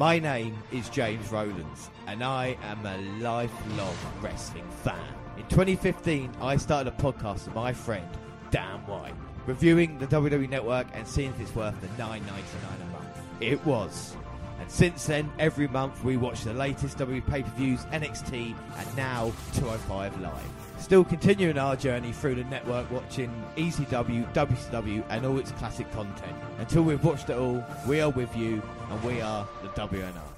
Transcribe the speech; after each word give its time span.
My 0.00 0.18
name 0.18 0.56
is 0.72 0.88
James 0.88 1.30
Rowlands, 1.30 1.90
and 2.06 2.24
I 2.24 2.56
am 2.62 2.86
a 2.86 2.96
lifelong 3.22 3.94
wrestling 4.22 4.64
fan. 4.82 5.14
In 5.36 5.42
2015, 5.48 6.32
I 6.40 6.56
started 6.56 6.90
a 6.90 6.96
podcast 6.96 7.44
with 7.44 7.54
my 7.54 7.74
friend 7.74 8.08
Dan 8.50 8.78
White, 8.86 9.12
reviewing 9.44 9.98
the 9.98 10.06
WWE 10.06 10.48
Network 10.48 10.86
and 10.94 11.06
seeing 11.06 11.28
if 11.32 11.40
it's 11.40 11.54
worth 11.54 11.78
the 11.82 11.88
$9.99 12.02 12.16
a 12.16 12.92
month. 12.92 13.20
It 13.40 13.62
was. 13.66 14.16
And 14.58 14.70
since 14.70 15.04
then, 15.04 15.30
every 15.38 15.68
month 15.68 16.02
we 16.02 16.16
watch 16.16 16.44
the 16.44 16.54
latest 16.54 16.96
WWE 16.96 17.26
pay-per-views, 17.26 17.80
NXT, 17.92 18.54
and 18.78 18.96
now 18.96 19.34
205 19.52 20.18
Live. 20.22 20.59
Still 20.80 21.04
continuing 21.04 21.56
our 21.56 21.76
journey 21.76 22.10
through 22.10 22.34
the 22.34 22.44
network 22.44 22.90
watching 22.90 23.30
ECW, 23.56 24.32
WCW 24.34 25.04
and 25.08 25.24
all 25.24 25.38
its 25.38 25.52
classic 25.52 25.88
content. 25.92 26.36
Until 26.58 26.82
we've 26.82 27.04
watched 27.04 27.30
it 27.30 27.36
all, 27.36 27.64
we 27.86 28.00
are 28.00 28.10
with 28.10 28.34
you 28.36 28.60
and 28.90 29.04
we 29.04 29.20
are 29.20 29.46
the 29.62 29.68
WNR. 29.68 30.30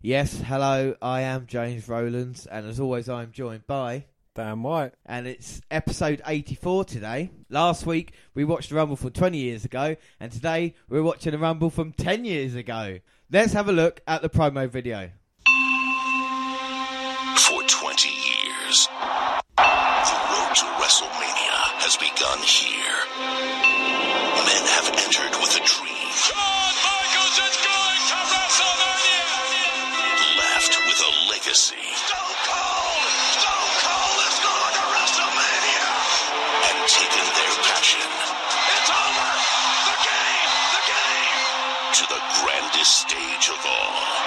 Yes, 0.00 0.40
hello, 0.40 0.96
I 1.02 1.20
am 1.20 1.46
James 1.46 1.86
Rowlands, 1.86 2.46
and 2.46 2.66
as 2.66 2.80
always, 2.80 3.10
I'm 3.10 3.30
joined 3.30 3.66
by. 3.66 4.06
Dan 4.38 4.62
White. 4.62 4.92
And 5.04 5.26
it's 5.26 5.60
episode 5.68 6.22
84 6.24 6.84
today. 6.84 7.30
Last 7.50 7.84
week, 7.84 8.12
we 8.34 8.44
watched 8.44 8.70
the 8.70 8.76
Rumble 8.76 8.94
from 8.94 9.10
20 9.10 9.36
years 9.36 9.64
ago, 9.64 9.96
and 10.20 10.30
today, 10.30 10.76
we're 10.88 11.02
watching 11.02 11.32
the 11.32 11.38
Rumble 11.38 11.70
from 11.70 11.90
10 11.90 12.24
years 12.24 12.54
ago. 12.54 13.00
Let's 13.32 13.52
have 13.54 13.68
a 13.68 13.72
look 13.72 14.00
at 14.06 14.22
the 14.22 14.30
promo 14.30 14.70
video. 14.70 15.10
For 17.34 17.62
20 17.66 18.08
years, 18.08 18.86
the 19.58 20.18
road 20.30 20.54
to 20.54 20.66
WrestleMania 20.78 21.82
has 21.82 21.96
begun 21.98 22.38
here. 22.38 22.94
Men 23.18 24.64
have 24.70 24.86
entered 25.02 25.34
with 25.34 25.50
a 25.58 25.62
dream, 25.66 26.10
Shawn 26.14 26.74
Michaels 26.86 27.42
is 27.42 27.56
going 27.58 28.02
to 28.06 28.18
WrestleMania! 28.22 29.18
left 30.38 30.78
with 30.86 31.00
a 31.02 31.10
legacy, 31.26 31.87
stage 42.88 43.50
of 43.50 43.66
all. 43.66 44.17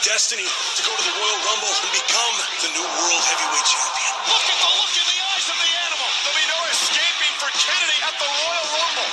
Destiny 0.00 0.48
to 0.48 0.80
go 0.80 0.92
to 0.96 1.04
the 1.04 1.12
Royal 1.12 1.40
Rumble 1.44 1.74
and 1.76 1.92
become 1.92 2.34
the 2.64 2.70
new 2.72 2.86
World 2.88 3.20
Heavyweight 3.20 3.68
Champion. 3.68 4.12
Look 4.32 4.46
at 4.48 4.56
the 4.56 4.70
look 4.80 4.94
in 4.96 5.06
the 5.12 5.20
eyes 5.20 5.46
of 5.52 5.56
the 5.60 5.70
animal. 5.84 6.08
There'll 6.24 6.40
be 6.40 6.48
no 6.48 6.60
escaping 6.72 7.32
for 7.36 7.50
Kennedy 7.52 7.98
at 8.00 8.16
the 8.16 8.28
Royal 8.32 8.66
Rumble. 8.80 9.10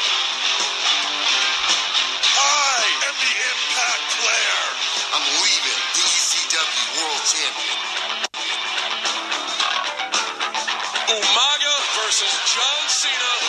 I 2.39 2.79
am 3.03 3.16
the 3.19 3.34
Impact 3.35 4.06
Player. 4.16 4.63
I'm 5.12 5.28
leaving 5.44 5.79
the 5.91 6.06
ECW 6.07 6.85
World 7.03 7.23
Champion. 7.28 7.79
Umaga 11.19 11.75
versus 12.00 12.31
John 12.47 12.81
Cena. 12.88 13.47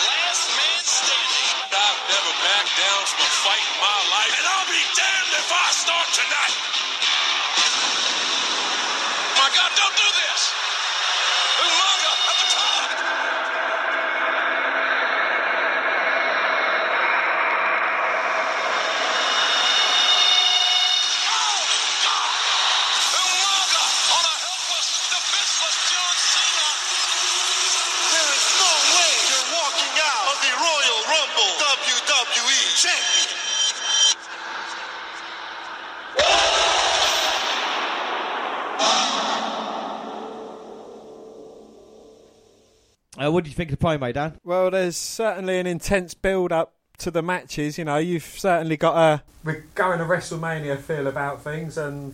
Uh, 43.29 43.31
what 43.31 43.43
do 43.43 43.49
you 43.49 43.55
think 43.55 43.71
of 43.71 43.77
the 43.77 43.85
promo, 43.85 44.11
Dan? 44.11 44.39
Well, 44.43 44.71
there's 44.71 44.97
certainly 44.97 45.59
an 45.59 45.67
intense 45.67 46.13
build 46.13 46.51
up 46.51 46.73
to 46.97 47.11
the 47.11 47.21
matches. 47.21 47.77
You 47.77 47.85
know, 47.85 47.97
you've 47.97 48.23
certainly 48.23 48.75
got 48.75 48.97
a 48.97 49.23
we're 49.43 49.63
going 49.75 49.99
to 49.99 50.05
WrestleMania 50.05 50.79
feel 50.79 51.07
about 51.07 51.43
things, 51.43 51.77
and 51.77 52.13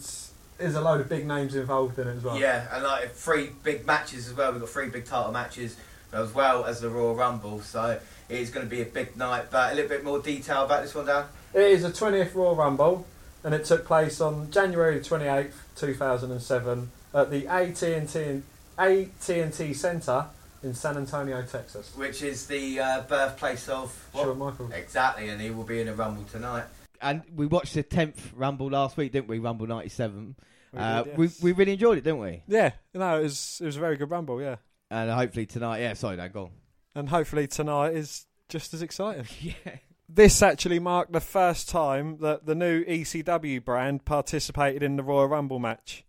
there's 0.58 0.76
a 0.76 0.82
load 0.82 1.02
of 1.02 1.10
big 1.10 1.26
names 1.26 1.56
involved 1.56 1.98
in 2.00 2.08
it 2.08 2.18
as 2.18 2.24
well. 2.24 2.38
Yeah, 2.38 2.68
and 2.72 2.84
like 2.84 3.14
three 3.14 3.52
big 3.64 3.86
matches 3.86 4.28
as 4.28 4.34
well. 4.34 4.52
We've 4.52 4.62
got 4.62 4.70
three 4.70 4.90
big 4.90 5.06
title 5.06 5.32
matches 5.32 5.78
as 6.12 6.34
well 6.34 6.66
as 6.66 6.82
the 6.82 6.90
Royal 6.90 7.16
Rumble. 7.16 7.62
So 7.62 8.00
it 8.30 8.38
is 8.38 8.50
going 8.50 8.66
to 8.66 8.70
be 8.70 8.82
a 8.82 8.86
big 8.86 9.16
night. 9.16 9.46
But 9.50 9.72
a 9.72 9.76
little 9.76 9.90
bit 9.90 10.04
more 10.04 10.20
detail 10.20 10.66
about 10.66 10.84
this 10.84 10.94
one, 10.94 11.06
Dan. 11.06 11.26
It 11.54 11.62
is 11.62 11.86
a 11.86 11.92
20th 11.92 12.36
Royal 12.36 12.56
Rumble, 12.56 13.08
and 13.44 13.56
it 13.56 13.64
took 13.64 13.86
place 13.86 14.20
on 14.20 14.52
January 14.52 15.00
28th, 15.00 15.54
2007, 15.78 16.92
at 17.14 17.32
the 17.32 17.48
AT&T 17.48 18.42
AT&T 18.78 19.74
Center 19.74 20.26
in 20.66 20.74
San 20.74 20.98
Antonio, 20.98 21.42
Texas. 21.44 21.94
Which 21.96 22.22
is 22.22 22.48
the 22.48 22.80
uh, 22.80 23.02
birthplace 23.04 23.70
of 23.70 23.94
what? 24.12 24.24
Shawn 24.24 24.38
Michaels. 24.40 24.72
Exactly, 24.74 25.30
and 25.30 25.40
he 25.40 25.52
will 25.52 25.64
be 25.64 25.80
in 25.80 25.88
a 25.88 25.94
Rumble 25.94 26.24
tonight. 26.24 26.66
And 27.02 27.22
we 27.36 27.46
watched 27.46 27.74
the 27.76 27.84
10th 27.84 28.18
Rumble 28.34 28.70
last 28.72 28.98
week, 28.98 29.12
didn't 29.12 29.28
we? 29.28 29.40
Rumble 29.40 29.68
97. 29.68 30.36
We 30.74 30.80
Uh, 30.80 31.04
did, 31.04 31.18
we, 31.18 31.26
yes. 31.28 31.42
we 31.42 31.52
really 31.52 31.74
enjoyed 31.74 31.98
it, 32.00 32.04
didn't 32.04 32.20
we? 32.20 32.44
Yeah, 32.48 32.72
no, 32.94 33.20
it 33.20 33.24
was 33.24 33.60
it 33.62 33.66
was 33.66 33.78
a 33.78 33.80
very 33.80 33.96
good 33.98 34.10
Rumble, 34.12 34.42
yeah. 34.42 34.56
And 34.92 35.10
hopefully 35.10 35.46
tonight, 35.46 35.80
yeah, 35.82 35.94
sorry, 35.94 36.18
Dan, 36.18 36.32
go 36.32 36.44
on. 36.44 36.52
And 36.96 37.10
hopefully 37.10 37.48
tonight 37.48 37.94
is 37.96 38.26
just 38.50 38.74
as 38.74 38.82
exciting. 38.82 39.26
Yeah. 39.66 39.76
This 40.08 40.44
actually 40.44 40.78
marked 40.78 41.14
the 41.14 41.20
first 41.20 41.68
time 41.68 42.18
that 42.20 42.46
the 42.46 42.54
new 42.54 42.86
ECW 42.86 43.66
brand 43.66 44.06
participated 44.06 44.84
in 44.84 44.98
the 44.98 45.04
Royal 45.04 45.26
Rumble 45.28 45.58
match. 45.58 46.05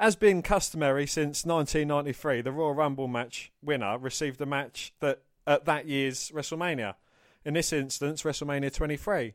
As 0.00 0.16
been 0.16 0.40
customary 0.40 1.06
since 1.06 1.44
1993, 1.44 2.40
the 2.40 2.52
Royal 2.52 2.72
Rumble 2.72 3.06
match 3.06 3.52
winner 3.62 3.98
received 3.98 4.40
a 4.40 4.46
match 4.46 4.94
that 5.00 5.20
at 5.46 5.66
that 5.66 5.86
year's 5.86 6.30
WrestleMania. 6.34 6.94
In 7.44 7.52
this 7.52 7.70
instance, 7.70 8.22
WrestleMania 8.22 8.72
23. 8.72 9.34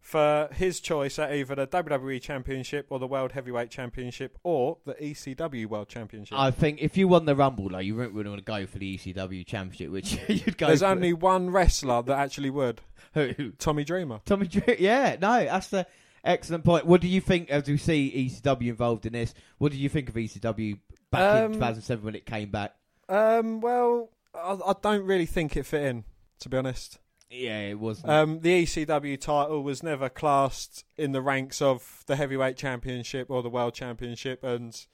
For 0.00 0.48
his 0.52 0.80
choice 0.80 1.18
at 1.18 1.30
either 1.32 1.54
the 1.54 1.66
WWE 1.66 2.20
Championship 2.22 2.86
or 2.88 2.98
the 2.98 3.06
World 3.06 3.32
Heavyweight 3.32 3.70
Championship 3.70 4.36
or 4.42 4.78
the 4.86 4.94
ECW 4.94 5.66
World 5.66 5.88
Championship. 5.88 6.36
I 6.38 6.50
think 6.50 6.80
if 6.80 6.96
you 6.96 7.06
won 7.06 7.26
the 7.26 7.36
Rumble, 7.36 7.68
though, 7.68 7.78
you 7.78 7.94
wouldn't 7.94 8.14
really 8.14 8.30
want 8.30 8.40
to 8.40 8.44
go 8.44 8.66
for 8.66 8.78
the 8.78 8.96
ECW 8.96 9.46
Championship, 9.46 9.90
which 9.90 10.18
you'd 10.28 10.56
go 10.58 10.68
There's 10.68 10.80
for. 10.80 10.86
only 10.86 11.12
one 11.12 11.50
wrestler 11.50 12.02
that 12.02 12.18
actually 12.18 12.50
would 12.50 12.80
Who? 13.12 13.50
Tommy 13.58 13.84
Dreamer. 13.84 14.20
Tommy 14.24 14.46
Dreamer. 14.48 14.76
Yeah, 14.80 15.16
no, 15.20 15.44
that's 15.44 15.68
the 15.68 15.86
excellent 16.24 16.64
point. 16.64 16.86
What 16.86 17.00
do 17.00 17.08
you 17.08 17.20
think 17.20 17.50
as 17.50 17.66
we 17.68 17.76
see 17.76 18.30
ECW 18.30 18.68
involved 18.68 19.06
in 19.06 19.12
this? 19.12 19.34
What 19.58 19.72
do 19.72 19.78
you 19.78 19.88
think 19.88 20.08
of 20.08 20.14
ECW 20.14 20.78
back 21.10 21.36
in 21.36 21.44
Um, 21.46 21.52
2007 21.54 22.04
when 22.04 22.14
it 22.14 22.26
came 22.26 22.50
back? 22.50 22.74
Um, 23.08 23.60
well, 23.60 24.10
I, 24.34 24.58
I 24.66 24.74
don't 24.80 25.04
really 25.04 25.26
think 25.26 25.56
it 25.56 25.64
fit 25.66 25.82
in, 25.82 26.04
to 26.40 26.48
be 26.48 26.56
honest. 26.56 26.98
Yeah, 27.30 27.60
it 27.60 27.78
was. 27.78 28.02
Um, 28.04 28.40
the 28.40 28.64
ECW 28.64 29.20
title 29.20 29.62
was 29.62 29.82
never 29.82 30.08
classed 30.08 30.84
in 30.98 31.12
the 31.12 31.20
ranks 31.22 31.62
of 31.62 32.02
the 32.06 32.16
heavyweight 32.16 32.56
championship 32.56 33.30
or 33.30 33.42
the 33.42 33.48
world 33.48 33.72
championship, 33.74 34.42
and 34.42 34.86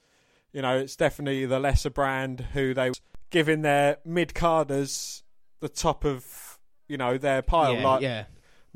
you 0.53 0.61
know 0.61 0.77
it's 0.77 0.95
definitely 0.95 1.45
the 1.47 1.59
lesser 1.59 1.89
brand 1.89 2.41
who 2.53 2.75
they 2.75 2.89
were 2.91 2.95
giving 3.31 3.63
their 3.63 3.97
mid 4.05 4.33
carders 4.35 5.23
the 5.61 5.69
top 5.69 6.05
of 6.05 6.59
you 6.87 6.95
know 6.97 7.17
their 7.17 7.41
pile. 7.41 7.73
yeah, 7.73 7.87
like 7.87 8.01
yeah. 8.03 8.23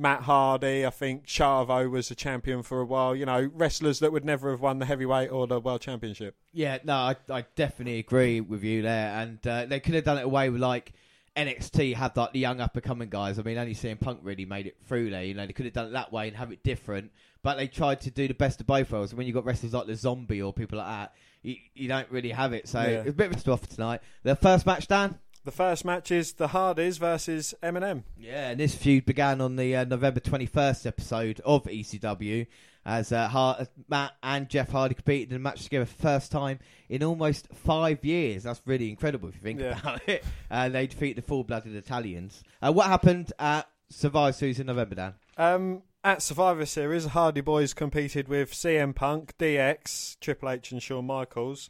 Matt 0.01 0.24
Hardy. 0.24 0.86
I 0.86 0.89
think 0.89 1.25
Chavo 1.25 1.89
was 1.89 2.12
a 2.12 2.15
champion 2.15 2.63
for 2.63 2.81
a 2.81 2.86
while. 2.86 3.15
You 3.15 3.25
know, 3.25 3.50
wrestlers 3.53 4.00
that 4.00 4.12
would 4.12 4.25
never 4.25 4.51
have 4.51 4.59
won 4.59 4.80
the 4.80 4.86
heavyweight 4.86 5.31
or 5.31 5.48
the 5.48 5.59
world 5.59 5.81
championship. 5.81 6.36
Yeah, 6.51 6.80
no, 6.83 6.94
I, 6.95 7.15
I 7.30 7.45
definitely 7.56 8.00
agree 8.00 8.42
with 8.42 8.63
you 8.63 8.81
there. 8.81 9.13
And 9.19 9.45
uh, 9.48 9.65
they 9.65 9.80
could 9.80 9.94
have 9.95 10.03
done 10.03 10.18
it 10.18 10.25
away 10.25 10.50
with 10.50 10.59
like 10.62 10.92
NXT 11.38 11.95
had 11.95 12.18
like 12.18 12.33
the 12.33 12.39
young 12.39 12.59
up 12.59 12.75
and 12.75 12.83
coming 12.83 13.09
guys. 13.09 13.39
I 13.39 13.44
mean, 13.44 13.57
only 13.57 13.74
CM 13.74 14.00
Punk 14.00 14.19
really 14.24 14.45
made 14.45 14.68
it 14.68 14.75
through 14.88 15.12
there. 15.12 15.24
You 15.24 15.33
know, 15.33 15.45
they 15.45 15.53
could 15.53 15.65
have 15.65 15.74
done 15.74 15.88
it 15.88 15.92
that 15.94 16.12
way 16.12 16.27
and 16.27 16.36
have 16.36 16.51
it 16.51 16.63
different. 16.63 17.12
But 17.44 17.56
they 17.57 17.68
tried 17.68 18.01
to 18.01 18.12
do 18.12 18.27
the 18.27 18.33
best 18.33 18.59
of 18.62 18.68
both 18.68 18.92
worlds. 18.92 19.12
And 19.12 19.18
when 19.18 19.27
you 19.27 19.33
got 19.33 19.45
wrestlers 19.45 19.74
like 19.74 19.88
the 19.88 19.95
Zombie 19.95 20.42
or 20.42 20.54
people 20.54 20.77
like 20.77 20.88
that, 20.88 21.13
you, 21.42 21.56
you 21.74 21.88
don't 21.88 22.09
really 22.12 22.30
have 22.31 22.54
it. 22.54 22.68
So 22.68 22.80
Yeah. 22.81 22.88
it's 23.00 23.09
a 23.09 23.13
bit 23.13 23.31
of 23.31 23.38
a 23.38 23.39
stuff 23.39 23.68
tonight. 23.68 24.01
The 24.24 24.36
first 24.36 24.65
match, 24.65 24.88
Dan. 24.88 25.18
The 25.44 25.52
first 25.52 25.84
match 25.86 26.12
is 26.12 26.34
the 26.34 26.50
Hardys 26.50 26.98
versus 27.00 27.56
MNM. 27.64 28.04
Yeah, 28.16 28.50
and 28.52 28.60
this 28.60 28.76
feud 28.76 29.06
began 29.06 29.42
on 29.42 29.56
the 29.56 29.76
uh, 29.76 29.86
November 29.86 30.20
21st 30.20 30.86
episode 30.86 31.42
of 31.44 31.64
ECW 31.64 32.46
as 32.86 33.12
uh, 33.12 33.28
Hart, 33.28 33.68
Matt 33.90 34.12
and 34.22 34.48
Jeff 34.50 34.70
Hardy 34.70 34.94
competed 34.94 35.32
in 35.32 35.38
a 35.38 35.40
match 35.40 35.64
together 35.64 35.86
for 35.86 35.96
the 35.96 36.02
first 36.04 36.32
time 36.32 36.60
in 36.90 37.02
almost 37.04 37.48
five 37.54 38.06
years. 38.06 38.44
That's 38.44 38.62
really 38.66 38.90
incredible 38.92 39.30
if 39.30 39.36
you 39.36 39.42
think 39.42 39.60
Yeah. 39.62 39.80
about 39.80 40.08
it. 40.08 40.24
And 40.52 40.76
they 40.76 40.86
defeated 40.86 41.24
the 41.24 41.28
full-blooded 41.28 41.76
Italians. 41.76 42.44
Uh, 42.62 42.72
what 42.72 42.86
happened 42.88 43.34
at 43.40 43.68
Survivor 43.90 44.34
Series 44.34 44.60
in 44.60 44.68
November, 44.68 44.94
Dan? 44.96 45.14
Um, 45.38 45.82
at 46.04 46.22
Survivor 46.22 46.66
Series, 46.68 47.06
Hardy 47.06 47.42
Boys 47.42 47.74
competed 47.74 48.28
with 48.28 48.52
CM 48.54 48.94
Punk, 48.94 49.36
DX, 49.40 50.20
Triple 50.20 50.50
H, 50.50 50.72
and 50.72 50.84
Shawn 50.84 51.06
Michaels 51.06 51.70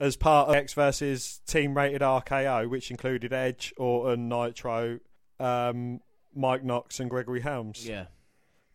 as 0.00 0.16
part 0.16 0.48
of 0.48 0.54
X 0.54 0.72
versus 0.72 1.40
Team 1.46 1.76
Rated 1.76 2.00
RKO, 2.00 2.68
which 2.68 2.90
included 2.90 3.32
Edge, 3.32 3.72
Orton, 3.76 4.28
Nitro, 4.28 4.98
um, 5.38 6.00
Mike 6.34 6.64
Knox, 6.64 6.98
and 6.98 7.10
Gregory 7.10 7.40
Helms. 7.40 7.86
Yeah. 7.86 8.06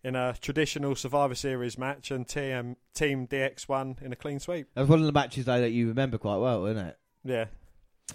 In 0.03 0.15
a 0.15 0.35
traditional 0.39 0.95
Survivor 0.95 1.33
Series 1.33 1.79
match, 1.79 2.11
and 2.11 2.27
TM, 2.27 2.75
Team 2.93 3.27
DX 3.27 3.67
won 3.67 3.97
in 4.01 4.13
a 4.13 4.15
clean 4.15 4.39
sweep. 4.39 4.67
That 4.75 4.81
was 4.81 4.89
one 4.89 4.99
of 4.99 5.07
the 5.07 5.11
matches, 5.11 5.45
though, 5.45 5.59
that 5.59 5.71
you 5.71 5.87
remember 5.87 6.19
quite 6.19 6.37
well, 6.37 6.61
wasn't 6.61 6.89
it? 6.89 6.97
Yeah. 7.23 7.45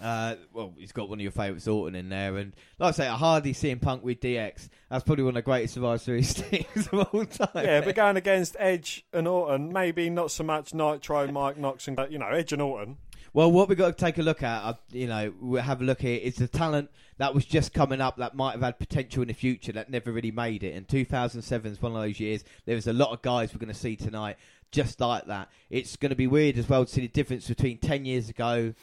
Uh, 0.01 0.35
well, 0.53 0.73
he's 0.77 0.91
got 0.91 1.09
one 1.09 1.19
of 1.19 1.23
your 1.23 1.31
favourites, 1.31 1.67
Orton, 1.67 1.95
in 1.95 2.09
there, 2.09 2.37
and 2.37 2.53
like 2.79 2.89
I 2.89 2.91
say, 2.91 3.07
a 3.07 3.13
Hardy 3.13 3.53
CM 3.53 3.81
Punk 3.81 4.03
with 4.03 4.21
DX. 4.21 4.69
That's 4.89 5.03
probably 5.03 5.25
one 5.25 5.31
of 5.31 5.35
the 5.35 5.41
greatest 5.41 5.73
Survivor 5.73 5.97
Series 5.97 6.33
things 6.41 6.87
of 6.87 7.07
all 7.13 7.25
time. 7.25 7.49
Yeah, 7.65 7.81
but 7.81 7.95
going 7.95 8.17
against 8.17 8.55
Edge 8.57 9.05
and 9.11 9.27
Orton, 9.27 9.73
maybe 9.73 10.09
not 10.09 10.31
so 10.31 10.43
much 10.43 10.73
Nitro, 10.73 11.29
Mike 11.31 11.57
Knox, 11.57 11.87
and 11.87 11.99
you 12.09 12.19
know 12.19 12.27
Edge 12.27 12.53
and 12.53 12.61
Orton. 12.61 12.97
Well, 13.33 13.49
what 13.49 13.69
we've 13.69 13.77
got 13.77 13.97
to 13.97 14.05
take 14.05 14.17
a 14.17 14.23
look 14.23 14.43
at, 14.43 14.63
uh, 14.63 14.73
you 14.91 15.07
know, 15.07 15.33
we'll 15.39 15.61
have 15.61 15.81
a 15.81 15.85
look 15.85 16.01
here, 16.01 16.19
is 16.21 16.35
the 16.35 16.49
talent 16.49 16.89
that 17.17 17.33
was 17.33 17.45
just 17.45 17.73
coming 17.73 18.01
up 18.01 18.17
that 18.17 18.35
might 18.35 18.51
have 18.53 18.61
had 18.61 18.77
potential 18.77 19.21
in 19.21 19.29
the 19.29 19.33
future 19.33 19.71
that 19.71 19.89
never 19.89 20.11
really 20.11 20.31
made 20.31 20.63
it. 20.63 20.75
And 20.75 20.85
2007 20.85 21.71
is 21.71 21.81
one 21.81 21.95
of 21.95 22.01
those 22.01 22.19
years. 22.19 22.43
There 22.65 22.75
was 22.75 22.87
a 22.87 22.93
lot 22.93 23.11
of 23.11 23.21
guys 23.21 23.53
we're 23.53 23.59
going 23.59 23.73
to 23.73 23.79
see 23.79 23.95
tonight 23.95 24.35
just 24.71 24.99
like 24.99 25.27
that. 25.27 25.49
It's 25.69 25.95
going 25.95 26.09
to 26.09 26.15
be 26.15 26.27
weird 26.27 26.57
as 26.57 26.67
well 26.67 26.83
to 26.83 26.91
see 26.91 27.01
the 27.01 27.07
difference 27.07 27.47
between 27.47 27.77
10 27.77 28.03
years 28.03 28.27
ago. 28.27 28.73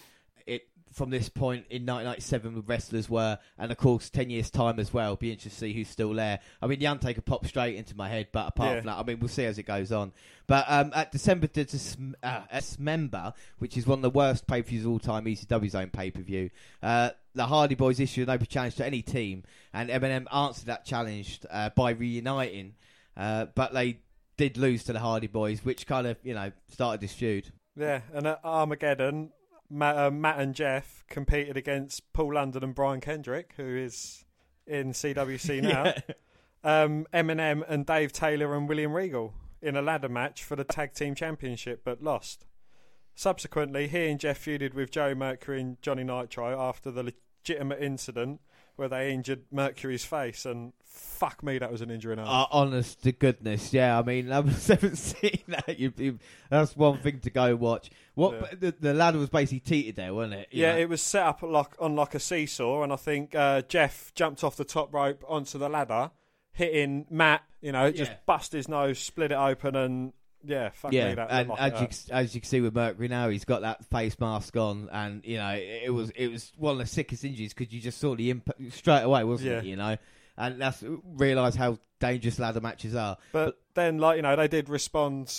From 0.93 1.11
this 1.11 1.29
point 1.29 1.67
in 1.71 1.83
1997 1.87 2.55
with 2.55 2.69
wrestlers 2.69 3.09
were, 3.11 3.39
and 3.59 3.71
of 3.71 3.77
course 3.79 4.11
10 4.11 4.31
years 4.31 4.51
time 4.51 4.79
as 4.81 4.93
well. 4.93 5.17
Be 5.17 5.31
interested 5.31 5.51
to 5.51 5.57
see 5.67 5.73
who's 5.73 5.89
still 5.89 6.13
there. 6.15 6.41
I 6.63 6.67
mean, 6.67 6.79
the 6.79 6.87
Undertaker 6.87 7.21
popped 7.21 7.47
straight 7.47 7.77
into 7.77 7.97
my 7.97 8.09
head, 8.09 8.29
but 8.33 8.49
apart 8.49 8.71
Yeah. 8.71 8.77
from 8.81 8.87
that, 8.87 8.99
I 8.99 9.03
mean, 9.05 9.19
we'll 9.21 9.29
see 9.29 9.45
as 9.45 9.59
it 9.59 9.65
goes 9.65 9.93
on. 9.93 10.13
But 10.47 10.65
um, 10.69 10.93
at 10.95 11.13
December 11.13 11.47
to 11.49 11.65
Dis- 11.65 11.97
uh, 12.23 12.41
Dismember, 12.53 13.35
which 13.59 13.77
is 13.77 13.87
one 13.87 13.99
of 13.99 14.03
the 14.03 14.11
worst 14.11 14.47
pay 14.47 14.63
per 14.63 14.69
views 14.71 14.85
of 14.85 14.91
all 14.93 14.99
time, 14.99 15.25
ECW's 15.27 15.75
own 15.75 15.91
pay 15.91 16.11
per 16.11 16.21
view, 16.23 16.51
uh, 16.83 17.11
the 17.35 17.47
Hardy 17.47 17.75
Boys 17.75 18.01
issued 18.01 18.29
an 18.29 18.35
open 18.35 18.47
challenge 18.47 18.77
to 18.77 18.87
any 18.87 19.03
team, 19.03 19.45
and 19.73 19.91
MNM 19.91 20.27
answered 20.35 20.67
that 20.67 20.85
challenge 20.85 21.41
uh, 21.51 21.71
by 21.71 21.91
reuniting, 21.91 22.75
uh, 23.17 23.47
but 23.55 23.73
they 23.75 23.99
did 24.37 24.57
lose 24.57 24.85
to 24.85 24.93
the 24.93 25.01
Hardy 25.01 25.27
Boys, 25.27 25.65
which 25.65 25.87
kind 25.87 26.07
of, 26.07 26.17
you 26.23 26.35
know, 26.35 26.51
started 26.73 27.01
this 27.01 27.13
feud. 27.13 27.53
Yeah, 27.77 28.01
and 28.13 28.27
at 28.27 28.41
Armageddon, 28.45 29.31
Matt, 29.71 29.97
uh, 29.97 30.11
Matt 30.11 30.39
and 30.39 30.55
Jeff 30.55 31.05
competed 31.09 31.57
against 31.57 32.13
Paul 32.13 32.35
London 32.35 32.65
and 32.65 32.75
Brian 32.75 33.01
Kendrick, 33.01 33.55
who 33.57 33.77
is 33.77 34.25
in 34.67 34.93
CWC 34.93 35.63
now. 35.63 35.95
um, 36.65 37.07
MNM 37.13 37.65
and 37.69 37.85
Dave 37.85 38.13
Taylor 38.13 38.57
and 38.57 38.69
William 38.69 38.93
Regal 38.93 39.35
in 39.61 39.77
a 39.77 39.83
ladder 39.83 40.09
match 40.09 40.43
for 40.43 40.57
the 40.57 40.65
tag 40.65 40.95
team 40.95 41.15
championship, 41.15 41.83
but 41.85 42.03
lost. 42.03 42.47
Subsequently, 43.15 43.89
he 43.89 44.09
and 44.09 44.21
Jeff 44.21 44.45
feuded 44.45 44.75
with 44.75 44.91
Joe 44.91 45.15
Mercury 45.15 45.61
and 45.61 45.83
Johnny 45.83 46.05
Nitro 46.05 46.59
after 46.61 46.91
the 46.91 47.03
legitimate 47.03 47.83
incident 47.83 48.41
where 48.77 48.89
they 48.89 49.13
injured 49.13 49.43
Mercury's 49.51 50.05
face, 50.05 50.47
and 50.47 50.73
fuck 50.99 51.43
me, 51.43 51.59
that 51.59 51.71
was 51.73 51.81
an 51.81 51.91
injury. 51.91 52.17
Uh, 52.19 52.47
honest 52.51 53.03
to 53.05 53.13
goodness, 53.13 53.73
yeah. 53.73 53.99
I 53.99 54.03
mean, 54.03 54.31
I 54.33 54.37
haven't 54.37 54.97
seen 54.97 55.41
that. 55.49 55.79
You, 55.79 55.93
you, 55.97 56.19
that's 56.51 56.77
one 56.77 56.99
thing 56.99 57.21
to 57.21 57.31
go 57.31 57.55
watch. 57.57 57.91
What 58.15 58.35
Yeah. 58.35 58.47
the, 58.59 58.75
the 58.81 58.95
ladder 58.95 59.19
was 59.19 59.29
basically 59.31 59.61
teetered 59.61 59.97
there, 59.97 60.13
wasn't 60.15 60.35
it? 60.35 60.49
You 60.51 60.63
Yeah, 60.63 60.73
know? 60.75 60.79
it 60.81 60.89
was 60.89 61.03
set 61.03 61.25
up 61.25 61.43
like 61.43 61.75
on 61.81 61.95
like 61.97 62.15
a 62.15 62.21
seesaw, 62.21 62.83
and 62.83 62.93
I 62.93 62.97
think 62.97 63.35
uh, 63.35 63.63
Jeff 63.63 64.13
jumped 64.15 64.43
off 64.45 64.57
the 64.57 64.65
top 64.65 64.93
rope 64.93 65.25
onto 65.29 65.59
the 65.59 65.69
ladder, 65.69 66.11
hitting 66.53 67.07
Matt. 67.11 67.43
You 67.61 67.73
know, 67.73 67.91
just 67.91 68.13
Yeah. 68.13 68.17
bust 68.27 68.53
his 68.53 68.69
nose, 68.69 68.99
split 68.99 69.33
it 69.33 69.37
open, 69.37 69.75
and 69.75 70.13
yeah, 70.45 70.69
fuck 70.71 70.93
yeah, 70.93 71.09
me, 71.09 71.15
that 71.17 71.29
and 71.33 71.51
as 71.59 71.81
you 71.81 72.15
as 72.15 72.35
you 72.35 72.41
can 72.41 72.49
see 72.49 72.61
with 72.61 72.73
Mercury 72.73 73.09
now, 73.09 73.29
he's 73.29 73.45
got 73.45 73.63
that 73.63 73.85
face 73.87 74.17
mask 74.21 74.57
on, 74.57 74.89
and 74.93 75.25
you 75.25 75.37
know 75.39 75.49
it, 75.51 75.83
it 75.87 75.91
was 75.91 76.11
it 76.11 76.29
was 76.29 76.53
one 76.57 76.73
of 76.75 76.79
the 76.79 76.87
sickest 76.87 77.25
injuries 77.25 77.53
because 77.53 77.73
you 77.75 77.81
just 77.81 77.99
saw 77.99 78.15
the 78.15 78.31
impact 78.31 78.61
straight 78.73 79.03
away, 79.03 79.25
wasn't 79.25 79.51
it? 79.51 79.65
You 79.65 79.75
know, 79.75 79.97
and 80.39 80.61
that's 80.61 80.83
realise 81.05 81.55
how 81.55 81.79
dangerous 82.01 82.39
ladder 82.39 82.61
matches 82.61 82.95
are. 82.95 83.19
But 83.33 83.59
then, 83.75 83.99
like 83.99 84.17
you 84.17 84.23
know, 84.23 84.37
they 84.37 84.49
did 84.49 84.69
respond, 84.69 85.35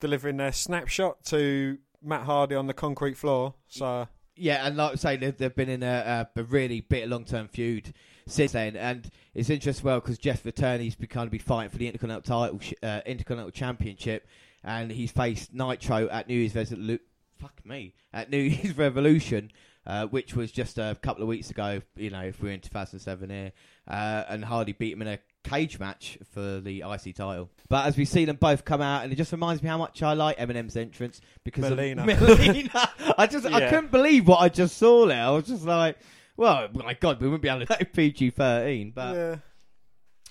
delivering 0.00 0.38
their 0.38 0.52
snapshot 0.52 1.22
to 1.26 1.78
Matt 2.02 2.22
Hardy 2.22 2.54
on 2.54 2.66
the 2.66 2.74
concrete 2.74 3.16
floor. 3.16 3.54
So 3.68 4.08
Yeah, 4.34 4.66
and 4.66 4.76
like 4.76 4.92
I 4.92 4.94
say, 4.96 5.16
they've, 5.16 5.36
they've 5.36 5.54
been 5.54 5.68
in 5.68 5.82
a, 5.82 6.28
a, 6.36 6.40
a 6.40 6.44
really 6.44 6.80
bitter 6.80 7.06
long 7.06 7.24
term 7.24 7.48
feud 7.48 7.92
since 8.26 8.52
then, 8.52 8.76
and 8.76 9.10
it's 9.34 9.50
interesting 9.50 9.80
as 9.80 9.84
well 9.84 10.00
because 10.00 10.18
Jeff 10.18 10.44
returned. 10.44 10.82
He's 10.82 10.96
become 10.96 11.26
to 11.26 11.30
be 11.30 11.38
fighting 11.38 11.70
for 11.70 11.78
the 11.78 11.86
Intercontinental 11.86 12.22
title, 12.22 12.60
uh, 12.82 13.00
Intercontinental 13.06 13.50
Championship, 13.50 14.26
and 14.64 14.90
he's 14.90 15.10
faced 15.10 15.52
Nitro 15.52 16.08
at 16.08 16.28
New 16.28 16.38
Year's 16.38 16.54
Resolution. 16.54 17.04
Fuck 17.38 17.64
me, 17.64 17.94
at 18.12 18.30
New 18.30 18.38
Year's 18.38 18.76
Revolution, 18.76 19.50
uh, 19.86 20.06
which 20.06 20.34
was 20.34 20.52
just 20.52 20.78
a 20.78 20.96
couple 21.02 21.22
of 21.22 21.28
weeks 21.28 21.50
ago. 21.50 21.82
You 21.96 22.10
know, 22.10 22.22
if 22.22 22.42
we're 22.42 22.52
in 22.52 22.60
2007 22.60 23.30
here, 23.30 23.52
uh, 23.90 24.24
and 24.28 24.44
Hardy 24.44 24.72
beat 24.72 24.92
him 24.92 25.02
in 25.02 25.08
a 25.08 25.18
cage 25.42 25.78
match 25.78 26.18
for 26.32 26.60
the 26.60 26.82
IC 26.86 27.16
title. 27.16 27.50
But 27.68 27.86
as 27.86 27.96
we 27.96 28.04
see 28.04 28.24
them 28.24 28.36
both 28.36 28.64
come 28.64 28.80
out, 28.80 29.02
and 29.04 29.12
it 29.12 29.16
just 29.16 29.32
reminds 29.32 29.62
me 29.62 29.68
how 29.68 29.78
much 29.78 30.02
I 30.02 30.12
like 30.12 30.38
MNM's 30.38 30.76
entrance 30.76 31.20
because 31.44 31.68
Melina. 31.70 32.02
of 32.02 32.06
Melina. 32.28 32.90
I 33.18 33.26
just 33.26 33.46
I 33.46 33.68
couldn't 33.68 33.90
believe 33.90 34.28
what 34.28 34.38
I 34.40 34.48
just 34.48 34.76
saw 34.78 35.06
there. 35.06 35.22
I 35.24 35.30
was 35.30 35.46
just 35.46 35.64
like, 35.64 35.98
well, 36.36 36.68
my 36.72 36.94
God, 36.94 37.20
we 37.20 37.26
wouldn't 37.26 37.42
be 37.42 37.48
able 37.48 37.66
to 37.66 37.66
take 37.78 37.92
PG 37.92 38.30
thirteen. 38.30 38.92
But 38.94 39.40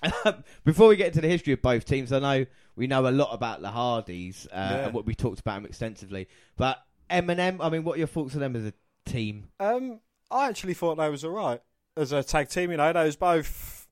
yeah, 0.04 0.32
before 0.64 0.88
we 0.88 0.96
get 0.96 1.08
into 1.08 1.20
the 1.20 1.28
history 1.28 1.52
of 1.52 1.60
both 1.62 1.84
teams, 1.84 2.12
I 2.12 2.18
know 2.20 2.46
we 2.76 2.86
know 2.86 3.06
a 3.06 3.10
lot 3.10 3.32
about 3.34 3.60
the 3.60 3.68
Hardys 3.70 4.46
uh, 4.50 4.56
Yeah. 4.56 4.76
and 4.86 4.94
what 4.94 5.04
we 5.06 5.14
talked 5.14 5.40
about 5.40 5.56
them 5.56 5.66
extensively. 5.66 6.28
But 6.56 6.78
MNM, 7.10 7.58
I 7.60 7.68
mean, 7.68 7.84
what 7.84 7.96
are 7.96 7.98
your 7.98 8.06
thoughts 8.06 8.34
on 8.34 8.40
them 8.40 8.56
as 8.56 8.64
a 8.64 8.72
team? 9.04 9.48
um, 9.60 10.00
I 10.30 10.48
actually 10.48 10.74
thought 10.74 10.94
they 10.96 11.10
was 11.10 11.24
all 11.24 11.32
right 11.32 11.60
as 12.00 12.12
a 12.12 12.22
tag 12.22 12.48
team. 12.48 12.70
You 12.70 12.76
know, 12.78 12.92
those 12.92 13.16
both 13.16 13.86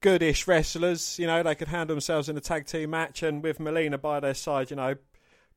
goodish 0.00 0.46
wrestlers. 0.46 1.18
You 1.18 1.26
know, 1.26 1.42
they 1.42 1.54
could 1.54 1.68
handle 1.68 1.94
themselves 1.96 2.28
in 2.28 2.36
a 2.36 2.40
tag 2.40 2.66
team 2.66 2.90
match, 2.90 3.22
and 3.22 3.42
with 3.42 3.60
Melina 3.60 3.98
by 3.98 4.20
their 4.20 4.34
side, 4.34 4.70
you 4.70 4.76
know. 4.76 4.94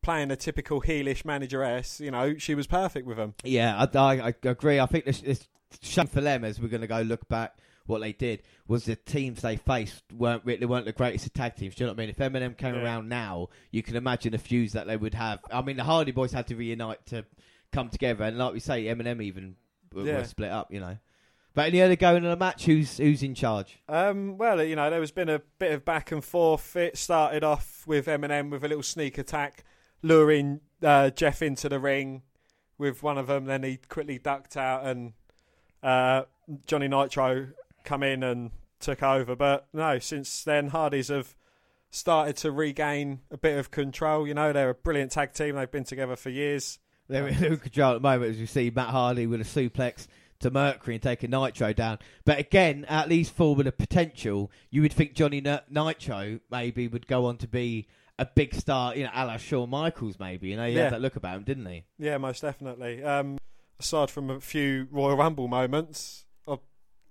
Playing 0.03 0.29
a 0.29 0.35
typical 0.35 0.81
heelish 0.83 1.25
manageress, 1.25 1.99
you 1.99 2.11
know, 2.11 2.37
she 2.37 2.53
was 2.53 2.67
perfect 2.67 3.07
with 3.07 3.17
them. 3.17 3.33
Yeah, 3.43 3.75
I, 3.91 3.97
I, 3.97 4.27
I 4.27 4.33
agree. 4.43 4.79
I 4.79 4.85
think 4.85 5.05
this, 5.05 5.21
this 5.21 5.47
shame 5.81 6.05
for 6.05 6.21
them 6.21 6.43
as 6.45 6.59
we're 6.61 6.67
going 6.67 6.81
to 6.81 6.87
go 6.87 7.01
look 7.01 7.27
back 7.27 7.57
what 7.87 8.01
they 8.01 8.13
did 8.13 8.43
was 8.67 8.85
the 8.85 8.95
teams 8.95 9.41
they 9.41 9.55
faced 9.55 10.03
weren't 10.13 10.45
really 10.45 10.67
weren't 10.67 10.85
the 10.85 10.91
greatest 10.91 11.25
of 11.25 11.33
tag 11.33 11.55
teams. 11.55 11.73
Do 11.73 11.83
you 11.83 11.87
know 11.87 11.93
what 11.93 11.99
I 12.03 12.05
mean? 12.05 12.09
If 12.11 12.17
MNM 12.17 12.55
came 12.55 12.75
Yeah. 12.75 12.83
around 12.83 13.09
now, 13.09 13.49
you 13.71 13.81
can 13.81 13.95
imagine 13.95 14.33
the 14.33 14.37
feuds 14.37 14.73
that 14.73 14.85
they 14.85 14.95
would 14.95 15.15
have. 15.15 15.39
I 15.51 15.63
mean, 15.63 15.77
the 15.77 15.83
Hardy 15.83 16.11
Boys 16.11 16.31
had 16.31 16.45
to 16.47 16.55
reunite 16.55 17.03
to 17.07 17.25
come 17.71 17.89
together, 17.89 18.25
and 18.25 18.37
like 18.37 18.53
we 18.53 18.59
say, 18.59 18.83
MNM 18.85 19.23
even 19.23 19.55
Yeah. 19.95 20.17
were 20.17 20.23
split 20.25 20.51
up. 20.51 20.71
You 20.71 20.81
know. 20.81 20.97
But 21.55 21.67
any 21.67 21.81
other 21.81 21.95
going 21.95 22.25
in 22.25 22.29
a 22.29 22.35
match? 22.35 22.65
Who's 22.65 22.97
who's 22.97 23.23
in 23.23 23.33
charge? 23.33 23.79
Um, 23.87 24.37
well, 24.37 24.61
you 24.61 24.75
know, 24.75 24.89
there 24.89 24.99
has 24.99 25.11
been 25.11 25.29
a 25.29 25.39
bit 25.57 25.71
of 25.71 25.85
back 25.85 26.11
and 26.11 26.23
forth. 26.23 26.75
It 26.75 26.97
started 26.97 27.45
off 27.45 27.83
with 27.87 28.07
MNM 28.07 28.51
with 28.51 28.65
a 28.65 28.67
little 28.67 28.83
sneak 28.83 29.17
attack, 29.17 29.63
luring 30.03 30.59
uh, 30.83 31.11
Jeff 31.11 31.41
into 31.41 31.69
the 31.69 31.79
ring 31.79 32.23
with 32.77 33.01
one 33.01 33.17
of 33.17 33.27
them. 33.27 33.45
Then 33.45 33.63
he 33.63 33.77
quickly 33.87 34.19
ducked 34.19 34.57
out, 34.57 34.85
and 34.85 35.13
uh, 35.81 36.23
Johnny 36.67 36.89
Nitro 36.89 37.47
come 37.85 38.03
in 38.03 38.21
and 38.21 38.51
took 38.81 39.01
over. 39.01 39.33
But 39.37 39.67
no, 39.71 39.97
since 39.99 40.43
then, 40.43 40.67
Hardys 40.67 41.07
have 41.07 41.37
started 41.89 42.35
to 42.35 42.51
regain 42.51 43.21
a 43.31 43.37
bit 43.37 43.57
of 43.57 43.71
control. 43.71 44.27
You 44.27 44.33
know, 44.33 44.51
they're 44.51 44.71
a 44.71 44.75
brilliant 44.75 45.13
tag 45.13 45.31
team. 45.31 45.55
They've 45.55 45.71
been 45.71 45.85
together 45.85 46.17
for 46.17 46.29
years. 46.31 46.79
They're 47.07 47.29
in 47.29 47.57
control 47.59 47.91
at 47.91 47.93
the 47.93 47.99
moment, 48.01 48.31
as 48.31 48.41
you 48.41 48.47
see 48.47 48.73
Matt 48.75 48.89
Hardy 48.89 49.25
with 49.25 49.39
a 49.39 49.45
suplex 49.45 50.07
to 50.39 50.51
Mercury 50.51 50.95
and 50.95 51.03
taking 51.03 51.29
Nitro 51.31 51.73
down. 51.73 51.99
But 52.25 52.39
again, 52.39 52.85
at 52.89 53.09
least 53.09 53.33
for 53.33 53.55
with 53.55 53.65
the 53.65 53.71
potential, 53.71 54.51
you 54.69 54.81
would 54.81 54.93
think 54.93 55.13
Johnny 55.13 55.41
N- 55.45 55.59
Nitro 55.69 56.39
maybe 56.51 56.87
would 56.87 57.07
go 57.07 57.25
on 57.25 57.37
to 57.37 57.47
be 57.47 57.87
a 58.19 58.25
big 58.25 58.53
star, 58.55 58.95
you 58.95 59.03
know, 59.03 59.11
a 59.13 59.25
la 59.25 59.37
Shawn 59.37 59.69
Michaels 59.69 60.19
maybe. 60.19 60.49
You 60.49 60.57
know, 60.57 60.67
he 60.67 60.73
Yeah. 60.75 60.83
had 60.83 60.93
that 60.93 61.01
look 61.01 61.15
about 61.15 61.37
him, 61.37 61.43
didn't 61.43 61.65
he? 61.65 61.83
Yeah, 61.97 62.17
most 62.17 62.41
definitely. 62.41 63.03
Um, 63.03 63.37
aside 63.79 64.09
from 64.09 64.29
a 64.29 64.39
few 64.39 64.87
Royal 64.91 65.17
Rumble 65.17 65.47
moments, 65.49 66.25
uh, 66.47 66.57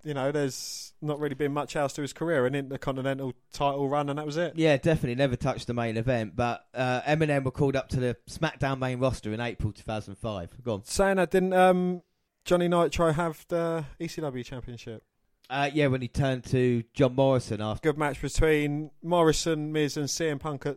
you 0.03 0.15
know, 0.15 0.33
there's 0.33 0.93
not 1.03 1.19
really 1.21 1.35
been 1.35 1.53
much 1.53 1.77
else 1.77 1.93
to 1.95 2.03
his 2.03 2.15
career. 2.15 2.47
An 2.47 2.55
Intercontinental 2.55 3.35
title 3.53 3.87
run, 3.89 4.09
and 4.09 4.19
that 4.19 4.25
was 4.25 4.39
it. 4.39 4.55
Yeah, 4.57 4.77
definitely 4.79 5.15
never 5.17 5.37
touched 5.37 5.67
the 5.67 5.75
main 5.75 5.97
event. 5.99 6.37
But 6.37 6.65
uh, 6.75 7.03
MNM 7.03 7.45
were 7.45 7.51
called 7.51 7.77
up 7.77 7.89
to 7.91 8.01
the 8.01 8.17
SmackDown 8.31 8.79
main 8.79 8.99
roster 8.99 9.33
in 9.33 9.41
April 9.41 9.73
2005. 9.73 10.63
Go 10.63 10.75
on. 10.75 10.85
Saying 10.85 11.17
that, 11.17 11.31
didn't 11.31 11.53
um, 11.53 12.03
Johnny 12.45 12.69
Nitro 12.69 13.13
have 13.13 13.45
the 13.49 13.85
ECW 13.99 14.45
Championship? 14.45 15.03
Uh, 15.49 15.71
yeah, 15.73 15.87
when 15.87 16.03
he 16.03 16.09
turned 16.09 16.45
to 16.45 16.83
John 16.93 17.15
Morrison 17.15 17.61
after. 17.61 17.91
Good 17.93 17.99
match 17.99 18.21
between 18.21 18.91
Morrison, 19.03 19.73
Miz, 19.73 19.97
and 19.97 20.07
CM 20.07 20.39
Punk 20.39 20.67
at 20.67 20.77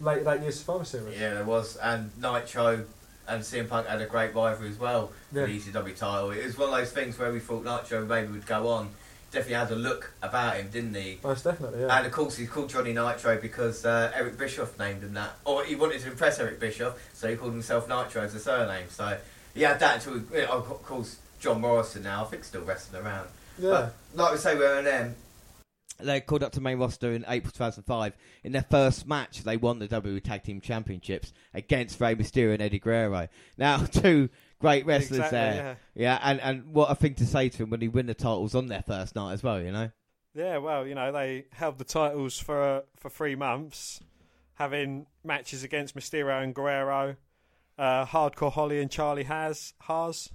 late 0.00 0.24
late 0.24 0.40
years 0.42 0.58
Survivor 0.60 0.84
Series. 0.84 1.18
Yeah, 1.20 1.34
there 1.34 1.44
was, 1.44 1.76
and 1.76 2.10
Nitro 2.20 2.84
and 3.28 3.42
CM 3.42 3.68
Punk 3.68 3.86
had 3.86 4.00
a 4.00 4.06
great 4.06 4.34
rivalry 4.34 4.68
as 4.68 4.78
well 4.78 5.12
Yeah. 5.32 5.42
for 5.46 5.50
the 5.52 5.58
ECW 5.58 5.96
title. 5.96 6.30
It 6.32 6.44
was 6.44 6.58
one 6.58 6.68
of 6.70 6.74
those 6.76 6.92
things 6.92 7.18
where 7.18 7.32
we 7.32 7.38
thought 7.40 7.64
Nitro 7.64 8.04
maybe 8.04 8.28
would 8.32 8.46
go 8.46 8.68
on. 8.68 8.90
Definitely 9.30 9.54
had 9.54 9.70
a 9.70 9.76
look 9.76 10.12
about 10.20 10.56
him, 10.56 10.68
didn't 10.70 10.94
he? 10.94 11.18
Most 11.24 11.44
definitely, 11.44 11.80
yeah. 11.80 11.96
And 11.96 12.06
of 12.06 12.12
course, 12.12 12.36
he's 12.36 12.50
called 12.50 12.68
Johnny 12.68 12.92
Nitro 12.92 13.40
because 13.40 13.84
uh, 13.86 14.12
Eric 14.14 14.36
Bischoff 14.36 14.78
named 14.78 15.02
him 15.02 15.14
that, 15.14 15.30
or 15.44 15.64
he 15.64 15.74
wanted 15.74 16.00
to 16.02 16.10
impress 16.10 16.38
Eric 16.38 16.60
Bischoff, 16.60 16.98
so 17.14 17.28
he 17.30 17.36
called 17.36 17.52
himself 17.52 17.88
Nitro 17.88 18.22
as 18.22 18.34
a 18.34 18.40
surname. 18.40 18.86
So 18.90 19.16
he 19.54 19.62
had 19.62 19.80
that 19.80 20.06
until, 20.06 20.20
he, 20.34 20.44
of 20.44 20.66
course, 20.82 21.18
John 21.40 21.60
Morrison 21.60 22.04
now. 22.04 22.22
I 22.22 22.28
think 22.28 22.44
still 22.44 22.62
wrestling 22.62 23.04
around. 23.04 23.28
yeah. 23.58 23.70
But 23.70 23.94
like 24.14 24.32
we 24.32 24.38
say, 24.38 24.56
we're 24.56 24.78
M. 24.78 25.06
Um, 25.08 25.14
they 25.98 26.20
called 26.20 26.42
up 26.42 26.52
to 26.52 26.60
main 26.60 26.78
roster 26.78 27.12
in 27.12 27.24
April 27.28 27.52
2005. 27.52 28.14
In 28.44 28.52
their 28.52 28.66
first 28.68 29.06
match, 29.06 29.44
they 29.44 29.56
won 29.56 29.78
the 29.78 29.88
WWE 29.88 30.22
Tag 30.22 30.42
Team 30.42 30.60
Championships 30.60 31.32
against 31.54 32.00
Rey 32.00 32.14
Mysterio 32.14 32.54
and 32.54 32.62
Eddie 32.62 32.78
Guerrero. 32.78 33.28
Now, 33.56 33.78
two 33.84 34.28
great 34.58 34.86
wrestlers 34.86 35.18
Exactly, 35.20 35.38
there. 35.38 35.76
Yeah, 35.94 36.18
and, 36.22 36.40
and 36.40 36.72
what 36.72 36.90
a 36.90 36.94
thing 36.94 37.14
to 37.16 37.26
say 37.26 37.48
to 37.50 37.62
him 37.64 37.70
when 37.70 37.80
he 37.80 37.88
win 37.88 38.06
the 38.06 38.14
titles 38.14 38.54
on 38.54 38.66
their 38.66 38.82
first 38.82 39.14
night 39.14 39.32
as 39.32 39.42
well, 39.42 39.60
you 39.60 39.72
know? 39.72 39.90
Yeah, 40.34 40.58
well, 40.58 40.86
you 40.86 40.94
know, 40.94 41.12
they 41.12 41.44
held 41.52 41.78
the 41.78 41.84
titles 41.84 42.38
for 42.38 42.84
for 42.96 43.10
three 43.10 43.34
months, 43.34 44.00
having 44.54 45.06
matches 45.22 45.62
against 45.62 45.94
Mysterio 45.94 46.42
and 46.42 46.54
Guerrero, 46.54 47.16
uh, 47.78 48.06
Hardcore 48.06 48.52
Holly 48.52 48.80
and 48.80 48.90
Charlie 48.90 49.24
Has 49.24 49.74
Haas, 49.80 50.28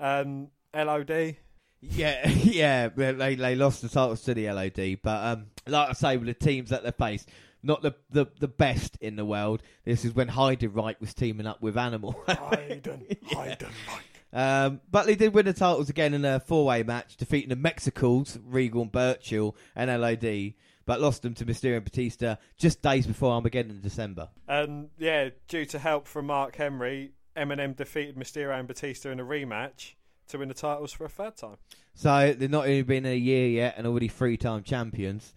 um, 0.00 0.48
LOD. 0.74 1.36
Yeah, 1.80 2.28
yeah, 2.28 2.88
they 2.88 3.34
they 3.34 3.54
lost 3.54 3.82
the 3.82 3.88
titles 3.88 4.22
to 4.22 4.34
the 4.34 4.50
LOD, 4.50 4.98
but 5.02 5.24
um, 5.24 5.46
like 5.66 5.90
I 5.90 5.92
say, 5.92 6.16
with 6.16 6.26
the 6.26 6.34
teams 6.34 6.70
that 6.70 6.84
they 6.84 6.92
faced, 6.92 7.28
not 7.62 7.82
the, 7.82 7.94
the, 8.10 8.26
the 8.40 8.48
best 8.48 8.98
in 9.00 9.16
the 9.16 9.24
world. 9.24 9.62
This 9.84 10.04
is 10.04 10.14
when 10.14 10.28
Heidenreich 10.28 11.00
was 11.00 11.14
teaming 11.14 11.46
up 11.46 11.62
with 11.62 11.76
Animal. 11.76 12.16
Hayden, 12.26 13.06
Hayden, 13.22 13.68
Mike. 13.86 14.04
Um, 14.32 14.80
but 14.90 15.06
they 15.06 15.14
did 15.14 15.34
win 15.34 15.44
the 15.44 15.52
titles 15.52 15.90
again 15.90 16.14
in 16.14 16.24
a 16.24 16.40
four-way 16.40 16.82
match, 16.82 17.16
defeating 17.16 17.50
the 17.50 17.56
Mexicools, 17.56 18.38
Regal 18.42 18.82
and 18.82 18.92
Burchill, 18.92 19.54
and 19.76 19.90
LOD, 19.90 20.54
but 20.84 21.00
lost 21.00 21.22
them 21.22 21.34
to 21.34 21.44
Mysterio 21.44 21.76
and 21.76 21.84
Batista 21.84 22.36
just 22.58 22.82
days 22.82 23.06
before 23.06 23.32
Armageddon 23.32 23.72
in 23.72 23.80
December. 23.80 24.28
And 24.48 24.90
yeah, 24.98 25.30
due 25.48 25.64
to 25.66 25.78
help 25.78 26.06
from 26.06 26.26
Mark 26.26 26.56
Henry, 26.56 27.12
MNM 27.36 27.76
defeated 27.76 28.16
Mysterio 28.16 28.58
and 28.58 28.68
Batista 28.68 29.10
in 29.10 29.20
a 29.20 29.24
rematch 29.24 29.94
to 30.28 30.38
win 30.38 30.48
the 30.48 30.54
titles 30.54 30.92
for 30.92 31.04
a 31.04 31.08
third 31.08 31.36
time. 31.36 31.56
So 31.94 32.34
they've 32.36 32.50
not 32.50 32.68
even 32.68 32.86
been 32.86 33.06
a 33.06 33.16
year 33.16 33.48
yet 33.48 33.74
and 33.76 33.86
already 33.86 34.08
three-time 34.08 34.62
champions. 34.62 35.34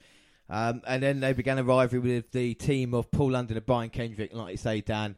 Um, 0.49 0.81
and 0.85 1.01
then 1.01 1.19
they 1.19 1.33
began 1.33 1.57
a 1.57 1.63
rivalry 1.63 1.99
with 1.99 2.31
the 2.31 2.53
team 2.53 2.93
of 2.93 3.09
Paul 3.11 3.31
London 3.31 3.57
and 3.57 3.65
Brian 3.65 3.89
Kendrick, 3.89 4.33
like 4.33 4.51
you 4.51 4.57
say, 4.57 4.81
Dan, 4.81 5.15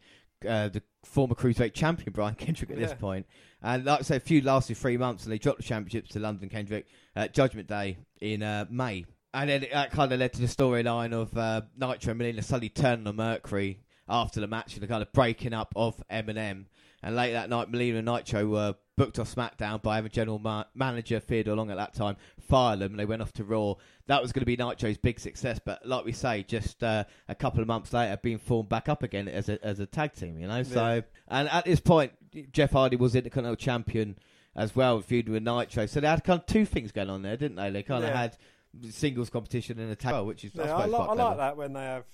uh, 0.47 0.69
the 0.69 0.81
former 1.03 1.35
cruiserweight 1.35 1.73
champion 1.73 2.11
Brian 2.13 2.35
Kendrick 2.37 2.71
at 2.71 2.77
this 2.77 2.93
point. 2.93 3.25
And 3.61 3.85
like 3.85 3.99
I 3.99 4.03
say, 4.03 4.15
a 4.17 4.21
few 4.21 4.41
lasted 4.41 4.77
three 4.77 4.97
months, 4.97 5.23
and 5.23 5.33
they 5.33 5.37
dropped 5.37 5.57
the 5.57 5.63
championships 5.63 6.11
to 6.11 6.19
London 6.19 6.47
Kendrick 6.47 6.85
at 7.15 7.33
Judgment 7.33 7.67
Day 7.67 7.97
in 8.21 8.43
uh, 8.43 8.65
May. 8.69 9.05
And 9.37 9.51
then 9.51 9.67
that 9.71 9.91
kind 9.91 10.11
of 10.11 10.19
led 10.19 10.33
to 10.33 10.41
the 10.41 10.47
storyline 10.47 11.13
of 11.13 11.37
uh, 11.37 11.61
Nitro 11.77 12.09
and 12.09 12.17
Melina 12.17 12.41
suddenly 12.41 12.69
turning 12.69 13.05
on 13.05 13.17
Mercury 13.17 13.83
after 14.09 14.39
the 14.39 14.47
match 14.47 14.73
and 14.73 14.81
the 14.81 14.87
kind 14.87 15.03
of 15.03 15.11
breaking 15.11 15.53
up 15.53 15.71
of 15.75 16.01
MNM. 16.09 16.65
And 17.03 17.15
late 17.15 17.33
that 17.33 17.47
night, 17.47 17.69
Melina 17.69 17.99
and 17.99 18.07
Nitro 18.07 18.47
were 18.47 18.73
booked 18.95 19.19
off 19.19 19.33
SmackDown 19.33 19.79
by 19.83 19.97
having 19.97 20.09
general 20.09 20.39
ma- 20.39 20.63
manager 20.73 21.19
Theodore 21.19 21.55
Long 21.55 21.69
at 21.69 21.77
that 21.77 21.93
time 21.93 22.17
fire 22.41 22.77
them. 22.77 22.93
And 22.93 22.99
they 22.99 23.05
went 23.05 23.21
off 23.21 23.31
to 23.33 23.43
Raw. 23.43 23.75
That 24.07 24.23
was 24.23 24.31
going 24.31 24.41
to 24.41 24.47
be 24.47 24.55
Nitro's 24.55 24.97
big 24.97 25.19
success, 25.19 25.59
but 25.63 25.85
like 25.85 26.03
we 26.03 26.13
say, 26.13 26.41
just 26.41 26.83
uh, 26.83 27.03
a 27.29 27.35
couple 27.35 27.61
of 27.61 27.67
months 27.67 27.93
later, 27.93 28.17
being 28.17 28.39
formed 28.39 28.69
back 28.69 28.89
up 28.89 29.03
again 29.03 29.27
as 29.27 29.49
a 29.49 29.63
as 29.63 29.79
a 29.79 29.85
tag 29.85 30.13
team. 30.13 30.39
You 30.39 30.47
know, 30.47 30.63
so 30.63 31.03
and 31.27 31.47
at 31.49 31.65
this 31.65 31.79
point, 31.79 32.13
Jeff 32.51 32.71
Hardy 32.71 32.95
was 32.95 33.13
Intercontinental 33.13 33.55
Champion 33.55 34.17
as 34.55 34.75
well, 34.75 34.99
feuding 35.01 35.33
with 35.33 35.43
Nitro. 35.43 35.85
So 35.85 35.99
they 35.99 36.07
had 36.07 36.23
kind 36.23 36.39
of 36.39 36.47
two 36.47 36.65
things 36.65 36.91
going 36.91 37.11
on 37.11 37.21
there, 37.21 37.37
didn't 37.37 37.57
they? 37.57 37.69
They 37.69 37.83
kind 37.83 38.03
of 38.03 38.09
had 38.15 38.37
singles 38.91 39.29
competition 39.29 39.79
and 39.79 39.91
a 39.91 39.95
tag, 39.95 40.25
which 40.25 40.43
is 40.45 40.57
I 40.59 40.65
Yeah, 40.65 40.75
I, 40.75 40.85
li- 40.87 40.95
I 40.95 41.13
like 41.13 41.37
that 41.37 41.57
when 41.57 41.73
they 41.73 41.81
have, 41.83 42.05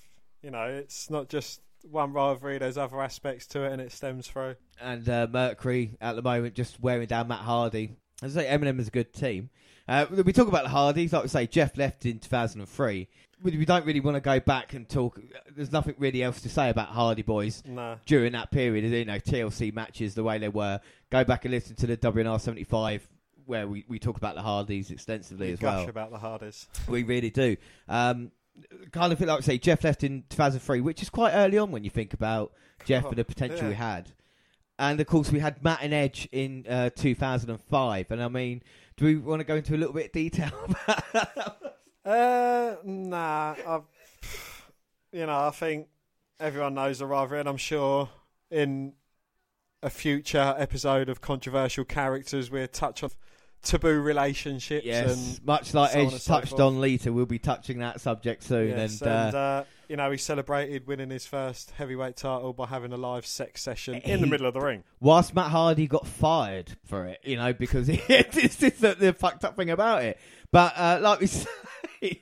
you 0.42 0.52
know, 0.52 0.64
it's 0.66 1.10
not 1.10 1.30
just 1.30 1.62
one 1.90 2.14
rivalry. 2.14 2.58
There's 2.58 2.78
other 2.78 3.02
aspects 3.02 3.46
to 3.48 3.64
it, 3.64 3.72
and 3.74 3.82
it 3.82 3.92
stems 3.92 4.28
through. 4.28 4.56
and 4.82 5.08
uh, 5.10 5.28
Mercury 5.32 5.98
at 6.02 6.16
the 6.16 6.22
moment 6.22 6.56
just 6.56 6.80
wearing 6.80 7.08
down 7.08 7.28
Matt 7.28 7.40
Hardy. 7.42 7.96
As 8.22 8.38
I 8.38 8.44
say, 8.44 8.58
MNM 8.58 8.80
is 8.80 8.88
a 8.88 8.92
good 8.92 9.14
team. 9.14 9.50
Uh, 9.86 10.06
we 10.24 10.32
talk 10.32 10.48
about 10.48 10.64
the 10.64 10.70
Hardys, 10.70 11.12
like 11.12 11.24
I 11.24 11.28
say, 11.28 11.48
Jeff 11.48 11.76
left 11.78 12.06
in 12.06 12.20
2003. 12.20 13.10
We, 13.42 13.58
we 13.58 13.66
don't 13.66 13.86
really 13.86 14.00
want 14.00 14.16
to 14.16 14.22
go 14.22 14.40
back 14.40 14.74
and 14.74 14.88
talk. 14.88 15.20
There's 15.54 15.74
nothing 15.74 15.96
really 15.98 16.24
else 16.24 16.40
to 16.44 16.50
say 16.50 16.70
about 16.70 16.88
Hardy 16.88 17.22
Boys 17.24 17.62
Nah. 17.66 17.98
during 18.06 18.32
that 18.32 18.50
period. 18.50 18.86
You 18.86 19.04
know, 19.04 19.20
TLC 19.20 19.74
matches 19.74 20.16
the 20.16 20.24
way 20.24 20.38
they 20.38 20.48
were. 20.48 20.80
Go 21.12 21.26
back 21.26 21.44
and 21.44 21.54
listen 21.54 21.76
to 21.76 21.88
the 21.88 21.98
WNR 21.98 22.40
75 22.40 23.10
where 23.46 23.68
we, 23.68 23.86
we 23.88 24.00
talk 24.00 24.18
about 24.18 24.36
the 24.36 24.42
Hardys 24.42 24.92
extensively 24.92 25.48
We 25.48 25.54
as 25.54 25.60
gush 25.60 25.80
well. 25.80 25.90
about 25.90 26.12
the 26.12 26.18
Hardys. 26.18 26.68
We 26.88 27.04
really 27.04 27.30
do. 27.30 27.58
Um, 27.88 28.32
kind 28.92 29.12
of 29.12 29.20
feel 29.20 29.28
like 29.28 29.40
I 29.40 29.42
say 29.42 29.58
Jeff 29.58 29.84
left 29.84 30.04
in 30.04 30.24
2003, 30.30 30.82
which 30.82 31.02
is 31.02 31.10
quite 31.10 31.34
early 31.34 31.58
on 31.58 31.72
when 31.72 31.84
you 31.84 31.90
think 31.90 32.14
about 32.14 32.54
Jeff 32.86 33.06
and 33.06 33.16
the 33.16 33.26
potential 33.26 33.64
yeah. 33.64 33.70
he 33.70 33.74
had. 33.74 34.12
And 34.80 35.00
of 35.00 35.08
course, 35.08 35.32
we 35.32 35.40
had 35.40 35.64
Matt 35.64 35.80
and 35.82 35.94
Edge 35.94 36.28
in 36.32 36.66
uh, 36.68 36.90
2005. 36.96 38.12
And 38.12 38.24
I 38.24 38.28
mean, 38.28 38.64
do 38.98 39.06
we 39.06 39.16
want 39.16 39.40
to 39.40 39.44
go 39.44 39.56
into 39.56 39.76
a 39.76 39.78
little 39.78 39.94
bit 39.94 40.08
of 40.08 40.12
detail 40.12 40.52
about 40.68 41.14
that? 41.14 41.74
Uh, 42.06 42.76
nah. 42.84 43.56
i 43.66 43.80
you 45.12 45.28
know, 45.28 45.40
I 45.40 45.52
think 45.52 45.88
everyone 46.40 46.74
knows 46.74 47.00
the 47.00 47.06
rivalry, 47.06 47.40
and 47.40 47.48
I'm 47.48 47.58
sure 47.58 48.10
in 48.50 48.94
a 49.84 49.90
future 49.90 50.56
episode 50.58 51.08
of 51.08 51.22
controversial 51.22 51.86
characters, 51.86 52.50
we'll 52.50 52.68
touch 52.68 53.04
on 53.04 53.12
taboo 53.64 54.00
relationships 54.00 54.86
Yes, 54.86 55.38
and 55.38 55.46
much 55.46 55.74
like 55.74 55.92
so 55.92 56.00
Edge 56.00 56.12
and 56.14 56.22
so 56.22 56.34
touched 56.34 56.50
forth. 56.52 56.62
on 56.62 56.80
later, 56.82 57.12
we'll 57.12 57.26
be 57.26 57.40
touching 57.40 57.80
that 57.80 58.02
subject 58.02 58.44
soon. 58.44 58.70
Yes, 58.70 59.02
and, 59.02 59.10
and, 59.10 59.36
uh, 59.36 59.38
uh, 59.38 59.64
you 59.90 59.98
know, 59.98 60.12
he 60.12 60.18
celebrated 60.18 60.88
winning 60.88 61.10
his 61.10 61.26
first 61.26 61.72
heavyweight 61.72 62.16
title 62.16 62.54
by 62.54 62.66
having 62.68 62.94
a 62.94 62.98
live 62.98 63.26
sex 63.26 63.62
session 63.62 63.96
in 63.96 64.22
the 64.22 64.28
middle 64.28 64.46
of 64.48 64.54
the 64.54 64.62
ring. 64.62 64.84
whilst 65.00 65.34
Matt 65.34 65.52
Hardy 65.52 65.88
got 65.88 66.08
fired 66.08 66.72
for 66.86 67.06
it, 67.06 67.20
you 67.24 67.36
know, 67.38 67.54
because 67.54 67.90
it's 67.90 68.58
just 68.58 68.82
the, 68.82 68.96
the 68.96 69.14
fucked 69.14 69.44
up 69.46 69.56
thing 69.56 69.70
about 69.70 70.04
it. 70.04 70.20
But 70.52 70.74
uh, 70.78 71.00
like 71.02 71.20
we 71.20 71.28
say, 71.28 72.22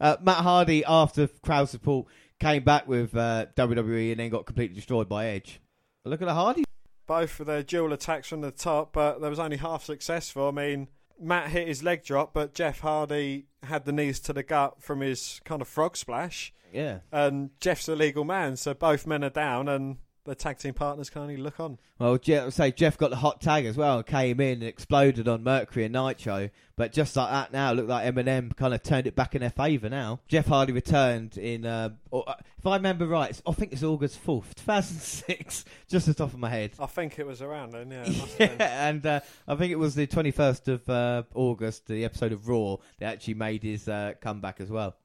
uh, 0.00 0.16
Matt 0.22 0.38
Hardy, 0.38 0.84
after 0.84 1.26
crowd 1.28 1.68
support, 1.68 2.06
came 2.40 2.62
back 2.64 2.86
with 2.88 3.16
uh, 3.16 3.46
WWE 3.56 4.10
and 4.12 4.20
then 4.20 4.30
got 4.30 4.46
completely 4.46 4.74
destroyed 4.74 5.08
by 5.08 5.26
Edge. 5.26 5.60
Look 6.04 6.20
at 6.20 6.26
the 6.26 6.34
Hardy. 6.34 6.64
Both 7.06 7.40
of 7.40 7.46
their 7.46 7.62
dual 7.62 7.92
attacks 7.92 8.28
from 8.28 8.40
the 8.40 8.50
top, 8.50 8.92
but 8.92 9.20
there 9.20 9.30
was 9.30 9.38
only 9.38 9.58
half 9.58 9.84
successful. 9.84 10.48
I 10.48 10.52
mean, 10.52 10.88
Matt 11.20 11.50
hit 11.50 11.68
his 11.68 11.82
leg 11.82 12.02
drop, 12.04 12.32
but 12.32 12.54
Jeff 12.54 12.80
Hardy 12.80 13.46
had 13.62 13.84
the 13.84 13.92
knees 13.92 14.20
to 14.20 14.32
the 14.32 14.42
gut 14.42 14.82
from 14.82 15.00
his 15.00 15.40
kind 15.44 15.62
of 15.62 15.68
frog 15.68 15.96
splash. 15.96 16.52
Yeah. 16.72 17.00
And 17.12 17.50
Jeff's 17.60 17.88
a 17.88 17.94
legal 17.94 18.24
man, 18.24 18.56
so 18.56 18.74
both 18.74 19.06
men 19.06 19.22
are 19.22 19.30
down, 19.30 19.68
and 19.68 19.98
the 20.24 20.34
tag 20.34 20.58
team 20.58 20.74
partners 20.74 21.10
can 21.10 21.22
only 21.22 21.36
look 21.36 21.60
on. 21.60 21.78
Well, 21.98 22.16
Jeff, 22.18 22.52
say 22.54 22.72
Jeff 22.72 22.96
got 22.96 23.10
the 23.10 23.16
hot 23.16 23.40
tag 23.40 23.66
as 23.66 23.76
well, 23.76 24.02
came 24.02 24.40
in 24.40 24.54
and 24.54 24.62
exploded 24.62 25.28
on 25.28 25.44
Mercury 25.44 25.84
and 25.84 25.92
Nitro. 25.92 26.50
But 26.76 26.92
just 26.92 27.14
like 27.14 27.30
that 27.30 27.52
now, 27.52 27.72
look 27.72 27.86
like 27.86 28.12
MNM 28.12 28.56
kind 28.56 28.74
of 28.74 28.82
turned 28.82 29.06
it 29.06 29.14
back 29.14 29.34
in 29.34 29.42
their 29.42 29.50
favour 29.50 29.88
now. 29.88 30.20
Jeff 30.26 30.46
Hardy 30.46 30.72
returned 30.72 31.36
in, 31.36 31.64
uh, 31.66 31.90
or, 32.10 32.28
uh, 32.28 32.34
if 32.58 32.66
I 32.66 32.76
remember 32.76 33.06
right, 33.06 33.40
I 33.46 33.52
think 33.52 33.72
it's 33.72 33.82
August 33.82 34.24
4th, 34.24 34.54
2006, 34.54 35.64
just 35.88 36.06
the 36.06 36.14
top 36.14 36.32
of 36.32 36.38
my 36.38 36.48
head. 36.48 36.72
I 36.80 36.86
think 36.86 37.18
it 37.18 37.26
was 37.26 37.42
around 37.42 37.72
then, 37.72 37.90
yeah. 37.90 38.02
It 38.02 38.18
must 38.18 38.38
have 38.38 38.56
Yeah, 38.58 38.88
and 38.88 39.06
uh, 39.06 39.20
I 39.46 39.54
think 39.54 39.72
it 39.72 39.78
was 39.78 39.94
the 39.94 40.06
21st 40.06 40.68
of 40.68 40.88
uh, 40.88 41.22
August, 41.34 41.86
the 41.86 42.04
episode 42.04 42.32
of 42.32 42.48
Raw, 42.48 42.78
that 42.98 43.12
actually 43.12 43.34
made 43.34 43.62
his 43.62 43.88
uh, 43.88 44.14
comeback 44.20 44.60
as 44.60 44.70
well. 44.70 44.96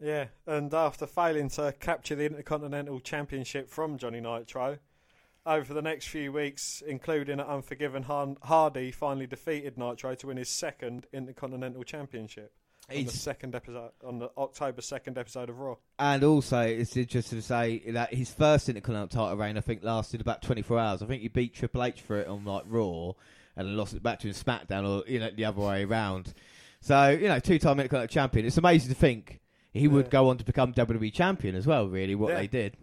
Yeah, 0.00 0.26
and 0.46 0.72
after 0.74 1.06
failing 1.06 1.48
to 1.50 1.74
capture 1.80 2.14
the 2.14 2.26
Intercontinental 2.26 3.00
Championship 3.00 3.70
from 3.70 3.96
Johnny 3.96 4.20
Nitro, 4.20 4.78
over 5.46 5.72
the 5.72 5.80
next 5.80 6.08
few 6.08 6.32
weeks, 6.32 6.82
including 6.86 7.40
at 7.40 7.46
Unforgiven, 7.46 8.02
Hardy 8.02 8.90
finally 8.90 9.26
defeated 9.26 9.78
Nitro 9.78 10.14
to 10.16 10.26
win 10.26 10.36
his 10.36 10.48
second 10.48 11.06
Intercontinental 11.12 11.82
Championship. 11.84 12.52
On 12.88 13.04
the 13.04 13.10
second 13.10 13.54
episode, 13.56 13.90
on 14.04 14.20
the 14.20 14.30
October 14.38 14.80
second 14.80 15.18
episode 15.18 15.48
of 15.50 15.58
Raw. 15.58 15.74
And 15.98 16.22
also, 16.22 16.60
it's 16.60 16.96
interesting 16.96 17.38
to 17.38 17.44
say 17.44 17.82
that 17.90 18.14
his 18.14 18.32
first 18.32 18.68
Intercontinental 18.68 19.24
title 19.24 19.36
reign, 19.36 19.56
I 19.56 19.60
think, 19.60 19.82
lasted 19.82 20.20
about 20.20 20.42
24 20.42 20.78
hours. 20.78 21.02
I 21.02 21.06
think 21.06 21.22
he 21.22 21.28
beat 21.28 21.54
Triple 21.54 21.82
H 21.82 22.00
for 22.02 22.16
it 22.18 22.28
on 22.28 22.44
like 22.44 22.62
Raw, 22.66 23.12
and 23.56 23.66
then 23.66 23.76
lost 23.76 23.94
it 23.94 24.04
back 24.04 24.20
to 24.20 24.28
him 24.28 24.34
SmackDown, 24.34 24.86
or 24.86 25.08
you 25.08 25.18
know 25.18 25.30
the 25.34 25.46
other 25.46 25.60
way 25.60 25.82
around. 25.84 26.32
So 26.80 27.10
you 27.10 27.26
know, 27.26 27.40
two-time 27.40 27.80
Intercontinental 27.80 28.12
champion. 28.12 28.46
It's 28.46 28.58
amazing 28.58 28.90
to 28.90 28.94
think 28.94 29.40
he 29.76 29.88
would 29.88 30.10
go 30.10 30.28
on 30.30 30.38
to 30.38 30.44
become 30.44 30.72
WWE 30.72 31.12
champion 31.12 31.54
as 31.54 31.66
well. 31.66 31.88
Really, 31.88 32.14
what 32.14 32.30
Yeah. 32.30 32.36
they 32.40 32.46
did. 32.46 32.76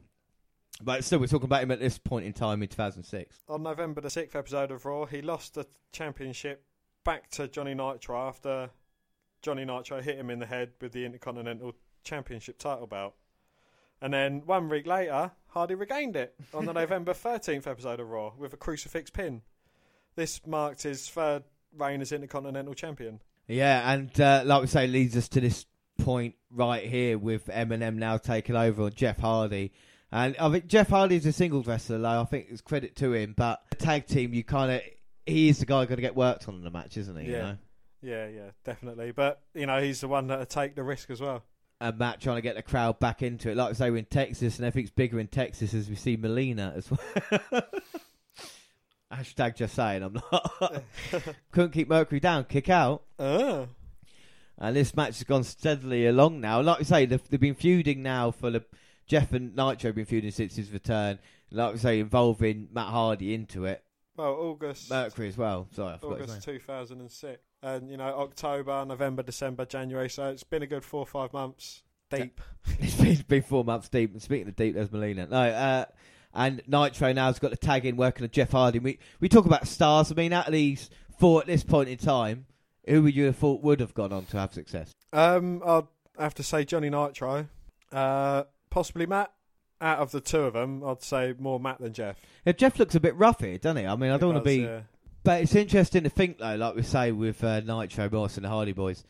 But 0.82 1.04
still, 1.04 1.20
we're 1.20 1.28
talking 1.28 1.46
about 1.46 1.64
him 1.64 1.72
at 1.72 1.80
this 1.80 1.98
point 1.98 2.26
in 2.26 2.34
time 2.34 2.62
in 2.64 2.68
2006. 2.70 3.38
On 3.48 3.62
November 3.64 4.02
the 4.02 4.10
sixth 4.10 4.36
episode 4.36 4.72
of 4.72 4.86
Raw, 4.86 5.06
he 5.06 5.22
lost 5.22 5.54
the 5.54 5.66
championship 5.92 6.64
back 7.04 7.30
to 7.32 7.48
Johnny 7.48 7.74
Nitro 7.74 8.18
after 8.18 8.70
Johnny 9.42 9.66
Nitro 9.66 10.02
hit 10.02 10.18
him 10.18 10.30
in 10.30 10.40
the 10.40 10.46
head 10.46 10.72
with 10.82 10.92
the 10.94 11.06
Intercontinental 11.06 11.74
Championship 12.04 12.58
title 12.58 12.88
belt. 12.88 13.14
And 14.02 14.14
then 14.14 14.42
one 14.46 14.68
week 14.68 14.86
later, 14.88 15.32
Hardy 15.48 15.76
regained 15.76 16.16
it 16.16 16.34
on 16.54 16.66
the 16.66 16.74
November 16.82 17.14
13th 17.14 17.68
episode 17.68 18.00
of 18.00 18.10
Raw 18.10 18.34
with 18.38 18.54
a 18.54 18.58
crucifix 18.58 19.10
pin. 19.10 19.42
This 20.16 20.42
marked 20.46 20.84
his 20.84 21.08
third 21.08 21.44
reign 21.78 22.02
as 22.02 22.12
Intercontinental 22.12 22.74
Champion. 22.74 23.22
Yeah, 23.48 23.92
and 23.92 24.20
uh, 24.20 24.44
like 24.46 24.62
we 24.62 24.68
say, 24.68 24.88
leads 24.88 25.16
us 25.16 25.28
to 25.30 25.42
this 25.42 25.66
point 26.04 26.36
right 26.52 26.84
here 26.84 27.18
with 27.18 27.46
MNM 27.48 27.96
now 27.96 28.18
taking 28.18 28.56
over 28.56 28.84
on 28.84 28.92
Jeff 28.94 29.18
Hardy. 29.18 29.72
And 30.12 30.36
I 30.38 30.50
think 30.52 30.68
Jeff 30.68 30.90
Hardy 30.90 31.16
is 31.16 31.26
a 31.26 31.32
singles 31.32 31.66
wrestler, 31.66 31.98
though. 31.98 32.22
I 32.22 32.26
think 32.26 32.48
it's 32.50 32.62
credit 32.62 32.96
to 32.98 33.14
him. 33.14 33.34
But 33.36 33.62
the 33.72 33.78
tag 33.78 34.06
team, 34.08 34.34
you 34.34 34.44
kind 34.44 34.72
of. 34.72 34.82
He 35.26 35.48
is 35.50 35.60
the 35.60 35.66
guy 35.66 35.86
going 35.86 35.96
to 35.96 36.02
get 36.02 36.16
worked 36.16 36.48
on 36.50 36.56
in 36.56 36.64
the 36.64 36.70
match, 36.70 36.98
isn't 36.98 37.16
he? 37.18 37.28
You 37.28 37.32
Yeah. 37.32 37.42
know? 37.42 37.58
Yeah, 38.02 38.28
yeah, 38.28 38.50
definitely. 38.66 39.12
But, 39.12 39.42
you 39.54 39.66
know, 39.66 39.82
he's 39.82 40.02
the 40.02 40.10
one 40.10 40.28
that'll 40.28 40.46
take 40.46 40.76
the 40.76 40.84
risk 40.84 41.10
as 41.10 41.22
well. 41.22 41.44
And 41.80 41.98
Matt 41.98 42.20
trying 42.20 42.36
to 42.36 42.42
get 42.42 42.56
the 42.56 42.62
crowd 42.62 43.00
back 43.00 43.22
into 43.24 43.50
it. 43.50 43.56
Like 43.56 43.70
I 43.70 43.74
say, 43.74 43.90
we're 43.90 43.98
in 43.98 44.06
Texas, 44.06 44.58
and 44.58 44.66
everything's 44.66 44.92
bigger 44.92 45.20
in 45.20 45.28
Texas 45.28 45.74
as 45.74 45.90
we 45.90 45.96
see 45.96 46.18
Melina 46.18 46.74
as 46.76 46.90
well. 46.92 47.62
Hashtag 49.14 49.56
just 49.56 49.76
saying, 49.76 50.04
I'm 50.04 50.14
not. 50.32 50.84
Couldn't 51.52 51.72
keep 51.72 51.88
Mercury 51.88 52.20
down, 52.20 52.44
kick 52.46 52.70
out. 52.70 53.04
Ah. 53.20 53.66
And 54.58 54.76
this 54.76 54.96
match 54.96 55.18
has 55.18 55.24
gone 55.24 55.44
steadily 55.44 56.06
along 56.08 56.42
now. 56.42 56.62
Like 56.62 56.80
I 56.80 56.84
say, 56.84 57.06
they've, 57.06 57.30
they've 57.30 57.40
been 57.40 57.56
feuding 57.56 58.04
now 58.04 58.32
for 58.32 58.52
the 58.52 58.64
Jeff 59.08 59.34
and 59.34 59.56
Nitro 59.56 59.90
have 59.90 59.96
been 59.96 60.06
feuding 60.06 60.32
since 60.32 60.56
his 60.56 60.72
return. 60.72 61.20
Like 61.52 61.74
I 61.74 61.78
say, 61.78 62.00
involving 62.00 62.70
Matt 62.72 62.88
Hardy 62.88 63.34
into 63.34 63.66
it. 63.66 63.84
Well, 64.16 64.34
August. 64.34 64.90
Mercury 64.90 65.28
as 65.28 65.38
well. 65.38 65.68
Sorry, 65.72 65.94
I 65.94 65.98
forgot 65.98 66.20
his 66.20 66.28
name. 66.28 66.36
August 66.36 66.48
2006. 66.48 67.42
And, 67.64 67.90
you 67.90 67.98
know, 67.98 68.20
October, 68.20 68.86
November, 68.86 69.24
December, 69.24 69.66
January. 69.66 70.10
So 70.10 70.30
it's 70.30 70.44
been 70.44 70.62
a 70.64 70.68
good 70.68 70.84
four 70.84 71.02
or 71.02 71.08
five 71.08 71.34
months 71.34 71.84
deep. 72.12 72.42
It's 72.80 72.96
been, 72.96 73.26
been 73.28 73.42
four 73.42 73.64
months 73.64 73.90
deep. 73.90 74.14
And 74.14 74.22
speaking 74.22 74.48
of 74.48 74.56
deep, 74.56 74.76
there's 74.76 74.92
Melina. 74.92 75.28
No, 75.28 75.42
uh, 75.42 75.86
and 76.34 76.62
Nitro 76.68 77.14
now 77.14 77.28
has 77.28 77.40
got 77.40 77.52
the 77.52 77.58
tag 77.58 77.86
in 77.86 77.98
working 77.98 78.24
on 78.24 78.32
Jeff 78.32 78.52
Hardy. 78.52 78.80
We 78.80 79.00
we 79.20 79.30
talk 79.30 79.46
about 79.46 79.68
stars. 79.68 80.12
I 80.12 80.16
mean, 80.16 80.34
at 80.34 80.52
least 80.52 80.92
four 81.20 81.42
at 81.42 81.48
this 81.48 81.64
point 81.64 81.90
in 81.90 81.98
time, 81.98 82.46
who 82.88 83.04
would 83.04 83.16
you 83.16 83.26
have 83.26 83.38
thought 83.38 83.62
would 83.62 83.80
have 83.80 83.94
gone 83.94 84.12
on 84.14 84.26
to 84.26 84.38
have 84.38 84.54
success? 84.54 84.92
Um, 85.12 85.62
I'd 85.66 85.84
have 86.20 86.34
to 86.36 86.44
say 86.44 86.66
Johnny 86.66 86.90
Nitro. 86.90 87.48
Uh, 87.92 88.44
possibly 88.70 89.06
Matt. 89.06 89.32
Out 89.82 90.00
of 90.00 90.12
the 90.12 90.22
two 90.22 90.40
of 90.44 90.54
them, 90.54 90.82
I'd 90.86 91.02
say 91.04 91.34
more 91.38 91.60
Matt 91.60 91.80
than 91.82 91.92
Jeff. 91.92 92.16
Yeah, 92.46 92.54
Jeff 92.54 92.80
looks 92.80 92.96
a 92.96 93.02
bit 93.02 93.16
rough 93.18 93.42
here, 93.42 93.58
doesn't 93.58 93.82
he? 93.82 93.86
I 93.86 93.96
mean, 93.98 94.12
I 94.12 94.18
don't 94.18 94.34
want 94.34 94.46
to 94.46 94.50
be 94.50 94.62
yeah. 94.64 94.82
But 95.26 95.42
it's 95.42 95.56
interesting 95.56 96.04
to 96.04 96.10
think, 96.10 96.38
though, 96.38 96.56
like 96.56 96.76
we 96.76 96.84
say 96.84 97.12
with 97.12 97.44
uh, 97.44 97.60
Nitro, 97.62 98.10
Morrison, 98.10 98.46
and 98.46 98.52
the 98.52 98.56
Hardy 98.56 98.72
Boys, 98.72 99.04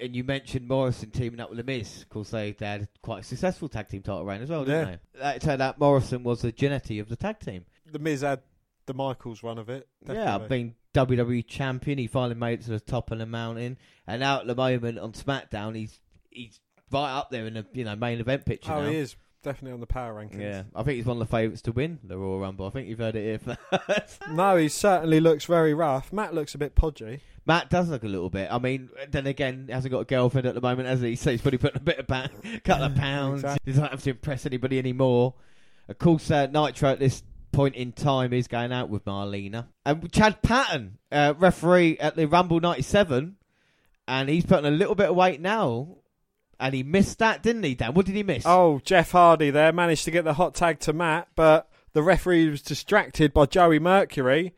and 0.00 0.14
you 0.14 0.22
mentioned 0.22 0.68
Morrison 0.68 1.10
teaming 1.10 1.40
up 1.40 1.48
with 1.50 1.58
The 1.58 1.64
Miz. 1.64 2.02
Of 2.02 2.08
course, 2.10 2.30
they, 2.30 2.52
they 2.52 2.66
had 2.66 2.88
quite 3.02 3.20
a 3.20 3.22
successful 3.24 3.68
tag 3.68 3.88
team 3.88 4.02
title 4.02 4.24
reign 4.24 4.40
as 4.42 4.50
well, 4.50 4.64
didn't 4.64 4.88
Yeah. 4.88 4.96
they? 5.14 5.18
That 5.20 5.40
turned 5.40 5.62
out 5.62 5.80
Morrison 5.80 6.22
was 6.22 6.42
the 6.42 6.52
Jannetty 6.52 7.00
of 7.00 7.08
the 7.08 7.16
tag 7.16 7.40
team. 7.40 7.64
The 7.90 7.98
Miz 7.98 8.20
had 8.20 8.40
the 8.86 8.94
Michaels 8.94 9.42
run 9.42 9.58
of 9.58 9.68
it. 9.68 9.88
Yeah, 10.06 10.34
I've 10.36 10.42
definitely. 10.42 10.74
WWE 11.06 11.46
champion. 11.46 11.98
He 11.98 12.06
finally 12.06 12.34
made 12.34 12.60
it 12.60 12.64
to 12.64 12.70
the 12.70 12.80
top 12.80 13.10
of 13.10 13.18
the 13.18 13.26
mountain, 13.26 13.76
and 14.06 14.20
now 14.20 14.40
at 14.40 14.46
the 14.46 14.54
moment 14.54 14.98
on 14.98 15.12
SmackDown, 15.12 15.76
he's 15.76 15.98
he's 16.30 16.60
right 16.90 17.12
up 17.18 17.30
there 17.30 17.46
in 17.46 17.54
the 17.54 17.66
you 17.72 17.84
know 17.84 17.94
main 17.96 18.18
event 18.20 18.44
picture 18.46 18.72
Oh, 18.72 18.82
now. 18.82 18.88
he 18.90 18.96
is 18.96 19.16
definitely 19.42 19.72
on 19.74 19.80
the 19.80 19.86
power 19.86 20.14
rankings. 20.14 20.40
Yeah, 20.40 20.62
I 20.74 20.82
think 20.82 20.96
he's 20.96 21.06
one 21.06 21.20
of 21.20 21.28
the 21.28 21.30
favourites 21.36 21.62
to 21.62 21.72
win 21.72 21.98
the 22.02 22.16
Royal 22.18 22.40
Rumble. 22.40 22.66
I 22.66 22.70
think 22.70 22.88
you've 22.88 22.98
heard 22.98 23.14
it 23.16 23.40
here 23.40 23.56
first. 23.78 24.22
No, 24.30 24.56
he 24.56 24.68
certainly 24.68 25.20
looks 25.20 25.44
very 25.44 25.74
rough. 25.74 26.12
Matt 26.12 26.34
looks 26.34 26.54
a 26.54 26.58
bit 26.58 26.74
podgy. 26.74 27.20
Matt 27.46 27.70
does 27.70 27.88
look 27.88 28.02
a 28.04 28.08
little 28.08 28.28
bit. 28.28 28.48
I 28.52 28.58
mean, 28.58 28.90
then 29.10 29.26
again, 29.26 29.64
he 29.68 29.72
hasn't 29.72 29.90
got 29.92 30.00
a 30.00 30.04
girlfriend 30.04 30.46
at 30.46 30.54
the 30.54 30.60
moment, 30.60 30.86
has 30.88 31.00
he? 31.00 31.16
So 31.16 31.30
he's 31.30 31.40
probably 31.40 31.56
putting 31.58 31.78
a 31.80 31.84
bit 31.84 31.98
of 31.98 32.06
pa- 32.06 32.28
couple 32.64 32.84
of 32.84 32.94
pounds. 32.96 33.40
Exactly. 33.44 33.58
He 33.64 33.72
doesn't 33.78 33.90
have 33.90 34.02
to 34.02 34.10
impress 34.10 34.44
anybody 34.44 34.78
anymore. 34.78 35.34
Of 35.88 35.98
course, 35.98 36.30
uh, 36.30 36.46
Nitro 36.48 36.90
at 36.90 36.98
this 36.98 37.22
point 37.52 37.74
in 37.74 37.92
time 37.92 38.32
is 38.32 38.48
going 38.48 38.72
out 38.72 38.88
with 38.88 39.04
Marlena. 39.04 39.66
And 39.84 40.10
Chad 40.12 40.42
Patton, 40.42 40.98
uh, 41.10 41.34
referee 41.38 41.98
at 41.98 42.16
the 42.16 42.26
Rumble 42.26 42.60
97, 42.60 43.36
and 44.06 44.28
he's 44.28 44.46
putting 44.46 44.66
a 44.66 44.76
little 44.76 44.94
bit 44.94 45.10
of 45.10 45.16
weight 45.16 45.40
now. 45.40 45.96
And 46.60 46.74
he 46.74 46.82
missed 46.82 47.20
that, 47.20 47.42
didn't 47.42 47.62
he, 47.62 47.74
Dan? 47.74 47.94
What 47.94 48.06
did 48.06 48.16
he 48.16 48.24
miss? 48.24 48.42
Oh, 48.44 48.80
Jeff 48.84 49.12
Hardy 49.12 49.50
there 49.50 49.72
managed 49.72 50.04
to 50.06 50.10
get 50.10 50.24
the 50.24 50.34
hot 50.34 50.54
tag 50.54 50.80
to 50.80 50.92
Matt, 50.92 51.28
but 51.36 51.70
the 51.92 52.02
referee 52.02 52.50
was 52.50 52.62
distracted 52.62 53.32
by 53.32 53.46
Joey 53.46 53.78
Mercury. 53.78 54.54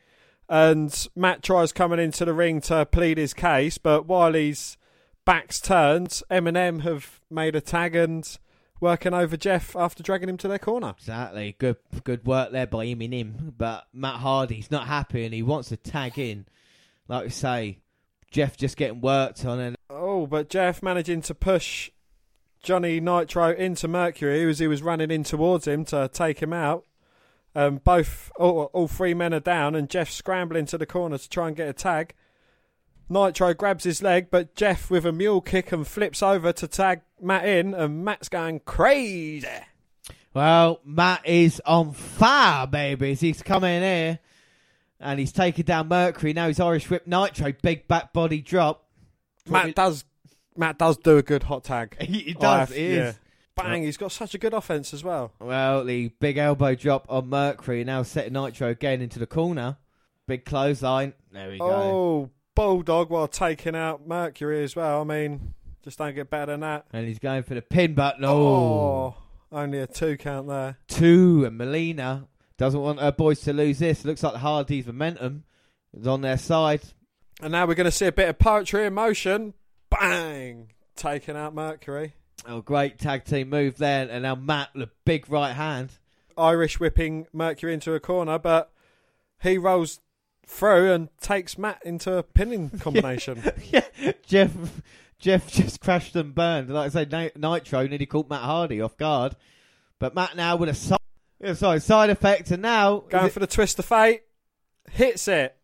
And 0.49 1.09
Matt 1.15 1.43
tries 1.43 1.73
coming 1.73 2.01
into 2.01 2.25
the 2.25 2.33
ring 2.33 2.61
to 2.63 2.87
plead 2.87 3.19
his 3.19 3.35
case, 3.35 3.79
but 3.79 4.07
while 4.07 4.33
he's 4.33 4.79
back's 5.25 5.61
turned, 5.61 6.23
MNM 6.31 6.83
have 6.83 7.21
made 7.31 7.55
a 7.55 7.61
tag 7.61 7.95
and 7.95 8.39
working 8.81 9.15
over 9.15 9.37
Jeff 9.37 9.77
after 9.77 10.03
dragging 10.03 10.29
him 10.29 10.37
to 10.39 10.49
their 10.49 10.59
corner. 10.59 10.95
Exactly. 10.99 11.57
Good 11.59 11.77
good 12.05 12.25
work 12.25 12.53
there 12.53 12.67
by 12.67 12.87
him 12.87 13.03
and 13.03 13.15
him. 13.15 13.55
But 13.57 13.87
Matt 13.93 14.17
Hardy's 14.17 14.71
not 14.71 14.87
happy 14.87 15.25
and 15.25 15.35
he 15.35 15.43
wants 15.43 15.69
to 15.69 15.77
tag 15.77 16.19
in. 16.19 16.47
Like 17.09 17.25
we 17.25 17.31
say, 17.31 17.79
Jeff 18.31 18.57
just 18.57 18.77
getting 18.77 19.01
worked 19.01 19.45
on 19.45 19.61
and 19.61 19.77
Oh, 19.89 20.27
but 20.27 20.49
Jeff 20.49 20.83
managing 20.83 21.21
to 21.23 21.35
push 21.35 21.91
Johnny 22.63 23.01
Nitro 23.01 23.51
into 23.51 23.89
Mercury 23.89 24.49
as 24.49 24.59
he 24.59 24.67
was 24.67 24.83
running 24.83 25.11
in 25.11 25.25
towards 25.25 25.67
him 25.67 25.85
to 25.87 26.09
take 26.13 26.41
him 26.41 26.53
out. 26.53 26.85
Um, 27.55 27.81
both, 27.83 28.31
all, 28.39 28.71
all 28.73 28.87
three 28.87 29.15
men 29.15 29.35
are 29.35 29.41
down, 29.41 29.75
and 29.75 29.91
Jeff 29.91 30.11
scrambling 30.11 30.67
to 30.67 30.79
the 30.79 30.87
corner 30.87 31.19
to 31.19 31.29
try 31.29 31.49
and 31.49 31.57
get 31.57 31.69
a 31.69 31.73
tag. 31.73 32.15
Nitro 33.11 33.53
grabs 33.55 33.85
his 33.85 34.03
leg, 34.03 34.29
but 34.31 34.55
Jeff 34.55 34.91
with 34.91 35.05
a 35.05 35.13
mule 35.13 35.41
kick 35.41 35.73
and 35.73 35.87
flips 35.87 36.23
over 36.23 36.53
to 36.53 36.69
tag 36.69 37.01
Matt 37.21 37.45
in, 37.45 37.75
and 37.75 38.05
Matt's 38.05 38.29
going 38.29 38.61
crazy. 38.61 39.47
well, 40.33 40.81
Matt 40.85 41.27
is 41.27 41.61
on 41.67 41.93
fire, 41.93 42.67
babies. 42.67 43.21
He's 43.21 43.43
coming 43.43 43.83
here 43.83 44.19
and 45.01 45.19
he's 45.19 45.33
taking 45.33 45.65
down 45.65 45.89
Mercury. 45.89 46.33
Now 46.33 46.47
he's 46.47 46.61
Irish 46.61 46.89
Whip 46.89 47.07
Nitro, 47.07 47.53
big 47.63 47.89
back 47.89 48.13
body 48.13 48.41
drop. 48.41 48.87
Matt 49.49 49.75
does, 49.75 50.05
Matt 50.57 50.79
does 50.79 50.97
do 50.99 51.17
a 51.19 51.23
good 51.23 51.43
hot 51.43 51.65
tag. 51.65 51.97
He, 52.01 52.19
he 52.21 52.35
does, 52.35 52.69
have- 52.69 52.77
he 52.77 52.85
is. 52.85 52.97
yeah. 52.97 53.13
Bang! 53.57 53.83
He's 53.83 53.99
got 53.99 54.11
such 54.13 54.33
a 54.35 54.39
good 54.39 54.55
offense 54.55 54.95
as 54.95 55.05
well. 55.05 55.33
Well, 55.39 55.85
the 55.85 56.09
big 56.21 56.39
elbow 56.39 56.75
drop 56.75 57.05
on 57.11 57.29
Mercury 57.29 57.85
now 57.85 58.03
setting 58.05 58.33
Nitro 58.33 58.69
again 58.71 59.03
into 59.03 59.19
the 59.19 59.27
corner. 59.27 59.77
Big 60.27 60.47
clothesline. 60.47 61.13
There 61.31 61.51
we 61.51 61.59
go. 61.59 61.67
Oh, 61.67 62.31
bulldog 62.61 63.09
while 63.09 63.27
taking 63.27 63.75
out 63.75 64.07
Mercury 64.07 64.63
as 64.63 64.77
well. 64.77 65.01
I 65.01 65.05
mean, 65.05 65.55
just 65.83 65.97
don't 65.97 66.15
get 66.15 66.29
better 66.29 66.53
than 66.53 66.61
that. 66.61 66.85
And 66.93 67.09
he's 67.09 67.19
going 67.19 67.43
for 67.43 67.55
the 67.55 67.63
pin 67.63 67.95
button. 67.95 68.23
Oh. 68.23 68.31
Oh, 68.31 69.17
only 69.51 69.79
a 69.79 69.87
two 69.87 70.19
count 70.19 70.47
there. 70.47 70.77
two, 70.87 71.47
and 71.47 71.57
Melina 71.57 72.29
doesn't 72.59 72.79
want 72.79 73.01
her 73.01 73.13
boys 73.13 73.41
to 73.43 73.55
lose 73.55 73.79
this. 73.79 74.05
Looks 74.05 74.23
like 74.23 74.35
the 74.35 74.41
Hardys' 74.41 74.87
momentum 74.87 75.45
is 75.99 76.07
on 76.07 76.21
their 76.21 76.37
side. 76.37 76.83
And 77.41 77.53
now 77.53 77.67
we're 77.67 77.75
going 77.75 77.87
to 77.87 77.91
see 77.91 78.05
a 78.05 78.13
bit 78.13 78.29
of 78.29 78.39
poetry 78.39 78.85
in 78.85 78.93
motion. 78.93 79.55
Bang! 79.89 80.69
Taking 80.97 81.37
out 81.37 81.55
Mercury. 81.55 82.13
Oh, 82.47 82.61
great 82.61 82.99
tag 82.99 83.25
team 83.25 83.49
move 83.49 83.79
there, 83.79 84.07
and 84.11 84.25
now 84.25 84.35
Matt 84.35 84.69
the 84.75 84.91
big 85.07 85.31
right 85.31 85.55
hand. 85.55 85.93
Irish 86.37 86.79
whipping 86.79 87.27
Mercury 87.33 87.73
into 87.73 87.95
a 87.95 88.01
corner, 88.01 88.39
but 88.39 88.71
he 89.43 89.57
rolls 89.57 90.01
through 90.51 90.93
and 90.93 91.09
takes 91.21 91.57
Matt 91.57 91.81
into 91.85 92.17
a 92.17 92.23
pinning 92.23 92.71
combination. 92.81 93.43
yeah, 93.71 93.83
Jeff, 94.27 94.51
Jeff 95.19 95.51
just 95.51 95.81
crashed 95.81 96.17
and 96.17 96.35
burned. 96.35 96.69
Like 96.71 96.87
I 96.95 97.05
say, 97.05 97.07
Ni- 97.11 97.31
Nitro 97.41 97.87
nearly 97.87 98.07
caught 98.07 98.29
Matt 98.31 98.43
Hardy 98.43 98.81
off 98.81 98.97
guard, 98.97 99.37
but 99.99 100.15
Matt 100.15 100.37
now 100.37 100.57
with 100.57 100.69
a 100.69 100.75
side, 100.75 100.99
sorry, 101.55 101.81
side 101.81 102.11
effect, 102.11 102.51
and 102.51 102.63
now 102.63 103.01
Going 103.09 103.27
it- 103.27 103.33
for 103.33 103.41
the 103.41 103.47
twist 103.47 103.79
of 103.79 103.85
fate. 103.85 104.23
Hits 104.91 105.29
it. 105.29 105.57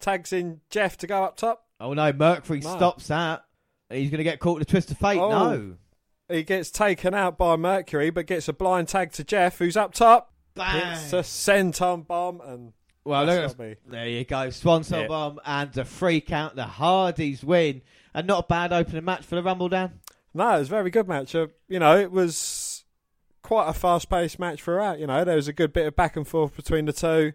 Tags 0.00 0.32
in 0.32 0.60
Jeff 0.70 0.96
to 0.98 1.06
go 1.06 1.24
up 1.24 1.36
top. 1.36 1.66
oh 1.78 1.92
no, 1.92 2.12
Mercury 2.12 2.60
No. 2.60 2.76
stops 2.76 3.08
that. 3.08 3.44
He's 3.90 4.10
going 4.10 4.18
to 4.18 4.24
get 4.24 4.38
caught 4.40 4.56
in 4.56 4.62
a 4.62 4.64
twist 4.64 4.90
of 4.90 4.98
fate. 4.98 5.18
Oh. 5.18 5.28
No. 5.30 5.74
He 6.28 6.42
gets 6.44 6.70
taken 6.70 7.12
out 7.12 7.36
by 7.36 7.56
Mercury, 7.56 8.10
but 8.10 8.26
gets 8.26 8.48
a 8.48 8.52
blind 8.52 8.86
tag 8.88 9.12
to 9.12 9.24
Jeff, 9.24 9.58
who's 9.58 9.76
up 9.76 9.92
top. 9.92 10.32
Bang. 10.54 10.92
It's 10.94 11.12
a 11.12 11.16
senton 11.20 12.06
bomb, 12.06 12.40
and 12.40 12.72
Well, 13.04 13.24
That's 13.26 13.56
look, 13.56 13.58
gotta 13.58 13.70
be- 13.86 13.90
there 13.90 14.08
you 14.08 14.24
go. 14.24 14.36
senton 14.48 15.02
Yeah. 15.02 15.06
bomb 15.08 15.40
and 15.44 15.72
the 15.72 15.84
free 15.84 16.20
count. 16.20 16.56
The 16.56 16.64
Hardys 16.64 17.42
win, 17.42 17.82
and 18.14 18.26
not 18.26 18.44
a 18.44 18.46
bad 18.46 18.72
opening 18.72 19.04
match 19.04 19.24
for 19.24 19.36
the 19.36 19.42
Rumble. 19.42 19.68
Dan. 19.68 20.00
no, 20.34 20.56
it 20.56 20.58
was 20.60 20.68
a 20.68 20.70
very 20.70 20.90
good 20.90 21.08
match. 21.08 21.34
Uh, 21.34 21.46
you 21.68 21.78
know, 21.78 21.96
it 21.96 22.12
was 22.12 22.84
quite 23.42 23.68
a 23.68 23.72
fast-paced 23.72 24.38
match 24.38 24.62
throughout. 24.62 24.98
You 25.00 25.06
know, 25.06 25.24
there 25.24 25.36
was 25.36 25.48
a 25.48 25.52
good 25.52 25.72
bit 25.72 25.86
of 25.86 25.96
back 25.96 26.14
and 26.16 26.28
forth 26.28 26.54
between 26.54 26.84
the 26.84 26.92
two. 26.92 27.32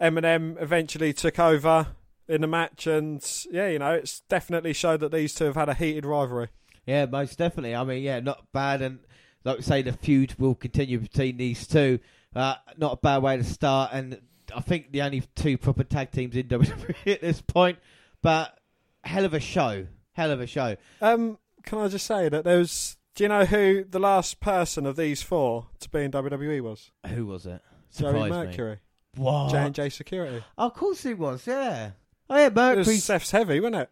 MNM 0.00 0.60
eventually 0.60 1.12
took 1.12 1.38
over 1.38 1.88
in 2.28 2.40
the 2.40 2.46
match, 2.46 2.86
and 2.86 3.22
yeah, 3.50 3.68
you 3.68 3.78
know, 3.78 3.92
it's 3.92 4.20
definitely 4.20 4.72
showed 4.72 5.00
that 5.00 5.12
these 5.12 5.34
two 5.34 5.44
have 5.46 5.56
had 5.56 5.68
a 5.68 5.74
heated 5.74 6.06
rivalry. 6.06 6.48
Yeah, 6.86 7.06
most 7.06 7.38
definitely. 7.38 7.74
I 7.74 7.84
mean, 7.84 8.02
yeah, 8.02 8.20
not 8.20 8.46
bad, 8.52 8.82
and 8.82 9.00
like 9.44 9.58
we 9.58 9.62
say, 9.62 9.82
the 9.82 9.92
feud 9.92 10.34
will 10.38 10.54
continue 10.54 10.98
between 11.00 11.36
these 11.36 11.66
two. 11.66 11.98
Uh, 12.34 12.54
not 12.78 12.94
a 12.94 12.96
bad 12.96 13.22
way 13.22 13.36
to 13.36 13.44
start, 13.44 13.90
and 13.92 14.20
I 14.54 14.60
think 14.60 14.92
the 14.92 15.02
only 15.02 15.22
two 15.34 15.56
proper 15.58 15.84
tag 15.84 16.10
teams 16.10 16.36
in 16.36 16.44
WWE 16.48 17.12
at 17.12 17.20
this 17.20 17.40
point. 17.40 17.78
But 18.22 18.56
hell 19.04 19.24
of 19.24 19.34
a 19.34 19.40
show, 19.40 19.86
hell 20.12 20.30
of 20.30 20.40
a 20.40 20.46
show. 20.46 20.76
Um, 21.00 21.38
can 21.64 21.78
I 21.78 21.88
just 21.88 22.06
say 22.06 22.28
that 22.28 22.44
there 22.44 22.58
was? 22.58 22.96
Do 23.14 23.24
you 23.24 23.28
know 23.28 23.44
who 23.44 23.84
the 23.84 23.98
last 23.98 24.40
person 24.40 24.86
of 24.86 24.96
these 24.96 25.22
four 25.22 25.66
to 25.80 25.88
be 25.90 26.00
in 26.02 26.12
WWE 26.12 26.62
was? 26.62 26.90
Who 27.08 27.26
was 27.26 27.44
it? 27.44 27.60
Joey 27.96 28.12
Surprised 28.12 28.24
me. 28.24 28.30
Mercury, 28.30 28.78
What? 29.16 29.50
J 29.50 29.56
and 29.58 29.74
J 29.74 29.88
Security. 29.90 30.42
Oh, 30.56 30.66
of 30.68 30.74
course 30.74 31.02
he 31.02 31.12
was. 31.12 31.46
Yeah. 31.46 31.90
Oh 32.30 32.36
yeah, 32.38 32.74
was 32.74 33.04
Seth's 33.04 33.30
heavy, 33.30 33.60
wasn't 33.60 33.82
it? 33.82 33.90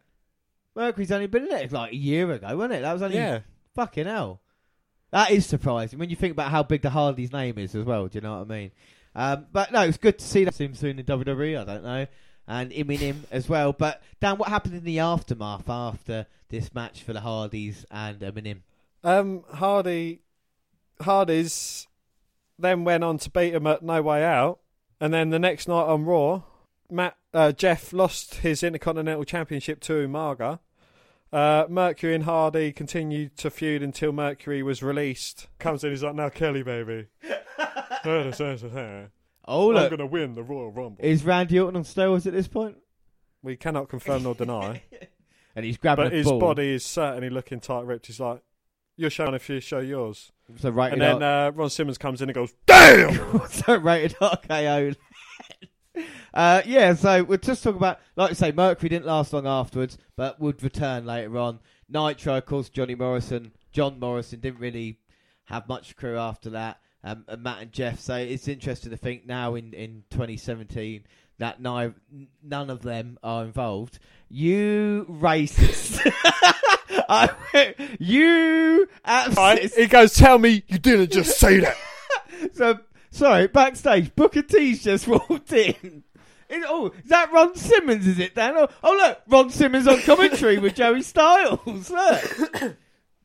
Mercury's 0.74 1.12
only 1.12 1.26
been 1.26 1.46
in 1.46 1.52
it 1.52 1.72
like 1.72 1.92
a 1.92 1.96
year 1.96 2.30
ago, 2.30 2.56
wasn't 2.56 2.74
it? 2.74 2.82
That 2.82 2.92
was 2.94 3.02
only 3.02 3.16
Yeah. 3.16 3.40
fucking 3.74 4.06
hell. 4.06 4.40
That 5.10 5.30
is 5.32 5.44
surprising 5.44 5.98
when 5.98 6.08
you 6.08 6.16
think 6.16 6.32
about 6.32 6.50
how 6.50 6.62
big 6.62 6.82
the 6.82 6.90
Hardy's 6.90 7.32
name 7.32 7.58
is 7.58 7.74
as 7.74 7.84
well. 7.84 8.06
Do 8.06 8.16
you 8.18 8.22
know 8.22 8.38
what 8.38 8.50
I 8.50 8.54
mean? 8.54 8.70
Um, 9.14 9.46
but 9.52 9.72
no, 9.72 9.82
it's 9.82 9.98
good 9.98 10.18
to 10.18 10.24
see 10.24 10.44
that 10.44 10.60
him 10.60 10.74
soon 10.74 10.98
in 10.98 11.04
WWE. 11.04 11.60
I 11.60 11.64
don't 11.64 11.82
know, 11.84 12.06
and 12.46 12.70
MNM 12.70 13.24
as 13.30 13.48
well. 13.48 13.72
But 13.72 14.02
Dan, 14.20 14.38
what 14.38 14.48
happened 14.48 14.74
in 14.74 14.84
the 14.84 15.00
aftermath 15.00 15.68
after 15.68 16.26
this 16.48 16.74
match 16.74 17.02
for 17.02 17.12
the 17.12 17.20
Hardys 17.20 17.84
and 17.90 18.20
MNM? 18.20 18.60
Um, 19.02 19.44
Hardy, 19.52 20.22
Hardy's 21.00 21.86
then 22.58 22.84
went 22.84 23.02
on 23.04 23.18
to 23.18 23.30
beat 23.30 23.54
him 23.54 23.66
at 23.66 23.82
No 23.82 24.02
Way 24.02 24.24
Out, 24.24 24.60
and 25.00 25.12
then 25.12 25.30
the 25.30 25.38
next 25.38 25.66
night 25.66 25.84
on 25.84 26.04
Raw, 26.04 26.42
Matt 26.90 27.16
uh, 27.32 27.52
Jeff 27.52 27.92
lost 27.92 28.36
his 28.36 28.62
Intercontinental 28.62 29.24
Championship 29.24 29.80
to 29.80 30.06
Umaga. 30.06 30.60
Uh, 31.32 31.64
Mercury 31.68 32.14
and 32.14 32.24
Hardy 32.24 32.72
continued 32.72 33.36
to 33.36 33.50
feud 33.50 33.82
until 33.82 34.10
Mercury 34.10 34.62
was 34.64 34.82
released. 34.82 35.46
Comes 35.60 35.84
in, 35.84 35.90
he's 35.90 36.02
like, 36.02 36.16
"Now 36.16 36.28
Kelly, 36.28 36.62
baby, 36.64 37.06
I'm 37.56 37.68
Oh 39.46 39.68
look, 39.68 39.84
I'm 39.84 39.90
gonna 39.90 40.06
win 40.06 40.34
the 40.34 40.42
Royal 40.42 40.70
Rumble." 40.70 41.04
is 41.04 41.24
Randy 41.24 41.58
Orton 41.58 41.76
on 41.76 41.84
steroids 41.84 42.26
at 42.26 42.32
this 42.32 42.46
point? 42.48 42.76
We 43.42 43.56
cannot 43.56 43.88
confirm 43.88 44.22
nor 44.22 44.34
deny, 44.34 44.82
And 45.56 45.64
he's 45.64 45.76
grabbing 45.78 46.04
but 46.06 46.12
a 46.12 46.16
his 46.16 46.26
ball. 46.26 46.38
body 46.38 46.74
is 46.74 46.84
certainly 46.84 47.30
looking 47.30 47.58
tight 47.58 47.84
ripped. 47.84 48.06
He's 48.06 48.20
like, 48.20 48.42
"You're 48.96 49.10
showing 49.10 49.34
if 49.34 49.48
you 49.48 49.60
show 49.60 49.78
yours." 49.80 50.30
So 50.58 50.70
rated 50.70 51.00
And 51.00 51.20
then 51.20 51.22
uh, 51.22 51.50
Ron 51.52 51.70
Simmons 51.70 51.98
comes 51.98 52.22
in 52.22 52.28
and 52.28 52.34
goes, 52.34 52.52
"Damn!" 52.66 53.46
so 53.48 53.76
rated 53.76 54.16
RKO. 54.18 54.94
uh, 56.34 56.62
yeah, 56.66 56.94
so 56.94 57.24
we'll 57.24 57.38
just 57.38 57.64
talk 57.64 57.74
about, 57.76 57.98
like 58.16 58.30
I 58.30 58.34
say, 58.34 58.52
Mercury 58.52 58.88
didn't 58.90 59.06
last 59.06 59.32
long 59.32 59.46
afterwards, 59.46 59.98
but 60.16 60.38
would 60.40 60.62
return 60.62 61.04
later 61.06 61.36
on. 61.38 61.60
Nitro, 61.88 62.36
of 62.36 62.46
course, 62.46 62.68
Johnny 62.68 62.94
Morrison, 62.94 63.52
John 63.72 63.98
Morrison 63.98 64.38
didn't 64.40 64.60
really 64.60 64.98
have 65.46 65.68
much 65.68 65.96
crew 65.96 66.16
after 66.16 66.50
that. 66.50 66.78
Um, 67.02 67.24
and 67.28 67.42
Matt 67.42 67.62
and 67.62 67.72
Jeff. 67.72 68.00
So 68.00 68.14
it's 68.16 68.46
interesting 68.46 68.90
to 68.90 68.96
think 68.96 69.26
now 69.26 69.54
in, 69.54 69.72
in 69.72 70.04
2017 70.10 71.04
that 71.38 71.60
ni- 71.60 72.28
none 72.42 72.70
of 72.70 72.82
them 72.82 73.18
are 73.22 73.44
involved. 73.44 73.98
You 74.28 75.06
racist. 75.08 76.00
I, 77.08 77.30
you 77.98 78.86
absolute 79.04 79.74
he 79.74 79.86
goes, 79.86 80.14
"Tell 80.14 80.38
me 80.38 80.62
you 80.68 80.78
didn't 80.78 81.10
just 81.10 81.38
say 81.38 81.60
that." 81.60 81.76
so 82.52 82.78
sorry, 83.10 83.48
backstage, 83.48 84.14
Booker 84.14 84.42
T's 84.42 84.84
just 84.84 85.08
walked 85.08 85.52
in. 85.52 86.04
It- 86.48 86.64
oh, 86.66 86.92
is 87.02 87.08
that 87.08 87.32
Ron 87.32 87.56
Simmons? 87.56 88.06
Is 88.06 88.18
it 88.18 88.34
Dan? 88.34 88.54
Oh, 88.56 88.68
oh 88.82 88.92
look, 88.92 89.22
Ron 89.26 89.50
Simmons 89.50 89.88
on 89.88 90.00
commentary 90.02 90.58
with 90.58 90.74
Joey 90.74 91.02
Styles. 91.02 91.90
Look, 91.90 92.76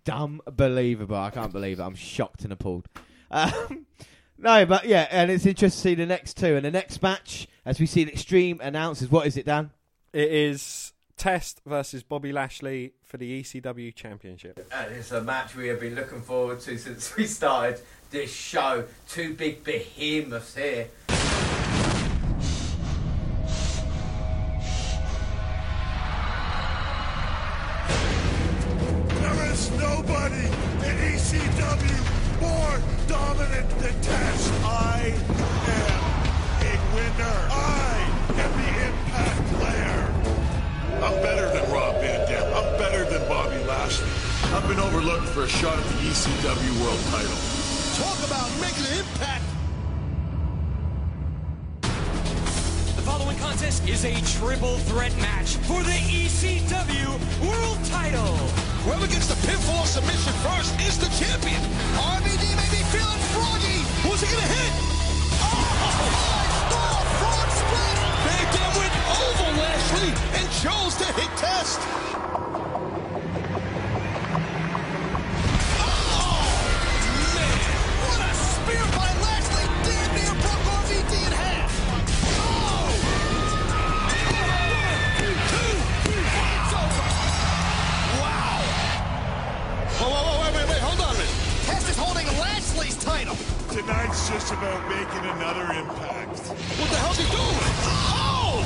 dumb, 0.06 0.42
believable. 0.56 1.18
I 1.18 1.30
can't 1.32 1.52
believe 1.52 1.80
it. 1.80 1.84
I'm 1.84 1.96
shocked 1.96 2.44
and 2.44 2.54
appalled. 2.54 2.88
Um, 3.36 3.86
no, 4.38 4.66
but 4.66 4.86
yeah, 4.86 5.08
and 5.12 5.30
it's 5.30 5.46
interesting 5.46 5.70
to 5.70 5.82
see 5.82 5.96
the 5.96 6.06
next 6.06 6.38
two 6.38 6.56
and 6.56 6.66
the 6.66 6.72
next 6.72 7.02
match 7.04 7.48
as 7.66 7.80
we 7.80 7.86
see 7.86 8.04
the 8.04 8.14
Extreme 8.14 8.62
announces. 8.62 9.12
What 9.12 9.28
is 9.28 9.38
it, 9.38 9.46
Dan? 9.46 9.72
It 10.14 10.32
is 10.32 10.94
Test 11.18 11.62
versus 11.66 12.04
Bobby 12.04 12.32
Lashley 12.32 12.94
for 13.04 13.18
the 13.18 13.42
ECW 13.42 13.94
Championship. 13.94 14.66
And 14.74 14.96
it's 14.96 15.12
a 15.12 15.22
match 15.22 15.56
we 15.56 15.68
have 15.68 15.80
been 15.80 15.96
looking 15.96 16.22
forward 16.22 16.62
to 16.62 16.78
since 16.78 17.16
we 17.18 17.26
started 17.26 17.82
this 18.12 18.34
show. 18.34 18.86
Two 19.10 19.34
big 19.34 19.64
behemoths 19.64 20.56
here. 20.56 20.88
Dominant 33.38 33.70
than 33.80 34.02
Test. 34.02 34.54
I 34.64 35.14
am 35.68 36.02
a 36.62 36.74
winner. 36.96 37.38
I 37.52 37.96
am 38.30 38.52
the 38.62 38.72
impact 38.88 39.46
player. 39.60 40.00
I'm 41.04 41.22
better 41.22 41.48
than 41.50 41.72
Rob 41.72 41.96
Van 42.02 42.28
Dam. 42.30 42.54
I'm 42.54 42.80
better 42.80 43.06
than 43.06 43.28
Bobby 43.28 43.58
Lashley. 43.66 44.08
I've 44.56 44.68
been 44.68 44.80
overlooked 44.80 45.28
for 45.28 45.44
a 45.44 45.50
shot 45.50 45.78
at 45.78 45.86
the 45.86 45.96
ECW 46.10 46.82
World 46.82 47.00
title. 47.12 47.38
Talk 47.98 48.20
about 48.28 48.50
making 48.62 48.86
an 48.86 49.00
impact. 49.00 49.55
Following 53.16 53.38
contest 53.38 53.88
is 53.88 54.04
a 54.04 54.12
triple 54.38 54.76
threat 54.92 55.16
match 55.24 55.56
for 55.72 55.82
the 55.84 55.98
ECW 56.12 57.08
World 57.48 57.80
Title. 57.86 58.36
Whoever 58.84 59.08
gets 59.08 59.28
the 59.32 59.40
pinfall 59.48 59.86
submission 59.86 60.34
first 60.44 60.76
is 60.84 61.00
the 61.00 61.08
champion. 61.16 61.64
RVD 61.96 62.44
may 62.60 62.70
be 62.76 62.84
feeling 62.92 63.22
froggy. 63.32 63.80
Who's 64.04 64.20
he 64.20 64.28
gonna 64.28 64.52
hit? 64.52 64.72
Oh, 65.40 65.64
five-star 65.80 67.00
frog 67.24 67.48
splash. 67.56 68.04
Van 68.28 68.46
Dam 68.52 68.72
went 68.84 68.96
over 69.24 69.48
Lashley 69.64 70.12
and 70.36 70.46
chose 70.60 71.00
to 71.00 71.08
hit 71.16 71.32
Test. 71.40 71.80
Tonight's 93.86 94.28
just 94.30 94.52
about 94.52 94.90
making 94.90 95.30
another 95.30 95.62
impact. 95.74 96.40
What 96.50 96.90
the 96.90 96.96
hell's 96.96 97.18
he 97.20 97.26
doing? 97.30 97.76
Oh! 97.86 98.66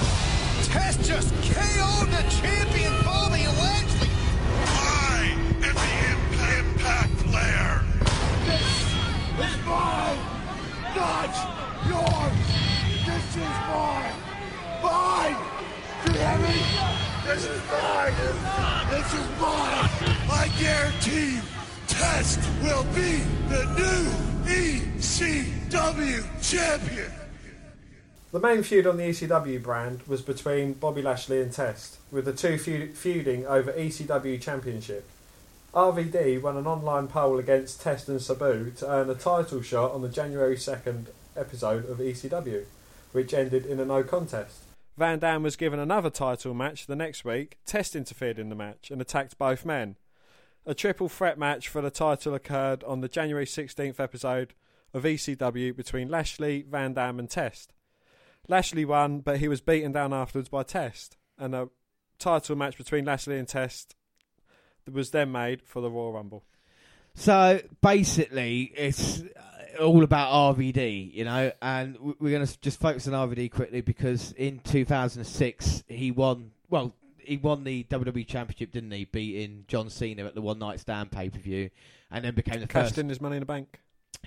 Test 0.63 1.03
just 1.03 1.33
KO'd 1.43 2.07
the 2.07 2.23
champion 2.39 2.93
Bobby 3.03 3.43
Lashley. 3.59 4.07
I 4.63 5.35
am 5.35 5.59
the 5.59 5.91
Imp- 6.07 6.71
Impact 6.71 7.17
Player. 7.27 7.83
It's 9.43 9.57
mine, 9.67 10.19
not 10.95 11.35
yours. 11.83 12.39
This 13.03 13.35
is 13.35 13.55
mine. 13.67 14.15
Mine. 14.81 15.35
Do 16.05 16.13
you 16.13 16.17
hear 16.17 16.37
me? 16.47 16.63
This 17.27 17.43
is 17.43 17.61
mine. 17.67 18.13
This 18.89 19.13
is 19.13 19.27
mine. 19.35 19.89
I 20.31 20.49
guarantee 20.57 21.35
you, 21.35 21.41
Test 21.87 22.39
will 22.63 22.85
be 22.95 23.17
the 23.49 23.65
new 23.75 24.28
ECW 24.49 26.23
champion. 26.41 27.11
The 28.31 28.39
main 28.39 28.63
feud 28.63 28.87
on 28.87 28.97
the 28.97 29.03
ECW 29.03 29.61
brand 29.61 30.01
was 30.07 30.23
between 30.23 30.73
Bobby 30.73 31.03
Lashley 31.03 31.39
and 31.41 31.51
Test, 31.51 31.97
with 32.11 32.25
the 32.25 32.33
two 32.33 32.57
feuding 32.57 33.45
over 33.45 33.71
ECW 33.71 34.41
Championship. 34.41 35.07
RVD 35.73 36.41
won 36.41 36.57
an 36.57 36.65
online 36.65 37.07
poll 37.07 37.37
against 37.37 37.81
Test 37.81 38.09
and 38.09 38.19
Sabu 38.19 38.71
to 38.77 38.89
earn 38.89 39.09
a 39.09 39.15
title 39.15 39.61
shot 39.61 39.91
on 39.91 40.01
the 40.01 40.09
January 40.09 40.55
2nd 40.55 41.05
episode 41.37 41.87
of 41.87 41.99
ECW, 41.99 42.65
which 43.11 43.35
ended 43.35 43.67
in 43.67 43.79
a 43.79 43.85
no 43.85 44.03
contest. 44.03 44.63
Van 44.97 45.19
Dam 45.19 45.43
was 45.43 45.55
given 45.55 45.79
another 45.79 46.09
title 46.09 46.55
match 46.55 46.87
the 46.87 46.95
next 46.95 47.23
week. 47.23 47.59
Test 47.67 47.95
interfered 47.95 48.39
in 48.39 48.49
the 48.49 48.55
match 48.55 48.89
and 48.89 48.99
attacked 48.99 49.37
both 49.37 49.63
men. 49.63 49.95
A 50.65 50.73
triple 50.73 51.09
threat 51.09 51.37
match 51.37 51.67
for 51.67 51.81
the 51.81 51.89
title 51.89 52.33
occurred 52.33 52.83
on 52.83 53.01
the 53.01 53.07
January 53.07 53.45
16th 53.45 53.99
episode 53.99 54.53
of 54.93 55.03
ECW 55.03 55.75
between 55.75 56.09
Lashley, 56.09 56.63
Van 56.69 56.93
Dam, 56.93 57.19
and 57.19 57.29
Test. 57.29 57.73
Lashley 58.47 58.85
won, 58.85 59.19
but 59.19 59.37
he 59.37 59.47
was 59.47 59.61
beaten 59.61 59.91
down 59.91 60.13
afterwards 60.13 60.49
by 60.49 60.63
Test, 60.63 61.17
and 61.37 61.55
a 61.55 61.69
title 62.17 62.55
match 62.55 62.77
between 62.77 63.05
Lashley 63.05 63.37
and 63.37 63.47
Test 63.47 63.95
was 64.91 65.11
then 65.11 65.31
made 65.31 65.61
for 65.61 65.81
the 65.81 65.89
Royal 65.89 66.13
Rumble. 66.13 66.43
So 67.13 67.61
basically, 67.81 68.71
it's 68.75 69.21
uh, 69.21 69.83
all 69.83 70.03
about 70.03 70.55
RVD, 70.55 71.13
you 71.13 71.25
know, 71.25 71.51
and 71.61 71.97
we're 72.19 72.31
going 72.31 72.45
to 72.45 72.59
just 72.61 72.79
focus 72.79 73.07
on 73.07 73.13
RVD 73.13 73.51
quickly 73.51 73.81
because 73.81 74.31
in 74.33 74.59
2006 74.59 75.83
he 75.87 76.11
won. 76.11 76.51
Well, 76.69 76.93
he 77.29 77.37
won 77.37 77.63
the 77.63 77.83
WWE 77.85 78.27
Championship, 78.27 78.71
didn't 78.71 78.91
he? 78.91 79.05
Beating 79.05 79.65
John 79.67 79.89
Cena 79.89 80.25
at 80.25 80.35
the 80.35 80.41
One 80.41 80.59
Night 80.59 80.79
Stand 80.79 81.11
pay 81.11 81.29
per 81.29 81.39
view, 81.39 81.69
and 82.11 82.25
then 82.25 82.33
became 82.33 82.59
the 82.59 82.67
Cashed 82.67 82.89
first 82.89 82.97
in 82.97 83.09
his 83.09 83.21
money 83.21 83.37
in 83.37 83.41
the 83.41 83.45
bank. 83.45 83.79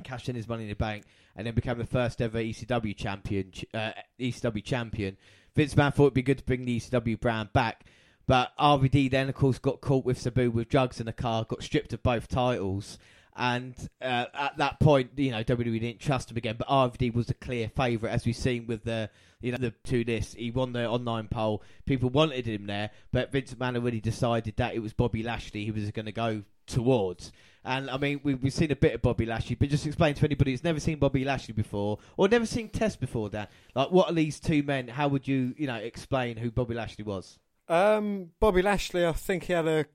cashed 0.04 0.28
in 0.28 0.36
his 0.36 0.48
money 0.48 0.62
in 0.64 0.68
the 0.68 0.76
bank, 0.76 1.04
and 1.36 1.46
then 1.46 1.54
became 1.54 1.78
the 1.78 1.84
first 1.84 2.22
ever 2.22 2.38
ECW 2.38 2.96
champion. 2.96 3.52
Uh, 3.74 3.92
ECW 4.20 4.64
champion. 4.64 5.16
Vince 5.54 5.74
McMahon 5.74 5.94
thought 5.94 6.04
it'd 6.04 6.14
be 6.14 6.22
good 6.22 6.38
to 6.38 6.44
bring 6.44 6.64
the 6.64 6.80
ECW 6.80 7.20
brand 7.20 7.52
back, 7.52 7.84
but 8.26 8.52
RVD 8.58 9.10
then, 9.10 9.28
of 9.28 9.34
course, 9.34 9.58
got 9.58 9.80
caught 9.80 10.04
with 10.04 10.18
Sabu 10.18 10.50
with 10.50 10.68
drugs 10.68 11.00
in 11.00 11.06
the 11.06 11.12
car, 11.12 11.44
got 11.44 11.62
stripped 11.62 11.92
of 11.92 12.02
both 12.02 12.28
titles, 12.28 12.98
and 13.34 13.74
uh, 14.00 14.26
at 14.34 14.58
that 14.58 14.78
point, 14.78 15.12
you 15.16 15.30
know, 15.30 15.42
WWE 15.42 15.80
didn't 15.80 16.00
trust 16.00 16.30
him 16.30 16.36
again. 16.36 16.56
But 16.58 16.68
RVD 16.68 17.14
was 17.14 17.30
a 17.30 17.34
clear 17.34 17.68
favourite, 17.68 18.12
as 18.12 18.26
we've 18.26 18.36
seen 18.36 18.66
with 18.66 18.84
the, 18.84 19.08
you 19.40 19.52
know, 19.52 19.58
the 19.58 19.72
two 19.84 20.04
this. 20.04 20.34
He 20.34 20.50
won 20.50 20.72
the 20.72 20.86
online 20.86 21.28
poll. 21.28 21.62
People 21.86 22.10
wanted 22.10 22.46
him 22.46 22.66
there, 22.66 22.90
but 23.10 23.32
Vince 23.32 23.54
McMahon 23.54 23.76
already 23.76 24.00
decided 24.00 24.56
that 24.56 24.74
it 24.74 24.80
was 24.80 24.92
Bobby 24.92 25.22
Lashley 25.22 25.64
he 25.64 25.70
was 25.70 25.90
going 25.92 26.06
to 26.06 26.12
go 26.12 26.42
towards. 26.66 27.32
And 27.64 27.88
I 27.88 27.96
mean, 27.96 28.20
we, 28.22 28.34
we've 28.34 28.52
seen 28.52 28.70
a 28.70 28.76
bit 28.76 28.94
of 28.94 29.02
Bobby 29.02 29.24
Lashley, 29.24 29.56
but 29.56 29.68
just 29.68 29.86
explain 29.86 30.14
to 30.14 30.24
anybody 30.24 30.50
who's 30.50 30.64
never 30.64 30.80
seen 30.80 30.98
Bobby 30.98 31.24
Lashley 31.24 31.54
before 31.54 31.98
or 32.16 32.28
never 32.28 32.44
seen 32.44 32.68
Test 32.68 33.00
before, 33.00 33.30
Dan. 33.30 33.46
Like, 33.74 33.90
what 33.90 34.10
are 34.10 34.14
these 34.14 34.40
two 34.40 34.62
men? 34.62 34.88
How 34.88 35.08
would 35.08 35.26
you, 35.26 35.54
you 35.56 35.68
know, 35.68 35.76
explain 35.76 36.36
who 36.36 36.50
Bobby 36.50 36.74
Lashley 36.74 37.04
was? 37.04 37.38
Um, 37.68 38.30
Bobby 38.40 38.62
Lashley, 38.62 39.06
I 39.06 39.12
think 39.12 39.44
he 39.44 39.52
had 39.52 39.66
a 39.66 39.86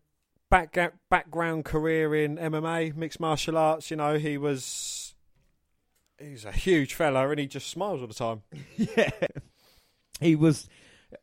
back, 0.49 0.77
background 1.09 1.65
career 1.65 2.15
in 2.15 2.37
MMA, 2.37 2.95
mixed 2.95 3.19
martial 3.19 3.57
arts. 3.57 3.91
You 3.91 3.97
know, 3.97 4.17
he 4.17 4.37
was 4.37 5.15
he's 6.19 6.45
a 6.45 6.51
huge 6.51 6.93
fella, 6.93 7.29
and 7.29 7.39
he 7.39 7.47
just 7.47 7.69
smiles 7.69 8.01
all 8.01 8.07
the 8.07 8.13
time. 8.13 8.41
yeah, 8.77 9.09
he 10.19 10.35
was. 10.35 10.67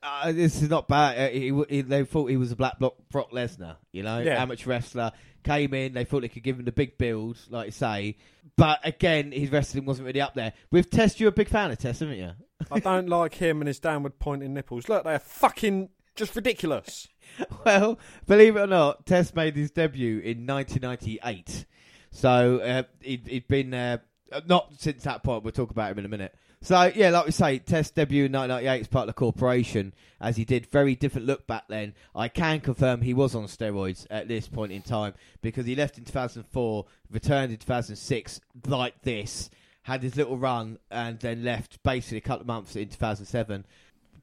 Uh, 0.03 0.33
this 0.33 0.63
is 0.63 0.71
not 0.71 0.89
bad. 0.89 1.19
Uh, 1.19 1.33
he, 1.33 1.63
he, 1.69 1.81
they 1.83 2.05
thought 2.05 2.31
he 2.31 2.39
was 2.39 2.51
a 2.51 2.57
black 2.57 2.79
block 2.79 2.95
Brock 3.11 3.33
Lesnar, 3.33 3.77
you 3.93 4.03
know, 4.03 4.19
Yeah. 4.19 4.41
amateur 4.43 4.71
wrestler. 4.71 5.13
Came 5.43 5.75
in, 5.75 5.93
they 5.93 6.05
thought 6.05 6.23
they 6.23 6.29
could 6.29 6.43
give 6.43 6.59
him 6.59 6.65
the 6.65 6.73
big 6.73 6.97
build, 6.97 7.37
like 7.51 7.67
you 7.67 7.73
say. 7.73 8.17
But 8.57 8.81
again, 8.83 9.31
his 9.31 9.53
wrestling 9.53 9.85
wasn't 9.85 10.07
really 10.07 10.23
up 10.23 10.33
there. 10.33 10.55
With 10.71 10.89
Test, 10.89 11.21
you're 11.21 11.29
a 11.29 11.33
big 11.33 11.51
fan 11.51 11.71
of 11.71 11.77
Test, 11.77 12.01
haven't 12.01 12.17
you? 12.17 12.31
I 12.73 12.81
don't 12.81 13.11
like 13.11 13.35
him 13.35 13.61
and 13.61 13.69
his 13.69 13.79
downward 13.79 14.19
pointing 14.19 14.55
nipples. 14.55 14.89
Look, 14.89 15.05
they're 15.05 15.19
fucking 15.19 15.91
just 16.17 16.35
ridiculous. 16.35 17.09
well, 17.65 17.99
believe 18.27 18.57
it 18.57 18.61
or 18.61 18.67
not, 18.67 19.07
Test 19.07 19.35
made 19.35 19.57
his 19.57 19.71
debut 19.71 20.19
in 20.19 20.47
1998. 20.47 21.67
So 22.11 22.59
uh, 22.59 22.83
he'd, 23.01 23.27
he'd 23.27 23.49
been 23.49 23.75
uh, 23.75 23.99
not 24.47 24.73
since 24.79 25.03
that 25.05 25.23
point. 25.23 25.45
We'll 25.45 25.53
talk 25.53 25.71
about 25.71 25.93
him 25.93 25.99
in 25.99 26.05
a 26.05 26.09
minute. 26.09 26.35
So 26.65 26.91
yeah, 26.95 27.11
like 27.11 27.27
we 27.27 27.31
say, 27.31 27.59
Test 27.59 27.95
debut 27.95 28.25
in 28.25 28.33
1998 28.33 28.81
as 28.81 28.89
part 28.89 29.03
of 29.03 29.09
the 29.09 29.19
corporation, 29.19 29.93
as 30.19 30.39
he 30.39 30.47
did. 30.47 30.65
Very 30.67 30.95
different 30.95 31.27
look 31.27 31.47
back 31.47 31.65
then. 31.69 31.93
I 32.15 32.29
can 32.29 32.61
confirm 32.61 33.03
he 33.03 33.13
was 33.13 33.35
on 33.35 33.45
steroids 33.45 34.07
at 34.09 34.29
this 34.29 34.49
point 34.49 34.73
in 34.73 34.81
time 34.81 35.13
because 35.43 35.67
he 35.67 35.77
left 35.77 35.99
in 35.99 36.05
2004, 36.05 36.87
returned 37.11 37.53
in 37.53 37.59
2006 37.59 38.41
like 38.67 39.03
this, 39.03 39.51
had 39.83 40.03
his 40.03 40.17
little 40.17 40.39
run, 40.39 40.79
and 40.91 41.21
then 41.21 41.45
left 41.45 41.83
basically 41.83 42.19
a 42.19 42.23
couple 42.23 42.41
of 42.41 42.47
months 42.47 42.77
in 42.77 42.89
2007. 42.89 43.67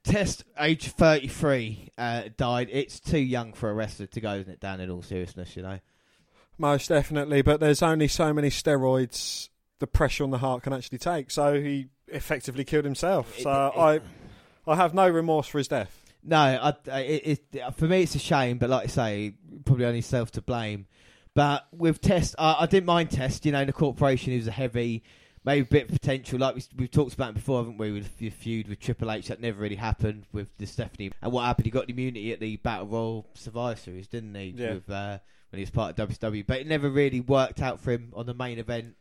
Test, 0.04 0.44
age 0.60 0.88
33, 0.90 1.90
uh, 1.98 2.24
died. 2.36 2.70
It's 2.72 3.00
too 3.00 3.20
young 3.20 3.54
for 3.54 3.70
a 3.70 3.74
wrestler 3.74 4.08
to 4.08 4.22
go, 4.22 4.34
isn't 4.36 4.54
it, 4.54 4.60
Dan, 4.60 4.80
in 4.80 4.90
all 4.90 5.02
seriousness, 5.02 5.56
you 5.56 5.62
know? 5.62 5.80
Most 6.58 6.90
definitely, 6.90 7.42
but 7.42 7.60
there's 7.60 7.82
only 7.82 8.08
so 8.08 8.34
many 8.34 8.50
steroids 8.50 9.50
the 9.80 9.88
pressure 9.88 10.24
on 10.24 10.30
the 10.30 10.38
heart 10.38 10.64
can 10.64 10.74
actually 10.74 11.00
take. 11.00 11.30
So 11.32 11.60
he 11.60 11.88
effectively 12.08 12.64
killed 12.64 12.86
himself. 12.86 13.38
So 13.40 13.50
I, 13.50 14.00
I 14.66 14.76
have 14.76 14.94
no 14.94 15.10
remorse 15.10 15.48
for 15.48 15.58
his 15.58 15.68
death. 15.68 15.98
No, 16.24 16.38
I, 16.38 17.00
it, 17.00 17.44
it, 17.52 17.76
for 17.76 17.86
me 17.86 18.04
it's 18.04 18.16
a 18.16 18.20
shame, 18.20 18.60
but 18.60 18.70
like 18.70 18.84
I 18.84 18.88
say, 18.88 19.34
probably 19.66 19.86
only 19.86 20.02
self 20.02 20.32
to 20.32 20.42
blame. 20.42 20.86
But 21.34 21.66
with 21.72 22.00
Test, 22.00 22.36
I, 22.38 22.58
I 22.60 22.66
didn't 22.68 22.86
mind 22.86 23.10
Test. 23.12 23.46
You 23.46 23.52
know, 23.52 23.66
the 23.66 23.74
corporation 23.74 24.32
he 24.32 24.38
was 24.38 24.48
a 24.48 24.52
heavy, 24.52 25.04
maybe 25.44 25.62
a 25.62 25.66
bit 25.66 25.84
of 25.86 25.90
potential. 25.92 26.40
Like 26.40 26.56
we, 26.56 26.64
we've 26.78 26.92
talked 26.92 27.14
about 27.14 27.34
before, 27.34 27.60
haven't 27.60 27.78
we? 27.78 27.92
With 27.92 28.18
the 28.18 28.30
feud 28.30 28.68
with 28.68 28.80
Triple 28.80 29.12
H 29.12 29.28
that 29.28 29.40
never 29.42 29.60
really 29.62 29.76
happened 29.76 30.26
with 30.32 30.56
the 30.58 30.66
Stephanie. 30.66 31.12
And 31.22 31.32
what 31.32 31.44
happened? 31.46 31.66
He 31.66 31.72
got 31.72 31.90
immunity 31.90 32.32
at 32.34 32.40
the 32.40 32.58
Battle 32.58 32.88
Royal 32.88 33.28
Survivor 33.34 33.80
Series, 33.80 34.08
didn't 34.08 34.36
he? 34.36 34.54
Yeah. 34.56 34.74
With 34.76 34.90
uh, 34.90 35.20
when 35.50 35.58
he 35.58 35.64
was 35.64 35.70
part 35.72 35.98
of 36.00 36.10
WCW, 36.10 36.46
but 36.48 36.60
it 36.62 36.68
never 36.68 36.90
really 36.90 37.20
worked 37.20 37.62
out 37.62 37.80
for 37.80 37.92
him 37.92 38.12
on 38.16 38.26
the 38.26 38.34
main 38.34 38.58
event. 38.60 38.96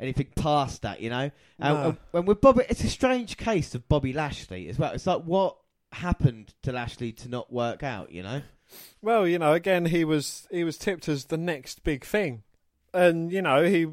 Anything 0.00 0.26
past 0.34 0.82
that, 0.82 1.00
you 1.00 1.08
know. 1.08 1.30
And, 1.60 1.74
No. 1.78 1.88
and- 1.90 1.98
and 2.12 2.26
with 2.26 2.40
Bobby, 2.40 2.64
it's 2.68 2.82
a 2.82 2.88
strange 2.88 3.36
case 3.36 3.76
of 3.76 3.88
Bobby 3.88 4.12
Lashley 4.12 4.68
as 4.68 4.76
well. 4.76 4.90
It's 4.92 5.06
like 5.06 5.22
what 5.22 5.56
happened 5.92 6.52
to 6.62 6.72
Lashley 6.72 7.12
to 7.12 7.28
not 7.28 7.52
work 7.52 7.84
out, 7.84 8.10
you 8.10 8.24
know? 8.24 8.42
Well, 9.00 9.28
you 9.28 9.38
know, 9.38 9.52
again, 9.52 9.86
he 9.86 10.04
was 10.04 10.48
he 10.50 10.64
was 10.64 10.76
tipped 10.78 11.08
as 11.08 11.26
the 11.26 11.36
next 11.36 11.84
big 11.84 12.04
thing, 12.04 12.42
and 12.92 13.30
you 13.30 13.40
know, 13.42 13.62
he 13.62 13.86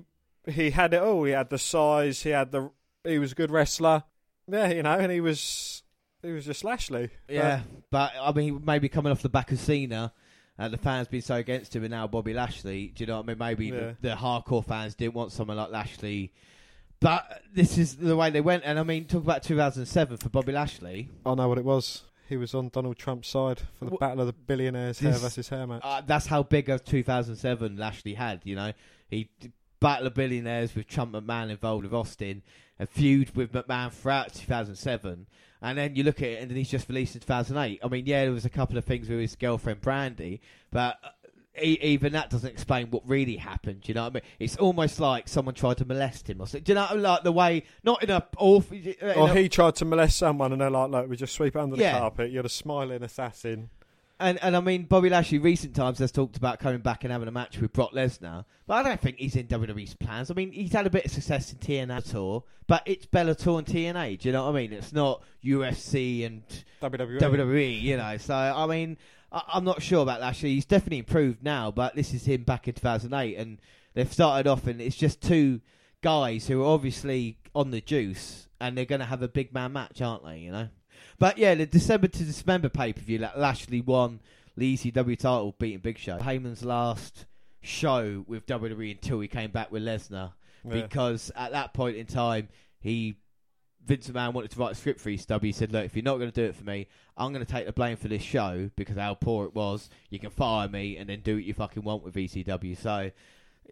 he 0.48 0.72
had 0.72 0.94
it 0.94 1.02
all. 1.02 1.24
He 1.24 1.32
had 1.32 1.50
the 1.50 1.58
size. 1.58 2.22
He 2.24 2.30
had 2.32 2.52
the. 2.52 2.72
He 3.04 3.20
was 3.20 3.32
a 3.32 3.36
good 3.36 3.52
wrestler. 3.52 4.04
Yeah, 4.48 4.70
you 4.72 4.84
know, 4.84 4.98
and 4.98 5.12
he 5.12 5.22
was 5.22 5.84
he 6.22 6.32
was 6.32 6.46
just 6.46 6.64
Lashley. 6.64 7.10
Yeah, 7.30 7.62
but 7.90 8.14
I 8.20 8.32
mean, 8.32 8.62
maybe 8.66 8.90
coming 8.90 9.12
off 9.12 9.22
the 9.22 9.30
back 9.30 9.52
of 9.52 9.60
Cena, 9.60 10.14
uh, 10.60 10.68
the 10.68 10.78
fans 10.78 11.08
been 11.08 11.22
so 11.22 11.36
against 11.36 11.76
him, 11.76 11.84
and 11.84 11.92
now 11.92 12.08
Bobby 12.08 12.34
Lashley. 12.34 12.88
Do 12.96 13.04
you 13.04 13.08
know 13.08 13.18
what 13.18 13.26
I 13.26 13.28
mean? 13.30 13.38
Maybe 13.38 13.66
Yeah. 13.68 13.94
the, 14.02 14.10
the 14.10 14.16
hardcore 14.16 14.66
fans 14.66 14.96
didn't 14.96 15.14
want 15.16 15.32
someone 15.32 15.58
like 15.58 15.72
Lashley. 15.72 16.34
But 17.00 17.42
this 17.52 17.80
is 17.80 17.96
the 17.96 18.16
way 18.16 18.30
they 18.30 18.42
went, 18.42 18.64
and 18.64 18.78
I 18.78 18.84
mean, 18.84 19.06
talk 19.06 19.24
about 19.24 19.42
2007 19.42 20.18
for 20.18 20.30
Bobby 20.30 20.52
Lashley. 20.52 21.10
I 21.26 21.34
know 21.34 21.48
what 21.50 21.58
it 21.58 21.66
was. 21.66 22.04
He 22.30 22.38
was 22.38 22.54
on 22.54 22.70
Donald 22.70 22.98
Trump's 22.98 23.28
side 23.28 23.60
for 23.80 23.86
the 23.86 23.92
Battle 23.98 24.22
of 24.22 24.28
the 24.28 24.34
Billionaires 24.34 25.00
hair 25.00 25.12
This- 25.14 25.22
versus 25.22 25.50
hair 25.50 25.66
match. 25.66 25.82
Uh, 25.84 26.02
that's 26.06 26.28
how 26.28 26.44
big 26.44 26.70
of 26.70 26.86
2007 26.86 27.76
Lashley 27.78 28.14
had. 28.14 28.42
You 28.44 28.56
know, 28.56 28.74
he 29.10 29.30
battle 29.82 30.08
of 30.08 30.14
billionaires 30.14 30.74
with 30.76 30.88
Trump 30.88 31.12
McMahon 31.14 31.50
involved 31.50 31.84
with 31.84 31.94
Austin, 31.94 32.42
a 32.80 32.86
feud 32.88 33.36
with 33.36 33.52
McMahon 33.52 33.92
throughout 33.92 34.34
2007, 34.34 35.28
and 35.62 35.78
then 35.78 35.96
you 35.96 36.04
look 36.04 36.22
at 36.22 36.30
it, 36.30 36.42
and 36.42 36.50
then 36.50 36.58
he's 36.58 36.70
just 36.72 36.88
released 36.88 37.16
in 37.16 37.22
2008. 37.22 37.80
I 37.84 37.88
mean, 37.90 38.06
yeah, 38.06 38.24
there 38.24 38.32
was 38.32 38.46
a 38.46 38.50
couple 38.50 38.78
of 38.78 38.86
things 38.86 39.10
with 39.10 39.20
his 39.20 39.36
girlfriend 39.36 39.82
Brandy, 39.82 40.40
but. 40.72 40.98
uh, 41.04 41.10
E- 41.62 41.78
even 41.82 42.14
that 42.14 42.30
doesn't 42.30 42.50
explain 42.50 42.90
what 42.92 43.04
really 43.06 43.36
happened. 43.36 43.86
You 43.86 43.94
know 43.94 44.04
what 44.04 44.12
I 44.12 44.14
mean? 44.14 44.22
It's 44.40 44.56
almost 44.56 45.02
like 45.02 45.28
someone 45.28 45.54
tried 45.54 45.80
to 45.80 45.86
molest 45.86 46.30
him 46.30 46.40
or 46.40 46.48
something. 46.48 46.64
Do 46.64 46.72
you 46.72 46.76
know, 46.76 46.88
like 46.96 47.24
the 47.24 47.34
way, 47.34 47.64
not 47.84 48.02
in 48.02 48.10
a 48.10 48.26
awful. 48.38 48.78
in 48.78 48.96
or 49.18 49.30
a- 49.30 49.34
he 49.36 49.50
tried 49.50 49.76
to 49.76 49.86
molest 49.86 50.18
someone, 50.18 50.54
and 50.54 50.62
they're 50.62 50.70
like, 50.70 50.90
"Look, 50.92 51.10
we 51.10 51.18
just 51.18 51.34
sweep 51.34 51.58
it 51.58 51.60
under 51.60 51.76
the 51.76 51.82
Yeah. 51.82 52.00
carpet." 52.00 52.32
You're 52.32 52.44
the 52.44 52.48
smiling 52.50 53.04
assassin. 53.04 53.70
And 54.22 54.42
and 54.44 54.56
I 54.56 54.60
mean, 54.60 54.84
Bobby 54.84 55.10
Lashley 55.10 55.40
recent 55.40 55.76
times 55.76 56.00
has 56.00 56.12
talked 56.12 56.38
about 56.38 56.60
coming 56.60 56.80
back 56.80 57.04
and 57.04 57.12
having 57.12 57.28
a 57.28 57.32
match 57.32 57.58
with 57.58 57.74
Brock 57.74 57.92
Lesnar, 57.92 58.46
but 58.68 58.76
I 58.76 58.84
don't 58.84 59.02
think 59.02 59.18
he's 59.18 59.36
in 59.36 59.48
WWE's 59.48 59.96
plans. 59.96 60.30
I 60.30 60.36
mean, 60.36 60.52
he's 60.52 60.72
had 60.72 60.86
a 60.86 60.92
bit 60.92 61.06
of 61.06 61.12
success 61.12 61.52
in 61.52 61.58
TNA 61.58 62.10
tour, 62.12 62.44
but 62.68 62.84
it's 62.86 63.08
Bellator 63.08 63.58
and 63.58 63.68
TNA. 63.68 64.20
Do 64.20 64.30
you 64.30 64.34
know 64.34 64.46
what 64.46 64.56
I 64.56 64.62
mean? 64.62 64.74
It's 64.74 64.94
not 64.94 65.24
UFC 65.44 66.26
and 66.26 66.44
WWE. 66.82 67.20
WWE. 67.20 67.82
You 67.82 67.98
know, 67.98 68.18
so 68.18 68.36
I 68.36 68.68
mean, 68.68 68.98
I, 69.32 69.42
I'm 69.54 69.64
not 69.64 69.82
sure 69.82 70.04
about 70.04 70.22
Lashley. 70.22 70.54
He's 70.54 70.66
definitely 70.66 71.00
improved 71.00 71.44
now, 71.44 71.72
but 71.72 71.96
this 71.96 72.14
is 72.14 72.26
him 72.26 72.44
back 72.44 72.68
in 72.68 72.76
2008, 72.76 73.38
and 73.38 73.58
they've 73.96 74.14
started 74.14 74.48
off, 74.48 74.68
and 74.68 74.80
it's 74.80 74.96
just 74.96 75.22
two 75.22 75.62
guys 76.02 76.48
who 76.48 76.64
are 76.64 76.74
obviously 76.74 77.38
on 77.56 77.72
the 77.72 77.82
juice, 77.82 78.48
and 78.60 78.78
they're 78.78 78.86
going 78.86 79.02
to 79.02 79.06
have 79.06 79.24
a 79.24 79.28
big 79.28 79.52
man 79.52 79.74
match, 79.74 80.02
aren't 80.02 80.24
they? 80.24 80.38
You 80.38 80.52
know. 80.52 80.70
But 81.22 81.38
yeah, 81.38 81.54
the 81.54 81.68
December 81.68 82.08
to 82.08 82.24
December 82.24 82.68
pay 82.68 82.94
per 82.94 83.02
view, 83.02 83.20
Lashley 83.38 83.80
won 83.80 84.22
the 84.58 84.76
ECW 84.76 85.16
title, 85.20 85.54
beating 85.60 85.78
Big 85.78 86.00
Show. 86.00 86.18
Heyman's 86.18 86.66
last 86.66 87.28
show 87.62 88.26
with 88.28 88.48
WWE 88.48 88.90
until 88.90 89.20
he 89.20 89.28
came 89.28 89.52
back 89.52 89.72
with 89.72 89.84
Lesnar, 89.84 90.32
Yeah. 90.66 90.82
because 90.82 91.32
at 91.36 91.52
that 91.52 91.76
point 91.76 91.96
in 91.96 92.08
time, 92.08 92.50
he 92.80 93.18
Vince 93.86 94.10
McMahon 94.10 94.34
wanted 94.34 94.50
to 94.50 94.60
write 94.60 94.72
a 94.72 94.76
script 94.76 95.00
for 95.00 95.12
ECW. 95.12 95.44
He 95.44 95.52
said, 95.52 95.72
"Look, 95.72 95.86
if 95.86 95.96
you're 95.96 96.02
not 96.02 96.18
going 96.18 96.32
to 96.32 96.36
do 96.36 96.50
it 96.50 96.56
for 96.56 96.64
me, 96.64 96.88
I'm 97.16 97.32
going 97.32 97.46
to 97.46 97.52
take 97.52 97.68
the 97.68 97.72
blame 97.72 97.98
for 97.98 98.08
this 98.08 98.24
show 98.24 98.72
because 98.76 98.98
how 98.98 99.14
poor 99.14 99.46
it 99.46 99.54
was. 99.54 99.92
You 100.10 100.18
can 100.18 100.32
fire 100.32 100.68
me 100.70 100.98
and 100.98 101.08
then 101.08 101.20
do 101.22 101.36
what 101.36 101.44
you 101.44 101.54
fucking 101.54 101.84
want 101.84 102.04
with 102.04 102.16
ECW." 102.16 102.76
So. 102.76 103.12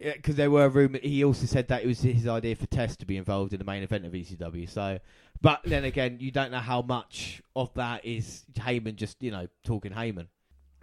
Because 0.02 0.36
there 0.36 0.50
were 0.50 0.70
rumours, 0.70 1.02
he 1.04 1.24
also 1.24 1.46
said 1.46 1.68
that 1.68 1.84
it 1.84 1.88
was 1.88 2.02
his 2.02 2.28
idea 2.28 2.56
for 2.56 2.68
Test 2.68 3.00
to 3.00 3.06
be 3.06 3.18
involved 3.18 3.54
in 3.54 3.60
the 3.60 3.66
main 3.66 3.84
event 3.84 4.06
of 4.06 4.14
ECW. 4.14 4.70
So, 4.70 5.00
but 5.42 5.62
then 5.66 5.84
again, 5.84 6.18
you 6.20 6.32
don't 6.32 6.52
know 6.52 6.60
how 6.60 6.82
much 6.82 7.42
of 7.56 7.74
that 7.74 8.06
is 8.06 8.46
Heyman 8.54 8.96
just 8.96 9.22
you 9.22 9.32
know 9.32 9.48
talking 9.64 9.92
Heyman. 9.92 10.28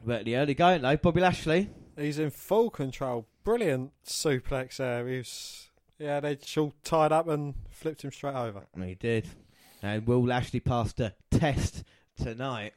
But 0.04 0.24
the 0.24 0.36
early 0.36 0.54
going 0.54 0.82
though, 0.82 0.96
Bobby 0.96 1.20
Lashley. 1.20 1.70
He's 1.96 2.18
in 2.18 2.30
full 2.30 2.68
control. 2.68 3.26
Brilliant 3.42 3.92
suplex 4.04 4.76
there. 4.76 5.06
He 5.08 5.18
was 5.18 5.70
Yeah, 5.98 6.20
they 6.20 6.38
all 6.58 6.74
tied 6.84 7.12
up 7.12 7.26
and 7.28 7.54
flipped 7.70 8.02
him 8.02 8.12
straight 8.12 8.34
over. 8.34 8.66
He 8.78 8.94
did. 8.94 9.28
And 9.82 10.06
Will 10.06 10.24
Lashley 10.24 10.60
passed 10.60 11.00
a 11.00 11.14
test 11.30 11.84
tonight. 12.16 12.74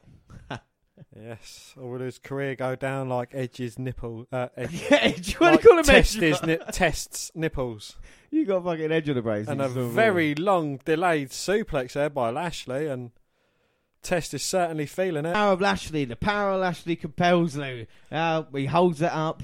Yes, 1.16 1.74
or 1.76 1.90
will 1.90 2.00
his 2.00 2.18
career 2.18 2.54
go 2.54 2.76
down 2.76 3.08
like 3.08 3.30
Edge's 3.34 3.78
nipple? 3.78 4.26
Uh, 4.32 4.48
Edge, 4.56 4.84
Edge, 4.90 5.34
what 5.34 5.52
like 5.52 5.62
do 5.62 5.68
you 5.68 5.70
call 5.70 5.78
him 5.78 5.84
test 5.84 6.16
Edge? 6.16 6.22
his 6.22 6.42
ni- 6.42 6.58
tests 6.72 7.30
nipples, 7.34 7.96
You 8.30 8.44
got 8.46 8.64
fucking 8.64 8.92
edge 8.92 9.08
on 9.08 9.14
the 9.16 9.22
brains. 9.22 9.48
and 9.48 9.60
a 9.60 9.68
very 9.68 10.34
long 10.34 10.78
delayed 10.84 11.30
suplex 11.30 11.92
there 11.94 12.10
by 12.10 12.30
Lashley, 12.30 12.86
and 12.86 13.10
Test 14.02 14.32
is 14.32 14.42
certainly 14.42 14.86
feeling 14.86 15.26
it. 15.26 15.34
power 15.34 15.52
of 15.52 15.60
Lashley. 15.60 16.04
The 16.06 16.16
power 16.16 16.52
of 16.52 16.60
Lashley 16.60 16.96
compels 16.96 17.54
Lou. 17.56 17.84
Uh, 18.10 18.44
he 18.54 18.64
holds 18.66 19.02
it 19.02 19.12
up. 19.12 19.42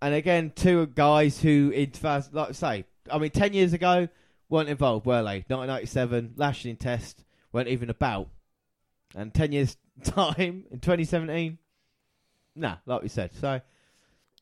And 0.00 0.14
again, 0.14 0.52
two 0.54 0.86
guys 0.86 1.40
who, 1.40 1.70
in 1.74 1.90
first, 1.90 2.32
like 2.32 2.50
I 2.50 2.52
say, 2.52 2.84
I 3.10 3.18
mean, 3.18 3.30
10 3.30 3.52
years 3.52 3.72
ago, 3.72 4.08
weren't 4.48 4.68
involved, 4.68 5.06
were 5.06 5.22
they? 5.22 5.44
1997, 5.48 6.34
Lashley 6.36 6.70
and 6.70 6.78
Test 6.78 7.24
weren't 7.52 7.68
even 7.68 7.90
about. 7.90 8.28
And 9.14 9.34
10 9.34 9.52
years' 9.52 9.76
time, 10.04 10.64
in 10.70 10.80
2017, 10.80 11.58
nah, 12.56 12.76
like 12.86 13.02
we 13.02 13.08
said. 13.08 13.32
So, 13.34 13.60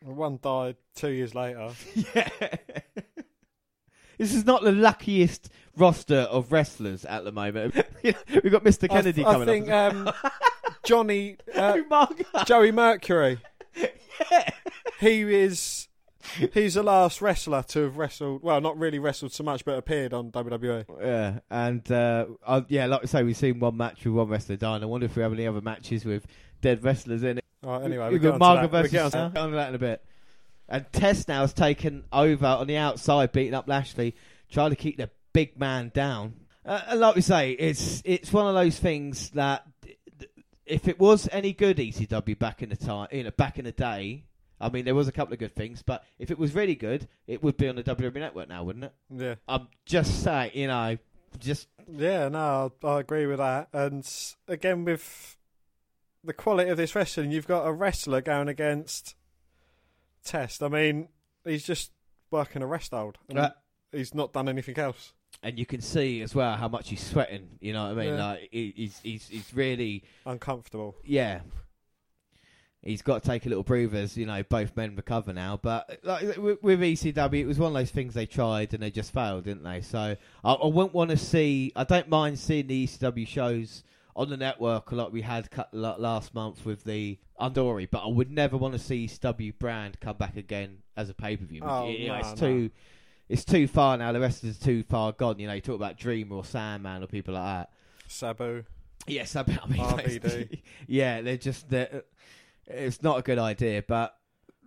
One 0.02 0.38
died 0.42 0.76
two 0.94 1.10
years 1.10 1.34
later. 1.34 1.70
yeah. 2.14 2.28
this 4.18 4.34
is 4.34 4.44
not 4.44 4.62
the 4.62 4.72
luckiest 4.72 5.50
roster 5.76 6.20
of 6.20 6.52
wrestlers 6.52 7.04
at 7.04 7.24
the 7.24 7.32
moment. 7.32 7.74
We've 8.02 8.50
got 8.50 8.64
Mr. 8.64 8.88
Kennedy 8.88 9.24
I, 9.24 9.32
coming 9.32 9.48
I 9.48 9.52
think 9.52 9.68
up. 9.68 9.94
um, 9.94 10.30
Johnny 10.84 11.36
uh, 11.54 11.78
Joey 12.44 12.72
Mercury. 12.72 13.38
Yeah. 14.30 14.50
He 14.98 15.22
is. 15.22 15.88
He's 16.54 16.74
the 16.74 16.82
last 16.82 17.20
wrestler 17.20 17.62
to 17.68 17.82
have 17.82 17.96
wrestled. 17.96 18.42
Well, 18.42 18.60
not 18.60 18.78
really 18.78 18.98
wrestled 18.98 19.32
so 19.32 19.44
much, 19.44 19.64
but 19.64 19.78
appeared 19.78 20.12
on. 20.12 20.30
WWE. 20.30 20.84
Yeah, 21.00 21.40
and 21.50 21.90
uh, 21.90 22.26
uh, 22.46 22.62
yeah, 22.68 22.86
like 22.86 23.02
I 23.02 23.06
say, 23.06 23.22
we've 23.22 23.36
seen 23.36 23.58
one 23.60 23.76
match 23.76 24.04
with 24.04 24.14
one 24.14 24.28
wrestler 24.28 24.56
dying. 24.56 24.82
I 24.82 24.86
wonder 24.86 25.06
if 25.06 25.16
we 25.16 25.22
have 25.22 25.32
any 25.32 25.46
other 25.46 25.60
matches 25.60 26.04
with 26.04 26.26
dead 26.60 26.82
wrestlers 26.84 27.22
in 27.22 27.38
it. 27.38 27.44
All 27.62 27.72
right, 27.72 27.84
anyway, 27.84 28.04
we've 28.10 28.22
we 28.22 28.30
got 28.30 28.38
get 28.38 28.42
onto 28.42 28.44
Marga 28.44 28.70
that. 28.70 28.72
We 28.72 28.78
versus 28.78 28.92
get 28.92 29.04
onto 29.04 29.18
I'll 29.18 29.24
that. 29.24 29.34
get 29.34 29.42
onto 29.42 29.56
that 29.56 29.68
in 29.68 29.74
a 29.74 29.78
bit. 29.78 30.04
And 30.68 30.92
Test 30.92 31.28
now 31.28 31.40
has 31.40 31.52
taken 31.52 32.04
over 32.12 32.46
on 32.46 32.66
the 32.68 32.76
outside, 32.76 33.32
beating 33.32 33.54
up 33.54 33.68
Lashley, 33.68 34.14
trying 34.50 34.70
to 34.70 34.76
keep 34.76 34.96
the 34.96 35.10
big 35.32 35.58
man 35.58 35.90
down. 35.92 36.34
Uh, 36.64 36.80
and 36.88 37.00
like 37.00 37.16
we 37.16 37.22
say, 37.22 37.52
it's 37.52 38.02
it's 38.04 38.32
one 38.32 38.46
of 38.46 38.54
those 38.54 38.78
things 38.78 39.30
that 39.30 39.66
if 40.64 40.86
it 40.86 41.00
was 41.00 41.28
any 41.32 41.52
good 41.52 41.78
ECW 41.78 42.38
back 42.38 42.62
in 42.62 42.68
the 42.68 42.76
time, 42.76 43.08
you 43.10 43.24
know, 43.24 43.30
back 43.32 43.58
in 43.58 43.64
the 43.64 43.72
day. 43.72 44.24
I 44.60 44.68
mean, 44.68 44.84
there 44.84 44.94
was 44.94 45.08
a 45.08 45.12
couple 45.12 45.32
of 45.32 45.38
good 45.38 45.54
things, 45.54 45.82
but 45.82 46.04
if 46.18 46.30
it 46.30 46.38
was 46.38 46.54
really 46.54 46.74
good, 46.74 47.08
it 47.26 47.42
would 47.42 47.56
be 47.56 47.68
on 47.68 47.76
the 47.76 47.82
WWE 47.82 48.14
Network 48.14 48.48
now, 48.48 48.62
wouldn't 48.64 48.84
it? 48.84 48.92
Yeah, 49.10 49.34
I'm 49.48 49.68
just 49.86 50.22
saying, 50.22 50.50
you 50.54 50.66
know, 50.66 50.98
just 51.38 51.68
yeah, 51.90 52.28
no, 52.28 52.72
I, 52.82 52.86
I 52.86 53.00
agree 53.00 53.26
with 53.26 53.38
that. 53.38 53.68
And 53.72 54.06
again, 54.48 54.84
with 54.84 55.36
the 56.22 56.32
quality 56.34 56.68
of 56.70 56.76
this 56.76 56.94
wrestling, 56.94 57.30
you've 57.30 57.46
got 57.46 57.66
a 57.66 57.72
wrestler 57.72 58.20
going 58.20 58.48
against 58.48 59.14
Test. 60.24 60.62
I 60.62 60.68
mean, 60.68 61.08
he's 61.44 61.64
just 61.64 61.92
working 62.30 62.62
a 62.62 62.66
rest 62.66 62.90
hold. 62.90 63.16
and 63.28 63.38
Uh, 63.38 63.50
he's 63.92 64.14
not 64.14 64.32
done 64.32 64.48
anything 64.48 64.78
else. 64.78 65.14
and 65.42 65.58
you 65.58 65.64
can 65.64 65.80
see 65.80 66.20
as 66.20 66.34
well 66.34 66.54
how 66.56 66.68
much 66.68 66.90
he's 66.90 67.02
sweating. 67.04 67.48
You 67.60 67.72
know 67.72 67.84
what 67.84 67.92
I 67.92 67.94
mean? 68.04 68.14
Yeah. 68.14 68.26
Like 68.26 68.48
he, 68.52 68.72
he's 68.76 69.00
he's 69.02 69.28
he's 69.28 69.54
really 69.54 70.04
Uncomfortable. 70.26 70.96
yeah. 71.04 71.40
He's 72.82 73.02
got 73.02 73.22
to 73.22 73.28
take 73.28 73.44
a 73.44 73.48
little 73.48 73.64
breathers. 73.64 74.16
You 74.16 74.26
know, 74.26 74.42
both 74.42 74.76
men 74.76 74.96
recover 74.96 75.32
now. 75.32 75.58
But 75.60 76.00
like 76.02 76.36
with, 76.38 76.62
with 76.62 76.80
ECW, 76.80 77.40
it 77.40 77.46
was 77.46 77.58
one 77.58 77.68
of 77.68 77.74
those 77.74 77.90
things 77.90 78.14
they 78.14 78.26
tried 78.26 78.72
and 78.72 78.82
they 78.82 78.90
just 78.90 79.12
failed, 79.12 79.44
didn't 79.44 79.64
they? 79.64 79.82
So 79.82 80.16
I, 80.44 80.52
I 80.52 80.66
wouldn't 80.66 80.94
want 80.94 81.10
to 81.10 81.16
see. 81.16 81.72
I 81.76 81.84
don't 81.84 82.08
mind 82.08 82.38
seeing 82.38 82.66
the 82.66 82.86
ECW 82.86 83.26
shows 83.26 83.84
on 84.16 84.28
the 84.28 84.36
network 84.36 84.92
like 84.92 85.12
we 85.12 85.22
had 85.22 85.50
cut, 85.50 85.72
last 85.72 86.34
month 86.34 86.64
with 86.64 86.84
the 86.84 87.18
Andori, 87.40 87.88
but 87.90 88.04
I 88.04 88.08
would 88.08 88.30
never 88.30 88.56
want 88.56 88.74
to 88.74 88.78
see 88.78 89.06
ECW 89.06 89.58
brand 89.58 90.00
come 90.00 90.16
back 90.16 90.36
again 90.36 90.78
as 90.96 91.08
a 91.08 91.14
pay 91.14 91.36
per 91.36 91.44
view. 91.44 91.62
Oh, 91.64 91.88
you 91.88 92.08
know, 92.08 92.14
no, 92.14 92.20
it's 92.20 92.40
no. 92.40 92.48
too. 92.48 92.70
It's 93.28 93.44
too 93.44 93.68
far 93.68 93.96
now. 93.96 94.10
The 94.12 94.20
rest 94.20 94.42
is 94.42 94.58
too 94.58 94.82
far 94.82 95.12
gone. 95.12 95.38
You 95.38 95.46
know, 95.46 95.52
you 95.54 95.60
talk 95.60 95.76
about 95.76 95.96
Dreamer 95.96 96.36
or 96.36 96.44
Sandman 96.44 97.02
or 97.02 97.06
people 97.06 97.34
like 97.34 97.44
that. 97.44 97.70
Sabu. 98.08 98.64
Yes, 99.06 99.36
I 99.36 99.44
mean, 99.44 99.56
RVD. 99.56 100.60
yeah, 100.86 101.22
they're 101.22 101.36
just 101.36 101.70
they're, 101.70 102.02
it's 102.70 103.02
not 103.02 103.18
a 103.18 103.22
good 103.22 103.38
idea, 103.38 103.82
but 103.86 104.16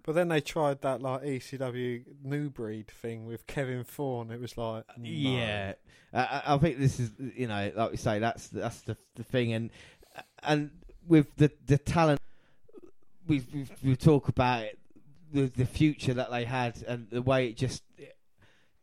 But 0.04 0.16
then 0.16 0.28
they 0.28 0.42
tried 0.42 0.82
that 0.82 1.02
like 1.02 1.22
ECW 1.24 2.04
new 2.24 2.50
breed 2.50 2.88
thing 2.88 3.26
with 3.26 3.48
Kevin 3.48 3.84
Thorne. 3.84 4.32
It 4.32 4.40
was 4.40 4.58
like, 4.58 4.86
no. 4.98 5.10
yeah, 5.10 5.74
I, 6.14 6.58
think 6.58 6.80
this 6.80 7.00
is 7.00 7.12
you 7.36 7.48
know, 7.48 7.72
like 7.76 7.92
we 7.92 7.98
say, 7.98 8.20
that's 8.20 8.48
that's 8.50 8.82
the 8.82 8.98
the 9.16 9.24
thing, 9.24 9.54
and 9.54 9.72
and 10.44 10.72
with 11.08 11.36
the 11.38 11.52
the 11.66 11.78
talent, 11.78 12.22
we 13.28 13.44
we 13.54 13.66
we 13.84 13.96
talk 13.96 14.28
about 14.28 14.64
it, 14.64 14.80
the 15.32 15.48
the 15.48 15.66
future 15.66 16.14
that 16.14 16.32
they 16.32 16.46
had 16.46 16.82
and 16.88 17.08
the 17.10 17.22
way 17.22 17.48
it 17.48 17.58
just 17.58 17.84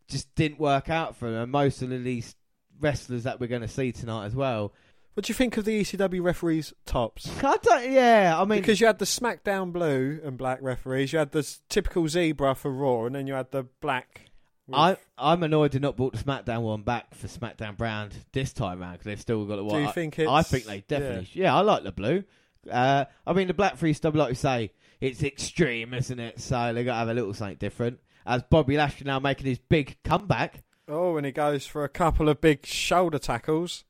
just 0.09 0.35
didn't 0.35 0.59
work 0.59 0.91
out 0.91 1.17
for 1.17 1.31
them. 1.31 1.43
And 1.43 1.53
most 1.53 1.83
of 1.83 1.89
the 1.89 1.99
least 1.99 2.37
wrestlers 2.81 3.25
that 3.25 3.41
we're 3.41 3.47
going 3.47 3.63
to 3.63 3.69
see 3.69 3.93
tonight 3.93 4.27
as 4.27 4.35
well. 4.35 4.73
What 5.21 5.27
do 5.27 5.33
you 5.33 5.35
think 5.35 5.59
of 5.59 5.67
the 5.67 5.83
ECW 5.83 6.23
referees' 6.23 6.73
tops? 6.87 7.31
I 7.45 7.59
don't, 7.63 7.93
yeah, 7.93 8.35
I 8.41 8.47
mean, 8.47 8.61
Because 8.61 8.81
you 8.81 8.87
had 8.87 8.99
the 8.99 9.05
SmackDown 9.05 9.71
blue 9.71 10.19
and 10.25 10.39
black 10.39 10.61
referees, 10.63 11.13
you 11.13 11.19
had 11.19 11.33
the 11.33 11.41
s- 11.41 11.61
typical 11.69 12.09
zebra 12.09 12.55
for 12.55 12.71
Raw, 12.71 13.05
and 13.05 13.15
then 13.15 13.27
you 13.27 13.35
had 13.35 13.51
the 13.51 13.65
black. 13.83 14.31
with- 14.67 14.79
I, 14.79 14.97
I'm 15.19 15.43
annoyed 15.43 15.73
they 15.73 15.79
not 15.79 15.99
brought 15.99 16.15
the 16.15 16.25
SmackDown 16.25 16.63
one 16.63 16.81
back 16.85 17.15
for 17.15 17.27
SmackDown 17.27 17.77
brand 17.77 18.15
this 18.33 18.55
time 18.55 18.81
round 18.81 18.95
because 18.95 19.05
they've 19.05 19.21
still 19.21 19.45
got 19.45 19.57
the 19.57 19.63
Do 19.63 19.69
one. 19.69 19.83
you 19.83 19.89
I- 19.89 19.93
think 19.93 20.19
I 20.19 20.23
it's- 20.23 20.51
think 20.51 20.65
they 20.65 20.81
definitely. 20.89 21.29
Yeah. 21.35 21.55
I 21.55 21.61
like 21.61 21.83
the 21.83 21.93
blue. 21.93 22.25
Uh, 22.71 23.05
I 23.27 23.33
mean, 23.35 23.47
the 23.49 23.53
black 23.53 23.77
freestyle, 23.79 24.15
like 24.15 24.31
you 24.31 24.35
say, 24.37 24.73
it's 25.03 25.23
extreme, 25.23 25.93
isn't 25.93 26.19
it? 26.19 26.41
So 26.41 26.73
they 26.73 26.83
got 26.83 26.93
to 26.93 26.99
have 27.01 27.09
a 27.11 27.15
little 27.15 27.35
something 27.35 27.59
different. 27.59 28.01
As 28.25 28.43
Bobby 28.45 28.79
Lashley 28.79 29.05
now 29.05 29.19
making 29.19 29.49
his 29.49 29.59
big 29.59 29.99
comeback. 30.03 30.63
Oh, 30.89 31.19
and 31.19 31.27
he 31.27 31.33
goes 31.33 31.67
for 31.67 31.85
a 31.85 31.91
couple 31.91 32.31
of 32.31 32.41
big 32.41 32.65
shoulder 32.65 33.19
tackles, 33.19 33.85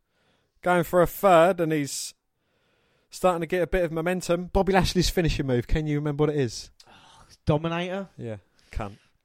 going 0.62 0.84
for 0.84 1.02
a 1.02 1.06
third, 1.06 1.60
and 1.60 1.72
he's 1.72 2.14
starting 3.10 3.40
to 3.40 3.46
get 3.46 3.62
a 3.62 3.66
bit 3.66 3.84
of 3.84 3.92
momentum. 3.92 4.50
Bobby 4.52 4.72
Lashley's 4.72 5.10
finishing 5.10 5.46
move. 5.46 5.66
Can 5.66 5.86
you 5.86 5.96
remember 5.98 6.22
what 6.24 6.30
it 6.30 6.36
is? 6.38 6.70
Dominator, 7.46 8.08
Yeah, 8.16 8.36
cunt. 8.72 8.96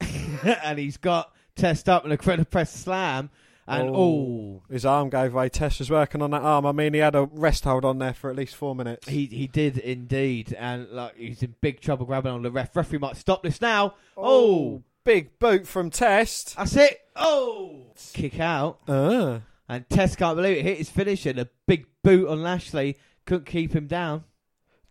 and 0.62 0.78
he's 0.78 0.96
got 0.96 1.32
test 1.54 1.88
up 1.88 2.04
and 2.04 2.12
a 2.12 2.16
credit 2.16 2.50
press 2.50 2.72
slam, 2.72 3.30
and 3.66 3.90
Oh. 3.90 3.94
oh, 3.96 4.62
His 4.72 4.84
arm 4.86 5.10
gave 5.10 5.34
way. 5.34 5.48
Test 5.48 5.78
was 5.80 5.90
working 5.90 6.22
on 6.22 6.30
that 6.30 6.42
arm. 6.42 6.66
I 6.66 6.72
mean, 6.72 6.94
he 6.94 7.00
had 7.00 7.14
a 7.14 7.28
rest 7.32 7.64
hold 7.64 7.84
on 7.84 7.98
there 7.98 8.14
for 8.14 8.30
at 8.30 8.36
least 8.36 8.54
four 8.56 8.74
minutes. 8.74 9.08
he 9.08 9.26
he 9.26 9.46
did 9.46 9.78
indeed, 9.78 10.54
and 10.58 10.88
like 10.90 11.16
he's 11.16 11.42
in 11.42 11.54
big 11.60 11.80
trouble 11.80 12.06
grabbing 12.06 12.32
on 12.32 12.42
the 12.42 12.50
ref. 12.50 12.74
Referee 12.74 12.98
might 12.98 13.16
stop 13.16 13.42
this 13.42 13.60
now. 13.60 13.94
Oh, 14.16 14.82
big 15.04 15.38
boot 15.38 15.66
from 15.66 15.90
Test. 15.90 16.56
that's 16.56 16.76
it. 16.76 17.00
Oh, 17.14 17.86
kick 18.12 18.40
out. 18.40 18.78
Ah. 18.88 19.40
And 19.68 19.88
Test 19.90 20.18
can't 20.18 20.36
believe 20.36 20.58
it. 20.58 20.62
Hit 20.62 20.78
his 20.78 20.90
finisher. 20.90 21.32
The 21.32 21.48
big 21.66 21.86
boot 22.02 22.28
on 22.28 22.42
Lashley 22.42 22.96
couldn't 23.24 23.46
keep 23.46 23.74
him 23.74 23.86
down. 23.86 24.24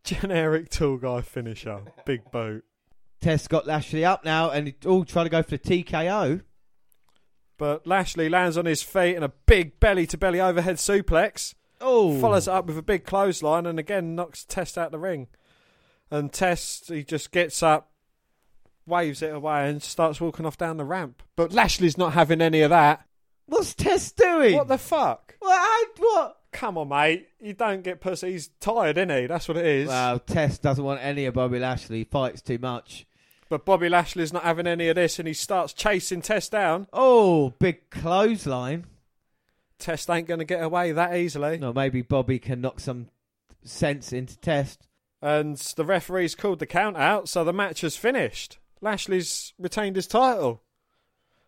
Generic 0.04 0.70
tall 0.70 0.98
guy 0.98 1.22
finisher. 1.22 1.82
Big 2.06 2.30
boot. 2.32 2.64
Test 3.22 3.50
got 3.50 3.66
Lashley 3.66 4.06
up 4.06 4.24
now, 4.24 4.52
and 4.52 4.68
he 4.68 4.76
all 4.86 5.06
trying 5.06 5.26
to 5.26 5.30
go 5.32 5.42
for 5.42 5.58
the 5.58 5.60
TKO. 5.84 6.42
But 7.58 7.88
Lashley 7.88 8.30
lands 8.30 8.58
on 8.58 8.66
his 8.66 8.84
feet 8.84 9.16
and 9.16 9.24
a 9.24 9.32
big 9.46 9.80
belly 9.80 10.06
to 10.08 10.18
belly 10.18 10.42
overhead 10.42 10.76
suplex. 10.76 11.56
Oh, 11.80 12.20
Follows 12.20 12.48
it 12.48 12.54
up 12.54 12.66
with 12.66 12.78
a 12.78 12.82
big 12.82 13.06
clothesline 13.06 13.66
and 13.66 13.80
again 13.80 14.16
knocks 14.16 14.44
Test 14.44 14.78
out 14.78 14.88
of 14.88 14.92
the 14.92 15.00
ring. 15.00 15.28
And 16.12 16.32
Test, 16.32 16.90
he 16.90 17.04
just 17.04 17.32
gets 17.32 17.64
up, 17.64 17.92
waves 18.86 19.22
it 19.22 19.34
away, 19.34 19.70
and 19.70 19.82
starts 19.82 20.22
walking 20.22 20.46
off 20.46 20.58
down 20.58 20.78
the 20.78 20.86
ramp. 20.86 21.24
But 21.36 21.54
Lashley's 21.54 21.98
not 21.98 22.14
having 22.14 22.42
any 22.42 22.62
of 22.62 22.70
that. 22.70 23.06
What's 23.48 23.74
Test 23.74 24.18
doing? 24.18 24.56
What 24.56 24.68
the 24.68 24.78
fuck? 24.78 25.36
What? 25.40 25.58
how- 25.58 26.04
what? 26.04 26.38
Come 26.52 26.78
on, 26.78 26.88
mate. 26.88 27.28
You 27.42 27.54
don't 27.54 27.84
get 27.84 28.00
pussy. 28.00 28.32
He's 28.32 28.48
tired, 28.62 28.98
isn't 28.98 29.10
he? 29.10 29.28
That's 29.28 29.48
what 29.48 29.58
it 29.58 29.66
is. 29.66 29.88
Well, 29.90 30.20
Test 30.20 30.62
doesn't 30.62 30.84
want 30.84 31.02
any 31.04 31.26
of 31.26 31.34
Bobby 31.34 31.60
Lashley. 31.60 31.98
He 32.00 32.04
fights 32.06 32.42
too 32.42 32.58
much. 32.58 33.06
But 33.50 33.66
Bobby 33.66 33.90
Lashley's 33.90 34.32
not 34.34 34.44
having 34.44 34.66
any 34.66 34.88
of 34.88 34.96
this, 34.96 35.20
and 35.20 35.28
he 35.28 35.34
starts 35.34 35.74
chasing 35.74 36.22
Test 36.22 36.52
down. 36.54 36.88
Oh, 36.94 37.52
big 37.60 37.90
clothesline. 37.90 38.86
Test 39.78 40.10
ain't 40.10 40.28
going 40.28 40.40
to 40.40 40.46
get 40.46 40.64
away 40.64 40.94
that 40.94 41.16
easily. 41.16 41.58
No, 41.58 41.74
maybe 41.74 42.02
Bobby 42.02 42.40
can 42.40 42.62
knock 42.62 42.80
some 42.80 43.10
sense 43.64 44.14
into 44.14 44.38
Test. 44.38 44.88
And 45.22 45.58
the 45.58 45.86
referee's 45.86 46.36
called 46.36 46.60
the 46.60 46.66
count 46.66 46.96
out, 46.98 47.28
so 47.28 47.44
the 47.44 47.52
match 47.54 47.82
has 47.82 47.98
finished. 47.98 48.60
Lashley's 48.82 49.54
retained 49.60 49.96
his 49.98 50.08
title. 50.08 50.62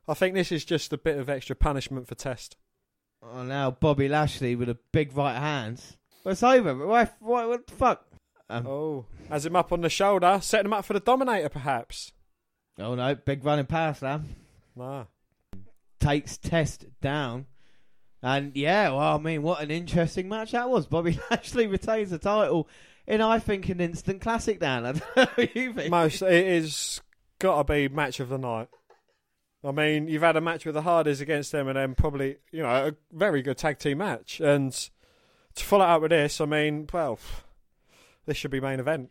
I 0.07 0.13
think 0.13 0.33
this 0.35 0.51
is 0.51 0.63
just 0.65 0.93
a 0.93 0.97
bit 0.97 1.17
of 1.17 1.29
extra 1.29 1.55
punishment 1.55 2.07
for 2.07 2.15
Test. 2.15 2.55
Oh, 3.21 3.43
now 3.43 3.71
Bobby 3.71 4.07
Lashley 4.07 4.55
with 4.55 4.69
a 4.69 4.77
big 4.91 5.15
right 5.17 5.37
hand. 5.37 5.81
It's 6.25 6.43
over. 6.43 6.75
Why, 6.85 7.09
why, 7.19 7.45
what 7.45 7.67
the 7.67 7.73
fuck? 7.73 8.05
Um, 8.49 8.65
Oh, 8.67 9.05
has 9.29 9.45
him 9.45 9.55
up 9.55 9.73
on 9.73 9.81
the 9.81 9.89
shoulder, 9.89 10.39
setting 10.41 10.67
him 10.67 10.73
up 10.73 10.85
for 10.85 10.93
the 10.93 10.99
Dominator, 10.99 11.49
perhaps. 11.49 12.11
oh 12.79 12.95
no, 12.95 13.15
big 13.15 13.43
running 13.43 13.65
power 13.65 13.93
slam. 13.93 14.35
Nah. 14.75 15.05
takes 15.99 16.37
Test 16.37 16.85
down. 17.01 17.45
And 18.21 18.55
yeah, 18.55 18.89
well, 18.89 19.15
I 19.15 19.17
mean, 19.17 19.41
what 19.43 19.61
an 19.61 19.71
interesting 19.71 20.27
match 20.29 20.51
that 20.51 20.69
was. 20.69 20.85
Bobby 20.87 21.19
Lashley 21.31 21.67
retains 21.67 22.09
the 22.11 22.17
title 22.17 22.67
in, 23.05 23.21
I 23.21 23.39
think, 23.39 23.69
an 23.69 23.79
instant 23.81 24.21
classic. 24.21 24.59
Dan, 24.59 24.85
I 24.85 24.91
don't 24.93 25.37
know 25.37 25.45
you 25.53 25.73
think. 25.73 25.91
Most 25.91 26.21
it 26.21 26.47
is 26.47 27.01
got 27.39 27.57
to 27.57 27.63
be 27.73 27.87
match 27.89 28.19
of 28.19 28.29
the 28.29 28.37
night. 28.37 28.69
I 29.68 29.72
mean, 29.72 30.07
you've 30.07 30.22
had 30.22 30.38
a 30.38 30.41
match 30.41 30.65
with 30.65 30.76
the 30.76 30.82
Hardys 30.82 31.20
against 31.20 31.51
them, 31.51 31.68
and 31.68 31.76
then 31.76 31.93
probably 31.93 32.38
you 32.51 32.61
know 32.61 32.88
a 32.88 32.95
very 33.11 33.41
good 33.41 33.57
tag 33.57 33.80
team 33.80 33.97
match, 33.97 34.39
and 34.39 34.72
to 35.57 35.63
follow 35.63 35.86
up 35.86 36.01
with 36.01 36.11
this, 36.11 36.39
I 36.39 36.45
mean, 36.45 36.88
well, 36.93 37.20
this 38.26 38.38
should 38.38 38.51
be 38.51 38.61
main 38.61 38.80
event. 38.80 39.09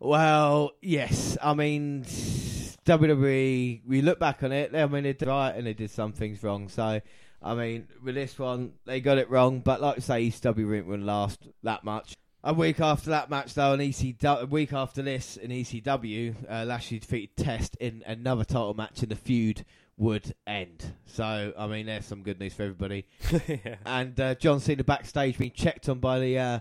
Well, 0.00 0.72
yes. 0.80 1.36
I 1.42 1.54
mean, 1.54 2.04
WWE. 2.04 3.80
We 3.86 4.02
look 4.02 4.20
back 4.20 4.42
on 4.42 4.52
it. 4.52 4.74
I 4.74 4.86
mean, 4.86 5.02
they 5.02 5.12
did 5.14 5.28
right 5.28 5.54
and 5.54 5.66
they 5.66 5.74
did 5.74 5.90
some 5.90 6.12
things 6.12 6.42
wrong. 6.42 6.68
So, 6.68 7.00
I 7.42 7.54
mean, 7.54 7.88
with 8.04 8.14
this 8.14 8.38
one, 8.38 8.74
they 8.84 9.00
got 9.00 9.18
it 9.18 9.28
wrong. 9.30 9.60
But 9.60 9.80
like 9.80 9.96
I 9.96 10.00
say, 10.00 10.28
ECW 10.28 10.86
wouldn't 10.86 11.06
last 11.06 11.48
that 11.64 11.82
much. 11.82 12.16
A 12.44 12.54
week 12.54 12.80
after 12.80 13.10
that 13.10 13.30
match, 13.30 13.54
though, 13.54 13.72
in 13.72 13.80
ECW, 13.80 14.42
a 14.42 14.46
week 14.46 14.72
after 14.72 15.02
this 15.02 15.36
in 15.36 15.50
ECW, 15.50 16.36
uh, 16.48 16.64
Lashley 16.64 17.00
defeated 17.00 17.36
Test 17.36 17.76
in 17.80 18.04
another 18.06 18.44
title 18.44 18.74
match, 18.74 19.02
in 19.02 19.08
the 19.08 19.16
feud 19.16 19.64
would 19.98 20.34
end. 20.46 20.94
So, 21.06 21.52
I 21.58 21.66
mean, 21.66 21.86
there's 21.86 22.06
some 22.06 22.22
good 22.22 22.40
news 22.40 22.54
for 22.54 22.62
everybody. 22.62 23.06
yeah. 23.48 23.76
And 23.84 24.18
uh, 24.18 24.34
John 24.36 24.60
Cena 24.60 24.84
backstage 24.84 25.36
being 25.36 25.50
checked 25.50 25.88
on 25.88 25.98
by 25.98 26.20
the 26.20 26.38
uh, 26.38 26.60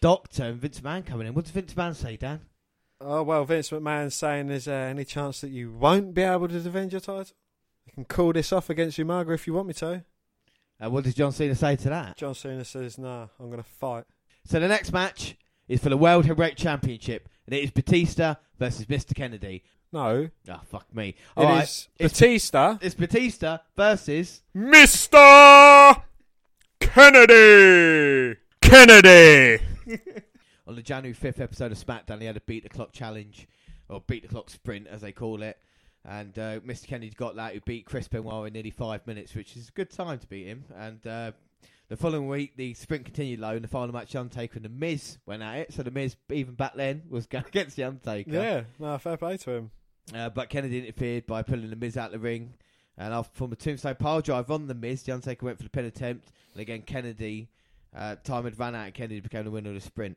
doctor, 0.00 0.44
and 0.44 0.60
Vince 0.60 0.80
McMahon 0.80 1.06
coming 1.06 1.26
in. 1.26 1.34
What 1.34 1.44
does 1.44 1.52
Vince 1.52 1.72
McMahon 1.72 1.94
say, 1.94 2.16
Dan? 2.16 2.40
Oh 3.00 3.22
well, 3.22 3.44
Vince 3.44 3.70
McMahon's 3.70 4.14
saying, 4.14 4.50
"Is 4.50 4.64
there 4.64 4.88
any 4.88 5.04
chance 5.04 5.40
that 5.42 5.50
you 5.50 5.72
won't 5.72 6.14
be 6.14 6.22
able 6.22 6.48
to 6.48 6.60
defend 6.60 6.92
your 6.92 7.00
title? 7.00 7.36
You 7.84 7.92
can 7.92 8.04
call 8.04 8.32
this 8.32 8.52
off 8.52 8.70
against 8.70 8.98
Umaga 8.98 9.34
if 9.34 9.46
you 9.46 9.54
want 9.54 9.68
me 9.68 9.74
to." 9.74 10.04
Uh, 10.82 10.90
what 10.90 11.04
does 11.04 11.14
John 11.14 11.32
Cena 11.32 11.54
say 11.54 11.76
to 11.76 11.88
that? 11.90 12.16
John 12.16 12.34
Cena 12.34 12.64
says, 12.64 12.98
"Nah, 12.98 13.28
I'm 13.38 13.46
going 13.46 13.62
to 13.62 13.68
fight." 13.68 14.04
So 14.44 14.58
the 14.58 14.68
next 14.68 14.92
match 14.92 15.36
is 15.68 15.82
for 15.82 15.88
the 15.88 15.96
World 15.96 16.24
Heavyweight 16.24 16.56
Championship, 16.56 17.28
and 17.46 17.54
it 17.54 17.64
is 17.64 17.70
Batista 17.70 18.36
versus 18.58 18.86
Mr. 18.86 19.14
Kennedy. 19.14 19.62
No, 19.92 20.28
Ah, 20.50 20.60
fuck 20.68 20.92
me. 20.94 21.10
it 21.10 21.16
All 21.36 21.44
right, 21.44 21.64
is 21.64 21.88
it's, 21.98 22.12
Batista, 22.18 22.78
it's 22.80 22.94
Batista 22.94 23.58
versus 23.76 24.42
Mister 24.52 25.96
Kennedy. 26.80 28.38
Kennedy. 28.60 29.62
on 30.66 30.74
the 30.74 30.82
January 30.82 31.14
fifth 31.14 31.40
episode 31.40 31.72
of 31.72 31.78
SmackDown. 31.78 32.20
He 32.20 32.26
had 32.26 32.36
a 32.36 32.40
beat 32.40 32.62
the 32.64 32.68
clock 32.68 32.92
challenge, 32.92 33.46
or 33.88 34.02
beat 34.06 34.22
the 34.22 34.28
clock 34.28 34.50
sprint 34.50 34.86
as 34.88 35.00
they 35.00 35.12
call 35.12 35.42
it. 35.42 35.56
And 36.04 36.38
uh, 36.38 36.60
Mr. 36.60 36.86
Kennedy 36.86 37.12
got 37.16 37.36
that. 37.36 37.54
He 37.54 37.58
beat 37.60 37.84
Chris 37.86 38.06
Benoit 38.08 38.46
in 38.48 38.52
nearly 38.52 38.70
five 38.70 39.06
minutes, 39.06 39.34
which 39.34 39.56
is 39.56 39.68
a 39.68 39.72
good 39.72 39.90
time 39.90 40.18
to 40.18 40.26
beat 40.26 40.46
him. 40.46 40.64
And 40.76 41.04
uh, 41.06 41.32
the 41.88 41.96
following 41.96 42.28
week, 42.28 42.56
the 42.56 42.74
sprint 42.74 43.04
continued 43.04 43.40
low. 43.40 43.54
In 43.54 43.62
the 43.62 43.68
final 43.68 43.94
match, 43.94 44.14
Undertaker 44.16 44.56
and 44.56 44.64
the 44.64 44.68
Miz 44.68 45.18
went 45.26 45.42
at 45.42 45.56
it. 45.56 45.72
So 45.72 45.82
the 45.82 45.90
Miz, 45.90 46.16
even 46.30 46.54
back 46.54 46.74
then, 46.74 47.02
was 47.08 47.26
going 47.26 47.44
against 47.48 47.76
the 47.76 47.84
Undertaker. 47.84 48.30
Yeah, 48.30 48.62
no, 48.78 48.98
fair 48.98 49.16
play 49.16 49.36
to 49.38 49.50
him. 49.50 49.70
Uh, 50.14 50.28
but 50.30 50.48
Kennedy 50.48 50.78
interfered 50.78 51.26
by 51.26 51.42
pulling 51.42 51.70
the 51.70 51.76
Miz 51.76 51.96
out 51.96 52.06
of 52.06 52.12
the 52.12 52.18
ring. 52.18 52.54
And 52.98 53.12
after 53.12 53.36
from 53.36 53.52
a 53.52 53.56
tombstone 53.56 53.94
pile 53.96 54.20
drive 54.20 54.50
on 54.50 54.66
the 54.66 54.74
Miz, 54.74 55.02
the 55.02 55.12
Undertaker 55.12 55.46
went 55.46 55.58
for 55.58 55.64
the 55.64 55.70
pin 55.70 55.84
attempt. 55.84 56.32
And 56.52 56.60
again, 56.60 56.82
Kennedy, 56.82 57.50
uh, 57.94 58.16
time 58.16 58.44
had 58.44 58.58
run 58.58 58.74
out, 58.74 58.86
and 58.86 58.94
Kennedy 58.94 59.20
became 59.20 59.44
the 59.44 59.50
winner 59.50 59.68
of 59.68 59.74
the 59.74 59.80
sprint. 59.80 60.16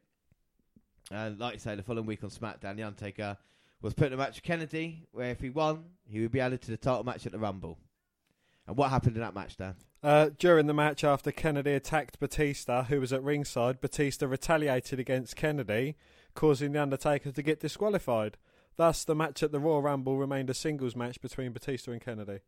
And 1.11 1.39
like 1.39 1.53
you 1.53 1.59
say, 1.59 1.75
the 1.75 1.83
following 1.83 2.05
week 2.05 2.23
on 2.23 2.29
SmackDown, 2.29 2.77
the 2.77 2.83
Undertaker 2.83 3.37
was 3.81 3.93
put 3.93 4.07
in 4.07 4.13
a 4.13 4.17
match 4.17 4.35
with 4.35 4.43
Kennedy, 4.43 5.07
where 5.11 5.31
if 5.31 5.39
he 5.39 5.49
won, 5.49 5.83
he 6.07 6.21
would 6.21 6.31
be 6.31 6.39
added 6.39 6.61
to 6.61 6.71
the 6.71 6.77
title 6.77 7.03
match 7.03 7.25
at 7.25 7.31
the 7.31 7.39
Rumble. 7.39 7.77
And 8.69 8.77
what 8.77 8.91
happened 8.91 9.15
in 9.15 9.23
that 9.23 9.33
match, 9.33 9.57
Dan? 9.57 9.73
Uh, 10.03 10.29
during 10.37 10.67
the 10.67 10.75
match 10.75 11.03
after 11.03 11.31
Kennedy 11.31 11.73
attacked 11.73 12.19
Batista, 12.19 12.83
who 12.83 13.01
was 13.01 13.11
at 13.11 13.23
ringside, 13.23 13.81
Batista 13.81 14.27
retaliated 14.27 14.99
against 14.99 15.35
Kennedy, 15.35 15.95
causing 16.35 16.73
The 16.73 16.81
Undertaker 16.83 17.31
to 17.31 17.41
get 17.41 17.59
disqualified. 17.59 18.37
Thus, 18.77 19.03
the 19.03 19.15
match 19.15 19.41
at 19.41 19.51
the 19.51 19.59
Royal 19.59 19.81
Rumble 19.81 20.17
remained 20.17 20.51
a 20.51 20.53
singles 20.53 20.95
match 20.95 21.19
between 21.19 21.51
Batista 21.51 21.91
and 21.91 21.99
Kennedy. 21.99 22.41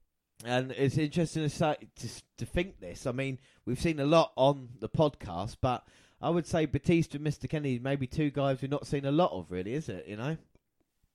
And 0.45 0.71
it's 0.73 0.99
interesting 0.99 1.41
to, 1.41 1.49
say, 1.49 1.75
to, 1.95 2.07
to 2.37 2.45
think 2.45 2.79
this. 2.79 3.07
I 3.07 3.13
mean, 3.13 3.39
we've 3.65 3.81
seen 3.81 3.99
a 3.99 4.05
lot 4.05 4.31
on 4.35 4.69
the 4.79 4.89
podcast, 4.89 5.57
but 5.59 5.87
I 6.21 6.29
would 6.29 6.45
say 6.45 6.67
Batista 6.67 7.17
and 7.17 7.25
Mr. 7.25 7.49
Kennedy 7.49 7.79
maybe 7.79 8.05
two 8.05 8.29
guys 8.29 8.61
we've 8.61 8.69
not 8.69 8.85
seen 8.85 9.05
a 9.05 9.11
lot 9.11 9.31
of, 9.31 9.51
really, 9.51 9.73
is 9.73 9.89
it? 9.89 10.05
You 10.07 10.17
know? 10.17 10.37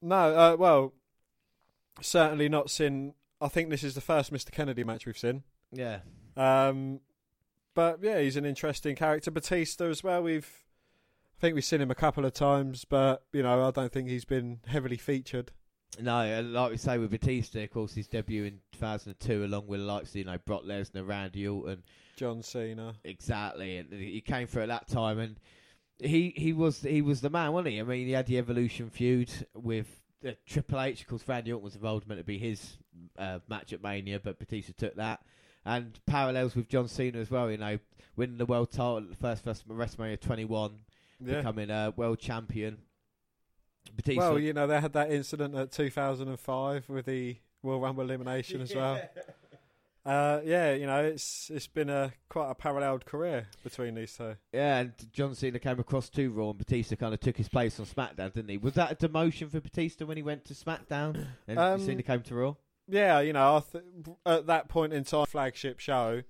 No, 0.03 0.37
uh, 0.37 0.57
well, 0.59 0.95
certainly 2.01 2.49
not 2.49 2.71
seen. 2.71 3.15
I 3.41 3.49
think 3.49 3.71
this 3.71 3.85
is 3.85 3.95
the 3.95 4.01
first 4.01 4.33
Mr. 4.33 4.51
Kennedy 4.51 4.85
match 4.85 5.07
we've 5.07 5.19
seen. 5.19 5.43
Yeah. 5.73 6.01
Um, 6.37 7.01
but 7.75 7.99
yeah, 8.03 8.21
he's 8.21 8.37
an 8.37 8.45
interesting 8.45 8.97
character. 8.97 9.31
Batista 9.31 9.89
as 9.89 10.03
well. 10.03 10.23
We've, 10.23 10.65
I 11.39 11.41
think 11.41 11.55
we've 11.55 11.65
seen 11.65 11.81
him 11.81 11.91
a 11.91 11.95
couple 11.95 12.25
of 12.25 12.33
times, 12.33 12.85
but 12.85 13.25
you 13.33 13.43
know, 13.43 13.67
I 13.67 13.71
don't 13.71 13.93
think 13.93 14.09
he's 14.09 14.25
been 14.25 14.61
heavily 14.67 14.97
featured. 14.97 15.53
No, 16.01 16.43
like 16.43 16.73
we 16.73 16.77
say 16.77 16.99
with 16.99 17.11
Batista, 17.11 17.63
of 17.63 17.71
course, 17.71 17.95
his 17.95 18.07
debut 18.07 18.45
in 18.45 18.61
2002, 18.73 19.45
along 19.45 19.67
with 19.67 19.81
likes 19.81 20.15
you 20.15 20.25
know, 20.25 20.37
Brock 20.45 20.65
Lesnar, 20.65 21.07
Randy 21.07 21.47
Orton, 21.47 21.83
John 22.17 22.43
Cena. 22.43 22.95
exactly, 23.05 23.79
and 23.79 23.93
he 23.93 24.21
came 24.21 24.47
through 24.47 24.63
at 24.63 24.69
that 24.69 24.89
time, 24.89 25.19
and 25.19 25.37
he 25.99 26.35
he 26.37 26.53
was 26.53 26.83
he 26.83 27.03
was 27.03 27.21
the 27.21 27.31
man, 27.31 27.53
wasn't 27.53 27.75
he? 27.75 27.81
I 27.81 27.83
mean, 27.83 28.07
he 28.07 28.13
had 28.13 28.27
the 28.27 28.39
Evolution 28.39 28.91
feud 28.91 29.31
with 29.55 30.03
uh, 30.27 30.31
Triple 30.47 30.81
H. 30.81 31.01
Of 31.03 31.09
course, 31.09 31.23
Randy 31.27 31.53
Orton 31.53 31.65
was 31.65 31.75
involved, 31.75 32.07
meant 32.07 32.21
to 32.21 32.25
be 32.25 32.39
his 32.39 32.77
uh, 33.19 33.41
match 33.49 33.73
at 33.73 33.83
Mania, 33.83 34.21
but 34.21 34.39
Batista 34.39 34.73
took 34.77 34.95
that, 34.97 35.21
and 35.65 35.99
parallels 36.07 36.55
with 36.55 36.69
John 36.69 36.89
Cena 36.89 37.19
as 37.19 37.31
well. 37.31 37.51
You 37.51 37.59
know, 37.59 37.79
winning 38.17 38.39
the 38.39 38.47
world 38.47 38.71
title 38.71 38.99
at 38.99 39.11
the 39.11 39.17
first, 39.17 39.45
first 39.45 39.69
WrestleMania 39.69 40.21
21, 40.21 40.73
Yeah. 41.25 41.37
becoming 41.37 41.71
a 41.71 41.93
world 41.97 42.19
champion. 42.19 42.79
Batista. 43.95 44.21
Well, 44.21 44.39
you 44.39 44.53
know, 44.53 44.67
they 44.67 44.81
had 44.81 44.93
that 44.95 45.11
incident 45.13 45.55
at 45.55 45.71
2005 45.73 46.89
with 46.89 47.07
the 47.07 47.37
Royal 47.63 47.81
Rumble 47.81 48.03
elimination 48.05 48.61
as 48.61 48.75
well. 48.75 49.01
Uh, 50.07 50.41
yeah, 50.45 50.73
you 50.73 50.87
know, 50.87 51.03
it's 51.03 51.51
it's 51.53 51.67
been 51.67 51.91
a 51.91 52.13
quite 52.29 52.49
a 52.49 52.55
paralleled 52.55 53.05
career 53.05 53.49
between 53.65 53.97
these 53.97 54.17
two. 54.17 54.37
Yeah, 54.53 54.79
and 54.79 54.93
John 55.13 55.35
Cena 55.35 55.59
came 55.59 55.81
across 55.81 56.09
to 56.11 56.31
Raw, 56.31 56.51
and 56.51 56.59
Batista 56.59 56.95
kind 56.95 57.13
of 57.13 57.19
took 57.19 57.37
his 57.37 57.49
place 57.49 57.81
on 57.81 57.87
SmackDown, 57.87 58.33
didn't 58.33 58.49
he? 58.51 58.57
Was 58.57 58.75
that 58.75 58.93
a 58.93 58.95
demotion 59.09 59.51
for 59.51 59.61
Batista 59.61 60.07
when 60.07 60.17
he 60.17 60.23
went 60.23 60.45
to 60.45 60.55
SmackDown 60.55 61.27
and 61.49 61.59
Um, 61.59 61.81
Cena 61.81 62.05
came 62.05 62.23
to 62.23 62.35
Raw? 62.37 62.55
Yeah, 62.87 63.19
you 63.19 63.33
know, 63.33 63.57
I 63.57 63.61
th- 63.61 63.85
at 64.25 64.47
that 64.47 64.69
point 64.69 64.93
in 64.93 65.03
time, 65.03 65.27
flagship 65.27 65.81
show, 65.81 66.23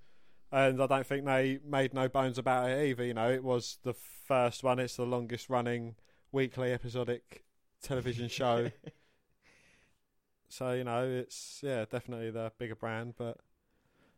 and 0.51 0.81
I 0.81 0.87
don't 0.87 1.05
think 1.05 1.25
they 1.25 1.59
made 1.63 1.93
no 1.93 2.09
bones 2.09 2.39
about 2.39 2.71
it 2.71 2.89
either. 2.89 3.05
You 3.05 3.13
know, 3.13 3.29
it 3.29 3.43
was 3.43 3.77
the 3.83 3.93
first 3.93 4.63
one. 4.63 4.79
It's 4.79 4.95
the 4.95 5.05
longest 5.05 5.51
running 5.51 5.97
weekly 6.31 6.73
episodic 6.73 7.43
television 7.83 8.27
show. 8.27 8.71
so 10.49 10.71
you 10.71 10.83
know, 10.83 11.05
it's 11.05 11.59
yeah, 11.61 11.85
definitely 11.85 12.31
the 12.31 12.51
bigger 12.57 12.75
brand, 12.75 13.13
but 13.19 13.37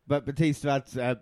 But 0.09 0.25
Batista 0.25 0.81
had 0.91 0.99
uh, 0.99 1.15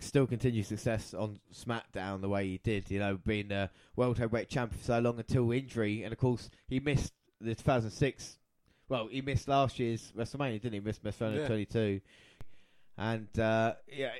still 0.00 0.26
continued 0.26 0.66
success 0.66 1.14
on 1.14 1.38
SmackDown 1.54 2.20
the 2.20 2.28
way 2.28 2.48
he 2.48 2.58
did, 2.58 2.90
you 2.90 2.98
know, 2.98 3.16
being 3.16 3.52
a 3.52 3.70
world 3.94 4.18
heavyweight 4.18 4.48
champion 4.48 4.76
for 4.76 4.84
so 4.84 4.98
long 4.98 5.18
until 5.18 5.52
injury, 5.52 6.02
and 6.02 6.12
of 6.12 6.18
course 6.18 6.50
he 6.66 6.80
missed 6.80 7.12
the 7.40 7.54
2006. 7.54 8.38
Well, 8.88 9.06
he 9.06 9.22
missed 9.22 9.46
last 9.46 9.78
year's 9.78 10.12
WrestleMania, 10.16 10.60
didn't 10.60 10.72
he? 10.72 10.80
Missed 10.80 11.04
WrestleMania 11.04 11.42
Yeah. 11.42 11.46
22, 11.46 12.00
and 12.98 13.38
uh, 13.38 13.74
yeah, 13.86 14.10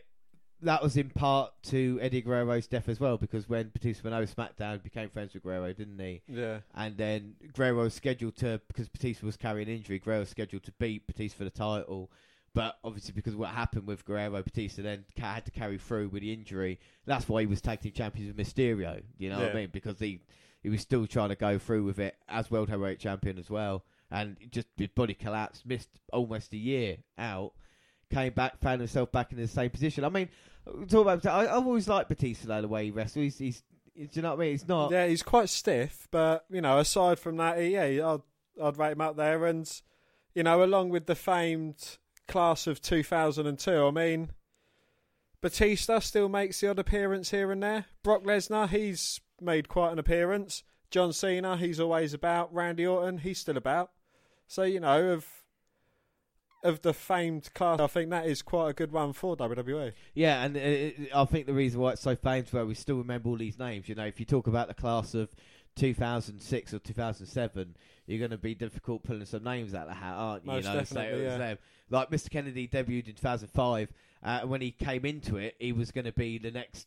that 0.63 0.81
was 0.81 0.97
in 0.97 1.11
part 1.11 1.53
to 1.65 1.99
Eddie 2.01 2.23
Guerrero's 2.23 2.69
death 2.69 2.89
as 2.89 3.01
well, 3.01 3.19
because 3.19 3.49
when 3.49 3.71
Batista 3.71 4.09
went 4.09 4.15
over 4.15 4.33
SmackDown, 4.33 4.75
he 4.75 4.79
became 4.79 5.11
friends 5.11 5.35
with 5.35 5.43
Guerrero, 5.43 5.73
didn't 5.73 5.99
he? 5.99 6.23
yeah, 6.29 6.59
And 6.77 6.97
then 6.97 7.35
Guerrero 7.53 7.83
was 7.83 7.95
scheduled 7.95 8.37
to, 8.37 8.61
because 8.69 8.89
Batista 8.89 9.27
was 9.27 9.37
carrying 9.37 9.67
injury, 9.67 9.99
Guerrero 9.99 10.21
was 10.21 10.29
scheduled 10.29 10.63
to 10.63 10.73
beat 10.79 11.05
Batista 11.09 11.39
for 11.39 11.45
the 11.45 11.51
title. 11.51 12.13
But 12.55 12.79
obviously, 12.85 13.13
because 13.13 13.33
of 13.33 13.41
what 13.41 13.51
happened 13.51 13.87
with 13.87 14.05
Guerrero, 14.05 14.41
Batista 14.41 14.83
then 14.83 15.05
had 15.19 15.45
to 15.45 15.51
carry 15.51 15.77
through 15.77 16.09
with 16.09 16.23
the 16.23 16.33
injury. 16.33 16.79
That's 17.05 17.29
why 17.29 17.41
he 17.41 17.47
was 17.47 17.61
tag 17.61 17.81
team 17.81 17.93
champion 17.93 18.29
with 18.29 18.37
Mysterio. 18.37 19.03
You 19.19 19.31
know 19.31 19.41
what 19.41 19.51
I 19.51 19.55
mean? 19.55 19.71
Because 19.73 19.99
he 19.99 20.21
he 20.63 20.71
was 20.71 20.81
still 20.81 21.07
trying 21.07 21.31
to 21.31 21.35
go 21.35 21.59
through 21.59 21.85
with 21.85 21.99
it 21.99 22.17
as 22.29 22.51
world 22.51 22.69
heavyweight 22.69 23.01
champion 23.01 23.39
as 23.39 23.51
well. 23.51 23.85
And 24.11 24.37
just 24.51 24.69
his 24.77 24.89
body 24.89 25.15
collapsed, 25.15 25.67
missed 25.67 25.89
almost 26.13 26.53
a 26.53 26.57
year 26.57 26.99
out. 27.19 27.53
Came 28.11 28.33
back, 28.33 28.61
found 28.61 28.81
himself 28.81 29.11
back 29.11 29.33
in 29.33 29.39
the 29.39 29.49
same 29.49 29.71
position. 29.71 30.05
I 30.05 30.09
mean, 30.09 30.29
talk 30.89 31.03
about. 31.03 31.27
I, 31.27 31.41
I've 31.41 31.67
always 31.67 31.89
liked 31.89 32.09
Batista 32.09 32.47
though, 32.47 32.63
the 32.63 32.69
way 32.69 32.85
he 32.85 32.91
wrestles. 32.93 33.39
He's, 33.39 33.39
he's, 33.39 33.63
do 33.97 34.09
you 34.13 34.23
know 34.23 34.31
what 34.31 34.37
I 34.37 34.41
mean? 34.41 34.51
He's 34.53 34.69
not. 34.69 34.93
yeah. 34.93 35.07
He's 35.09 35.25
quite 35.25 35.49
stiff, 35.49 36.07
but 36.13 36.45
you 36.51 36.61
know, 36.61 36.79
aside 36.79 37.19
from 37.19 37.37
that, 37.39 37.59
he, 37.59 37.71
yeah, 37.71 38.09
I'd 38.09 38.23
I'd 38.63 38.79
rate 38.79 38.93
him 38.93 39.01
up 39.01 39.17
there, 39.17 39.45
and 39.47 39.69
you 40.35 40.45
know, 40.45 40.63
along 40.63 40.91
with 40.91 41.07
the 41.07 41.17
famed 41.17 41.99
class 42.27 42.67
of 42.67 42.81
2002, 42.81 43.87
I 43.87 43.91
mean. 43.91 44.31
Batista 45.41 45.99
still 45.99 46.29
makes 46.29 46.61
the 46.61 46.71
odd 46.71 46.79
appearance 46.79 47.31
here 47.31 47.53
and 47.53 47.63
there. 47.63 47.85
Brock 48.03 48.25
Lesnar, 48.25 48.69
he's 48.69 49.21
made 49.41 49.69
quite 49.69 49.93
an 49.93 49.99
appearance. 49.99 50.63
John 50.91 51.13
Cena, 51.13 51.57
he's 51.57 51.81
always 51.81 52.15
about. 52.15 52.55
Randy 52.55 52.87
Orton, 52.87 53.19
he's 53.19 53.41
still 53.41 53.57
about. 53.57 53.91
So 54.47 54.63
you 54.63 54.81
know, 54.81 55.09
of 55.09 55.27
of 56.63 56.81
the 56.81 56.95
famed 56.95 57.53
class, 57.53 57.79
I 57.79 57.87
think 57.89 58.11
that 58.11 58.27
is 58.27 58.41
quite 58.41 58.71
a 58.71 58.73
good 58.73 58.91
one 58.91 59.13
for 59.13 59.37
WWE. 59.37 59.93
Yeah, 60.15 60.43
and 60.45 60.57
uh, 60.57 60.61
it, 60.61 61.11
I 61.15 61.25
think 61.27 61.47
the 61.47 61.53
reason 61.53 61.81
why 61.81 61.93
it's 61.93 62.01
so 62.01 62.17
famous, 62.17 62.53
where 62.53 62.65
we 62.65 62.75
still 62.75 62.97
remember 62.97 63.29
all 63.29 63.37
these 63.37 63.59
names. 63.59 63.89
You 63.89 63.95
know, 63.95 64.07
if 64.07 64.19
you 64.19 64.25
talk 64.25 64.47
about 64.47 64.69
the 64.69 64.75
class 64.75 65.15
of 65.15 65.29
2006 65.77 66.75
or 66.75 66.79
2007, 66.79 67.77
you're 68.07 68.19
going 68.19 68.31
to 68.31 68.39
be 68.39 68.55
difficult 68.55 69.03
pulling 69.03 69.25
some 69.25 69.45
names 69.45 69.75
out 69.75 69.83
of 69.83 69.89
the 69.89 69.95
hat, 69.95 70.15
aren't 70.15 70.45
you? 70.45 70.53
Most 70.53 70.65
you 70.65 70.71
know, 70.71 70.79
definitely, 70.79 71.11
it 71.11 71.25
was 71.25 71.33
yeah. 71.33 71.39
them. 71.39 71.59
Like 71.91 72.11
Mr. 72.11 72.31
Kennedy 72.31 72.69
debuted 72.69 73.09
in 73.09 73.15
2005, 73.15 73.93
uh, 74.23 74.39
and 74.43 74.51
when 74.51 74.61
he 74.61 74.71
came 74.71 75.05
into 75.05 75.37
it, 75.37 75.55
he 75.59 75.73
was 75.73 75.91
going 75.91 76.05
to 76.05 76.13
be 76.13 76.39
the 76.39 76.51
next. 76.51 76.87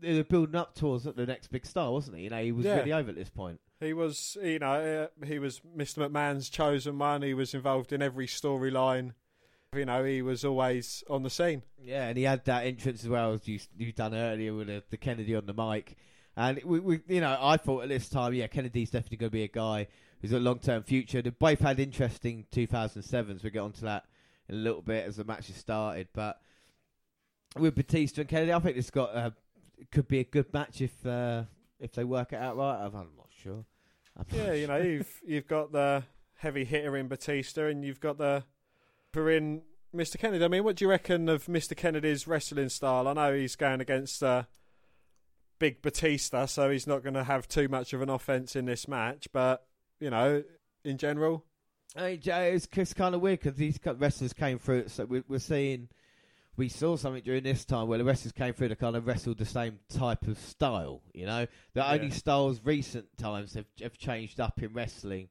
They 0.00 0.14
were 0.14 0.24
building 0.24 0.54
up 0.54 0.74
towards 0.74 1.04
the 1.04 1.26
next 1.26 1.48
big 1.48 1.66
star, 1.66 1.90
wasn't 1.90 2.18
he? 2.18 2.24
You 2.24 2.30
know, 2.30 2.42
he 2.42 2.52
was 2.52 2.64
Yeah. 2.66 2.76
really 2.76 2.92
over 2.92 3.10
at 3.10 3.16
this 3.16 3.30
point. 3.30 3.60
He 3.80 3.92
was, 3.92 4.36
you 4.42 4.60
know, 4.60 5.10
uh, 5.20 5.26
he 5.26 5.38
was 5.38 5.60
Mr. 5.76 6.08
McMahon's 6.08 6.48
chosen 6.48 6.98
one. 6.98 7.22
He 7.22 7.34
was 7.34 7.54
involved 7.54 7.92
in 7.92 8.02
every 8.02 8.26
storyline. 8.26 9.14
You 9.74 9.84
know, 9.84 10.04
he 10.04 10.22
was 10.22 10.44
always 10.44 11.04
on 11.10 11.24
the 11.24 11.30
scene. 11.30 11.62
Yeah, 11.82 12.08
and 12.08 12.16
he 12.16 12.24
had 12.24 12.44
that 12.46 12.64
entrance 12.64 13.02
as 13.02 13.08
well 13.08 13.34
as 13.34 13.46
you 13.46 13.60
you 13.76 13.92
done 13.92 14.14
earlier 14.14 14.54
with 14.54 14.68
the, 14.68 14.82
the 14.90 14.96
Kennedy 14.96 15.34
on 15.34 15.46
the 15.46 15.52
mic. 15.52 15.96
And 16.38 16.62
we, 16.62 16.78
we, 16.78 17.00
you 17.08 17.20
know, 17.20 17.36
I 17.40 17.56
thought 17.56 17.82
at 17.82 17.88
this 17.88 18.08
time, 18.08 18.32
yeah, 18.32 18.46
Kennedy's 18.46 18.90
definitely 18.90 19.16
going 19.16 19.30
to 19.30 19.32
be 19.32 19.42
a 19.42 19.48
guy 19.48 19.88
who's 20.22 20.30
a 20.30 20.38
long 20.38 20.60
term 20.60 20.84
future. 20.84 21.20
They 21.20 21.30
both 21.30 21.58
had 21.58 21.80
interesting 21.80 22.46
2007s. 22.52 23.42
We'll 23.42 23.52
get 23.52 23.58
onto 23.58 23.80
that 23.80 24.04
in 24.48 24.54
a 24.54 24.58
little 24.58 24.80
bit 24.80 25.04
as 25.04 25.16
the 25.16 25.24
match 25.24 25.48
has 25.48 25.56
started. 25.56 26.06
But 26.14 26.40
with 27.56 27.74
Batista 27.74 28.20
and 28.20 28.30
Kennedy, 28.30 28.52
I 28.52 28.60
think 28.60 28.76
this 28.76 28.88
got 28.88 29.16
uh, 29.16 29.30
could 29.90 30.06
be 30.06 30.20
a 30.20 30.24
good 30.24 30.54
match 30.54 30.80
if 30.80 31.04
uh, 31.04 31.42
if 31.80 31.90
they 31.92 32.04
work 32.04 32.32
it 32.32 32.36
out 32.36 32.56
right. 32.56 32.84
I'm 32.84 32.92
not 32.92 33.30
sure. 33.42 33.64
I'm 34.16 34.24
not 34.30 34.32
Yeah, 34.32 34.52
you 34.52 34.68
know, 34.68 34.76
you've 34.76 35.20
you've 35.26 35.48
got 35.48 35.72
the 35.72 36.04
heavy 36.36 36.64
hitter 36.64 36.96
in 36.96 37.08
Batista, 37.08 37.66
and 37.66 37.84
you've 37.84 38.00
got 38.00 38.16
the 38.16 38.44
for 39.12 39.28
in 39.28 39.62
Mr. 39.92 40.16
Kennedy. 40.16 40.44
I 40.44 40.48
mean, 40.48 40.62
what 40.62 40.76
do 40.76 40.84
you 40.84 40.88
reckon 40.88 41.28
of 41.28 41.46
Mr. 41.46 41.76
Kennedy's 41.76 42.28
wrestling 42.28 42.68
style? 42.68 43.08
I 43.08 43.12
know 43.14 43.34
he's 43.34 43.56
going 43.56 43.80
against 43.80 44.22
uh, 44.22 44.44
big 45.58 45.82
Batista, 45.82 46.46
so 46.46 46.70
he's 46.70 46.86
not 46.86 47.02
going 47.02 47.14
to 47.14 47.24
have 47.24 47.48
too 47.48 47.68
much 47.68 47.92
of 47.92 48.02
an 48.02 48.08
offense 48.10 48.56
in 48.56 48.64
this 48.66 48.86
match. 48.88 49.28
But 49.32 49.64
you 50.00 50.10
know, 50.10 50.42
in 50.84 50.98
general, 50.98 51.44
Hey, 51.96 52.18
Jay, 52.18 52.52
it's, 52.52 52.68
it's 52.76 52.92
kind 52.92 53.14
of 53.14 53.22
weird 53.22 53.40
because 53.40 53.56
these 53.56 53.78
wrestlers 53.84 54.32
came 54.34 54.58
through. 54.58 54.88
So 54.88 55.06
we, 55.06 55.22
we're 55.26 55.38
seeing, 55.38 55.88
we 56.56 56.68
saw 56.68 56.96
something 56.96 57.22
during 57.22 57.42
this 57.42 57.64
time 57.64 57.88
where 57.88 57.96
the 57.98 58.04
wrestlers 58.04 58.32
came 58.32 58.52
through 58.52 58.68
to 58.68 58.76
kind 58.76 58.94
of 58.94 59.06
wrestled 59.06 59.38
the 59.38 59.46
same 59.46 59.78
type 59.88 60.26
of 60.28 60.38
style. 60.38 61.00
You 61.14 61.24
know, 61.26 61.46
the 61.72 61.90
only 61.90 62.08
Yeah. 62.08 62.12
styles 62.14 62.60
recent 62.62 63.16
times 63.16 63.54
have, 63.54 63.64
have 63.80 63.96
changed 63.96 64.38
up 64.38 64.62
in 64.62 64.74
wrestling. 64.74 65.28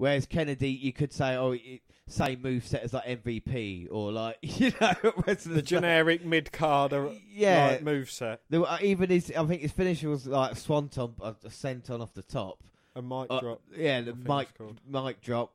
Whereas 0.00 0.24
Kennedy, 0.24 0.70
you 0.70 0.94
could 0.94 1.12
say, 1.12 1.36
oh, 1.36 1.52
it, 1.52 1.82
same 2.08 2.40
move 2.40 2.66
set 2.66 2.82
as 2.82 2.94
like 2.94 3.04
MVP 3.04 3.86
or 3.90 4.10
like 4.10 4.38
you 4.42 4.72
know, 4.80 4.94
the 5.26 5.60
generic 5.62 6.24
mid 6.24 6.50
carder 6.50 7.10
Yeah. 7.30 7.72
like, 7.72 7.82
move 7.82 8.10
set, 8.10 8.40
There 8.48 8.60
were, 8.62 8.78
even 8.80 9.10
his, 9.10 9.30
I 9.36 9.44
think 9.44 9.60
his 9.60 9.72
finisher 9.72 10.08
was 10.08 10.26
like 10.26 10.52
a 10.52 10.56
swanton, 10.56 11.12
a 11.20 11.28
a 11.44 11.48
senton 11.50 12.00
off 12.00 12.14
the 12.14 12.22
top. 12.22 12.64
a 12.96 13.02
mic 13.02 13.26
Uh, 13.28 13.40
drop. 13.40 13.60
Yeah, 13.76 14.00
the 14.00 14.14
mic 14.14 14.48
mic 14.88 15.20
drop. 15.20 15.52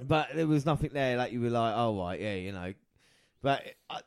But 0.00 0.28
there 0.36 0.46
was 0.46 0.64
nothing 0.64 0.90
there 0.92 1.16
like 1.16 1.32
you 1.32 1.40
were 1.40 1.50
like, 1.50 1.74
oh 1.76 1.98
right, 2.00 2.20
yeah, 2.20 2.34
you 2.34 2.52
know. 2.52 2.72
But 3.42 3.64
uh, 3.90 3.98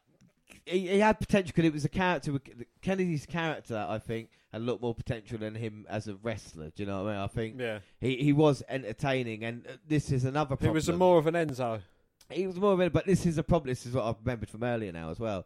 he, 0.65 0.87
he 0.87 0.99
had 0.99 1.19
potential 1.19 1.51
because 1.53 1.65
it 1.65 1.73
was 1.73 1.83
a 1.83 1.89
character. 1.89 2.33
Kennedy's 2.81 3.25
character, 3.25 3.85
I 3.89 3.99
think, 3.99 4.29
a 4.55 4.59
lot 4.59 4.81
more 4.81 4.95
potential 4.95 5.37
than 5.37 5.53
him 5.53 5.85
as 5.89 6.07
a 6.07 6.15
wrestler. 6.15 6.71
Do 6.73 6.83
you 6.83 6.87
know 6.87 7.03
what 7.03 7.09
I 7.09 7.13
mean? 7.13 7.21
I 7.21 7.27
think 7.27 7.59
Yeah, 7.59 7.79
he 7.99 8.15
he 8.15 8.33
was 8.33 8.63
entertaining, 8.69 9.43
and 9.43 9.67
uh, 9.67 9.73
this 9.87 10.11
is 10.11 10.23
another 10.23 10.55
he 10.59 10.69
was 10.69 10.87
a 10.87 10.93
more 10.93 11.19
of 11.19 11.27
an 11.27 11.35
Enzo. 11.35 11.81
He 12.29 12.47
was 12.47 12.55
more 12.55 12.73
of 12.73 12.79
a, 12.79 12.89
but 12.89 13.05
this 13.05 13.25
is 13.25 13.37
a 13.37 13.43
problem. 13.43 13.69
This 13.69 13.85
is 13.85 13.93
what 13.93 14.05
I've 14.05 14.15
remembered 14.23 14.49
from 14.49 14.63
earlier 14.63 14.91
now 14.91 15.09
as 15.09 15.19
well. 15.19 15.45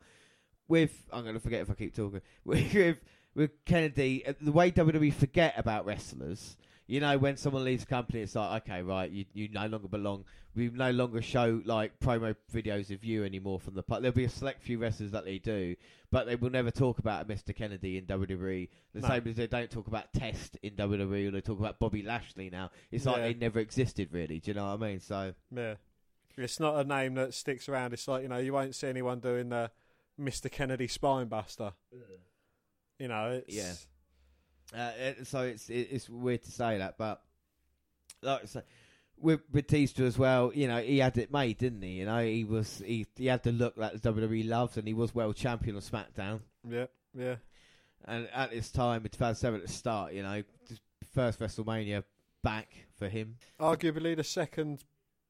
With 0.68 0.92
I'm 1.12 1.24
going 1.24 1.34
to 1.34 1.42
forget 1.42 1.62
if 1.62 1.72
I 1.72 1.74
keep 1.74 1.96
talking. 1.96 2.22
With 2.46 3.00
with 3.36 3.66
Kennedy, 3.66 4.26
uh, 4.26 4.34
the 4.42 4.52
way 4.52 4.72
WWE 4.72 5.14
forget 5.14 5.54
about 5.58 5.86
wrestlers. 5.86 6.56
You 6.90 7.00
know, 7.02 7.20
when 7.20 7.38
someone 7.38 7.64
leaves 7.66 7.84
a 7.84 7.86
company, 7.86 8.22
it's 8.22 8.34
like, 8.34 8.64
okay, 8.64 8.82
right, 8.82 9.12
you 9.12 9.26
you 9.34 9.48
no 9.50 9.68
longer 9.68 9.88
belong. 9.88 10.26
We 10.56 10.70
no 10.70 10.90
longer 10.90 11.22
show 11.22 11.62
like 11.64 12.00
promo 12.00 12.36
videos 12.52 12.90
of 12.90 13.06
you 13.06 13.24
anymore 13.24 13.60
from 13.60 13.76
the. 13.76 13.84
part. 13.84 14.02
There'll 14.02 14.16
be 14.16 14.24
a 14.24 14.30
select 14.30 14.64
few 14.64 14.80
wrestlers 14.80 15.12
that 15.12 15.24
they 15.24 15.38
do, 15.38 15.76
but 16.10 16.26
they 16.26 16.36
will 16.36 16.50
never 16.50 16.72
talk 16.72 16.98
about 16.98 17.28
Mr. 17.28 17.56
Kennedy 17.56 18.00
in 18.00 18.06
WWE. 18.08 18.70
The 18.96 19.02
No. 19.02 19.08
same 19.08 19.28
as 19.28 19.36
they 19.36 19.46
don't 19.46 19.70
talk 19.70 19.86
about 19.86 20.12
Test 20.14 20.58
in 20.64 20.76
WWE, 20.76 21.28
or 21.28 21.32
they 21.32 21.42
talk 21.42 21.60
about 21.60 21.78
Bobby 21.78 22.02
Lashley 22.02 22.50
now. 22.50 22.72
It's 22.90 23.06
like 23.06 23.18
Yeah. 23.18 23.24
they 23.28 23.34
never 23.36 23.60
existed, 23.60 24.10
really. 24.12 24.40
Do 24.40 24.50
you 24.50 24.56
know 24.56 24.66
what 24.76 24.84
I 24.84 24.90
mean? 24.90 25.00
So. 25.00 25.36
Yeah. 25.56 25.76
It's 26.38 26.60
not 26.60 26.80
a 26.80 26.84
name 26.84 27.14
that 27.16 27.36
sticks 27.36 27.70
around. 27.70 27.94
It's 27.94 28.08
like, 28.08 28.24
you 28.24 28.30
know, 28.30 28.38
you 28.40 28.54
won't 28.54 28.74
see 28.74 28.88
anyone 28.88 29.20
doing 29.20 29.50
the 29.50 29.70
Mr. 30.20 30.52
Kennedy 30.52 30.88
spinebuster. 30.88 31.74
You 32.98 33.08
know, 33.10 33.44
it's. 33.46 33.56
Yeah. 33.56 33.74
Uh, 34.76 34.92
it- 35.00 35.28
so 35.28 35.42
it's 35.42 35.70
it, 35.70 35.88
it's 35.92 36.10
weird 36.10 36.44
to 36.44 36.52
say 36.52 36.78
that, 36.78 36.98
but 36.98 37.22
like 38.22 38.44
I 38.44 38.46
say, 38.46 38.62
with 39.18 39.52
Batista 39.52 40.04
as 40.04 40.18
well, 40.18 40.52
you 40.54 40.68
know, 40.68 40.80
he 40.82 41.00
had 41.00 41.18
it 41.18 41.32
made, 41.32 41.58
didn't 41.58 41.82
he? 41.82 41.94
You 42.00 42.06
know, 42.06 42.24
he 42.24 42.44
was 42.44 42.82
he 42.86 43.06
he 43.16 43.26
had 43.28 43.44
the 43.44 43.52
look 43.52 43.76
that 43.78 44.02
the 44.02 44.12
WWE 44.14 44.48
loves, 44.48 44.78
and 44.78 44.88
he 44.88 44.94
was 44.94 45.14
world 45.16 45.36
champion 45.36 45.76
on 45.76 45.82
SmackDown. 45.82 46.42
Yeah, 46.68 46.86
yeah. 47.14 47.36
And 48.06 48.30
at 48.34 48.52
this 48.52 48.72
time, 48.72 49.04
in 49.04 49.10
2007, 49.10 49.60
at 49.62 49.68
the 49.68 49.72
start, 49.74 50.14
you 50.14 50.24
know, 50.24 50.42
first 51.14 51.40
WrestleMania 51.40 52.04
back 52.44 52.70
for 52.98 53.10
him. 53.10 53.36
Arguably 53.60 54.16
the 54.16 54.24
second 54.24 54.84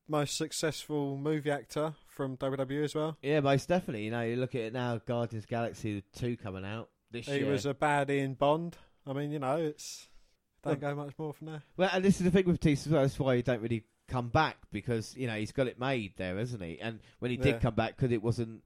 most 0.08 0.38
successful 0.38 1.18
movie 1.18 1.50
actor 1.52 1.94
from 2.08 2.38
WWE 2.38 2.84
as 2.84 2.96
well. 2.96 3.18
Yeah, 3.22 3.40
most 3.40 3.68
definitely. 3.68 4.06
You 4.06 4.12
know, 4.12 4.22
you 4.22 4.36
look 4.36 4.54
at 4.56 4.62
it 4.62 4.74
now, 4.74 4.98
Guardians 4.98 5.46
Galaxy 5.46 6.04
two 6.16 6.38
coming 6.38 6.66
out 6.66 6.90
this 7.12 7.26
He 7.26 7.34
year. 7.34 7.46
He 7.46 7.50
was 7.52 7.66
a 7.66 7.74
baddie 7.74 8.20
in 8.20 8.34
Bond. 8.36 8.78
I 9.10 9.14
mean, 9.14 9.32
you 9.32 9.40
know, 9.40 9.58
it's. 9.58 10.08
Don't 10.64 10.80
go 10.80 10.94
much 10.94 11.14
more 11.18 11.34
from 11.34 11.48
there. 11.48 11.64
Well, 11.78 11.90
and 11.94 12.04
this 12.04 12.18
is 12.18 12.26
the 12.26 12.32
thing 12.32 12.46
with 12.46 12.60
Batista 12.60 12.90
as 12.90 12.94
well. 12.94 13.02
That's 13.04 13.18
why 13.20 13.36
he 13.38 13.42
don't 13.42 13.62
really 13.62 13.84
come 14.10 14.28
back 14.30 14.58
because 14.72 15.16
you 15.16 15.28
know 15.28 15.36
he's 15.36 15.52
got 15.52 15.68
it 15.68 15.80
made 15.80 16.14
there, 16.18 16.38
hasn't 16.38 16.62
he? 16.64 16.80
And 16.82 17.00
when 17.20 17.32
he 17.32 17.38
Yeah. 17.38 17.44
did 17.44 17.62
come 17.62 17.76
back, 17.76 17.96
because 17.96 18.12
it 18.12 18.22
wasn't, 18.22 18.62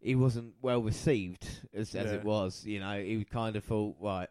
he 0.00 0.14
wasn't 0.14 0.54
well 0.62 0.82
received 0.82 1.46
as 1.74 1.94
as 1.94 2.10
Yeah. 2.10 2.18
it 2.18 2.24
was. 2.24 2.64
You 2.64 2.80
know, 2.80 2.98
he 3.02 3.24
kind 3.24 3.56
of 3.56 3.64
thought, 3.64 3.96
right, 4.00 4.28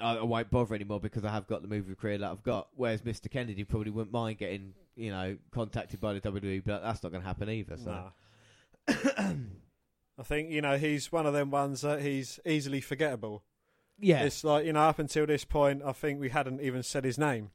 I, 0.00 0.16
I 0.16 0.22
won't 0.24 0.50
bother 0.50 0.74
anymore 0.74 0.98
because 1.00 1.24
I 1.24 1.30
have 1.30 1.46
got 1.46 1.62
the 1.62 1.68
movie 1.68 1.94
career 1.94 2.18
that 2.18 2.30
I've 2.30 2.42
got. 2.42 2.68
Whereas 2.74 3.02
Mr. 3.02 3.30
Kennedy 3.30 3.62
probably 3.64 3.90
wouldn't 3.92 4.12
mind 4.12 4.38
getting, 4.38 4.74
you 4.96 5.10
know, 5.10 5.36
contacted 5.52 6.00
by 6.00 6.12
the 6.14 6.20
WWE, 6.20 6.62
but 6.64 6.82
that's 6.82 7.02
not 7.04 7.12
going 7.12 7.22
to 7.22 7.26
happen 7.28 7.48
either. 7.48 7.76
So. 7.76 7.90
Nah. 7.92 8.10
I 10.18 10.24
think 10.24 10.50
you 10.50 10.60
know 10.60 10.76
he's 10.76 11.12
one 11.12 11.26
of 11.26 11.32
them 11.32 11.50
ones 11.52 11.82
that 11.82 12.02
he's 12.02 12.40
easily 12.44 12.80
forgettable. 12.80 13.44
Yeah, 14.00 14.22
It's 14.22 14.44
like 14.44 14.64
you 14.64 14.72
know 14.72 14.82
up 14.82 14.98
until 14.98 15.26
this 15.26 15.44
point, 15.44 15.82
I 15.84 15.92
think 15.92 16.20
we 16.20 16.28
hadn't 16.30 16.60
even 16.60 16.82
said 16.82 17.04
his 17.04 17.18
name. 17.18 17.50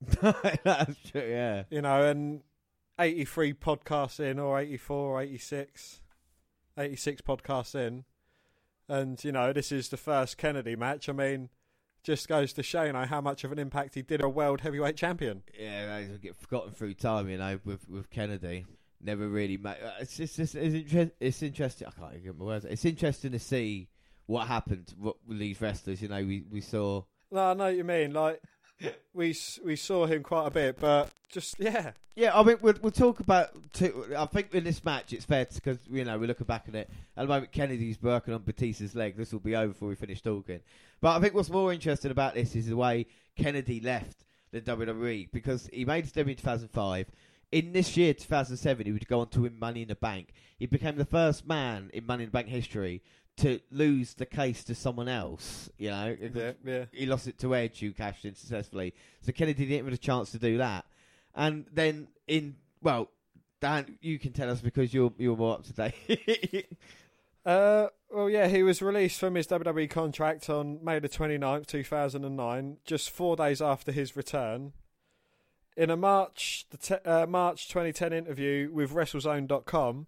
that's 0.20 0.96
true. 1.10 1.28
Yeah, 1.28 1.64
You 1.70 1.82
know, 1.82 2.04
and 2.04 2.42
eighty 2.98 3.24
three 3.24 3.52
podcasts 3.52 4.18
in, 4.18 4.38
or 4.38 4.58
eighty 4.58 4.76
four, 4.76 5.18
or 5.18 5.22
86, 5.22 6.00
86 6.76 7.22
podcasts 7.22 7.74
in, 7.74 8.04
and 8.88 9.22
you 9.22 9.30
know 9.32 9.52
this 9.52 9.70
is 9.70 9.88
the 9.90 9.96
first 9.96 10.38
Kennedy 10.38 10.74
match. 10.74 11.08
I 11.08 11.12
mean, 11.12 11.50
just 12.02 12.28
goes 12.28 12.52
to 12.54 12.62
show 12.62 12.82
you 12.82 12.92
know 12.92 13.04
how 13.04 13.20
much 13.20 13.44
of 13.44 13.52
an 13.52 13.58
impact 13.58 13.94
he 13.94 14.02
did 14.02 14.22
a 14.22 14.28
world 14.28 14.62
heavyweight 14.62 14.96
champion. 14.96 15.42
yeah, 15.58 16.00
will 16.08 16.18
get 16.18 16.36
forgotten 16.36 16.72
through 16.72 16.94
time. 16.94 17.28
You 17.28 17.38
know, 17.38 17.60
with 17.64 17.88
with 17.88 18.10
Kennedy, 18.10 18.66
never 19.00 19.28
really. 19.28 19.56
Ma- 19.56 19.70
uh, 19.70 19.92
it's 20.00 20.16
just 20.16 20.38
it's, 20.38 20.54
it's, 20.54 20.74
inter- 20.74 21.12
it's 21.20 21.42
interesting. 21.42 21.86
I 21.86 21.90
can't 21.92 22.12
even 22.14 22.24
get 22.24 22.38
my 22.38 22.44
words. 22.44 22.64
It's 22.64 22.84
interesting 22.84 23.32
to 23.32 23.38
see 23.38 23.88
what 24.26 24.46
happened 24.46 24.94
with 24.98 25.38
these 25.38 25.60
wrestlers. 25.60 26.02
You 26.02 26.08
know, 26.08 26.24
we 26.24 26.44
we 26.50 26.60
saw. 26.60 27.02
No, 27.30 27.50
I 27.50 27.54
know 27.54 27.64
what 27.64 27.76
you 27.76 27.84
mean. 27.84 28.12
Like 28.12 28.40
we 29.14 29.36
we 29.64 29.76
saw 29.76 30.06
him 30.06 30.22
quite 30.22 30.46
a 30.46 30.50
bit, 30.50 30.78
but 30.80 31.10
just 31.28 31.56
yeah, 31.58 31.92
Yeah, 32.14 32.38
I 32.38 32.42
mean, 32.42 32.58
we'll, 32.60 32.74
we'll 32.82 32.92
talk 32.92 33.20
about. 33.20 33.50
Two, 33.72 34.06
I 34.16 34.26
think 34.26 34.54
in 34.54 34.64
this 34.64 34.84
match, 34.84 35.12
it's 35.12 35.24
fair 35.24 35.46
because 35.46 35.78
you 35.90 36.04
know 36.04 36.18
we're 36.18 36.26
looking 36.26 36.46
back 36.46 36.66
at 36.68 36.74
it. 36.74 36.90
At 37.16 37.22
the 37.22 37.28
moment, 37.28 37.52
Kennedy's 37.52 38.02
working 38.02 38.34
on 38.34 38.42
Batista's 38.42 38.94
leg. 38.94 39.16
This 39.16 39.32
will 39.32 39.40
be 39.40 39.56
over 39.56 39.68
before 39.68 39.88
we 39.88 39.94
finish 39.94 40.20
talking. 40.20 40.60
But 41.00 41.16
I 41.16 41.20
think 41.20 41.34
what's 41.34 41.50
more 41.50 41.72
interesting 41.72 42.10
about 42.10 42.34
this 42.34 42.54
is 42.54 42.66
the 42.66 42.76
way 42.76 43.06
Kennedy 43.36 43.80
left 43.80 44.24
the 44.52 44.60
WWE 44.60 45.30
because 45.32 45.70
he 45.72 45.84
made 45.84 46.04
his 46.04 46.12
debut 46.12 46.32
in 46.32 46.36
2005. 46.36 47.10
In 47.50 47.72
this 47.72 47.96
year, 47.98 48.14
2007, 48.14 48.86
he 48.86 48.92
would 48.92 49.06
go 49.08 49.20
on 49.20 49.28
to 49.28 49.42
win 49.42 49.58
Money 49.58 49.82
in 49.82 49.88
the 49.88 49.94
Bank. 49.94 50.32
He 50.58 50.66
became 50.66 50.96
the 50.96 51.04
first 51.04 51.46
man 51.46 51.90
in 51.92 52.06
Money 52.06 52.24
in 52.24 52.28
the 52.28 52.32
Bank 52.32 52.48
history 52.48 53.02
to 53.38 53.60
lose 53.70 54.14
the 54.14 54.26
case 54.26 54.64
to 54.64 54.74
someone 54.74 55.08
else. 55.08 55.70
You 55.78 55.90
know, 55.90 56.16
yeah, 56.34 56.52
yeah. 56.64 56.84
he 56.92 57.06
lost 57.06 57.28
it 57.28 57.38
to 57.38 57.54
Edge, 57.54 57.80
who 57.80 57.92
cashed 57.92 58.24
in 58.24 58.34
successfully. 58.34 58.94
So 59.22 59.32
Kennedy 59.32 59.66
didn't 59.66 59.86
have 59.86 59.94
a 59.94 59.98
chance 59.98 60.30
to 60.32 60.38
do 60.38 60.58
that. 60.58 60.84
And 61.34 61.66
then 61.72 62.08
in 62.26 62.56
well, 62.82 63.08
Dan, 63.60 63.98
you 64.00 64.18
can 64.18 64.32
tell 64.32 64.50
us 64.50 64.60
because 64.60 64.92
you're 64.92 65.12
you're 65.18 65.36
more 65.36 65.54
up 65.54 65.64
to 65.64 65.72
date. 65.72 66.66
Uh, 67.44 67.88
well, 68.08 68.30
yeah, 68.30 68.46
he 68.46 68.62
was 68.62 68.80
released 68.80 69.18
from 69.18 69.34
his 69.34 69.48
WWE 69.48 69.90
contract 69.90 70.48
on 70.48 70.78
May 70.82 71.00
the 71.00 71.08
29th, 71.08 71.66
2009, 71.66 72.76
just 72.84 73.10
four 73.10 73.34
days 73.34 73.60
after 73.60 73.90
his 73.90 74.16
return. 74.16 74.72
In 75.76 75.90
a 75.90 75.96
March 75.96 76.66
the 76.70 76.76
te- 76.76 77.04
uh, 77.04 77.26
March 77.26 77.68
2010 77.68 78.12
interview 78.12 78.70
with 78.72 78.92
WrestleZone.com, 78.92 80.06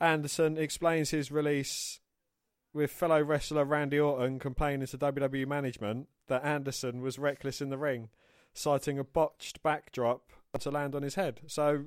Anderson 0.00 0.58
explains 0.58 1.10
his 1.10 1.30
release 1.30 2.00
with 2.74 2.90
fellow 2.90 3.22
wrestler 3.22 3.64
Randy 3.64 3.98
Orton 4.00 4.38
complaining 4.38 4.86
to 4.86 4.98
WWE 4.98 5.46
management 5.46 6.08
that 6.28 6.44
Anderson 6.44 7.02
was 7.02 7.18
reckless 7.18 7.60
in 7.60 7.70
the 7.70 7.78
ring, 7.78 8.08
citing 8.54 8.98
a 8.98 9.04
botched 9.04 9.62
backdrop 9.62 10.30
to 10.58 10.70
land 10.70 10.94
on 10.94 11.02
his 11.02 11.14
head. 11.14 11.40
So, 11.46 11.84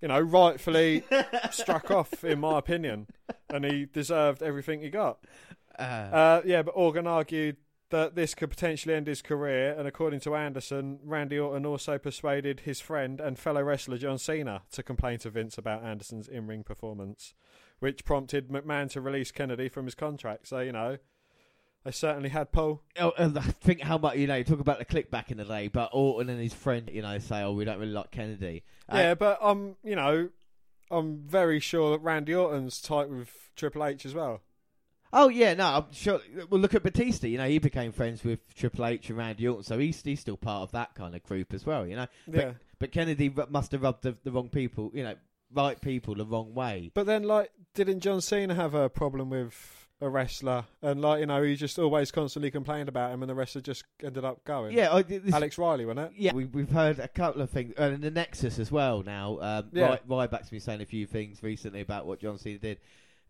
you 0.00 0.08
know, 0.08 0.20
rightfully 0.20 1.04
struck 1.50 1.90
off, 1.90 2.24
in 2.24 2.40
my 2.40 2.58
opinion, 2.58 3.06
and 3.48 3.64
he 3.64 3.86
deserved 3.86 4.42
everything 4.42 4.80
he 4.80 4.90
got. 4.90 5.18
Uh, 5.78 5.82
Uh, 5.82 6.42
yeah, 6.44 6.62
but 6.62 6.72
Orton 6.72 7.06
argued 7.06 7.56
that 7.90 8.14
this 8.14 8.34
could 8.34 8.50
potentially 8.50 8.94
end 8.94 9.06
his 9.06 9.22
career, 9.22 9.74
and 9.78 9.86
according 9.86 10.20
to 10.20 10.34
Anderson, 10.34 10.98
Randy 11.04 11.38
Orton 11.38 11.64
also 11.64 11.96
persuaded 11.98 12.60
his 12.60 12.80
friend 12.80 13.20
and 13.20 13.38
fellow 13.38 13.62
wrestler 13.62 13.98
John 13.98 14.18
Cena 14.18 14.62
to 14.72 14.82
complain 14.82 15.18
to 15.20 15.30
Vince 15.30 15.58
about 15.58 15.84
Anderson's 15.84 16.26
in-ring 16.26 16.64
performance, 16.64 17.34
which 17.84 18.06
prompted 18.06 18.48
McMahon 18.48 18.90
to 18.92 19.00
release 19.02 19.30
Kennedy 19.30 19.68
from 19.68 19.84
his 19.84 19.94
contract. 19.94 20.48
So 20.48 20.60
you 20.60 20.72
know, 20.72 20.96
they 21.84 21.90
certainly 21.90 22.30
had 22.30 22.50
Paul. 22.50 22.80
oh, 22.98 23.12
and 23.18 23.38
I 23.38 23.42
think 23.42 23.82
how 23.82 23.98
much 23.98 24.16
you 24.16 24.26
know. 24.26 24.36
You 24.36 24.44
talk 24.44 24.58
about 24.58 24.78
the 24.78 24.86
Kliq 24.86 25.10
back 25.10 25.30
in 25.30 25.36
the 25.36 25.44
day, 25.44 25.68
but 25.68 25.90
Orton 25.92 26.30
and 26.30 26.40
his 26.40 26.54
friend, 26.54 26.90
you 26.90 27.02
know, 27.02 27.18
say, 27.18 27.42
"Oh, 27.42 27.52
we 27.52 27.66
don't 27.66 27.78
really 27.78 27.92
like 27.92 28.10
Kennedy." 28.10 28.64
Uh, 28.90 28.96
yeah, 28.96 29.14
but 29.14 29.38
um, 29.42 29.76
you 29.84 29.96
know, 29.96 30.30
I'm 30.90 31.18
very 31.26 31.60
sure 31.60 31.90
that 31.90 31.98
Randy 31.98 32.34
Orton's 32.34 32.80
tight 32.80 33.10
with 33.10 33.50
Triple 33.54 33.84
H 33.84 34.06
as 34.06 34.14
well. 34.14 34.40
Oh 35.12 35.28
yeah, 35.28 35.52
no, 35.52 35.66
I'm 35.66 35.92
sure. 35.92 36.20
Well, 36.48 36.62
look 36.62 36.74
at 36.74 36.82
Batista. 36.82 37.28
You 37.28 37.36
know, 37.36 37.46
he 37.46 37.58
became 37.58 37.92
friends 37.92 38.24
with 38.24 38.54
Triple 38.54 38.86
H 38.86 39.10
and 39.10 39.18
Randy 39.18 39.46
Orton, 39.46 39.62
so 39.62 39.78
he's 39.78 40.02
he's 40.02 40.20
still 40.20 40.38
part 40.38 40.62
of 40.62 40.72
that 40.72 40.94
kind 40.94 41.14
of 41.14 41.22
group 41.22 41.52
as 41.52 41.66
well. 41.66 41.86
You 41.86 41.96
know, 41.96 42.06
but, 42.26 42.34
Yeah. 42.34 42.52
But 42.78 42.92
Kennedy 42.92 43.32
must 43.50 43.72
have 43.72 43.82
rubbed 43.82 44.02
the, 44.02 44.16
the 44.24 44.32
wrong 44.32 44.48
people. 44.48 44.90
You 44.94 45.04
know, 45.04 45.14
right 45.54 45.80
people 45.80 46.14
the 46.14 46.26
wrong 46.26 46.54
way. 46.54 46.90
But 46.94 47.06
then, 47.06 47.22
like, 47.22 47.50
didn't 47.74 48.00
John 48.00 48.20
Cena 48.20 48.54
have 48.54 48.74
a 48.74 48.88
problem 48.88 49.30
with 49.30 49.88
a 50.00 50.08
wrestler? 50.08 50.64
And, 50.82 51.00
like, 51.00 51.20
you 51.20 51.26
know, 51.26 51.42
he 51.42 51.56
just 51.56 51.78
always 51.78 52.10
constantly 52.10 52.50
complained 52.50 52.88
about 52.88 53.12
him, 53.12 53.22
and 53.22 53.30
the 53.30 53.34
wrestler 53.34 53.60
just 53.62 53.84
ended 54.02 54.24
up 54.24 54.44
going. 54.44 54.76
Yeah, 54.76 54.92
I, 54.92 55.02
this, 55.02 55.32
Alex 55.32 55.56
Riley, 55.58 55.84
wasn't 55.84 56.10
it? 56.10 56.12
Yeah, 56.16 56.32
we, 56.34 56.44
we've 56.46 56.70
heard 56.70 56.98
a 56.98 57.08
couple 57.08 57.42
of 57.42 57.50
things, 57.50 57.74
and 57.76 58.02
the 58.02 58.10
Nexus 58.10 58.58
as 58.58 58.70
well. 58.72 59.02
Now, 59.02 59.38
um, 59.40 59.68
Yeah. 59.72 59.98
Ry- 60.06 60.26
Ryback's 60.26 60.50
been 60.50 60.60
saying 60.60 60.80
a 60.80 60.86
few 60.86 61.06
things 61.06 61.42
recently 61.42 61.80
about 61.80 62.06
what 62.06 62.20
John 62.20 62.38
Cena 62.38 62.58
did, 62.58 62.78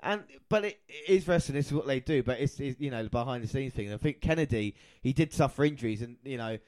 and 0.01 0.23
but 0.49 0.65
it, 0.65 0.81
it 0.89 1.09
is 1.11 1.29
wrestling. 1.29 1.57
This 1.57 1.67
is 1.67 1.73
what 1.73 1.87
they 1.87 2.01
do, 2.01 2.23
but 2.23 2.39
it's, 2.41 2.61
it's 2.61 2.79
you 2.81 2.91
know 2.91 3.03
the 3.03 3.09
behind 3.11 3.43
the 3.43 3.49
scenes 3.49 3.73
thing. 3.73 3.87
And 3.87 3.95
I 3.95 3.99
think 3.99 4.21
Kennedy 4.21 4.75
he 5.03 5.13
did 5.13 5.33
suffer 5.33 5.65
injuries, 5.65 6.03
and 6.03 6.17
you 6.25 6.37
know 6.37 6.59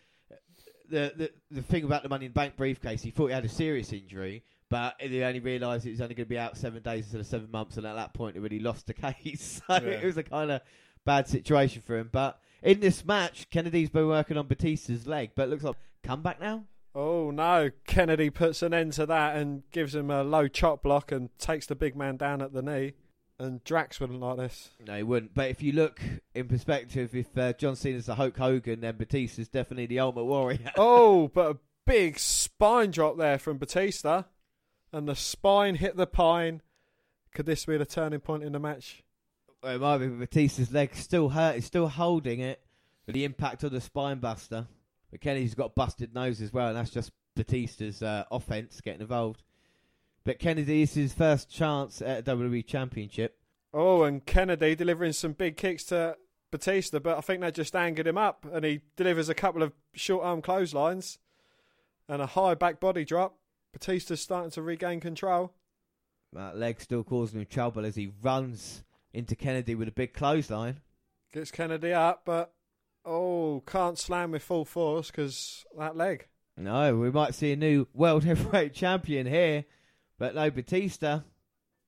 the 0.89 1.13
the 1.17 1.31
the 1.51 1.63
thing 1.63 1.85
about 1.85 2.03
the 2.03 2.09
Money 2.09 2.27
in 2.27 2.31
the 2.33 2.35
Bank 2.35 2.57
briefcase, 2.57 3.03
he 3.03 3.11
thought 3.11 3.27
he 3.27 3.33
had 3.35 3.45
a 3.45 3.49
serious 3.49 3.93
injury. 3.93 4.43
But 4.69 4.97
he 4.99 5.23
only 5.23 5.41
realised 5.41 5.85
he 5.85 5.91
was 5.91 6.01
only 6.01 6.15
going 6.15 6.27
to 6.27 6.29
be 6.31 6.39
out 6.39 6.57
seven 6.57 6.83
days 6.83 7.05
instead 7.05 7.21
of 7.21 7.27
seven 7.27 7.51
months, 7.51 7.77
and 7.77 7.87
at 7.87 7.95
that 7.95 8.15
point, 8.15 8.35
he 8.35 8.41
really 8.41 8.59
lost 8.59 8.87
the 8.87 8.95
case. 8.95 9.63
so 9.67 9.75
Yeah. 9.75 9.81
it 9.91 10.05
was 10.05 10.17
a 10.17 10.23
kind 10.25 10.51
of 10.51 10.61
bad 11.05 11.29
situation 11.29 11.83
for 11.87 11.97
him. 11.97 12.09
But 12.11 12.41
in 12.63 12.81
this 12.81 13.05
match, 13.05 13.49
Kennedy's 13.51 13.91
been 13.91 14.09
working 14.09 14.37
on 14.37 14.49
Batista's 14.49 15.07
leg, 15.07 15.31
but 15.37 15.45
it 15.45 15.51
looks 15.51 15.63
like 15.63 15.77
comeback 16.03 16.41
now. 16.41 16.65
Oh, 16.97 17.31
no. 17.31 17.71
Kennedy 17.87 18.31
puts 18.31 18.63
an 18.63 18.73
end 18.75 18.95
to 18.95 19.07
that 19.07 19.37
and 19.37 19.63
gives 19.71 19.95
him 19.95 20.11
a 20.11 20.25
low 20.25 20.49
chop 20.49 20.83
block 20.83 21.13
and 21.13 21.29
takes 21.39 21.67
the 21.67 21.75
big 21.75 21.95
man 21.95 22.17
down 22.17 22.41
at 22.43 22.53
the 22.55 22.63
knee. 22.63 22.95
And 23.39 23.63
Drax 23.65 24.01
wouldn't 24.01 24.19
like 24.21 24.39
this. 24.39 24.71
No, 24.85 24.97
he 24.97 25.03
wouldn't. 25.03 25.35
But 25.35 25.51
if 25.51 25.63
you 25.63 25.73
look 25.73 26.01
in 26.35 26.49
perspective, 26.49 27.15
if 27.15 27.37
uh, 27.37 27.53
John 27.53 27.77
Cena's 27.77 28.07
the 28.07 28.15
Hulk 28.15 28.39
Hogan, 28.39 28.81
then 28.81 28.97
Batista's 28.97 29.49
definitely 29.49 29.85
the 29.87 30.01
Ultimate 30.01 30.25
Warrior. 30.25 30.73
oh, 30.79 31.29
but 31.35 31.51
a 31.53 31.59
big 31.85 32.19
spine 32.19 32.91
drop 32.93 33.19
there 33.19 33.39
from 33.39 33.59
Batista. 33.59 34.23
And 34.93 35.09
the 35.09 35.17
spine 35.17 35.77
hit 35.77 35.97
the 35.97 36.07
pine. 36.07 36.63
Could 37.35 37.47
this 37.47 37.67
be 37.67 37.77
the 37.77 37.87
turning 37.87 38.21
point 38.21 38.45
in 38.45 38.53
the 38.53 38.59
match? 38.59 39.03
Well, 39.63 39.75
it 39.75 39.81
might 39.81 39.99
be 39.99 40.09
Batista's 40.09 40.73
leg 40.73 40.95
still 40.95 41.31
hurt. 41.31 41.57
He's 41.57 41.67
still 41.67 41.89
holding 41.89 42.41
it. 42.41 42.63
But 43.05 43.15
the 43.15 43.25
impact 43.25 43.63
of 43.63 43.73
the 43.73 43.81
spine 43.81 44.19
buster. 44.19 44.67
But 45.11 45.21
Kennedy's 45.21 45.55
got 45.55 45.75
busted 45.75 46.15
nose 46.15 46.41
as 46.41 46.53
well, 46.53 46.69
and 46.69 46.77
that's 46.77 46.91
just 46.91 47.13
Batista's 47.37 48.03
uh, 48.03 48.25
offense 48.31 48.81
getting 48.81 49.03
involved. 49.03 49.43
But 50.25 50.41
Kennedy 50.41 50.83
is 50.83 50.95
his 50.95 51.13
first 51.13 51.49
chance 51.49 52.03
at 52.03 52.27
a 52.27 52.37
WWE 52.37 52.67
Championship. 52.67 53.39
Oh, 53.73 54.03
and 54.03 54.25
Kennedy 54.27 54.75
delivering 54.75 55.13
some 55.13 55.33
big 55.33 55.57
kicks 55.57 55.85
to 55.85 56.17
Batista, 56.51 56.99
but 56.99 57.19
I 57.19 57.21
think 57.21 57.43
that 57.43 57.55
just 57.55 57.77
angered 57.77 58.07
him 58.07 58.19
up, 58.19 58.45
and 58.53 58.65
he 58.65 58.81
delivers 58.97 59.29
a 59.29 59.35
couple 59.35 59.63
of 59.63 59.73
short 59.95 60.25
arm 60.25 60.43
clotheslines 60.43 61.19
and 62.09 62.21
a 62.21 62.27
high 62.27 62.55
back 62.55 62.81
body 62.81 63.05
drop. 63.05 63.37
Batista's 63.77 64.23
starting 64.23 64.51
to 64.53 64.63
regain 64.63 65.01
control. 65.01 65.53
That 66.33 66.57
leg 66.57 66.81
still 66.81 67.05
causing 67.05 67.41
him 67.41 67.47
trouble 67.47 67.85
as 67.85 67.95
he 67.95 68.11
runs 68.23 68.83
into 69.13 69.37
Kennedy 69.37 69.75
with 69.75 69.89
a 69.89 69.93
big 69.93 70.15
clothesline. 70.15 70.81
Gets 71.31 71.51
Kennedy 71.51 71.93
up, 71.93 72.23
but 72.25 72.55
oh, 73.05 73.63
can't 73.67 73.99
slam 73.99 74.31
with 74.31 74.43
full 74.43 74.65
force 74.65 75.11
because 75.11 75.67
that 75.77 75.95
leg. 75.95 76.27
No, 76.57 76.97
we 76.97 77.11
might 77.11 77.35
see 77.35 77.53
a 77.53 77.57
new 77.57 77.87
World 77.93 78.25
Heavyweight 78.25 78.73
Champion 78.73 79.27
here, 79.27 79.67
but 80.19 80.35
no 80.35 80.51
Batista. 80.51 81.21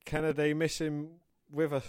Kennedy 0.05 0.53
missing 0.53 1.15
with 1.51 1.73
a 1.73 1.81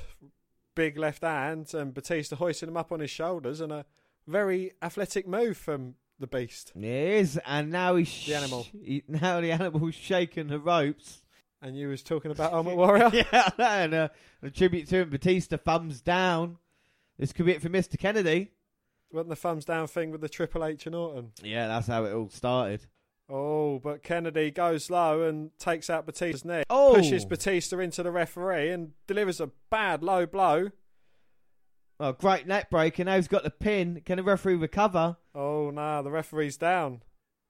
big 0.75 0.97
left 0.97 1.23
hand, 1.23 1.75
and 1.75 1.93
Batista 1.93 2.37
hoisting 2.37 2.71
him 2.71 2.79
up 2.79 2.91
on 2.91 3.01
his 3.01 3.11
shoulders, 3.11 3.61
and 3.61 3.71
a 3.71 3.85
very 4.27 4.73
athletic 4.81 5.29
move 5.29 5.59
from 5.59 5.97
the 6.21 6.27
Beast. 6.27 6.73
It 6.77 6.85
is, 6.85 7.41
and 7.47 7.71
now 7.71 7.97
he's 7.97 8.09
sh- 8.09 8.27
The 8.29 8.35
animal. 8.35 8.67
He, 8.85 9.03
now 9.09 9.41
the 9.41 9.51
animal's 9.53 9.95
shaking 9.95 10.47
the 10.49 10.59
ropes. 10.61 11.23
And 11.63 11.77
you 11.77 11.89
was 11.89 12.03
talking 12.03 12.31
about 12.31 12.53
Ultimate 12.55 12.77
Warrior. 12.79 13.11
yeah, 13.13 13.51
and 13.59 13.93
uh, 13.95 14.09
a 14.43 14.51
tribute 14.51 14.89
to 14.89 14.99
him. 15.03 15.11
Batista 15.11 15.57
thumbs 15.59 16.01
down. 16.01 16.57
This 17.19 17.33
could 17.35 17.45
be 17.47 17.53
it 17.53 17.61
for 17.61 17.69
Mr. 17.69 17.99
Kennedy. 17.99 18.51
Wasn't 19.13 19.29
the 19.29 19.37
thumbs 19.37 19.65
down 19.67 19.87
thing 19.89 20.11
with 20.11 20.21
the 20.23 20.29
Triple 20.29 20.65
H 20.65 20.87
and 20.87 20.95
Orton? 20.95 21.33
Yeah, 21.43 21.67
that's 21.69 21.89
how 21.89 22.05
it 22.05 22.13
all 22.15 22.31
started. 22.31 22.87
Oh, 23.29 23.79
but 23.79 24.03
Kennedy 24.03 24.51
goes 24.51 24.89
low 24.91 25.23
and 25.23 25.51
takes 25.59 25.91
out 25.91 26.07
Batista's 26.07 26.45
neck. 26.45 26.65
Oh. 26.71 26.95
Pushes 26.95 27.25
Batista 27.25 27.79
into 27.79 28.03
the 28.03 28.11
referee 28.11 28.71
and 28.71 28.93
delivers 29.07 29.41
a 29.41 29.51
bad 29.71 30.03
low 30.03 30.27
blow. 30.27 30.71
Oh, 32.03 32.13
great 32.13 32.47
neck 32.47 32.71
break, 32.71 32.99
and 32.99 33.09
now 33.09 33.17
he's 33.17 33.29
got 33.29 33.45
the 33.45 33.51
pin. 33.51 34.01
Can 34.07 34.17
the 34.17 34.23
referee 34.23 34.55
recover? 34.55 35.19
Oh, 35.35 35.71
no, 35.71 36.03
the 36.03 36.11
referee's 36.11 36.57
down. 36.57 37.03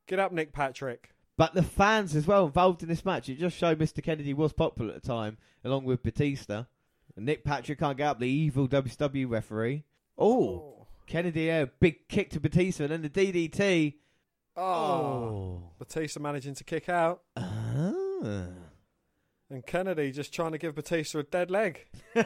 Get 0.09 0.19
up, 0.19 0.33
Nick 0.33 0.53
Patrick. 0.53 1.11
But 1.37 1.55
the 1.55 1.63
fans 1.63 2.17
as 2.17 2.27
well 2.27 2.47
involved 2.47 2.83
in 2.83 2.89
this 2.89 3.05
match. 3.05 3.29
It 3.29 3.39
just 3.39 3.57
showed 3.57 3.79
Mr. 3.79 4.03
Kennedy 4.03 4.35
was 4.35 4.53
popular 4.53 4.93
at 4.93 5.03
the 5.03 5.09
time, 5.09 5.39
along 5.65 5.85
with 5.85 6.03
Batista. 6.03 6.65
And 7.15 7.27
Nick 7.27 7.45
Patrick 7.45 7.79
can't 7.79 7.97
get 7.97 8.09
up, 8.09 8.19
the 8.19 8.27
evil 8.27 8.67
WW 8.67 9.31
referee. 9.31 9.85
Oh, 10.19 10.89
Kennedy, 11.07 11.43
yeah, 11.43 11.67
big 11.79 12.09
kick 12.09 12.31
to 12.31 12.41
Batista, 12.41 12.85
and 12.85 12.93
then 12.93 13.03
the 13.03 13.09
DDT. 13.09 13.95
Oh. 14.57 15.63
Batista 15.79 16.19
managing 16.19 16.57
to 16.57 16.65
kick 16.65 16.89
out. 16.89 17.23
Ah. 17.37 17.93
And 19.49 19.65
Kennedy 19.65 20.11
just 20.11 20.35
trying 20.35 20.53
to 20.53 20.59
give 20.59 20.75
Batista 20.75 21.21
a 21.21 21.23
dead 21.23 21.53
leg. 21.53 21.87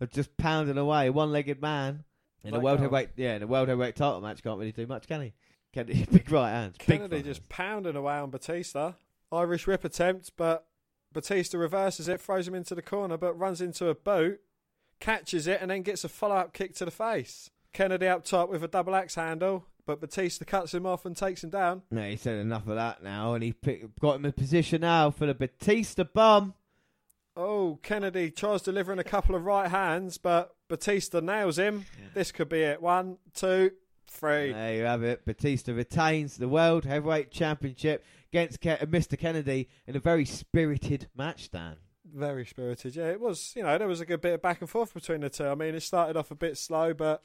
of 0.00 0.10
just 0.10 0.36
pounding 0.36 0.78
away, 0.78 1.10
one-legged 1.10 1.60
man 1.60 2.04
in 2.42 2.52
a 2.52 2.56
Like 2.56 2.64
world 2.64 2.78
oh. 2.78 2.82
heavyweight. 2.82 3.10
Yeah, 3.16 3.36
in 3.36 3.42
a 3.42 3.46
world 3.46 3.68
heavyweight 3.68 3.96
title 3.96 4.20
match, 4.20 4.42
can't 4.42 4.58
really 4.58 4.72
do 4.72 4.86
much, 4.86 5.06
can 5.06 5.22
he? 5.22 5.32
Kennedy, 5.72 6.06
big 6.10 6.30
right 6.30 6.50
hands. 6.50 6.76
big 6.78 6.86
Kennedy 6.86 7.16
right 7.16 7.24
just 7.24 7.48
pounding 7.48 7.96
away 7.96 8.14
on 8.14 8.30
Batista. 8.30 8.92
Irish 9.32 9.66
whip 9.66 9.84
attempt, 9.84 10.32
but 10.36 10.66
Batista 11.12 11.58
reverses 11.58 12.08
it, 12.08 12.20
throws 12.20 12.46
him 12.46 12.54
into 12.54 12.74
the 12.74 12.82
corner, 12.82 13.16
but 13.16 13.38
runs 13.38 13.60
into 13.60 13.88
a 13.88 13.94
boot, 13.94 14.40
catches 15.00 15.46
it, 15.46 15.60
and 15.60 15.70
then 15.70 15.82
gets 15.82 16.04
a 16.04 16.08
follow 16.08 16.36
up 16.36 16.52
kick 16.52 16.74
to 16.76 16.84
the 16.84 16.90
face. 16.90 17.50
Kennedy 17.72 18.06
up 18.06 18.24
top 18.24 18.50
with 18.50 18.62
a 18.62 18.68
double 18.68 18.94
axe 18.94 19.16
handle, 19.16 19.66
but 19.84 20.00
Batista 20.00 20.44
cuts 20.44 20.72
him 20.72 20.86
off 20.86 21.04
and 21.04 21.16
takes 21.16 21.42
him 21.42 21.50
down. 21.50 21.82
No, 21.90 22.02
he 22.02 22.16
said 22.16 22.38
enough 22.38 22.68
of 22.68 22.76
that 22.76 23.02
now, 23.02 23.34
and 23.34 23.42
he 23.42 23.52
pick, 23.52 23.98
got 23.98 24.16
him 24.16 24.26
in 24.26 24.32
position 24.32 24.82
now 24.82 25.10
for 25.10 25.26
the 25.26 25.34
Batista 25.34 26.04
bomb. 26.04 26.54
Oh, 27.36 27.80
Kennedy 27.82 28.30
tries 28.30 28.62
delivering 28.62 28.98
a 28.98 29.04
couple 29.04 29.34
of 29.34 29.44
right 29.44 29.68
hands, 29.68 30.18
but 30.18 30.54
Batista 30.68 31.20
nails 31.20 31.58
him. 31.58 31.84
This 32.14 32.30
could 32.30 32.48
be 32.48 32.60
it. 32.62 32.80
One, 32.80 33.18
two, 33.34 33.72
three. 34.06 34.52
There 34.52 34.74
you 34.76 34.84
have 34.84 35.02
it. 35.02 35.24
Batista 35.26 35.72
retains 35.72 36.36
the 36.36 36.48
World 36.48 36.84
Heavyweight 36.84 37.32
Championship 37.32 38.04
against 38.32 38.60
Ke- 38.60 38.80
uh, 38.82 38.86
Mr. 38.86 39.18
Kennedy 39.18 39.68
in 39.86 39.96
a 39.96 40.00
very 40.00 40.24
spirited 40.24 41.08
match, 41.16 41.50
Dan. 41.50 41.76
Very 42.04 42.46
spirited. 42.46 42.94
Yeah, 42.94 43.08
it 43.10 43.20
was. 43.20 43.52
You 43.56 43.64
know, 43.64 43.76
there 43.78 43.88
was 43.88 44.00
a 44.00 44.06
good 44.06 44.20
bit 44.20 44.34
of 44.34 44.42
back 44.42 44.60
and 44.60 44.70
forth 44.70 44.94
between 44.94 45.20
the 45.20 45.28
two. 45.30 45.46
I 45.48 45.56
mean, 45.56 45.74
it 45.74 45.80
started 45.80 46.16
off 46.16 46.30
a 46.30 46.36
bit 46.36 46.56
slow, 46.56 46.94
but 46.94 47.22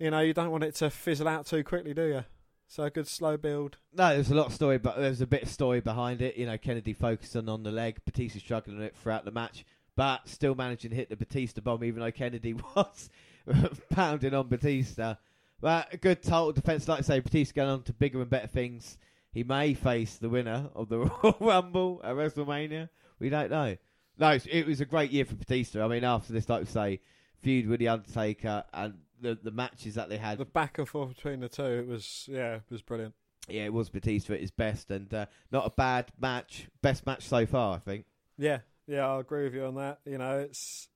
you 0.00 0.10
know, 0.10 0.18
you 0.20 0.34
don't 0.34 0.50
want 0.50 0.64
it 0.64 0.74
to 0.76 0.90
fizzle 0.90 1.28
out 1.28 1.46
too 1.46 1.62
quickly, 1.62 1.94
do 1.94 2.02
you? 2.06 2.24
So 2.72 2.84
a 2.84 2.90
good 2.90 3.06
slow 3.06 3.36
build. 3.36 3.76
No, 3.92 4.14
there's 4.14 4.30
a 4.30 4.34
lot 4.34 4.46
of 4.46 4.54
story, 4.54 4.78
but 4.78 4.96
there's 4.96 5.20
a 5.20 5.26
bit 5.26 5.42
of 5.42 5.50
story 5.50 5.82
behind 5.82 6.22
it. 6.22 6.38
You 6.38 6.46
know, 6.46 6.56
Kennedy 6.56 6.94
focusing 6.94 7.46
on 7.46 7.64
the 7.64 7.70
leg, 7.70 8.00
Batista 8.06 8.38
struggling 8.38 8.80
it 8.80 8.96
throughout 8.96 9.26
the 9.26 9.30
match, 9.30 9.66
but 9.94 10.26
still 10.26 10.54
managing 10.54 10.88
to 10.88 10.96
hit 10.96 11.10
the 11.10 11.16
Batista 11.16 11.60
bomb, 11.60 11.84
even 11.84 12.00
though 12.00 12.10
Kennedy 12.10 12.54
was 12.74 13.10
pounding 13.90 14.32
on 14.32 14.48
Batista. 14.48 15.16
But 15.60 15.92
a 15.92 15.98
good 15.98 16.22
total 16.22 16.52
defense, 16.52 16.88
like 16.88 17.00
I 17.00 17.02
say, 17.02 17.20
Batista 17.20 17.56
going 17.56 17.68
on 17.68 17.82
to 17.82 17.92
bigger 17.92 18.22
and 18.22 18.30
better 18.30 18.46
things. 18.46 18.96
he 19.34 19.44
may 19.44 19.74
face 19.74 20.16
the 20.16 20.30
winner 20.30 20.70
of 20.74 20.88
the 20.88 20.98
Royal 21.22 21.36
Rumble 21.40 22.00
at 22.02 22.14
WrestleMania. 22.14 22.88
We 23.18 23.28
don't 23.28 23.50
know. 23.50 23.76
No, 24.16 24.38
it 24.50 24.66
was 24.66 24.80
a 24.80 24.86
great 24.86 25.10
year 25.10 25.26
for 25.26 25.34
Batista. 25.34 25.84
I 25.84 25.88
mean, 25.88 26.04
after 26.04 26.32
this, 26.32 26.48
like 26.48 26.62
I 26.62 26.64
say, 26.64 27.00
feud 27.42 27.66
with 27.66 27.80
the 27.80 27.88
Undertaker 27.88 28.64
and 28.72 28.94
the 29.22 29.38
the 29.42 29.50
matches 29.50 29.94
that 29.94 30.08
they 30.08 30.18
had. 30.18 30.38
The 30.38 30.44
back 30.44 30.78
and 30.78 30.88
forth 30.88 31.14
between 31.14 31.40
the 31.40 31.48
two, 31.48 31.64
it 31.64 31.86
was 31.86 32.26
yeah, 32.30 32.56
it 32.56 32.62
was 32.70 32.82
brilliant. 32.82 33.14
yeah, 33.48 33.64
it 33.64 33.72
was 33.72 33.88
Batista 33.88 34.34
at 34.34 34.40
his 34.40 34.50
best, 34.50 34.90
and 34.90 35.12
uh, 35.14 35.26
not 35.50 35.66
a 35.66 35.70
bad 35.70 36.10
match. 36.20 36.68
Best 36.82 37.06
match 37.06 37.22
so 37.24 37.46
far, 37.46 37.76
I 37.76 37.78
think. 37.78 38.04
Yeah, 38.36 38.58
yeah, 38.86 39.06
I 39.06 39.20
agree 39.20 39.44
with 39.44 39.54
you 39.54 39.64
on 39.64 39.76
that. 39.76 40.00
You 40.04 40.18
know, 40.18 40.38
it's 40.38 40.88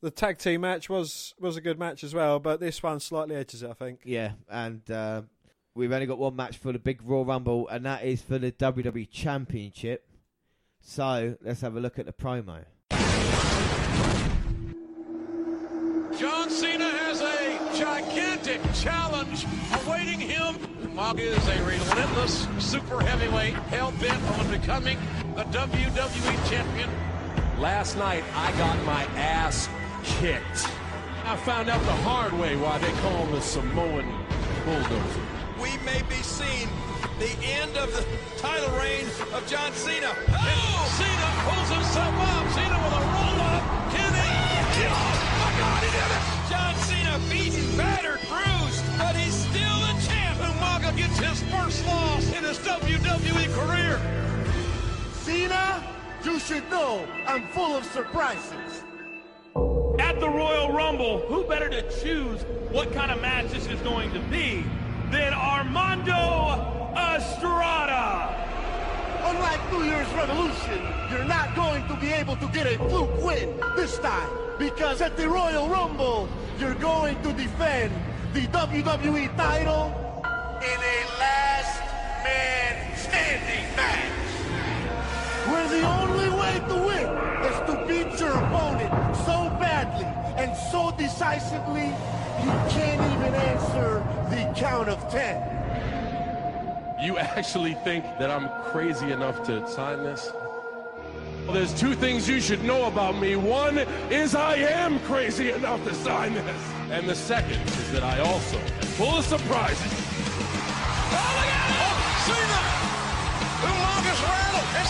the 0.00 0.10
tag 0.10 0.38
team 0.38 0.60
match 0.62 0.88
was 0.88 1.34
was 1.38 1.56
a 1.56 1.60
good 1.60 1.78
match 1.78 2.04
as 2.04 2.14
well, 2.14 2.38
but 2.38 2.60
this 2.60 2.82
one 2.82 3.00
slightly 3.00 3.34
edges 3.34 3.62
it. 3.62 3.70
I 3.70 3.74
think. 3.74 4.00
Yeah, 4.04 4.32
and 4.48 4.88
uh, 4.90 5.22
we've 5.74 5.92
only 5.92 6.06
got 6.06 6.18
one 6.18 6.36
match 6.36 6.56
for 6.58 6.72
the 6.72 6.78
big 6.78 7.00
Raw 7.04 7.22
Rumble, 7.22 7.68
and 7.68 7.84
that 7.84 8.04
is 8.04 8.22
for 8.22 8.38
the 8.38 8.52
WWE 8.52 9.10
Championship. 9.10 10.04
So 10.80 11.36
let's 11.42 11.60
have 11.60 11.76
a 11.76 11.80
look 11.80 11.98
at 11.98 12.06
the 12.06 12.12
promo. 12.12 12.64
Challenge 18.82 19.44
awaiting 19.84 20.20
him. 20.20 20.54
Umaga 20.82 21.20
is 21.20 21.48
a 21.48 21.64
relentless 21.64 22.46
super 22.58 23.00
heavyweight, 23.00 23.54
hell 23.70 23.92
bent 24.00 24.22
on 24.38 24.50
becoming 24.50 24.98
the 25.34 25.44
WWE 25.44 26.50
champion. 26.50 26.88
Last 27.58 27.96
night, 27.96 28.22
I 28.34 28.52
got 28.52 28.76
my 28.84 29.04
ass 29.16 29.68
kicked. 30.04 30.68
I 31.24 31.36
found 31.36 31.68
out 31.68 31.82
the 31.82 31.98
hard 32.06 32.32
way 32.34 32.56
why 32.56 32.78
they 32.78 32.92
call 33.02 33.26
him 33.26 33.32
the 33.32 33.40
Samoan 33.40 34.06
bulldozer. 34.64 35.20
We 35.60 35.76
may 35.84 36.02
be 36.08 36.22
seeing 36.22 36.68
the 37.18 37.36
end 37.42 37.76
of 37.76 37.92
the 37.92 38.04
title 38.38 38.70
reign 38.78 39.06
of 39.34 39.44
John 39.48 39.72
Cena. 39.72 40.14
Oh! 40.30 40.78
Cena 40.96 41.28
pulls 41.44 41.68
himself 41.68 42.14
up. 42.14 42.48
Cena 42.54 42.78
with 42.84 42.94
a 42.94 43.17
gets 50.98 51.18
his 51.20 51.42
first 51.44 51.86
loss 51.86 52.26
in 52.36 52.42
his 52.42 52.58
WWE 52.58 53.46
career. 53.54 54.00
Cena, 55.12 55.84
you 56.24 56.40
should 56.40 56.68
know 56.70 57.06
I'm 57.24 57.46
full 57.48 57.76
of 57.76 57.84
surprises. 57.84 58.82
At 60.00 60.18
the 60.18 60.28
Royal 60.28 60.72
Rumble, 60.72 61.20
who 61.20 61.44
better 61.44 61.68
to 61.68 61.82
choose 62.02 62.42
what 62.72 62.92
kind 62.92 63.12
of 63.12 63.20
match 63.22 63.52
this 63.52 63.68
is 63.68 63.80
going 63.82 64.12
to 64.12 64.18
be 64.22 64.64
than 65.12 65.32
Armando 65.34 66.92
Estrada? 66.96 68.34
Unlike 69.22 69.72
New 69.72 69.84
Year's 69.84 70.12
Revolution, 70.14 70.82
you're 71.12 71.24
not 71.26 71.54
going 71.54 71.86
to 71.86 71.94
be 72.00 72.08
able 72.08 72.34
to 72.36 72.48
get 72.48 72.66
a 72.66 72.76
fluke 72.88 73.22
win 73.22 73.56
this 73.76 73.98
time. 74.00 74.28
Because 74.58 75.00
at 75.00 75.16
the 75.16 75.28
Royal 75.28 75.68
Rumble, 75.68 76.28
you're 76.58 76.74
going 76.74 77.22
to 77.22 77.32
defend 77.34 77.92
the 78.32 78.48
WWE 78.48 79.36
title 79.36 80.07
in 80.62 80.80
a 80.80 80.98
last 81.20 81.80
man 82.24 82.96
standing 82.96 83.64
match. 83.76 84.12
Where 85.46 85.68
the 85.68 85.86
only 85.86 86.30
way 86.30 86.58
to 86.68 86.74
win 86.84 87.08
is 87.46 87.58
to 87.68 87.74
beat 87.86 88.18
your 88.18 88.32
opponent 88.32 89.16
so 89.18 89.48
badly 89.60 90.06
and 90.36 90.56
so 90.56 90.90
decisively, 90.98 91.86
you 92.42 92.52
can't 92.70 93.00
even 93.12 93.34
answer 93.34 94.04
the 94.30 94.52
count 94.56 94.88
of 94.88 95.08
ten. 95.08 95.36
You 97.00 97.18
actually 97.18 97.74
think 97.74 98.04
that 98.18 98.28
I'm 98.28 98.48
crazy 98.72 99.12
enough 99.12 99.44
to 99.44 99.68
sign 99.68 100.02
this? 100.02 100.32
Well, 101.44 101.54
there's 101.54 101.72
two 101.72 101.94
things 101.94 102.28
you 102.28 102.40
should 102.40 102.64
know 102.64 102.86
about 102.86 103.16
me. 103.16 103.36
One 103.36 103.78
is 104.10 104.34
I 104.34 104.56
am 104.56 104.98
crazy 105.00 105.52
enough 105.52 105.84
to 105.84 105.94
sign 105.94 106.34
this. 106.34 106.72
And 106.90 107.08
the 107.08 107.14
second 107.14 107.60
is 107.60 107.92
that 107.92 108.02
I 108.02 108.18
also 108.18 108.58
am 108.58 108.66
full 108.98 109.18
of 109.18 109.24
surprises. 109.24 110.07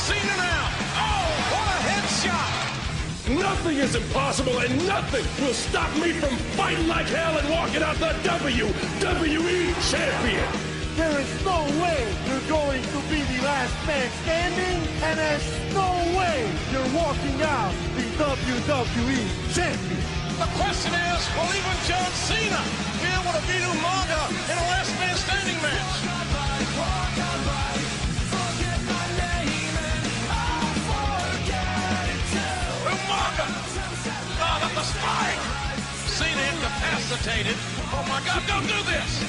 Cena 0.08 0.36
now. 0.40 0.64
Oh, 1.04 1.28
what 1.52 1.68
a 1.68 1.78
headshot! 1.84 2.52
Nothing 3.28 3.76
is 3.76 3.94
impossible 3.94 4.56
and 4.58 4.72
nothing 4.88 5.24
will 5.44 5.52
stop 5.52 5.92
me 6.00 6.12
from 6.12 6.34
fighting 6.56 6.88
like 6.88 7.08
hell 7.12 7.36
and 7.36 7.46
walking 7.50 7.82
out 7.82 7.96
the 7.96 8.16
WWE 8.24 9.68
champion. 9.92 10.48
There 10.96 11.12
is 11.20 11.28
no 11.44 11.60
way 11.84 12.00
you're 12.24 12.48
going 12.48 12.80
to 12.80 12.98
be 13.12 13.20
the 13.20 13.44
last 13.44 13.76
man 13.86 14.08
standing, 14.24 14.80
and 15.04 15.18
there's 15.20 15.48
no 15.76 15.92
way 16.16 16.48
you're 16.72 16.92
walking 16.96 17.36
out 17.44 17.72
the 17.92 18.08
WWE 18.16 19.20
champion. 19.52 20.02
The 20.40 20.48
question 20.56 20.92
is, 21.12 21.20
will 21.36 21.52
even 21.52 21.76
John 21.84 22.10
Cena 22.24 22.62
be 23.04 23.08
able 23.12 23.32
to 23.36 23.44
beat 23.44 23.60
Umaga 23.76 24.22
in 24.48 24.56
a 24.56 24.66
last 24.72 24.90
man 24.98 25.16
standing 25.20 25.60
match? 25.60 26.07
Incapacitated. 36.88 37.56
Oh 37.92 38.04
my 38.08 38.20
God, 38.24 38.42
don't 38.46 38.66
do 38.66 38.82
this! 38.90 39.28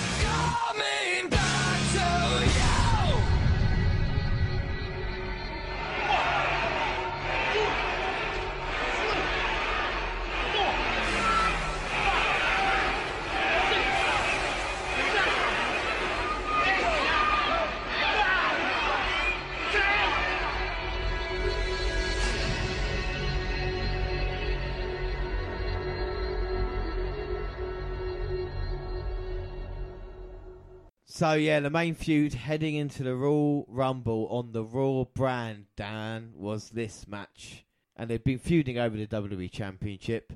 So 31.20 31.34
yeah, 31.34 31.60
the 31.60 31.70
main 31.70 31.96
feud 31.96 32.34
heading 32.34 32.76
into 32.76 33.04
the 33.04 33.14
Royal 33.14 33.66
Rumble 33.68 34.26
on 34.32 34.54
the 34.54 34.64
Raw 34.64 35.04
brand, 35.04 35.66
Dan, 35.76 36.32
was 36.34 36.70
this 36.70 37.10
match, 37.10 37.66
and 37.98 38.10
they've 38.10 38.24
been 38.24 38.40
feuding 38.40 38.78
over 38.78 38.96
the 38.96 39.06
WWE 39.06 39.52
Championship. 39.52 40.32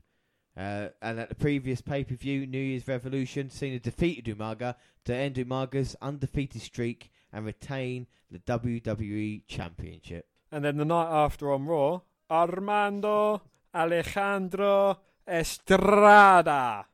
Uh, 0.58 0.90
and 1.02 1.22
at 1.22 1.30
the 1.30 1.36
previous 1.36 1.80
pay 1.80 2.04
per 2.04 2.16
view, 2.16 2.46
New 2.46 2.60
Year's 2.60 2.86
Revolution, 2.86 3.50
Cena 3.50 3.80
defeated 3.80 4.26
Umaga 4.26 4.76
to 5.06 5.16
end 5.16 5.36
Umaga's 5.36 5.96
undefeated 6.02 6.62
streak 6.62 7.14
and 7.32 7.46
retain 7.46 8.06
the 8.30 8.40
WWE 8.40 9.44
Championship. 9.48 10.28
And 10.52 10.66
then 10.66 10.76
the 10.76 10.84
night 10.84 11.10
after 11.10 11.50
on 11.54 11.66
Raw, 11.66 12.02
Armando 12.30 13.42
Alejandro 13.74 15.00
Estrada, 15.26 16.88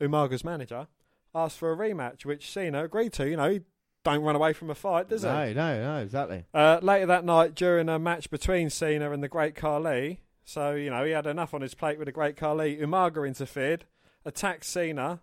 Umaga's 0.00 0.42
manager, 0.42 0.88
asked 1.34 1.58
for 1.58 1.72
a 1.72 1.76
rematch, 1.76 2.24
which 2.24 2.50
Cena 2.50 2.84
agreed 2.84 3.12
to. 3.14 3.28
You 3.28 3.36
know, 3.36 3.50
he 3.50 3.60
don't 4.04 4.22
run 4.22 4.36
away 4.36 4.52
from 4.52 4.70
a 4.70 4.74
fight, 4.74 5.08
does 5.08 5.22
he? 5.22 5.28
No, 5.28 5.52
no, 5.52 5.82
no, 5.82 5.96
exactly. 5.98 6.44
Uh, 6.52 6.78
later 6.82 7.06
that 7.06 7.24
night, 7.24 7.54
during 7.54 7.88
a 7.88 7.98
match 7.98 8.30
between 8.30 8.70
Cena 8.70 9.12
and 9.12 9.22
the 9.22 9.28
Great 9.28 9.54
Khali, 9.54 10.20
so 10.44 10.72
you 10.72 10.90
know 10.90 11.04
he 11.04 11.12
had 11.12 11.26
enough 11.26 11.54
on 11.54 11.62
his 11.62 11.74
plate 11.74 11.98
with 11.98 12.06
the 12.06 12.12
Great 12.12 12.36
Khali. 12.36 12.76
Umaga 12.76 13.26
interfered, 13.26 13.84
attacked 14.24 14.64
Cena, 14.64 15.20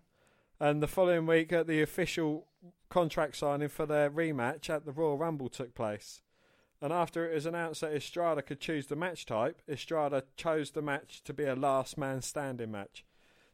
and 0.60 0.82
the 0.82 0.88
following 0.88 1.26
week, 1.26 1.52
at 1.54 1.68
the 1.68 1.82
official 1.82 2.48
contract 2.90 3.36
signing 3.36 3.70
for 3.70 3.86
their 3.86 4.10
rematch 4.10 4.70
at 4.70 4.86
the 4.86 4.92
Royal 4.92 5.18
Rumble 5.18 5.50
took 5.50 5.76
place. 5.76 6.22
And 6.82 6.94
after 6.94 7.30
it 7.30 7.36
was 7.36 7.46
announced 7.46 7.82
that 7.82 7.94
Estrada 7.94 8.42
could 8.42 8.62
choose 8.62 8.88
the 8.88 8.96
match 8.96 9.26
type, 9.26 9.62
Estrada 9.68 10.24
chose 10.38 10.72
the 10.72 10.82
match 10.82 11.22
to 11.26 11.34
be 11.34 11.44
a 11.44 11.56
last 11.56 11.98
man 11.98 12.22
standing 12.22 12.72
match. 12.72 13.04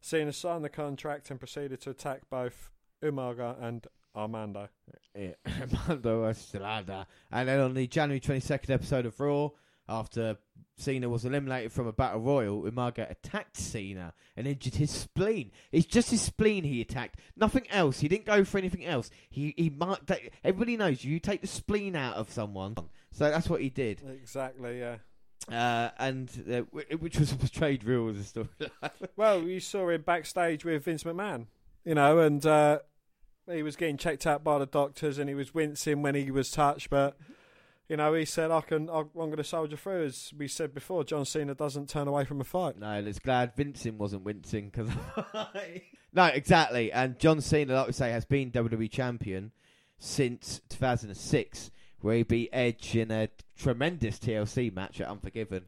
Cena 0.06 0.32
signed 0.32 0.64
the 0.64 0.70
contract 0.70 1.32
and 1.32 1.40
proceeded 1.40 1.82
to 1.82 1.90
attack 1.90 2.30
both 2.30 2.70
Umaga 3.02 3.60
and 3.62 3.88
Armando. 4.16 4.70
Yeah, 5.18 5.32
Armando 5.62 6.26
Estrada. 6.26 7.08
And 7.32 7.48
then 7.48 7.60
on 7.62 7.74
the 7.74 7.88
January 7.88 8.20
22nd 8.20 8.70
episode 8.70 9.06
of 9.08 9.20
Raw, 9.20 9.50
after 9.90 10.38
Cena 10.78 11.10
was 11.10 11.26
eliminated 11.26 11.72
from 11.72 11.88
a 11.88 11.94
battle 11.94 12.20
royal, 12.20 12.64
Umaga 12.64 13.10
attacked 13.10 13.58
Cena 13.58 14.14
and 14.36 14.46
injured 14.46 14.76
his 14.76 14.92
spleen. 14.92 15.52
It's 15.72 15.88
just 15.88 16.12
his 16.12 16.22
spleen 16.22 16.66
he 16.66 16.82
attacked, 16.82 17.20
nothing 17.36 17.66
else. 17.72 18.02
He 18.02 18.08
didn't 18.08 18.26
go 18.26 18.44
for 18.44 18.60
anything 18.60 18.86
else. 18.86 19.10
He 19.30 19.56
he 19.58 19.72
marked 19.72 20.08
that. 20.08 20.20
Everybody 20.44 20.78
knows 20.78 21.04
you 21.04 21.20
take 21.20 21.42
the 21.42 21.48
spleen 21.48 21.96
out 21.96 22.18
of 22.18 22.30
someone, 22.30 22.76
so 23.12 23.30
that's 23.32 23.50
what 23.50 23.62
he 23.62 23.70
did. 23.70 24.04
Exactly, 24.08 24.80
yeah. 24.80 24.98
Uh, 25.52 25.90
and 26.00 26.30
uh, 26.48 26.62
w- 26.62 26.98
which 26.98 27.20
was 27.20 27.32
portrayed 27.34 27.84
real 27.84 28.10
as 28.10 28.18
a 28.18 28.24
story. 28.24 28.48
Well, 29.16 29.44
you 29.44 29.60
saw 29.60 29.90
him 29.90 30.02
backstage 30.02 30.66
with 30.66 30.84
Vince 30.84 31.04
McMahon, 31.04 31.46
you 31.84 31.96
know, 31.96 32.20
and 32.20 32.44
uh, 32.46 32.80
he 33.50 33.62
was 33.62 33.76
getting 33.76 33.98
checked 33.98 34.26
out 34.26 34.44
by 34.44 34.58
the 34.58 34.66
doctors 34.66 35.20
and 35.20 35.30
he 35.30 35.36
was 35.36 35.54
wincing 35.54 36.02
when 36.02 36.16
he 36.16 36.32
was 36.32 36.50
touched, 36.50 36.90
but 36.90 37.16
you 37.88 37.98
know, 37.98 38.14
he 38.14 38.26
said, 38.26 38.50
"I 38.50 38.62
can, 38.62 38.90
I'm 38.90 39.10
going 39.14 39.36
to 39.36 39.44
soldier 39.44 39.78
through." 39.78 40.06
As 40.06 40.34
we 40.36 40.48
said 40.48 40.74
before, 40.74 41.04
John 41.04 41.24
Cena 41.26 41.54
doesn't 41.54 41.88
turn 41.88 42.08
away 42.08 42.26
from 42.26 42.42
a 42.42 42.44
fight. 42.44 42.80
No, 42.80 42.90
and 42.90 43.08
it's 43.08 43.20
glad 43.20 43.56
Vincent 43.56 44.00
wasn't 44.00 44.24
wincing 44.24 44.72
because. 44.72 44.90
no, 46.14 46.26
exactly. 46.26 46.92
And 46.92 47.20
John 47.20 47.42
Cena, 47.42 47.76
like 47.76 47.88
we 47.88 47.94
say, 47.94 48.12
has 48.12 48.26
been 48.26 48.52
WWE 48.52 48.90
champion 48.90 49.52
since 50.00 50.62
2006, 50.70 51.70
where 52.06 52.18
he 52.18 52.24
beat 52.24 52.50
Edge 52.54 52.96
in 52.96 53.10
a 53.10 53.28
tremendous 53.58 54.20
TLC 54.20 54.72
match 54.72 55.02
at 55.02 55.08
Unforgiven. 55.08 55.66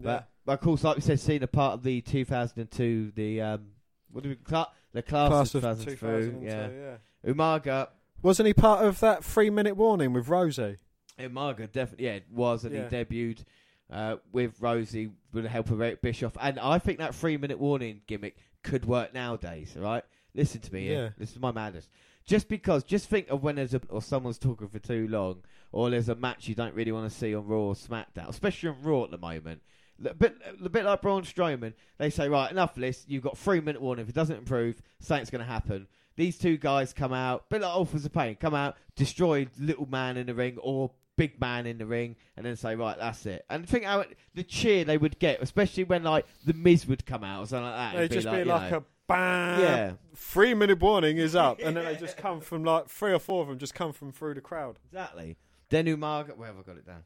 But, 0.00 0.28
but 0.44 0.54
of 0.54 0.60
course, 0.60 0.82
like 0.82 0.96
we 0.96 1.02
said, 1.02 1.20
Cena 1.20 1.46
part 1.46 1.74
of 1.74 1.84
the 1.84 2.00
2002, 2.00 3.12
the 3.14 3.40
um, 3.40 3.66
what 4.10 4.24
do 4.24 4.30
we 4.30 4.34
cla- 4.34 4.72
the 4.92 5.02
class, 5.02 5.28
Class 5.30 5.54
of 5.54 5.64
of 5.64 5.84
2002, 5.84 6.40
2002, 6.40 6.46
yeah. 6.46 6.96
yeah. 7.24 7.32
Umaga, 7.32 7.88
Wasn't 8.22 8.46
he 8.48 8.54
part 8.54 8.84
of 8.84 8.98
that 9.00 9.22
three-minute 9.22 9.76
warning 9.76 10.12
with 10.12 10.26
Rosey? 10.26 10.78
Umaga 11.16 11.70
definitely, 11.70 12.06
yeah, 12.06 12.12
it 12.14 12.26
was, 12.28 12.64
and 12.64 12.74
Yeah. 12.74 12.88
he 12.88 12.96
debuted 13.04 13.44
uh, 13.88 14.16
with 14.32 14.58
Rosey 14.60 15.12
with 15.32 15.44
the 15.44 15.50
help 15.50 15.70
of 15.70 15.80
Eric 15.80 16.02
Bischoff, 16.02 16.36
and 16.40 16.58
I 16.58 16.80
think 16.80 16.98
that 16.98 17.14
three-minute 17.14 17.60
warning 17.60 18.00
gimmick 18.08 18.36
could 18.64 18.84
work 18.84 19.14
nowadays. 19.14 19.76
right? 19.78 20.02
listen 20.34 20.60
to 20.60 20.72
me. 20.72 20.86
here. 20.86 21.02
Yeah. 21.04 21.08
This 21.18 21.30
is 21.32 21.38
my 21.40 21.52
madness. 21.52 21.88
Just 22.28 22.48
because, 22.50 22.84
just 22.84 23.08
think 23.08 23.30
of 23.30 23.42
when 23.42 23.56
there's 23.56 23.72
a 23.72 23.80
or 23.88 24.02
someone's 24.02 24.36
talking 24.36 24.68
for 24.68 24.78
too 24.78 25.08
long, 25.08 25.42
or 25.72 25.88
there's 25.88 26.10
a 26.10 26.14
match 26.14 26.46
you 26.46 26.54
don't 26.54 26.74
really 26.74 26.92
want 26.92 27.10
to 27.10 27.18
see 27.18 27.34
on 27.34 27.46
Raw 27.46 27.56
or 27.56 27.74
SmackDown, 27.74 28.28
especially 28.28 28.68
on 28.68 28.82
Raw 28.82 29.04
at 29.04 29.10
the 29.10 29.16
moment. 29.16 29.62
A 30.04 30.12
bit, 30.12 30.36
a 30.62 30.68
bit 30.68 30.84
like 30.84 31.00
Braun 31.00 31.22
Strowman, 31.22 31.72
they 31.96 32.10
say, 32.10 32.28
right, 32.28 32.50
enough 32.50 32.76
of 32.76 32.82
this. 32.82 33.06
You've 33.08 33.22
got 33.22 33.38
three 33.38 33.60
minute 33.60 33.80
warning. 33.80 34.02
If 34.02 34.10
it 34.10 34.14
doesn't 34.14 34.36
improve, 34.36 34.82
something's 35.00 35.30
going 35.30 35.44
to 35.44 35.50
happen. 35.50 35.88
These 36.16 36.36
two 36.36 36.58
guys 36.58 36.92
come 36.92 37.14
out, 37.14 37.48
bit 37.48 37.62
like 37.62 37.74
Authors 37.74 38.04
of 38.04 38.12
Pain, 38.12 38.36
come 38.36 38.54
out, 38.54 38.76
destroy 38.94 39.46
little 39.58 39.86
man 39.86 40.18
in 40.18 40.26
the 40.26 40.34
ring 40.34 40.58
or 40.60 40.90
big 41.16 41.40
man 41.40 41.66
in 41.66 41.78
the 41.78 41.86
ring, 41.86 42.14
and 42.36 42.44
then 42.44 42.56
say, 42.56 42.76
right, 42.76 42.98
that's 42.98 43.24
it. 43.24 43.46
And 43.48 43.66
think 43.66 43.84
how 43.84 44.04
the 44.34 44.44
cheer 44.44 44.84
they 44.84 44.98
would 44.98 45.18
get, 45.18 45.40
especially 45.40 45.84
when 45.84 46.02
like 46.02 46.26
the 46.44 46.52
Miz 46.52 46.86
would 46.86 47.06
come 47.06 47.24
out 47.24 47.44
or 47.44 47.46
something 47.46 47.64
like 47.64 47.92
that. 47.92 47.98
They'd 47.98 48.12
just 48.12 48.30
be 48.30 48.38
you 48.38 48.44
like 48.44 48.70
know, 48.70 48.78
a 48.78 48.84
bam. 49.08 49.60
Yeah. 49.60 49.92
Three-minute 50.14 50.80
warning 50.80 51.18
is 51.18 51.34
up, 51.34 51.58
and 51.62 51.76
then 51.76 51.84
they 51.84 51.96
just 52.00 52.16
come 52.16 52.40
from 52.40 52.62
like 52.62 52.88
three 52.88 53.12
or 53.12 53.18
four 53.18 53.42
of 53.42 53.48
them 53.48 53.58
just 53.58 53.74
come 53.74 53.92
from 53.92 54.12
through 54.12 54.34
the 54.34 54.40
crowd. 54.40 54.78
exactly. 54.86 55.36
Then 55.70 55.86
Umaga, 55.86 56.36
where 56.36 56.48
have 56.48 56.58
I 56.58 56.62
got 56.62 56.76
it 56.76 56.86
down? 56.86 57.02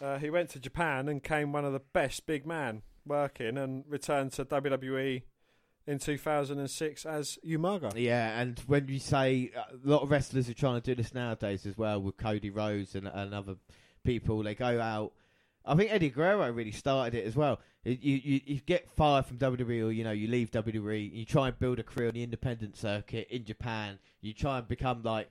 Uh, 0.00 0.18
he 0.18 0.30
went 0.30 0.48
to 0.50 0.58
Japan 0.58 1.08
and 1.08 1.22
came 1.22 1.52
one 1.52 1.64
of 1.64 1.72
the 1.72 1.80
best 1.80 2.26
big 2.26 2.46
man 2.46 2.82
working, 3.06 3.56
and 3.56 3.84
returned 3.88 4.32
to 4.32 4.44
WWE 4.44 5.22
in 5.86 5.98
2006 5.98 7.06
as 7.06 7.38
Umaga. 7.46 7.92
Yeah, 7.96 8.40
and 8.40 8.58
when 8.66 8.88
you 8.88 8.98
say 8.98 9.50
uh, 9.56 9.62
a 9.72 9.88
lot 9.88 10.02
of 10.02 10.10
wrestlers 10.10 10.48
are 10.48 10.54
trying 10.54 10.80
to 10.80 10.94
do 10.94 11.00
this 11.00 11.14
nowadays 11.14 11.66
as 11.66 11.76
well 11.76 12.00
with 12.00 12.16
Cody 12.16 12.50
Rhodes 12.50 12.94
and, 12.94 13.06
and 13.06 13.34
other 13.34 13.56
people, 14.04 14.42
they 14.42 14.54
go 14.54 14.80
out. 14.80 15.12
I 15.64 15.74
think 15.74 15.92
Eddie 15.92 16.10
Guerrero 16.10 16.50
really 16.50 16.72
started 16.72 17.14
it 17.14 17.26
as 17.26 17.36
well. 17.36 17.60
You, 17.84 17.96
you 18.00 18.40
you 18.44 18.60
get 18.60 18.88
fired 18.90 19.26
from 19.26 19.38
WWE, 19.38 19.86
or 19.86 19.92
you 19.92 20.04
know 20.04 20.12
you 20.12 20.28
leave 20.28 20.50
WWE, 20.50 21.12
you 21.12 21.24
try 21.24 21.48
and 21.48 21.58
build 21.58 21.78
a 21.78 21.82
career 21.82 22.08
on 22.08 22.14
the 22.14 22.22
independent 22.22 22.76
circuit 22.76 23.28
in 23.30 23.44
Japan. 23.44 23.98
You 24.20 24.34
try 24.34 24.58
and 24.58 24.68
become 24.68 25.02
like 25.02 25.28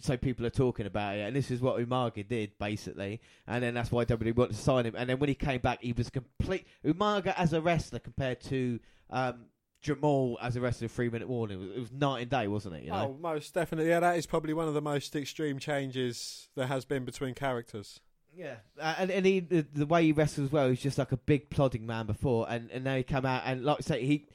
so 0.00 0.16
people 0.16 0.46
are 0.46 0.50
talking 0.50 0.86
about 0.86 1.16
it, 1.16 1.20
and 1.20 1.34
this 1.34 1.50
is 1.50 1.60
what 1.60 1.78
Umaga 1.78 2.26
did 2.26 2.58
basically, 2.58 3.20
and 3.46 3.62
then 3.62 3.74
that's 3.74 3.90
why 3.90 4.04
WWE 4.04 4.36
wanted 4.36 4.54
to 4.54 4.62
sign 4.62 4.86
him. 4.86 4.94
And 4.96 5.08
then 5.08 5.18
when 5.18 5.28
he 5.28 5.34
came 5.34 5.60
back, 5.60 5.82
he 5.82 5.92
was 5.92 6.10
complete 6.10 6.66
Umaga 6.84 7.34
as 7.36 7.52
a 7.52 7.60
wrestler 7.60 7.98
compared 7.98 8.40
to 8.42 8.80
um, 9.10 9.46
Jamal 9.80 10.38
as 10.40 10.56
a 10.56 10.60
wrestler. 10.60 10.88
Three 10.88 11.10
minute 11.10 11.28
warning. 11.28 11.70
It 11.74 11.78
was, 11.78 11.92
night 11.92 12.22
and 12.22 12.30
day, 12.30 12.48
wasn't 12.48 12.76
it? 12.76 12.84
You 12.84 12.90
know. 12.90 13.16
Oh, 13.16 13.20
most 13.20 13.52
definitely. 13.52 13.90
Yeah, 13.90 14.00
that 14.00 14.16
is 14.16 14.26
probably 14.26 14.54
one 14.54 14.68
of 14.68 14.74
the 14.74 14.82
most 14.82 15.14
extreme 15.16 15.58
changes 15.58 16.48
there 16.54 16.66
has 16.66 16.84
been 16.84 17.04
between 17.04 17.34
characters. 17.34 18.00
Yeah, 18.36 18.56
uh, 18.80 18.94
and 18.98 19.10
and 19.10 19.24
he, 19.26 19.40
the, 19.40 19.66
the 19.74 19.86
way 19.86 20.04
he 20.04 20.12
wrestled 20.12 20.46
as 20.46 20.52
well, 20.52 20.68
he's 20.68 20.80
just 20.82 20.98
like 20.98 21.12
a 21.12 21.16
big 21.16 21.50
plodding 21.50 21.86
man 21.86 22.06
before, 22.06 22.46
and, 22.48 22.70
and 22.70 22.84
now 22.84 22.96
he 22.96 23.02
come 23.02 23.24
out 23.26 23.42
and 23.46 23.64
like 23.64 23.78
I 23.78 23.82
say, 23.82 24.04
he. 24.04 24.26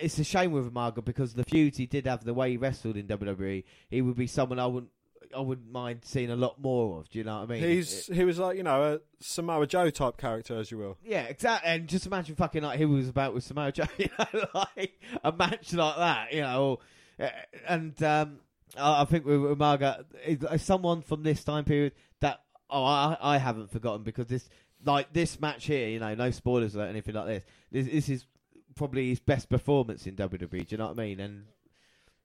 It's 0.00 0.18
a 0.18 0.24
shame 0.24 0.52
with 0.52 0.72
Umaga 0.72 1.04
because 1.04 1.34
the 1.34 1.44
feuds 1.44 1.76
he 1.76 1.84
did 1.84 2.06
have, 2.06 2.24
the 2.24 2.32
way 2.32 2.52
he 2.52 2.56
wrestled 2.56 2.96
in 2.96 3.06
WWE, 3.08 3.62
he 3.90 4.00
would 4.00 4.16
be 4.16 4.26
someone 4.26 4.58
I 4.58 4.64
wouldn't, 4.64 4.90
I 5.36 5.40
wouldn't 5.40 5.70
mind 5.70 6.00
seeing 6.02 6.30
a 6.30 6.36
lot 6.36 6.58
more 6.58 6.98
of. 7.00 7.10
Do 7.10 7.18
you 7.18 7.24
know 7.26 7.40
what 7.40 7.50
I 7.50 7.52
mean? 7.52 7.62
He's 7.62 8.06
he 8.06 8.24
was 8.24 8.38
like 8.38 8.56
you 8.56 8.62
know 8.62 8.94
a 8.94 9.00
Samoa 9.20 9.66
Joe 9.66 9.90
type 9.90 10.16
character, 10.16 10.56
as 10.58 10.70
you 10.70 10.78
will. 10.78 10.96
Yeah, 11.04 11.24
exactly. 11.24 11.68
And 11.70 11.88
just 11.88 12.06
imagine 12.06 12.36
fucking 12.36 12.62
like 12.62 12.78
he 12.78 12.86
was 12.86 13.10
about 13.10 13.34
with 13.34 13.44
Samoa 13.44 13.70
Joe, 13.70 13.84
you 13.98 14.08
know, 14.18 14.46
like 14.54 14.98
a 15.22 15.30
match 15.30 15.74
like 15.74 15.96
that, 15.96 16.32
you 16.32 16.40
know. 16.40 16.78
uh, 17.20 17.28
And 17.68 18.02
um, 18.02 18.38
I 18.78 19.02
I 19.02 19.04
think 19.04 19.26
with 19.26 19.40
Umaga, 19.40 20.06
is 20.24 20.42
is 20.42 20.62
someone 20.62 21.02
from 21.02 21.22
this 21.22 21.44
time 21.44 21.64
period 21.66 21.92
that 22.20 22.40
oh 22.70 22.84
I, 22.84 23.16
I 23.20 23.38
haven't 23.38 23.70
forgotten 23.70 24.02
because 24.02 24.26
this 24.26 24.48
like 24.84 25.12
this 25.12 25.40
match 25.40 25.66
here, 25.66 25.88
you 25.88 25.98
know, 25.98 26.14
no 26.14 26.30
spoilers 26.30 26.76
or 26.76 26.82
anything 26.82 27.14
like 27.14 27.26
this. 27.26 27.42
This, 27.72 27.86
this 27.86 28.08
is 28.08 28.26
probably 28.74 29.08
his 29.08 29.20
best 29.20 29.48
performance 29.48 30.06
in 30.06 30.16
WWE. 30.16 30.50
Do 30.50 30.64
you 30.68 30.76
know 30.76 30.86
what 30.88 30.98
I 30.98 31.02
mean? 31.02 31.20
And 31.20 31.44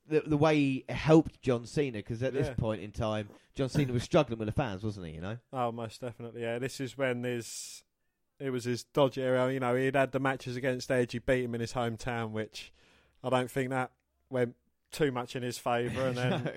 the 0.07 0.21
the 0.25 0.37
way 0.37 0.55
he 0.55 0.85
helped 0.89 1.41
John 1.41 1.65
Cena 1.65 1.99
because 1.99 2.21
at 2.23 2.33
Yeah. 2.33 2.41
this 2.41 2.51
point 2.57 2.81
in 2.81 2.91
time, 2.91 3.29
John 3.55 3.69
Cena 3.69 3.93
was 3.93 4.03
struggling 4.03 4.39
with 4.39 4.47
the 4.47 4.51
fans, 4.53 4.83
wasn't 4.83 5.07
he? 5.07 5.13
You 5.13 5.21
know. 5.21 5.37
Oh, 5.53 5.71
most 5.71 6.01
definitely. 6.01 6.41
Yeah, 6.41 6.59
this 6.59 6.79
is 6.79 6.97
when 6.97 7.23
his 7.23 7.83
it 8.39 8.49
was 8.49 8.63
his 8.65 8.83
dodgy 8.83 9.21
era. 9.21 9.51
You 9.53 9.59
know, 9.59 9.75
he'd 9.75 9.95
had 9.95 10.11
the 10.11 10.19
matches 10.19 10.55
against 10.55 10.89
Edge. 10.91 11.11
He 11.13 11.19
beat 11.19 11.43
him 11.45 11.53
in 11.55 11.61
his 11.61 11.73
hometown, 11.73 12.31
which 12.31 12.73
I 13.23 13.29
don't 13.29 13.49
think 13.51 13.69
that 13.69 13.91
went 14.29 14.55
too 14.91 15.11
much 15.11 15.35
in 15.35 15.43
his 15.43 15.57
favour. 15.57 16.07
And 16.07 16.17
then 16.17 16.43
No. 16.43 16.51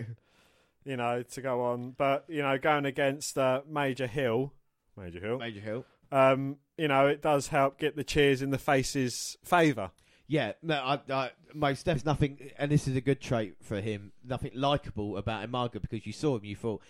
You 0.85 0.97
know 0.97 1.23
to 1.23 1.41
go 1.41 1.63
on, 1.63 1.91
but 1.97 2.25
you 2.29 2.43
know 2.43 2.59
going 2.59 2.85
against 2.85 3.37
uh, 3.39 3.63
Major 3.69 4.07
Hill, 4.07 4.53
Major 4.97 5.21
Hill, 5.21 5.39
Major 5.39 5.61
Hill. 5.61 5.85
um, 6.13 6.57
you 6.79 6.89
know 6.89 7.07
it 7.07 7.23
does 7.23 7.49
help 7.49 7.79
get 7.79 7.97
the 7.97 8.05
cheers 8.05 8.43
in 8.43 8.51
the 8.51 8.59
face's 8.59 9.37
favour. 9.45 9.91
Yeah, 10.27 10.53
no, 10.63 10.77
I, 10.77 11.01
I, 11.13 11.31
most 11.53 11.85
there's 11.85 12.05
nothing, 12.07 12.51
and 12.59 12.71
this 12.71 12.89
is 12.89 12.97
a 12.97 13.01
good 13.03 13.21
trait 13.21 13.57
for 13.63 13.81
him. 13.81 14.13
Nothing 14.27 14.53
likable 14.55 15.19
about 15.19 15.47
Umaga 15.49 15.83
because 15.83 16.07
you 16.07 16.15
saw 16.15 16.37
him, 16.39 16.45
you 16.47 16.57
thought, 16.57 16.81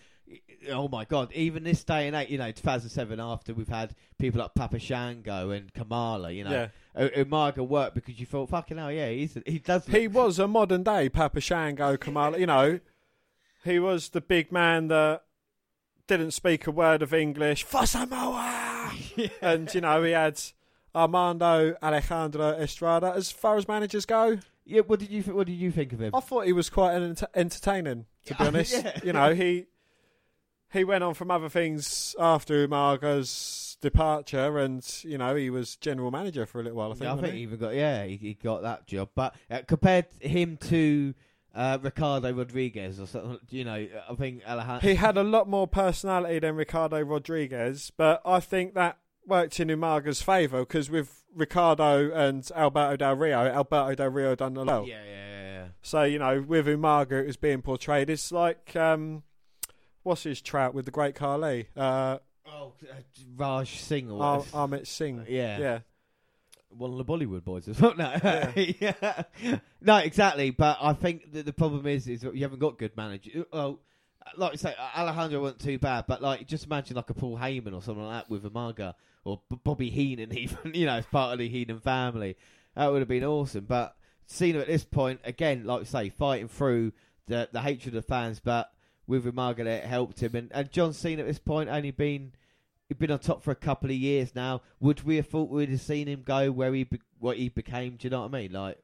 oh 0.71 0.87
my 0.87 1.03
god. 1.03 1.33
Even 1.33 1.65
this 1.65 1.83
day 1.83 2.07
and 2.07 2.15
age, 2.15 2.29
you 2.29 2.37
know, 2.37 2.49
2007, 2.51 3.19
after 3.19 3.53
we've 3.53 3.67
had 3.67 3.93
people 4.17 4.39
like 4.39 4.55
Papa 4.55 4.79
Shango 4.79 5.49
and 5.49 5.73
Kamala, 5.73 6.31
you 6.31 6.45
know, 6.45 6.69
Yeah. 6.95 7.07
Umaga 7.09 7.57
worked 7.67 7.95
because 7.95 8.17
you 8.17 8.25
thought, 8.25 8.47
fucking 8.49 8.77
hell, 8.77 8.89
yeah, 8.89 9.09
he's 9.09 9.37
he 9.45 9.59
does. 9.59 9.85
He 9.87 10.07
was 10.07 10.39
a 10.39 10.47
modern 10.47 10.83
day 10.83 11.09
Papa 11.09 11.41
Shango 11.41 11.97
Kamala. 11.97 12.37
You 12.39 12.45
know, 12.47 12.79
he 13.65 13.79
was 13.79 14.09
the 14.09 14.21
big 14.21 14.51
man 14.51 14.87
that 14.87 15.23
didn't 16.07 16.31
speak 16.31 16.67
a 16.67 16.71
word 16.71 17.01
of 17.01 17.13
English 17.13 17.63
for 17.63 17.85
Samoa. 17.85 18.91
And, 19.41 19.73
you 19.73 19.81
know, 19.81 20.03
he 20.03 20.11
had 20.11 20.39
Armando 20.93 21.75
Alejandro 21.81 22.51
Estrada. 22.51 23.13
As 23.15 23.31
far 23.31 23.57
as 23.57 23.67
managers 23.67 24.05
go, 24.05 24.37
yeah, 24.65 24.81
what 24.81 24.99
did 24.99 25.09
you 25.09 25.21
th- 25.23 25.35
what 25.35 25.47
did 25.47 25.53
you 25.53 25.71
think 25.71 25.93
of 25.93 26.01
him? 26.01 26.13
I 26.15 26.19
thought 26.19 26.45
he 26.45 26.53
was 26.53 26.69
quite 26.69 26.95
an 26.95 27.03
ent- 27.03 27.23
entertaining, 27.33 28.05
to 28.25 28.35
be 28.35 28.43
honest. 28.47 28.73
yeah. 28.73 28.99
You 29.03 29.13
know, 29.13 29.33
he 29.33 29.65
he 30.71 30.83
went 30.83 31.03
on 31.03 31.13
from 31.13 31.31
other 31.31 31.49
things 31.49 32.15
after 32.19 32.67
Umaga's 32.67 33.77
departure, 33.81 34.57
and 34.57 34.85
you 35.03 35.17
know, 35.17 35.35
he 35.35 35.49
was 35.49 35.75
general 35.75 36.11
manager 36.11 36.45
for 36.45 36.59
a 36.59 36.63
little 36.63 36.77
while. 36.77 36.91
I 36.91 36.95
think. 36.95 37.03
Yeah, 37.05 37.13
I 37.13 37.15
think 37.21 37.27
he 37.33 37.37
he? 37.37 37.43
even 37.43 37.59
got 37.59 37.75
yeah, 37.75 38.05
he, 38.05 38.17
he 38.17 38.33
got 38.33 38.61
that 38.63 38.87
job. 38.87 39.09
But 39.15 39.35
uh, 39.49 39.61
compared 39.67 40.07
him 40.19 40.57
to 40.69 41.13
uh, 41.55 41.77
Ricardo 41.81 42.33
Rodriguez 42.33 42.99
or 42.99 43.07
something, 43.07 43.39
you 43.49 43.63
know, 43.63 43.87
I 44.09 44.13
think 44.15 44.41
Alejandro. 44.47 44.87
he 44.89 44.95
had 44.95 45.17
a 45.17 45.23
lot 45.23 45.47
more 45.47 45.67
personality 45.67 46.39
than 46.39 46.55
Ricardo 46.55 47.01
Rodriguez, 47.01 47.91
but 47.95 48.21
I 48.25 48.39
think 48.39 48.73
that 48.75 48.97
worked 49.25 49.59
in 49.59 49.69
Umaga's 49.69 50.21
favour 50.21 50.59
because 50.59 50.89
with 50.89 51.23
Ricardo 51.33 52.11
and 52.11 52.47
Alberto 52.55 52.97
Del 52.97 53.15
Rio, 53.15 53.39
Alberto 53.39 53.95
Del 53.95 54.09
Rio 54.09 54.35
done 54.35 54.55
a 54.57 54.63
lot. 54.63 54.85
yeah, 54.87 55.03
yeah, 55.03 55.11
yeah, 55.11 55.41
yeah. 55.41 55.65
So 55.81 56.03
you 56.03 56.19
know, 56.19 56.41
with 56.47 56.67
Umaga, 56.67 57.21
it 57.21 57.27
was 57.27 57.37
being 57.37 57.61
portrayed. 57.61 58.09
It's 58.09 58.31
like 58.31 58.75
um, 58.75 59.23
what's 60.03 60.23
his 60.23 60.41
trout 60.41 60.73
with 60.75 60.85
the 60.85 60.91
Great 60.91 61.15
Khali, 61.15 61.69
uh, 61.75 62.19
Oh, 62.47 62.73
uh, 62.91 62.95
Raj 63.35 63.79
Singh 63.79 64.11
or 64.11 64.21
Ar- 64.21 64.41
Amit 64.53 64.85
Singh. 64.85 65.25
Yeah. 65.27 65.57
yeah. 65.59 65.79
One 66.77 66.91
of 66.91 66.97
the 66.97 67.05
Bollywood 67.05 67.43
boys 67.43 67.67
as 67.67 67.79
well. 67.79 67.95
No, 67.95 68.11
yeah. 68.55 69.23
no, 69.81 69.97
exactly. 69.97 70.51
But 70.51 70.77
I 70.81 70.93
think 70.93 71.33
that 71.33 71.45
the 71.45 71.53
problem 71.53 71.85
is, 71.87 72.07
is 72.07 72.21
that 72.21 72.35
you 72.35 72.43
haven't 72.43 72.59
got 72.59 72.77
good 72.77 72.95
managers. 72.95 73.45
Well, 73.51 73.79
like 74.37 74.53
I 74.53 74.55
say, 74.55 74.75
Alejandro 74.97 75.41
wasn't 75.41 75.61
too 75.61 75.79
bad, 75.79 76.05
but 76.07 76.21
like 76.21 76.47
just 76.47 76.65
imagine 76.65 76.95
like 76.95 77.09
a 77.09 77.13
Paul 77.13 77.37
Heyman 77.37 77.73
or 77.73 77.81
something 77.81 78.03
like 78.03 78.23
that 78.23 78.29
with 78.29 78.43
Umaga 78.43 78.95
or 79.23 79.41
B- 79.49 79.59
Bobby 79.63 79.89
Heenan, 79.89 80.33
even 80.37 80.73
you 80.73 80.85
know, 80.85 80.95
as 80.95 81.05
part 81.05 81.33
of 81.33 81.39
the 81.39 81.47
Heenan 81.47 81.79
family. 81.79 82.37
That 82.75 82.91
would 82.91 82.99
have 82.99 83.07
been 83.07 83.23
awesome. 83.23 83.65
But 83.65 83.95
Cena 84.25 84.59
at 84.59 84.67
this 84.67 84.83
point, 84.83 85.21
again, 85.23 85.65
like 85.65 85.81
I 85.81 85.85
say, 85.85 86.09
fighting 86.09 86.47
through 86.47 86.93
the 87.27 87.49
the 87.51 87.61
hatred 87.61 87.95
of 87.95 88.03
the 88.03 88.07
fans, 88.07 88.39
but 88.39 88.71
with 89.07 89.25
Umaga 89.25 89.65
it 89.65 89.83
helped 89.85 90.21
him. 90.21 90.35
And, 90.35 90.51
and 90.53 90.71
John 90.71 90.93
Cena 90.93 91.21
at 91.21 91.27
this 91.27 91.39
point 91.39 91.69
only 91.69 91.91
been 91.91 92.33
he'd 92.87 92.97
been 92.97 93.11
on 93.11 93.19
top 93.19 93.43
for 93.43 93.51
a 93.51 93.55
couple 93.55 93.89
of 93.89 93.95
years 93.95 94.35
now. 94.35 94.61
Would 94.79 95.03
we 95.03 95.15
have 95.17 95.27
thought 95.27 95.49
we'd 95.49 95.69
have 95.69 95.81
seen 95.81 96.07
him 96.07 96.21
go 96.23 96.51
where 96.51 96.73
he 96.73 96.83
be- 96.83 97.01
what 97.19 97.37
he 97.37 97.49
became? 97.49 97.95
Do 97.97 98.05
you 98.05 98.09
know 98.11 98.21
what 98.21 98.33
I 98.35 98.41
mean? 98.41 98.51
Like, 98.51 98.77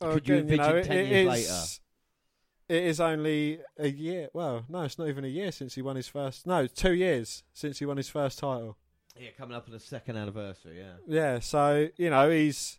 Well, 0.00 0.14
could 0.14 0.28
you 0.28 0.34
again, 0.36 0.50
envision 0.50 0.76
know, 0.76 0.82
ten 0.82 0.98
it 0.98 1.08
years 1.08 1.38
is- 1.38 1.80
later? 2.68 2.78
it 2.80 2.84
is 2.88 3.00
only 3.00 3.60
a 3.78 3.88
year. 3.88 4.28
Well, 4.34 4.64
no, 4.68 4.82
it's 4.82 4.98
not 4.98 5.08
even 5.08 5.24
a 5.24 5.28
year 5.28 5.52
since 5.52 5.74
he 5.74 5.82
won 5.82 5.96
his 5.96 6.08
first. 6.08 6.46
No, 6.46 6.66
two 6.66 6.92
years 6.94 7.44
since 7.52 7.78
he 7.78 7.86
won 7.86 7.96
his 7.96 8.08
first 8.08 8.38
title. 8.38 8.76
Yeah, 9.18 9.30
coming 9.38 9.56
up 9.56 9.66
on 9.66 9.72
the 9.72 9.80
second 9.80 10.16
anniversary. 10.16 10.78
Yeah. 10.78 10.96
Yeah, 11.06 11.38
so 11.38 11.88
you 11.96 12.10
know 12.10 12.28
he's 12.30 12.78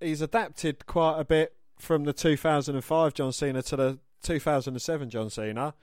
he's 0.00 0.20
adapted 0.20 0.86
quite 0.86 1.18
a 1.18 1.24
bit 1.24 1.54
from 1.78 2.04
the 2.04 2.12
2005 2.12 3.14
John 3.14 3.32
Cena 3.32 3.62
to 3.62 3.76
the 3.76 3.98
2007 4.22 5.10
John 5.10 5.30
Cena. 5.30 5.74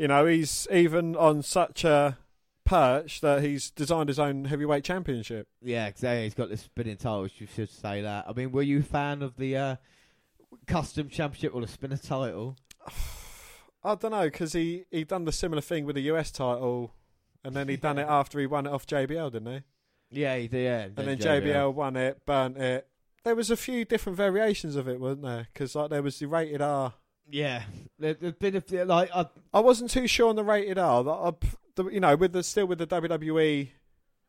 You 0.00 0.08
know, 0.08 0.24
he's 0.24 0.66
even 0.72 1.14
on 1.14 1.42
such 1.42 1.84
a 1.84 2.16
perch 2.64 3.20
that 3.20 3.42
he's 3.42 3.70
designed 3.70 4.08
his 4.08 4.18
own 4.18 4.46
heavyweight 4.46 4.82
championship. 4.82 5.46
Yeah, 5.60 5.88
exactly. 5.88 6.22
He's 6.24 6.32
got 6.32 6.48
this 6.48 6.62
spinning 6.62 6.96
titles. 6.96 7.32
You 7.36 7.46
should 7.46 7.68
say 7.68 8.00
that. 8.00 8.24
I 8.26 8.32
mean, 8.32 8.50
were 8.50 8.62
you 8.62 8.78
a 8.78 8.82
fan 8.82 9.20
of 9.20 9.36
the 9.36 9.58
uh, 9.58 9.76
custom 10.66 11.10
championship 11.10 11.54
or 11.54 11.60
the 11.60 11.68
spinner 11.68 11.98
title? 11.98 12.56
I 13.84 13.94
don't 13.94 14.12
know 14.12 14.22
because 14.22 14.54
he 14.54 14.86
he 14.90 15.04
done 15.04 15.26
the 15.26 15.32
similar 15.32 15.60
thing 15.60 15.84
with 15.84 15.96
the 15.96 16.02
US 16.12 16.30
title, 16.30 16.94
and 17.44 17.54
then 17.54 17.68
he 17.68 17.76
done 17.76 17.98
it 17.98 18.08
after 18.08 18.40
he 18.40 18.46
won 18.46 18.64
it 18.66 18.72
off 18.72 18.86
JBL, 18.86 19.32
didn't 19.32 19.52
he? 19.52 20.22
Yeah, 20.22 20.38
he 20.38 20.48
did. 20.48 20.64
Yeah, 20.64 20.82
And 20.96 21.08
then 21.08 21.18
JBL 21.18 21.74
won 21.74 21.96
it, 21.96 22.24
burnt 22.24 22.56
it. 22.56 22.88
There 23.22 23.34
was 23.34 23.50
a 23.50 23.56
few 23.56 23.84
different 23.84 24.16
variations 24.16 24.76
of 24.76 24.88
it, 24.88 24.98
wasn't 24.98 25.24
there? 25.24 25.48
Because 25.52 25.74
like 25.74 25.90
there 25.90 26.02
was 26.02 26.18
the 26.18 26.26
rated 26.26 26.62
R. 26.62 26.94
Yeah, 27.30 27.62
there, 27.98 28.14
there's 28.14 28.34
been 28.34 28.56
a 28.56 28.60
few, 28.60 28.84
like 28.84 29.10
I, 29.14 29.26
I 29.52 29.60
wasn't 29.60 29.90
too 29.90 30.06
sure 30.06 30.28
on 30.30 30.36
the 30.36 30.44
rated 30.44 30.78
R. 30.78 31.04
That 31.04 31.10
I, 31.10 31.32
the, 31.76 31.88
you 31.88 32.00
know, 32.00 32.16
with 32.16 32.32
the 32.32 32.42
still 32.42 32.66
with 32.66 32.78
the 32.78 32.86
WWE 32.86 33.68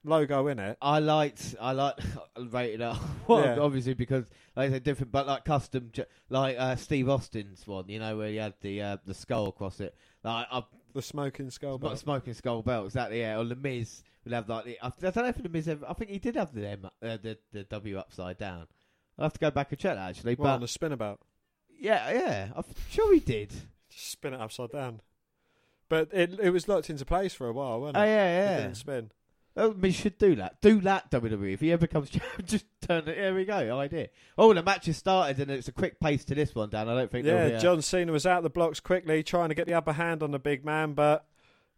logo 0.04 0.48
in 0.48 0.58
it. 0.60 0.78
I 0.82 1.00
liked 1.00 1.56
I 1.60 1.72
like 1.74 1.98
rated 2.40 2.82
R. 2.82 3.00
well, 3.28 3.44
Yeah. 3.44 3.60
obviously 3.60 3.94
because 3.94 4.26
like 4.56 4.72
they're 4.72 4.80
different, 4.80 5.12
but 5.12 5.28
like 5.28 5.46
custom, 5.46 5.92
like 6.30 6.58
uh, 6.60 6.76
Steve 6.76 7.10
Austin's 7.10 7.66
one. 7.68 7.88
You 7.90 8.00
know 8.00 8.18
where 8.18 8.30
he 8.30 8.38
had 8.38 8.54
the 8.62 8.82
uh, 8.82 8.98
the 9.06 9.14
skull 9.14 9.48
across 9.48 9.80
it. 9.80 9.96
Like 10.24 10.48
I, 10.52 10.64
The 10.94 11.02
smoking 11.02 11.50
skull. 11.50 11.74
Not 11.74 11.82
belt. 11.82 12.00
smoking 12.00 12.34
skull 12.34 12.62
belt, 12.62 12.86
exactly. 12.86 13.22
Yeah, 13.22 13.38
or 13.40 13.46
the 13.46 13.56
Miz 13.56 14.04
would 14.24 14.34
have 14.34 14.48
like 14.50 14.66
the, 14.66 14.78
I, 14.82 14.88
I 14.88 14.92
don't 15.00 15.16
know 15.18 15.26
if 15.28 15.42
the 15.42 15.50
Miz 15.50 15.68
ever. 15.68 15.86
I 15.88 15.94
think 15.94 16.12
he 16.12 16.20
did 16.20 16.36
have 16.36 16.54
the 16.54 16.68
M, 16.68 16.86
uh, 16.86 17.18
the 17.22 17.38
the 17.52 17.64
W 17.64 17.98
upside 17.98 18.38
down. 18.38 18.68
I'll 19.18 19.24
have 19.26 19.34
to 19.34 19.40
go 19.40 19.52
back 19.52 19.72
and 19.72 19.80
check 19.80 19.96
that 19.96 20.10
actually. 20.10 20.36
Well, 20.36 20.50
but 20.50 20.54
on 20.56 20.62
the 20.62 20.68
spinabout. 20.68 21.18
Yeah, 21.82 22.12
yeah, 22.12 22.48
I'm 22.56 22.64
sure 22.90 23.14
he 23.14 23.20
did. 23.20 23.52
Just 23.90 24.12
spin 24.12 24.34
it 24.34 24.40
upside 24.40 24.72
down. 24.72 25.02
But 25.90 26.10
it 26.14 26.40
it 26.40 26.52
was 26.52 26.68
locked 26.68 26.90
into 26.90 27.04
place 27.04 27.34
for 27.34 27.48
a 27.48 27.52
while, 27.52 27.82
wasn't 27.82 27.98
oh, 27.98 28.02
it? 28.02 28.04
Oh 28.04 28.08
yeah, 28.08 28.26
It 28.26 28.46
yeah. 28.46 28.58
didn't 28.62 28.78
spin. 28.78 29.12
Oh, 29.58 29.72
we 29.72 29.92
should 29.92 30.18
do 30.18 30.36
that. 30.36 30.62
Do 30.62 30.80
that, 30.82 31.12
WWE. 31.12 31.54
If 31.54 31.60
he 31.60 31.74
ever 31.74 31.86
comes, 31.86 32.10
just 32.46 32.66
turn 32.82 33.08
it. 33.10 33.18
Here 33.18 33.36
we 33.36 33.44
go. 33.44 33.78
Idea. 33.78 34.08
Oh, 34.38 34.54
the 34.54 34.64
match 34.64 34.86
has 34.86 34.96
started, 34.96 35.42
and 35.42 35.52
it's 35.52 35.68
a 35.68 35.74
quick 35.74 36.00
pace 36.00 36.24
to 36.26 36.36
this 36.36 36.56
one, 36.56 36.70
Dan. 36.70 36.88
I 36.88 36.96
don't 36.96 37.12
think. 37.12 37.26
Yeah, 37.26 37.46
a- 37.46 37.60
John 37.60 37.82
Cena 37.82 38.12
was 38.14 38.26
out 38.26 38.44
the 38.44 38.50
blocks 38.50 38.80
quickly, 38.80 39.24
trying 39.24 39.50
to 39.50 39.56
get 39.56 39.68
the 39.68 39.74
upper 39.74 39.92
hand 39.92 40.24
on 40.24 40.32
the 40.32 40.40
big 40.40 40.64
man, 40.64 40.94
but 40.94 41.26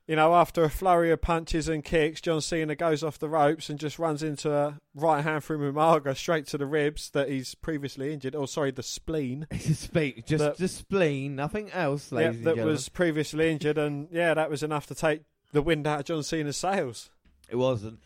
you 0.08 0.16
know, 0.16 0.36
after 0.36 0.64
a 0.64 0.70
flurry 0.70 1.12
of 1.12 1.22
punches 1.22 1.68
and 1.70 1.84
kicks, 1.84 2.20
John 2.20 2.41
Cena 2.41 2.76
goes 2.76 3.04
off 3.04 3.20
the 3.20 3.30
ropes 3.30 3.70
and 3.70 3.80
just 3.80 3.97
runs 3.99 4.22
into 4.22 4.54
a 4.54 4.80
right 4.93 5.24
hand 5.24 5.43
from 5.43 5.62
Umaga 5.62 6.16
straight 6.16 6.45
to 6.47 6.58
the 6.58 6.66
ribs 6.66 7.10
that 7.12 7.30
he's 7.30 7.56
previously 7.56 8.12
injured. 8.14 8.36
Oh, 8.36 8.45
sorry, 8.45 8.72
the 8.72 8.84
spleen. 8.84 9.47
Speak 9.60 10.26
just 10.26 10.43
That- 10.43 10.58
the 10.58 10.68
spleen, 10.68 11.36
nothing 11.36 11.72
else, 11.72 12.12
ladies 12.12 12.38
and 12.38 12.45
that 12.45 12.58
was 12.66 12.89
previously 12.89 13.49
injured, 13.51 13.78
and 13.78 14.08
yeah, 14.12 14.34
that 14.34 14.49
was 14.49 14.62
enough 14.64 14.88
to 14.88 14.95
take 14.95 15.22
the 15.54 15.62
wind 15.62 15.88
out 15.88 15.99
of 16.01 16.06
John 16.06 16.24
Cena's 16.24 16.58
sails. 16.58 17.10
It 17.49 17.56
wasn't. 17.56 17.99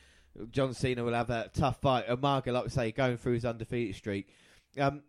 John 0.52 0.74
Cena 0.76 1.04
will 1.04 1.14
have 1.14 1.30
a 1.32 1.50
tough 1.54 1.82
fight. 1.82 2.08
Umaga, 2.08 2.54
like 2.54 2.66
we 2.66 2.70
say, 2.70 2.92
going 2.92 3.18
through 3.18 3.34
his 3.34 3.46
undefeated 3.46 3.96
streak. 3.96 4.28
Um, 4.80 5.02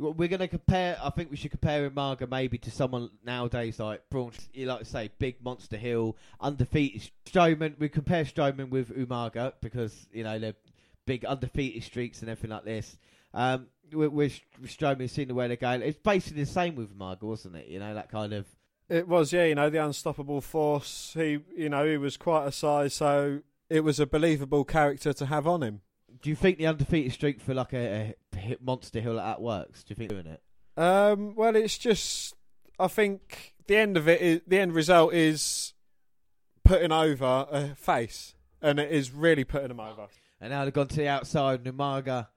we're 0.00 0.28
going 0.28 0.40
to 0.40 0.48
compare. 0.48 0.98
I 1.02 1.10
think 1.10 1.30
we 1.30 1.36
should 1.36 1.50
compare 1.50 1.88
Umaga 1.88 2.28
maybe 2.28 2.58
to 2.58 2.70
someone 2.70 3.10
nowadays 3.24 3.78
like 3.78 4.08
Braun. 4.10 4.32
You 4.52 4.66
like 4.66 4.80
to 4.80 4.84
say, 4.84 5.10
big 5.18 5.36
monster 5.44 5.76
heel, 5.76 6.16
undefeated 6.40 7.10
Strowman. 7.26 7.78
We 7.78 7.88
compare 7.88 8.24
Strowman 8.24 8.70
with 8.70 8.96
Umaga 8.96 9.52
because 9.60 10.08
you 10.12 10.24
know 10.24 10.38
they're 10.38 10.54
big 11.06 11.24
undefeated 11.24 11.82
streaks 11.82 12.20
and 12.20 12.30
everything 12.30 12.50
like 12.50 12.64
this. 12.64 12.96
Um, 13.34 13.66
with, 13.92 14.12
with 14.12 14.40
Strowman, 14.64 15.10
seeing 15.10 15.28
the 15.28 15.34
way 15.34 15.48
they're 15.48 15.56
going, 15.56 15.82
it's 15.82 15.98
basically 15.98 16.44
the 16.44 16.50
same 16.50 16.74
with 16.76 16.96
Umaga, 16.96 17.22
wasn't 17.22 17.56
it? 17.56 17.68
You 17.68 17.78
know 17.78 17.94
that 17.94 18.10
kind 18.10 18.32
of. 18.32 18.46
It 18.88 19.06
was, 19.06 19.32
yeah, 19.32 19.44
you 19.44 19.54
know, 19.54 19.70
the 19.70 19.84
unstoppable 19.84 20.40
force. 20.40 21.12
He, 21.14 21.38
you 21.56 21.68
know, 21.68 21.86
he 21.86 21.96
was 21.96 22.16
quite 22.16 22.46
a 22.46 22.52
size, 22.52 22.92
so 22.94 23.40
it 23.68 23.84
was 23.84 24.00
a 24.00 24.06
believable 24.06 24.64
character 24.64 25.12
to 25.12 25.26
have 25.26 25.46
on 25.46 25.62
him. 25.62 25.80
Do 26.22 26.30
you 26.30 26.36
think 26.36 26.58
the 26.58 26.66
undefeated 26.66 27.12
streak 27.12 27.40
for 27.40 27.54
like 27.54 27.72
a, 27.72 28.14
a 28.34 28.36
hit 28.36 28.62
monster 28.62 29.00
heel 29.00 29.14
like 29.14 29.24
that 29.24 29.40
works? 29.40 29.82
Do 29.82 29.92
you 29.92 29.96
think 29.96 30.10
doing 30.10 30.26
it? 30.26 30.42
Um, 30.76 31.34
well, 31.34 31.56
it's 31.56 31.78
just, 31.78 32.34
I 32.78 32.88
think 32.88 33.54
the 33.66 33.76
end 33.76 33.96
of 33.96 34.08
it, 34.08 34.20
is, 34.20 34.40
the 34.46 34.58
end 34.58 34.74
result 34.74 35.12
is 35.14 35.74
putting 36.64 36.92
over 36.92 37.46
a 37.50 37.74
face, 37.74 38.34
and 38.62 38.78
it 38.78 38.90
is 38.90 39.10
really 39.10 39.44
putting 39.44 39.68
them 39.68 39.80
over. 39.80 40.08
And 40.40 40.50
now 40.50 40.64
they've 40.64 40.72
gone 40.72 40.88
to 40.88 40.96
the 40.96 41.08
outside, 41.08 41.66
and 41.66 41.76
Umaga 41.76 42.28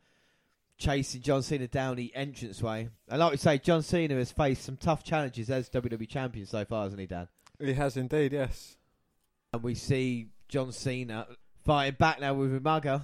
chasing 0.78 1.21
John 1.21 1.41
Cena 1.41 1.67
down 1.67 1.95
the 1.95 2.11
entranceway. 2.15 2.89
And 3.07 3.19
like 3.19 3.32
we 3.32 3.38
say, 3.38 3.57
John 3.57 3.82
Cena 3.84 4.15
has 4.15 4.32
faced 4.32 4.63
some 4.63 4.78
tough 4.78 5.03
challenges 5.03 5.49
as 5.49 5.69
WWE 5.69 6.07
champion 6.09 6.45
so 6.45 6.65
far, 6.65 6.84
hasn't 6.84 6.99
he, 6.99 7.07
Dan? 7.07 7.28
He 7.59 7.74
has 7.74 7.95
indeed, 7.95 8.34
yes. 8.34 8.76
And 9.53 9.63
we 9.63 9.76
see 9.76 10.30
John 10.49 10.71
Cena 10.71 11.28
fighting 11.63 11.95
back 11.97 12.19
now 12.19 12.34
with 12.34 12.61
Umaga. 12.61 13.03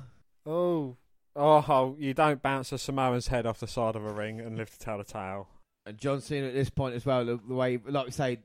Oh, 0.50 0.97
oh, 1.36 1.95
you 2.00 2.14
don't 2.14 2.41
bounce 2.41 2.72
a 2.72 2.78
Samoan's 2.78 3.28
head 3.28 3.45
off 3.45 3.60
the 3.60 3.68
side 3.68 3.95
of 3.95 4.04
a 4.04 4.12
ring 4.12 4.39
and 4.39 4.58
live 4.58 4.72
to 4.72 4.80
tell 4.80 4.97
the 4.97 5.04
tale. 5.04 5.47
And 5.86 5.97
John 5.97 6.22
Cena 6.22 6.47
at 6.47 6.54
this 6.54 6.70
point 6.70 6.95
as 6.95 7.06
well, 7.06 7.24
the, 7.24 7.39
the 7.47 7.54
way, 7.54 7.80
like 7.88 8.06
we 8.08 8.12
say, 8.12 8.39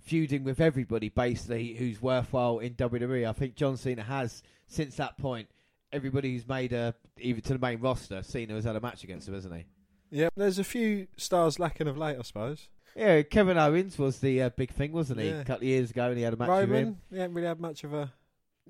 feuding 0.00 0.44
with 0.44 0.60
everybody 0.60 1.08
basically 1.08 1.74
who's 1.74 2.00
worthwhile 2.02 2.58
in 2.58 2.74
WWE. 2.74 3.28
I 3.28 3.32
think 3.32 3.54
John 3.54 3.76
Cena 3.76 4.02
has, 4.02 4.42
since 4.66 4.96
that 4.96 5.16
point, 5.16 5.48
everybody 5.92 6.32
who's 6.32 6.46
made 6.46 6.72
a, 6.72 6.94
even 7.18 7.40
to 7.42 7.54
the 7.54 7.58
main 7.58 7.80
roster, 7.80 8.22
Cena 8.22 8.54
has 8.54 8.64
had 8.64 8.76
a 8.76 8.80
match 8.80 9.02
against 9.02 9.26
him, 9.26 9.34
hasn't 9.34 9.54
he? 9.54 9.64
Yeah, 10.10 10.28
there's 10.36 10.58
a 10.58 10.64
few 10.64 11.06
stars 11.16 11.58
lacking 11.58 11.88
of 11.88 11.96
late, 11.96 12.16
I 12.18 12.22
suppose. 12.22 12.68
Yeah, 12.96 13.22
Kevin 13.22 13.56
Owens 13.56 13.98
was 13.98 14.18
the 14.18 14.42
uh, 14.42 14.48
big 14.50 14.72
thing, 14.72 14.92
wasn't 14.92 15.20
he? 15.20 15.28
Yeah. 15.28 15.40
A 15.40 15.44
couple 15.44 15.62
of 15.62 15.68
years 15.68 15.90
ago, 15.90 16.08
and 16.08 16.18
he 16.18 16.24
had 16.24 16.34
a 16.34 16.36
match 16.36 16.48
with 16.48 16.58
him. 16.58 16.70
Roman, 16.70 16.96
he 17.10 17.16
hasn't 17.16 17.34
really 17.34 17.46
had 17.46 17.60
much 17.60 17.84
of 17.84 17.94
a. 17.94 18.12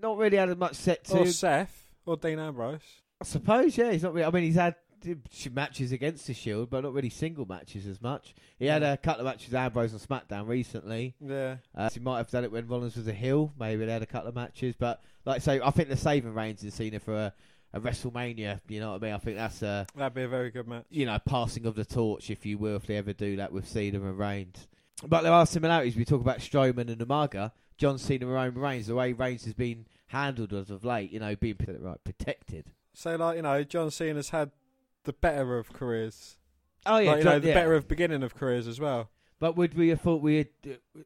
Not 0.01 0.18
really 0.18 0.37
had 0.37 0.57
much 0.59 0.75
set 0.75 1.05
to. 1.05 1.21
Or 1.21 1.27
Seth, 1.27 1.80
or 2.07 2.16
Dean 2.16 2.38
Ambrose. 2.38 2.80
I 3.20 3.24
suppose, 3.24 3.76
yeah. 3.76 3.92
He's 3.92 4.03
not. 4.03 4.14
Really, 4.14 4.26
I 4.26 4.30
mean, 4.30 4.44
he's 4.44 4.55
had 4.55 4.74
matches 5.53 5.92
against 5.92 6.26
the 6.26 6.34
Shield, 6.34 6.70
but 6.70 6.82
not 6.82 6.92
really 6.92 7.11
single 7.11 7.46
matches 7.46 7.86
as 7.86 8.01
much. 8.03 8.34
He 8.59 8.66
had 8.66 8.82
a 8.82 8.96
couple 8.96 9.20
of 9.20 9.26
matches 9.26 9.48
with 9.48 9.55
Ambrose 9.55 9.94
on 9.94 10.01
SmackDown 10.01 10.46
recently. 10.46 11.14
Yeah. 11.20 11.57
Uh, 11.74 11.88
he 11.90 12.01
might 12.01 12.18
have 12.18 12.30
done 12.30 12.44
it 12.44 12.53
when 12.53 12.66
Rollins 12.66 12.96
was 12.96 13.09
a 13.09 13.12
heel. 13.12 13.53
Maybe 13.59 13.84
they 13.84 13.92
had 13.92 14.03
a 14.03 14.07
couple 14.07 14.28
of 14.28 14.34
matches, 14.34 14.74
but 14.78 15.03
like 15.24 15.36
I 15.36 15.38
say, 15.38 15.61
I 15.62 15.70
think 15.70 15.88
the 15.88 15.96
saving 15.96 16.34
Reigns 16.34 16.62
in 16.62 16.70
Cena 16.70 17.01
for 17.01 17.14
a, 17.14 17.34
a 17.72 17.80
WrestleMania. 17.80 18.61
You 18.68 18.80
know 18.80 18.92
what 18.92 19.03
I 19.03 19.07
mean? 19.07 19.14
I 19.14 19.18
think 19.18 19.36
that's 19.36 19.62
a 19.62 19.86
That'd 19.96 20.14
be 20.14 20.22
a 20.22 20.28
very 20.28 20.51
good 20.51 20.68
match. 20.68 20.84
you 20.90 21.07
know 21.07 21.18
passing 21.18 21.66
of 21.66 21.74
the 21.74 21.84
torch, 21.84 22.30
if 22.30 22.44
you 22.44 22.59
will, 22.59 22.76
if 22.76 22.86
they 22.86 22.96
ever 22.96 23.12
do 23.12 23.36
that 23.36 23.53
with 23.53 23.66
Cena 23.68 23.98
and 24.01 24.18
Reigns. 24.18 24.68
But 25.07 25.22
there 25.22 25.32
are 25.32 25.46
similarities. 25.46 25.96
We 25.96 26.05
talk 26.05 26.20
about 26.20 26.40
Strowman 26.40 26.90
and 26.90 26.98
Umaga, 26.98 27.53
John 27.78 27.96
Cena 27.96 28.26
and 28.26 28.34
Roman 28.34 28.61
Reigns. 28.61 28.86
The 28.86 28.94
way 28.94 29.14
Reigns 29.14 29.44
has 29.46 29.55
been 29.55 29.86
handled 30.11 30.53
as 30.53 30.71
of 30.71 30.85
late, 30.85 31.11
you 31.11 31.19
know, 31.21 31.35
being 31.37 31.57
right 31.81 32.03
protected. 32.05 32.71
So, 32.95 33.17
like, 33.17 33.37
you 33.37 33.43
know, 33.43 33.63
John 33.65 33.91
Cena's 33.91 34.31
had 34.31 34.51
the 35.05 35.13
better 35.13 35.57
of 35.59 35.73
careers. 35.73 36.37
Oh 36.87 36.99
yeah, 36.99 37.11
Like, 37.13 37.19
you 37.19 37.25
know, 37.25 37.39
the 37.39 37.49
yeah. 37.49 37.55
better 37.55 37.75
of 37.75 37.89
beginning 37.89 38.23
of 38.23 38.35
careers 38.35 38.67
as 38.67 38.79
well. 38.81 39.11
But 39.39 39.57
would 39.57 39.75
we 39.75 39.89
have 39.89 40.01
thought 40.01 40.21
we 40.23 40.37
had, 40.37 40.49
uh, 40.67 40.99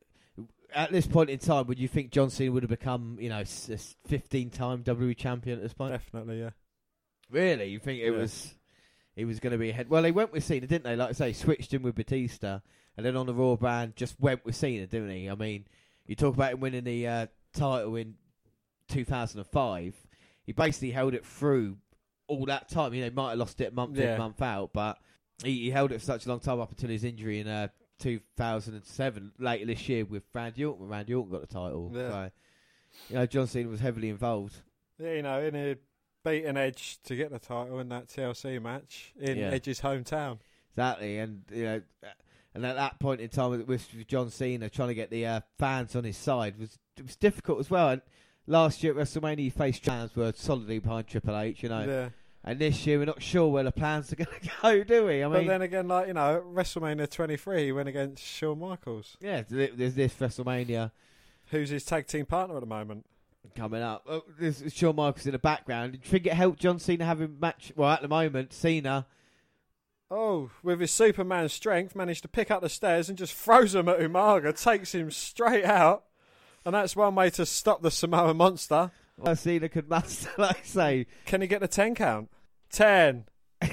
at 0.74 0.90
this 0.90 1.06
point 1.06 1.30
in 1.30 1.38
time, 1.38 1.66
would 1.66 1.78
you 1.78 1.86
think 1.88 2.10
John 2.10 2.30
Cena 2.30 2.50
would 2.52 2.62
have 2.62 2.70
become, 2.70 3.16
you 3.20 3.28
know, 3.28 3.40
s- 3.40 3.68
a 3.70 4.08
15 4.08 4.50
time 4.50 4.82
WWE 4.82 5.16
champion 5.16 5.58
at 5.58 5.62
this 5.62 5.74
point? 5.74 5.92
Definitely, 5.92 6.40
yeah. 6.40 6.50
Really? 7.30 7.66
You 7.66 7.78
think 7.78 8.00
it 8.00 8.12
Yeah. 8.12 8.18
was 8.18 8.54
he 9.16 9.24
was 9.24 9.38
going 9.38 9.52
to 9.52 9.58
be 9.58 9.70
ahead? 9.70 9.88
Well, 9.88 10.02
they 10.02 10.10
went 10.10 10.32
with 10.32 10.42
Cena, 10.42 10.66
didn't 10.66 10.82
they? 10.84 10.96
Like 10.96 11.10
I 11.10 11.12
say, 11.12 11.32
switched 11.32 11.72
him 11.72 11.82
with 11.82 11.94
Batista, 11.94 12.60
and 12.96 13.06
then 13.06 13.16
on 13.16 13.26
the 13.26 13.34
Raw 13.34 13.54
brand, 13.56 13.94
just 13.96 14.18
went 14.18 14.44
with 14.44 14.56
Cena, 14.56 14.86
didn't 14.88 15.10
he? 15.10 15.30
I 15.30 15.34
mean, 15.36 15.66
you 16.06 16.16
talk 16.16 16.34
about 16.34 16.54
him 16.54 16.60
winning 16.60 16.82
the 16.84 17.06
uh, 17.06 17.26
title 17.52 17.94
in 17.96 18.16
2005. 18.94 19.94
He 20.44 20.52
basically 20.52 20.90
held 20.90 21.14
it 21.14 21.24
through 21.26 21.76
all 22.28 22.46
that 22.46 22.68
time. 22.68 22.94
You 22.94 23.00
know, 23.02 23.08
he 23.10 23.14
might 23.14 23.30
have 23.30 23.38
lost 23.38 23.60
it 23.60 23.74
month 23.74 23.96
Yeah. 23.96 24.12
in, 24.14 24.18
month 24.18 24.40
out, 24.42 24.72
but 24.72 24.98
he, 25.42 25.64
he 25.64 25.70
held 25.70 25.92
it 25.92 25.98
for 26.00 26.04
such 26.04 26.26
a 26.26 26.28
long 26.28 26.40
time 26.40 26.60
up 26.60 26.70
until 26.70 26.90
his 26.90 27.04
injury 27.04 27.40
in 27.40 27.48
uh, 27.48 27.68
2007, 27.98 29.32
later 29.38 29.66
this 29.66 29.88
year 29.88 30.04
with 30.04 30.22
Randy 30.32 30.64
Orton. 30.64 30.82
when 30.82 30.90
Randy 30.90 31.14
Orton 31.14 31.32
got 31.32 31.40
the 31.40 31.46
title. 31.54 31.90
Yeah. 31.94 32.08
So, 32.10 32.30
you 33.10 33.14
know, 33.16 33.26
John 33.26 33.46
Cena 33.46 33.68
was 33.68 33.80
heavily 33.80 34.08
involved. 34.08 34.54
Yeah, 34.98 35.14
you 35.14 35.22
know, 35.22 35.40
in 35.42 35.54
a 35.56 35.76
beating 36.24 36.56
Edge 36.56 36.98
to 37.04 37.16
get 37.16 37.30
the 37.30 37.38
title 37.38 37.78
in 37.80 37.88
that 37.88 38.08
TLC 38.08 38.62
match 38.62 39.12
in 39.18 39.38
Yeah. 39.38 39.50
Edge's 39.50 39.80
hometown. 39.80 40.38
Exactly, 40.70 41.18
and 41.18 41.42
you 41.52 41.64
know, 41.64 41.82
and 42.54 42.66
at 42.66 42.76
that 42.76 42.98
point 42.98 43.20
in 43.20 43.28
time 43.28 43.50
with, 43.50 43.66
with 43.68 44.06
John 44.08 44.30
Cena 44.30 44.68
trying 44.68 44.88
to 44.88 44.94
get 44.94 45.10
the 45.10 45.26
uh, 45.26 45.40
fans 45.58 45.94
on 45.94 46.02
his 46.04 46.16
side 46.16 46.58
was 46.58 46.78
it 46.96 47.04
was 47.04 47.16
difficult 47.16 47.60
as 47.60 47.70
well. 47.70 47.90
And 47.90 48.02
last 48.46 48.82
year 48.82 48.98
at 48.98 48.98
WrestleMania, 48.98 49.38
he 49.38 49.50
faced 49.50 49.84
fans 49.84 50.14
were 50.16 50.32
solidly 50.34 50.78
behind 50.78 51.06
Triple 51.06 51.38
H. 51.38 51.62
You 51.62 51.68
know, 51.68 51.84
Yeah. 51.84 52.08
And 52.46 52.58
this 52.58 52.86
year, 52.86 52.98
we're 52.98 53.06
not 53.06 53.22
sure 53.22 53.48
where 53.48 53.64
the 53.64 53.72
plans 53.72 54.12
are 54.12 54.16
going 54.22 54.28
to 54.42 54.50
go, 54.60 54.84
do 54.84 55.06
we? 55.06 55.24
I 55.24 55.28
mean, 55.28 55.32
but 55.32 55.46
then 55.46 55.62
again, 55.62 55.88
like 55.88 56.08
you 56.08 56.12
know, 56.12 56.44
WrestleMania 56.52 57.10
23, 57.10 57.64
he 57.64 57.72
went 57.72 57.88
against 57.88 58.22
Shawn 58.22 58.58
Michaels, 58.58 59.16
yeah, 59.18 59.42
there's 59.48 59.94
this 59.94 60.12
WrestleMania 60.14 60.90
who's 61.46 61.70
his 61.70 61.84
tag 61.84 62.06
team 62.06 62.26
partner 62.26 62.56
at 62.56 62.60
the 62.60 62.66
moment. 62.66 63.06
coming 63.56 63.80
up. 63.82 64.04
Oh, 64.06 64.24
there's 64.38 64.62
Shawn 64.74 64.96
Michaels 64.96 65.24
in 65.24 65.32
the 65.32 65.38
background. 65.38 65.92
Do 65.92 65.98
you 66.02 66.10
think 66.10 66.26
it 66.26 66.34
helped 66.34 66.60
John 66.60 66.78
Cena 66.78 67.06
having 67.06 67.38
match? 67.40 67.72
Well, 67.76 67.90
at 67.90 68.02
the 68.02 68.08
moment, 68.08 68.52
Cena. 68.52 69.06
Oh, 70.10 70.50
with 70.62 70.80
his 70.80 70.90
Superman 70.90 71.48
strength, 71.48 71.96
managed 71.96 72.22
to 72.22 72.28
pick 72.28 72.50
up 72.50 72.60
the 72.60 72.68
stairs 72.68 73.08
and 73.08 73.16
just 73.16 73.32
throws 73.42 73.74
him 73.74 73.88
at 73.88 73.98
Umaga, 74.00 74.58
takes 74.60 74.94
him 74.94 75.10
straight 75.10 75.64
out. 75.64 76.04
And 76.64 76.74
that's 76.74 76.96
one 76.96 77.14
way 77.14 77.30
to 77.30 77.44
stop 77.46 77.82
the 77.82 77.90
Samoa 77.90 78.32
monster. 78.34 78.90
Well, 79.18 79.36
Cena 79.36 79.68
could 79.68 79.88
master, 79.88 80.30
like 80.38 80.58
I 80.58 80.62
say. 80.62 81.06
Can 81.26 81.40
he 81.40 81.46
get 81.46 81.60
the 81.60 81.68
10 81.68 81.94
count? 81.94 82.30
10. 82.70 83.24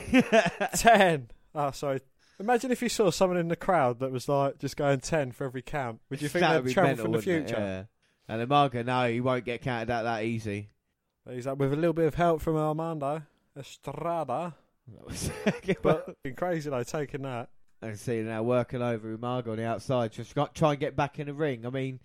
10. 0.76 1.28
Oh, 1.56 1.72
sorry. 1.72 2.02
Imagine 2.40 2.72
if 2.72 2.82
you 2.82 2.90
saw 2.90 3.12
someone 3.12 3.38
in 3.38 3.48
the 3.48 3.56
crowd 3.56 4.00
that 4.00 4.12
was 4.12 4.28
like 4.28 4.60
just 4.60 4.76
going 4.78 5.00
10 5.00 5.32
for 5.32 5.46
every 5.46 5.62
count. 5.62 6.00
Would 6.10 6.22
you 6.22 6.28
think 6.30 6.42
That 6.42 6.56
would 6.56 6.64
they'd 6.66 6.68
be 6.70 6.74
travel 6.74 6.90
mental, 6.90 7.04
from 7.06 7.12
the 7.14 7.18
wouldn't 7.18 7.36
it? 7.36 7.48
future? 7.48 7.88
Yeah. 8.28 8.36
And 8.36 8.50
Umaga, 8.50 8.86
no, 8.86 9.10
he 9.10 9.22
won't 9.22 9.46
get 9.46 9.62
counted 9.62 9.90
out 9.92 10.04
that 10.04 10.24
easy. 10.24 10.70
He's 11.30 11.46
up 11.48 11.58
with 11.58 11.72
a 11.74 11.76
little 11.76 11.94
bit 11.94 12.06
of 12.06 12.16
help 12.16 12.42
from 12.42 12.56
Armando 12.58 13.22
Estrada. 13.58 14.56
But 15.82 16.22
been 16.24 16.36
crazy 16.36 16.70
though, 16.70 16.84
taking 16.84 17.22
that. 17.24 17.50
And 17.82 17.98
Cena 17.98 18.24
now 18.30 18.44
working 18.44 18.82
over 18.82 19.16
Umaga 19.16 19.50
on 19.50 19.58
the 19.58 19.66
outside, 19.66 20.12
just 20.12 20.36
got 20.36 20.54
try 20.54 20.72
and 20.72 20.80
get 20.80 20.96
back 20.96 21.20
in 21.20 21.28
the 21.28 21.34
ring. 21.34 21.66
I 21.66 21.70
mean, 21.70 22.00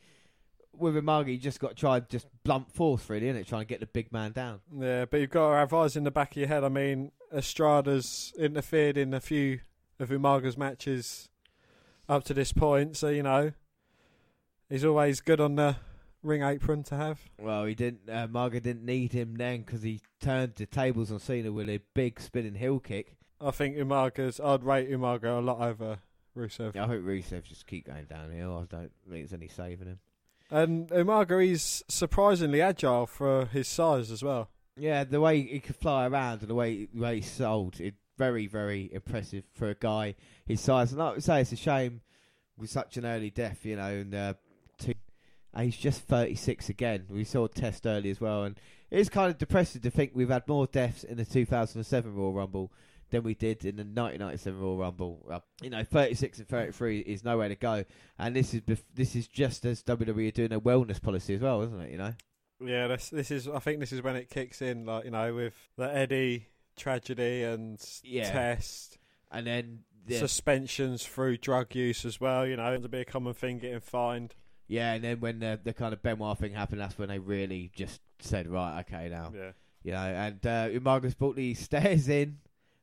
with 0.78 0.94
Umaga, 0.94 1.28
you 1.28 1.38
just 1.38 1.60
got 1.60 1.70
to 1.70 1.74
try 1.74 2.00
just 2.00 2.26
blunt 2.44 2.72
force, 2.72 3.08
really, 3.08 3.28
isn't 3.28 3.40
it? 3.40 3.46
Trying 3.46 3.62
to 3.62 3.66
get 3.66 3.80
the 3.80 3.86
big 3.86 4.12
man 4.12 4.32
down. 4.32 4.60
Yeah, 4.76 5.04
but 5.04 5.20
you've 5.20 5.30
got 5.30 5.50
to 5.50 5.56
have 5.56 5.72
eyes 5.72 5.96
in 5.96 6.04
the 6.04 6.10
back 6.10 6.32
of 6.32 6.36
your 6.36 6.48
head. 6.48 6.64
I 6.64 6.68
mean, 6.68 7.12
Estrada's 7.32 8.32
interfered 8.38 8.96
in 8.96 9.14
a 9.14 9.20
few 9.20 9.60
of 9.98 10.10
Umaga's 10.10 10.56
matches 10.56 11.28
up 12.08 12.24
to 12.24 12.34
this 12.34 12.52
point, 12.52 12.96
so 12.96 13.08
you 13.08 13.22
know 13.22 13.52
he's 14.68 14.84
always 14.84 15.20
good 15.20 15.40
on 15.40 15.56
the 15.56 15.76
ring 16.22 16.42
apron 16.42 16.82
to 16.84 16.96
have. 16.96 17.20
Well, 17.40 17.64
he 17.64 17.74
didn't. 17.74 18.08
Uh, 18.08 18.26
Umaga 18.26 18.62
didn't 18.62 18.84
need 18.84 19.12
him 19.12 19.36
then 19.36 19.62
because 19.62 19.82
he 19.82 20.00
turned 20.20 20.54
the 20.56 20.66
tables 20.66 21.10
on 21.10 21.18
Cena 21.18 21.52
with 21.52 21.68
a 21.68 21.80
big 21.94 22.20
spinning 22.20 22.54
heel 22.54 22.80
kick. 22.80 23.16
I 23.40 23.50
think 23.50 23.76
Umaga's. 23.76 24.40
I'd 24.40 24.64
rate 24.64 24.90
Umaga 24.90 25.38
a 25.38 25.40
lot 25.40 25.60
over 25.60 25.98
Rusev. 26.36 26.76
I 26.76 26.86
hope 26.86 27.02
Rusev 27.02 27.44
just 27.44 27.66
keep 27.66 27.86
going 27.86 28.04
downhill. 28.04 28.56
I 28.56 28.76
don't 28.76 28.92
think 29.08 29.28
there's 29.28 29.32
any 29.32 29.48
saving 29.48 29.88
him. 29.88 29.98
And 30.50 30.88
Umaga, 30.88 31.44
he's 31.44 31.82
surprisingly 31.88 32.62
agile 32.62 33.06
for 33.06 33.46
his 33.46 33.66
size 33.66 34.10
as 34.10 34.22
well. 34.22 34.50
Yeah, 34.76 35.04
the 35.04 35.20
way 35.20 35.42
he 35.42 35.60
could 35.60 35.76
fly 35.76 36.06
around 36.06 36.42
and 36.42 36.48
the 36.48 36.54
way, 36.54 36.86
the 36.92 37.00
way 37.00 37.16
he 37.16 37.22
sold, 37.22 37.80
it 37.80 37.94
very, 38.16 38.46
very 38.46 38.90
impressive 38.92 39.44
for 39.52 39.68
a 39.68 39.74
guy 39.74 40.14
his 40.46 40.60
size. 40.60 40.92
And 40.92 41.00
like 41.00 41.10
I 41.10 41.14
would 41.14 41.24
say, 41.24 41.40
it's 41.40 41.52
a 41.52 41.56
shame 41.56 42.02
with 42.56 42.70
such 42.70 42.96
an 42.96 43.04
early 43.04 43.30
death, 43.30 43.64
you 43.64 43.76
know. 43.76 43.88
And 43.88 44.14
uh, 44.14 44.34
to, 44.80 44.94
and 45.54 45.64
he's 45.64 45.76
just 45.76 46.02
36 46.02 46.68
again. 46.68 47.06
We 47.08 47.24
saw 47.24 47.46
Test 47.46 47.86
early 47.86 48.10
as 48.10 48.20
well, 48.20 48.44
and 48.44 48.58
it's 48.90 49.08
kind 49.08 49.30
of 49.30 49.38
depressing 49.38 49.82
to 49.82 49.90
think 49.90 50.12
we've 50.14 50.28
had 50.28 50.46
more 50.46 50.66
deaths 50.66 51.04
in 51.04 51.16
the 51.16 51.24
2007 51.24 52.14
Royal 52.14 52.32
Rumble 52.32 52.72
than 53.10 53.22
we 53.22 53.34
did 53.34 53.64
in 53.64 53.76
the 53.76 53.82
1997 53.82 54.60
Royal 54.60 54.76
Rumble. 54.78 55.26
Uh, 55.30 55.40
you 55.62 55.70
know, 55.70 55.84
36 55.84 56.38
and 56.38 56.48
33 56.48 57.00
is 57.00 57.24
nowhere 57.24 57.48
to 57.48 57.54
go, 57.56 57.84
and 58.18 58.34
this 58.36 58.52
is 58.54 58.60
bef- 58.62 58.82
this 58.94 59.14
is 59.16 59.28
just 59.28 59.64
as 59.64 59.82
WWE 59.84 60.28
are 60.28 60.30
doing 60.32 60.52
a 60.52 60.60
wellness 60.60 61.00
policy 61.00 61.34
as 61.34 61.40
well, 61.40 61.62
isn't 61.62 61.80
it? 61.80 61.90
You 61.92 61.98
know. 61.98 62.14
Yeah, 62.64 62.86
this 62.88 63.10
this 63.10 63.30
is. 63.30 63.48
I 63.48 63.58
think 63.58 63.80
this 63.80 63.92
is 63.92 64.02
when 64.02 64.16
it 64.16 64.30
kicks 64.30 64.62
in. 64.62 64.86
Like 64.86 65.04
you 65.04 65.10
know, 65.10 65.34
with 65.34 65.54
the 65.76 65.94
Eddie 65.94 66.46
tragedy 66.76 67.42
and 67.42 67.78
Yeah. 68.02 68.30
test. 68.30 68.98
And 69.30 69.46
then 69.46 69.80
the, 70.06 70.14
suspensions 70.16 71.04
through 71.04 71.38
drug 71.38 71.74
use 71.74 72.04
as 72.04 72.20
well. 72.20 72.46
You 72.46 72.56
know, 72.56 72.72
it'll 72.74 72.88
be 72.88 73.00
a 73.00 73.04
common 73.04 73.34
thing 73.34 73.58
getting 73.58 73.80
fined. 73.80 74.34
Yeah, 74.68 74.92
and 74.94 75.02
then 75.04 75.20
when 75.20 75.40
the 75.40 75.58
the 75.62 75.72
kind 75.72 75.92
of 75.92 76.02
Benoit 76.02 76.38
thing 76.38 76.52
happened, 76.52 76.80
that's 76.80 76.96
when 76.98 77.08
they 77.08 77.18
really 77.18 77.70
just 77.74 78.00
said, 78.20 78.46
right, 78.48 78.80
okay, 78.80 79.08
now, 79.08 79.32
Yeah. 79.34 79.50
you 79.82 79.92
know. 79.92 79.98
And 79.98 80.46
uh, 80.46 80.68
Umaga's 80.70 81.14
brought 81.14 81.36
these 81.36 81.58
stairs 81.60 82.08
in, 82.08 82.38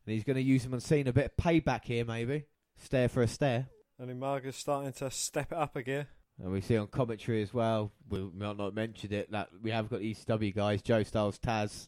and 0.05 0.13
he's 0.13 0.23
going 0.23 0.35
to 0.35 0.41
use 0.41 0.63
them 0.63 0.73
on 0.73 0.79
Cena. 0.79 1.09
A 1.09 1.13
bit 1.13 1.33
of 1.37 1.43
payback 1.43 1.85
here, 1.85 2.05
maybe. 2.05 2.45
Stare 2.77 3.09
for 3.09 3.21
a 3.21 3.27
stare. 3.27 3.67
And 3.99 4.09
Umaga's 4.09 4.55
starting 4.55 4.91
to 4.93 5.09
step 5.11 5.51
it 5.51 5.57
up 5.57 5.75
again. 5.75 6.07
And 6.41 6.51
we 6.51 6.61
see 6.61 6.77
on 6.77 6.87
commentary 6.87 7.41
as 7.43 7.53
well, 7.53 7.91
we 8.09 8.19
might 8.19 8.57
not 8.57 8.73
mentioned 8.73 9.13
it, 9.13 9.31
that 9.31 9.49
we 9.61 9.71
have 9.71 9.89
got 9.89 9.99
the 9.99 10.13
ECW 10.13 10.53
guys, 10.53 10.81
Joey 10.81 11.03
Styles, 11.03 11.37
Taz, 11.37 11.87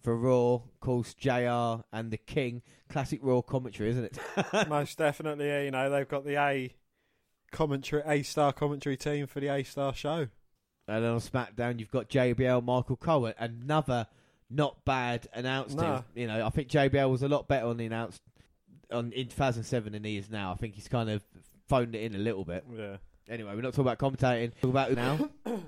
for 0.00 0.16
Raw, 0.16 0.54
of 0.54 0.80
course, 0.80 1.14
JR, 1.14 1.84
and 1.92 2.10
the 2.10 2.18
King. 2.18 2.62
Classic 2.88 3.20
Raw 3.22 3.42
commentary, 3.42 3.90
isn't 3.90 4.04
it? 4.04 4.18
Most 4.68 4.98
definitely, 4.98 5.46
yeah, 5.46 5.62
you 5.62 5.70
know, 5.70 5.90
they've 5.90 6.08
got 6.08 6.24
the 6.24 6.36
A 6.36 6.74
commentary, 7.52 8.02
A 8.06 8.22
star 8.22 8.52
commentary 8.52 8.96
team 8.96 9.26
for 9.26 9.40
the 9.40 9.48
A 9.48 9.62
star 9.62 9.94
show. 9.94 10.28
And 10.88 11.04
then 11.04 11.12
on 11.12 11.20
SmackDown, 11.20 11.78
you've 11.78 11.90
got 11.90 12.08
JBL, 12.08 12.64
Michael 12.64 12.96
Cole, 12.96 13.32
another 13.38 14.08
not 14.52 14.84
bad 14.84 15.26
announced. 15.32 15.76
No. 15.76 15.82
team. 15.82 16.04
You 16.14 16.26
know, 16.26 16.46
I 16.46 16.50
think 16.50 16.68
JBL 16.68 17.10
was 17.10 17.22
a 17.22 17.28
lot 17.28 17.48
better 17.48 17.66
on 17.66 17.76
the 17.76 17.86
announced 17.86 18.20
on 18.90 19.12
in 19.12 19.28
2007 19.28 19.92
than 19.92 20.04
he 20.04 20.16
is 20.16 20.30
now. 20.30 20.52
I 20.52 20.56
think 20.56 20.74
he's 20.74 20.88
kind 20.88 21.10
of 21.10 21.22
phoned 21.68 21.94
it 21.94 22.02
in 22.02 22.14
a 22.14 22.18
little 22.18 22.44
bit. 22.44 22.64
Yeah. 22.76 22.96
Anyway, 23.28 23.54
we're 23.54 23.62
not 23.62 23.74
talking 23.74 23.90
about 23.90 23.98
commentating. 23.98 24.52
Talk 24.60 24.70
about 24.70 24.92
now. 24.92 25.30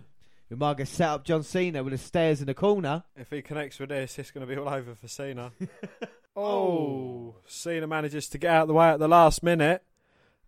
Umaga 0.53 0.87
set 0.87 1.09
up 1.09 1.25
John 1.25 1.43
Cena 1.43 1.83
with 1.83 1.93
the 1.93 1.99
stairs 1.99 2.41
in 2.41 2.47
the 2.47 2.55
corner. 2.55 3.05
If 3.17 3.31
he 3.31 3.43
connects 3.43 3.79
with 3.79 3.89
this, 3.89 4.19
it's 4.19 4.31
going 4.31 4.47
to 4.47 4.55
be 4.55 4.61
all 4.61 4.69
over 4.69 4.95
for 4.95 5.09
Cena. 5.09 5.53
oh, 6.37 7.37
Cena 7.47 7.87
manages 7.87 8.29
to 8.29 8.39
get 8.39 8.51
out 8.51 8.63
of 8.63 8.69
the 8.69 8.75
way 8.75 8.89
at 8.89 8.99
the 8.99 9.09
last 9.09 9.43
minute, 9.43 9.83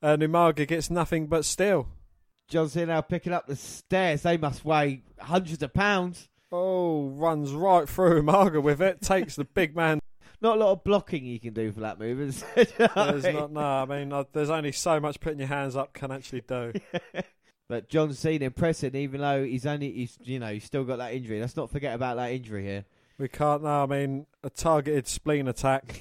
and 0.02 0.22
Umaga 0.22 0.66
gets 0.66 0.90
nothing 0.90 1.26
but 1.26 1.44
steel. 1.44 1.88
John 2.48 2.68
Cena 2.68 3.02
picking 3.02 3.32
up 3.32 3.46
the 3.46 3.56
stairs. 3.56 4.22
They 4.22 4.36
must 4.36 4.64
weigh 4.64 5.02
hundreds 5.18 5.62
of 5.62 5.72
pounds. 5.72 6.28
Oh, 6.58 7.08
runs 7.08 7.52
right 7.52 7.86
through 7.86 8.22
Umaga 8.22 8.62
with 8.62 8.80
it, 8.80 9.02
takes 9.02 9.36
the 9.36 9.44
big 9.44 9.76
man. 9.76 10.00
Not 10.40 10.56
a 10.56 10.60
lot 10.60 10.72
of 10.72 10.84
blocking 10.84 11.26
you 11.26 11.38
can 11.38 11.52
do 11.52 11.70
for 11.70 11.80
that 11.80 11.98
move. 11.98 12.18
is 12.18 12.42
there? 12.54 12.64
There's 12.94 13.24
not, 13.24 13.52
no, 13.52 13.60
I 13.60 13.84
mean, 13.84 14.12
uh, 14.12 14.24
there's 14.32 14.50
only 14.50 14.72
so 14.72 15.00
much 15.00 15.18
putting 15.18 15.38
your 15.38 15.48
hands 15.48 15.76
up 15.76 15.94
can 15.94 16.10
actually 16.10 16.42
do. 16.42 16.72
But 17.68 17.88
John 17.88 18.12
Cena 18.12 18.44
impressive, 18.44 18.94
even 18.94 19.20
though 19.20 19.42
he's 19.42 19.66
only 19.66 19.90
he's 19.90 20.16
you 20.22 20.38
know 20.38 20.52
he's 20.52 20.62
still 20.62 20.84
got 20.84 20.98
that 20.98 21.14
injury. 21.14 21.40
Let's 21.40 21.56
not 21.56 21.68
forget 21.68 21.96
about 21.96 22.14
that 22.14 22.30
injury 22.30 22.62
here. 22.62 22.84
We 23.18 23.26
can't 23.26 23.64
now. 23.64 23.82
I 23.82 23.86
mean, 23.86 24.26
a 24.44 24.50
targeted 24.50 25.08
spleen 25.08 25.48
attack 25.48 26.00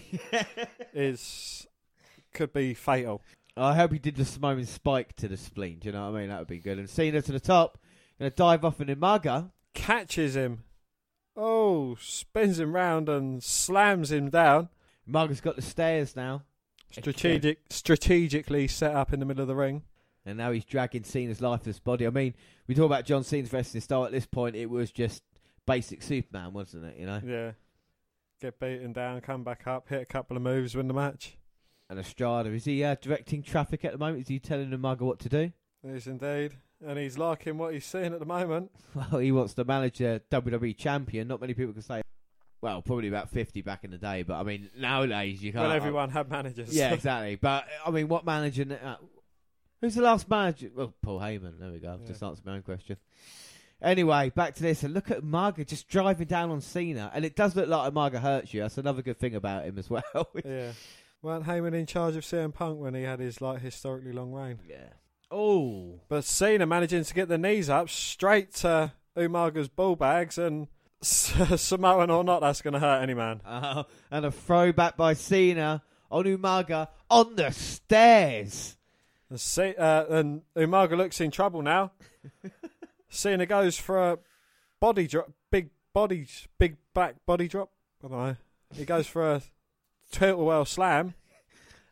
is 0.93 1.66
could 2.36 2.53
be 2.53 2.76
fatal. 2.76 3.24
I 3.58 3.74
hope 3.74 3.93
he 3.93 3.97
did 3.97 4.16
the 4.16 4.26
Samoan 4.26 4.64
spike 4.68 5.16
to 5.16 5.28
the 5.28 5.38
spleen. 5.38 5.80
Do 5.80 5.88
you 5.88 5.93
know 5.93 6.12
what 6.12 6.18
I 6.18 6.20
mean? 6.20 6.30
That 6.30 6.38
would 6.38 6.47
be 6.47 6.60
good. 6.60 6.78
And 6.78 6.88
Cena 6.88 7.24
to 7.24 7.32
the 7.32 7.39
top, 7.39 7.80
gonna 8.20 8.30
dive 8.30 8.64
off 8.64 8.80
an 8.80 8.89
Umaga. 8.89 9.49
Catches 9.76 10.36
him. 10.36 10.64
Oh, 11.38 11.95
spins 11.99 12.60
him 12.60 12.73
round 12.73 13.10
and 13.10 13.43
slams 13.43 14.11
him 14.11 14.30
down. 14.30 14.69
Umaga's 15.07 15.41
got 15.41 15.56
the 15.56 15.61
stairs 15.61 16.15
now, 16.15 16.43
Strategic, 16.91 17.60
strategically 17.69 18.68
set 18.68 18.95
up 18.95 19.14
in 19.14 19.19
the 19.19 19.26
middle 19.26 19.41
of 19.43 19.47
the 19.47 19.56
ring. 19.56 19.84
and 20.26 20.38
now 20.38 20.52
he's 20.52 20.65
dragging 20.65 21.03
Cena's 21.03 21.41
lifeless 21.41 21.77
body. 21.80 22.07
I 22.07 22.10
mean, 22.10 22.34
we 22.68 22.73
talk 22.73 22.85
about 22.85 23.06
John 23.06 23.23
Cena's 23.23 23.53
wrestling 23.53 23.81
style. 23.81 24.06
At 24.06 24.11
this 24.11 24.26
point, 24.26 24.56
it 24.56 24.69
was 24.69 24.91
just 24.91 25.22
basic 25.68 26.02
Superman, 26.02 26.53
wasn't 26.53 26.85
it? 26.85 26.97
You 26.97 27.06
know. 27.06 27.22
Yeah. 27.23 27.52
Get 28.41 28.60
beaten 28.60 28.93
down, 28.93 29.22
come 29.22 29.43
back 29.43 29.68
up, 29.68 29.88
hit 29.89 30.02
a 30.02 30.06
couple 30.06 30.35
of 30.38 30.43
moves, 30.43 30.76
win 30.76 30.88
the 30.88 30.93
match. 30.93 31.38
And 31.89 31.99
Estrada 31.99 32.49
is 32.52 32.65
he 32.65 32.84
uh, 32.84 32.95
directing 32.99 33.43
traffic 33.43 33.85
at 33.85 33.91
the 33.91 33.97
moment? 33.99 34.22
Is 34.22 34.27
he 34.27 34.39
telling 34.39 34.72
the 34.72 34.77
Umaga 34.77 35.02
what 35.02 35.19
to 35.19 35.30
do? 35.30 35.52
Yes, 35.84 36.07
indeed. 36.07 36.53
And 36.85 36.97
he's 36.97 37.18
liking 37.18 37.57
what 37.57 37.73
he's 37.73 37.85
seeing 37.85 38.14
at 38.14 38.19
the 38.19 38.26
moment. 38.26 38.72
Well, 38.95 39.19
he 39.19 39.31
wants 39.31 39.53
to 39.56 39.65
manage 39.65 39.99
a 40.02 40.22
WWE 40.31 40.76
champion. 40.77 41.27
Not 41.27 41.41
many 41.41 41.53
people 41.53 41.73
can 41.73 41.81
say. 41.81 42.02
Well, 42.61 42.81
probably 42.81 43.10
about 43.10 43.30
fifty 43.30 43.61
back 43.61 43.84
in 43.84 43.91
the 43.91 43.97
day, 43.97 44.23
but 44.23 44.35
I 44.35 44.43
mean 44.43 44.69
nowadays 44.77 45.43
you 45.43 45.52
can't. 45.53 45.68
When 45.68 45.76
everyone 45.76 46.10
had 46.10 46.30
managers. 46.30 46.76
Yeah, 46.76 46.93
exactly. 46.93 47.35
But 47.35 47.65
I 47.85 47.91
mean, 47.91 48.07
what 48.07 48.26
manager? 48.26 48.65
Uh, 48.84 48.95
who's 49.81 49.95
the 49.95 50.02
last 50.02 50.30
manager? 50.30 50.69
Well, 50.73 50.93
Paul 51.02 51.19
Heyman. 51.19 51.60
There 51.60 51.72
we 51.72 51.80
go. 51.80 51.93
I've 51.93 52.02
Yeah. 52.02 52.07
Just 52.07 52.23
answered 52.23 52.45
my 52.45 52.53
own 52.56 52.61
question. 52.64 52.97
Anyway, 53.81 54.31
back 54.34 54.56
to 54.56 54.61
this. 54.64 54.84
And 54.84 54.93
look 54.93 55.11
at 55.11 55.22
Umaga 55.22 55.68
just 55.68 55.88
driving 55.89 56.27
down 56.27 56.49
on 56.49 56.61
Cena, 56.61 57.11
and 57.14 57.26
it 57.26 57.35
does 57.35 57.56
look 57.56 57.68
like 57.68 57.93
Umaga 57.93 58.19
hurts 58.19 58.53
you. 58.53 58.61
That's 58.61 58.77
another 58.77 59.02
good 59.02 59.19
thing 59.19 59.35
about 59.35 59.65
him 59.65 59.77
as 59.77 59.89
well. 59.89 60.03
yeah. 60.45 60.72
Weren't 61.22 61.45
Heyman 61.45 61.73
in 61.73 61.85
charge 61.85 62.15
of 62.15 62.23
CM 62.23 62.53
Punk 62.53 62.80
when 62.80 62.93
he 62.95 63.03
had 63.03 63.19
his 63.19 63.41
like 63.41 63.61
historically 63.61 64.14
long 64.14 64.31
reign? 64.31 64.60
yeah. 64.68 64.88
Oh, 65.38 65.99
But 66.07 66.24
Cena 66.24 66.66
managing 66.66 67.03
to 67.03 67.14
get 67.14 67.28
the 67.28 67.38
knees 67.38 67.70
up 67.70 67.90
straight 67.90 68.53
to 68.56 68.94
Umaga's 69.18 69.68
ball 69.68 69.95
bags 69.98 70.38
and 70.38 70.68
Samoan 71.02 72.10
or 72.10 72.24
not, 72.24 72.40
that's 72.40 72.62
going 72.62 72.74
to 72.74 72.80
hurt 72.80 73.03
any 73.03 73.14
man. 73.14 73.41
uh, 73.45 73.84
and 74.10 74.26
a 74.26 74.32
throwback 74.32 74.95
by 74.95 75.14
Cena 75.14 75.84
on 76.10 76.24
Umaga 76.24 76.88
on 77.12 77.36
the 77.36 77.52
stairs. 77.52 78.78
And, 79.30 79.40
C- 79.40 79.76
uh, 79.78 80.06
and 80.06 80.41
Umaga 80.56 80.95
looks 80.95 81.20
in 81.20 81.32
trouble 81.32 81.62
now. 81.62 81.91
Cena 83.10 83.45
goes 83.45 83.78
for 83.78 84.12
a 84.14 84.20
body 84.80 85.07
drop, 85.07 85.30
big 85.52 85.70
body, 85.94 86.28
big 86.57 86.78
back 86.94 87.16
body 87.26 87.48
drop. 87.49 87.72
I 88.03 88.07
don't 88.07 88.18
know. 88.18 88.36
He 88.74 88.86
goes 88.86 89.07
for 89.07 89.30
a 89.34 89.41
turtle 90.12 90.45
well 90.45 90.64
slam. 90.66 91.14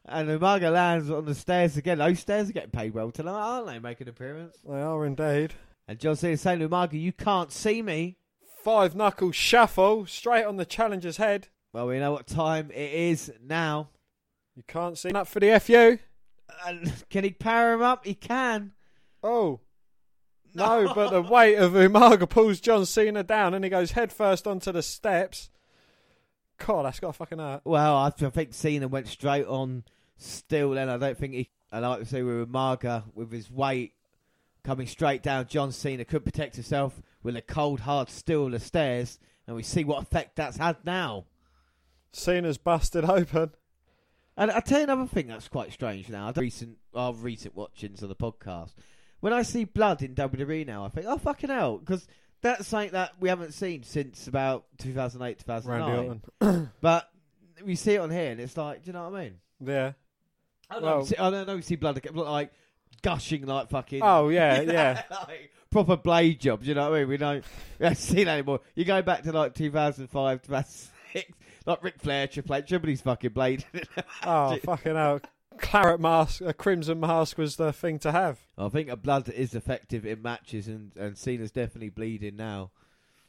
And 0.05 0.27
Umaga 0.27 0.71
lands 0.71 1.09
on 1.09 1.25
the 1.25 1.35
stairs 1.35 1.77
again. 1.77 1.99
Those 1.99 2.19
stairs 2.19 2.49
are 2.49 2.53
getting 2.53 2.71
paid 2.71 2.93
well 2.93 3.11
tonight, 3.11 3.31
aren't 3.31 3.67
they? 3.67 3.79
Make 3.79 4.01
an 4.01 4.09
appearance. 4.09 4.57
They 4.67 4.81
are 4.81 5.05
indeed. 5.05 5.53
And 5.87 5.99
John 5.99 6.15
Cena 6.15 6.37
saying 6.37 6.59
to 6.59 6.69
Umaga, 6.69 6.99
"You 6.99 7.13
can't 7.13 7.51
see 7.51 7.81
me." 7.81 8.17
Five 8.63 8.95
knuckle 8.95 9.31
shuffle 9.31 10.05
straight 10.05 10.45
on 10.45 10.55
the 10.57 10.65
challenger's 10.65 11.17
head. 11.17 11.49
Well, 11.73 11.87
we 11.87 11.99
know 11.99 12.11
what 12.11 12.27
time 12.27 12.71
it 12.71 12.93
is 12.93 13.31
now. 13.41 13.89
You 14.55 14.63
can't 14.67 14.97
see 14.97 15.09
up 15.09 15.27
for 15.27 15.39
the 15.39 15.59
FU. 15.59 15.97
And 16.65 17.03
can 17.09 17.23
he 17.23 17.31
power 17.31 17.73
him 17.73 17.81
up? 17.81 18.05
He 18.05 18.13
can. 18.15 18.73
Oh. 19.21 19.59
No, 20.55 20.93
but 20.93 21.09
the 21.09 21.19
weight 21.23 21.55
of 21.55 21.71
Umaga 21.71 22.29
pulls 22.29 22.59
John 22.59 22.85
Cena 22.85 23.23
down 23.23 23.55
and 23.55 23.63
he 23.63 23.71
goes 23.71 23.93
headfirst 23.93 24.45
onto 24.45 24.71
the 24.71 24.83
steps. 24.83 25.49
God, 26.57 26.85
that's 26.85 26.99
got 26.99 27.07
to 27.07 27.13
fucking 27.13 27.39
hurt. 27.39 27.61
Well, 27.65 27.95
I, 27.95 28.07
I 28.07 28.29
think 28.29 28.53
Cena 28.53 28.87
went 28.87 29.07
straight 29.07 29.45
on 29.45 29.83
still 30.17 30.71
then. 30.71 30.89
I 30.89 30.97
don't 30.97 31.17
think 31.17 31.33
he, 31.33 31.49
I 31.71 31.79
like 31.79 31.99
to 31.99 32.05
say 32.05 32.21
we 32.21 32.33
were 32.33 32.39
with 32.39 32.51
Umaga, 32.51 33.03
with 33.15 33.31
his 33.31 33.49
weight 33.51 33.93
coming 34.63 34.87
straight 34.87 35.21
down, 35.21 35.47
John 35.47 35.71
Cena 35.71 36.05
could 36.05 36.23
protect 36.23 36.55
himself 36.55 37.01
with 37.21 37.35
a 37.35 37.41
cold, 37.41 37.81
hard 37.81 38.09
steel 38.09 38.45
of 38.45 38.51
the 38.53 38.59
stairs. 38.59 39.19
And 39.45 39.55
we 39.55 39.63
see 39.63 39.83
what 39.83 40.01
effect 40.01 40.37
that's 40.37 40.57
had 40.57 40.77
now. 40.85 41.25
Cena's 42.13 42.57
busted 42.57 43.03
open. 43.05 43.51
And 44.37 44.49
I 44.49 44.61
tell 44.61 44.79
you 44.79 44.85
another 44.85 45.05
thing 45.05 45.27
that's 45.27 45.47
quite 45.47 45.73
strange 45.73 46.09
now. 46.09 46.31
Recent, 46.35 46.77
our 46.93 47.13
recent 47.13 47.55
watchings 47.55 48.01
of 48.01 48.09
the 48.09 48.15
podcast. 48.15 48.71
When 49.19 49.33
I 49.33 49.43
see 49.43 49.65
blood 49.65 50.01
in 50.01 50.15
WWE 50.15 50.65
now, 50.65 50.85
I 50.85 50.89
think, 50.89 51.05
oh 51.07 51.17
fucking 51.17 51.49
hell, 51.49 51.77
because 51.77 52.07
that's 52.43 52.67
something 52.67 52.91
that 52.91 53.13
we 53.19 53.29
haven't 53.29 53.53
seen 53.53 53.81
since 53.83 54.27
about 54.27 54.65
2008, 54.77 55.39
2009. 55.39 56.69
But 56.81 57.09
we 57.65 57.75
see 57.75 57.93
it 57.93 57.99
on 57.99 58.11
here, 58.11 58.31
and 58.31 58.39
it's 58.39 58.55
like, 58.57 58.83
do 58.83 58.87
you 58.87 58.93
know 58.93 59.09
what 59.09 59.19
I 59.19 59.23
mean? 59.23 59.33
Yeah. 59.65 59.93
I 60.69 60.73
don't, 60.75 60.83
Well- 60.83 60.99
know, 60.99 61.05
see, 61.05 61.17
I 61.17 61.29
don't 61.29 61.47
know. 61.47 61.55
We 61.55 61.61
see 61.61 61.75
blood 61.75 61.99
like 62.13 62.51
gushing, 63.01 63.45
like 63.45 63.69
fucking. 63.69 64.01
Oh, 64.03 64.29
yeah, 64.29 64.61
yeah. 64.61 65.03
like, 65.11 65.51
proper 65.71 65.97
blade 65.97 66.39
job. 66.39 66.61
Do 66.61 66.67
you 66.67 66.75
know 66.75 66.89
what 66.91 66.97
I 66.97 66.99
mean? 66.99 67.09
We 67.09 67.17
don't, 67.17 67.43
we 67.79 67.85
don't 67.85 67.97
see 67.97 68.23
that 68.23 68.31
anymore. 68.33 68.59
You 68.75 68.85
go 68.85 69.01
back 69.01 69.23
to 69.23 69.31
like 69.31 69.55
2005, 69.55 70.41
2006, 70.43 71.31
like 71.65 71.83
Ric 71.83 71.95
Flair, 71.99 72.27
Triple 72.27 72.55
H, 72.55 72.65
everybody's 72.65 73.01
fucking 73.01 73.31
blade. 73.31 73.65
Oh, 74.25 74.57
fucking 74.63 74.95
hell. 74.95 75.21
Claret 75.59 75.99
mask, 75.99 76.41
a 76.41 76.53
crimson 76.53 76.99
mask 76.99 77.37
was 77.37 77.55
the 77.55 77.71
thing 77.73 77.99
to 77.99 78.11
have. 78.11 78.39
I 78.57 78.69
think 78.69 78.89
a 78.89 78.95
blood 78.97 79.29
is 79.29 79.53
effective 79.55 80.05
in 80.05 80.21
matches, 80.21 80.67
and 80.67 80.91
and 80.97 81.17
Cena's 81.17 81.51
definitely 81.51 81.89
bleeding 81.89 82.35
now. 82.35 82.71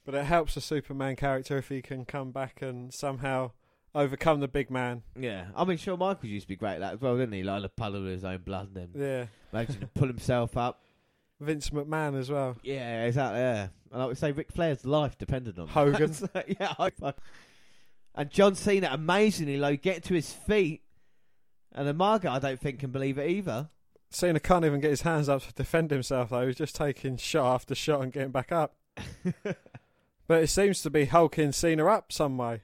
But 0.05 0.14
it 0.14 0.24
helps 0.24 0.56
a 0.56 0.60
Superman 0.60 1.16
character 1.16 1.56
if 1.59 1.68
he 1.68 1.80
can 1.80 2.05
come 2.05 2.30
back 2.30 2.60
and 2.60 2.92
somehow 2.92 3.52
overcome 3.94 4.40
the 4.40 4.48
big 4.48 4.70
man. 4.70 5.02
Yeah, 5.18 5.46
I 5.56 5.64
mean, 5.64 5.78
Shawn 5.78 5.98
Michaels 5.98 6.24
used 6.30 6.44
to 6.44 6.48
be 6.48 6.56
great 6.56 6.74
at 6.74 6.80
that 6.80 6.94
as 6.94 7.01
well, 7.01 7.16
didn't 7.16 7.32
he? 7.32 7.42
Like 7.42 7.64
a 7.64 7.68
puddle 7.68 8.02
of 8.05 8.06
his 8.12 8.24
own 8.24 8.38
blood, 8.38 8.68
and 8.74 8.92
then 8.94 9.01
Yeah. 9.02 9.26
imagine 9.52 9.80
to 9.80 9.86
pull 9.94 10.09
himself 10.09 10.56
up. 10.56 10.80
Vince 11.40 11.70
McMahon 11.70 12.18
as 12.18 12.30
well. 12.30 12.56
Yeah, 12.62 13.05
exactly. 13.05 13.40
Yeah, 13.40 13.68
and 13.92 14.02
I 14.02 14.06
would 14.06 14.18
say, 14.18 14.32
Ric 14.32 14.52
Flair's 14.52 14.84
life 14.84 15.16
depended 15.18 15.59
on. 15.59 15.68
Hogan. 15.68 16.14
Yeah, 16.60 16.74
and 18.14 18.30
John 18.30 18.55
Cena 18.55 18.90
amazingly 18.92 19.56
like 19.56 19.82
get 19.82 20.05
to 20.05 20.14
his 20.14 20.30
feet, 20.32 20.82
and 21.74 21.88
the 21.88 21.94
Umaga 21.94 22.26
I 22.26 22.38
don't 22.38 22.60
think 22.60 22.80
can 22.80 22.90
believe 22.90 23.18
it 23.18 23.28
either. 23.30 23.68
Cena 24.10 24.38
can't 24.38 24.64
even 24.64 24.80
get 24.80 24.90
his 24.90 25.02
hands 25.02 25.28
up 25.28 25.42
to 25.42 25.52
defend 25.52 25.90
himself 25.90 26.30
though. 26.30 26.46
He's 26.46 26.56
just 26.56 26.76
taking 26.76 27.16
shot 27.16 27.55
after 27.55 27.74
shot 27.74 28.02
and 28.02 28.12
getting 28.12 28.30
back 28.30 28.52
up. 28.52 28.76
but 29.42 30.42
it 30.42 30.48
seems 30.48 30.82
to 30.82 30.90
be 30.90 31.06
hulking 31.06 31.52
Cena 31.52 31.86
up 31.86 32.12
some 32.12 32.38
way. 32.38 32.62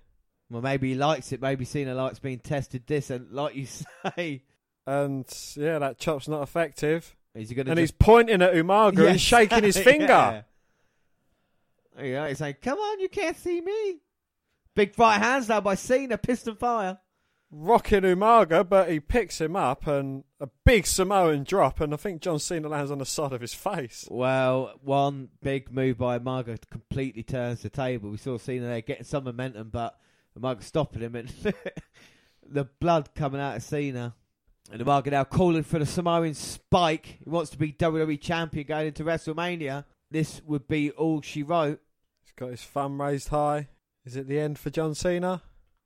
Well, 0.48 0.62
maybe 0.62 0.90
he 0.90 0.94
likes 0.94 1.32
it. 1.32 1.40
Maybe 1.40 1.64
Cena 1.64 1.94
likes 1.94 2.18
being 2.18 2.38
tested. 2.38 2.84
This 2.86 3.10
and 3.10 3.30
like 3.32 3.54
you 3.56 3.66
say, 4.16 4.42
And 4.86 5.26
yeah, 5.56 5.78
that 5.78 5.98
chop's 5.98 6.28
not 6.28 6.42
effective. 6.42 7.16
is 7.34 7.48
he 7.48 7.54
gonna 7.54 7.70
And 7.70 7.78
he's 7.78 7.90
pointing 7.90 8.42
at 8.42 8.54
Umaga 8.54 9.10
and 9.10 9.20
shaking 9.20 9.64
his 9.64 9.78
finger. 9.90 10.06
Yeah. 10.06 10.42
Yeah, 12.00 12.28
he's 12.28 12.38
saying, 12.38 12.56
"Come 12.62 12.78
on, 12.78 13.00
you 13.00 13.08
can't 13.08 13.36
see 13.36 13.60
me." 13.60 13.98
Big 14.74 14.96
right 14.98 15.18
hands 15.18 15.48
now 15.48 15.60
by 15.60 15.74
Cena, 15.74 16.16
piston 16.16 16.54
fire. 16.54 16.98
Rocking 17.52 18.02
Umaga, 18.02 18.68
but 18.68 18.90
he 18.90 19.00
picks 19.00 19.40
him 19.40 19.56
up 19.56 19.86
and 19.88 20.22
a 20.38 20.48
big 20.64 20.86
Samoan 20.86 21.42
drop, 21.42 21.80
and 21.80 21.92
I 21.92 21.96
think 21.96 22.22
John 22.22 22.38
Cena 22.38 22.68
lands 22.68 22.92
on 22.92 22.98
the 22.98 23.06
side 23.06 23.32
of 23.32 23.40
his 23.40 23.54
face. 23.54 24.06
Well, 24.08 24.78
one 24.82 25.30
big 25.42 25.72
move 25.72 25.98
by 25.98 26.18
Umaga 26.18 26.58
completely 26.70 27.24
turns 27.24 27.62
the 27.62 27.70
table. 27.70 28.10
We 28.10 28.18
saw 28.18 28.38
Cena 28.38 28.66
there 28.66 28.80
getting 28.82 29.04
some 29.04 29.24
momentum, 29.24 29.70
but 29.70 29.98
Umaga 30.38 30.62
stopping 30.62 31.02
him, 31.02 31.16
and 31.16 31.28
the 32.46 32.64
blood 32.64 33.10
coming 33.16 33.40
out 33.40 33.56
of 33.56 33.62
Cena. 33.64 34.14
And 34.70 34.80
Umaga 34.80 35.10
now 35.10 35.24
calling 35.24 35.64
for 35.64 35.80
the 35.80 35.86
Samoan 35.86 36.34
spike. 36.34 37.18
He 37.24 37.28
wants 37.28 37.50
to 37.50 37.58
be 37.58 37.72
WWE 37.72 38.20
champion 38.20 38.66
going 38.66 38.86
into 38.86 39.02
WrestleMania. 39.02 39.84
This 40.08 40.40
would 40.46 40.68
be 40.68 40.92
all 40.92 41.20
she 41.20 41.42
wrote. 41.42 41.80
He's 42.22 42.32
got 42.36 42.50
his 42.50 42.62
thumb 42.62 43.00
raised 43.00 43.28
high. 43.28 43.68
Is 44.04 44.14
it 44.14 44.28
the 44.28 44.38
end 44.38 44.58
for 44.58 44.70
John 44.70 44.94
Cena? 44.94 45.42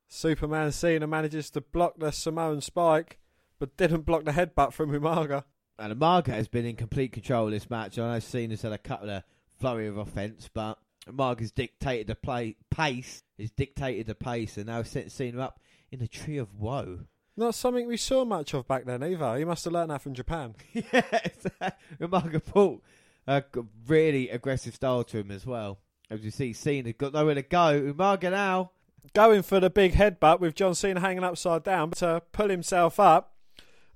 Superman 0.08 0.72
Cena 0.72 1.06
manages 1.06 1.50
to 1.50 1.60
block 1.60 1.94
the 1.98 2.10
Samoan 2.10 2.60
spike, 2.60 3.18
but 3.58 3.76
didn't 3.76 4.02
block 4.02 4.24
the 4.24 4.32
headbutt 4.32 4.72
from 4.72 4.90
Umaga. 4.90 5.44
And 5.78 5.92
Umaga 5.98 6.28
has 6.28 6.48
been 6.48 6.66
in 6.66 6.76
complete 6.76 7.12
control 7.12 7.46
of 7.46 7.52
this 7.52 7.68
match. 7.70 7.98
I 7.98 8.14
know 8.14 8.18
Cena's 8.20 8.62
had 8.62 8.72
a 8.72 8.78
couple 8.78 9.10
of 9.10 9.24
flurry 9.58 9.88
of 9.88 9.98
offence, 9.98 10.48
but 10.52 10.78
Umaga's 11.08 11.50
dictated 11.50 12.06
the 12.06 12.14
play 12.14 12.56
pace. 12.70 13.22
He's 13.36 13.50
dictated 13.50 14.06
the 14.06 14.14
pace, 14.14 14.56
and 14.56 14.66
now 14.66 14.82
setting 14.82 15.10
Cena 15.10 15.40
up 15.40 15.60
in 15.90 15.98
the 15.98 16.08
tree 16.08 16.38
of 16.38 16.54
woe. 16.58 17.00
Not 17.36 17.56
something 17.56 17.88
we 17.88 17.96
saw 17.96 18.24
much 18.24 18.54
of 18.54 18.68
back 18.68 18.84
then 18.84 19.02
either. 19.02 19.36
He 19.36 19.44
must 19.44 19.64
have 19.64 19.72
learned 19.72 19.90
that 19.90 20.02
from 20.02 20.14
Japan. 20.14 20.54
yes, 20.72 21.46
Umaga 22.00 22.44
brought 22.52 22.82
a 23.26 23.42
really 23.88 24.28
aggressive 24.28 24.74
style 24.74 25.02
to 25.04 25.18
him 25.18 25.30
as 25.32 25.44
well. 25.44 25.78
As 26.10 26.24
you 26.24 26.30
see, 26.30 26.52
Cena 26.52 26.92
got 26.92 27.12
nowhere 27.14 27.34
to 27.34 27.42
go. 27.42 27.92
Umaga 27.92 28.30
now. 28.30 28.70
Going 29.12 29.42
for 29.42 29.60
the 29.60 29.70
big 29.70 29.94
headbutt 29.94 30.40
with 30.40 30.54
John 30.54 30.74
Cena 30.74 31.00
hanging 31.00 31.24
upside 31.24 31.62
down 31.62 31.90
to 31.92 32.22
pull 32.32 32.48
himself 32.48 32.98
up. 32.98 33.34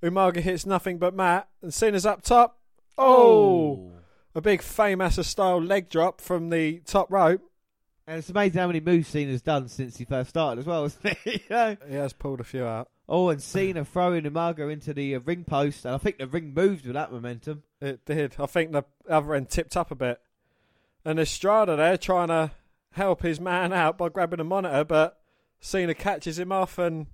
Umaga 0.03 0.37
hits 0.37 0.65
nothing 0.67 0.99
but 0.99 1.15
mat, 1.15 1.49
and 1.63 1.75
Cena's 1.75 2.07
up 2.07 2.23
top. 2.23 2.59
Oh! 2.97 3.91
A 4.35 4.41
big 4.41 4.63
famous 4.63 5.17
style 5.27 5.61
leg 5.61 5.89
drop 5.89 6.21
from 6.21 6.51
the 6.51 6.81
top 6.81 7.11
rope. 7.11 7.43
And 8.07 8.19
it's 8.19 8.31
amazing 8.31 8.61
how 8.61 8.67
many 8.69 8.81
moves 8.81 9.09
Cena's 9.09 9.43
done 9.43 9.69
since 9.69 9.97
he 9.97 10.05
first 10.05 10.31
started 10.31 10.61
as 10.61 10.67
well, 10.67 10.85
isn't 10.87 11.05
it? 11.05 11.19
you 11.25 11.41
know? 11.51 11.77
He 11.89 11.95
has 11.95 12.13
pulled 12.13 12.41
a 12.41 12.45
few 12.45 12.65
out. 12.65 12.89
Oh, 13.09 13.31
and 13.31 13.43
Cena 13.43 13.85
throwing 13.85 14.25
Umaga 14.25 14.71
into 14.71 14.93
the 14.93 15.15
uh, 15.17 15.21
ring 15.21 15.45
post, 15.45 15.85
and 15.85 15.95
I 15.95 15.99
think 15.99 16.19
the 16.19 16.27
ring 16.27 16.53
moved 16.55 16.85
with 16.87 16.95
that 16.95 17.11
momentum. 17.11 17.63
It 17.81 18.05
did. 18.05 18.37
I 18.39 18.47
think 18.47 18.73
the 18.73 18.85
other 19.09 19.35
end 19.35 19.49
tipped 19.49 19.77
up 19.77 19.91
a 19.91 19.95
bit. 19.95 20.21
And 21.05 21.19
Estrada 21.19 21.77
there 21.77 21.97
trying 21.97 22.29
to 22.29 22.51
help 22.99 23.23
his 23.23 23.41
man 23.41 23.73
out 23.73 23.97
by 23.97 24.09
grabbing 24.09 24.41
a 24.41 24.45
monitor, 24.45 24.85
but 24.85 25.21
Cena 25.61 25.95
catches 25.95 26.39
him 26.39 26.53
off 26.53 26.79
and 26.79 27.07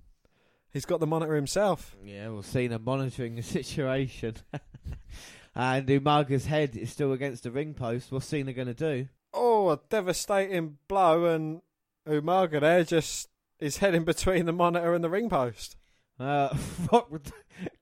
he's 0.73 0.87
got 0.87 0.99
the 0.99 1.07
monitor 1.07 1.37
himself. 1.37 1.97
Yeah, 2.03 2.29
well, 2.31 2.43
Cena 2.43 2.79
monitoring 2.79 3.37
the 3.37 3.43
situation. 3.59 4.37
and 5.55 5.87
Umaga's 5.87 6.47
head 6.47 6.77
is 6.77 6.91
still 6.91 7.13
against 7.13 7.45
the 7.45 7.51
ring 7.51 7.75
post. 7.75 8.11
What's 8.11 8.27
Cena 8.27 8.53
going 8.53 8.69
to 8.69 8.75
do? 8.75 9.09
Oh, 9.33 9.71
a 9.71 9.81
devastating 9.89 10.79
blow, 10.89 11.27
and 11.27 11.61
Umaga 12.09 12.61
there 12.61 12.85
just 12.85 13.29
is 13.61 13.79
heading 13.79 14.05
between 14.05 14.47
the 14.47 14.53
monitor 14.53 14.95
and 14.95 15.05
the 15.05 15.11
ring 15.11 15.29
post. 15.29 15.77
Uh, 16.19 16.57
rock, 16.93 17.11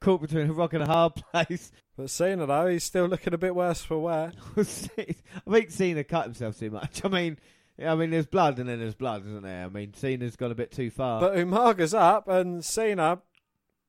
caught 0.00 0.22
between 0.22 0.50
a 0.50 0.52
rock 0.52 0.72
and 0.72 0.82
a 0.82 0.86
hard 0.86 1.14
place. 1.14 1.70
But 1.96 2.10
Cena, 2.10 2.46
though, 2.46 2.66
he's 2.66 2.84
still 2.84 3.06
looking 3.06 3.34
a 3.34 3.38
bit 3.38 3.54
worse 3.54 3.82
for 3.82 3.98
wear. 3.98 4.32
I 4.56 4.62
think 4.64 5.70
Cena 5.70 6.04
cut 6.04 6.24
himself 6.24 6.58
too 6.58 6.70
much. 6.70 7.04
I 7.04 7.08
mean, 7.08 7.38
I 7.86 7.94
mean, 7.94 8.10
there's 8.10 8.26
blood 8.26 8.58
and 8.58 8.68
then 8.68 8.78
there's 8.78 8.94
blood, 8.94 9.26
isn't 9.26 9.42
there? 9.42 9.64
I 9.64 9.68
mean, 9.68 9.94
Cena's 9.94 10.36
gone 10.36 10.50
a 10.50 10.54
bit 10.54 10.70
too 10.70 10.90
far. 10.90 11.20
But 11.20 11.34
Umaga's 11.34 11.94
up, 11.94 12.28
and 12.28 12.64
Cena 12.64 13.20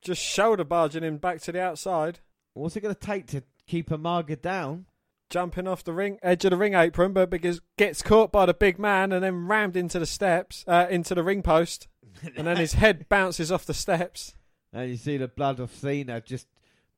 just 0.02 0.22
shoulder 0.22 0.64
barging 0.64 1.02
him 1.02 1.18
back 1.18 1.40
to 1.42 1.52
the 1.52 1.60
outside. 1.60 2.20
What's 2.52 2.76
it 2.76 2.80
going 2.80 2.94
to 2.94 3.00
take 3.00 3.26
to 3.28 3.42
keep 3.66 3.90
Umaga 3.90 4.40
down? 4.40 4.86
Jumping 5.30 5.66
off 5.66 5.82
the 5.82 5.92
ring 5.92 6.18
edge 6.22 6.44
of 6.44 6.50
the 6.50 6.56
ring 6.56 6.74
apron, 6.74 7.12
but 7.12 7.30
because 7.30 7.60
gets 7.76 8.02
caught 8.02 8.30
by 8.30 8.46
the 8.46 8.54
big 8.54 8.78
man 8.78 9.10
and 9.10 9.24
then 9.24 9.48
rammed 9.48 9.76
into 9.76 9.98
the 9.98 10.06
steps, 10.06 10.64
uh, 10.68 10.86
into 10.90 11.14
the 11.14 11.24
ring 11.24 11.42
post, 11.42 11.88
and 12.36 12.46
then 12.46 12.58
his 12.58 12.74
head 12.74 13.08
bounces 13.08 13.50
off 13.50 13.66
the 13.66 13.74
steps. 13.74 14.34
And 14.72 14.90
you 14.90 14.96
see 14.96 15.16
the 15.16 15.26
blood 15.26 15.58
of 15.58 15.74
Cena 15.74 16.20
just 16.20 16.46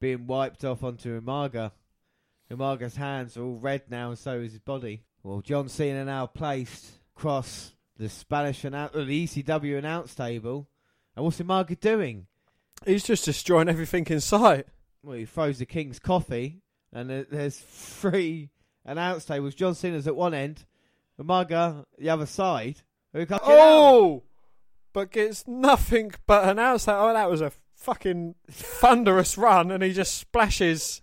being 0.01 0.27
wiped 0.27 0.65
off 0.65 0.83
onto 0.83 1.21
Umaga. 1.21 1.73
Umaga's 2.51 2.97
hands 2.97 3.37
are 3.37 3.43
all 3.43 3.57
red 3.57 3.83
now, 3.89 4.11
and 4.11 4.19
so 4.19 4.41
is 4.41 4.53
his 4.53 4.61
body. 4.61 5.05
Well, 5.27 5.41
John 5.41 5.69
Cena 5.69 6.05
now 6.05 6.27
placed 6.27 6.87
across 7.17 7.73
the 7.99 8.09
Spanish 8.09 8.63
announce, 8.65 8.95
or 8.95 9.05
the 9.05 9.27
ECW 9.27 9.77
announce 9.77 10.15
table. 10.15 10.69
And 11.17 11.25
what's 11.25 11.39
the 11.39 11.43
Umaga 11.43 11.81
doing? 11.81 12.29
He's 12.87 13.03
just 13.03 13.25
destroying 13.25 13.69
everything 13.69 14.07
in 14.07 14.21
sight. 14.21 14.67
Well, 15.03 15.17
he 15.17 15.25
throws 15.25 15.59
the 15.59 15.67
King's 15.67 15.99
coffee, 15.99 16.61
and 16.93 17.11
there- 17.11 17.25
there's 17.29 17.59
three 17.69 18.51
announce 18.85 19.25
tables. 19.25 19.57
John 19.57 19.75
Cena's 19.75 20.07
at 20.07 20.15
one 20.15 20.33
end, 20.33 20.65
the 21.17 21.25
Umaga 21.25 21.87
the 21.99 22.09
other 22.11 22.27
side. 22.27 22.83
Who 23.13 23.27
can't 23.27 23.43
get 23.43 23.51
out. 23.51 23.59
Oh! 23.59 24.23
but 24.93 25.11
gets 25.11 25.49
nothing 25.49 26.13
but 26.29 26.49
an 26.49 26.61
outside. 26.61 26.99
Oh, 26.99 27.13
that 27.13 27.29
was 27.29 27.41
a 27.41 27.51
fucking 27.75 28.37
thunderous 28.49 29.37
run, 29.37 29.73
and 29.73 29.83
he 29.83 29.93
just 29.93 30.15
splashes 30.17 31.03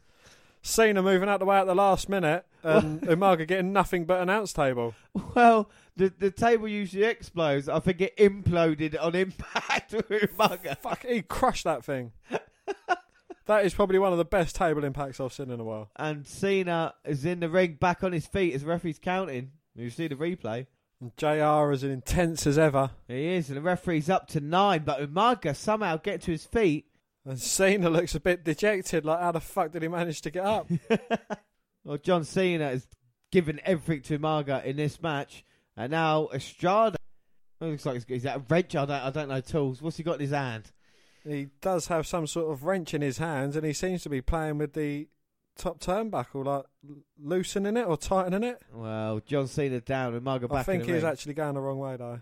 Cena 0.62 1.04
moving 1.04 1.28
out 1.28 1.40
the 1.42 1.46
way 1.46 1.58
at 1.58 1.68
the 1.68 1.76
last 1.76 2.08
minute, 2.08 2.46
and 2.78 3.02
Umaga 3.02 3.46
getting 3.46 3.74
nothing 3.74 4.06
but 4.06 4.22
an 4.22 4.30
ounce 4.30 4.54
table. 4.54 4.96
Well, 5.36 5.70
the 5.98 6.14
the 6.18 6.32
table 6.32 6.68
usually 6.68 7.04
explodes. 7.04 7.68
I 7.68 7.80
think 7.80 8.00
it 8.00 8.16
imploded 8.18 8.96
on 9.02 9.16
impact 9.16 9.92
with 9.94 10.10
Umaga. 10.10 10.78
Fuck, 10.78 11.06
he 11.06 11.22
crushed 11.22 11.66
that 11.66 11.84
thing. 11.84 12.14
that 13.46 13.66
is 13.66 13.74
probably 13.74 14.00
one 14.00 14.14
of 14.14 14.18
the 14.18 14.26
best 14.26 14.56
table 14.56 14.86
impacts 14.86 15.20
I've 15.20 15.34
seen 15.34 15.52
in 15.52 15.60
a 15.60 15.64
while. 15.64 15.90
And 15.98 16.26
Cena 16.26 16.94
is 17.04 17.26
in 17.26 17.42
the 17.42 17.50
ring, 17.50 17.78
back 17.80 18.02
on 18.04 18.14
his 18.14 18.26
feet 18.26 18.54
as 18.54 18.62
the 18.62 18.68
referee's 18.68 19.00
counting. 19.00 19.52
You 19.76 19.90
see 19.90 20.08
the 20.08 20.16
replay. 20.16 20.68
And 21.02 21.16
JR 21.18 21.74
is 21.74 21.84
as 21.84 21.92
intense 21.92 22.48
as 22.48 22.58
ever. 22.58 22.92
He 23.10 23.28
is, 23.34 23.50
and 23.50 23.58
the 23.58 23.62
referee's 23.62 24.10
up 24.10 24.28
to 24.30 24.40
nine, 24.40 24.84
but 24.86 25.02
Umaga 25.02 25.54
somehow 25.54 25.98
get 25.98 26.22
to 26.22 26.32
his 26.32 26.46
feet. 26.46 26.86
And 27.26 27.40
Cena 27.40 27.90
looks 27.90 28.16
a 28.16 28.20
bit 28.22 28.46
dejected, 28.46 29.04
like 29.04 29.20
how 29.20 29.34
the 29.34 29.42
fuck 29.42 29.72
did 29.72 29.82
he 29.82 29.88
manage 29.90 30.22
to 30.22 30.32
get 30.32 30.46
up? 30.46 30.70
Well, 31.84 31.98
John 31.98 32.24
Cena 32.24 32.70
has 32.70 32.88
given 33.32 33.60
everything 33.66 34.02
to 34.04 34.20
Umaga 34.20 34.64
in 34.64 34.78
this 34.78 35.02
match, 35.02 35.44
and 35.76 35.92
now 35.92 36.30
Estrada. 36.34 36.98
It 37.62 37.66
looks 37.66 37.86
like 37.86 38.08
he's, 38.08 38.26
at 38.26 38.38
a 38.38 38.44
wrench. 38.50 38.76
I 38.76 38.86
don't, 38.86 38.92
I 38.92 39.10
don't 39.10 39.30
know 39.30 39.42
tools. 39.42 39.82
What's 39.82 39.98
he 39.98 40.04
got 40.04 40.16
in 40.16 40.22
his 40.22 40.32
hand? 40.32 40.72
he 41.26 41.48
does 41.62 41.88
have 41.88 42.06
some 42.06 42.28
sort 42.28 42.52
of 42.52 42.66
wrench 42.66 42.94
in 42.94 43.02
his 43.02 43.18
hands, 43.18 43.56
and 43.56 43.66
he 43.66 43.74
seems 43.74 44.04
to 44.04 44.10
be 44.10 44.22
playing 44.22 44.58
with 44.58 44.74
the 44.74 45.08
top 45.58 45.80
turnbuckle, 45.80 46.46
like 46.46 46.66
loosening 47.22 47.78
it 47.78 47.88
or 47.88 47.98
tightening 47.98 48.44
it. 48.44 48.62
Well, 48.74 49.22
John 49.26 49.48
Cena 49.48 49.80
down, 49.80 50.20
Umaga 50.20 50.50
back 50.50 50.60
I 50.60 50.64
think 50.64 50.86
he's 50.86 51.04
actually 51.04 51.36
going 51.36 51.56
the 51.56 51.62
wrong 51.62 51.80
way, 51.80 51.96
though. 51.98 52.20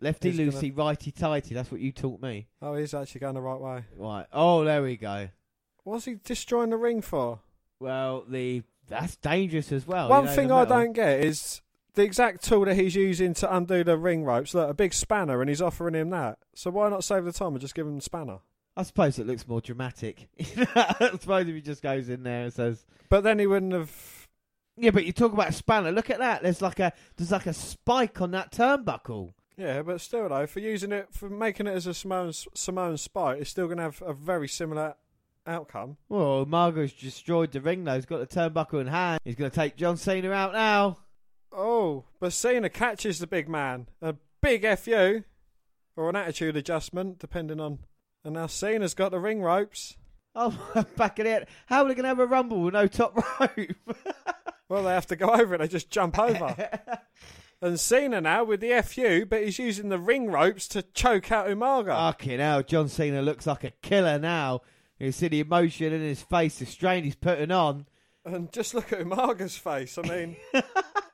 Lefty 0.00 0.32
loosey, 0.32 0.76
righty 0.76 1.12
tighty. 1.12 1.54
That's 1.54 1.70
what 1.70 1.80
you 1.80 1.92
taught 1.92 2.20
me. 2.20 2.48
Oh, 2.60 2.74
he's 2.74 2.92
actually 2.92 3.20
going 3.20 3.34
the 3.34 3.40
right 3.40 3.60
way. 3.60 3.84
Right. 3.96 4.26
Oh, 4.32 4.64
there 4.64 4.82
we 4.82 4.96
go. 4.96 5.28
What's 5.84 6.04
he 6.04 6.16
destroying 6.22 6.70
the 6.70 6.76
ring 6.76 7.02
for? 7.02 7.38
Well, 7.78 8.24
the 8.28 8.64
that's 8.88 9.16
dangerous 9.16 9.72
as 9.72 9.86
well. 9.86 10.08
One 10.08 10.24
you 10.24 10.30
know, 10.30 10.36
thing 10.36 10.52
I 10.52 10.64
don't 10.64 10.92
get 10.92 11.24
is 11.24 11.60
the 11.94 12.02
exact 12.02 12.44
tool 12.44 12.64
that 12.64 12.76
he's 12.76 12.94
using 12.94 13.34
to 13.34 13.54
undo 13.54 13.84
the 13.84 13.98
ring 13.98 14.24
ropes. 14.24 14.54
Look, 14.54 14.70
a 14.70 14.74
big 14.74 14.94
spanner, 14.94 15.40
and 15.40 15.48
he's 15.48 15.62
offering 15.62 15.94
him 15.94 16.10
that. 16.10 16.38
So 16.54 16.70
why 16.70 16.88
not 16.88 17.04
save 17.04 17.24
the 17.24 17.32
time 17.32 17.52
and 17.52 17.60
just 17.60 17.74
give 17.74 17.86
him 17.86 17.96
the 17.96 18.02
spanner? 18.02 18.38
I 18.76 18.84
suppose 18.84 19.18
it 19.18 19.26
looks 19.26 19.46
more 19.46 19.60
dramatic. 19.60 20.28
I 20.74 21.10
suppose 21.20 21.46
if 21.46 21.54
he 21.54 21.60
just 21.60 21.82
goes 21.82 22.08
in 22.08 22.22
there 22.22 22.44
and 22.44 22.52
says, 22.52 22.86
But 23.08 23.22
then 23.22 23.38
he 23.38 23.46
wouldn't 23.46 23.72
have. 23.72 24.28
"Yeah, 24.76 24.90
but 24.90 25.04
you 25.04 25.12
talk 25.12 25.32
about 25.34 25.50
a 25.50 25.52
spanner. 25.52 25.92
Look 25.92 26.08
at 26.08 26.18
that. 26.18 26.42
There's 26.42 26.62
like 26.62 26.78
a 26.78 26.92
there's 27.16 27.32
like 27.32 27.46
a 27.46 27.52
spike 27.52 28.20
on 28.20 28.30
that 28.30 28.52
turnbuckle." 28.52 29.34
Yeah, 29.58 29.82
but 29.82 30.00
still 30.00 30.30
though, 30.30 30.46
for 30.46 30.60
using 30.60 30.92
it 30.92 31.08
for 31.12 31.28
making 31.28 31.66
it 31.66 31.74
as 31.74 31.86
a 31.86 31.92
Samoan 31.92 32.32
Samoan 32.54 32.96
spike, 32.96 33.40
it's 33.42 33.50
still 33.50 33.66
going 33.66 33.76
to 33.76 33.84
have 33.84 34.02
a 34.02 34.14
very 34.14 34.48
similar 34.48 34.94
outcome. 35.46 35.96
Well, 36.08 36.44
Umaga's 36.46 36.92
destroyed 36.92 37.52
the 37.52 37.60
ring 37.60 37.84
though. 37.84 37.94
He's 37.94 38.06
got 38.06 38.18
the 38.18 38.26
turnbuckle 38.26 38.80
in 38.80 38.86
hand. 38.86 39.20
He's 39.24 39.34
going 39.34 39.50
to 39.50 39.54
take 39.54 39.76
John 39.76 39.96
Cena 39.96 40.30
out 40.30 40.52
now. 40.52 40.98
Oh, 41.52 42.04
but 42.20 42.32
Cena 42.32 42.70
catches 42.70 43.18
the 43.18 43.26
big 43.26 43.48
man. 43.48 43.88
A 44.00 44.14
big 44.40 44.66
fu 44.78 45.24
or 45.96 46.08
an 46.08 46.16
attitude 46.16 46.56
adjustment, 46.56 47.18
depending 47.18 47.60
on. 47.60 47.80
And 48.24 48.34
now 48.34 48.46
Cena's 48.46 48.94
got 48.94 49.10
the 49.10 49.18
ring 49.18 49.42
ropes. 49.42 49.96
Oh, 50.34 50.84
back 50.96 51.18
in 51.18 51.26
it. 51.26 51.48
How 51.66 51.82
are 51.82 51.88
they 51.88 51.94
going 51.94 52.04
to 52.04 52.08
have 52.08 52.18
a 52.20 52.26
rumble 52.26 52.62
with 52.62 52.74
no 52.74 52.86
top 52.86 53.16
rope? 53.40 53.76
Well, 54.72 54.84
they 54.84 54.94
have 54.94 55.08
to 55.08 55.16
go 55.16 55.28
over 55.28 55.54
it. 55.54 55.58
They 55.58 55.68
just 55.68 55.90
jump 55.90 56.18
over. 56.18 56.56
and 57.60 57.78
Cena 57.78 58.22
now 58.22 58.42
with 58.44 58.60
the 58.60 58.80
fu, 58.80 59.26
but 59.26 59.44
he's 59.44 59.58
using 59.58 59.90
the 59.90 59.98
ring 59.98 60.30
ropes 60.30 60.66
to 60.68 60.80
choke 60.80 61.30
out 61.30 61.46
Umaga. 61.48 61.88
Fucking 61.88 62.38
hell, 62.38 62.62
John 62.62 62.88
Cena 62.88 63.20
looks 63.20 63.46
like 63.46 63.64
a 63.64 63.72
killer 63.82 64.18
now. 64.18 64.62
You 65.02 65.10
see 65.10 65.26
the 65.26 65.40
emotion 65.40 65.92
in 65.92 66.00
his 66.00 66.22
face, 66.22 66.60
the 66.60 66.66
strain 66.66 67.02
he's 67.02 67.16
putting 67.16 67.50
on. 67.50 67.86
And 68.24 68.52
just 68.52 68.72
look 68.72 68.92
at 68.92 69.00
Umaga's 69.00 69.58
face. 69.58 69.98
I 69.98 70.02
mean, 70.02 70.36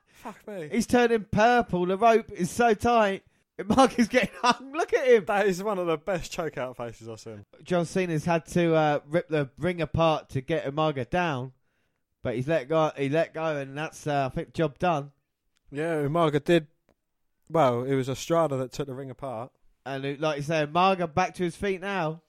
fuck 0.09 0.47
me. 0.47 0.69
He's 0.71 0.85
turning 0.85 1.25
purple. 1.31 1.87
The 1.87 1.97
rope 1.97 2.31
is 2.31 2.51
so 2.51 2.75
tight. 2.75 3.23
Mark 3.65 3.97
is 3.97 4.07
getting 4.09 4.29
hung. 4.43 4.73
Look 4.73 4.93
at 4.93 5.07
him. 5.07 5.25
That 5.25 5.47
is 5.47 5.63
one 5.63 5.79
of 5.79 5.87
the 5.87 5.97
best 5.97 6.31
chokeout 6.31 6.77
faces 6.77 7.09
I've 7.09 7.19
seen. 7.19 7.45
John 7.63 7.85
Cena's 7.85 8.25
had 8.25 8.45
to 8.49 8.75
uh, 8.75 8.99
rip 9.07 9.27
the 9.27 9.49
ring 9.57 9.81
apart 9.81 10.29
to 10.29 10.41
get 10.41 10.65
Umaga 10.65 11.09
down, 11.09 11.53
but 12.21 12.35
he's 12.35 12.47
let 12.47 12.69
go. 12.69 12.91
He 12.95 13.09
let 13.09 13.33
go, 13.33 13.57
and 13.57 13.75
that's 13.75 14.05
uh, 14.05 14.29
I 14.31 14.35
think 14.35 14.53
job 14.53 14.77
done. 14.77 15.13
Yeah, 15.71 15.95
Umaga 15.95 16.43
did. 16.43 16.67
Well, 17.49 17.85
it 17.85 17.95
was 17.95 18.07
Estrada 18.07 18.55
that 18.57 18.71
took 18.71 18.85
the 18.85 18.93
ring 18.93 19.09
apart. 19.09 19.51
And 19.83 20.05
uh, 20.05 20.13
like 20.19 20.37
you 20.37 20.43
say, 20.43 20.63
Umaga 20.63 21.11
back 21.11 21.33
to 21.35 21.43
his 21.43 21.55
feet 21.55 21.81
now. 21.81 22.21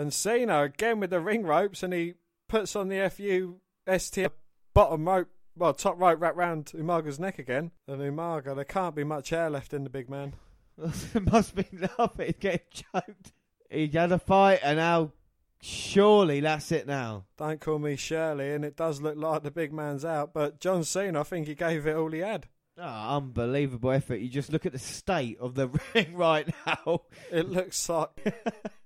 And 0.00 0.14
Cena 0.14 0.62
again 0.62 0.98
with 0.98 1.10
the 1.10 1.20
ring 1.20 1.42
ropes, 1.42 1.82
and 1.82 1.92
he 1.92 2.14
puts 2.48 2.74
on 2.74 2.88
the 2.88 3.10
FU 3.10 3.60
ST 3.98 4.32
bottom 4.72 5.06
rope, 5.06 5.28
well, 5.54 5.74
top 5.74 6.00
rope 6.00 6.22
wrapped 6.22 6.38
round 6.38 6.72
Umaga's 6.74 7.20
neck 7.20 7.38
again. 7.38 7.72
And 7.86 8.00
Umaga, 8.00 8.54
there 8.56 8.64
can't 8.64 8.94
be 8.94 9.04
much 9.04 9.30
air 9.30 9.50
left 9.50 9.74
in 9.74 9.84
the 9.84 9.90
big 9.90 10.08
man. 10.08 10.32
it 11.14 11.30
must 11.30 11.54
be 11.54 11.66
nothing. 11.98 12.28
He's 12.28 12.36
getting 12.40 12.60
choked. 12.70 13.32
He 13.68 13.88
had 13.88 14.10
a 14.10 14.18
fight, 14.18 14.60
and 14.62 14.78
now 14.78 15.12
surely 15.60 16.40
that's 16.40 16.72
it. 16.72 16.86
Now 16.86 17.26
Don't 17.36 17.60
call 17.60 17.78
me 17.78 17.96
Shirley, 17.96 18.54
and 18.54 18.64
it 18.64 18.76
does 18.76 19.02
look 19.02 19.18
like 19.18 19.42
the 19.42 19.50
big 19.50 19.70
man's 19.70 20.06
out. 20.06 20.32
But 20.32 20.60
John 20.60 20.82
Cena, 20.82 21.20
I 21.20 21.24
think 21.24 21.46
he 21.46 21.54
gave 21.54 21.86
it 21.86 21.94
all 21.94 22.10
he 22.10 22.20
had. 22.20 22.46
Oh, 22.78 23.16
unbelievable 23.16 23.90
effort. 23.90 24.20
You 24.20 24.30
just 24.30 24.50
look 24.50 24.64
at 24.64 24.72
the 24.72 24.78
state 24.78 25.36
of 25.40 25.56
the 25.56 25.68
ring 25.94 26.14
right 26.16 26.48
now. 26.66 27.02
It 27.30 27.50
looks 27.50 27.86
like 27.86 28.08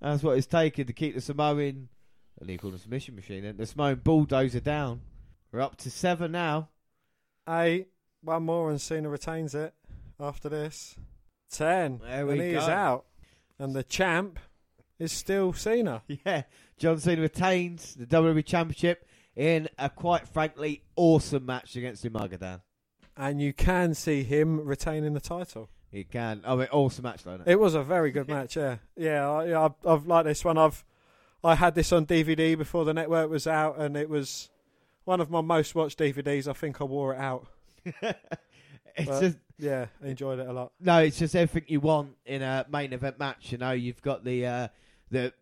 That's 0.00 0.22
what 0.22 0.36
it's 0.38 0.46
taken 0.46 0.86
to 0.86 0.92
keep 0.92 1.14
the 1.14 1.20
Samoan, 1.20 1.88
what 2.36 2.46
do 2.46 2.52
you 2.52 2.58
call 2.58 2.70
the 2.70 2.78
submission 2.78 3.14
machine, 3.16 3.42
then? 3.42 3.56
the 3.56 3.66
Samoan 3.66 4.00
bulldozer 4.04 4.60
down. 4.60 5.00
We're 5.52 5.60
up 5.60 5.76
to 5.78 5.90
seven 5.90 6.32
now. 6.32 6.68
eight, 7.48 7.88
one 8.22 8.42
more, 8.44 8.70
and 8.70 8.80
Cena 8.80 9.08
retains 9.08 9.54
it 9.54 9.72
after 10.20 10.48
this. 10.48 10.96
Ten, 11.50 12.00
There 12.04 12.26
we 12.26 12.32
and 12.32 12.42
he 12.42 12.48
is 12.48 12.64
out, 12.68 13.06
and 13.58 13.74
the 13.74 13.84
champ 13.84 14.38
is 14.98 15.12
still 15.12 15.52
Cena. 15.52 16.02
Yeah, 16.26 16.42
John 16.78 16.98
Cena 16.98 17.22
retains 17.22 17.94
the 17.94 18.06
WWE 18.06 18.44
Championship 18.44 19.06
in 19.34 19.68
a 19.78 19.88
quite 19.88 20.26
frankly 20.28 20.82
awesome 20.96 21.46
match 21.46 21.76
against 21.76 22.04
Umaga 22.04 22.38
Dan. 22.38 22.60
And 23.16 23.40
you 23.40 23.52
can 23.54 23.94
see 23.94 24.24
him 24.24 24.66
retaining 24.66 25.14
the 25.14 25.20
title. 25.20 25.70
He 25.96 26.04
can. 26.04 26.42
I 26.44 26.54
mean, 26.56 26.68
awesome 26.72 27.04
match, 27.04 27.24
though. 27.24 27.34
it? 27.36 27.42
It 27.46 27.58
was 27.58 27.74
a 27.74 27.82
very 27.82 28.10
good 28.10 28.28
match, 28.36 28.56
yeah. 28.56 28.76
Yeah, 28.96 29.30
I, 29.30 29.64
I've, 29.64 29.72
I've 29.86 30.06
liked 30.06 30.26
this 30.26 30.44
one. 30.44 30.58
I've 30.58 30.84
I 31.42 31.54
had 31.54 31.74
this 31.74 31.90
on 31.92 32.04
DVD 32.04 32.56
before 32.58 32.84
the 32.84 32.92
network 32.92 33.30
was 33.30 33.46
out, 33.46 33.78
and 33.78 33.96
it 33.96 34.10
was 34.10 34.50
one 35.04 35.20
of 35.22 35.30
my 35.30 35.40
most 35.40 35.74
watched 35.74 35.98
DVDs. 35.98 36.46
I 36.48 36.52
think 36.52 36.80
I 36.82 36.84
wore 36.84 37.14
it 37.14 37.18
out. 37.20 37.46
It's 38.98 39.08
But, 39.08 39.20
just 39.20 39.36
yeah, 39.58 39.86
I 40.02 40.08
enjoyed 40.08 40.38
it 40.38 40.46
a 40.48 40.52
lot. 40.54 40.72
no, 40.80 40.98
it's 41.00 41.18
just 41.18 41.36
everything 41.36 41.68
you 41.68 41.80
want 41.80 42.16
in 42.24 42.40
a 42.40 42.64
main 42.70 42.94
event 42.94 43.18
match. 43.18 43.52
You 43.52 43.58
know, 43.58 43.72
you've 43.72 44.00
got 44.00 44.24
the 44.24 44.46
uh, 44.46 44.68
the 45.10 45.32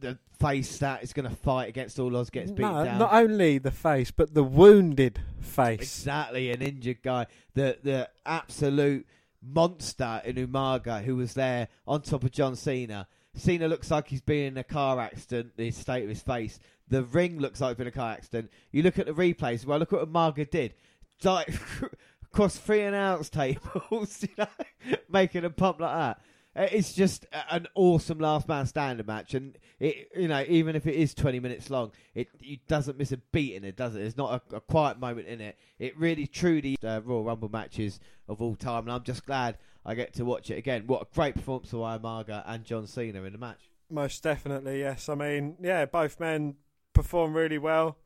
the 0.00 0.18
face 0.40 0.78
that 0.78 1.04
is 1.04 1.12
going 1.12 1.28
to 1.30 1.36
fight 1.36 1.68
against 1.68 2.00
all 2.00 2.16
odds, 2.16 2.30
gets 2.30 2.50
beat 2.50 2.62
No, 2.62 2.84
down. 2.84 2.98
not 2.98 3.12
only 3.14 3.58
the 3.58 3.70
face, 3.70 4.10
but 4.10 4.34
the 4.34 4.42
wounded 4.42 5.20
face. 5.40 5.80
Exactly, 5.80 6.50
an 6.50 6.60
injured 6.60 7.02
guy. 7.02 7.26
The 7.54 7.78
the 7.84 8.08
absolute 8.26 9.06
monster 9.44 10.22
in 10.24 10.36
Umaga 10.36 11.02
who 11.02 11.16
was 11.16 11.34
there 11.34 11.68
on 11.86 12.02
top 12.02 12.24
of 12.24 12.30
John 12.30 12.56
Cena. 12.56 13.06
Cena 13.36 13.68
looks 13.68 13.90
like 13.90 14.08
he's 14.08 14.20
been 14.20 14.52
in 14.52 14.58
a 14.58 14.64
car 14.64 15.00
accident, 15.00 15.56
the 15.56 15.70
state 15.70 16.04
of 16.04 16.08
his 16.08 16.22
face. 16.22 16.58
The 16.88 17.02
ring 17.02 17.38
looks 17.38 17.60
like 17.60 17.72
it's 17.72 17.78
been 17.78 17.86
a 17.88 17.92
car 17.92 18.12
accident. 18.12 18.50
You 18.70 18.82
look 18.82 18.98
at 18.98 19.06
the 19.06 19.12
replays, 19.12 19.66
well, 19.66 19.78
look 19.78 19.92
what 19.92 20.10
Umaga 20.10 20.48
did. 20.48 20.74
Like, 21.22 21.52
across 22.32 22.56
three 22.56 22.82
and 22.82 22.94
outs 22.94 23.28
tables, 23.28 24.22
you 24.22 24.28
know, 24.36 24.96
making 25.08 25.44
a 25.44 25.50
pump 25.50 25.80
like 25.80 25.94
that. 25.94 26.20
Uh, 26.56 26.68
It's 26.70 26.92
just 26.92 27.26
an 27.50 27.66
awesome 27.74 28.18
last 28.18 28.46
man 28.48 28.66
standing 28.66 29.06
match, 29.06 29.34
and 29.34 29.58
it, 29.80 30.08
you 30.16 30.28
know, 30.28 30.44
even 30.48 30.76
if 30.76 30.86
it 30.86 30.94
is 30.94 31.14
twenty 31.14 31.40
minutes 31.40 31.68
long, 31.70 31.90
it, 32.14 32.28
it 32.40 32.66
doesn't 32.68 32.96
miss 32.98 33.12
a 33.12 33.16
beat 33.16 33.54
in 33.54 33.64
it, 33.64 33.76
does 33.76 33.94
it? 33.96 33.98
There's 33.98 34.16
not 34.16 34.42
a, 34.52 34.56
a 34.56 34.60
quiet 34.60 35.00
moment 35.00 35.26
in 35.26 35.40
it. 35.40 35.58
It 35.78 35.98
really, 35.98 36.26
truly, 36.26 36.76
uh, 36.84 37.00
Royal 37.04 37.24
Rumble 37.24 37.48
matches 37.48 37.98
of 38.28 38.40
all 38.40 38.54
time, 38.54 38.84
and 38.84 38.92
I'm 38.92 39.02
just 39.02 39.26
glad 39.26 39.58
I 39.84 39.94
get 39.94 40.14
to 40.14 40.24
watch 40.24 40.50
it 40.50 40.56
again. 40.58 40.86
What 40.86 41.02
a 41.02 41.06
great 41.14 41.34
performance 41.34 41.72
by 41.72 41.98
Umaga 41.98 42.42
and 42.46 42.64
John 42.64 42.86
Cena 42.86 43.22
in 43.24 43.32
the 43.32 43.38
match. 43.38 43.60
Most 43.90 44.22
definitely, 44.22 44.78
yes. 44.78 45.08
I 45.08 45.14
mean, 45.14 45.56
yeah, 45.60 45.84
both 45.86 46.18
men 46.20 46.54
performed 46.92 47.34
really 47.34 47.58
well. 47.58 47.98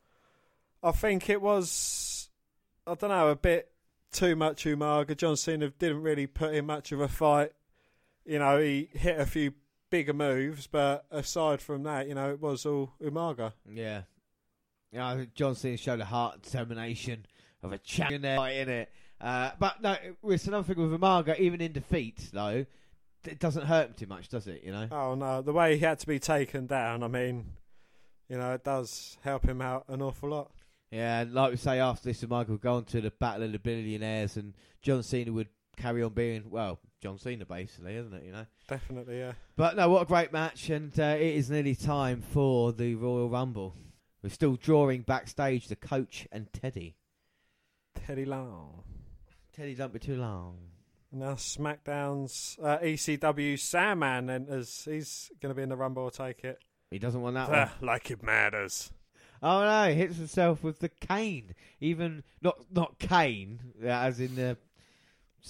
I 0.82 0.92
think 0.92 1.28
it 1.28 1.42
was, 1.42 2.30
I 2.86 2.94
don't 2.94 3.10
know, 3.10 3.28
a 3.28 3.36
bit 3.36 3.70
too 4.10 4.34
much 4.36 4.64
Umaga. 4.64 5.16
John 5.16 5.36
Cena 5.36 5.68
didn't 5.70 6.02
really 6.02 6.26
put 6.26 6.54
in 6.54 6.66
much 6.66 6.92
of 6.92 7.00
a 7.00 7.08
fight. 7.08 7.52
You 8.28 8.38
know, 8.38 8.59
he 8.59 8.90
hit 8.92 9.18
a 9.18 9.24
few 9.24 9.55
bigger 9.90 10.12
moves, 10.12 10.66
but 10.66 11.06
aside 11.10 11.62
from 11.62 11.84
that, 11.84 12.09
you 12.09 12.14
know, 12.14 12.30
it 12.30 12.40
was 12.40 12.66
all 12.66 12.92
Umaga. 13.02 13.55
Yeah. 13.66 14.02
You 14.92 14.98
know, 14.98 15.26
John 15.34 15.55
Cena 15.55 15.78
showed 15.78 16.00
a 16.00 16.05
heart 16.05 16.42
determination 16.42 17.24
of 17.62 17.72
a 17.72 17.78
champion 17.78 18.20
there 18.20 18.38
in 18.50 18.68
it. 18.68 18.90
Uh, 19.18 19.52
but 19.59 19.82
no, 19.82 19.96
it's 20.24 20.46
another 20.46 20.74
thing 20.74 20.90
with 20.90 21.00
Umaga, 21.00 21.38
even 21.38 21.62
in 21.62 21.72
defeat, 21.72 22.28
though, 22.32 22.66
it 23.26 23.38
doesn't 23.38 23.64
hurt 23.64 23.88
him 23.88 23.94
too 23.94 24.06
much, 24.06 24.28
does 24.28 24.46
it? 24.46 24.62
You 24.62 24.72
know. 24.72 24.88
Oh 24.90 25.14
no, 25.14 25.42
the 25.42 25.52
way 25.52 25.76
he 25.76 25.84
had 25.84 25.98
to 26.00 26.06
be 26.06 26.18
taken 26.18 26.66
down. 26.66 27.02
I 27.02 27.09
mean, 27.09 27.46
you 28.28 28.36
know, 28.36 28.52
it 28.52 28.62
does 28.62 29.16
help 29.22 29.44
him 29.44 29.60
out 29.60 29.84
an 29.88 30.02
awful 30.02 30.30
lot. 30.30 30.50
Yeah, 30.90 31.24
like 31.28 31.50
we 31.50 31.56
say 31.56 31.80
after 31.80 32.09
this, 32.09 32.26
Michael 32.26 32.55
would 32.55 32.60
go 32.60 32.74
on 32.74 32.84
to 32.84 33.00
the 33.00 33.10
Battle 33.10 33.44
of 33.44 33.52
the 33.52 33.59
Billionaires, 33.59 34.36
and 34.36 34.55
John 34.82 35.02
Cena 35.02 35.32
would 35.32 35.48
carry 35.78 36.02
on 36.02 36.12
being 36.12 36.50
well, 36.50 36.78
John 37.02 37.18
Cena 37.18 37.44
basically, 37.44 37.96
isn't 37.96 38.12
it? 38.12 38.24
You 38.24 38.32
know. 38.32 38.46
Definitely, 38.68 39.18
yeah. 39.18 39.32
But 39.56 39.76
no, 39.76 39.88
what 39.88 40.02
a 40.02 40.06
great 40.06 40.32
match, 40.32 40.68
and 40.70 40.98
uh, 40.98 41.16
it 41.18 41.34
is 41.36 41.50
nearly 41.50 41.74
time 41.74 42.22
for 42.22 42.72
the 42.72 42.94
Royal 42.94 43.30
Rumble. 43.30 43.74
We're 44.22 44.30
still 44.30 44.56
drawing 44.56 45.02
backstage 45.02 45.68
the 45.68 45.76
coach 45.76 46.26
and 46.32 46.52
Teddy. 46.52 46.96
Teddy 47.94 48.24
Long. 48.24 48.82
Teddy, 49.55 49.74
don't 49.74 49.92
be 49.92 49.98
too 49.98 50.16
long. 50.16 50.59
Now 51.10 51.34
SmackDown's 51.34 52.59
uh, 52.62 52.78
ECW 52.78 53.59
Sandman 53.59 54.28
enters. 54.28 54.84
He's 54.84 55.30
going 55.40 55.50
to 55.50 55.56
be 55.56 55.62
in 55.62 55.68
the 55.68 55.76
Rumble. 55.76 56.05
I'll 56.05 56.10
take 56.10 56.44
it. 56.44 56.59
He 56.90 56.98
doesn't 56.98 57.20
want 57.20 57.34
that 57.34 57.50
one. 57.50 57.70
like 57.80 58.10
it 58.10 58.22
matters. 58.22 58.92
Oh 59.42 59.62
no, 59.62 59.88
he 59.88 59.94
hits 59.94 60.16
himself 60.16 60.62
with 60.62 60.80
the 60.80 60.88
cane. 60.88 61.55
Even 61.80 62.24
not 62.42 62.59
not 62.72 62.98
cane, 62.98 63.60
uh, 63.82 63.88
as 63.88 64.20
in 64.20 64.34
the. 64.34 64.56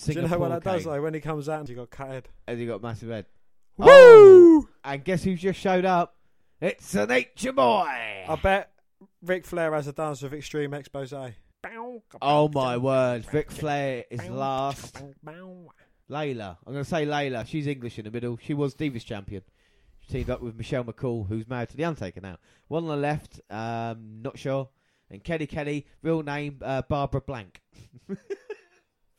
Do 0.05 0.13
you 0.13 0.23
know 0.23 0.39
what 0.39 0.49
that 0.51 0.65
does 0.65 0.85
though? 0.85 1.01
When 1.03 1.15
he 1.15 1.21
comes 1.21 1.49
out 1.49 1.61
and 1.61 1.69
you 1.69 1.77
got 1.77 1.91
cutted. 1.91 2.29
Has 2.47 2.59
he 2.59 2.67
got 2.67 2.83
massive 2.83 3.11
head? 3.11 3.27
Woo! 3.77 3.87
Oh, 3.89 4.69
and 4.85 5.05
guess 5.05 5.25
who 5.25 5.35
just 5.35 5.59
showed 5.61 5.85
up? 5.85 6.17
It's 6.61 6.95
a 6.95 7.07
nature 7.07 7.53
boy. 7.53 8.25
I 8.29 8.39
bet 8.43 8.73
Ric 9.23 9.47
Flair 9.47 9.73
has 9.75 9.87
a 9.87 9.93
dance 9.93 10.23
with 10.23 10.35
Extreme 10.35 10.75
Expose. 10.75 11.13
Oh 12.21 12.49
my 12.53 12.77
word, 12.77 13.27
Ric 13.33 13.51
Flair 13.51 14.05
is 14.11 14.29
last. 14.29 15.03
Layla, 16.11 16.57
I'm 16.67 16.73
going 16.73 16.85
to 16.85 16.89
say 16.89 17.05
Layla. 17.05 17.47
She's 17.47 17.67
English 17.67 17.99
in 17.99 18.05
the 18.07 18.11
middle. 18.11 18.39
She 18.43 18.55
was 18.55 18.75
Divas 18.75 19.05
champion. 19.05 19.43
She 20.01 20.13
teamed 20.13 20.31
up 20.31 20.41
with 20.41 20.57
Michelle 20.57 20.85
McCool, 20.85 21.29
who's 21.29 21.47
married 21.47 21.69
to 21.69 21.77
the 21.77 21.85
Undertaker 21.85 22.21
now. 22.21 22.39
One 22.69 22.85
on 22.85 22.89
the 22.89 22.97
left, 22.97 23.41
um, 23.51 24.23
not 24.23 24.39
sure. 24.39 24.71
And 25.11 25.23
Kelly 25.23 25.47
Kelly, 25.47 25.87
real 26.03 26.23
name 26.23 26.59
uh, 26.63 26.83
Barbara 26.83 27.21
Blank. 27.21 27.61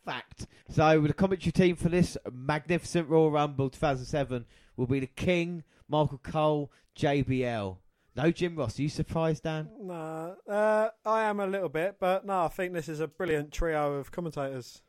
Fact. 0.06 0.48
So 0.70 1.02
the 1.02 1.14
commentary 1.14 1.52
team 1.52 1.76
for 1.76 1.90
this 1.90 2.18
magnificent 2.32 3.10
Royal 3.10 3.32
Rumble 3.32 3.70
2007 3.70 4.46
will 4.78 4.88
be 4.88 5.00
the 5.00 5.08
King, 5.08 5.64
Michael 5.88 6.20
Cole, 6.20 6.72
JBL. 6.98 7.78
No 8.16 8.32
Jim 8.32 8.56
Ross. 8.56 8.78
Are 8.78 8.82
you 8.82 8.90
surprised, 8.90 9.44
Dan? 9.44 9.70
Nah, 9.80 10.34
uh, 10.48 10.90
I 11.06 11.24
am 11.24 11.40
a 11.40 11.48
little 11.48 11.70
bit, 11.70 11.98
but 12.00 12.26
no, 12.26 12.46
I 12.46 12.48
think 12.50 12.74
this 12.74 12.90
is 12.90 13.00
a 13.00 13.08
brilliant 13.08 13.52
trio 13.52 13.94
of 13.94 14.12
commentators. 14.12 14.82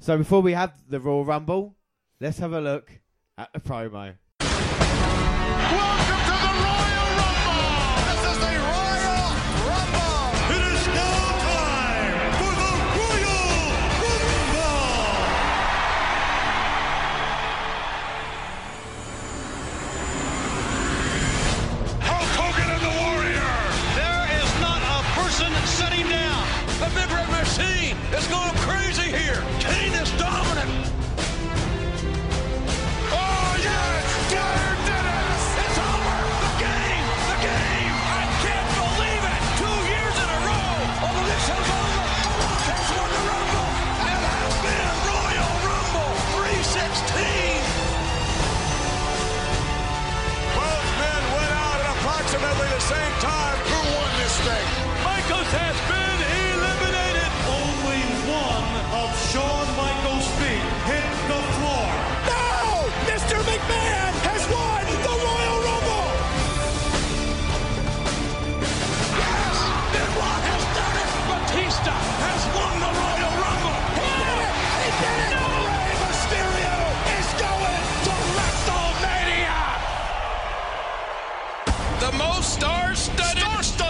So 0.00 0.18
before 0.18 0.42
we 0.42 0.52
have 0.52 0.72
the 0.88 0.98
Royal 0.98 1.24
Rumble, 1.24 1.76
let's 2.20 2.38
have 2.38 2.52
a 2.52 2.60
look 2.60 3.00
at 3.38 3.52
the 3.52 3.60
promo. 3.60 4.16
Welcome 4.40 6.21
same 52.88 53.14
time. 53.20 53.58
Who 53.70 53.78
won 53.94 54.10
this 54.18 54.36
thing? 54.46 54.66
Michaels 55.04 55.50
has 55.54 55.76
been 55.88 56.01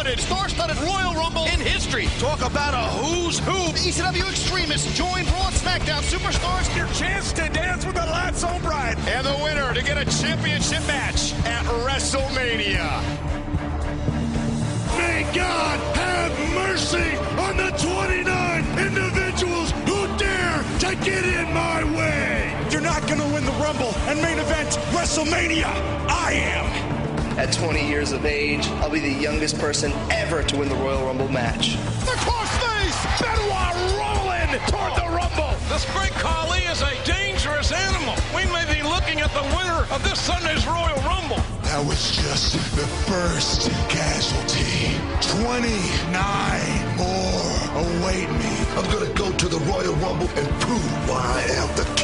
star-studded, 0.02 0.20
star-studded 0.20 0.78
Royal 0.78 1.14
Rumble 1.14 1.44
in 1.44 1.60
history. 1.60 2.06
Talk 2.18 2.40
about 2.42 2.74
a 2.74 2.90
who's 2.98 3.38
who. 3.40 3.72
The 3.72 3.78
ECW 3.78 4.28
extremists 4.28 4.96
join 4.96 5.24
Raw 5.26 5.46
and 5.46 5.54
SmackDown 5.54 6.02
superstars. 6.02 6.76
Your 6.76 6.88
chance 6.88 7.32
to 7.32 7.48
dance 7.50 7.86
with 7.86 7.94
the 7.94 8.06
Lance 8.06 8.42
O'Brien. 8.42 8.98
And 9.06 9.26
the 9.26 9.38
winner 9.42 9.72
to 9.72 9.82
get 9.82 9.98
a 9.98 10.04
championship 10.20 10.84
match 10.88 11.34
at 11.44 11.64
WrestleMania. 11.86 12.88
May 14.98 15.22
God 15.34 15.78
have 15.96 16.32
mercy 16.54 17.16
on 17.38 17.56
the 17.56 17.70
29 17.78 18.78
individuals 18.78 19.70
who 19.86 20.06
dare 20.18 20.62
to 20.80 20.96
get 21.04 21.24
in 21.24 21.52
my 21.54 21.84
way. 21.96 22.68
You're 22.70 22.80
not 22.80 23.06
going 23.06 23.20
to 23.20 23.34
win 23.34 23.44
the 23.44 23.52
Rumble 23.52 23.94
and 24.08 24.20
main 24.20 24.38
event 24.38 24.70
WrestleMania. 24.90 25.66
I 26.08 26.32
am. 26.32 26.91
At 27.38 27.50
20 27.50 27.88
years 27.88 28.12
of 28.12 28.26
age, 28.26 28.66
I'll 28.82 28.90
be 28.90 29.00
the 29.00 29.08
youngest 29.08 29.58
person 29.58 29.90
ever 30.10 30.42
to 30.42 30.56
win 30.58 30.68
the 30.68 30.74
Royal 30.76 31.06
Rumble 31.06 31.28
match. 31.28 31.76
The 32.04 32.16
crossface! 32.20 33.00
Benoit 33.20 33.74
rolling 33.96 34.60
toward 34.68 34.92
the 35.00 35.08
Rumble! 35.08 35.56
This 35.70 35.84
great 35.92 36.12
Khali 36.20 36.60
is 36.60 36.82
a 36.82 36.92
dangerous 37.04 37.72
animal. 37.72 38.14
We 38.36 38.44
may 38.52 38.66
be 38.68 38.82
looking 38.82 39.22
at 39.22 39.32
the 39.32 39.42
winner 39.56 39.86
of 39.90 40.04
this 40.04 40.20
Sunday's 40.20 40.66
Royal 40.66 41.00
Rumble. 41.08 41.40
That 41.62 41.82
was 41.86 42.14
just 42.14 42.52
the 42.76 42.86
first 43.08 43.70
casualty. 43.88 44.92
29 45.40 46.96
more 47.00 47.42
await 47.80 48.28
me. 48.28 48.52
I'm 48.76 48.84
gonna 48.92 49.12
go 49.14 49.32
to 49.32 49.48
the 49.48 49.58
Royal 49.72 49.94
Rumble 50.04 50.28
and 50.36 50.46
prove 50.60 51.08
why 51.08 51.22
I 51.24 51.52
am 51.54 51.68
the 51.76 51.84
king 51.96 52.01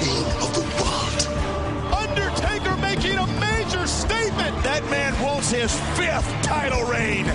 major 3.89 4.09
statement. 4.09 4.63
That 4.63 4.85
man 4.91 5.21
wants 5.23 5.51
his 5.51 5.73
fifth 5.97 6.29
title 6.43 6.85
reign. 6.85 7.27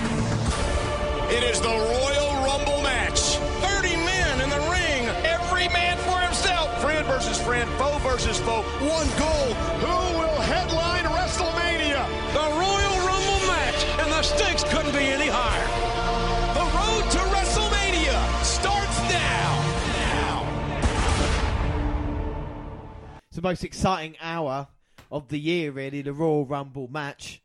It 1.30 1.42
is 1.42 1.60
the 1.60 1.68
Royal 1.68 2.44
Rumble 2.44 2.82
match. 2.82 3.38
30 3.62 3.96
men 3.96 4.40
in 4.40 4.50
the 4.50 4.60
ring, 4.70 5.06
every 5.24 5.68
man 5.68 5.96
for 5.98 6.18
himself. 6.20 6.80
Friend 6.80 7.06
versus 7.06 7.40
friend, 7.40 7.68
foe 7.78 7.98
versus 7.98 8.38
foe. 8.40 8.62
One 8.80 9.08
goal. 9.18 9.54
Who 9.82 10.18
will 10.18 10.40
headline 10.42 11.04
WrestleMania? 11.04 12.06
The 12.32 12.46
Royal 12.62 12.98
Rumble 13.06 13.46
match. 13.46 13.84
And 14.00 14.12
the 14.12 14.22
stakes 14.22 14.64
couldn't 14.64 14.92
be 14.92 15.06
any 15.06 15.28
higher. 15.28 15.68
The 16.54 16.64
road 16.78 17.10
to 17.10 17.18
WrestleMania 17.34 18.44
starts 18.44 18.98
now. 19.10 19.62
Now. 19.98 20.34
It's 23.28 23.36
the 23.36 23.42
most 23.42 23.64
exciting 23.64 24.16
hour 24.20 24.68
of 25.14 25.28
the 25.28 25.38
year, 25.38 25.70
really, 25.70 26.02
the 26.02 26.12
Royal 26.12 26.44
Rumble 26.44 26.88
match. 26.88 27.40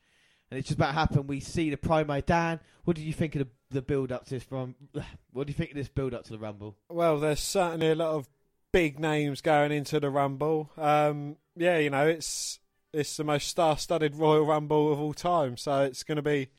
And 0.49 0.57
it's 0.57 0.69
just 0.69 0.79
about 0.79 0.87
to 0.87 0.93
happen. 0.93 1.27
We 1.27 1.39
see 1.39 1.69
the 1.69 1.77
promo. 1.77 2.25
Dan, 2.25 2.59
what 2.83 2.95
did 2.97 3.03
you 3.03 3.13
think 3.13 3.35
of 3.35 3.41
the, 3.41 3.47
the 3.69 3.81
build 3.83 4.11
up 4.11 4.25
to 4.25 4.31
this? 4.31 4.43
From 4.43 4.75
what 5.31 5.45
do 5.45 5.51
you 5.51 5.55
think 5.55 5.69
of 5.71 5.77
this 5.77 5.87
build 5.87 6.15
up 6.15 6.23
to 6.25 6.31
the 6.31 6.39
Rumble? 6.39 6.75
Well, 6.89 7.19
there's 7.19 7.39
certainly 7.39 7.91
a 7.91 7.95
lot 7.95 8.15
of 8.15 8.27
big 8.71 8.99
names 8.99 9.41
going 9.41 9.71
into 9.71 9.99
the 9.99 10.09
Rumble. 10.09 10.71
Um, 10.77 11.37
yeah, 11.55 11.77
you 11.77 11.91
know, 11.91 12.07
it's 12.07 12.59
it's 12.91 13.15
the 13.17 13.23
most 13.23 13.47
star-studded 13.47 14.15
Royal 14.15 14.45
Rumble 14.45 14.91
of 14.91 14.99
all 14.99 15.13
time, 15.13 15.55
so 15.55 15.83
it's 15.83 16.01
going 16.01 16.15
to 16.15 16.23
be 16.23 16.49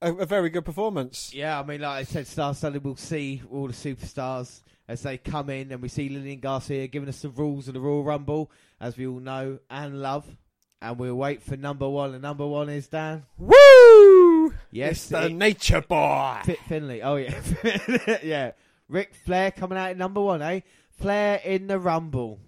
a, 0.00 0.14
a 0.14 0.24
very 0.24 0.48
good 0.48 0.64
performance. 0.64 1.34
Yeah, 1.34 1.60
I 1.60 1.62
mean, 1.64 1.82
like 1.82 1.98
I 1.98 2.02
said, 2.04 2.26
Star 2.26 2.54
Studded, 2.54 2.82
we'll 2.82 2.96
see 2.96 3.42
all 3.50 3.66
the 3.66 3.74
superstars 3.74 4.62
as 4.88 5.02
they 5.02 5.18
come 5.18 5.50
in, 5.50 5.72
and 5.72 5.82
we 5.82 5.88
see 5.88 6.08
Lillian 6.08 6.40
Garcia 6.40 6.86
giving 6.86 7.08
us 7.08 7.20
the 7.20 7.28
rules 7.28 7.68
of 7.68 7.74
the 7.74 7.80
Royal 7.80 8.04
Rumble, 8.04 8.50
as 8.80 8.96
we 8.96 9.06
all 9.06 9.20
know 9.20 9.58
and 9.68 10.00
love. 10.00 10.36
And 10.82 10.98
we'll 10.98 11.14
wait 11.14 11.42
for 11.42 11.56
number 11.56 11.88
one. 11.88 12.12
And 12.12 12.22
number 12.22 12.46
one 12.46 12.68
is 12.68 12.86
Dan. 12.88 13.24
Woo! 13.38 14.52
Yes, 14.70 14.90
It's 14.92 15.08
the 15.08 15.26
it- 15.26 15.32
Nature 15.32 15.80
Boy. 15.80 16.40
Fit 16.44 16.58
Finley. 16.68 17.02
Oh 17.02 17.16
yeah, 17.16 18.18
yeah. 18.22 18.52
Ric 18.88 19.14
Flair 19.14 19.50
coming 19.50 19.78
out 19.78 19.90
at 19.90 19.96
number 19.96 20.20
one, 20.20 20.42
eh? 20.42 20.60
Flair 20.90 21.40
in 21.44 21.66
the 21.66 21.78
Rumble. 21.78 22.38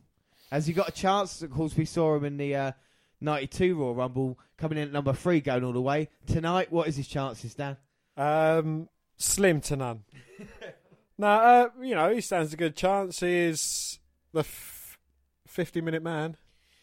Has 0.53 0.67
he 0.67 0.73
got 0.73 0.89
a 0.89 0.93
chance? 0.93 1.43
Of 1.43 1.51
course, 1.51 1.77
we 1.77 1.85
saw 1.85 2.17
him 2.17 2.25
in 2.25 2.37
the 2.37 2.55
uh, 2.55 2.73
92 3.21 3.75
Royal 3.77 3.95
Rumble 3.95 4.39
coming 4.57 4.79
in 4.79 4.85
at 4.89 4.93
number 4.93 5.13
three, 5.13 5.41
going 5.41 5.65
all 5.65 5.73
the 5.73 5.81
way. 5.81 6.09
Tonight, 6.27 6.71
what 6.71 6.87
is 6.89 6.97
his 6.97 7.09
chances, 7.09 7.55
Dan? 7.55 7.77
Um, 8.17 8.89
slim 9.17 9.61
to 9.63 9.77
none. 9.77 10.05
now, 11.19 11.41
uh, 11.41 11.69
you 11.83 11.95
know 11.95 12.15
he 12.15 12.21
stands 12.21 12.53
a 12.53 12.57
good 12.57 12.77
chance. 12.77 13.21
He 13.21 13.35
is 13.35 13.99
the 14.33 14.41
f- 14.41 14.99
fifty-minute 15.47 16.03
man, 16.03 16.37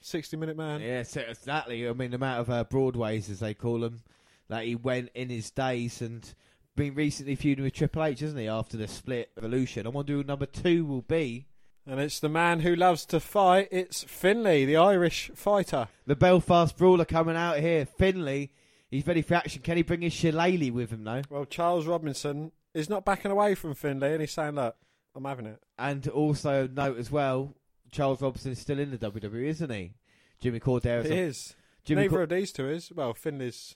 sixty-minute 0.05 0.55
man. 0.55 0.81
Yeah, 0.81 1.03
so 1.03 1.21
exactly. 1.21 1.87
I 1.87 1.93
mean, 1.93 2.11
the 2.11 2.15
amount 2.15 2.41
of 2.41 2.49
uh, 2.49 2.63
Broadways, 2.63 3.29
as 3.29 3.39
they 3.39 3.53
call 3.53 3.79
them, 3.79 4.01
that 4.47 4.65
he 4.65 4.75
went 4.75 5.09
in 5.15 5.29
his 5.29 5.51
days 5.51 6.01
and 6.01 6.33
been 6.75 6.93
recently 6.93 7.35
feuding 7.35 7.63
with 7.63 7.73
Triple 7.73 8.03
H, 8.03 8.19
hasn't 8.19 8.39
he, 8.39 8.47
after 8.47 8.77
the 8.77 8.87
split 8.87 9.31
evolution? 9.37 9.85
I 9.85 9.89
wonder 9.89 10.13
who 10.13 10.23
number 10.23 10.45
two 10.45 10.85
will 10.85 11.01
be. 11.01 11.47
And 11.87 11.99
it's 11.99 12.19
the 12.19 12.29
man 12.29 12.61
who 12.61 12.75
loves 12.75 13.05
to 13.07 13.19
fight. 13.19 13.67
It's 13.71 14.03
Finley, 14.03 14.65
the 14.65 14.77
Irish 14.77 15.29
fighter. 15.35 15.87
The 16.07 16.15
Belfast 16.15 16.75
Brawler 16.75 17.05
coming 17.05 17.35
out 17.35 17.59
here. 17.59 17.85
Finley, 17.85 18.51
he's 18.89 19.05
ready 19.05 19.21
for 19.21 19.35
action. 19.35 19.61
Can 19.61 19.77
he 19.77 19.83
bring 19.83 20.01
his 20.01 20.11
shillelagh 20.11 20.71
with 20.71 20.89
him, 20.89 21.03
though? 21.03 21.21
Well, 21.29 21.45
Charles 21.45 21.85
Robinson 21.85 22.51
is 22.73 22.89
not 22.89 23.05
backing 23.05 23.31
away 23.31 23.53
from 23.53 23.75
Finley, 23.75 24.13
and 24.13 24.21
he's 24.21 24.31
saying, 24.31 24.55
"Look, 24.55 24.75
I'm 25.15 25.25
having 25.25 25.45
it." 25.45 25.61
And 25.77 26.07
also 26.07 26.67
note 26.67 26.97
as 26.97 27.11
well, 27.11 27.53
Charles 27.95 28.21
Robinson 28.21 28.51
is 28.51 28.59
still 28.59 28.77
in 28.79 28.91
the 28.91 28.97
WWE, 28.97 29.45
isn't 29.45 29.71
he? 29.71 29.93
Jimmy 30.41 30.59
Korderas 30.59 31.05
is. 31.05 31.55
Jimmy 31.85 32.01
Neither 32.01 32.09
Cor- 32.09 32.23
of 32.23 32.29
these 32.29 32.51
two 32.51 32.69
is. 32.69 32.91
Well, 32.91 33.13
Finley's 33.13 33.75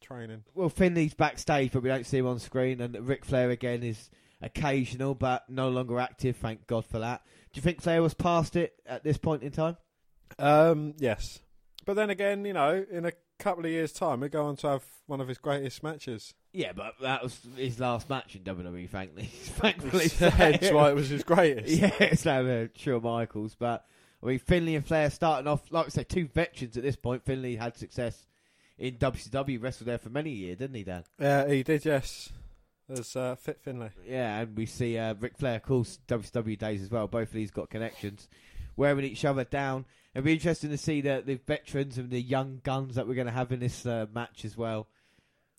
training. 0.00 0.42
Well, 0.54 0.68
Finley's 0.68 1.14
backstage, 1.14 1.70
but 1.70 1.82
we 1.82 1.88
don't 1.88 2.04
see 2.04 2.18
him 2.18 2.26
on 2.26 2.40
screen. 2.40 2.80
And 2.80 2.96
Ric 3.06 3.24
Flair 3.24 3.50
again 3.50 3.84
is 3.84 4.10
occasional, 4.42 5.14
but 5.14 5.48
no 5.48 5.68
longer 5.68 6.00
active. 6.00 6.36
Thank 6.36 6.66
God 6.66 6.84
for 6.84 6.98
that. 6.98 7.22
Do 7.52 7.58
you 7.58 7.62
think 7.62 7.80
Flair 7.80 8.02
was 8.02 8.14
past 8.14 8.56
it 8.56 8.74
at 8.86 9.04
this 9.04 9.18
point 9.18 9.44
in 9.44 9.52
time? 9.52 9.76
Um, 10.36 10.94
yes, 10.98 11.38
but 11.86 11.94
then 11.94 12.10
again, 12.10 12.44
you 12.44 12.54
know, 12.54 12.84
in 12.90 13.06
a 13.06 13.12
couple 13.38 13.64
of 13.64 13.70
years' 13.70 13.92
time, 13.92 14.20
we 14.20 14.28
go 14.28 14.46
on 14.46 14.56
to 14.56 14.68
have 14.68 14.84
one 15.06 15.20
of 15.20 15.28
his 15.28 15.38
greatest 15.38 15.82
matches. 15.82 16.34
Yeah, 16.52 16.72
but 16.72 16.94
that 17.00 17.22
was 17.22 17.40
his 17.56 17.80
last 17.80 18.08
match 18.08 18.36
in 18.36 18.42
WWE. 18.42 18.88
Frankly, 18.88 19.24
thankfully, 19.24 20.08
Hence 20.30 20.70
why 20.70 20.90
it 20.90 20.94
was 20.94 21.08
his 21.08 21.24
greatest. 21.24 21.68
Yeah, 21.80 21.90
it's 22.00 22.24
like 22.24 22.46
uh, 22.46 22.66
Shawn 22.76 23.02
Michaels, 23.02 23.56
but 23.58 23.84
I 24.22 24.26
mean 24.26 24.38
Finley 24.38 24.76
and 24.76 24.86
Flair 24.86 25.10
starting 25.10 25.48
off 25.48 25.62
like 25.70 25.86
I 25.86 25.88
say, 25.88 26.04
two 26.04 26.28
veterans 26.28 26.76
at 26.76 26.82
this 26.82 26.96
point. 26.96 27.24
Finley 27.24 27.56
had 27.56 27.76
success 27.76 28.26
in 28.78 28.94
WCW, 28.96 29.62
wrestled 29.62 29.88
there 29.88 29.98
for 29.98 30.10
many 30.10 30.30
years, 30.30 30.58
didn't 30.58 30.76
he, 30.76 30.84
Dan? 30.84 31.04
Yeah, 31.18 31.48
he 31.48 31.62
did. 31.62 31.84
Yes, 31.84 32.30
as 32.88 33.16
uh, 33.16 33.34
Fit 33.34 33.60
Finley. 33.60 33.90
Yeah, 34.06 34.40
and 34.40 34.56
we 34.56 34.66
see 34.66 34.96
uh, 34.96 35.14
Ric 35.18 35.36
Flair, 35.36 35.56
of 35.56 35.62
course, 35.62 35.98
WCW 36.08 36.58
days 36.58 36.82
as 36.82 36.90
well. 36.90 37.08
Both 37.08 37.28
of 37.28 37.34
these 37.34 37.50
got 37.50 37.70
connections, 37.70 38.28
wearing 38.76 39.04
each 39.04 39.24
other 39.24 39.44
down. 39.44 39.86
It'll 40.14 40.24
be 40.24 40.34
interesting 40.34 40.70
to 40.70 40.78
see 40.78 41.00
the, 41.00 41.22
the 41.24 41.40
veterans 41.46 41.98
and 41.98 42.10
the 42.10 42.20
young 42.22 42.60
guns 42.62 42.94
that 42.94 43.08
we're 43.08 43.14
going 43.14 43.26
to 43.26 43.32
have 43.32 43.50
in 43.50 43.60
this 43.60 43.84
uh, 43.84 44.06
match 44.14 44.44
as 44.44 44.56
well. 44.56 44.86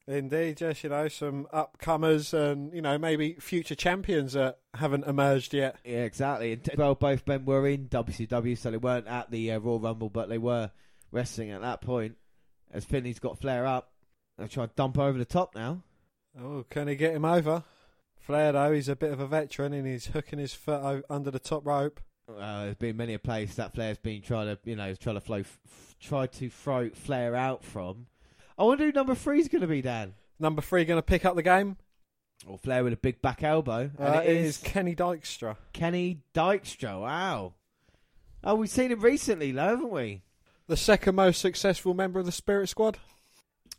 Indeed, 0.07 0.61
yes, 0.61 0.83
you 0.83 0.91
know, 0.91 1.07
some 1.07 1.47
upcomers 1.51 2.31
and, 2.31 2.71
you 2.73 2.81
know, 2.81 2.97
maybe 2.97 3.33
future 3.39 3.73
champions 3.73 4.33
that 4.33 4.59
haven't 4.75 5.07
emerged 5.07 5.53
yet. 5.53 5.77
Yeah, 5.83 6.03
exactly. 6.03 6.59
Well, 6.77 6.93
both 6.93 7.25
men 7.27 7.43
were 7.43 7.67
in 7.67 7.89
WCW, 7.89 8.55
so 8.57 8.69
they 8.69 8.77
weren't 8.77 9.07
at 9.07 9.31
the 9.31 9.51
uh, 9.51 9.59
Royal 9.59 9.79
Rumble, 9.79 10.09
but 10.09 10.29
they 10.29 10.37
were 10.37 10.69
wrestling 11.11 11.49
at 11.51 11.61
that 11.61 11.81
point. 11.81 12.17
As 12.71 12.85
Finley's 12.85 13.19
got 13.19 13.39
Flair 13.39 13.65
up, 13.65 13.91
they're 14.37 14.47
trying 14.47 14.67
to 14.67 14.75
dump 14.75 14.99
over 14.99 15.17
the 15.17 15.25
top 15.25 15.55
now. 15.55 15.81
Oh, 16.39 16.65
can 16.69 16.87
he 16.87 16.95
get 16.95 17.15
him 17.15 17.25
over? 17.25 17.63
Flair, 18.19 18.51
though, 18.51 18.73
he's 18.73 18.89
a 18.89 18.95
bit 18.95 19.11
of 19.11 19.19
a 19.19 19.27
veteran 19.27 19.73
and 19.73 19.87
he's 19.87 20.07
hooking 20.07 20.39
his 20.39 20.53
foot 20.53 20.81
o- 20.83 21.03
under 21.09 21.31
the 21.31 21.39
top 21.39 21.65
rope. 21.65 21.99
Uh, 22.27 22.63
there's 22.65 22.75
been 22.75 22.97
many 22.97 23.13
a 23.13 23.19
place 23.19 23.55
that 23.55 23.73
Flair's 23.73 23.97
been 23.99 24.21
trying 24.21 24.47
to, 24.47 24.57
you 24.65 24.75
know, 24.75 24.93
trying 24.95 25.15
to 25.15 25.21
flow, 25.21 25.37
f- 25.39 25.95
try 25.99 26.25
to 26.27 26.49
throw 26.49 26.89
Flair 26.89 27.35
out 27.35 27.63
from. 27.63 28.07
I 28.57 28.63
wonder 28.63 28.85
who 28.85 28.91
number 28.91 29.13
three's 29.15 29.47
going 29.47 29.61
to 29.61 29.67
be, 29.67 29.81
Dan. 29.81 30.13
Number 30.39 30.61
three 30.61 30.85
going 30.85 30.97
to 30.97 31.03
pick 31.03 31.23
up 31.25 31.35
the 31.35 31.43
game? 31.43 31.77
Or 32.47 32.57
Flair 32.57 32.83
with 32.83 32.93
a 32.93 32.97
big 32.97 33.21
back 33.21 33.43
elbow. 33.43 33.91
Uh, 33.99 34.03
and 34.03 34.25
it 34.29 34.37
is 34.37 34.57
Kenny 34.57 34.95
Dykstra. 34.95 35.55
Kenny 35.73 36.21
Dykstra. 36.33 36.99
Wow. 37.01 37.53
Oh, 38.43 38.55
we've 38.55 38.69
seen 38.69 38.91
him 38.91 38.99
recently, 39.01 39.51
though, 39.51 39.61
haven't 39.69 39.91
we? 39.91 40.21
The 40.67 40.77
second 40.77 41.15
most 41.15 41.39
successful 41.41 41.93
member 41.93 42.19
of 42.19 42.25
the 42.25 42.31
Spirit 42.31 42.69
Squad. 42.69 42.97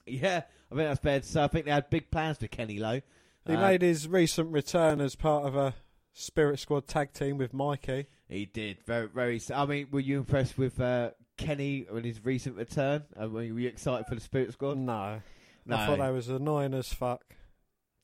Yeah, 0.06 0.42
I 0.70 0.74
think 0.74 0.88
that's 0.88 1.00
fair 1.00 1.20
to 1.20 1.26
say. 1.26 1.42
I 1.42 1.48
think 1.48 1.64
they 1.66 1.72
had 1.72 1.90
big 1.90 2.10
plans 2.10 2.38
for 2.38 2.46
Kenny 2.46 2.78
Lowe. 2.78 3.00
He 3.46 3.54
Uh, 3.54 3.60
made 3.60 3.82
his 3.82 4.06
recent 4.08 4.52
return 4.52 5.00
as 5.00 5.14
part 5.16 5.44
of 5.46 5.56
a 5.56 5.74
Spirit 6.12 6.58
Squad 6.60 6.86
tag 6.86 7.12
team 7.12 7.38
with 7.38 7.52
Mikey. 7.52 8.06
He 8.28 8.46
did 8.46 8.78
very, 8.84 9.08
very. 9.08 9.40
I 9.54 9.66
mean, 9.66 9.88
were 9.90 10.00
you 10.00 10.18
impressed 10.18 10.58
with 10.58 10.80
uh, 10.80 11.10
Kenny 11.36 11.86
on 11.92 12.02
his 12.02 12.24
recent 12.24 12.56
return? 12.56 13.04
Uh, 13.20 13.28
were 13.28 13.42
you 13.42 13.68
excited 13.68 14.06
for 14.08 14.14
the 14.14 14.20
Spirit 14.20 14.52
Squad? 14.52 14.78
No. 14.78 15.20
No. 15.64 15.76
I 15.76 15.86
thought 15.86 15.98
they 15.98 16.10
was 16.10 16.28
annoying 16.28 16.74
as 16.74 16.92
fuck. 16.92 17.22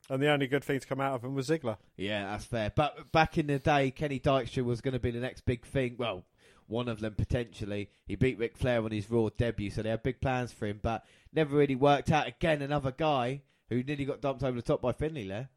And 0.09 0.21
the 0.21 0.29
only 0.29 0.47
good 0.47 0.63
thing 0.63 0.79
to 0.79 0.87
come 0.87 0.99
out 0.99 1.15
of 1.15 1.23
him 1.23 1.33
was 1.33 1.47
Ziggler. 1.47 1.77
Yeah, 1.95 2.25
that's 2.25 2.45
fair. 2.45 2.71
But 2.75 3.11
back 3.11 3.37
in 3.37 3.47
the 3.47 3.59
day, 3.59 3.91
Kenny 3.91 4.19
Dykstra 4.19 4.63
was 4.63 4.81
going 4.81 4.93
to 4.93 4.99
be 4.99 5.11
the 5.11 5.19
next 5.19 5.45
big 5.45 5.65
thing. 5.65 5.95
Well, 5.97 6.25
one 6.67 6.89
of 6.89 6.99
them 6.99 7.15
potentially. 7.15 7.89
He 8.05 8.15
beat 8.15 8.37
Ric 8.37 8.57
Flair 8.57 8.83
on 8.83 8.91
his 8.91 9.09
Raw 9.09 9.29
debut, 9.37 9.69
so 9.69 9.81
they 9.81 9.89
had 9.89 10.03
big 10.03 10.19
plans 10.19 10.51
for 10.51 10.65
him, 10.65 10.79
but 10.81 11.05
never 11.33 11.55
really 11.55 11.75
worked 11.75 12.11
out. 12.11 12.27
Again, 12.27 12.61
another 12.61 12.91
guy 12.91 13.41
who 13.69 13.83
nearly 13.83 14.05
got 14.05 14.21
dumped 14.21 14.43
over 14.43 14.55
the 14.55 14.61
top 14.61 14.81
by 14.81 14.91
Finley 14.91 15.27
there. 15.27 15.49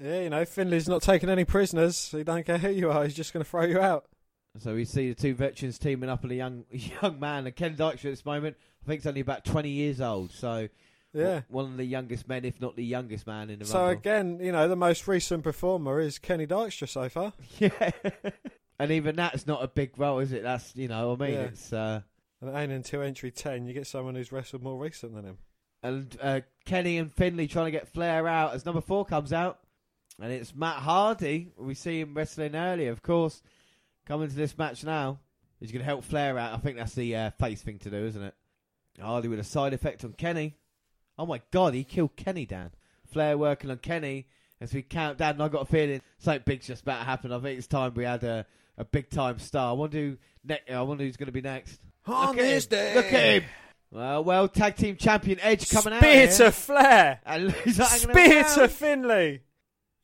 Yeah, 0.00 0.20
you 0.22 0.30
know, 0.30 0.44
Finley's 0.44 0.88
not 0.88 1.02
taking 1.02 1.28
any 1.30 1.44
prisoners. 1.44 2.10
He 2.10 2.24
don't 2.24 2.44
care 2.44 2.58
who 2.58 2.70
you 2.70 2.90
are. 2.90 3.04
He's 3.04 3.14
just 3.14 3.32
going 3.32 3.44
to 3.44 3.50
throw 3.50 3.64
you 3.64 3.80
out. 3.80 4.06
So 4.58 4.74
we 4.74 4.84
see 4.84 5.08
the 5.08 5.14
two 5.14 5.34
veterans 5.34 5.78
teaming 5.78 6.10
up 6.10 6.24
on 6.24 6.30
a 6.30 6.34
young 6.34 6.64
young 6.70 7.18
man, 7.20 7.46
and 7.46 7.54
Ken 7.56 7.74
Dykstra 7.76 7.92
at 7.96 8.02
this 8.02 8.24
moment, 8.24 8.56
I 8.84 8.86
think, 8.88 9.00
is 9.00 9.06
only 9.06 9.20
about 9.20 9.44
20 9.44 9.68
years 9.68 10.00
old. 10.00 10.30
So 10.32 10.68
Yeah. 11.12 11.42
one 11.48 11.66
of 11.72 11.76
the 11.76 11.84
youngest 11.84 12.28
men, 12.28 12.44
if 12.44 12.60
not 12.60 12.76
the 12.76 12.84
youngest 12.84 13.26
man 13.26 13.50
in 13.50 13.58
the 13.60 13.64
So 13.64 13.78
Rumble. 13.78 13.92
again, 13.98 14.38
you 14.40 14.52
know, 14.52 14.68
the 14.68 14.76
most 14.76 15.06
recent 15.08 15.42
performer 15.44 16.00
is 16.00 16.18
Kenny 16.18 16.46
Dykstra 16.46 16.88
so 16.88 17.08
far. 17.08 17.32
Yeah. 17.58 17.90
and 18.78 18.90
even 18.90 19.16
that's 19.16 19.46
not 19.46 19.62
a 19.62 19.68
big 19.68 19.98
role, 19.98 20.18
is 20.20 20.32
it? 20.32 20.42
That's, 20.42 20.74
you 20.76 20.88
know, 20.88 21.12
I 21.12 21.16
mean, 21.16 21.34
Yeah. 21.34 21.40
it's. 21.42 21.72
Uh, 21.72 22.00
And 22.40 22.50
it 22.50 22.58
ain't 22.58 22.72
until 22.72 23.02
entry 23.02 23.30
10 23.30 23.66
you 23.66 23.72
get 23.74 23.86
someone 23.86 24.14
who's 24.16 24.30
wrestled 24.32 24.62
more 24.62 24.78
recent 24.80 25.14
than 25.14 25.24
him. 25.24 25.38
and 25.82 26.16
uh, 26.20 26.40
Kenny 26.64 26.98
and 26.98 27.12
Finley 27.12 27.46
trying 27.48 27.66
to 27.66 27.70
get 27.72 27.88
Flair 27.88 28.26
out 28.28 28.54
as 28.54 28.64
number 28.66 28.80
four 28.82 29.04
comes 29.04 29.32
out, 29.32 29.58
and 30.20 30.32
it's 30.32 30.54
Matt 30.54 30.76
Hardy. 30.76 31.52
We 31.56 31.74
see 31.74 32.00
him 32.00 32.14
wrestling 32.14 32.54
earlier, 32.54 32.90
of 32.92 33.02
course, 33.02 33.42
coming 34.06 34.28
to 34.28 34.34
this 34.34 34.56
match 34.56 34.84
now. 34.84 35.18
He's 35.60 35.72
going 35.72 35.80
to 35.80 35.86
help 35.86 36.04
Flair 36.04 36.38
out. 36.38 36.54
I 36.54 36.58
think 36.58 36.76
that's 36.76 36.94
the 36.94 37.16
uh, 37.16 37.30
face 37.30 37.62
thing 37.62 37.78
to 37.80 37.90
do, 37.90 38.04
isn't 38.06 38.22
it? 38.22 38.34
Hardy 39.00 39.28
with 39.28 39.38
a 39.38 39.44
side 39.44 39.72
effect 39.72 40.04
on 40.04 40.12
Kenny. 40.12 40.56
Oh 41.18 41.26
my 41.26 41.40
God, 41.50 41.74
he 41.74 41.84
killed 41.84 42.16
Kenny, 42.16 42.46
Dan. 42.46 42.70
Flair 43.06 43.38
working 43.38 43.70
on 43.70 43.78
Kenny 43.78 44.26
as 44.60 44.72
we 44.72 44.82
count 44.82 45.18
down. 45.18 45.32
And 45.32 45.42
I 45.42 45.48
got 45.48 45.62
a 45.62 45.66
feeling 45.66 46.00
something 46.18 46.42
big's 46.44 46.66
just 46.66 46.82
about 46.82 46.98
to 46.98 47.04
happen. 47.04 47.32
I 47.32 47.38
think 47.38 47.58
it's 47.58 47.66
time 47.66 47.94
we 47.94 48.04
had 48.04 48.24
a, 48.24 48.46
a 48.76 48.84
big 48.84 49.10
time 49.10 49.38
star. 49.38 49.70
I 49.70 49.72
wonder 49.72 49.98
who 49.98 50.16
ne- 50.44 50.74
I 50.74 50.82
wonder 50.82 51.04
who's 51.04 51.16
going 51.16 51.26
to 51.26 51.32
be 51.32 51.40
next. 51.40 51.80
On 52.06 52.28
Look 52.28 52.36
this 52.36 52.66
day. 52.66 52.94
Look 52.94 53.06
at 53.06 53.42
him. 53.42 53.44
Well, 53.90 54.24
well, 54.24 54.48
tag 54.48 54.74
team 54.76 54.96
champion 54.96 55.38
Edge 55.40 55.70
coming 55.70 55.92
out. 55.92 56.00
Spear 56.00 56.26
to 56.26 56.50
Flair! 56.50 57.20
And 57.24 57.54
Spear 57.72 58.44
to 58.54 58.68
Finley! 58.68 59.42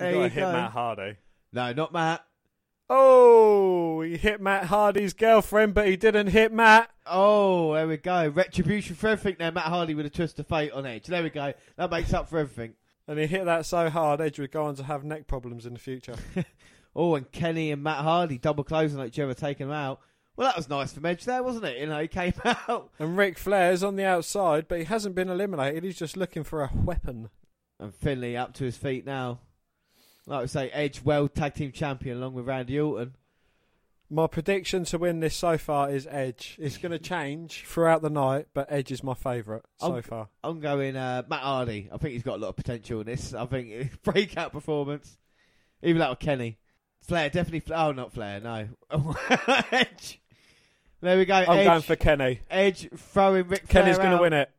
There 0.00 0.10
you 0.10 0.16
you 0.16 0.22
gotta 0.24 0.34
hit 0.34 0.40
go. 0.40 0.52
Matt 0.52 0.70
Hardy. 0.72 1.16
No, 1.52 1.72
not 1.72 1.92
Matt. 1.92 2.24
Oh, 2.92 4.00
he 4.00 4.16
hit 4.16 4.40
Matt 4.40 4.64
Hardy's 4.64 5.12
girlfriend, 5.12 5.74
but 5.74 5.86
he 5.86 5.96
didn't 5.96 6.26
hit 6.28 6.52
Matt. 6.52 6.90
Oh, 7.06 7.74
there 7.74 7.86
we 7.86 7.96
go. 7.96 8.28
Retribution 8.28 8.96
for 8.96 9.08
everything 9.08 9.36
there. 9.38 9.52
Matt 9.52 9.66
Hardy 9.66 9.94
with 9.94 10.06
a 10.06 10.10
twist 10.10 10.40
of 10.40 10.48
fate 10.48 10.72
on 10.72 10.86
Edge. 10.86 11.06
There 11.06 11.22
we 11.22 11.30
go. 11.30 11.52
That 11.76 11.90
makes 11.90 12.12
up 12.12 12.28
for 12.28 12.38
everything. 12.38 12.74
And 13.06 13.18
he 13.18 13.26
hit 13.26 13.44
that 13.44 13.64
so 13.66 13.88
hard, 13.90 14.20
Edge 14.20 14.38
would 14.40 14.50
go 14.50 14.64
on 14.64 14.74
to 14.76 14.82
have 14.84 15.04
neck 15.04 15.26
problems 15.28 15.66
in 15.66 15.72
the 15.74 15.78
future. 15.78 16.14
Oh, 16.96 17.14
and 17.14 17.30
Kenny 17.30 17.70
and 17.70 17.84
Matt 17.84 17.98
Hardy 17.98 18.36
double 18.36 18.64
closing 18.64 18.98
on 18.98 19.06
each 19.06 19.20
other, 19.20 19.32
taking 19.32 19.68
them 19.68 19.76
out. 19.76 20.00
Well, 20.36 20.48
that 20.48 20.56
was 20.56 20.68
nice 20.68 20.92
from 20.92 21.06
Edge 21.06 21.24
there, 21.24 21.40
wasn't 21.40 21.66
it? 21.66 21.78
You 21.78 21.86
know, 21.86 22.00
he 22.00 22.08
came 22.08 22.32
out. 22.44 22.90
and 22.98 23.16
Ric 23.16 23.38
Flair's 23.38 23.84
on 23.84 23.94
the 23.94 24.04
outside, 24.04 24.66
but 24.66 24.78
he 24.78 24.84
hasn't 24.86 25.14
been 25.14 25.28
eliminated. 25.28 25.84
He's 25.84 26.00
just 26.00 26.16
looking 26.16 26.42
for 26.42 26.62
a 26.62 26.70
weapon. 26.74 27.30
And 27.78 27.94
Finley 27.94 28.36
up 28.36 28.54
to 28.54 28.64
his 28.64 28.76
feet 28.76 29.06
now. 29.06 29.38
Like 30.30 30.44
I 30.44 30.46
say, 30.46 30.70
Edge, 30.70 31.02
world 31.02 31.34
tag 31.34 31.54
team 31.54 31.72
champion, 31.72 32.18
along 32.18 32.34
with 32.34 32.46
Randy 32.46 32.78
Orton. 32.78 33.16
My 34.08 34.28
prediction 34.28 34.84
to 34.84 34.98
win 34.98 35.18
this 35.18 35.34
so 35.34 35.58
far 35.58 35.90
is 35.90 36.06
Edge. 36.08 36.56
It's 36.60 36.78
going 36.78 36.92
to 36.92 37.00
change 37.00 37.64
throughout 37.66 38.00
the 38.00 38.10
night, 38.10 38.46
but 38.54 38.68
Edge 38.70 38.92
is 38.92 39.02
my 39.02 39.14
favourite 39.14 39.62
so 39.80 39.94
I'm- 39.94 40.02
far. 40.02 40.28
I'm 40.44 40.60
going 40.60 40.94
uh, 40.96 41.24
Matt 41.28 41.40
Hardy. 41.40 41.88
I 41.92 41.96
think 41.98 42.12
he's 42.12 42.22
got 42.22 42.36
a 42.36 42.42
lot 42.42 42.48
of 42.48 42.56
potential 42.56 43.00
in 43.00 43.06
this. 43.06 43.34
I 43.34 43.44
think 43.46 44.02
breakout 44.04 44.52
performance. 44.52 45.18
Even 45.82 45.98
that 45.98 46.10
with 46.10 46.20
Kenny. 46.20 46.58
Flair, 47.00 47.28
definitely. 47.28 47.60
Flair. 47.60 47.78
Oh, 47.80 47.92
not 47.92 48.12
Flair, 48.12 48.38
no. 48.40 48.68
Edge. 49.72 50.20
There 51.00 51.18
we 51.18 51.24
go. 51.24 51.34
I'm 51.34 51.58
Edge, 51.58 51.66
going 51.66 51.82
for 51.82 51.96
Kenny. 51.96 52.40
Edge 52.48 52.88
throwing 52.96 53.48
Ric 53.48 53.66
Kenny's 53.66 53.98
going 53.98 54.16
to 54.16 54.22
win 54.22 54.32
it. 54.34 54.50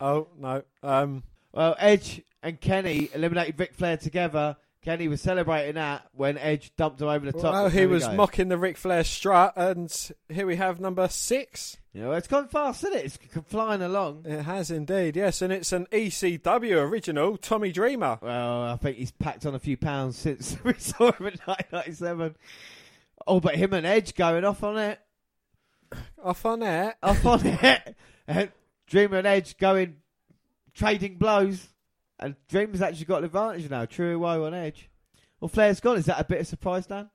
Oh, 0.00 0.28
no. 0.38 0.62
Um, 0.84 1.24
Well, 1.52 1.74
Edge 1.80 2.22
and 2.44 2.60
Kenny 2.60 3.08
eliminated 3.12 3.58
Ric 3.58 3.74
Flair 3.74 3.96
together. 3.96 4.56
Kenny 4.86 5.08
was 5.08 5.20
celebrating 5.20 5.74
that 5.74 6.06
when 6.12 6.38
Edge 6.38 6.70
dumped 6.76 7.00
him 7.00 7.08
over 7.08 7.26
the 7.26 7.32
top. 7.32 7.52
Well, 7.52 7.68
he 7.68 7.86
was 7.86 8.08
mocking 8.08 8.46
the 8.46 8.56
Ric 8.56 8.76
Flair 8.76 9.02
strut, 9.02 9.54
and 9.56 9.92
here 10.28 10.46
we 10.46 10.54
have 10.54 10.78
number 10.78 11.08
six. 11.08 11.76
You 11.92 12.02
know, 12.02 12.12
it's 12.12 12.28
gone 12.28 12.46
fast, 12.46 12.84
isn't 12.84 12.96
it? 12.96 13.04
It's 13.04 13.18
flying 13.48 13.82
along. 13.82 14.26
It 14.26 14.42
has 14.42 14.70
indeed, 14.70 15.16
yes, 15.16 15.42
and 15.42 15.52
it's 15.52 15.72
an 15.72 15.88
ECW 15.90 16.76
original, 16.88 17.36
Tommy 17.36 17.72
Dreamer. 17.72 18.20
Well, 18.22 18.62
I 18.62 18.76
think 18.76 18.98
he's 18.98 19.10
packed 19.10 19.44
on 19.44 19.56
a 19.56 19.58
few 19.58 19.76
pounds 19.76 20.18
since 20.18 20.56
we 20.64 20.74
saw 20.74 21.10
him 21.10 21.26
in 21.26 21.38
1997. 21.46 22.36
Oh, 23.26 23.40
but 23.40 23.56
him 23.56 23.72
and 23.72 23.84
Edge 23.84 24.14
going 24.14 24.44
off 24.44 24.62
on 24.62 24.78
it. 24.78 25.00
Off 26.22 26.46
on 26.46 26.62
it. 26.62 26.94
Off 27.02 27.26
on 27.26 27.44
it. 27.44 27.96
And 28.28 28.50
Dreamer 28.86 29.18
and 29.18 29.26
Edge 29.26 29.56
going, 29.56 29.96
trading 30.74 31.16
blows. 31.16 31.68
And 32.18 32.36
Dreamer's 32.48 32.82
actually 32.82 33.04
got 33.04 33.18
an 33.18 33.24
advantage 33.24 33.68
now. 33.68 33.84
True 33.84 34.18
woe 34.18 34.44
on 34.46 34.54
Edge. 34.54 34.88
Well, 35.40 35.48
Flair's 35.48 35.80
gone. 35.80 35.98
Is 35.98 36.06
that 36.06 36.20
a 36.20 36.24
bit 36.24 36.38
of 36.38 36.42
a 36.42 36.46
surprise, 36.46 36.86
Dan? 36.86 37.10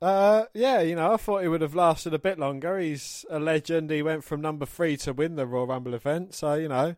Uh, 0.00 0.44
yeah, 0.54 0.80
you 0.80 0.94
know, 0.94 1.12
I 1.12 1.16
thought 1.16 1.42
he 1.42 1.48
would 1.48 1.60
have 1.60 1.74
lasted 1.74 2.14
a 2.14 2.18
bit 2.18 2.38
longer. 2.38 2.78
He's 2.78 3.24
a 3.30 3.40
legend. 3.40 3.90
He 3.90 4.02
went 4.02 4.22
from 4.24 4.40
number 4.40 4.64
three 4.64 4.96
to 4.98 5.12
win 5.12 5.34
the 5.36 5.46
Royal 5.46 5.66
Rumble 5.66 5.94
event, 5.94 6.34
so 6.34 6.54
you 6.54 6.68
know, 6.68 6.86
it 6.90 6.96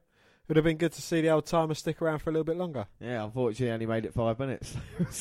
would 0.48 0.57
have 0.57 0.65
been 0.65 0.77
good 0.77 0.93
to 0.93 1.02
see 1.02 1.23
the 1.23 1.31
old 1.31 1.47
timer 1.47 1.74
stick 1.74 2.02
around 2.02 2.19
for 2.19 2.28
a 2.28 2.32
little 2.32 2.44
bit 2.44 2.59
longer. 2.59 2.86
Yeah, 3.01 3.24
unfortunately, 3.24 3.66
he 3.66 3.73
only 3.73 3.86
made 3.86 4.05
it 4.05 4.12
five 4.12 4.39
minutes. 4.39 4.77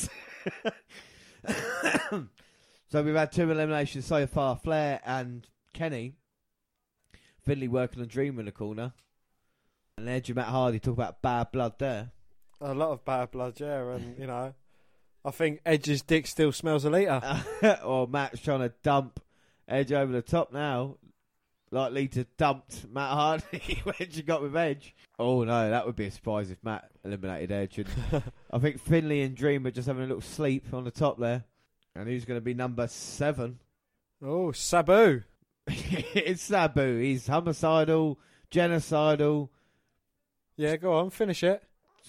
so 2.90 3.02
we've 3.02 3.14
had 3.14 3.32
two 3.32 3.50
eliminations 3.50 4.04
so 4.04 4.26
far 4.26 4.56
Flair 4.56 5.00
and 5.06 5.46
Kenny. 5.72 6.16
Finley 7.42 7.68
working 7.68 8.02
on 8.02 8.08
Dreamer 8.08 8.40
in 8.40 8.46
the 8.46 8.52
corner. 8.52 8.92
And 10.00 10.08
Edge 10.08 10.30
and 10.30 10.36
Matt 10.36 10.46
Hardy 10.46 10.78
talk 10.78 10.94
about 10.94 11.20
bad 11.20 11.52
blood 11.52 11.74
there. 11.78 12.10
A 12.62 12.72
lot 12.72 12.92
of 12.92 13.04
bad 13.04 13.32
blood, 13.32 13.60
yeah, 13.60 13.82
and 13.92 14.18
you 14.18 14.26
know, 14.26 14.54
I 15.26 15.30
think 15.30 15.60
Edge's 15.66 16.00
dick 16.00 16.26
still 16.26 16.52
smells 16.52 16.86
a 16.86 16.90
Lita. 16.90 17.44
or 17.84 18.04
oh, 18.04 18.06
Matt's 18.06 18.40
trying 18.40 18.60
to 18.60 18.72
dump 18.82 19.20
Edge 19.68 19.92
over 19.92 20.10
the 20.10 20.22
top 20.22 20.54
now. 20.54 20.96
Likely 21.70 22.08
to 22.08 22.24
dumped 22.38 22.86
Matt 22.90 23.10
Hardy 23.10 23.80
when 23.84 24.10
she 24.10 24.22
got 24.22 24.40
with 24.40 24.56
Edge. 24.56 24.94
Oh 25.18 25.44
no, 25.44 25.68
that 25.68 25.84
would 25.84 25.96
be 25.96 26.06
a 26.06 26.10
surprise 26.10 26.50
if 26.50 26.64
Matt 26.64 26.90
eliminated 27.04 27.52
Edge. 27.52 27.76
And 27.76 28.22
I 28.50 28.58
think 28.58 28.80
Finlay 28.80 29.20
and 29.20 29.36
Dream 29.36 29.66
are 29.66 29.70
just 29.70 29.86
having 29.86 30.04
a 30.04 30.06
little 30.06 30.22
sleep 30.22 30.72
on 30.72 30.84
the 30.84 30.90
top 30.90 31.18
there. 31.18 31.44
And 31.94 32.08
who's 32.08 32.24
going 32.24 32.38
to 32.40 32.44
be 32.44 32.54
number 32.54 32.88
seven? 32.88 33.58
Oh, 34.24 34.52
Sabu. 34.52 35.24
it's 35.66 36.40
Sabu. 36.40 37.00
He's 37.00 37.26
homicidal, 37.26 38.18
genocidal. 38.50 39.50
Yeah, 40.60 40.76
go 40.76 40.92
on, 40.98 41.08
finish 41.08 41.42
it. 41.42 41.62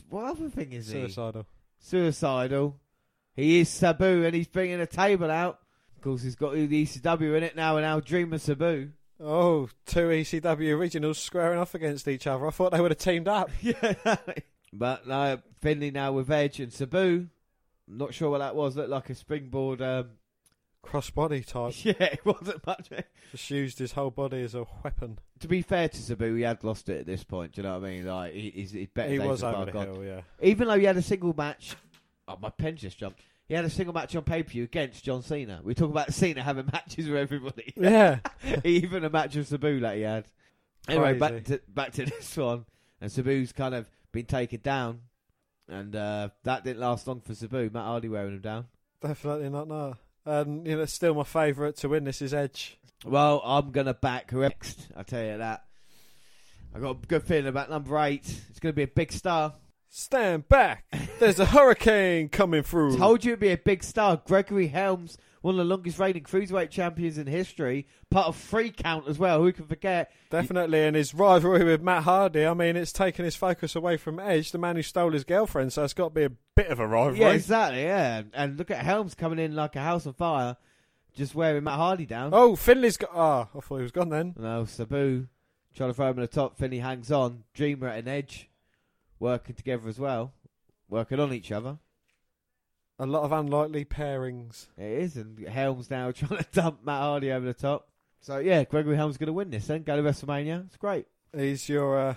What 0.10 0.26
other 0.26 0.50
thing 0.50 0.74
is 0.74 0.90
he? 0.90 1.00
Suicidal. 1.04 1.46
Suicidal. 1.80 2.76
He 3.34 3.62
is 3.62 3.70
Sabu, 3.70 4.26
and 4.26 4.36
he's 4.36 4.50
bringing 4.50 4.82
a 4.82 4.86
table 4.86 5.32
out. 5.32 5.60
Of 5.96 6.02
course, 6.02 6.22
he's 6.22 6.36
got 6.36 6.52
the 6.54 6.68
ECW 6.68 7.38
in 7.38 7.44
it 7.44 7.56
now, 7.56 7.78
and 7.78 7.86
now 7.86 8.02
Dreamer 8.02 8.40
Sabu. 8.40 8.90
Oh, 9.22 9.70
two 9.86 10.10
ECW 10.10 10.78
originals 10.78 11.18
squaring 11.18 11.60
off 11.60 11.76
against 11.76 12.10
each 12.10 12.28
other. 12.28 12.46
I 12.46 12.50
thought 12.50 12.74
they 12.74 12.82
would 12.82 12.92
have 12.92 12.98
teamed 12.98 13.30
up. 13.30 13.52
yeah. 13.62 13.94
But 14.74 15.08
no, 15.08 15.40
Finlay 15.62 15.92
now 15.92 16.12
with 16.12 16.30
Edge 16.30 16.60
and 16.60 16.74
Sabu. 16.74 17.30
I'm 17.88 17.98
not 17.98 18.14
sure 18.14 18.30
what 18.30 18.40
that 18.40 18.58
was. 18.58 18.76
Looked 18.76 18.90
like 18.90 19.10
a 19.10 19.16
springboard. 19.16 19.82
Um, 19.82 20.10
Crossbody 20.84 21.46
type. 21.46 21.74
yeah, 21.86 22.14
it 22.14 22.26
wasn't 22.26 22.66
much. 22.66 22.90
Just 23.32 23.50
used 23.50 23.80
his 23.80 23.94
whole 23.94 24.12
body 24.12 24.42
as 24.42 24.56
a 24.56 24.66
weapon. 24.84 25.20
To 25.40 25.48
be 25.48 25.62
fair 25.62 25.90
to 25.90 25.98
Sabu, 25.98 26.36
he 26.36 26.44
had 26.44 26.64
lost 26.64 26.90
it 26.90 27.02
at 27.02 27.06
this 27.06 27.24
point. 27.24 27.54
Do 27.54 27.62
you 27.62 27.68
know 27.68 27.80
what 27.80 27.88
I 27.88 27.92
mean? 27.92 28.06
Like 28.06 28.34
he, 28.34 28.50
he's, 28.52 28.72
he's 28.72 28.90
better. 28.90 29.12
He 29.12 29.20
was 29.20 29.44
over 29.44 29.66
the 29.66 29.72
gone. 29.72 29.86
hill, 29.88 30.04
yeah. 30.04 30.22
Even 30.42 30.68
though 30.68 30.78
he 30.78 30.86
had 30.86 30.98
a 30.98 31.02
single 31.02 31.34
match, 31.36 31.76
oh 32.28 32.38
my 32.42 32.50
pen 32.50 32.76
just 32.78 32.98
jumped. 32.98 33.22
He 33.48 33.56
had 33.56 33.66
a 33.66 33.70
single 33.70 33.94
match 33.94 34.16
on 34.16 34.24
pay 34.24 34.44
per 34.44 34.50
view 34.50 34.64
against 34.64 35.04
John 35.04 35.22
Cena. 35.22 35.60
We 35.64 35.74
talk 35.74 35.90
about 35.90 36.14
Cena 36.14 36.42
having 36.42 36.68
matches 36.72 37.08
with 37.08 37.18
everybody. 37.18 37.74
Yeah. 37.82 38.20
Even 38.64 39.04
a 39.04 39.10
match 39.10 39.36
with 39.36 39.48
Sabu 39.48 39.80
that 39.82 39.96
he 39.96 40.02
had. 40.02 40.26
Anyway, 40.88 41.18
back 41.18 41.44
to 41.46 41.62
back 41.68 41.92
to 41.94 42.06
this 42.06 42.36
one, 42.38 42.66
and 43.00 43.12
Sabu's 43.12 43.52
kind 43.52 43.76
of 43.76 43.86
been 44.12 44.26
taken 44.26 44.62
down, 44.62 45.02
and 45.68 45.96
uh, 45.96 46.30
that 46.44 46.64
didn't 46.64 46.80
last 46.80 47.08
long 47.08 47.22
for 47.22 47.36
Sabu. 47.36 47.70
Matt 47.72 47.86
Hardy 47.86 48.10
wearing 48.10 48.36
him 48.36 48.42
down. 48.42 48.66
Definitely 49.00 49.50
not, 49.50 49.68
no. 49.68 49.96
And, 50.26 50.68
you 50.68 50.78
know, 50.78 50.86
still 50.86 51.16
my 51.16 51.24
favourite 51.24 51.78
to 51.78 51.90
win 51.90 52.04
this 52.04 52.22
is 52.22 52.34
Edge. 52.34 52.78
Well, 53.04 53.42
I'm 53.44 53.72
gonna 53.72 53.96
back 53.96 54.30
whoever 54.30 54.50
next. 54.50 54.88
I 54.96 55.04
tell 55.04 55.24
you 55.24 55.38
that. 55.40 55.64
I 56.76 56.80
got 56.80 57.04
a 57.04 57.08
good 57.08 57.24
feeling 57.24 57.48
about 57.48 57.70
number 57.70 57.98
eight. 57.98 58.24
It's 58.50 58.60
gonna 58.60 58.74
be 58.74 58.84
a 58.84 58.88
big 58.88 59.12
star. 59.12 59.54
Stand 59.90 60.48
back. 60.48 60.86
There's 61.20 61.40
a 61.40 61.46
hurricane 61.46 62.30
coming 62.30 62.64
through. 62.64 62.98
Told 62.98 63.26
you 63.26 63.32
it'd 63.32 63.42
be 63.42 63.52
a 63.52 63.58
big 63.58 63.84
star. 63.84 64.22
Gregory 64.26 64.68
Helms, 64.68 65.18
one 65.42 65.56
of 65.56 65.58
the 65.58 65.64
longest 65.66 66.00
reigning 66.00 66.24
cruiserweight 66.24 66.70
champions 66.70 67.18
in 67.18 67.28
history, 67.28 67.88
part 68.10 68.28
of 68.28 68.38
3-Count 68.38 69.08
as 69.08 69.18
well. 69.18 69.42
Who 69.42 69.52
can 69.52 69.66
forget? 69.66 70.12
Definitely, 70.30 70.84
and 70.84 70.96
his 70.96 71.14
rivalry 71.14 71.64
with 71.64 71.82
Matt 71.82 72.04
Hardy. 72.04 72.46
I 72.46 72.54
mean, 72.54 72.76
it's 72.76 72.92
taken 72.92 73.26
his 73.26 73.36
focus 73.36 73.76
away 73.76 73.98
from 73.98 74.20
Edge, 74.20 74.52
the 74.52 74.58
man 74.58 74.76
who 74.76 74.84
stole 74.84 75.12
his 75.12 75.24
girlfriend. 75.24 75.74
So 75.74 75.84
it's 75.84 75.94
got 75.94 76.10
to 76.10 76.14
be 76.14 76.24
a 76.24 76.32
bit 76.56 76.68
of 76.68 76.80
a 76.80 76.88
rivalry. 76.88 77.20
Yeah, 77.20 77.32
exactly. 77.32 77.84
Yeah, 77.84 78.22
and 78.34 78.58
look 78.58 78.72
at 78.72 78.86
Helms 78.86 79.16
coming 79.16 79.40
in 79.40 79.56
like 79.56 79.76
a 79.76 79.82
house 79.82 80.06
on 80.06 80.14
fire, 80.14 80.58
just 81.16 81.34
wearing 81.34 81.64
Matt 81.64 81.78
Hardy 81.78 82.06
down. 82.06 82.30
Oh, 82.34 82.56
Finlay's 82.56 82.98
got. 82.98 83.10
Ah, 83.14 83.48
I 83.56 83.60
thought 83.60 83.78
he 83.78 83.84
was 83.84 83.92
gone 83.92 84.10
then. 84.10 84.36
No, 84.38 84.66
Sabu 84.66 85.28
trying 85.76 85.90
to 85.90 85.94
throw 85.94 86.10
him 86.10 86.18
on 86.18 86.22
the 86.22 86.28
top. 86.28 86.58
Finlay 86.58 86.78
hangs 86.78 87.12
on. 87.12 87.46
Dreamer 87.54 87.88
at 87.88 88.00
an 88.00 88.08
edge, 88.08 88.50
working 89.20 89.56
together 89.56 89.88
as 89.88 90.00
well, 90.00 90.34
working 90.88 91.20
on 91.20 91.34
each 91.34 91.52
other. 91.52 91.80
A 93.02 93.06
lot 93.08 93.24
of 93.24 93.32
unlikely 93.32 93.84
pairings. 93.84 94.68
It 94.78 94.84
is, 95.04 95.18
and 95.18 95.40
Helms 95.48 95.90
now 95.90 96.12
trying 96.12 96.38
to 96.38 96.46
dump 96.52 96.86
Matt 96.86 97.02
Hardy 97.02 97.32
over 97.32 97.46
the 97.46 97.54
top. 97.54 97.88
So 98.22 98.38
yeah, 98.38 98.64
Gregory 98.64 98.96
Helms 98.96 99.16
is 99.16 99.18
going 99.18 99.28
to 99.28 99.34
win 99.34 99.50
this. 99.50 99.66
Then 99.68 99.82
go 99.84 99.96
to 99.96 100.04
WrestleMania. 100.08 100.66
It's 100.68 100.78
great. 100.78 101.08
He's 101.36 101.68
your. 101.68 101.98
Uh, 102.00 102.16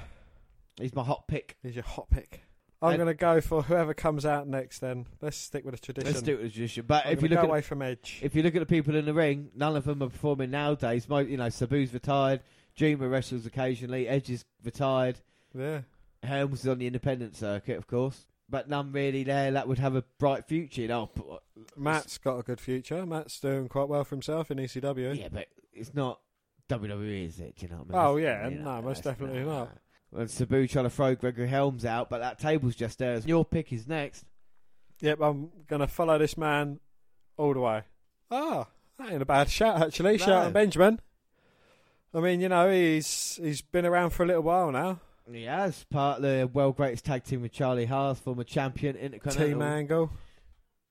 He's 0.76 0.92
my 0.94 1.04
hot 1.04 1.28
pick. 1.28 1.56
he's 1.62 1.76
your 1.76 1.84
hot 1.84 2.10
pick. 2.10 2.42
I'm 2.82 2.96
going 2.96 3.06
to 3.06 3.14
go 3.14 3.40
for 3.40 3.62
whoever 3.62 3.94
comes 3.94 4.26
out 4.26 4.46
next. 4.48 4.80
Then 4.80 5.06
let's 5.22 5.36
stick 5.36 5.64
with 5.64 5.74
the 5.76 5.80
tradition. 5.80 6.12
Let's 6.12 6.20
do 6.22 6.32
it 6.32 6.42
with 6.42 6.46
the 6.46 6.52
tradition. 6.52 6.84
But 6.86 7.06
I'm 7.06 7.12
if 7.12 7.22
you 7.22 7.28
look 7.28 7.38
go 7.38 7.44
at 7.44 7.48
away 7.48 7.60
from 7.62 7.80
Edge, 7.80 8.18
if 8.22 8.34
you 8.34 8.42
look 8.42 8.56
at 8.56 8.58
the 8.58 8.66
people 8.66 8.96
in 8.96 9.04
the 9.06 9.14
ring, 9.14 9.50
none 9.54 9.76
of 9.76 9.84
them 9.84 10.02
are 10.02 10.08
performing 10.10 10.50
nowadays. 10.50 11.08
Mo- 11.08 11.18
You 11.20 11.36
know, 11.38 11.46
Sabu's 11.48 11.94
retired. 11.94 12.40
Dreamer 12.76 13.08
wrestles 13.08 13.46
occasionally. 13.46 14.08
Edge 14.08 14.28
is 14.30 14.44
retired. 14.64 15.20
yeah. 15.56 15.82
Helms 16.24 16.60
is 16.62 16.68
on 16.68 16.78
the 16.78 16.86
independent 16.88 17.36
circuit, 17.36 17.78
of 17.78 17.86
course. 17.86 18.26
But 18.48 18.68
none 18.68 18.92
really 18.92 19.24
there 19.24 19.50
that 19.52 19.66
would 19.66 19.78
have 19.78 19.94
a 19.96 20.04
bright 20.18 20.44
future. 20.46 20.82
You 20.82 20.88
know, 20.88 21.10
Matt's 21.76 22.18
got 22.18 22.38
a 22.38 22.42
good 22.42 22.60
future. 22.60 23.04
Matt's 23.06 23.40
doing 23.40 23.68
quite 23.68 23.88
well 23.88 24.04
for 24.04 24.14
himself 24.14 24.50
in 24.50 24.58
ECW. 24.58 25.18
yeah, 25.18 25.28
but 25.32 25.46
it's 25.72 25.94
not 25.94 26.20
WWE, 26.68 27.26
is 27.26 27.40
it? 27.40 27.56
Do 27.56 27.66
you 27.66 27.72
know 27.72 27.78
what 27.86 27.96
I 27.96 27.98
mean? 27.98 28.06
Oh 28.12 28.16
yeah, 28.16 28.48
you 28.48 28.58
know, 28.58 28.76
no, 28.76 28.82
most 28.82 29.02
definitely 29.04 29.44
not. 29.44 29.70
And 30.16 30.30
Sabu 30.30 30.68
trying 30.68 30.84
to 30.84 30.90
throw 30.90 31.14
Gregory 31.14 31.48
Helms 31.48 31.84
out, 31.84 32.08
but 32.10 32.18
that 32.18 32.38
table's 32.38 32.76
just 32.76 32.98
there. 32.98 33.18
Your 33.24 33.44
pick 33.44 33.72
is 33.72 33.88
next. 33.88 34.24
Yep, 35.00 35.20
I'm 35.20 35.50
going 35.66 35.80
to 35.80 35.88
follow 35.88 36.16
this 36.18 36.36
man 36.38 36.78
all 37.36 37.52
the 37.52 37.60
way. 37.60 37.82
Ah, 38.30 38.66
that 38.98 39.10
ain't 39.10 39.22
a 39.22 39.26
bad 39.26 39.50
shout 39.50 39.82
actually. 39.82 40.18
Shout 40.18 40.28
No. 40.28 40.36
out 40.36 40.52
Benjamin. 40.52 41.00
I 42.14 42.20
mean, 42.20 42.40
you 42.40 42.48
know, 42.48 42.70
he's 42.70 43.40
he's 43.42 43.60
been 43.62 43.84
around 43.86 44.10
for 44.10 44.22
a 44.22 44.26
little 44.26 44.42
while 44.42 44.70
now. 44.70 45.00
He 45.32 45.44
has 45.44 45.84
part 45.84 46.18
of 46.18 46.22
the 46.22 46.46
world 46.52 46.76
greatest 46.76 47.04
tag 47.04 47.24
team 47.24 47.42
with 47.42 47.52
Charlie 47.52 47.86
Haas, 47.86 48.18
former 48.20 48.44
champion, 48.44 48.94
Intercontinental. 48.96 49.58
Team 49.58 49.62
Angle. 49.62 50.10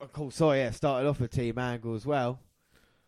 Of 0.00 0.12
course, 0.12 0.34
sorry, 0.36 0.58
yeah, 0.58 0.70
started 0.72 1.08
off 1.08 1.20
with 1.20 1.30
Team 1.30 1.58
Angle 1.58 1.94
as 1.94 2.04
well. 2.04 2.40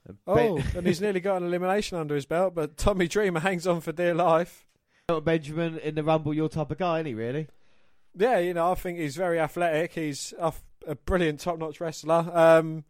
And 0.06 0.18
Oh, 0.26 0.34
Ben- 0.36 0.64
and 0.76 0.86
he's 0.86 1.00
nearly 1.02 1.18
got 1.20 1.38
an 1.42 1.48
elimination 1.48 1.98
under 1.98 2.14
his 2.14 2.26
belt, 2.26 2.54
but 2.54 2.76
Tommy 2.76 3.08
Dreamer 3.08 3.40
hangs 3.40 3.66
on 3.66 3.80
for 3.80 3.90
dear 3.92 4.14
life. 4.14 4.64
Benjamin 5.24 5.78
in 5.78 5.94
the 5.96 6.02
Rumble, 6.04 6.32
your 6.34 6.48
type 6.48 6.70
of 6.70 6.78
guy, 6.78 6.98
isn't 6.98 7.06
he, 7.06 7.14
really? 7.14 7.48
Yeah, 8.16 8.38
you 8.38 8.54
know, 8.54 8.72
I 8.72 8.74
think 8.76 8.98
he's 8.98 9.16
very 9.16 9.38
athletic. 9.38 9.92
He's 9.92 10.32
a, 10.38 10.52
a 10.86 10.94
brilliant 10.94 11.40
top-notch 11.40 11.80
wrestler. 11.80 12.28
Um, 12.32 12.84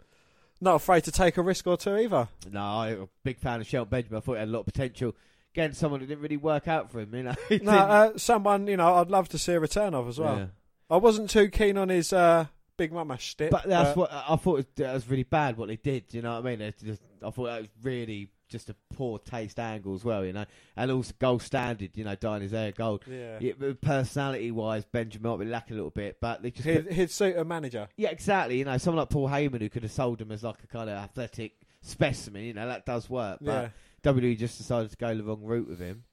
not 0.60 0.76
afraid 0.76 1.04
to 1.04 1.12
take 1.12 1.36
a 1.36 1.42
risk 1.42 1.66
or 1.66 1.76
two 1.76 1.96
either. 1.96 2.28
No, 2.50 2.60
I'm 2.62 3.02
a 3.02 3.08
big 3.24 3.38
fan 3.38 3.60
of 3.60 3.66
Shelton 3.66 3.90
Benjamin. 3.90 4.18
I 4.18 4.20
thought 4.20 4.34
he 4.34 4.38
had 4.40 4.48
a 4.48 4.50
lot 4.52 4.60
of 4.60 4.66
potential. 4.66 5.14
Again, 5.56 5.72
someone 5.72 6.00
who 6.00 6.06
didn't 6.06 6.20
really 6.20 6.36
work 6.36 6.68
out 6.68 6.90
for 6.92 7.00
him, 7.00 7.14
you 7.14 7.22
know. 7.22 7.34
No, 7.62 7.72
uh, 7.72 8.18
someone 8.18 8.66
you 8.66 8.76
know 8.76 8.96
I'd 8.96 9.10
love 9.10 9.30
to 9.30 9.38
see 9.38 9.54
a 9.54 9.60
return 9.60 9.94
of 9.94 10.06
as 10.06 10.18
well. 10.18 10.36
Yeah. 10.36 10.46
I 10.90 10.98
wasn't 10.98 11.30
too 11.30 11.48
keen 11.48 11.78
on 11.78 11.88
his 11.88 12.12
uh, 12.12 12.44
Big 12.76 12.92
Mama 12.92 13.16
shtick. 13.18 13.50
But 13.50 13.64
that's 13.66 13.96
what 13.96 14.12
I 14.12 14.36
thought 14.36 14.56
was, 14.56 14.66
that 14.76 14.92
was 14.92 15.08
really 15.08 15.22
bad 15.22 15.56
what 15.56 15.68
they 15.68 15.76
did. 15.76 16.04
You 16.12 16.20
know 16.20 16.38
what 16.38 16.46
I 16.46 16.56
mean? 16.56 16.74
Just, 16.84 17.00
I 17.24 17.30
thought 17.30 17.46
that 17.46 17.60
was 17.62 17.70
really 17.82 18.28
just 18.50 18.68
a 18.68 18.76
poor 18.94 19.18
taste 19.18 19.58
angle 19.58 19.94
as 19.94 20.04
well. 20.04 20.26
You 20.26 20.34
know, 20.34 20.44
and 20.76 20.90
also 20.90 21.14
gold 21.18 21.40
standard. 21.40 21.96
You 21.96 22.04
know, 22.04 22.14
dyeing 22.16 22.42
his 22.42 22.52
hair 22.52 22.72
gold. 22.72 23.04
Yeah. 23.10 23.38
personality 23.80 24.50
wise, 24.50 24.84
Benjamin 24.84 25.30
might 25.30 25.42
be 25.42 25.50
lacking 25.50 25.72
a 25.72 25.78
little 25.78 25.90
bit, 25.90 26.18
but 26.20 26.42
they 26.42 26.50
just 26.50 26.68
He'd, 26.68 26.84
put- 26.84 26.92
he'd 26.92 27.10
suit 27.10 27.36
a 27.38 27.46
manager. 27.46 27.88
yeah, 27.96 28.10
exactly. 28.10 28.58
You 28.58 28.66
know, 28.66 28.76
someone 28.76 29.00
like 29.00 29.08
Paul 29.08 29.30
Heyman 29.30 29.62
who 29.62 29.70
could 29.70 29.84
have 29.84 29.92
sold 29.92 30.20
him 30.20 30.30
as 30.32 30.44
like 30.44 30.62
a 30.62 30.66
kind 30.66 30.90
of 30.90 30.96
athletic 30.98 31.54
specimen. 31.80 32.42
You 32.44 32.52
know, 32.52 32.66
that 32.68 32.84
does 32.84 33.08
work. 33.08 33.38
But 33.40 33.72
WWE 34.06 34.38
just 34.38 34.58
decided 34.58 34.90
to 34.90 34.96
go 34.96 35.16
the 35.16 35.24
wrong 35.24 35.42
route 35.42 35.68
with 35.68 35.80
him. 35.80 36.04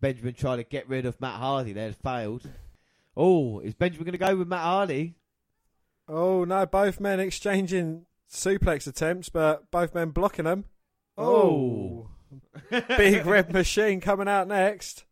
Benjamin 0.00 0.34
tried 0.34 0.56
to 0.56 0.62
get 0.62 0.88
rid 0.88 1.04
of 1.04 1.20
Matt 1.20 1.40
Hardy. 1.40 1.72
They 1.72 1.82
had 1.82 1.96
failed. 1.96 2.48
Oh, 3.16 3.58
is 3.58 3.74
Benjamin 3.74 4.04
going 4.04 4.12
to 4.12 4.18
go 4.18 4.36
with 4.36 4.48
Matt 4.48 4.62
Hardy? 4.62 5.16
Oh 6.08 6.44
no, 6.44 6.64
both 6.66 7.00
men 7.00 7.18
exchanging 7.18 8.06
suplex 8.30 8.86
attempts, 8.86 9.30
but 9.30 9.70
both 9.70 9.94
men 9.94 10.10
blocking 10.10 10.44
them. 10.44 10.66
Oh. 11.16 12.08
oh. 12.72 12.80
Big 12.96 13.24
red 13.26 13.52
machine 13.52 14.00
coming 14.00 14.28
out 14.28 14.46
next. 14.46 15.04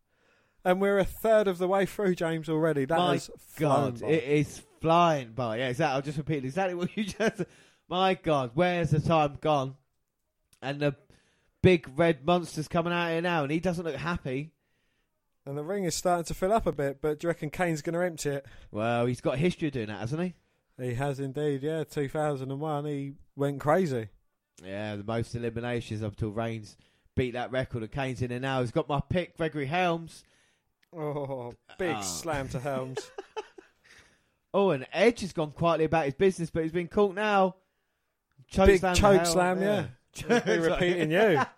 And 0.63 0.79
we're 0.79 0.99
a 0.99 1.05
third 1.05 1.49
of 1.49 1.57
the 1.57 1.67
way 1.67 1.85
through, 1.85 2.15
James, 2.15 2.47
already. 2.47 2.85
That 2.85 2.97
My 2.97 3.17
flown 3.17 3.31
God, 3.57 4.01
by. 4.01 4.07
it 4.07 4.23
is 4.23 4.61
flying 4.79 5.31
by. 5.33 5.57
Yeah, 5.57 5.69
exactly. 5.69 5.95
I'll 5.95 6.01
just 6.01 6.17
repeat 6.17 6.45
exactly 6.45 6.75
what 6.75 6.95
you 6.95 7.03
just. 7.19 7.43
My 7.89 8.13
God, 8.13 8.51
where's 8.53 8.91
the 8.91 9.01
time 9.01 9.37
gone? 9.41 9.75
And 10.61 10.79
the 10.79 10.95
big 11.63 11.87
red 11.97 12.23
monster's 12.23 12.67
coming 12.67 12.93
out 12.93 13.09
here 13.09 13.21
now, 13.21 13.41
and 13.41 13.51
he 13.51 13.59
doesn't 13.59 13.83
look 13.85 13.95
happy. 13.95 14.51
And 15.47 15.57
the 15.57 15.63
ring 15.63 15.83
is 15.85 15.95
starting 15.95 16.25
to 16.25 16.33
fill 16.35 16.53
up 16.53 16.67
a 16.67 16.71
bit, 16.71 17.01
but 17.01 17.19
do 17.19 17.25
you 17.25 17.29
reckon 17.29 17.49
Kane's 17.49 17.81
going 17.81 17.95
to 17.95 18.05
empty 18.05 18.29
it? 18.29 18.45
Well, 18.71 19.07
he's 19.07 19.19
got 19.19 19.37
history 19.39 19.67
of 19.69 19.73
doing 19.73 19.87
that, 19.87 19.99
hasn't 19.99 20.21
he? 20.21 20.33
He 20.81 20.93
has 20.93 21.19
indeed, 21.19 21.63
yeah. 21.63 21.83
2001, 21.83 22.85
he 22.85 23.13
went 23.35 23.59
crazy. 23.59 24.09
Yeah, 24.63 24.95
the 24.95 25.03
most 25.03 25.33
eliminations 25.35 26.03
up 26.03 26.15
till 26.15 26.29
Reigns 26.29 26.77
beat 27.15 27.31
that 27.33 27.51
record, 27.51 27.81
and 27.83 27.91
Kane's 27.91 28.21
in 28.21 28.29
there 28.29 28.39
now. 28.39 28.61
He's 28.61 28.71
got 28.71 28.87
my 28.87 29.01
pick, 29.09 29.35
Gregory 29.35 29.65
Helms. 29.65 30.23
Oh, 30.95 31.53
big 31.79 31.95
Ah. 31.95 32.01
slam 32.01 32.47
to 32.49 32.59
Helms. 32.59 32.99
Oh, 34.55 34.69
and 34.69 34.85
Edge 34.93 35.21
has 35.21 35.33
gone 35.33 35.49
quietly 35.49 35.85
about 35.85 36.05
his 36.05 36.13
business, 36.13 36.51
but 36.51 36.61
he's 36.61 36.71
been 36.71 36.87
caught 36.87 37.15
now. 37.15 37.55
Choke 38.49 38.67
big 38.67 38.79
slam 38.81 38.95
choke 38.95 39.25
slam, 39.25 39.59
yeah. 39.61 39.81
Choke 39.81 39.89
Be 40.15 40.21
slam. 40.23 40.61
repeating 40.61 41.11
you. 41.11 41.41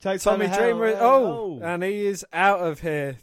Slam 0.00 0.18
Tommy 0.18 0.48
to 0.48 0.54
Dreamer. 0.56 0.86
Helms. 0.96 1.00
Oh, 1.02 1.60
oh, 1.60 1.64
and 1.64 1.82
he 1.82 2.06
is 2.06 2.24
out 2.32 2.60
of 2.60 2.80
here. 2.80 3.18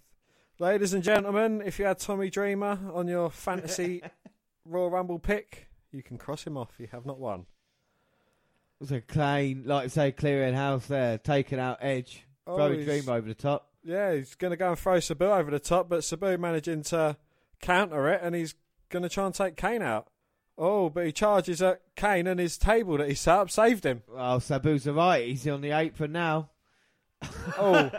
Ladies 0.59 0.93
and 0.93 1.03
gentlemen, 1.03 1.63
if 1.65 1.79
you 1.79 1.85
had 1.85 1.97
Tommy 1.99 2.29
Dreamer 2.29 2.79
on 2.93 3.07
your 3.07 3.31
fantasy 3.31 4.01
Royal 4.65 4.91
Rumble 4.91 5.17
pick, 5.17 5.67
you 5.91 6.03
can 6.03 6.17
cross 6.19 6.43
him 6.45 6.55
off. 6.57 6.73
You 6.77 6.87
have 6.91 7.05
not 7.05 7.19
won. 7.19 7.41
It 7.41 7.45
was 8.81 8.91
a 8.91 9.01
clean, 9.01 9.63
like 9.65 9.85
I 9.85 9.87
say, 9.87 10.11
clearing 10.11 10.53
house 10.53 10.85
there, 10.85 11.17
taking 11.17 11.59
out 11.59 11.79
Edge, 11.81 12.23
Oh, 12.45 12.55
throwing 12.57 12.79
he's- 12.79 12.85
Dream 12.85 13.09
over 13.15 13.27
the 13.27 13.33
top. 13.33 13.71
Yeah, 13.83 14.13
he's 14.15 14.35
going 14.35 14.51
to 14.51 14.57
go 14.57 14.69
and 14.69 14.77
throw 14.77 14.99
Sabu 14.99 15.25
over 15.25 15.49
the 15.49 15.59
top, 15.59 15.87
but 15.89 16.03
Sabu 16.03 16.37
managing 16.37 16.83
to 16.83 17.15
counter 17.61 18.09
it, 18.09 18.19
and 18.21 18.35
he's 18.35 18.53
going 18.89 19.01
to 19.03 19.09
try 19.09 19.25
and 19.25 19.33
take 19.33 19.55
Kane 19.55 19.81
out. 19.81 20.07
Oh, 20.57 20.89
but 20.89 21.05
he 21.05 21.11
charges 21.11 21.61
at 21.61 21.81
Kane, 21.95 22.25
and 22.25 22.39
his 22.39 22.57
table 22.57 22.97
that 22.97 23.07
he 23.09 23.13
set 23.13 23.37
up 23.37 23.51
saved 23.51 23.85
him. 23.85 24.01
Well, 24.07 24.39
Sabu's 24.39 24.87
alright. 24.87 25.27
He's 25.27 25.47
on 25.47 25.61
the 25.61 25.71
apron 25.71 26.11
now. 26.11 26.49
Oh, 27.59 27.89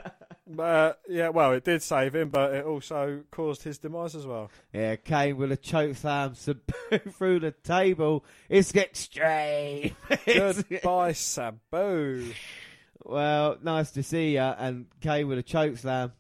uh, 0.59 0.93
yeah, 1.09 1.29
well, 1.29 1.53
it 1.53 1.65
did 1.65 1.83
save 1.83 2.15
him, 2.15 2.29
but 2.31 2.55
it 2.55 2.65
also 2.65 3.23
caused 3.31 3.65
his 3.65 3.79
demise 3.79 4.15
as 4.15 4.27
well. 4.27 4.51
Yeah, 4.73 4.97
Kane 4.97 5.37
with 5.37 5.53
a 5.53 5.57
choke 5.57 5.97
slam 5.97 6.35
Sabu 6.35 6.63
through 7.11 7.41
the 7.41 7.51
table. 7.51 8.25
It's 8.49 8.75
extreme. 8.75 9.97
Goodbye, 10.27 11.13
Sabu. 11.13 12.33
well, 13.05 13.59
nice 13.63 13.91
to 13.93 14.03
see 14.03 14.35
ya. 14.35 14.55
And 14.59 14.87
Kane 15.01 15.29
with 15.29 15.39
a 15.39 15.43
choke 15.43 15.77
slam. 15.77 16.13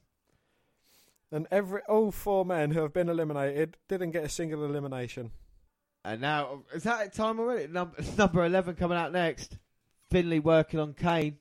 And 1.30 1.46
every 1.50 1.82
all 1.88 2.10
four 2.10 2.44
men 2.44 2.72
who 2.72 2.80
have 2.80 2.92
been 2.92 3.08
eliminated 3.08 3.76
didn't 3.88 4.10
get 4.10 4.24
a 4.24 4.28
single 4.28 4.64
elimination. 4.64 5.30
And 6.08 6.22
now, 6.22 6.62
is 6.72 6.84
that 6.84 7.12
time 7.12 7.38
already? 7.38 7.66
Number, 7.66 7.94
number 8.16 8.42
11 8.42 8.76
coming 8.76 8.96
out 8.96 9.12
next. 9.12 9.58
Finlay 10.10 10.38
working 10.38 10.80
on 10.80 10.94
Kane. 10.94 11.36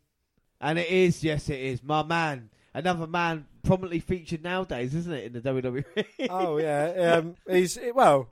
And 0.59 0.77
it 0.77 0.89
is, 0.89 1.23
yes, 1.23 1.47
it 1.49 1.59
is. 1.59 1.81
My 1.81 2.03
man. 2.03 2.49
Another 2.73 3.07
man 3.07 3.45
prominently 3.63 4.01
featured 4.01 4.43
nowadays, 4.43 4.93
isn't 4.93 5.13
it, 5.13 5.23
in 5.23 5.33
the 5.33 5.41
WWE? 5.41 5.85
oh 6.29 6.57
yeah, 6.57 7.15
um, 7.15 7.35
he's 7.49 7.79
well, 7.95 8.29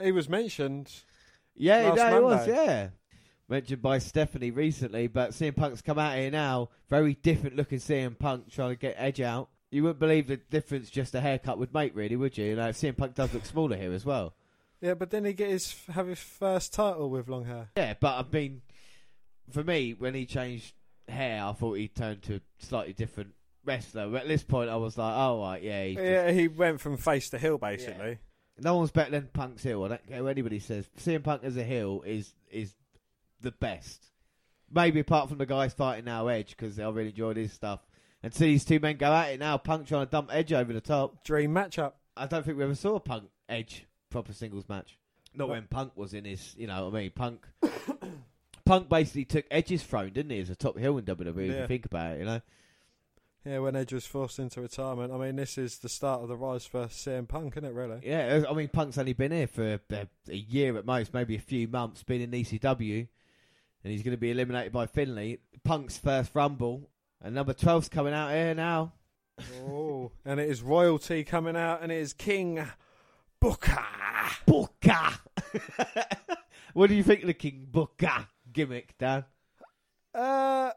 he 0.00 0.12
was 0.12 0.28
mentioned. 0.28 0.92
Yeah, 1.54 1.92
last 1.92 2.12
it 2.12 2.22
was, 2.22 2.48
yeah. 2.48 2.88
Mentioned 3.48 3.80
by 3.80 3.98
Stephanie 3.98 4.50
recently, 4.50 5.06
but 5.06 5.30
CM 5.30 5.56
Punk's 5.56 5.80
come 5.80 5.98
out 5.98 6.16
here 6.16 6.30
now. 6.30 6.68
Very 6.90 7.14
different 7.14 7.56
looking 7.56 7.78
CM 7.78 8.18
Punk 8.18 8.50
trying 8.50 8.70
to 8.70 8.76
get 8.76 8.96
Edge 8.98 9.20
out. 9.20 9.48
You 9.70 9.84
wouldn't 9.84 10.00
believe 10.00 10.26
the 10.26 10.36
difference 10.36 10.90
just 10.90 11.14
a 11.14 11.20
haircut 11.20 11.58
would 11.58 11.72
make, 11.72 11.96
really, 11.96 12.16
would 12.16 12.36
you? 12.36 12.46
You 12.46 12.56
know, 12.56 12.68
CM 12.70 12.96
Punk 12.96 13.14
does 13.14 13.32
look 13.32 13.46
smaller 13.46 13.76
here 13.76 13.92
as 13.92 14.04
well. 14.04 14.34
Yeah, 14.80 14.94
but 14.94 15.10
then 15.10 15.24
he 15.24 15.32
get 15.32 15.50
his 15.50 15.74
have 15.92 16.06
his 16.06 16.18
first 16.20 16.72
title 16.72 17.10
with 17.10 17.28
long 17.28 17.44
hair. 17.44 17.68
Yeah, 17.76 17.94
but 17.98 18.14
I 18.14 18.24
mean, 18.32 18.62
for 19.50 19.64
me, 19.64 19.94
when 19.98 20.14
he 20.14 20.24
changed 20.26 20.74
hair, 21.08 21.42
I 21.44 21.52
thought 21.52 21.74
he 21.74 21.88
turned 21.88 22.22
to 22.24 22.36
a 22.36 22.40
slightly 22.58 22.92
different 22.92 23.34
wrestler. 23.64 24.08
But 24.08 24.22
at 24.22 24.28
this 24.28 24.44
point, 24.44 24.70
I 24.70 24.76
was 24.76 24.96
like, 24.96 25.14
oh, 25.16 25.40
right, 25.42 25.62
yeah. 25.62 25.84
He's 25.84 25.96
just- 25.96 26.06
Yeah, 26.06 26.30
he 26.30 26.48
went 26.48 26.80
from 26.80 26.96
face 26.96 27.30
to 27.30 27.38
heel 27.38 27.58
basically. 27.58 28.18
No 28.60 28.76
one's 28.76 28.90
better 28.90 29.10
than 29.12 29.28
Punk's 29.32 29.62
heel. 29.62 29.84
I 29.84 29.88
don't 29.88 30.06
care 30.06 30.22
what 30.22 30.30
anybody 30.30 30.58
says. 30.58 30.88
CM 30.98 31.22
Punk 31.22 31.42
as 31.44 31.56
a 31.56 31.64
heel 31.64 32.02
is 32.06 32.34
is 32.50 32.74
the 33.40 33.52
best. 33.52 34.06
Maybe 34.70 35.00
apart 35.00 35.28
from 35.28 35.38
the 35.38 35.46
guys 35.46 35.72
fighting 35.74 36.04
now, 36.04 36.26
Edge, 36.28 36.50
because 36.50 36.78
I 36.78 36.88
really 36.90 37.10
enjoyed 37.10 37.36
his 37.36 37.52
stuff. 37.52 37.80
And 38.22 38.34
see 38.34 38.46
these 38.46 38.64
two 38.64 38.80
men 38.80 38.96
go 38.96 39.12
at 39.12 39.30
it 39.32 39.38
now. 39.40 39.58
Punk 39.58 39.86
trying 39.86 40.06
to 40.06 40.10
dump 40.10 40.30
Edge 40.32 40.52
over 40.52 40.72
the 40.72 40.80
top. 40.80 41.22
Dream 41.24 41.52
matchup. 41.54 41.92
I 42.16 42.26
don't 42.26 42.44
think 42.44 42.58
we 42.58 42.64
ever 42.64 42.74
saw 42.74 42.96
a 42.96 43.00
Punk 43.00 43.30
Edge 43.48 43.86
proper 44.10 44.32
singles 44.32 44.68
match. 44.68 44.98
Not 45.34 45.48
What? 45.48 45.54
when 45.56 45.66
Punk 45.66 45.92
was 45.96 46.14
in 46.14 46.24
his, 46.24 46.54
you 46.56 46.66
know 46.66 46.86
what 46.88 46.96
I 46.98 47.02
mean? 47.02 47.10
Punk. 47.14 47.46
Punk 48.64 48.88
basically 48.88 49.24
took 49.24 49.46
Edge's 49.50 49.82
throne, 49.82 50.10
didn't 50.12 50.30
he, 50.30 50.40
as 50.40 50.50
a 50.50 50.56
top 50.56 50.78
heel 50.78 50.98
in 50.98 51.04
WWE? 51.04 51.28
If 51.48 51.54
Yeah. 51.54 51.60
you 51.62 51.66
think 51.66 51.86
about 51.86 52.12
it, 52.16 52.18
you 52.20 52.24
know. 52.26 52.40
Yeah, 53.46 53.60
when 53.60 53.76
Edge 53.76 53.92
was 53.94 54.04
forced 54.04 54.38
into 54.38 54.60
retirement. 54.60 55.12
I 55.12 55.16
mean, 55.16 55.36
this 55.36 55.56
is 55.56 55.78
the 55.78 55.88
start 55.88 56.20
of 56.22 56.28
the 56.28 56.36
rise 56.36 56.66
for 56.66 56.86
CM 56.86 57.26
Punk, 57.26 57.54
isn't 57.56 57.64
it? 57.64 57.72
Really? 57.72 58.00
Yeah, 58.04 58.42
I 58.48 58.52
mean, 58.52 58.68
Punk's 58.68 58.98
only 58.98 59.14
been 59.14 59.32
here 59.32 59.46
for 59.46 59.80
a, 59.90 60.08
a 60.28 60.34
year 60.34 60.76
at 60.76 60.84
most, 60.84 61.14
maybe 61.14 61.34
a 61.36 61.40
few 61.40 61.66
months, 61.68 62.02
been 62.02 62.20
in 62.20 62.30
ECW, 62.30 63.06
and 63.84 63.92
he's 63.92 64.02
going 64.02 64.12
to 64.16 64.20
be 64.20 64.30
eliminated 64.32 64.72
by 64.72 64.86
Finlay. 64.86 65.38
Punk's 65.64 65.96
first 65.96 66.34
Rumble, 66.34 66.90
and 67.22 67.34
number 67.34 67.54
12's 67.54 67.88
coming 67.88 68.12
out 68.12 68.32
here 68.32 68.54
now. 68.54 68.92
oh, 69.64 70.10
and 70.26 70.40
it 70.40 70.50
is 70.50 70.60
royalty 70.62 71.24
coming 71.24 71.56
out, 71.56 71.80
and 71.82 71.90
it 71.90 71.98
is 71.98 72.12
King 72.12 72.66
Booker. 73.40 73.84
Booker! 74.46 75.08
what 76.72 76.88
do 76.88 76.94
you 76.94 77.02
think 77.02 77.20
of 77.22 77.26
the 77.28 77.34
King 77.34 77.66
Booker 77.70 78.26
gimmick, 78.52 78.96
Dan? 78.98 79.24
Uh, 80.14 80.70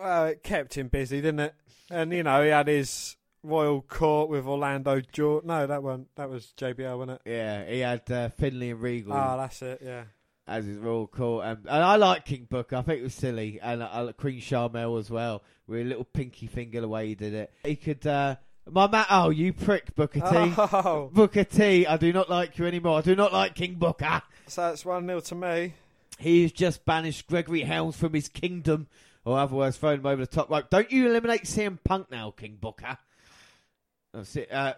well, 0.00 0.26
it 0.26 0.42
kept 0.42 0.76
him 0.76 0.88
busy, 0.88 1.20
didn't 1.20 1.40
it? 1.40 1.54
And 1.90 2.12
you 2.12 2.22
know, 2.22 2.42
he 2.42 2.48
had 2.50 2.66
his 2.68 3.16
royal 3.42 3.80
court 3.82 4.28
with 4.28 4.46
Orlando 4.46 5.00
Jordan. 5.00 5.48
No, 5.48 5.66
that 5.66 5.82
one 5.82 6.06
that 6.16 6.28
was 6.28 6.52
JBL, 6.56 6.98
wasn't 6.98 7.20
it? 7.24 7.30
Yeah, 7.30 7.64
he 7.66 7.78
had 7.80 8.10
uh, 8.10 8.28
Finlay 8.30 8.70
and 8.70 8.80
Regal 8.80 9.12
Oh, 9.12 9.36
that's 9.36 9.62
it. 9.62 9.80
Yeah. 9.84 10.04
as 10.48 10.64
his 10.66 10.78
royal 10.78 11.06
court, 11.06 11.46
and, 11.46 11.58
and 11.66 11.84
I 11.84 11.96
like 11.96 12.24
King 12.24 12.46
Booker. 12.50 12.76
I 12.76 12.82
think 12.82 13.00
it 13.00 13.04
was 13.04 13.14
silly, 13.14 13.60
and 13.62 13.82
I 13.84 14.00
like 14.00 14.16
Queen 14.16 14.40
Sharmell 14.40 14.98
as 14.98 15.10
well, 15.10 15.44
with 15.68 15.80
a 15.82 15.84
little 15.84 16.04
pinky 16.04 16.48
finger 16.48 16.80
the 16.80 16.88
way 16.88 17.06
he 17.08 17.14
did 17.14 17.34
it. 17.34 17.52
He 17.64 17.76
could. 17.76 18.04
Uh, 18.06 18.36
my 18.70 18.88
man, 18.88 19.06
oh, 19.10 19.30
you 19.30 19.52
prick, 19.52 19.94
Booker 19.94 20.20
T. 20.20 20.26
Oh, 20.26 21.10
Booker 21.12 21.44
T, 21.44 21.86
I 21.86 21.96
do 21.96 22.12
not 22.12 22.28
like 22.28 22.58
you 22.58 22.66
anymore. 22.66 22.98
I 22.98 23.00
do 23.02 23.14
not 23.14 23.32
like 23.32 23.54
King 23.54 23.74
Booker. 23.74 24.22
so 24.46 24.70
it's 24.70 24.84
one 24.84 25.06
0 25.06 25.20
to 25.20 25.34
me. 25.34 25.74
He's 26.18 26.52
just 26.52 26.84
banished 26.84 27.26
Gregory 27.26 27.62
Helms 27.62 27.96
from 27.96 28.14
his 28.14 28.28
kingdom, 28.28 28.88
or 29.24 29.38
otherwise 29.38 29.76
thrown 29.76 30.00
him 30.00 30.06
over 30.06 30.22
the 30.22 30.26
top 30.26 30.50
rope. 30.50 30.70
Don't 30.70 30.90
you 30.90 31.06
eliminate 31.06 31.44
CM 31.44 31.78
Punk 31.84 32.10
now, 32.10 32.30
King 32.30 32.56
Booker? 32.60 32.98
That's 34.12 34.34
it. 34.36 34.50
Uh, 34.50 34.74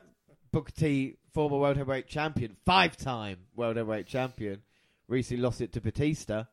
Booker 0.51 0.73
T, 0.73 1.17
former 1.33 1.59
World 1.59 1.77
Heavyweight 1.77 2.09
Champion, 2.09 2.57
five-time 2.67 3.39
World 3.55 3.77
Heavyweight 3.77 4.07
Champion, 4.07 4.63
recently 5.07 5.43
lost 5.43 5.61
it 5.61 5.73
to 5.73 5.81
Batista, 5.81 6.45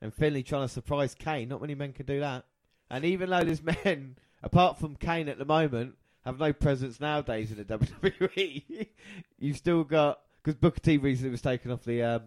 and 0.00 0.14
Finlay 0.14 0.42
trying 0.42 0.66
to 0.66 0.72
surprise 0.72 1.14
Kane. 1.14 1.48
Not 1.48 1.60
many 1.60 1.74
men 1.74 1.92
can 1.92 2.06
do 2.06 2.20
that. 2.20 2.44
And 2.90 3.04
even 3.04 3.30
though 3.30 3.42
there's 3.42 3.62
men, 3.84 4.16
apart 4.42 4.78
from 4.78 4.96
Kane 4.96 5.28
at 5.28 5.38
the 5.38 5.44
moment, 5.44 5.96
have 6.24 6.38
no 6.38 6.52
presence 6.52 7.00
nowadays 7.00 7.50
in 7.50 7.58
the 7.58 7.64
WWE, 7.64 8.88
you've 9.38 9.56
still 9.56 9.84
got 9.84 10.20
because 10.42 10.56
Booker 10.56 10.80
T 10.80 10.98
recently 10.98 11.30
was 11.30 11.42
taken 11.42 11.70
off 11.70 11.84
the 11.84 12.02
um, 12.02 12.22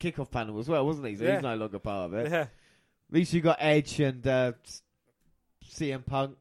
kickoff 0.00 0.30
panel 0.30 0.58
as 0.58 0.68
well, 0.68 0.84
wasn't 0.86 1.06
he? 1.06 1.16
So 1.16 1.24
Yeah. 1.24 1.34
he's 1.34 1.42
no 1.42 1.54
longer 1.56 1.78
part 1.78 2.12
of 2.12 2.14
it. 2.14 2.30
Yeah. 2.30 2.40
At 2.40 2.48
least 3.10 3.32
you 3.32 3.40
got 3.40 3.58
Edge 3.60 4.00
and 4.00 4.26
uh, 4.26 4.52
CM 5.64 6.04
Punk. 6.04 6.36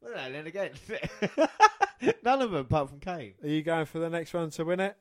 Well, 0.00 0.12
no, 0.14 0.32
then 0.32 0.46
again, 0.46 0.70
none 2.24 2.40
of 2.42 2.50
them 2.52 2.60
apart 2.60 2.88
from 2.90 3.00
Kane. 3.00 3.34
Are 3.42 3.48
you 3.48 3.62
going 3.62 3.86
for 3.86 3.98
the 3.98 4.08
next 4.08 4.32
one 4.32 4.50
to 4.50 4.64
win 4.64 4.80
it? 4.80 4.96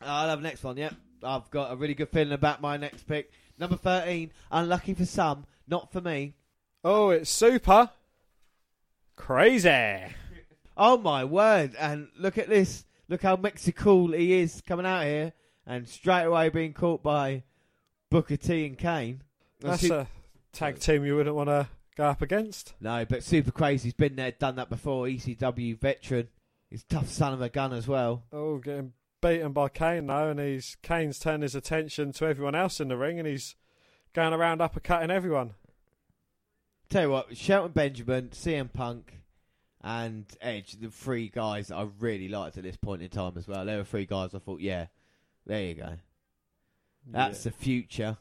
I'll 0.00 0.28
have 0.28 0.40
the 0.40 0.48
next 0.48 0.62
one. 0.64 0.76
Yep, 0.76 0.94
I've 1.22 1.50
got 1.50 1.72
a 1.72 1.76
really 1.76 1.94
good 1.94 2.08
feeling 2.10 2.32
about 2.32 2.60
my 2.60 2.76
next 2.76 3.06
pick. 3.06 3.30
Number 3.58 3.76
thirteen. 3.76 4.30
Unlucky 4.50 4.94
for 4.94 5.04
some, 5.04 5.46
not 5.68 5.92
for 5.92 6.00
me. 6.00 6.34
Oh, 6.84 7.10
it's 7.10 7.30
super 7.30 7.90
crazy. 9.16 10.04
Oh 10.76 10.98
my 10.98 11.24
word! 11.24 11.74
And 11.78 12.08
look 12.18 12.38
at 12.38 12.48
this. 12.48 12.84
Look 13.08 13.22
how 13.22 13.36
Mexicool 13.36 14.16
he 14.16 14.32
is 14.40 14.62
coming 14.66 14.86
out 14.86 15.04
here, 15.04 15.32
and 15.66 15.88
straight 15.88 16.24
away 16.24 16.48
being 16.48 16.72
caught 16.72 17.02
by 17.02 17.42
Booker 18.10 18.36
T 18.36 18.66
and 18.66 18.78
Kane. 18.78 19.22
And 19.62 19.72
That's 19.72 19.86
Su- 19.86 19.94
a 19.94 20.06
tag 20.52 20.78
team 20.78 21.04
you 21.04 21.16
wouldn't 21.16 21.36
want 21.36 21.48
to 21.48 21.68
go 21.96 22.04
up 22.06 22.22
against. 22.22 22.74
No, 22.80 23.04
but 23.04 23.22
super 23.22 23.52
crazy. 23.52 23.88
He's 23.88 23.94
been 23.94 24.16
there, 24.16 24.32
done 24.32 24.56
that 24.56 24.70
before. 24.70 25.06
ECW 25.06 25.78
veteran. 25.78 26.28
He's 26.70 26.82
a 26.82 26.94
tough 26.94 27.08
son 27.08 27.32
of 27.32 27.42
a 27.42 27.48
gun 27.48 27.72
as 27.72 27.86
well. 27.86 28.24
Oh, 28.32 28.58
getting 28.58 28.94
beaten 29.20 29.52
by 29.52 29.68
Kane 29.68 30.06
though, 30.06 30.30
and 30.30 30.40
he's 30.40 30.76
Kane's 30.82 31.18
turned 31.18 31.42
his 31.42 31.54
attention 31.54 32.12
to 32.12 32.26
everyone 32.26 32.54
else 32.54 32.80
in 32.80 32.88
the 32.88 32.96
ring, 32.96 33.18
and 33.18 33.28
he's 33.28 33.54
going 34.12 34.32
around 34.32 34.58
uppercutting 34.60 35.10
everyone. 35.10 35.54
Tell 36.90 37.02
you 37.02 37.10
what, 37.10 37.36
Shelton 37.36 37.72
Benjamin, 37.72 38.28
CM 38.28 38.72
Punk, 38.72 39.20
and 39.84 40.24
Edge, 40.40 40.72
the 40.80 40.88
three 40.88 41.28
guys 41.28 41.70
I 41.70 41.86
really 42.00 42.28
liked 42.28 42.56
at 42.56 42.64
this 42.64 42.76
point 42.76 43.02
in 43.02 43.10
time 43.10 43.34
as 43.36 43.46
well. 43.46 43.64
There 43.66 43.76
were 43.76 43.84
three 43.84 44.06
guys 44.06 44.34
I 44.34 44.38
thought, 44.38 44.60
yeah, 44.60 44.86
there 45.46 45.62
you 45.62 45.74
go. 45.74 45.96
That's 47.06 47.44
Yeah. 47.44 47.50
the 47.50 47.56
future. 47.58 48.16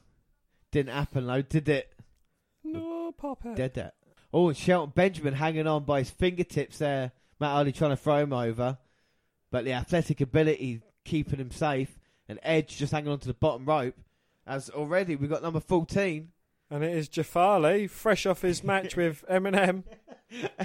Didn't 0.72 0.94
happen 0.94 1.26
though, 1.26 1.41
did 1.41 1.69
it? 1.69 1.94
No, 2.65 3.14
pop 3.14 3.45
it. 3.45 3.56
Did 3.56 3.76
that? 3.76 3.95
Oh, 4.34 4.49
and 4.49 4.57
Shelton 4.57 4.91
Benjamin 4.94 5.35
hanging 5.35 5.65
on 5.68 5.85
by 5.85 5.99
his 5.99 6.10
fingertips 6.10 6.80
there. 6.80 7.14
Matt 7.40 7.52
Hardy 7.52 7.72
trying 7.72 7.91
to 7.91 7.98
throw 7.98 8.18
him 8.18 8.34
over, 8.34 8.77
but 9.49 9.64
the 9.64 9.72
athletic 9.73 10.19
ability 10.19 10.81
keeping 11.06 11.40
him 11.40 11.52
safe, 11.52 11.98
and 12.27 12.40
Edge 12.44 12.76
just 12.77 12.91
hanging 12.91 13.11
on 13.11 13.19
to 13.19 13.27
the 13.27 13.34
bottom 13.34 13.65
rope. 13.65 13.95
As 14.45 14.69
already 14.69 15.15
we 15.15 15.27
got 15.30 15.44
number 15.44 15.61
fourteen. 15.61 16.32
And 16.73 16.83
it 16.83 16.97
is 16.97 17.07
Jeff 17.07 17.31
Hardy, 17.31 17.85
fresh 17.85 18.25
off 18.25 18.41
his 18.41 18.63
match 18.63 18.95
with 18.97 19.23
MNM, 19.29 19.83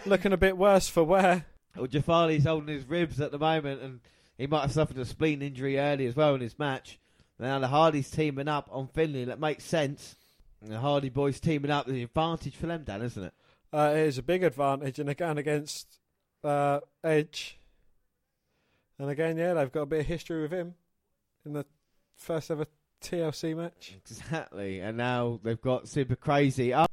looking 0.06 0.32
a 0.32 0.38
bit 0.38 0.56
worse 0.56 0.88
for 0.88 1.04
wear. 1.04 1.44
Well, 1.76 1.86
Jeff 1.86 2.06
Hardy's 2.06 2.44
holding 2.44 2.74
his 2.74 2.88
ribs 2.88 3.20
at 3.20 3.30
the 3.30 3.38
moment, 3.38 3.82
and 3.82 4.00
he 4.38 4.46
might 4.46 4.62
have 4.62 4.72
suffered 4.72 4.96
a 4.96 5.04
spleen 5.04 5.42
injury 5.42 5.78
early 5.78 6.06
as 6.06 6.16
well 6.16 6.34
in 6.34 6.40
his 6.40 6.58
match. 6.58 6.98
Now 7.38 7.58
the 7.58 7.68
Hardys 7.68 8.10
teaming 8.10 8.48
up 8.48 8.70
on 8.72 8.88
Finlay, 8.88 9.26
that 9.26 9.38
makes 9.38 9.64
sense. 9.64 10.16
And 10.62 10.72
the 10.72 10.78
Hardy 10.78 11.10
boys 11.10 11.40
teaming 11.40 11.70
up, 11.70 11.86
the 11.86 12.04
advantage 12.04 12.56
for 12.56 12.68
them, 12.68 12.84
Dan, 12.84 13.02
isn't 13.02 13.24
it? 13.24 13.34
Uh, 13.70 13.92
it 13.94 14.06
is 14.06 14.16
a 14.16 14.22
big 14.22 14.42
advantage, 14.42 14.98
and 14.98 15.10
again 15.10 15.36
against 15.36 15.98
uh, 16.42 16.80
Edge. 17.04 17.58
And 18.98 19.10
again, 19.10 19.36
yeah, 19.36 19.52
they've 19.52 19.70
got 19.70 19.82
a 19.82 19.86
bit 19.86 20.00
of 20.00 20.06
history 20.06 20.40
with 20.40 20.52
him 20.52 20.72
in 21.44 21.52
the 21.52 21.66
first 22.16 22.50
ever 22.50 22.64
TLC 23.02 23.56
match. 23.56 23.96
Exactly. 23.96 24.80
And 24.80 24.96
now 24.96 25.40
they've 25.42 25.60
got 25.60 25.88
Super 25.88 26.16
Crazy 26.16 26.72
up. 26.72 26.92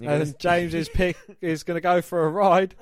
And 0.00 0.38
James's 0.38 0.88
pick 0.88 1.16
is 1.40 1.62
going 1.62 1.76
to 1.76 1.80
go 1.80 2.02
for 2.02 2.24
a 2.24 2.28
ride. 2.28 2.74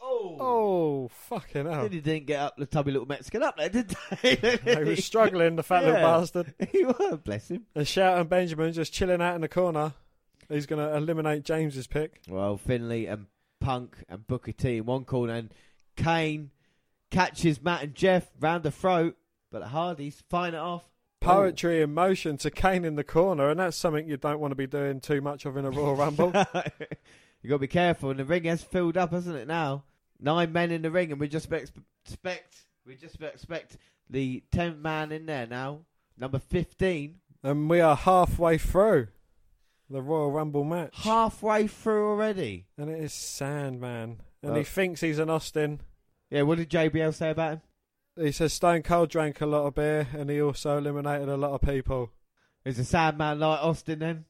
Oh, 0.00 0.36
oh 0.40 1.08
fucking 1.08 1.66
hell. 1.66 1.88
He 1.88 2.00
didn't 2.00 2.26
get 2.26 2.40
up 2.40 2.56
the 2.56 2.66
tubby 2.66 2.92
little 2.92 3.06
Mexican 3.06 3.42
up 3.42 3.56
there, 3.56 3.68
did 3.68 3.96
they? 4.22 4.34
he 4.64 4.84
was 4.84 5.04
struggling, 5.04 5.56
the 5.56 5.62
fat 5.62 5.84
little 5.84 6.00
bastard. 6.00 6.54
He 6.70 6.84
was, 6.84 7.20
bless 7.24 7.48
him. 7.48 7.66
And 7.74 7.86
Shelton 7.86 8.26
Benjamin 8.26 8.72
just 8.72 8.92
chilling 8.92 9.22
out 9.22 9.34
in 9.34 9.40
the 9.40 9.48
corner. 9.48 9.94
He's 10.48 10.66
going 10.66 10.86
to 10.86 10.96
eliminate 10.96 11.44
James's 11.44 11.86
pick. 11.86 12.20
Well, 12.28 12.56
Finlay 12.56 13.06
and 13.06 13.26
Punk 13.60 14.04
and 14.08 14.26
Booker 14.26 14.52
T 14.52 14.76
in 14.76 14.86
one 14.86 15.04
corner, 15.04 15.34
and 15.34 15.50
Kane 15.96 16.50
catches 17.10 17.62
Matt 17.62 17.82
and 17.82 17.94
Jeff 17.94 18.28
round 18.40 18.64
the 18.64 18.70
throat, 18.70 19.16
but 19.54 19.62
Hardys 19.62 20.20
fine 20.28 20.52
it 20.52 20.58
off. 20.58 20.82
Poetry 21.20 21.80
in 21.80 21.94
motion 21.94 22.36
to 22.38 22.50
Kane 22.50 22.84
in 22.84 22.96
the 22.96 23.04
corner, 23.04 23.48
and 23.48 23.60
that's 23.60 23.76
something 23.76 24.08
you 24.08 24.16
don't 24.16 24.40
want 24.40 24.50
to 24.50 24.56
be 24.56 24.66
doing 24.66 25.00
too 25.00 25.20
much 25.20 25.46
of 25.46 25.56
in 25.56 25.64
a 25.64 25.70
Royal 25.70 25.94
Rumble. 25.94 26.32
you 27.40 27.48
got 27.48 27.54
to 27.54 27.58
be 27.58 27.68
careful, 27.68 28.10
and 28.10 28.18
the 28.18 28.24
ring 28.24 28.44
has 28.44 28.62
filled 28.62 28.96
up, 28.96 29.12
hasn't 29.12 29.36
it? 29.36 29.46
Now 29.46 29.84
nine 30.20 30.52
men 30.52 30.72
in 30.72 30.82
the 30.82 30.90
ring, 30.90 31.12
and 31.12 31.20
we 31.20 31.28
just 31.28 31.50
expect, 31.52 31.78
expect 32.04 32.56
we 32.84 32.96
just 32.96 33.22
expect 33.22 33.76
the 34.10 34.42
tenth 34.50 34.78
man 34.78 35.12
in 35.12 35.26
there 35.26 35.46
now, 35.46 35.82
number 36.18 36.40
fifteen. 36.40 37.20
and 37.44 37.70
we 37.70 37.80
are 37.80 37.94
halfway 37.94 38.58
through 38.58 39.06
the 39.88 40.02
Royal 40.02 40.32
Rumble 40.32 40.64
match. 40.64 40.94
Halfway 40.94 41.68
through 41.68 42.10
already. 42.10 42.66
And 42.76 42.90
it 42.90 43.00
is 43.00 43.12
Sandman. 43.12 44.20
And 44.42 44.50
Well- 44.50 44.54
he 44.56 44.64
thinks 44.64 45.00
he's 45.00 45.20
an 45.20 45.30
Austin. 45.30 45.80
Yeah, 46.28 46.42
what 46.42 46.58
did 46.58 46.70
JBL 46.70 47.12
say 47.12 47.30
about 47.30 47.52
him? 47.52 47.60
He 48.16 48.32
says 48.32 48.52
Stone 48.52 48.82
Cold 48.82 49.10
drank 49.10 49.40
a 49.40 49.46
lot 49.46 49.66
of 49.66 49.74
beer 49.74 50.08
and 50.16 50.30
he 50.30 50.40
also 50.40 50.78
eliminated 50.78 51.28
a 51.28 51.36
lot 51.36 51.52
of 51.52 51.62
people. 51.62 52.12
Is 52.64 52.78
a 52.78 52.84
sad 52.84 53.18
man 53.18 53.40
like 53.40 53.60
Austin 53.60 53.98
then? 53.98 54.24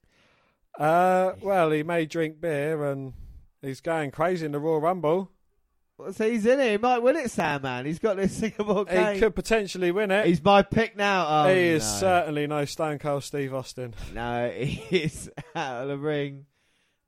Uh, 0.78 1.32
well, 1.40 1.70
he 1.70 1.82
may 1.82 2.06
drink 2.06 2.40
beer 2.40 2.84
and 2.84 3.12
he's 3.62 3.80
going 3.80 4.10
crazy 4.10 4.46
in 4.46 4.52
the 4.52 4.58
Royal 4.58 4.80
Rumble. 4.80 5.30
Well, 5.96 6.12
so 6.12 6.28
he's 6.28 6.44
in 6.44 6.58
it. 6.58 6.70
He 6.72 6.76
might 6.78 6.98
win 6.98 7.16
it, 7.16 7.30
Sandman. 7.30 7.86
He's 7.86 8.00
got 8.00 8.16
this 8.16 8.32
Singapore 8.36 8.84
cane. 8.86 9.14
He 9.14 9.20
could 9.20 9.34
potentially 9.34 9.92
win 9.92 10.10
it. 10.10 10.26
He's 10.26 10.42
my 10.42 10.62
pick 10.62 10.96
now. 10.96 11.44
Oh, 11.44 11.54
he 11.54 11.60
is 11.60 11.84
no. 11.84 11.98
certainly 12.00 12.46
no 12.46 12.64
Stone 12.64 12.98
Cold 12.98 13.22
Steve 13.22 13.54
Austin. 13.54 13.94
No, 14.12 14.50
he's 14.56 15.28
out 15.54 15.82
of 15.82 15.88
the 15.88 15.98
ring, 15.98 16.46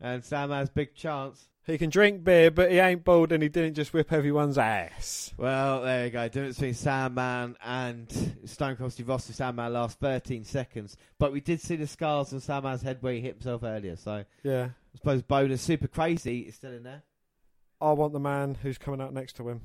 and 0.00 0.24
Sam 0.24 0.50
has 0.50 0.70
big 0.70 0.94
chance. 0.94 1.48
He 1.66 1.78
can 1.78 1.90
drink 1.90 2.22
beer, 2.22 2.52
but 2.52 2.70
he 2.70 2.78
ain't 2.78 3.02
bald 3.04 3.32
and 3.32 3.42
he 3.42 3.48
didn't 3.48 3.74
just 3.74 3.92
whip 3.92 4.12
everyone's 4.12 4.56
ass. 4.56 5.34
Well, 5.36 5.82
there 5.82 6.04
you 6.04 6.10
go. 6.12 6.28
Difference 6.28 6.56
between 6.56 6.74
Sandman 6.74 7.56
and 7.64 8.38
Stone 8.44 8.76
Cold 8.76 8.92
Steve 8.92 9.10
Austin. 9.10 9.34
Sandman 9.34 9.72
last 9.72 9.98
13 9.98 10.44
seconds, 10.44 10.96
but 11.18 11.32
we 11.32 11.40
did 11.40 11.60
see 11.60 11.74
the 11.74 11.88
scars 11.88 12.32
on 12.32 12.40
Sandman's 12.40 12.82
head 12.82 12.98
where 13.00 13.14
he 13.14 13.20
hit 13.20 13.34
himself 13.34 13.64
earlier. 13.64 13.96
So 13.96 14.24
Yeah. 14.44 14.68
I 14.94 14.96
suppose 14.96 15.22
bonus 15.22 15.60
super 15.60 15.88
crazy 15.88 16.40
is 16.42 16.54
still 16.54 16.72
in 16.72 16.84
there. 16.84 17.02
I 17.80 17.92
want 17.92 18.12
the 18.12 18.20
man 18.20 18.56
who's 18.62 18.78
coming 18.78 19.00
out 19.00 19.12
next 19.12 19.34
to 19.36 19.48
him. 19.48 19.60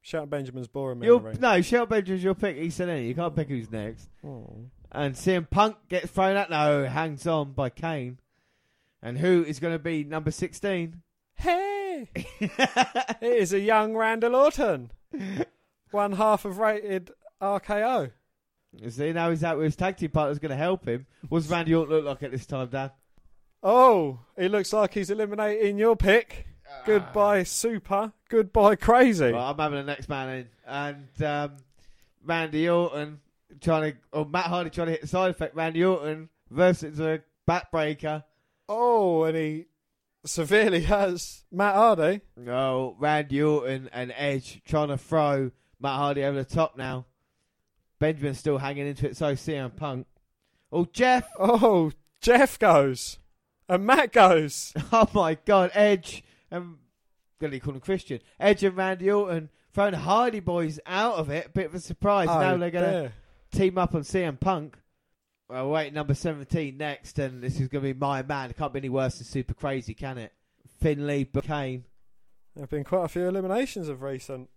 Shelton 0.00 0.28
Benjamin's 0.28 0.68
boring 0.68 0.98
me 0.98 1.06
no, 1.38 1.62
Shelton 1.62 1.88
Benjamin's 1.88 2.24
your 2.24 2.34
pick. 2.34 2.56
He's 2.56 2.74
still 2.74 2.88
in 2.88 2.98
it. 2.98 3.06
You 3.06 3.14
can't 3.14 3.36
pick 3.36 3.48
who's 3.48 3.70
next. 3.70 4.08
Oh. 4.26 4.50
And 4.92 5.14
CM 5.14 5.48
Punk 5.48 5.76
gets 5.88 6.10
thrown 6.10 6.36
out. 6.36 6.50
No, 6.50 6.84
hangs 6.86 7.26
on 7.26 7.52
by 7.52 7.68
Kane. 7.68 8.18
And 9.02 9.18
who 9.18 9.44
is 9.44 9.60
going 9.60 9.74
to 9.74 9.78
be 9.78 10.04
number 10.04 10.30
16? 10.30 11.02
Hey! 11.36 12.08
it 12.14 13.22
is 13.22 13.52
a 13.52 13.60
young 13.60 13.96
Randall 13.96 14.36
Orton. 14.36 14.90
One 15.90 16.12
half 16.12 16.44
of 16.44 16.58
rated 16.58 17.12
RKO. 17.40 18.10
You 18.72 18.90
see, 18.90 19.12
now 19.12 19.30
he's 19.30 19.44
out 19.44 19.56
with 19.56 19.66
his 19.66 19.76
tag 19.76 19.96
team 19.96 20.10
partner's 20.10 20.38
going 20.38 20.50
to 20.50 20.56
help 20.56 20.86
him. 20.86 21.06
What's 21.28 21.48
Randy 21.48 21.74
Orton 21.74 21.94
look 21.94 22.04
like 22.04 22.22
at 22.22 22.32
this 22.32 22.46
time, 22.46 22.68
Dan? 22.68 22.90
Oh, 23.62 24.20
he 24.38 24.48
looks 24.48 24.72
like 24.72 24.94
he's 24.94 25.10
eliminating 25.10 25.78
your 25.78 25.96
pick. 25.96 26.46
Goodbye, 26.84 27.44
Super. 27.44 28.12
Goodbye, 28.28 28.76
Crazy. 28.76 29.32
Well, 29.32 29.50
I'm 29.50 29.58
having 29.58 29.78
the 29.78 29.84
next 29.84 30.08
man 30.08 30.28
in. 30.28 30.48
And 30.66 31.22
um, 31.22 31.56
Randy 32.24 32.68
Orton 32.68 33.20
trying 33.60 33.92
to, 33.92 33.98
or 34.12 34.26
Matt 34.26 34.46
Hardy 34.46 34.70
trying 34.70 34.86
to 34.86 34.92
hit 34.92 35.02
the 35.02 35.06
side 35.06 35.30
effect. 35.30 35.54
Randy 35.54 35.84
Orton 35.84 36.28
versus 36.50 36.98
a 37.00 37.22
backbreaker. 37.48 38.24
Oh, 38.68 39.24
and 39.24 39.36
he 39.36 39.66
severely 40.24 40.82
has 40.82 41.44
Matt 41.52 41.74
Hardy. 41.74 42.20
No, 42.36 42.96
Randy 42.98 43.42
Orton 43.42 43.88
and 43.92 44.12
Edge 44.16 44.62
trying 44.64 44.88
to 44.88 44.98
throw 44.98 45.50
Matt 45.80 45.96
Hardy 45.98 46.24
over 46.24 46.38
the 46.38 46.44
top 46.44 46.76
now. 46.76 47.06
Benjamin's 47.98 48.38
still 48.38 48.58
hanging 48.58 48.86
into 48.86 49.08
it, 49.08 49.16
so 49.16 49.34
CM 49.34 49.74
Punk. 49.74 50.06
Oh, 50.72 50.86
Jeff! 50.92 51.26
Oh, 51.38 51.92
Jeff 52.20 52.58
goes. 52.58 53.18
And 53.68 53.86
Matt 53.86 54.12
goes. 54.12 54.72
Oh 54.92 55.08
my 55.14 55.34
God, 55.44 55.70
Edge 55.74 56.22
and 56.50 56.76
gonna 57.40 57.60
call 57.60 57.74
him 57.74 57.80
Christian. 57.80 58.20
Edge 58.38 58.62
and 58.64 58.76
Randy 58.76 59.10
Orton 59.10 59.50
throwing 59.72 59.94
Hardy 59.94 60.40
Boys 60.40 60.78
out 60.86 61.16
of 61.16 61.30
it. 61.30 61.52
Bit 61.54 61.66
of 61.66 61.74
a 61.74 61.80
surprise. 61.80 62.28
Oh, 62.30 62.38
now 62.40 62.56
they're 62.56 62.70
gonna 62.70 63.12
team 63.52 63.78
up 63.78 63.94
on 63.94 64.02
CM 64.02 64.38
Punk. 64.38 64.76
Well, 65.48 65.68
wait, 65.70 65.92
number 65.92 66.14
seventeen 66.14 66.78
next, 66.78 67.18
and 67.18 67.42
this 67.42 67.60
is 67.60 67.68
gonna 67.68 67.82
be 67.82 67.92
my 67.92 68.22
man. 68.22 68.50
It 68.50 68.56
can't 68.56 68.72
be 68.72 68.80
any 68.80 68.88
worse 68.88 69.18
than 69.18 69.26
Super 69.26 69.54
Crazy, 69.54 69.94
can 69.94 70.18
it? 70.18 70.32
Finlay, 70.80 71.24
Kane. 71.24 71.84
There 72.54 72.62
have 72.62 72.70
been 72.70 72.84
quite 72.84 73.04
a 73.04 73.08
few 73.08 73.26
eliminations 73.26 73.88
of 73.88 74.02
recent. 74.02 74.48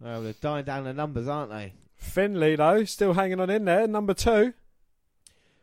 Well, 0.00 0.22
they're 0.22 0.32
dying 0.34 0.64
down 0.64 0.84
the 0.84 0.92
numbers, 0.92 1.28
aren't 1.28 1.50
they? 1.50 1.74
Finlay, 1.96 2.56
though, 2.56 2.84
still 2.84 3.14
hanging 3.14 3.40
on 3.40 3.48
in 3.50 3.64
there. 3.64 3.86
Number 3.86 4.12
two. 4.12 4.52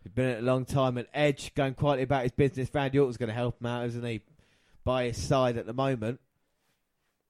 He's 0.04 0.14
been 0.14 0.30
at 0.30 0.40
a 0.40 0.42
long 0.42 0.66
time, 0.66 0.98
and 0.98 1.08
Edge 1.14 1.54
going 1.54 1.76
quietly 1.76 2.04
about 2.04 2.24
his 2.24 2.32
business. 2.32 2.70
Randy 2.74 2.98
Orton's 2.98 3.18
going 3.18 3.28
to 3.30 3.36
help 3.36 3.62
him 3.62 3.68
out, 3.68 3.86
isn't 3.86 4.04
he? 4.04 4.22
By 4.84 5.06
his 5.06 5.18
side 5.18 5.58
at 5.58 5.68
the 5.68 5.74
moment. 5.74 6.20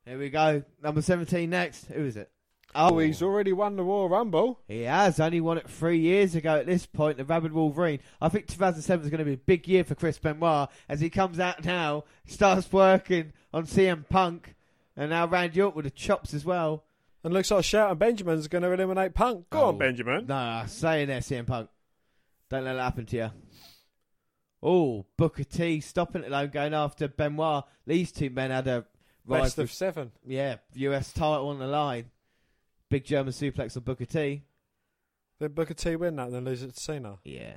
Here 0.06 0.18
we 0.18 0.30
go. 0.30 0.64
Number 0.82 1.02
17 1.02 1.50
next. 1.50 1.88
Who 1.88 2.06
is 2.06 2.16
it? 2.16 2.32
Oh, 2.76 2.98
he's 3.00 3.22
already 3.22 3.54
won 3.54 3.76
the 3.76 3.84
Royal 3.84 4.10
Rumble. 4.10 4.60
He 4.68 4.82
has. 4.84 5.20
Only 5.20 5.42
won 5.42 5.58
it 5.58 5.70
three 5.70 6.00
years 6.00 6.36
ago 6.36 6.56
at 6.56 6.66
this 6.66 6.86
point, 6.86 7.18
the 7.18 7.26
Rabid 7.26 7.52
Wolverine. 7.52 8.00
I 8.22 8.30
think 8.30 8.48
2007 8.48 9.06
is 9.06 9.10
going 9.10 9.20
to 9.20 9.26
be 9.26 9.34
a 9.34 9.38
big 9.38 9.68
year 9.68 9.84
for 9.84 9.96
Chris 9.96 10.18
Benoit 10.18 10.70
as 10.88 11.00
he 11.02 11.10
comes 11.10 11.40
out 11.40 11.64
now, 11.66 12.06
starts 12.26 12.72
working 12.72 13.34
on 13.54 13.66
CM 13.66 14.08
Punk, 14.08 14.56
and 14.96 15.10
now 15.10 15.28
Randy 15.28 15.62
Orton 15.62 15.76
with 15.76 15.86
the 15.86 15.92
chops 15.92 16.34
as 16.34 16.46
well. 16.46 16.84
And 17.24 17.34
looks 17.34 17.52
like 17.52 17.64
Shelton 17.64 17.98
Benjamin's 17.98 18.48
going 18.48 18.64
to 18.64 18.72
eliminate 18.72 19.14
Punk. 19.14 19.50
Go 19.52 19.66
on, 19.66 19.76
oh, 19.76 19.78
Benjamin. 19.78 20.26
No, 20.26 20.62
no, 20.62 20.68
stay 20.68 21.04
in 21.04 21.10
there, 21.10 21.20
CM 21.20 21.46
Punk. 21.46 21.70
Don't 22.50 22.64
let 22.64 22.74
that 22.74 22.82
happen 22.82 23.06
to 23.06 23.16
you. 23.16 23.32
Oh, 24.64 25.06
Booker 25.18 25.44
T 25.44 25.82
stopping 25.82 26.24
it 26.24 26.30
though, 26.30 26.48
going 26.48 26.74
after 26.74 27.08
Benoit. 27.08 27.64
These 27.86 28.12
two 28.12 28.30
men 28.30 28.52
had 28.52 28.68
a 28.68 28.86
Best 29.28 29.60
of 29.60 29.72
seven. 29.72 30.12
Yeah, 30.26 30.58
US 30.76 31.14
title 31.14 31.50
on 31.50 31.60
the 31.60 31.68
line. 31.68 32.06
Big 32.92 33.06
German 33.06 33.32
suplex 33.32 33.78
on 33.78 33.84
Booker 33.84 34.06
T. 34.06 34.44
Did 35.40 35.56
Booker 35.56 35.74
T 35.74 35.96
win 35.96 36.18
that 36.18 36.28
and 36.28 36.36
then 36.36 36.44
lose 36.46 36.62
it 36.62 36.74
to 36.76 36.80
Cena? 36.80 37.18
Yeah. 37.24 37.54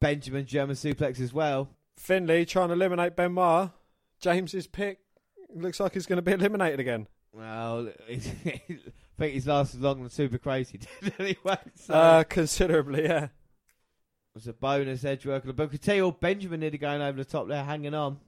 Benjamin 0.00 0.46
German 0.46 0.74
suplex 0.76 1.20
as 1.20 1.32
well. 1.32 1.68
Finlay 1.98 2.44
trying 2.46 2.68
to 2.68 2.74
eliminate 2.74 3.14
Benoit. 3.14 3.70
James's 4.20 4.66
pick 4.66 4.98
looks 5.54 5.78
like 5.78 5.92
he's 5.92 6.06
going 6.06 6.16
to 6.16 6.22
be 6.22 6.32
eliminated 6.32 6.80
again. 6.80 7.06
Well, 7.32 7.90
I 8.10 8.16
think 9.18 9.34
he's 9.34 9.46
lasted 9.46 9.82
longer 9.82 10.04
than 10.04 10.10
Super 10.10 10.38
Crazy 10.38 10.78
did 11.02 11.12
anyway. 11.18 11.58
So 11.74 11.92
Uh, 11.94 12.24
considerably, 12.24 13.04
yeah. 13.04 13.24
it 13.24 13.30
was 14.34 14.48
a 14.48 14.54
bonus 14.54 15.04
edge 15.04 15.26
work 15.26 15.44
of 15.44 15.54
Booker 15.54 15.76
T 15.76 16.00
or 16.00 16.12
Benjamin 16.12 16.60
nearly 16.60 16.78
going 16.78 17.02
over 17.02 17.18
the 17.18 17.24
top 17.26 17.46
there, 17.46 17.62
hanging 17.62 17.94
on. 17.94 18.18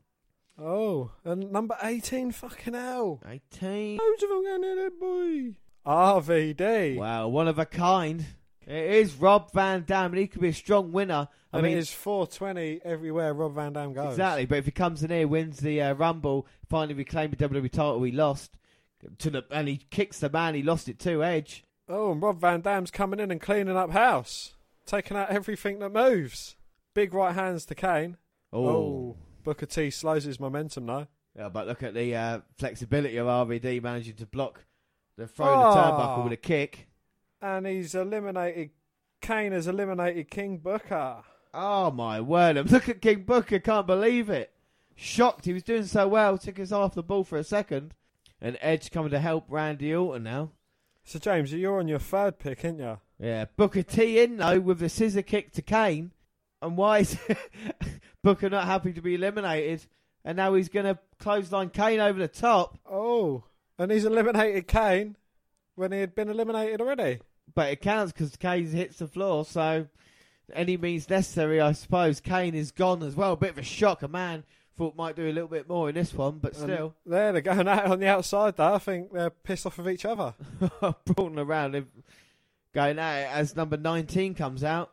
Oh, 0.58 1.10
and 1.24 1.50
number 1.50 1.74
18, 1.82 2.32
fucking 2.32 2.74
hell. 2.74 3.20
18. 3.26 3.96
Loads 3.96 4.22
of 4.22 4.28
them 4.28 4.44
going 4.44 4.64
in 4.64 4.76
there, 4.76 4.90
boy. 4.90 5.54
RVD. 5.86 6.96
Wow, 6.96 7.28
one 7.28 7.48
of 7.48 7.58
a 7.58 7.66
kind. 7.66 8.24
It 8.66 8.90
is 8.94 9.14
Rob 9.14 9.52
Van 9.52 9.84
Dam, 9.84 10.12
and 10.12 10.20
he 10.20 10.28
could 10.28 10.42
be 10.42 10.48
a 10.48 10.54
strong 10.54 10.92
winner. 10.92 11.28
I 11.52 11.58
and 11.58 11.66
mean, 11.66 11.76
it 11.76 11.80
is 11.80 11.90
420 11.90 12.80
everywhere 12.84 13.34
Rob 13.34 13.54
Van 13.54 13.72
Dam 13.72 13.92
goes. 13.92 14.12
exactly. 14.12 14.46
But 14.46 14.58
if 14.58 14.66
he 14.66 14.70
comes 14.70 15.02
in 15.02 15.10
here, 15.10 15.26
wins 15.26 15.58
the 15.58 15.82
uh, 15.82 15.94
Rumble, 15.94 16.46
finally 16.68 16.94
reclaimed 16.94 17.32
the 17.32 17.48
WWE 17.48 17.70
title 17.70 18.02
he 18.02 18.12
lost, 18.12 18.56
to 19.18 19.30
the 19.30 19.44
and 19.50 19.66
he 19.66 19.78
kicks 19.90 20.20
the 20.20 20.30
man 20.30 20.54
he 20.54 20.62
lost 20.62 20.88
it 20.88 20.98
to, 21.00 21.24
Edge. 21.24 21.64
Oh, 21.88 22.12
and 22.12 22.22
Rob 22.22 22.40
Van 22.40 22.60
Dam's 22.60 22.92
coming 22.92 23.18
in 23.18 23.32
and 23.32 23.40
cleaning 23.40 23.76
up 23.76 23.90
house. 23.90 24.54
Taking 24.86 25.16
out 25.16 25.30
everything 25.30 25.80
that 25.80 25.90
moves. 25.90 26.56
Big 26.94 27.12
right 27.14 27.34
hands 27.34 27.64
to 27.66 27.74
Kane. 27.74 28.16
Oh. 28.52 29.16
Booker 29.42 29.66
T 29.66 29.90
slows 29.90 30.24
his 30.24 30.38
momentum 30.38 30.86
though. 30.86 31.06
Yeah, 31.36 31.48
but 31.48 31.66
look 31.66 31.82
at 31.82 31.94
the 31.94 32.14
uh, 32.14 32.40
flexibility 32.58 33.16
of 33.16 33.26
RVD 33.26 33.82
managing 33.82 34.14
to 34.16 34.26
block 34.26 34.64
the 35.16 35.26
throw 35.26 35.46
Ah. 35.46 35.74
the 35.74 35.80
turnbuckle 35.80 36.24
with 36.24 36.32
a 36.32 36.36
kick. 36.36 36.88
And 37.42 37.66
he's 37.66 37.94
eliminated. 37.94 38.70
Kane 39.20 39.52
has 39.52 39.66
eliminated 39.66 40.30
King 40.30 40.58
Booker. 40.58 41.22
Oh 41.52 41.90
my 41.90 42.20
word! 42.20 42.56
Look 42.70 42.88
at 42.88 43.00
King 43.02 43.22
Booker, 43.24 43.58
can't 43.58 43.86
believe 43.86 44.30
it. 44.30 44.52
Shocked, 44.94 45.46
he 45.46 45.52
was 45.52 45.62
doing 45.62 45.84
so 45.86 46.06
well, 46.08 46.36
took 46.38 46.58
his 46.58 46.72
off 46.72 46.94
the 46.94 47.02
ball 47.02 47.24
for 47.24 47.38
a 47.38 47.44
second. 47.44 47.94
And 48.40 48.56
Edge 48.60 48.90
coming 48.90 49.10
to 49.10 49.18
help 49.18 49.46
Randy 49.48 49.94
Orton 49.94 50.22
now. 50.22 50.52
So 51.04 51.18
James, 51.18 51.52
you're 51.52 51.78
on 51.78 51.88
your 51.88 51.98
third 51.98 52.38
pick, 52.38 52.64
aren't 52.64 52.78
you? 52.78 52.98
Yeah, 53.18 53.46
Booker 53.56 53.82
T 53.82 54.20
in 54.20 54.36
though 54.38 54.60
with 54.60 54.78
the 54.78 54.88
scissor 54.88 55.22
kick 55.22 55.52
to 55.52 55.62
Kane. 55.62 56.12
And 56.62 56.76
why 56.76 56.98
is 57.00 57.18
Booker 58.22 58.50
not 58.50 58.66
happy 58.66 58.92
to 58.92 59.00
be 59.02 59.14
eliminated? 59.14 59.86
And 60.24 60.36
now 60.36 60.54
he's 60.54 60.68
going 60.68 60.84
to 60.86 60.98
clothesline 61.18 61.70
Kane 61.70 62.00
over 62.00 62.18
the 62.18 62.28
top. 62.28 62.78
Oh, 62.90 63.44
and 63.80 63.90
he's 63.90 64.04
eliminated 64.04 64.68
Kane 64.68 65.16
when 65.74 65.90
he 65.90 66.00
had 66.00 66.14
been 66.14 66.28
eliminated 66.28 66.82
already. 66.82 67.20
But 67.54 67.72
it 67.72 67.80
counts 67.80 68.12
because 68.12 68.36
Kane 68.36 68.66
hits 68.66 68.98
the 68.98 69.08
floor, 69.08 69.44
so 69.46 69.86
any 70.52 70.76
means 70.76 71.08
necessary, 71.08 71.60
I 71.60 71.72
suppose. 71.72 72.20
Kane 72.20 72.54
is 72.54 72.72
gone 72.72 73.02
as 73.02 73.16
well. 73.16 73.32
A 73.32 73.36
bit 73.36 73.50
of 73.50 73.58
a 73.58 73.62
shock. 73.62 74.02
A 74.02 74.08
man 74.08 74.44
thought 74.76 74.96
might 74.96 75.16
do 75.16 75.28
a 75.28 75.32
little 75.32 75.48
bit 75.48 75.66
more 75.66 75.88
in 75.88 75.94
this 75.94 76.12
one, 76.12 76.38
but 76.38 76.52
And 76.52 76.62
still. 76.62 76.94
there 77.06 77.32
they're 77.32 77.40
going 77.40 77.66
out 77.66 77.86
on 77.86 78.00
the 78.00 78.06
outside. 78.06 78.56
Though 78.56 78.74
I 78.74 78.78
think 78.78 79.12
they're 79.12 79.30
pissed 79.30 79.64
off 79.66 79.78
of 79.78 79.88
each 79.88 80.04
other. 80.04 80.34
brawling 81.06 81.38
around, 81.38 81.74
him, 81.74 81.88
going 82.74 82.98
out 82.98 83.14
as 83.32 83.56
number 83.56 83.78
19 83.78 84.34
comes 84.34 84.62
out. 84.62 84.92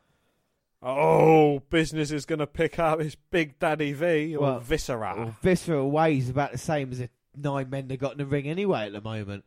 Oh, 0.81 1.59
business 1.69 2.11
is 2.11 2.25
going 2.25 2.39
to 2.39 2.47
pick 2.47 2.79
up 2.79 2.99
his 2.99 3.15
Big 3.15 3.59
Daddy 3.59 3.93
V 3.93 4.35
or 4.35 4.41
Well, 4.41 4.59
Viscera. 4.59 5.13
Well, 5.17 5.35
Viscera 5.41 5.85
weighs 5.85 6.29
about 6.29 6.51
the 6.51 6.57
same 6.57 6.91
as 6.91 6.99
the 6.99 7.09
nine 7.37 7.69
men 7.69 7.87
they 7.87 7.97
got 7.97 8.13
in 8.13 8.17
the 8.17 8.25
ring 8.25 8.47
anyway 8.47 8.85
at 8.85 8.93
the 8.93 9.01
moment. 9.01 9.43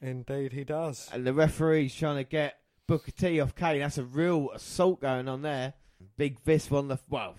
Indeed, 0.00 0.52
he 0.52 0.64
does. 0.64 1.08
And 1.12 1.26
the 1.26 1.32
referee's 1.32 1.94
trying 1.94 2.16
to 2.16 2.24
get 2.24 2.58
Booker 2.86 3.10
T 3.10 3.40
off 3.40 3.54
Kane. 3.54 3.80
That's 3.80 3.98
a 3.98 4.04
real 4.04 4.50
assault 4.54 5.00
going 5.00 5.28
on 5.28 5.42
there. 5.42 5.74
Big 6.16 6.40
Vis 6.40 6.70
on 6.70 6.88
the 6.88 6.98
well, 7.08 7.36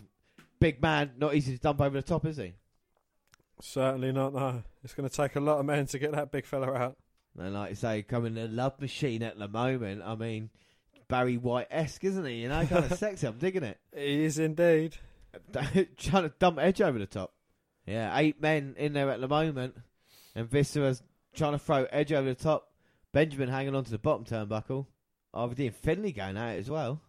big 0.60 0.82
man, 0.82 1.12
not 1.18 1.36
easy 1.36 1.54
to 1.54 1.62
dump 1.62 1.82
over 1.82 1.96
the 1.96 2.08
top, 2.08 2.26
is 2.26 2.38
he? 2.38 2.54
Certainly 3.62 4.12
not. 4.12 4.34
No, 4.34 4.64
it's 4.84 4.94
going 4.94 5.08
to 5.08 5.16
take 5.16 5.36
a 5.36 5.40
lot 5.40 5.60
of 5.60 5.66
men 5.66 5.86
to 5.88 6.00
get 6.00 6.12
that 6.14 6.32
big 6.32 6.46
fella 6.46 6.74
out. 6.74 6.98
And 7.38 7.54
like 7.54 7.72
you 7.72 7.76
say, 7.76 8.02
coming 8.02 8.34
the 8.34 8.48
love 8.48 8.80
machine 8.80 9.22
at 9.22 9.38
the 9.38 9.48
moment. 9.48 10.02
I 10.04 10.16
mean, 10.16 10.50
Barry 11.08 11.38
White 11.38 11.68
esque, 11.70 12.04
isn't 12.04 12.26
he? 12.26 12.42
You 12.42 12.50
know, 12.50 12.66
kind 12.66 12.86
of 12.86 12.94
sexy. 12.98 13.28
I'm 13.28 13.38
digging 13.38 13.64
it. 13.64 13.78
He 13.96 14.24
is 14.24 14.40
indeed. 14.40 14.98
trying 15.98 16.24
to 16.24 16.34
dump 16.40 16.60
Edge 16.60 16.82
over 16.82 16.98
the 16.98 17.06
top. 17.06 17.34
Yeah, 17.86 18.18
eight 18.18 18.42
men 18.42 18.76
in 18.78 18.94
there 18.94 19.12
at 19.12 19.22
the 19.22 19.28
moment, 19.28 19.76
and 20.36 20.50
Viscera's 20.50 21.02
trying 21.34 21.54
to 21.54 21.60
throw 21.60 21.86
Edge 21.92 22.12
over 22.14 22.30
the 22.30 22.36
top. 22.36 22.72
Benjamin 23.14 23.50
hanging 23.50 23.76
on 23.76 23.84
to 23.86 23.92
the 23.92 23.98
bottom 23.98 24.26
turnbuckle. 24.26 24.88
RVD 25.34 25.68
and 25.68 25.76
Finlay 25.76 26.12
going 26.12 26.38
at 26.38 26.56
it 26.56 26.60
as 26.60 26.70
well. 26.70 27.02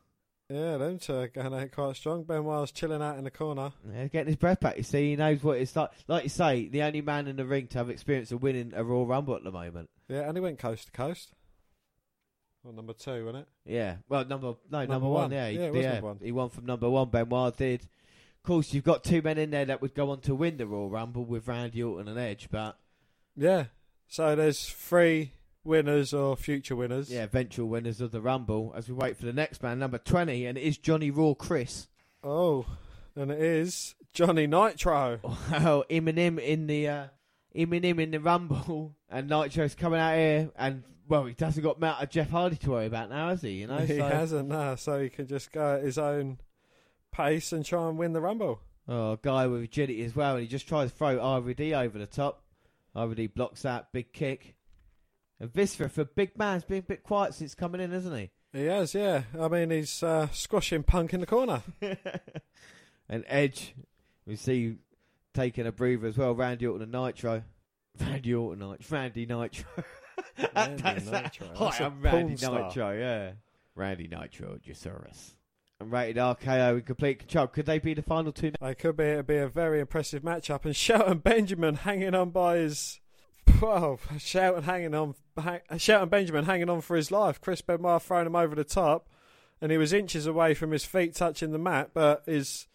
Yeah, 0.49 0.77
them 0.77 0.99
two 1.01 1.15
are 1.17 1.27
going 1.29 1.53
out 1.53 1.73
quite 1.73 1.97
strong. 1.97 2.23
Ben 2.23 2.43
Benoit's 2.43 2.71
chilling 2.71 3.03
out 3.03 3.19
in 3.19 3.25
the 3.25 3.31
corner. 3.33 3.73
Yeah, 3.93 4.07
getting 4.07 4.29
his 4.29 4.37
breath 4.37 4.61
back. 4.61 4.77
You 4.77 4.85
see, 4.85 5.11
he 5.11 5.17
knows 5.17 5.43
what 5.43 5.59
it's 5.59 5.75
like. 5.75 5.91
Like 6.07 6.23
you 6.23 6.29
say, 6.29 6.69
the 6.69 6.83
only 6.83 7.01
man 7.03 7.27
in 7.27 7.35
the 7.35 7.45
ring 7.45 7.67
to 7.69 7.79
have 7.79 7.91
experience 7.91 8.31
of 8.31 8.43
winning 8.43 8.73
a 8.77 8.85
Royal 8.85 9.07
Rumble 9.07 9.35
at 9.35 9.43
the 9.43 9.51
moment. 9.51 9.91
Yeah, 10.09 10.21
and 10.29 10.37
he 10.37 10.41
went 10.41 10.61
coast 10.61 10.87
to 10.87 10.93
coast. 10.93 11.33
Well, 12.63 12.75
number 12.75 12.93
two, 12.93 13.25
wasn't 13.25 13.47
it? 13.65 13.73
Yeah, 13.73 13.97
well, 14.09 14.25
number 14.25 14.55
no, 14.71 14.79
number, 14.79 14.93
Number 14.93 15.09
one. 15.09 15.23
one. 15.23 15.33
Yeah, 15.33 15.49
he, 15.49 15.57
Yeah, 15.59 15.65
it 15.65 15.73
was 15.73 15.85
number 15.87 16.07
one. 16.07 16.19
he 16.23 16.33
won 16.33 16.49
from 16.49 16.67
number 16.67 16.91
one. 16.91 17.09
Benoit 17.11 17.57
did. 17.57 17.83
Of 17.83 18.43
course, 18.45 18.73
you've 18.73 18.85
got 18.85 19.03
two 19.03 19.23
men 19.23 19.39
in 19.39 19.51
there 19.51 19.65
that 19.65 19.83
would 19.83 19.95
go 19.95 20.11
on 20.11 20.21
to 20.23 20.35
win 20.37 20.57
the 20.59 20.67
Royal 20.69 20.89
Rumble 20.89 21.25
with 21.25 21.49
Randy 21.49 21.83
Orton 21.83 22.07
and 22.07 22.19
Edge, 22.19 22.49
but 22.53 22.79
Yeah. 23.37 23.67
So 24.09 24.35
there's 24.35 24.65
three 24.69 25.33
winners 25.65 26.15
or 26.15 26.37
future 26.37 26.77
winners. 26.77 27.11
yeah, 27.11 27.25
eventual 27.25 27.69
winners 27.69 28.01
of 28.01 28.13
the 28.13 28.21
Rumble. 28.21 28.73
As 28.77 28.89
we 28.89 28.95
wait 28.95 29.17
for 29.17 29.27
the 29.27 29.33
next 29.33 29.63
man, 29.63 29.79
number 29.79 29.99
twenty, 29.99 30.47
and 30.47 30.57
it 30.57 30.63
is 30.63 30.79
Johnny 30.79 31.11
Raw 31.11 31.35
Chris. 31.35 31.89
Oh, 32.23 32.67
and 33.15 33.31
it 33.31 33.41
is 33.41 33.95
Johnny 34.13 34.47
Nitro. 34.47 35.21
Well, 35.23 35.85
MNM 35.91 36.39
in 36.39 36.67
the 36.67 36.89
uh, 36.89 37.07
MNM 37.55 38.01
in 38.01 38.11
the 38.13 38.21
Rumble, 38.21 38.97
and 39.11 39.29
Nitro's 39.29 39.75
coming 39.75 40.01
out 40.01 40.17
here, 40.17 40.51
and 40.57 40.85
well, 41.09 41.25
he 41.25 41.35
hasn't 41.39 41.65
got 41.65 41.81
Matt 41.81 42.03
of 42.03 42.11
Jeff 42.11 42.31
Hardy 42.31 42.57
to 42.57 42.71
worry 42.71 42.87
about 42.87 43.11
now, 43.11 43.29
has 43.31 43.43
he? 43.43 43.53
You 43.53 43.67
know, 43.67 43.79
he 43.87 43.99
so, 43.99 44.09
hasn't 44.09 44.49
now, 44.49 44.75
so 44.77 45.01
he 45.01 45.09
can 45.09 45.27
just 45.27 45.53
go 45.53 45.77
at 45.77 45.83
his 45.83 45.99
own 45.99 46.39
pace 47.13 47.53
and 47.53 47.65
try 47.65 47.89
and 47.89 47.99
win 47.99 48.13
the 48.13 48.21
Rumble. 48.21 48.61
Oh, 48.89 49.13
a 49.13 49.19
guy 49.21 49.47
with 49.49 49.63
agility 49.63 50.05
as 50.05 50.15
well, 50.15 50.35
and 50.35 50.43
he 50.43 50.49
just 50.49 50.69
tries 50.69 50.91
to 50.91 50.97
throw 50.97 51.17
RVD 51.17 51.77
over 51.77 51.99
the 51.99 52.07
top. 52.07 52.43
RVD 52.97 53.35
blocks 53.35 53.63
that 53.63 53.93
big 53.93 54.13
kick. 54.13 54.57
And 55.39 55.53
Viscera, 55.53 55.89
for 55.91 56.05
big 56.05 56.39
man, 56.39 56.55
has 56.55 56.65
been 56.65 56.79
a 56.79 56.83
bit 56.83 57.03
quiet 57.03 57.35
since 57.35 57.55
coming 57.55 57.81
in, 57.81 57.91
hasn't 57.93 58.17
he? 58.19 58.31
He 58.53 58.65
has, 58.67 58.95
yeah. 58.95 59.23
I 59.39 59.49
mean, 59.49 59.71
he's 59.71 60.03
uh, 60.03 60.29
squashing 60.33 60.83
Punk 60.83 61.13
in 61.13 61.21
the 61.21 61.27
corner. 61.27 61.63
and 63.09 63.25
Edge, 63.27 63.75
we 64.27 64.37
see 64.37 64.77
taking 65.35 65.67
a 65.67 65.73
breather 65.73 66.07
as 66.07 66.17
well. 66.17 66.35
Randy 66.35 66.67
Orton 66.67 66.83
and 66.83 66.93
Nitro. 66.93 67.43
Randy 68.01 68.35
Orton, 68.35 68.67
Nitro. 68.71 68.99
Randy 68.99 69.27
Nitro. 69.27 69.69
Randy 70.57 70.83
That's- 70.83 71.05
Nitro. 71.07 71.49
Hi, 71.55 71.65
That's 71.67 71.81
a 71.81 71.85
I'm 71.85 72.01
Randy 72.01 72.37
star. 72.39 72.69
Nitro, 72.69 72.93
yeah. 72.93 73.33
Randy 73.75 74.09
Nitro 74.09 74.59
service. 74.73 75.36
And 75.79 75.93
rated 75.93 76.17
RKO 76.17 76.77
in 76.79 76.83
complete 76.83 77.19
control. 77.19 77.49
Could 77.49 77.67
they 77.67 77.79
be 77.79 77.93
the 77.93 78.03
final 78.03 78.33
two? 78.33 78.53
They 78.61 78.75
could 78.75 78.97
be. 78.97 79.05
It'd 79.05 79.27
be 79.27 79.37
a 79.37 79.49
very 79.49 79.81
impressive 79.81 80.23
matchup. 80.23 80.65
And 80.65 80.75
Shelton 80.77 81.19
Benjamin 81.19 81.77
hanging 81.77 82.15
on 82.15 82.31
by 82.31 82.57
his. 82.57 83.01
Well, 83.61 84.01
Shelton 84.19 84.65
hanging 84.65 84.95
on. 84.95 85.15
Hang, 85.37 85.61
Shelton 85.77 86.09
Benjamin 86.09 86.45
hanging 86.45 86.71
on 86.71 86.81
for 86.81 86.97
his 86.97 87.11
life. 87.11 87.41
Chris 87.41 87.61
Benoit 87.61 88.03
throwing 88.03 88.27
him 88.27 88.37
over 88.37 88.55
the 88.55 88.65
top, 88.65 89.09
and 89.61 89.71
he 89.71 89.79
was 89.79 89.93
inches 89.93 90.27
away 90.27 90.55
from 90.55 90.71
his 90.71 90.85
feet 90.85 91.15
touching 91.15 91.53
the 91.53 91.59
mat, 91.59 91.91
but 91.93 92.23
his 92.27 92.67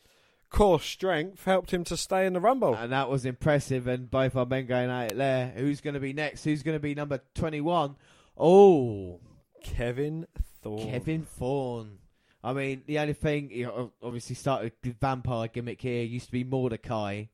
core 0.52 0.80
strength 0.80 1.46
helped 1.46 1.72
him 1.72 1.84
to 1.86 1.98
stay 1.98 2.26
in 2.26 2.34
the 2.34 2.40
rumble. 2.40 2.76
And 2.76 2.92
that 2.92 3.10
was 3.10 3.26
impressive. 3.26 3.88
And 3.88 4.12
both 4.12 4.36
our 4.36 4.46
men 4.46 4.68
going 4.68 4.90
at 4.92 5.12
it 5.12 5.18
there. 5.18 5.54
Who's 5.56 5.82
going 5.82 5.96
to 5.96 6.00
be 6.00 6.14
next? 6.14 6.44
Who's 6.44 6.62
going 6.62 6.76
to 6.76 6.80
be 6.80 6.94
number 6.94 7.22
21? 7.36 7.96
Oh, 8.38 9.20
Kevin 9.64 10.28
Thorne. 10.62 10.92
Kevin 10.92 11.24
Thorne. 11.24 11.98
I 12.44 12.54
mean, 12.54 12.84
the 12.88 13.00
only 13.00 13.14
thing, 13.14 13.50
he 13.50 13.66
obviously 13.66 14.36
started 14.36 14.74
the 14.82 14.92
vampire 15.00 15.48
gimmick 15.48 15.82
here. 15.82 16.04
Used 16.04 16.28
to 16.28 16.32
be 16.32 16.44
Mordecai. 16.44 17.26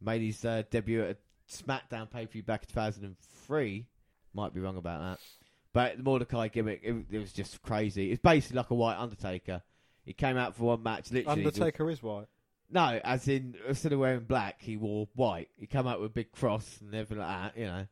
Made 0.00 0.22
his 0.22 0.44
uh, 0.44 0.62
debut 0.70 1.02
at 1.02 1.10
a 1.10 1.16
SmackDown 1.52 2.10
pay 2.10 2.26
per 2.26 2.32
view 2.32 2.42
back 2.42 2.62
in 2.62 2.68
2003. 2.68 3.86
Might 4.32 4.54
be 4.54 4.60
wrong 4.60 4.76
about 4.76 5.00
that. 5.00 5.18
But 5.72 5.96
the 5.98 6.02
Mordecai 6.02 6.48
gimmick, 6.48 6.80
it, 6.82 6.94
it 7.10 7.18
was 7.18 7.32
just 7.32 7.60
crazy. 7.62 8.10
It's 8.12 8.22
basically 8.22 8.58
like 8.58 8.70
a 8.70 8.74
white 8.74 8.96
Undertaker. 8.96 9.62
He 10.04 10.12
came 10.12 10.36
out 10.36 10.54
for 10.54 10.64
one 10.64 10.82
match, 10.82 11.10
literally. 11.10 11.46
Undertaker 11.46 11.90
is 11.90 12.02
white. 12.02 12.26
No, 12.70 13.00
as 13.04 13.28
in 13.28 13.56
instead 13.68 13.92
of 13.92 13.98
wearing 13.98 14.20
black, 14.20 14.60
he 14.60 14.76
wore 14.76 15.08
white. 15.14 15.48
He 15.56 15.66
came 15.66 15.86
out 15.86 16.00
with 16.00 16.10
a 16.10 16.14
big 16.14 16.32
cross 16.32 16.78
and 16.80 16.94
everything 16.94 17.18
like 17.18 17.54
that. 17.54 17.60
You 17.60 17.66
know, 17.66 17.86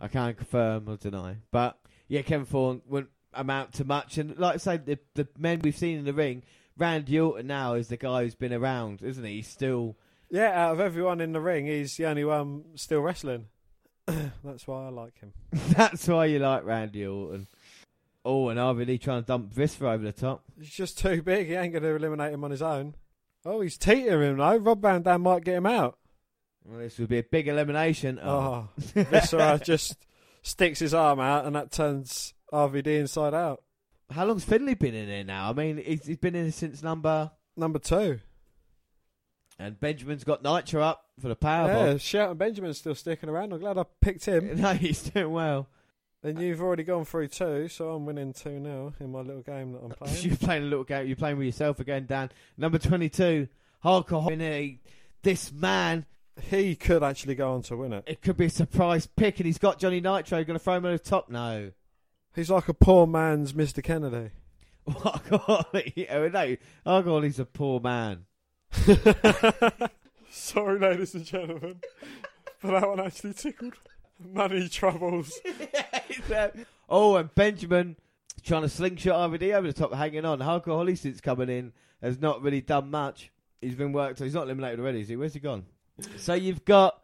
I 0.00 0.08
can't 0.08 0.36
confirm 0.36 0.88
or 0.88 0.96
deny, 0.96 1.36
but 1.50 1.78
yeah, 2.08 2.22
Kevin 2.22 2.46
Thorne 2.46 2.82
wouldn't 2.86 3.10
amount 3.34 3.74
to 3.74 3.84
much. 3.84 4.18
And 4.18 4.36
like 4.38 4.54
I 4.54 4.58
say, 4.58 4.76
the 4.78 4.98
the 5.14 5.28
men 5.38 5.60
we've 5.62 5.76
seen 5.76 5.98
in 5.98 6.04
the 6.04 6.12
ring, 6.12 6.42
Randy 6.76 7.18
Orton 7.18 7.46
now 7.46 7.74
is 7.74 7.88
the 7.88 7.96
guy 7.96 8.22
who's 8.22 8.34
been 8.34 8.52
around, 8.52 9.02
isn't 9.02 9.24
he? 9.24 9.36
He's 9.36 9.48
still 9.48 9.96
Yeah, 10.30 10.50
out 10.50 10.72
of 10.72 10.80
everyone 10.80 11.20
in 11.20 11.32
the 11.32 11.40
ring, 11.40 11.66
he's 11.66 11.96
the 11.96 12.06
only 12.06 12.24
one 12.24 12.64
still 12.76 13.00
wrestling. 13.00 13.46
That's 14.44 14.66
why 14.66 14.86
I 14.86 14.88
like 14.88 15.18
him. 15.20 15.32
that's 15.76 16.08
why 16.08 16.26
you 16.26 16.40
like 16.40 16.64
Randy 16.64 17.06
Orton. 17.06 17.46
Oh, 18.24 18.48
and 18.48 18.58
RVD 18.58 19.00
trying 19.00 19.22
to 19.22 19.26
dump 19.26 19.52
Viscera 19.52 19.92
over 19.92 20.04
the 20.04 20.12
top. 20.12 20.44
He's 20.58 20.70
just 20.70 20.98
too 20.98 21.22
big. 21.22 21.48
He 21.48 21.54
ain't 21.54 21.72
going 21.72 21.82
to 21.82 21.94
eliminate 21.94 22.32
him 22.32 22.44
on 22.44 22.50
his 22.50 22.62
own. 22.62 22.94
Oh, 23.44 23.60
he's 23.60 23.76
teetering 23.76 24.36
though. 24.36 24.56
Rob 24.56 24.82
Van 24.82 25.02
Dam 25.02 25.22
might 25.22 25.44
get 25.44 25.56
him 25.56 25.66
out. 25.66 25.98
Well, 26.64 26.78
this 26.78 26.98
would 26.98 27.08
be 27.08 27.18
a 27.18 27.24
big 27.24 27.48
elimination. 27.48 28.20
Ah, 28.22 28.68
oh, 28.68 28.68
Viscera 28.94 29.42
uh, 29.42 29.58
just 29.58 29.96
sticks 30.42 30.78
his 30.78 30.94
arm 30.94 31.18
out, 31.18 31.44
and 31.44 31.56
that 31.56 31.72
turns 31.72 32.34
RVD 32.52 32.86
inside 33.00 33.34
out. 33.34 33.62
How 34.10 34.26
long's 34.26 34.44
Finlay 34.44 34.74
been 34.74 34.94
in 34.94 35.08
here 35.08 35.24
now? 35.24 35.50
I 35.50 35.52
mean, 35.52 35.78
he's, 35.78 36.06
he's 36.06 36.18
been 36.18 36.34
in 36.34 36.52
since 36.52 36.82
number. 36.82 37.30
Number 37.56 37.78
two. 37.78 38.20
And 39.58 39.78
Benjamin's 39.78 40.24
got 40.24 40.42
Nitro 40.42 40.82
up 40.82 41.04
for 41.20 41.28
the 41.28 41.36
power 41.36 41.68
yeah, 41.68 41.86
bomb. 41.86 41.98
Shelton 41.98 42.36
Benjamin's 42.36 42.78
still 42.78 42.94
sticking 42.94 43.28
around. 43.28 43.52
I'm 43.52 43.60
glad 43.60 43.78
I 43.78 43.84
picked 44.00 44.24
him. 44.24 44.56
No, 44.60 44.72
he's 44.74 45.02
doing 45.02 45.32
well. 45.32 45.68
Then 46.22 46.38
you've 46.38 46.62
already 46.62 46.84
gone 46.84 47.04
through 47.04 47.28
two, 47.28 47.66
so 47.68 47.90
I'm 47.90 48.06
winning 48.06 48.32
2 48.32 48.62
0 48.62 48.94
in 49.00 49.10
my 49.10 49.20
little 49.20 49.42
game 49.42 49.72
that 49.72 49.80
I'm 49.82 49.90
playing. 49.98 50.16
You're 50.24 50.36
playing 50.36 50.62
a 50.62 50.66
little 50.66 50.84
game. 50.84 51.06
You're 51.06 51.16
playing 51.16 51.36
with 51.36 51.46
yourself 51.46 51.80
again, 51.80 52.06
Dan. 52.06 52.30
Number 52.56 52.78
22, 52.78 53.48
Hardcore 53.84 54.22
Holly. 54.22 54.80
This 55.22 55.52
man, 55.52 56.06
he 56.40 56.76
could 56.76 57.02
actually 57.02 57.34
go 57.34 57.54
on 57.54 57.62
to 57.62 57.76
win 57.76 57.92
it. 57.92 58.04
it 58.06 58.22
could 58.22 58.36
be 58.36 58.46
a 58.46 58.50
surprise 58.50 59.06
pick, 59.06 59.40
and 59.40 59.46
he's 59.46 59.58
got 59.58 59.78
Johnny 59.78 60.00
Nitro. 60.00 60.42
Going 60.44 60.58
to 60.58 60.62
throw 60.62 60.76
him 60.76 60.84
over 60.84 60.96
the 60.96 61.02
top? 61.02 61.28
No. 61.28 61.72
He's 62.34 62.50
like 62.50 62.68
a 62.68 62.74
poor 62.74 63.06
man's 63.06 63.52
Mr. 63.52 63.82
Kennedy. 63.82 64.30
Hardcore 64.88 65.40
Holly. 65.40 66.06
Oh, 66.10 66.28
no. 66.28 66.56
Hardcore 66.86 67.04
Holly's 67.04 67.38
a 67.38 67.44
poor 67.44 67.80
man. 67.80 68.24
Sorry, 70.30 70.78
ladies 70.78 71.14
and 71.14 71.24
gentlemen, 71.26 71.80
but 72.62 72.70
that 72.80 72.88
one 72.88 73.00
actually 73.00 73.34
tickled. 73.34 73.74
Money 74.18 74.68
troubles. 74.68 75.38
Uh, 76.30 76.48
oh, 76.90 77.16
and 77.16 77.34
Benjamin 77.34 77.96
trying 78.44 78.62
to 78.62 78.68
slingshot 78.68 79.30
RVD 79.30 79.54
over 79.54 79.66
the 79.66 79.72
top, 79.72 79.94
hanging 79.94 80.26
on. 80.26 80.40
Hardcore 80.40 80.76
Holly 80.76 80.94
since 80.94 81.22
coming 81.22 81.48
in 81.48 81.72
has 82.02 82.20
not 82.20 82.42
really 82.42 82.60
done 82.60 82.90
much. 82.90 83.30
He's 83.62 83.74
been 83.74 83.92
worked, 83.92 84.18
he's 84.18 84.34
not 84.34 84.44
eliminated 84.44 84.78
already, 84.78 85.00
is 85.00 85.08
he? 85.08 85.16
Where's 85.16 85.32
he 85.32 85.40
gone? 85.40 85.64
So 86.18 86.34
you've 86.34 86.64
got 86.66 87.00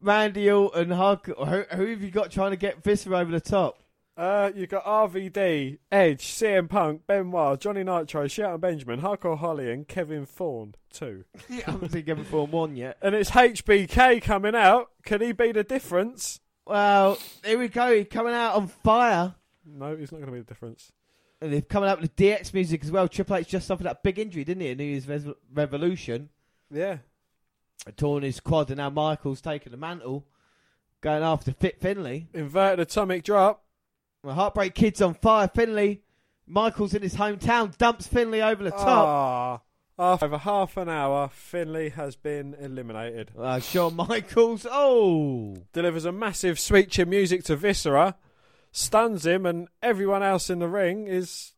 Randy 0.00 0.50
Orton, 0.50 0.88
Hardcore. 0.88 1.48
Who, 1.48 1.76
who 1.76 1.86
have 1.86 2.02
you 2.02 2.10
got 2.10 2.32
trying 2.32 2.50
to 2.50 2.56
get 2.56 2.82
Viscera 2.82 3.18
over 3.18 3.30
the 3.30 3.40
top? 3.40 3.82
Uh, 4.18 4.50
you've 4.52 4.68
got 4.68 4.84
RVD, 4.84 5.78
Edge, 5.92 6.26
CM 6.26 6.68
Punk, 6.68 7.02
Benoit, 7.06 7.60
Johnny 7.60 7.84
Nitro, 7.84 8.26
Shelton 8.26 8.58
Benjamin, 8.60 9.00
Hardcore 9.00 9.38
Holly, 9.38 9.70
and 9.70 9.86
Kevin 9.86 10.26
Thorne, 10.26 10.74
two. 10.92 11.24
I 11.48 11.54
haven't 11.66 11.92
seen 11.92 12.02
Kevin 12.02 12.24
Thorne 12.24 12.50
one 12.50 12.74
yet. 12.74 12.98
And 13.00 13.14
it's 13.14 13.30
HBK 13.30 14.20
coming 14.20 14.56
out. 14.56 14.90
Can 15.04 15.20
he 15.20 15.30
be 15.30 15.52
the 15.52 15.62
difference? 15.62 16.40
Well, 16.66 17.16
here 17.44 17.60
we 17.60 17.68
go. 17.68 17.96
He's 17.96 18.08
coming 18.10 18.34
out 18.34 18.56
on 18.56 18.66
fire. 18.66 19.36
No, 19.64 19.96
he's 19.96 20.10
not 20.10 20.18
going 20.18 20.26
to 20.26 20.32
be 20.32 20.40
the 20.40 20.46
difference. 20.46 20.90
And 21.40 21.52
they're 21.52 21.62
coming 21.62 21.88
out 21.88 22.00
with 22.00 22.16
the 22.16 22.30
DX 22.30 22.52
music 22.52 22.82
as 22.82 22.90
well. 22.90 23.06
Triple 23.06 23.36
H 23.36 23.46
just 23.46 23.68
suffered 23.68 23.84
that 23.84 24.02
big 24.02 24.18
injury, 24.18 24.42
didn't 24.42 24.62
he? 24.62 24.70
In 24.70 24.78
New 24.78 24.84
Year's 24.84 25.06
Res- 25.06 25.28
Revolution. 25.54 26.30
Yeah. 26.72 26.98
Torn 27.96 28.24
his 28.24 28.40
quad, 28.40 28.70
and 28.70 28.78
now 28.78 28.90
Michael's 28.90 29.40
taking 29.40 29.70
the 29.70 29.78
mantle. 29.78 30.26
Going 31.02 31.22
after 31.22 31.52
Fit 31.52 31.80
Finlay. 31.80 32.26
Inverted 32.34 32.80
atomic 32.80 33.22
drop. 33.22 33.62
Well, 34.22 34.34
Heartbreak 34.34 34.74
Kid's 34.74 35.00
on 35.00 35.14
fire. 35.14 35.48
Finlay. 35.48 36.02
Michael's 36.46 36.94
in 36.94 37.02
his 37.02 37.14
hometown. 37.14 37.76
Dumps 37.76 38.06
Finlay 38.06 38.40
over 38.40 38.64
the 38.64 38.70
top. 38.70 38.80
Ah, 39.06 39.60
after 39.98 40.26
over 40.26 40.38
half 40.38 40.76
an 40.76 40.88
hour, 40.88 41.28
Finlay 41.28 41.90
has 41.90 42.16
been 42.16 42.54
eliminated. 42.54 43.32
Uh, 43.38 43.60
Shawn 43.60 43.96
Michaels. 43.96 44.66
Oh. 44.68 45.56
Delivers 45.72 46.04
a 46.04 46.12
massive 46.12 46.58
sweet 46.58 46.90
chin 46.90 47.10
music 47.10 47.44
to 47.44 47.56
Viscera. 47.56 48.16
Stuns 48.72 49.26
him, 49.26 49.46
and 49.46 49.68
everyone 49.82 50.22
else 50.22 50.50
in 50.50 50.58
the 50.58 50.68
ring 50.68 51.06
is. 51.06 51.54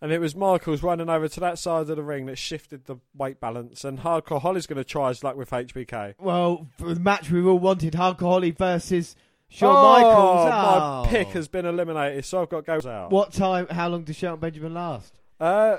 And 0.00 0.12
it 0.12 0.20
was 0.20 0.36
Michaels 0.36 0.82
running 0.82 1.08
over 1.10 1.26
to 1.28 1.40
that 1.40 1.58
side 1.58 1.90
of 1.90 1.96
the 1.96 2.02
ring 2.04 2.26
that 2.26 2.38
shifted 2.38 2.84
the 2.84 2.96
weight 3.16 3.40
balance. 3.40 3.84
And 3.84 3.98
Hardcore 3.98 4.40
Holly's 4.40 4.66
going 4.66 4.76
to 4.76 4.84
try 4.84 5.08
his 5.08 5.24
luck 5.24 5.36
with 5.36 5.50
HBK. 5.50 6.14
Well, 6.20 6.68
the 6.78 6.94
match 6.94 7.30
we 7.30 7.42
all 7.42 7.58
wanted 7.58 7.94
Hardcore 7.94 8.20
Holly 8.20 8.50
versus 8.52 9.16
Shawn 9.48 9.74
oh, 9.76 9.92
Michaels. 9.92 10.50
My 10.50 10.78
Oh. 10.78 11.04
pick 11.08 11.28
has 11.28 11.48
been 11.48 11.64
eliminated, 11.66 12.24
so 12.24 12.42
I've 12.42 12.48
got 12.48 12.66
goes 12.66 12.86
out. 12.86 13.10
What 13.10 13.32
time, 13.32 13.66
how 13.68 13.88
long 13.88 14.04
does 14.04 14.16
and 14.32 14.40
Benjamin 14.40 14.74
last? 14.74 15.14
Uh, 15.40 15.78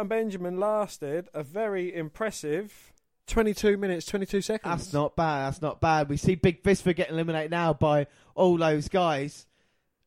and 0.00 0.08
Benjamin 0.08 0.60
lasted 0.60 1.28
a 1.34 1.42
very 1.42 1.94
impressive 1.94 2.92
22 3.26 3.76
minutes, 3.76 4.06
22 4.06 4.42
seconds. 4.42 4.82
That's 4.84 4.92
not 4.92 5.16
bad. 5.16 5.46
That's 5.46 5.62
not 5.62 5.80
bad. 5.80 6.08
We 6.08 6.16
see 6.16 6.34
Big 6.34 6.62
Visper 6.62 6.94
getting 6.94 7.14
eliminated 7.14 7.50
now 7.50 7.72
by 7.72 8.06
all 8.34 8.56
those 8.56 8.88
guys. 8.88 9.46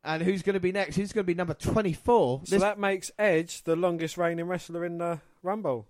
And 0.04 0.22
who's 0.22 0.44
going 0.44 0.56
to 0.56 0.60
be 0.60 0.74
next? 0.74 0.98
Who's 0.98 1.14
going 1.14 1.24
to 1.24 1.28
be 1.28 1.34
number 1.34 1.54
24? 1.54 2.42
So 2.44 2.52
This- 2.56 2.62
that 2.62 2.78
makes 2.78 3.12
Edge 3.18 3.64
the 3.64 3.76
longest 3.76 4.18
reigning 4.18 4.46
wrestler 4.48 4.86
in 4.86 4.98
the 4.98 5.20
Rumble. 5.42 5.88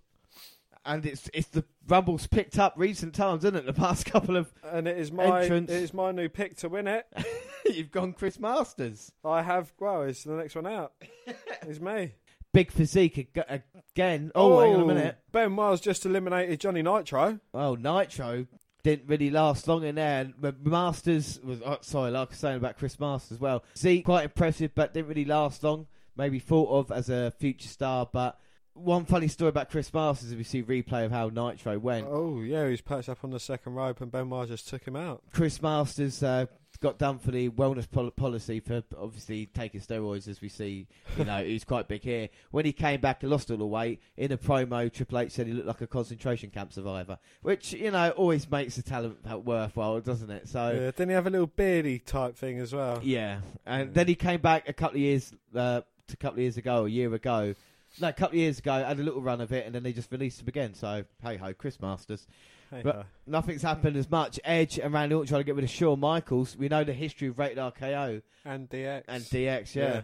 And 0.86 1.06
it's 1.06 1.30
it's 1.34 1.48
the 1.50 1.64
Rumble's 1.88 2.28
picked 2.28 2.58
up 2.58 2.74
recent 2.78 3.14
times, 3.14 3.44
isn't 3.44 3.56
it? 3.56 3.66
The 3.66 3.74
past 3.74 4.06
couple 4.06 4.38
of 4.38 4.52
And 4.64 4.88
it 4.88 4.98
is 4.98 5.12
my 5.12 5.42
it 5.42 5.70
is 5.70 5.94
my 5.94 6.12
new 6.12 6.30
pick 6.30 6.58
to 6.58 6.70
win 6.70 6.88
it. 6.88 7.06
you've 7.66 7.92
gone 7.92 8.14
Chris 8.14 8.40
Masters. 8.40 9.12
I 9.24 9.42
have 9.42 9.74
well, 9.80 10.04
it's 10.04 10.24
the 10.24 10.34
next 10.34 10.56
one 10.56 10.68
out. 10.68 10.94
it's 11.62 11.80
me. 11.80 12.14
Big 12.54 12.72
physique 12.72 13.18
ag- 13.18 13.64
again. 13.96 14.32
Oh, 14.36 14.60
hang 14.60 14.76
on 14.76 14.82
a 14.82 14.84
oh, 14.84 14.88
minute. 14.88 15.18
Ben 15.32 15.52
Miles 15.52 15.82
just 15.82 16.06
eliminated 16.06 16.60
Johnny 16.60 16.84
Nitro. 16.84 17.40
Oh, 17.54 17.74
Nitro 17.74 18.46
didn't 18.84 19.08
really 19.08 19.32
last 19.32 19.68
long 19.68 19.84
in 19.84 19.96
there. 19.96 20.22
And 20.22 20.54
Masters 20.64 21.40
was 21.44 21.62
oh, 21.66 21.78
sorry, 21.82 22.12
like 22.12 22.28
I 22.28 22.30
was 22.30 22.38
saying 22.38 22.58
about 22.58 22.78
Chris 22.78 23.00
Masters 23.00 23.38
as 23.38 23.40
well. 23.40 23.64
See, 23.74 24.02
quite 24.02 24.26
impressive, 24.26 24.76
but 24.76 24.94
didn't 24.94 25.08
really 25.08 25.26
last 25.26 25.64
long. 25.64 25.88
Maybe 26.16 26.38
thought 26.38 26.70
of 26.70 26.92
as 26.92 27.10
a 27.10 27.32
future 27.40 27.70
star, 27.70 28.08
but 28.12 28.40
one 28.74 29.06
funny 29.06 29.28
story 29.28 29.50
about 29.50 29.70
Chris 29.70 29.94
Masters, 29.94 30.32
if 30.32 30.38
you 30.38 30.44
see 30.44 30.64
replay 30.64 31.06
of 31.06 31.12
how 31.12 31.30
Nitro 31.30 31.78
went, 31.80 32.08
Oh 32.10 32.42
yeah, 32.42 32.66
he 32.66 32.72
was 32.72 32.82
perched 32.82 33.10
up 33.10 33.24
on 33.24 33.32
the 33.32 33.40
second 33.40 33.74
rope 33.74 34.02
and 34.02 34.12
Ben 34.12 34.28
Miles 34.28 34.50
just 34.50 34.68
took 34.68 34.86
him 34.86 34.96
out. 34.96 35.22
Chris 35.32 35.62
Masters 35.62 36.24
uh, 36.24 36.48
got 36.80 36.98
done 36.98 37.18
for 37.20 37.32
the 37.32 37.50
wellness 37.50 37.90
pol- 37.90 38.12
policy 38.12 38.60
for 38.60 38.84
obviously 38.98 39.46
taking 39.46 39.80
steroids, 39.80 40.28
as 40.28 40.42
we 40.42 40.50
see. 40.50 40.88
You 41.18 41.26
know, 41.26 41.44
he's 41.44 41.64
quite 41.64 41.88
big 41.88 42.04
here. 42.04 42.30
When 42.52 42.66
he 42.66 42.74
came 42.74 43.00
back 43.00 43.22
he 43.22 43.28
lost 43.28 43.52
all 43.52 43.58
the 43.58 43.66
weight 43.66 44.02
in 44.18 44.32
a 44.32 44.38
promo, 44.38 44.92
Triple 44.92 45.20
H 45.20 45.32
said 45.32 45.48
he 45.48 45.54
looked 45.54 45.68
like 45.68 45.82
a 45.82 45.88
concentration 45.88 46.50
camp 46.50 46.74
survivor, 46.74 47.18
which 47.42 47.74
you 47.74 47.92
know 47.92 48.10
always 48.12 48.50
makes 48.50 48.76
the 48.76 48.82
talent 48.82 49.24
worthwhile, 49.46 50.02
doesn't 50.02 50.30
it? 50.30 50.48
So. 50.48 50.72
Yeah, 50.72 50.92
didn't 50.92 51.10
he 51.10 51.16
have 51.16 51.28
a 51.28 51.32
little 51.32 51.48
beardy 51.48 52.00
type 52.00 52.36
thing 52.36 52.60
as 52.60 52.74
well? 52.74 53.00
Yeah, 53.02 53.40
and 53.66 53.94
then 53.94 54.08
he 54.08 54.16
came 54.16 54.42
back 54.42 54.68
a 54.68 54.74
couple 54.74 54.98
of 54.98 55.02
years, 55.02 55.32
uh, 55.56 55.82
a 56.12 56.16
couple 56.18 56.38
of 56.38 56.42
years 56.42 56.58
ago, 56.58 56.86
a 56.86 56.90
year 56.90 57.14
ago. 57.14 57.56
No, 58.02 58.08
a 58.10 58.14
couple 58.14 58.36
of 58.36 58.40
years 58.42 58.60
ago, 58.60 58.74
had 58.84 59.00
a 59.00 59.04
little 59.04 59.22
run 59.22 59.40
of 59.42 59.52
it, 59.52 59.66
and 59.66 59.76
then 59.76 59.84
they 59.84 59.94
just 59.94 60.12
released 60.12 60.42
him 60.42 60.48
again. 60.48 60.74
So 60.74 61.04
hey 61.22 61.38
ho, 61.38 61.54
Chris 61.54 61.80
Masters. 61.80 62.26
Hey 62.72 62.82
but 62.84 63.06
nothing's 63.28 63.62
happened 63.62 63.96
as 63.98 64.10
much. 64.10 64.40
Edge 64.44 64.80
and 64.80 64.92
Randy 64.94 65.14
Orton 65.16 65.28
trying 65.28 65.42
to 65.42 65.46
get 65.46 65.56
rid 65.56 65.64
of 65.64 65.70
Shawn 65.70 66.00
Michaels. 66.00 66.58
We 66.58 66.70
know 66.70 66.84
the 66.84 66.94
history 66.94 67.28
of 67.28 67.38
Rated 67.38 67.60
RKO 67.60 68.22
And 68.46 68.68
DX. 68.68 69.04
and 69.08 69.24
DX, 69.24 69.76
yeah. 69.76 69.84
Yeah. 69.94 70.02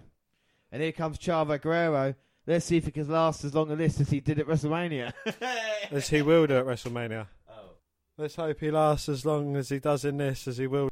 And 0.72 0.84
here 0.84 0.92
comes 0.92 1.18
Chavo 1.18 1.60
Guerrero. 1.60 2.14
Let's 2.46 2.66
see 2.66 2.78
if 2.78 2.86
he 2.86 2.92
can 2.92 3.08
last 3.10 3.44
as 3.44 3.56
long 3.56 3.72
as 3.72 3.78
this 3.80 4.00
as 4.02 4.10
he 4.12 4.20
did 4.20 4.40
at 4.40 4.46
WrestleMania. 4.48 5.14
As 5.92 6.10
he 6.10 6.22
will 6.22 6.46
do 6.48 6.58
at 6.58 6.66
WrestleMania. 6.66 7.26
oh. 7.50 7.54
Let's 8.18 8.36
hope 8.36 8.60
he 8.60 8.70
lasts 8.70 9.10
as 9.10 9.26
long 9.26 9.56
as 9.56 9.70
he 9.70 9.80
does 9.80 10.06
in 10.06 10.18
this 10.18 10.48
as 10.48 10.58
he 10.58 10.68
will. 10.68 10.90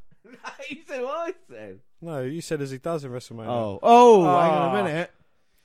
he 0.67 0.83
said 0.87 1.03
what 1.03 1.29
I 1.29 1.33
said. 1.49 1.79
No, 2.01 2.21
you 2.23 2.41
said 2.41 2.61
as 2.61 2.71
he 2.71 2.77
does 2.79 3.03
in 3.03 3.11
WrestleMania. 3.11 3.47
Oh, 3.47 3.79
oh, 3.83 4.23
hang 4.23 4.51
on 4.51 4.75
Ah. 4.75 4.79
a 4.79 4.83
minute. 4.83 5.11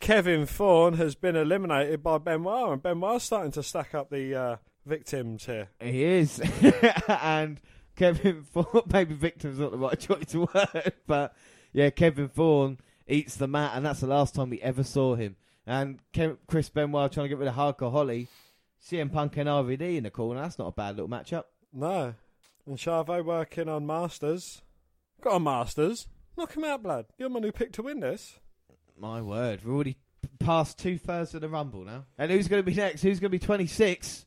Kevin 0.03 0.47
Thorne 0.47 0.95
has 0.95 1.15
been 1.15 1.37
eliminated 1.37 2.03
by 2.03 2.19
Benoit, 2.19 2.73
and 2.73 2.83
Benoit's 2.83 3.25
starting 3.25 3.53
to 3.53 3.63
stack 3.63 3.95
up 3.95 4.11
the 4.11 4.35
uh, 4.35 4.57
victims 4.85 5.47
here. 5.47 5.69
He 5.81 6.03
is. 6.03 6.41
and 7.09 7.61
Kevin 7.95 8.43
Thorne, 8.43 8.83
maybe 8.93 9.15
victim's 9.15 9.61
not 9.61 9.71
the 9.71 9.79
right 9.79 9.99
choice 9.99 10.35
word, 10.35 10.93
but 11.07 11.37
yeah, 11.73 11.91
Kevin 11.91 12.29
Thorne 12.29 12.79
eats 13.07 13.37
the 13.37 13.47
mat, 13.47 13.75
and 13.77 13.87
that's 13.87 14.01
the 14.01 14.09
last 14.09 14.35
time 14.35 14.51
we 14.51 14.61
ever 14.61 14.83
saw 14.83 15.15
him. 15.15 15.37
And 15.69 16.01
Kev- 16.13 16.39
Chris 16.49 16.69
Benoit 16.69 17.13
trying 17.13 17.27
to 17.27 17.29
get 17.29 17.39
rid 17.39 17.47
of 17.47 17.55
Hardcore 17.55 17.93
Holly. 17.93 18.27
CM 18.85 19.13
Punk 19.13 19.37
and 19.37 19.49
RVD 19.49 19.99
in 19.99 20.03
the 20.03 20.11
corner. 20.11 20.43
That's 20.43 20.59
not 20.59 20.67
a 20.67 20.73
bad 20.73 20.97
little 20.97 21.09
matchup. 21.09 21.45
No. 21.73 22.15
And 22.67 22.77
Chavo 22.77 23.25
working 23.25 23.69
on 23.69 23.87
Masters. 23.87 24.63
Got 25.21 25.35
on 25.35 25.45
Masters. 25.45 26.09
Knock 26.37 26.57
him 26.57 26.65
out, 26.65 26.83
blood. 26.83 27.07
You're 27.17 27.29
the 27.29 27.35
my 27.35 27.39
new 27.39 27.53
pick 27.53 27.71
to 27.75 27.83
win 27.83 28.01
this. 28.01 28.41
My 29.03 29.21
word, 29.21 29.65
we're 29.65 29.75
already 29.75 29.97
past 30.39 30.79
two 30.79 30.97
thirds 30.97 31.35
of 31.35 31.41
the 31.41 31.49
Rumble 31.49 31.85
now. 31.85 32.05
And 32.19 32.31
who's 32.31 32.47
going 32.47 32.63
to 32.63 32.65
be 32.65 32.77
next? 32.77 33.03
Who's 33.03 33.19
going 33.19 33.33
to 33.33 33.37
be 33.37 33.45
26? 33.45 34.27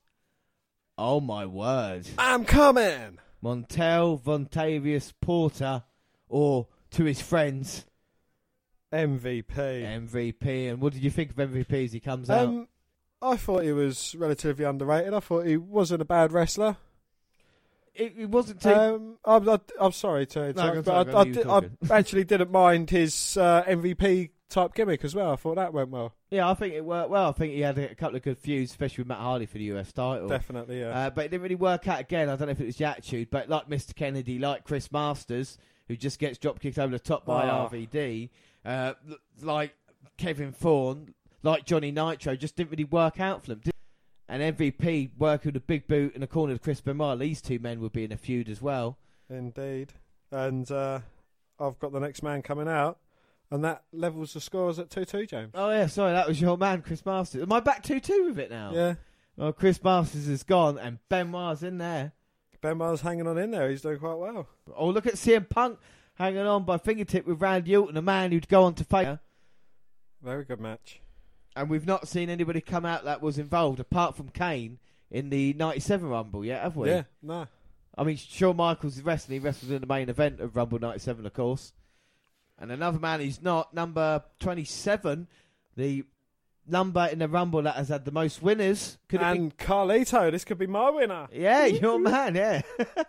Oh 0.97 1.22
my 1.22 1.45
word. 1.45 2.06
I'm 2.18 2.43
coming! 2.43 3.19
Montel 3.41 4.22
Vontavious 4.22 5.14
Porter, 5.22 5.84
or 6.27 6.68
to 6.91 7.06
his 7.06 7.22
friends, 7.22 7.85
MVP. 8.91 9.45
MVP. 9.45 10.69
And 10.69 10.81
what 10.81 10.91
did 10.91 11.03
you 11.03 11.10
think 11.10 11.30
of 11.30 11.38
MVP 11.38 11.85
as 11.85 11.93
he 11.93 12.02
comes 12.02 12.30
out? 12.30 12.45
Um, 12.45 12.68
I 13.22 13.38
thought 13.38 13.64
he 13.64 13.72
was 13.72 14.14
relatively 14.19 14.65
underrated. 14.65 15.14
I 15.14 15.22
thought 15.22 15.45
he 15.45 15.56
wasn't 15.56 16.02
a 16.02 16.06
bad 16.06 16.34
wrestler. 16.34 16.76
It, 17.93 18.14
it 18.18 18.30
wasn't 18.30 18.61
too. 18.61 18.73
Um, 18.73 19.19
I'm, 19.23 19.47
I, 19.47 19.60
I'm 19.80 19.93
sorry 19.93 20.26
to 20.26 20.47
interrupt, 20.47 20.89
on, 20.89 21.06
but 21.06 21.15
I, 21.15 21.19
I, 21.19 21.23
you 21.23 21.34
di- 21.34 21.43
talking. 21.43 21.77
I 21.89 21.97
actually 21.97 22.26
didn't 22.26 22.52
mind 22.52 22.89
his 22.89 23.38
uh, 23.38 23.64
MVP 23.64 24.31
type 24.56 24.73
gimmick 24.73 25.03
as 25.03 25.14
well. 25.14 25.32
I 25.34 25.36
thought 25.36 25.56
that 25.56 25.73
went 25.73 25.90
well. 25.90 26.14
Yeah, 26.32 26.49
I 26.49 26.53
think 26.53 26.73
it 26.73 26.84
worked 26.84 27.10
well. 27.10 27.30
I 27.30 27.32
think 27.34 27.53
he 27.53 27.61
had 27.61 27.77
a 27.77 27.94
couple 27.95 28.15
of 28.15 28.23
good 28.23 28.38
feuds, 28.38 28.72
especially 28.72 29.02
with 29.03 29.10
Matt 29.10 29.19
Hardy 29.19 29.45
for 29.45 29.57
the 29.57 29.65
US 29.65 29.91
title. 29.91 30.27
Definitely, 30.27 30.80
yeah. 30.80 30.90
Uh, 31.06 31.10
but 31.10 31.26
it 31.26 31.32
didn't 31.32 31.44
really 31.44 31.56
work 31.56 31.88
out 31.88 31.99
again. 31.99 32.30
I 32.30 32.36
don't 32.36 32.48
know 32.48 32.52
if 32.53 32.61
it 32.61 32.65
was 32.65 32.77
the 32.77 32.86
attitude, 32.86 33.30
but 33.30 33.49
like 33.49 33.69
Mr. 33.69 33.94
Kennedy, 33.95 34.40
like 34.40 34.64
Chris 34.64 34.91
Masters, 34.91 35.57
who 35.88 35.95
just 35.95 36.18
gets 36.19 36.38
drop 36.38 36.60
kicked 36.60 36.80
over 36.80 36.91
the 36.91 36.99
top 36.99 37.26
by 37.26 37.48
Oh. 37.49 37.69
RVD, 37.72 38.30
uh, 38.65 38.94
like 39.41 39.76
Kevin 40.18 40.52
Thorne, 40.52 41.14
like 41.44 41.65
Johnny 41.65 41.91
Nitro, 41.91 42.36
just 42.36 42.56
didn't 42.56 42.72
really 42.72 42.84
work 42.86 43.19
out 43.19 43.41
for 43.44 43.49
them. 43.49 43.61
did- 43.64 43.73
And 44.27 44.41
MVP 44.41 45.11
working 45.18 45.49
with 45.49 45.57
a 45.61 45.65
big 45.65 45.88
boot 45.88 46.15
in 46.15 46.22
the 46.22 46.27
corner 46.27 46.53
of 46.53 46.61
Chris 46.61 46.82
Benoit. 46.82 47.19
These 47.19 47.41
two 47.41 47.60
men 47.60 47.80
would 47.82 47.91
be 47.94 48.03
in 48.03 48.11
a 48.11 48.18
feud 48.18 48.49
as 48.49 48.61
well. 48.61 48.98
Indeed. 49.30 49.94
And 50.32 50.69
uh, 50.72 51.02
I've 51.60 51.77
got 51.80 51.91
the 51.91 51.99
next 51.99 52.23
man 52.23 52.41
coming 52.41 52.68
out, 52.68 52.98
and 53.51 53.63
that 53.63 53.84
levels 53.91 54.34
the 54.34 54.41
scores 54.41 54.80
at 54.80 54.89
2 54.89 55.05
2, 55.05 55.26
James. 55.26 55.51
Oh 55.53 55.69
yeah, 55.69 55.88
sorry, 55.88 56.13
that 56.13 56.27
was 56.27 56.39
your 56.39 56.57
man, 56.57 56.81
Chris 56.81 57.05
Masters. 57.05 57.41
Am 57.41 57.53
I 57.53 57.59
back 57.59 57.84
two 57.84 57.99
two 57.99 58.26
with 58.26 58.39
it 58.39 58.49
now? 58.49 58.72
Yeah. 58.73 58.95
Well, 59.38 59.53
Chris 59.53 59.84
Masters 59.84 60.27
is 60.27 60.43
gone, 60.43 60.77
and 60.77 60.99
Benoit's 61.09 61.61
in 61.61 61.77
there. 61.77 62.13
Benoit's 62.61 63.01
hanging 63.01 63.27
on 63.27 63.38
in 63.38 63.51
there. 63.51 63.69
He's 63.69 63.81
doing 63.81 63.99
quite 63.99 64.17
well. 64.17 64.47
Oh, 64.76 64.89
look 64.89 65.05
at 65.05 65.15
CM 65.15 65.47
Punk 65.49 65.77
hanging 66.15 66.39
on 66.39 66.63
by 66.63 66.77
fingertip 66.77 67.27
with 67.27 67.41
Randy 67.41 67.76
Orton, 67.76 67.97
a 67.97 68.01
man 68.01 68.31
who'd 68.31 68.47
go 68.47 68.63
on 68.63 68.73
to 68.76 68.84
fight. 68.84 69.19
Very 70.22 70.45
good 70.45 70.59
match. 70.59 71.01
And 71.55 71.69
we've 71.69 71.85
not 71.85 72.07
seen 72.07 72.30
anybody 72.30 72.61
come 72.61 72.85
out 72.85 73.05
that 73.05 73.22
was 73.22 73.38
involved 73.38 73.80
apart 73.80 74.15
from 74.15 74.30
Kane 74.30 74.80
in 75.11 75.30
the 75.30 75.53
'97 75.53 76.09
Rumble 76.09 76.43
yet, 76.43 76.63
have 76.63 76.76
we? 76.76 76.89
Yeah, 76.89 77.03
no. 77.22 77.47
I 77.97 78.03
mean, 78.03 78.17
Shawn 78.17 78.57
Michaels 78.57 78.97
is 78.97 79.03
wrestling. 79.03 79.39
He 79.39 79.45
wrestled 79.45 79.72
in 79.72 79.81
the 79.81 79.88
main 79.88 80.09
event 80.09 80.39
of 80.39 80.55
Rumble 80.55 80.80
'97, 80.80 81.26
of 81.26 81.34
course. 81.34 81.73
And 82.60 82.72
another 82.72 82.99
man 82.99 83.19
who's 83.19 83.41
not 83.41 83.73
number 83.73 84.23
27, 84.40 85.27
the 85.76 86.06
number 86.68 87.06
in 87.11 87.19
the 87.19 87.27
Rumble 87.27 87.61
that 87.64 87.76
has 87.76 87.90
had 87.90 88.06
the 88.06 88.11
most 88.11 88.41
winners. 88.41 88.98
Could 89.10 89.22
it 89.22 89.34
be 89.34 89.40
and 89.40 89.57
Carlito, 89.57 90.32
this 90.32 90.45
could 90.45 90.57
be 90.57 90.68
my 90.68 90.90
winner. 90.90 91.27
Yeah, 91.32 91.65
your 91.65 91.99
man, 91.99 92.36
yeah. 92.36 92.61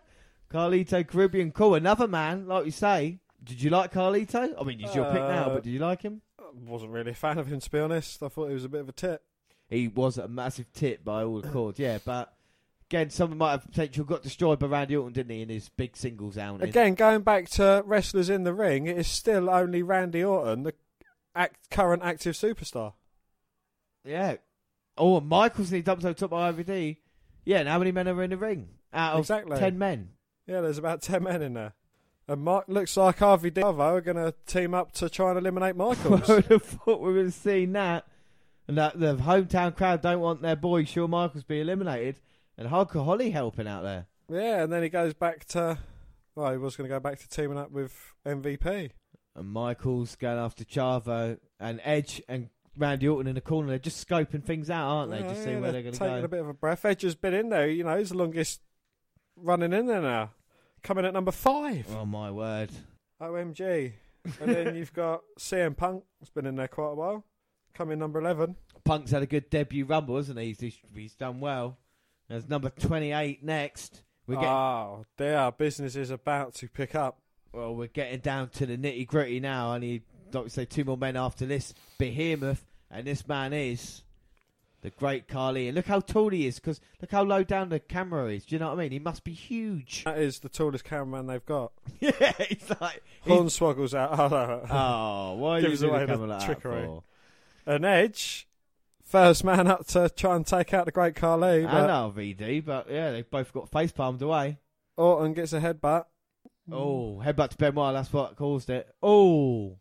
Carlito 0.50 1.06
Caribbean 1.06 1.52
Cool, 1.52 1.74
another 1.76 2.08
man, 2.08 2.46
like 2.46 2.64
you 2.66 2.70
say. 2.70 3.18
Did 3.42 3.62
you 3.62 3.70
like 3.70 3.92
Carlito? 3.92 4.54
I 4.60 4.64
mean, 4.64 4.78
he's 4.80 4.94
your 4.94 5.04
pick 5.06 5.22
now, 5.22 5.46
Uh, 5.46 5.54
but 5.54 5.62
did 5.62 5.70
you 5.70 5.78
like 5.78 6.02
him? 6.02 6.22
I 6.40 6.44
wasn't 6.64 6.90
really 6.92 7.12
a 7.12 7.14
fan 7.14 7.38
of 7.38 7.46
him, 7.46 7.60
to 7.60 7.70
be 7.70 7.78
honest. 7.78 8.22
I 8.22 8.28
thought 8.28 8.48
he 8.48 8.54
was 8.54 8.64
a 8.64 8.68
bit 8.68 8.80
of 8.80 8.88
a 8.88 8.92
tit. 8.92 9.22
He 9.68 9.88
was 9.88 10.18
a 10.18 10.26
massive 10.28 10.72
tit 10.72 11.04
by 11.04 11.22
all 11.24 11.38
accords, 11.38 11.78
yeah, 11.78 11.98
but 12.04 12.32
again, 12.90 13.10
someone 13.10 13.38
might 13.38 13.50
have 13.52 13.64
potential 13.64 14.04
got 14.04 14.22
destroyed 14.22 14.58
by 14.58 14.66
Randy 14.66 14.96
Orton, 14.96 15.12
didn't 15.12 15.34
he, 15.34 15.42
in 15.42 15.48
his 15.48 15.68
big 15.68 15.96
singles 15.96 16.38
outing? 16.38 16.68
Again, 16.68 16.94
going 16.94 17.22
back 17.22 17.48
to 17.50 17.82
wrestlers 17.84 18.30
in 18.30 18.44
the 18.44 18.54
ring, 18.54 18.86
it 18.86 18.96
is 18.98 19.06
still 19.08 19.50
only 19.50 19.82
Randy 19.82 20.22
Orton, 20.22 20.62
the 20.62 20.74
act, 21.34 21.70
current 21.70 22.02
active 22.02 22.34
superstar. 22.34 22.94
Yeah. 24.04 24.36
Oh, 24.96 25.18
and 25.18 25.28
Michaels 25.28 25.68
and 25.70 25.76
he 25.76 25.82
dumps 25.82 26.04
over 26.04 26.14
top 26.14 26.30
by 26.30 26.52
RVD. 26.52 26.98
Yeah, 27.44 27.58
and 27.58 27.68
how 27.68 27.78
many 27.78 27.92
men 27.92 28.08
are 28.08 28.22
in 28.22 28.30
the 28.30 28.36
ring? 28.36 28.68
Out 28.92 29.14
of 29.14 29.20
Exactly. 29.20 29.58
10 29.58 29.78
men. 29.78 30.10
Yeah, 30.46 30.60
there's 30.60 30.78
about 30.78 31.02
10 31.02 31.22
men 31.22 31.42
in 31.42 31.54
there. 31.54 31.74
And 32.28 32.42
Mark, 32.42 32.64
looks 32.66 32.96
like 32.96 33.18
RVD 33.18 33.60
Bravo 33.60 33.96
are 33.96 34.00
going 34.00 34.16
to 34.16 34.34
team 34.46 34.74
up 34.74 34.92
to 34.92 35.08
try 35.08 35.30
and 35.30 35.38
eliminate 35.38 35.76
Michaels. 35.76 36.28
I 36.30 36.34
would 36.34 36.46
have 36.46 36.62
thought 36.62 37.00
we 37.00 37.12
would 37.12 37.26
have 37.26 37.34
seen 37.34 37.72
that. 37.72 38.06
And 38.66 38.78
that 38.78 38.98
the 38.98 39.14
hometown 39.16 39.76
crowd 39.76 40.02
don't 40.02 40.18
want 40.20 40.42
their 40.42 40.56
boy 40.56 40.84
Shawn 40.84 41.10
Michaels 41.10 41.44
to 41.44 41.48
be 41.48 41.60
eliminated. 41.60 42.16
And 42.58 42.68
Hulk 42.68 42.92
Holly 42.92 43.30
helping 43.30 43.68
out 43.68 43.82
there. 43.82 44.06
yeah, 44.28 44.62
and 44.62 44.72
then 44.72 44.82
he 44.82 44.88
goes 44.88 45.14
back 45.14 45.44
to. 45.46 45.78
Well, 46.34 46.52
he 46.52 46.58
was 46.58 46.76
going 46.76 46.88
to 46.88 46.94
go 46.94 47.00
back 47.00 47.18
to 47.20 47.28
teaming 47.28 47.58
up 47.58 47.70
with 47.70 47.94
MVP. 48.26 48.90
And 49.34 49.48
Michaels 49.48 50.16
going 50.16 50.38
after 50.38 50.64
Chavo 50.64 51.38
and 51.58 51.80
Edge 51.82 52.22
and 52.28 52.50
Randy 52.76 53.08
Orton 53.08 53.26
in 53.26 53.34
the 53.34 53.40
corner. 53.40 53.68
They're 53.68 53.78
just 53.78 54.06
scoping 54.06 54.44
things 54.44 54.70
out, 54.70 54.86
aren't 54.88 55.10
they? 55.10 55.20
Yeah, 55.20 55.28
just 55.28 55.38
yeah, 55.38 55.44
seeing 55.44 55.60
where 55.60 55.72
they're 55.72 55.82
they're 55.82 55.92
going 55.92 55.94
to 55.94 55.98
go. 55.98 56.08
taking 56.08 56.24
a 56.24 56.28
bit 56.28 56.40
of 56.40 56.48
a 56.48 56.54
breath. 56.54 56.84
Edge 56.84 57.02
has 57.02 57.14
been 57.14 57.34
in 57.34 57.48
there. 57.48 57.68
You 57.68 57.84
know, 57.84 57.96
he's 57.98 58.10
the 58.10 58.18
longest 58.18 58.60
running 59.36 59.72
in 59.72 59.86
there 59.86 60.02
now. 60.02 60.32
Coming 60.82 61.04
at 61.04 61.14
number 61.14 61.32
five. 61.32 61.86
Oh, 61.96 62.04
my 62.06 62.30
word. 62.30 62.70
OMG. 63.20 63.92
And 64.40 64.54
then 64.54 64.74
you've 64.76 64.92
got 64.92 65.22
CM 65.38 65.76
Punk, 65.76 66.04
He's 66.20 66.30
been 66.30 66.46
in 66.46 66.56
there 66.56 66.68
quite 66.68 66.90
a 66.90 66.94
while. 66.94 67.24
Coming 67.74 67.98
number 67.98 68.18
11. 68.20 68.56
Punk's 68.84 69.10
had 69.10 69.22
a 69.22 69.26
good 69.26 69.50
debut 69.50 69.84
rumble, 69.84 70.16
hasn't 70.16 70.38
he? 70.38 70.54
He's, 70.58 70.78
he's 70.94 71.14
done 71.14 71.40
well. 71.40 71.78
There's 72.28 72.48
number 72.48 72.70
28 72.70 73.42
next. 73.44 74.02
We're 74.26 74.34
getting, 74.36 74.48
ah, 74.48 74.86
Oh, 74.98 75.04
dear. 75.16 75.52
Business 75.56 75.94
is 75.96 76.10
about 76.10 76.54
to 76.56 76.68
pick 76.68 76.94
up. 76.94 77.18
well, 77.52 77.74
we're 77.74 77.86
getting 77.86 78.20
down 78.20 78.48
to 78.50 78.66
the 78.66 78.76
nitty 78.76 79.06
gritty 79.06 79.38
now. 79.40 79.72
I 79.72 79.78
need, 79.78 80.02
don't 80.30 80.50
say, 80.50 80.64
two 80.64 80.84
more 80.84 80.96
men 80.96 81.16
after 81.16 81.46
this 81.46 81.72
behemoth. 81.98 82.64
And 82.90 83.06
this 83.06 83.26
man 83.28 83.52
is 83.52 84.02
the 84.82 84.90
great 84.90 85.26
Khali. 85.28 85.68
And 85.68 85.76
look 85.76 85.86
how 85.86 86.00
tall 86.00 86.30
he 86.30 86.46
is, 86.46 86.56
because 86.58 86.80
look 87.00 87.10
how 87.12 87.22
low 87.22 87.42
down 87.44 87.68
the 87.68 87.78
camera 87.80 88.26
is. 88.32 88.44
Do 88.44 88.54
you 88.54 88.58
know 88.58 88.68
what 88.68 88.78
I 88.78 88.82
mean? 88.82 88.92
He 88.92 88.98
must 88.98 89.22
be 89.24 89.32
huge. 89.32 90.04
That 90.04 90.18
is 90.18 90.40
the 90.40 90.48
tallest 90.48 90.84
cameraman 90.84 91.26
they've 91.28 91.46
got. 91.46 91.72
yeah, 92.00 92.32
he's 92.48 92.70
like. 92.80 93.02
Hornswoggle's 93.26 93.94
out. 93.94 94.18
Oh, 94.18 94.28
no. 94.28 94.66
Oh, 94.70 95.34
why 95.36 95.58
are 95.58 95.60
you 95.60 95.76
doing 95.76 95.92
the 95.92 96.06
camera 96.06 96.26
like 96.26 96.46
that 96.46 96.62
for? 96.62 97.02
And 97.64 97.84
Edge, 97.84 98.45
first 99.06 99.44
man 99.44 99.66
up 99.66 99.86
to 99.88 100.10
try 100.10 100.36
and 100.36 100.46
take 100.46 100.74
out 100.74 100.84
the 100.84 100.92
Great 100.92 101.14
Khali. 101.14 101.64
I 101.64 101.86
know 101.86 102.12
VD, 102.14 102.64
but 102.64 102.90
yeah, 102.90 103.12
they 103.12 103.22
both 103.22 103.52
got 103.52 103.70
face 103.70 103.92
palmed 103.92 104.20
away. 104.20 104.58
Orton 104.96 105.32
gets 105.32 105.52
a 105.52 105.60
headbutt. 105.60 106.04
Oh, 106.70 107.22
headbutt 107.24 107.50
to 107.50 107.56
Benoit, 107.56 107.94
that's 107.94 108.12
what 108.12 108.36
caused 108.36 108.68
it. 108.70 108.92
Oh. 109.02 109.78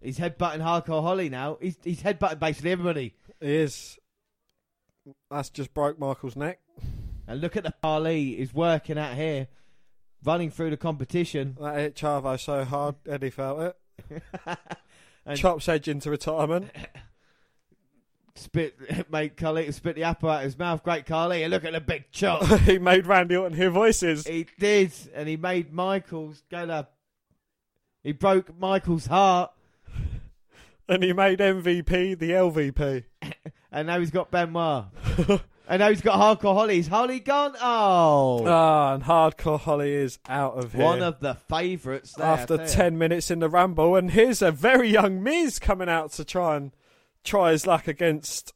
He's 0.00 0.18
headbutting 0.18 0.60
Hardcore 0.60 1.02
Holly 1.02 1.28
now. 1.28 1.58
He's 1.60 1.76
he's 1.82 2.02
headbutting 2.02 2.38
basically 2.38 2.72
everybody. 2.72 3.14
He 3.40 3.54
is. 3.54 3.98
That's 5.30 5.50
just 5.50 5.74
broke 5.74 5.98
Michael's 5.98 6.36
neck. 6.36 6.60
And 7.26 7.40
look 7.40 7.56
at 7.56 7.64
the 7.64 7.74
Khali 7.82 8.32
is 8.40 8.52
working 8.52 8.98
out 8.98 9.14
here, 9.14 9.48
running 10.24 10.50
through 10.50 10.70
the 10.70 10.76
competition. 10.76 11.56
That 11.60 11.78
hit 11.78 11.94
Chavo 11.96 12.38
so 12.38 12.64
hard, 12.64 12.96
Eddie 13.08 13.30
felt 13.30 13.74
it. 14.10 14.22
And 15.24 15.38
Chops 15.38 15.68
Edge 15.68 15.86
into 15.86 16.10
retirement. 16.10 16.70
spit 18.34 18.76
made 19.10 19.36
Khali 19.36 19.70
spit 19.72 19.96
the 19.96 20.04
apple 20.04 20.30
out 20.30 20.38
of 20.38 20.44
his 20.44 20.58
mouth. 20.58 20.82
Great 20.82 21.06
Khali, 21.06 21.42
and 21.42 21.50
look 21.52 21.64
at 21.64 21.72
the 21.72 21.80
big 21.80 22.10
chop. 22.10 22.44
he 22.60 22.78
made 22.78 23.06
Randy 23.06 23.36
Orton 23.36 23.56
hear 23.56 23.70
voices. 23.70 24.26
he 24.26 24.46
did, 24.58 24.92
and 25.14 25.28
he 25.28 25.36
made 25.36 25.72
Michael's 25.72 26.42
go 26.50 26.66
to. 26.66 26.88
He 28.02 28.12
broke 28.12 28.58
Michael's 28.58 29.06
heart, 29.06 29.52
And 30.88 31.02
he 31.02 31.12
made 31.12 31.38
MVP 31.38 32.18
the 32.18 32.30
LVP. 32.30 33.04
and 33.70 33.86
now 33.86 34.00
he's 34.00 34.10
got 34.10 34.30
Benoit. 34.32 34.86
and 35.68 35.78
now 35.78 35.88
he's 35.88 36.00
got 36.00 36.18
Hardcore 36.18 36.54
Holly. 36.54 36.78
Is 36.78 36.88
Holly 36.88 37.20
gone? 37.20 37.54
Oh. 37.62 38.44
Ah, 38.44 38.94
and 38.94 39.04
Hardcore 39.04 39.60
Holly 39.60 39.92
is 39.92 40.18
out 40.28 40.54
of 40.54 40.72
here. 40.72 40.82
One 40.82 41.00
of 41.02 41.20
the 41.20 41.34
favourites 41.48 42.14
there. 42.14 42.26
after 42.26 42.58
10 42.58 42.98
minutes 42.98 43.30
in 43.30 43.38
the 43.38 43.48
Rumble. 43.48 43.94
And 43.94 44.10
here's 44.10 44.42
a 44.42 44.50
very 44.50 44.90
young 44.90 45.22
Miz 45.22 45.60
coming 45.60 45.88
out 45.88 46.10
to 46.14 46.24
try 46.24 46.56
and 46.56 46.72
try 47.24 47.52
his 47.52 47.66
luck 47.66 47.88
against 47.88 48.52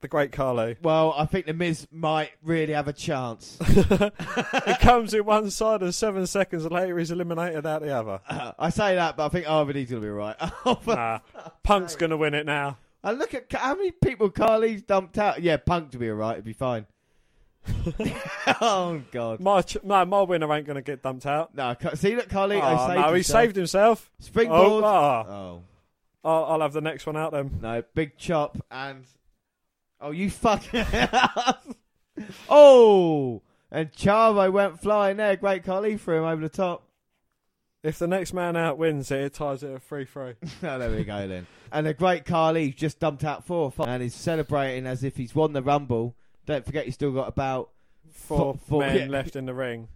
the 0.00 0.08
Great 0.08 0.30
Khali. 0.32 0.76
Well, 0.82 1.12
I 1.16 1.26
think 1.26 1.46
the 1.46 1.52
Miz 1.52 1.86
might 1.90 2.30
really 2.42 2.72
have 2.72 2.86
a 2.88 2.92
chance. 2.92 3.58
it 3.60 4.80
comes 4.80 5.12
in 5.12 5.24
one 5.24 5.50
side, 5.50 5.82
and 5.82 5.94
seven 5.94 6.26
seconds 6.26 6.64
later, 6.66 6.98
he's 6.98 7.10
eliminated 7.10 7.66
out 7.66 7.82
the 7.82 7.90
other. 7.90 8.20
I 8.58 8.70
say 8.70 8.94
that, 8.94 9.16
but 9.16 9.26
I 9.26 9.28
think 9.28 9.46
RVD's 9.46 9.90
going 9.90 10.02
to 10.02 10.06
be 10.06 10.08
right. 10.08 10.36
Nah, 10.86 11.18
Punk's 11.62 11.96
going 11.96 12.10
to 12.10 12.16
win 12.16 12.34
it 12.34 12.46
now. 12.46 12.78
and 13.02 13.18
look 13.18 13.34
at 13.34 13.52
how 13.52 13.74
many 13.74 13.90
people 13.90 14.30
Khali's 14.30 14.82
dumped 14.82 15.18
out. 15.18 15.42
Yeah, 15.42 15.56
Punk 15.56 15.90
to 15.92 15.98
be 15.98 16.10
alright, 16.10 16.34
it'd 16.34 16.44
be 16.44 16.52
fine. 16.52 16.86
oh, 18.60 19.02
God. 19.10 19.40
My 19.40 19.62
ch- 19.62 19.82
no, 19.82 20.04
my 20.04 20.22
winner 20.22 20.50
ain't 20.54 20.66
going 20.66 20.76
to 20.76 20.82
get 20.82 21.02
dumped 21.02 21.26
out. 21.26 21.54
No, 21.54 21.74
see, 21.94 22.16
look, 22.16 22.28
Khali. 22.28 22.60
Oh, 22.62 22.86
saved 22.86 23.00
no, 23.00 23.08
he 23.08 23.14
himself. 23.14 23.42
saved 23.42 23.56
himself. 23.56 24.10
Springboard. 24.20 24.84
Oh, 24.84 24.86
ah. 24.86 25.26
Oh. 25.28 25.62
I'll, 26.24 26.44
I'll 26.44 26.60
have 26.60 26.72
the 26.72 26.80
next 26.80 27.06
one 27.06 27.16
out 27.16 27.32
then. 27.32 27.58
No, 27.62 27.82
big 27.94 28.16
chop 28.16 28.58
and. 28.70 29.04
Oh, 30.00 30.10
you 30.12 30.30
fuck. 30.30 30.62
oh! 32.48 33.42
And 33.70 33.92
Chavo 33.92 34.52
went 34.52 34.80
flying 34.80 35.16
there. 35.18 35.36
Great 35.36 35.64
Khali 35.64 35.96
threw 35.96 36.18
him 36.18 36.24
over 36.24 36.40
the 36.40 36.48
top. 36.48 36.84
If 37.82 37.98
the 37.98 38.08
next 38.08 38.32
man 38.32 38.56
out 38.56 38.78
wins 38.78 39.10
it, 39.10 39.20
it 39.20 39.34
ties 39.34 39.62
it 39.62 39.72
at 39.72 39.82
3 39.82 40.04
3. 40.04 40.34
oh, 40.64 40.78
there 40.78 40.90
we 40.90 41.04
go 41.04 41.28
then. 41.28 41.46
And 41.70 41.86
the 41.86 41.94
great 41.94 42.24
Khali 42.24 42.72
just 42.72 42.98
dumped 42.98 43.24
out 43.24 43.46
four, 43.46 43.70
five, 43.70 43.88
and 43.88 44.02
he's 44.02 44.14
celebrating 44.14 44.86
as 44.86 45.04
if 45.04 45.16
he's 45.16 45.34
won 45.34 45.52
the 45.52 45.62
Rumble. 45.62 46.16
Don't 46.46 46.64
forget, 46.64 46.86
he's 46.86 46.94
still 46.94 47.12
got 47.12 47.28
about 47.28 47.70
Four 48.10 48.38
Four- 48.38 48.54
four- 48.66 48.80
men 48.80 48.96
yeah. 48.96 49.06
left 49.06 49.36
in 49.36 49.46
the 49.46 49.54
ring. 49.54 49.88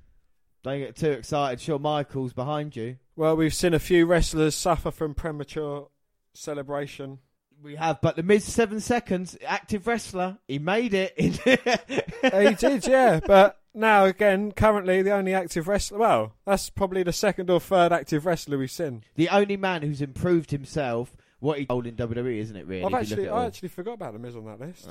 Don't 0.63 0.79
get 0.79 0.95
too 0.95 1.11
excited. 1.11 1.61
Shawn 1.61 1.83
Michaels 1.83 2.33
behind 2.33 2.77
you. 2.77 2.99
Well, 3.17 3.37
we've 3.37 3.55
seen 3.55 3.75
a 3.75 3.81
few 3.81 4.07
wrestlers 4.07 4.55
suffer 4.55 4.91
from 4.93 5.15
premature 5.15 5.89
celebration. 6.35 7.19
We 7.63 7.77
have, 7.77 8.01
but 8.01 8.17
the 8.17 8.25
Miz 8.25 8.45
seven 8.45 8.81
seconds 8.81 9.37
active 9.47 9.87
wrestler. 9.87 10.39
He 10.49 10.59
made 10.59 10.95
it. 10.95 11.15
he 11.17 12.55
did, 12.55 12.87
yeah. 12.87 13.21
But 13.25 13.61
now 13.73 14.05
again, 14.05 14.51
currently 14.53 15.03
the 15.03 15.13
only 15.13 15.33
active 15.33 15.69
wrestler. 15.69 15.99
Well, 15.99 16.35
that's 16.45 16.71
probably 16.71 17.05
the 17.05 17.13
second 17.13 17.51
or 17.51 17.61
third 17.61 17.93
active 17.93 18.27
wrestler 18.27 18.59
we've 18.59 18.71
seen. 18.71 19.05
The 19.15 19.29
only 19.29 19.57
man 19.57 19.83
who's 19.83 20.03
improved 20.03 20.51
himself, 20.51 21.17
what 21.39 21.59
he 21.59 21.67
told 21.67 21.87
in 21.87 21.95
WWE, 21.95 22.39
isn't 22.39 22.57
it? 22.57 22.67
Really, 22.67 22.85
I've 22.85 22.95
actually, 22.95 23.29
I 23.29 23.33
all. 23.33 23.47
actually 23.47 23.69
forgot 23.69 23.95
about 23.95 24.15
the 24.15 24.19
Miz 24.19 24.35
on 24.35 24.45
that 24.47 24.61
list. 24.61 24.89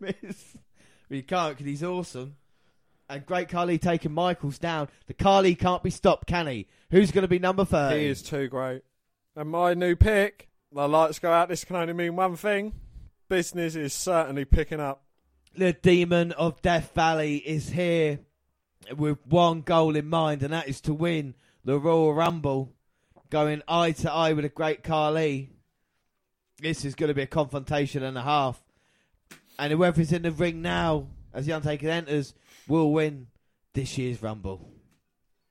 Miz. 0.00 0.56
Well, 1.08 1.16
you 1.16 1.22
can't 1.22 1.56
because 1.56 1.66
he's 1.66 1.82
awesome. 1.84 2.36
And 3.08 3.24
Great 3.24 3.48
Khali 3.48 3.78
taking 3.78 4.12
Michaels 4.12 4.58
down. 4.58 4.88
The 5.06 5.14
Khali 5.14 5.54
can't 5.54 5.82
be 5.82 5.90
stopped, 5.90 6.26
can 6.26 6.48
he? 6.48 6.66
Who's 6.90 7.12
going 7.12 7.22
to 7.22 7.28
be 7.28 7.38
number 7.38 7.64
30? 7.64 8.00
He 8.00 8.06
is 8.06 8.22
too 8.22 8.48
great. 8.48 8.82
And 9.36 9.50
my 9.50 9.74
new 9.74 9.94
pick, 9.94 10.48
the 10.72 10.88
lights 10.88 11.18
go 11.18 11.30
out. 11.30 11.50
This 11.50 11.62
can 11.64 11.76
only 11.76 11.92
mean 11.92 12.16
one 12.16 12.36
thing: 12.36 12.72
business 13.28 13.76
is 13.76 13.92
certainly 13.92 14.46
picking 14.46 14.80
up. 14.80 15.02
The 15.54 15.74
demon 15.74 16.32
of 16.32 16.62
Death 16.62 16.92
Valley 16.94 17.36
is 17.36 17.68
here 17.68 18.20
with 18.96 19.18
one 19.26 19.60
goal 19.60 19.94
in 19.94 20.06
mind, 20.06 20.42
and 20.42 20.54
that 20.54 20.68
is 20.68 20.80
to 20.82 20.94
win 20.94 21.34
the 21.64 21.78
Royal 21.78 22.14
Rumble, 22.14 22.72
going 23.28 23.62
eye 23.68 23.92
to 23.92 24.10
eye 24.10 24.32
with 24.32 24.46
a 24.46 24.50
Great 24.50 24.82
Khali. 24.82 25.50
This 26.58 26.86
is 26.86 26.94
going 26.94 27.08
to 27.08 27.14
be 27.14 27.22
a 27.22 27.26
confrontation 27.26 28.02
and 28.02 28.16
a 28.16 28.22
half. 28.22 28.62
And 29.58 29.72
whoever's 29.72 30.12
in 30.12 30.22
the 30.22 30.32
ring 30.32 30.62
now, 30.62 31.08
as 31.34 31.44
the 31.44 31.52
Undertaker 31.52 31.90
enters, 31.90 32.32
will 32.68 32.92
win 32.92 33.26
this 33.74 33.98
year's 33.98 34.22
Rumble. 34.22 34.70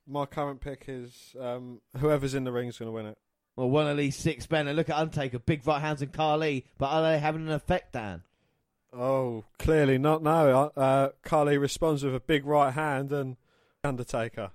My 0.07 0.25
current 0.25 0.61
pick 0.61 0.85
is 0.87 1.35
um, 1.39 1.81
whoever's 1.97 2.33
in 2.33 2.43
the 2.43 2.51
ring 2.51 2.67
is 2.67 2.77
going 2.79 2.89
to 2.89 2.93
win 2.93 3.05
it. 3.07 3.17
Well, 3.55 3.69
one 3.69 3.87
of 3.87 3.95
these 3.97 4.15
six 4.15 4.49
men, 4.51 4.67
and 4.67 4.75
look 4.75 4.89
at 4.89 4.97
Undertaker, 4.97 5.39
big 5.39 5.65
right 5.65 5.79
hands 5.79 6.01
and 6.01 6.11
Khali, 6.11 6.65
but 6.77 6.87
are 6.87 7.03
they 7.03 7.19
having 7.19 7.47
an 7.47 7.53
effect, 7.53 7.93
Dan? 7.93 8.23
Oh, 8.93 9.45
clearly 9.59 9.97
not. 9.97 10.23
No, 10.23 10.71
uh, 10.75 11.09
Khali 11.23 11.57
responds 11.57 12.03
with 12.03 12.15
a 12.15 12.19
big 12.19 12.45
right 12.45 12.73
hand 12.73 13.11
and 13.11 13.37
Undertaker, 13.83 14.51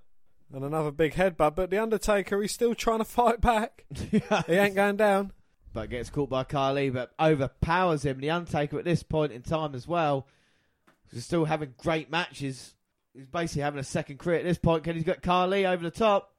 and 0.52 0.64
another 0.64 0.90
big 0.90 1.14
headbutt. 1.14 1.54
But 1.54 1.70
the 1.70 1.78
Undertaker, 1.78 2.40
he's 2.42 2.52
still 2.52 2.74
trying 2.74 2.98
to 2.98 3.04
fight 3.04 3.40
back. 3.40 3.84
he 4.10 4.20
ain't 4.48 4.74
going 4.74 4.96
down. 4.96 5.32
but 5.72 5.88
gets 5.88 6.10
caught 6.10 6.28
by 6.28 6.44
Khali, 6.44 6.90
but 6.90 7.12
overpowers 7.18 8.04
him. 8.04 8.20
The 8.20 8.30
Undertaker 8.30 8.78
at 8.78 8.84
this 8.84 9.02
point 9.02 9.32
in 9.32 9.42
time 9.42 9.74
as 9.74 9.86
well, 9.88 10.26
is 11.12 11.24
still 11.24 11.44
having 11.44 11.74
great 11.78 12.10
matches. 12.10 12.74
He's 13.14 13.26
basically 13.26 13.62
having 13.62 13.80
a 13.80 13.84
second 13.84 14.18
career 14.18 14.38
at 14.38 14.44
this 14.44 14.58
point. 14.58 14.82
Because 14.82 14.96
he's 14.96 15.04
got 15.04 15.22
Khali 15.22 15.66
over 15.66 15.82
the 15.82 15.90
top, 15.90 16.32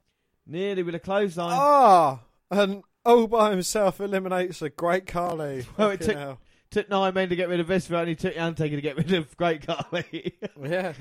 nearly 0.46 0.82
with 0.82 0.94
a 0.94 1.00
clothesline. 1.00 1.56
Ah, 1.58 2.20
and 2.52 2.82
all 3.04 3.26
by 3.26 3.50
himself 3.50 4.00
eliminates 4.00 4.62
a 4.62 4.70
great 4.70 5.06
Khali. 5.06 5.66
Well, 5.76 5.90
it 5.90 6.00
took 6.02 6.16
hell. 6.16 6.38
took 6.70 6.88
nine 6.88 7.14
men 7.14 7.28
to 7.30 7.36
get 7.36 7.48
rid 7.48 7.60
of 7.60 7.66
this, 7.66 7.88
but 7.88 7.96
only 8.00 8.14
took 8.14 8.34
the 8.34 8.42
Undertaker 8.42 8.76
to 8.76 8.82
get 8.82 8.96
rid 8.96 9.12
of 9.12 9.36
Great 9.36 9.66
Khali. 9.66 10.34
Yeah. 10.62 10.92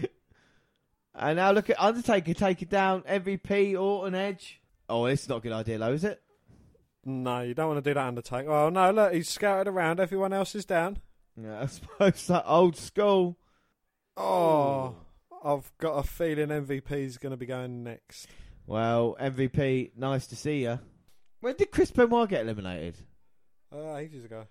and 1.13 1.35
now 1.37 1.51
look 1.51 1.69
at 1.69 1.79
Undertaker 1.79 2.33
taking 2.33 2.67
down 2.69 3.03
MVP 3.03 3.79
Orton 3.79 4.15
Edge. 4.15 4.59
Oh, 4.89 5.05
this 5.07 5.23
is 5.23 5.29
not 5.29 5.37
a 5.37 5.41
good 5.41 5.51
idea, 5.51 5.77
though, 5.77 5.93
is 5.93 6.03
it? 6.03 6.21
No, 7.05 7.41
you 7.41 7.53
don't 7.53 7.67
want 7.67 7.83
to 7.83 7.89
do 7.89 7.93
that, 7.93 8.07
Undertaker. 8.07 8.51
Oh 8.51 8.69
no, 8.69 8.91
look, 8.91 9.13
he's 9.13 9.29
scouted 9.29 9.67
around. 9.67 9.99
Everyone 9.99 10.33
else 10.33 10.53
is 10.55 10.65
down. 10.65 10.97
Yeah, 11.41 11.61
I 11.61 11.65
suppose 11.67 12.27
that 12.27 12.43
old 12.45 12.75
school. 12.77 13.37
Oh, 14.17 14.95
I've 15.43 15.71
got 15.79 15.93
a 15.93 16.03
feeling 16.03 16.49
MVP's 16.49 17.17
going 17.17 17.31
to 17.31 17.37
be 17.37 17.45
going 17.45 17.83
next. 17.83 18.27
Well, 18.67 19.15
MVP, 19.19 19.91
nice 19.97 20.27
to 20.27 20.35
see 20.35 20.63
you. 20.63 20.79
When 21.41 21.55
did 21.55 21.71
Chris 21.71 21.91
Benoit 21.91 22.29
get 22.29 22.41
eliminated? 22.41 22.97
Uh, 23.73 23.95
ages 23.95 24.23
ago, 24.25 24.45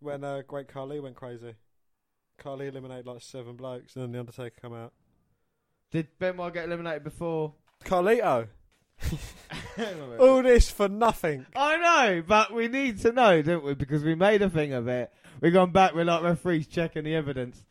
when 0.00 0.22
uh, 0.22 0.42
Great 0.46 0.68
Khali 0.68 1.00
went 1.00 1.16
crazy. 1.16 1.54
Khali 2.38 2.68
eliminated 2.68 3.06
like 3.06 3.22
seven 3.22 3.56
blokes, 3.56 3.96
and 3.96 4.04
then 4.04 4.12
the 4.12 4.20
Undertaker 4.20 4.54
come 4.60 4.72
out. 4.72 4.92
Did 5.90 6.08
Benoit 6.18 6.54
get 6.54 6.66
eliminated 6.66 7.04
before? 7.04 7.54
Carlito, 7.84 8.46
all 10.20 10.42
this 10.42 10.70
for 10.70 10.88
nothing. 10.88 11.44
I 11.56 11.76
know, 11.76 12.22
but 12.26 12.52
we 12.52 12.68
need 12.68 13.00
to 13.00 13.12
know, 13.12 13.42
don't 13.42 13.64
we? 13.64 13.74
Because 13.74 14.04
we 14.04 14.14
made 14.14 14.42
a 14.42 14.50
thing 14.50 14.72
of 14.72 14.86
it. 14.86 15.12
We've 15.40 15.52
gone 15.52 15.72
back, 15.72 15.94
we're 15.94 16.04
like 16.04 16.22
referees 16.22 16.68
checking 16.68 17.04
the 17.04 17.16
evidence. 17.16 17.64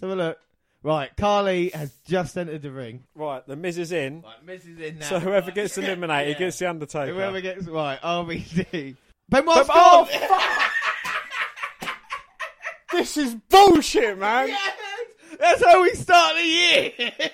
So 0.00 0.08
we 0.08 0.14
look. 0.14 0.38
Right, 0.82 1.10
Carly 1.16 1.70
has 1.70 1.92
just 2.06 2.38
entered 2.38 2.62
the 2.62 2.70
ring. 2.70 3.04
Right, 3.14 3.44
the 3.46 3.56
Miz 3.56 3.78
is 3.78 3.90
in. 3.92 4.22
Right, 4.22 4.44
Miz 4.44 4.64
is 4.66 4.78
in 4.78 4.98
now. 5.00 5.06
So 5.06 5.18
whoever 5.18 5.46
Right. 5.46 5.54
gets 5.54 5.76
eliminated 5.78 6.34
Yeah. 6.34 6.38
gets 6.46 6.58
the 6.58 6.70
Undertaker. 6.70 7.12
Whoever 7.14 7.40
gets 7.40 7.66
right, 7.66 7.98
RVD. 8.02 8.96
Benoit's 9.28 9.66
But- 9.66 9.74
gone! 9.74 10.08
oh, 10.10 11.90
This 12.92 13.16
is 13.16 13.34
bullshit, 13.50 14.18
man. 14.18 14.48
Yes! 14.48 14.72
That's 15.38 15.64
how 15.64 15.82
we 15.82 15.90
start 15.94 16.36
the 16.36 16.42
year! 16.42 16.92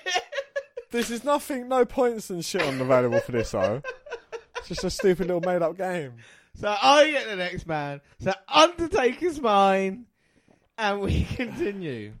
This 0.91 1.09
is 1.11 1.25
nothing, 1.25 1.67
no 1.67 1.83
points 1.83 2.29
and 2.29 2.45
shit 2.45 2.61
on 2.61 2.79
available 2.79 3.19
for 3.19 3.33
this, 3.33 3.51
though. 3.51 3.81
It's 4.59 4.69
just 4.69 4.83
a 4.85 4.89
stupid 4.89 5.27
little 5.27 5.41
made 5.41 5.61
up 5.61 5.75
game. 5.77 6.13
so 6.53 6.73
I 6.81 7.11
get 7.11 7.27
the 7.27 7.35
next 7.35 7.67
man. 7.67 7.99
So 8.21 8.31
Undertaker's 8.47 9.41
mine. 9.41 10.05
And 10.77 11.01
we 11.01 11.25
continue. 11.35 12.13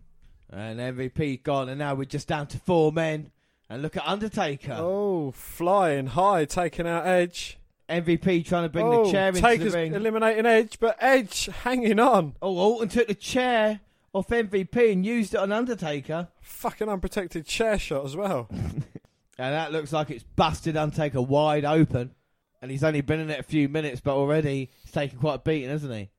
And 0.55 0.79
MVP 0.79 1.43
gone, 1.43 1.67
and 1.67 1.77
now 1.77 1.95
we're 1.95 2.05
just 2.05 2.27
down 2.27 2.47
to 2.47 2.59
four 2.59 2.91
men. 2.91 3.31
And 3.69 3.81
look 3.81 3.97
at 3.97 4.07
Undertaker. 4.07 4.77
Oh, 4.79 5.31
flying 5.31 6.07
high, 6.07 6.45
taking 6.45 6.87
out 6.87 7.05
Edge. 7.05 7.57
MVP 7.89 8.45
trying 8.45 8.63
to 8.63 8.69
bring 8.69 8.85
oh, 8.85 9.05
the 9.05 9.11
chair 9.11 9.27
into 9.27 9.41
Taker's 9.41 9.73
the 9.73 9.77
ring. 9.77 9.93
eliminating 9.93 10.45
Edge, 10.45 10.79
but 10.79 10.97
Edge 10.99 11.47
hanging 11.63 11.99
on. 11.99 12.35
oh, 12.41 12.57
Orton 12.57 12.89
took 12.89 13.07
the 13.07 13.13
chair 13.13 13.81
off 14.13 14.29
MVP 14.29 14.91
and 14.91 15.05
used 15.05 15.33
it 15.33 15.39
on 15.39 15.51
Undertaker. 15.51 16.29
Fucking 16.41 16.89
unprotected 16.89 17.45
chair 17.45 17.77
shot 17.77 18.05
as 18.05 18.15
well. 18.15 18.49
And 19.37 19.53
that 19.53 19.73
looks 19.73 19.91
like 19.91 20.09
it's 20.11 20.23
busted 20.23 20.77
Undertaker 20.77 21.21
wide 21.21 21.65
open. 21.65 22.11
And 22.61 22.71
he's 22.71 22.83
only 22.83 23.01
been 23.01 23.19
in 23.19 23.29
it 23.29 23.39
a 23.39 23.43
few 23.43 23.67
minutes, 23.67 23.99
but 23.99 24.15
already 24.15 24.69
he's 24.81 24.91
taken 24.91 25.19
quite 25.19 25.35
a 25.35 25.39
beating, 25.39 25.69
hasn't 25.69 25.93
he? 25.93 26.09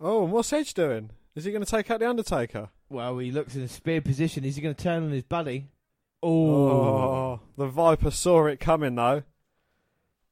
Oh, 0.00 0.24
and 0.24 0.32
what's 0.32 0.52
Edge 0.52 0.72
doing? 0.72 1.10
Is 1.36 1.44
he 1.44 1.52
going 1.52 1.64
to 1.64 1.70
take 1.70 1.90
out 1.90 2.00
the 2.00 2.08
Undertaker? 2.08 2.70
Well, 2.88 3.18
he 3.18 3.30
looks 3.30 3.54
in 3.54 3.62
a 3.62 3.68
spear 3.68 4.00
position. 4.00 4.44
Is 4.44 4.56
he 4.56 4.62
going 4.62 4.74
to 4.74 4.82
turn 4.82 5.04
on 5.04 5.10
his 5.10 5.22
buddy? 5.22 5.68
Oh, 6.22 7.40
the 7.56 7.66
Viper 7.68 8.10
saw 8.10 8.46
it 8.46 8.58
coming 8.58 8.94
though. 8.94 9.22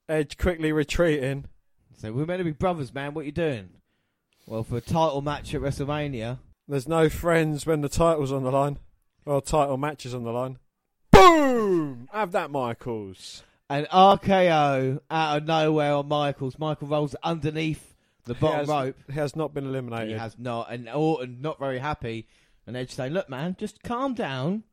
Edge 0.09 0.37
quickly 0.39 0.73
retreating. 0.73 1.45
So 1.99 2.13
we're 2.13 2.27
meant 2.27 2.41
to 2.41 2.45
be 2.45 2.51
brothers, 2.53 2.93
man. 2.93 3.15
What 3.15 3.23
are 3.23 3.27
you 3.27 3.33
doing? 3.33 3.69
Well, 4.47 4.65
for 4.65 4.79
a 4.79 4.81
title 4.81 5.23
match 5.23 5.55
at 5.55 5.61
WrestleMania, 5.61 6.39
There's 6.67 6.89
no 6.89 7.09
friends 7.09 7.65
when 7.67 7.83
the 7.83 7.89
title's 7.89 8.33
on 8.33 8.43
the 8.43 8.51
line. 8.51 8.79
Or 9.27 9.41
title 9.41 9.77
matches 9.77 10.15
on 10.15 10.25
the 10.25 10.33
line. 10.33 10.59
Boom! 11.13 12.09
Have 12.13 12.33
that, 12.33 12.51
Michaels. 12.51 13.43
an 13.71 13.87
RKO 13.93 15.01
out 15.11 15.37
of 15.39 15.47
nowhere 15.47 15.95
on 15.95 16.09
Michaels. 16.09 16.59
Michael 16.59 16.89
rolls 16.89 17.15
underneath 17.23 17.94
the 18.25 18.35
bottom 18.35 18.61
has, 18.61 18.69
rope. 18.69 18.97
He 19.07 19.15
has 19.15 19.37
not 19.37 19.55
been 19.55 19.67
eliminated. 19.67 20.09
He 20.09 20.19
has 20.19 20.39
not, 20.39 20.71
and 20.71 20.89
Orton 20.89 21.41
not 21.41 21.59
very 21.59 21.79
happy. 21.79 22.27
And 22.67 22.77
Edge 22.77 22.93
saying, 22.93 23.13
"Look, 23.13 23.29
man, 23.29 23.57
just 23.59 23.83
calm 23.83 24.15
down. 24.15 24.65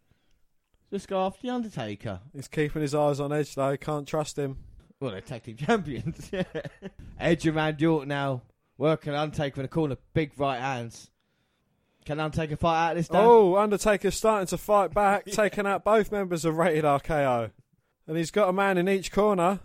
Just 0.92 1.08
go 1.08 1.26
after 1.26 1.42
the 1.42 1.50
Undertaker." 1.50 2.22
He's 2.34 2.48
keeping 2.48 2.82
his 2.82 2.96
eyes 2.96 3.20
on 3.20 3.34
Edge 3.34 3.56
though. 3.56 3.76
Can't 3.78 4.08
trust 4.08 4.38
him. 4.38 4.58
Well, 5.00 5.12
they're 5.12 5.22
tag 5.22 5.44
team 5.44 5.58
champions. 5.58 6.30
yeah. 6.32 6.44
Edge 7.20 7.46
and 7.48 7.56
Randy 7.56 7.86
Orton 7.86 8.10
now 8.10 8.44
working 8.78 9.14
Undertaker 9.14 9.62
in 9.62 9.64
the 9.64 9.70
corner, 9.70 9.98
big 10.14 10.32
right 10.38 10.60
hands. 10.60 11.10
Can 12.06 12.20
Undertaker 12.20 12.56
fight 12.56 12.88
out 12.88 12.92
of 12.92 12.98
this? 12.98 13.08
Oh, 13.12 13.58
Undertaker's 13.58 14.16
starting 14.16 14.48
to 14.48 14.58
fight 14.58 14.94
back, 14.94 15.26
taking 15.32 15.68
out 15.68 15.84
both 15.84 16.12
members 16.12 16.46
of 16.46 16.58
Rated 16.58 16.84
RKO. 16.84 17.52
And 18.08 18.18
he's 18.18 18.32
got 18.32 18.50
a 18.50 18.54
man 18.54 18.78
in 18.78 18.90
each 18.90 19.12
corner. 19.12 19.60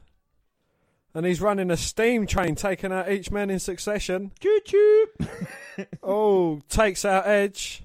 And 1.17 1.25
he's 1.25 1.41
running 1.41 1.71
a 1.71 1.79
steam 1.79 2.27
train, 2.27 2.57
taking 2.57 2.93
out 2.93 3.11
each 3.11 3.31
man 3.31 3.49
in 3.49 3.59
succession. 3.59 4.33
choo 4.39 4.61
choo. 4.67 5.07
Oh, 6.03 6.61
takes 6.69 7.07
out 7.07 7.27
Edge. 7.27 7.83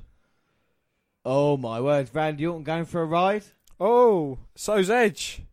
oh 1.24 1.56
my 1.56 1.80
word, 1.80 2.10
Randy 2.14 2.45
Orton 2.45 2.64
going 2.66 2.84
for 2.84 3.02
a 3.02 3.06
ride. 3.06 3.44
Oh, 3.80 4.38
so's 4.56 4.90
Edge. 4.90 5.44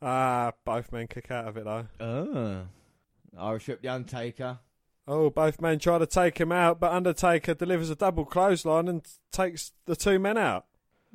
Ah, 0.00 0.50
both 0.64 0.90
men 0.90 1.06
kick 1.06 1.30
out 1.30 1.46
of 1.46 1.56
it 1.56 1.64
though. 1.64 1.86
Oh, 2.00 2.62
Irish 3.38 3.68
Whip 3.68 3.82
the 3.82 3.88
Undertaker. 3.88 4.58
Oh, 5.06 5.30
both 5.30 5.60
men 5.60 5.78
try 5.78 5.98
to 5.98 6.06
take 6.06 6.38
him 6.38 6.50
out, 6.50 6.80
but 6.80 6.90
Undertaker 6.90 7.54
delivers 7.54 7.90
a 7.90 7.94
double 7.94 8.24
clothesline 8.24 8.88
and 8.88 9.06
takes 9.30 9.70
the 9.86 9.94
two 9.94 10.18
men 10.18 10.38
out. 10.38 10.66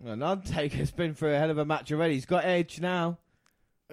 And 0.06 0.24
Undertaker's 0.24 0.92
been 0.92 1.16
through 1.16 1.34
a 1.34 1.38
hell 1.38 1.52
of 1.52 1.58
a 1.58 1.66
match 1.66 1.92
already. 1.92 2.14
He's 2.14 2.26
got 2.26 2.46
Edge 2.46 2.80
now. 2.80 3.18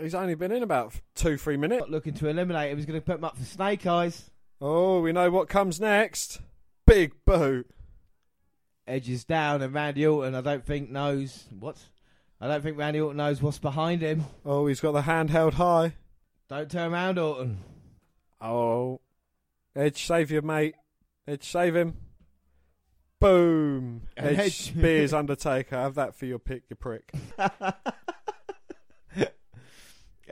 He's 0.00 0.14
only 0.14 0.34
been 0.34 0.50
in 0.52 0.62
about 0.62 0.94
two, 1.14 1.36
three 1.36 1.56
minutes. 1.56 1.80
Not 1.80 1.90
looking 1.90 2.14
to 2.14 2.28
eliminate 2.28 2.70
him. 2.72 2.78
He's 2.78 2.86
going 2.86 2.98
to 3.00 3.04
put 3.04 3.16
him 3.18 3.24
up 3.24 3.36
for 3.36 3.44
Snake 3.44 3.86
Eyes. 3.86 4.30
Oh, 4.60 5.00
we 5.00 5.12
know 5.12 5.30
what 5.30 5.48
comes 5.48 5.80
next. 5.80 6.40
Big 6.86 7.12
boot. 7.24 7.70
Edge 8.86 9.08
is 9.08 9.24
down, 9.24 9.62
and 9.62 9.72
Randy 9.72 10.06
Orton, 10.06 10.34
I 10.34 10.40
don't 10.40 10.64
think 10.66 10.90
knows 10.90 11.44
what. 11.58 11.76
I 12.40 12.48
don't 12.48 12.62
think 12.62 12.76
Randy 12.76 13.00
Orton 13.00 13.16
knows 13.16 13.40
what's 13.40 13.58
behind 13.58 14.02
him. 14.02 14.24
Oh, 14.44 14.66
he's 14.66 14.80
got 14.80 14.92
the 14.92 15.02
hand 15.02 15.30
held 15.30 15.54
high. 15.54 15.94
Don't 16.48 16.70
turn 16.70 16.92
around, 16.92 17.18
Orton. 17.18 17.58
Oh, 18.40 19.00
Edge, 19.74 20.04
save 20.04 20.30
your 20.30 20.42
mate. 20.42 20.74
Edge, 21.26 21.44
save 21.50 21.74
him. 21.74 21.96
Boom. 23.20 24.02
Edge 24.16 24.38
Edge- 24.38 24.60
spears 24.60 25.14
Undertaker. 25.14 25.76
Have 25.76 25.94
that 25.94 26.14
for 26.14 26.26
your 26.26 26.38
pick, 26.38 26.64
you 26.68 26.76
prick. 26.76 27.10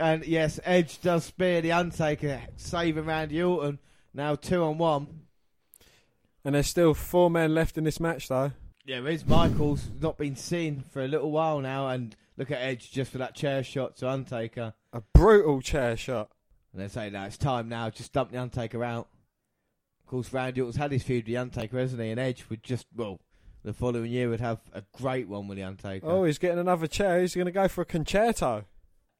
And 0.03 0.27
yes, 0.27 0.59
Edge 0.65 1.01
does 1.01 1.23
spear 1.23 1.61
the 1.61 1.71
Undertaker, 1.71 2.41
saving 2.57 3.05
Randy 3.05 3.41
Orton. 3.41 3.79
Now 4.13 4.35
two 4.35 4.65
on 4.65 4.77
one. 4.77 5.07
And 6.45 6.57
there's 6.57 6.67
still 6.67 6.93
four 6.93 7.31
men 7.31 7.55
left 7.55 7.79
in 7.79 7.85
this 7.85 8.01
match, 8.01 8.27
though. 8.27 8.51
Yeah, 8.85 8.99
Riz 8.99 9.25
Michaels 9.25 9.91
not 10.01 10.19
been 10.19 10.35
seen 10.35 10.83
for 10.91 11.05
a 11.05 11.07
little 11.07 11.31
while 11.31 11.61
now, 11.61 11.87
and 11.87 12.17
look 12.37 12.51
at 12.51 12.61
Edge 12.61 12.91
just 12.91 13.13
for 13.13 13.19
that 13.19 13.37
chair 13.37 13.63
shot 13.63 13.97
to 13.99 14.11
Undertaker. 14.11 14.75
A 14.93 15.03
brutal 15.15 15.61
chair 15.61 15.97
shot. 15.97 16.33
And 16.73 16.83
they 16.83 16.89
say, 16.89 17.09
now 17.09 17.27
it's 17.27 17.39
time 17.39 17.69
now. 17.69 17.89
Just 17.89 18.13
dump 18.13 18.33
the 18.33 18.39
Undertaker 18.39 18.83
out." 18.83 19.07
Of 20.01 20.11
course, 20.11 20.33
Randy 20.33 20.63
Orton's 20.63 20.79
had 20.79 20.91
his 20.91 21.05
feud 21.05 21.23
with 21.23 21.27
the 21.27 21.37
Undertaker, 21.37 21.79
hasn't 21.79 22.03
he? 22.03 22.11
And 22.11 22.19
Edge 22.19 22.45
would 22.51 22.65
just 22.65 22.87
well, 22.93 23.21
the 23.63 23.73
following 23.73 24.11
year 24.11 24.29
would 24.29 24.41
have 24.41 24.59
a 24.73 24.83
great 24.93 25.29
one 25.29 25.47
with 25.47 25.59
the 25.59 25.63
Undertaker. 25.63 26.09
Oh, 26.09 26.25
he's 26.25 26.39
getting 26.39 26.59
another 26.59 26.89
chair. 26.89 27.21
He's 27.21 27.37
going 27.37 27.47
to 27.47 27.53
go 27.53 27.69
for 27.69 27.83
a 27.83 27.85
con-chair-to. 27.87 28.65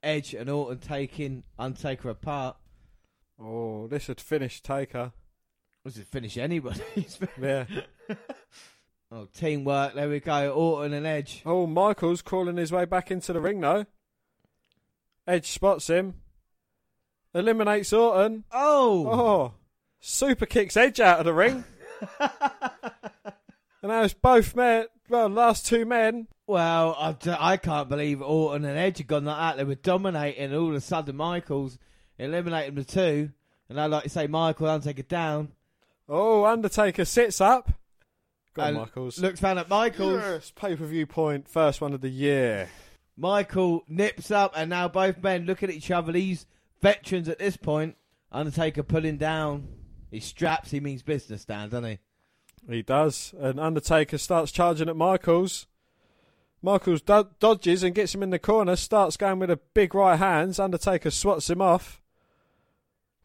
Edge 0.03 0.35
and 0.35 0.51
Orton 0.51 0.79
taking 0.79 1.45
Undertaker 1.59 2.11
apart. 2.11 2.57
Oh, 3.41 3.87
this 3.89 4.09
would 4.09 4.21
finish 4.21 4.61
Taker. 4.61 5.13
Was 5.85 5.99
it 5.99 6.07
finish 6.07 6.37
anybody? 6.37 6.81
Yeah. 7.41 7.65
oh, 9.13 9.29
teamwork. 9.35 9.95
There 9.95 10.09
we 10.09 10.21
go. 10.21 10.53
Orton 10.53 10.93
and 10.93 11.07
Edge. 11.07 11.43
Oh, 11.45 11.67
Michael's 11.67 12.23
crawling 12.23 12.57
his 12.57 12.73
way 12.73 12.85
back 12.85 13.11
into 13.11 13.33
the 13.33 13.41
ring, 13.41 13.61
though. 13.61 13.87
Edge 15.27 15.51
spots 15.51 15.89
him. 15.89 16.15
Eliminates 17.35 17.93
Orton. 17.93 18.45
Oh! 18.53 19.09
Oh. 19.09 19.55
Super 20.01 20.47
kicks 20.47 20.77
Edge 20.77 21.01
out 21.01 21.21
of 21.21 21.25
the 21.25 21.33
ring. 21.33 21.65
and 22.21 22.31
now 23.85 24.03
it's 24.03 24.15
both 24.15 24.55
men, 24.57 24.87
well, 25.09 25.29
last 25.29 25.67
two 25.67 25.85
men. 25.85 26.27
Well, 26.53 26.97
I, 26.99 27.13
d- 27.13 27.35
I 27.39 27.57
can't 27.57 27.89
believe 27.89 28.21
Orton 28.21 28.67
and 28.67 28.77
Edge 28.79 28.99
had 28.99 29.07
gone 29.07 29.25
like 29.25 29.39
that. 29.39 29.57
They 29.57 29.65
were 29.65 29.75
dominating, 29.75 30.45
and 30.45 30.55
all 30.55 30.69
of 30.69 30.75
a 30.75 30.81
sudden 30.83 31.17
Michaels 31.17 31.79
eliminated 32.19 32.77
the 32.77 32.85
two. 32.85 33.31
And 33.71 33.81
I 33.81 33.87
like 33.87 34.03
to 34.03 34.09
say, 34.11 34.27
Michael 34.27 34.69
Undertaker 34.69 35.03
down. 35.03 35.53
Oh, 36.09 36.45
Undertaker 36.45 37.07
sits 37.07 37.41
up. 37.41 37.73
Go 38.53 38.63
on, 38.63 38.69
And 38.69 38.77
Michaels. 38.77 39.19
Looks 39.19 39.41
down 39.41 39.57
at 39.57 39.71
Michaels. 39.71 40.21
Yes, 40.21 40.53
pay 40.55 40.77
per 40.77 40.85
view 40.85 41.07
point, 41.07 41.49
first 41.49 41.81
one 41.81 41.95
of 41.95 42.03
the 42.03 42.11
year. 42.11 42.69
Michael 43.17 43.85
nips 43.89 44.31
up, 44.31 44.53
and 44.55 44.69
now 44.69 44.89
both 44.89 45.23
men 45.23 45.47
look 45.47 45.63
at 45.63 45.71
each 45.71 45.91
other. 45.91 46.13
These 46.13 46.45
veterans 46.83 47.29
at 47.31 47.39
this 47.39 47.57
point. 47.57 47.97
Undertaker 48.31 48.83
pulling 48.83 49.17
down 49.17 49.69
his 50.11 50.25
straps. 50.27 50.71
He 50.71 50.81
means 50.81 51.03
business, 51.03 51.47
Dan, 51.47 51.71
doesn't 51.71 51.91
he? 51.91 51.99
He 52.69 52.83
does. 52.83 53.35
And 53.39 53.59
Undertaker 53.59 54.19
starts 54.19 54.53
charging 54.53 54.91
at 54.91 54.97
Michaels. 54.97 55.67
Michaels 56.63 57.03
do- 57.03 57.29
dodges 57.41 57.83
and 57.83 57.95
gets 57.95 58.15
him 58.15 58.23
in 58.23 58.31
the 58.31 58.39
corner, 58.39 58.77
starts 58.77 59.17
going 59.17 59.41
with 59.41 59.51
a 59.51 59.59
big 59.75 59.95
right 59.95 60.17
hands. 60.17 60.61
Undertaker 60.61 61.11
swats 61.11 61.51
him 61.51 61.61
off. 61.61 62.01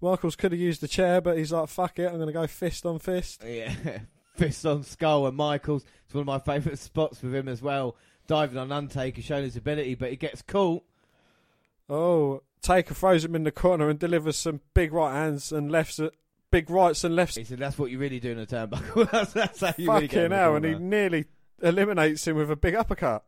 Michaels 0.01 0.35
could 0.35 0.51
have 0.51 0.61
used 0.61 0.81
the 0.81 0.88
chair, 0.88 1.22
but 1.22 1.38
he's 1.38 1.51
like, 1.51 1.69
fuck 1.69 1.99
it, 1.99 2.07
I'm 2.07 2.15
going 2.15 2.27
to 2.27 2.34
go 2.34 2.47
fist 2.47 2.85
on 2.85 2.99
fist. 2.99 3.43
Yeah, 3.45 3.73
fist 4.35 4.65
on 4.65 4.84
skull, 4.84 5.27
and 5.27 5.38
Michaels. 5.38 5.85
It's 6.05 6.14
one 6.14 6.22
of 6.22 6.27
my 6.27 6.39
favourite 6.39 6.80
spots 6.80 7.22
with 7.22 7.34
him 7.34 7.47
as 7.47 7.61
well. 7.61 7.95
Diving 8.27 8.57
on 8.57 8.72
Undertaker, 8.72 9.22
showing 9.22 9.43
his 9.43 9.55
ability, 9.55 9.95
but 9.95 10.09
he 10.09 10.15
gets 10.15 10.41
caught. 10.41 10.84
Oh, 11.89 12.41
Taker 12.61 12.93
throws 12.93 13.23
him 13.23 13.35
in 13.35 13.43
the 13.43 13.51
corner 13.51 13.89
and 13.89 13.97
delivers 13.97 14.35
some 14.35 14.61
big 14.73 14.91
right 14.91 15.14
hands 15.14 15.51
and 15.51 15.72
lefts, 15.72 15.99
uh, 15.99 16.09
big 16.51 16.69
rights 16.69 17.03
and 17.03 17.15
lefts. 17.15 17.38
He 17.38 17.43
said, 17.43 17.59
"That's 17.59 17.77
what 17.77 17.91
you 17.91 17.97
really 17.97 18.19
do 18.19 18.31
in 18.31 18.39
a 18.39 18.45
turnbuckle. 18.45 19.09
that's, 19.09 19.34
that's 19.34 19.61
how 19.61 19.73
you 19.77 19.91
really 19.91 20.07
get 20.07 20.15
Fucking 20.15 20.31
hell, 20.31 20.55
and 20.55 20.65
he 20.65 20.76
nearly 20.76 21.26
eliminates 21.61 22.27
him 22.27 22.35
with 22.35 22.51
a 22.51 22.55
big 22.55 22.75
uppercut. 22.75 23.23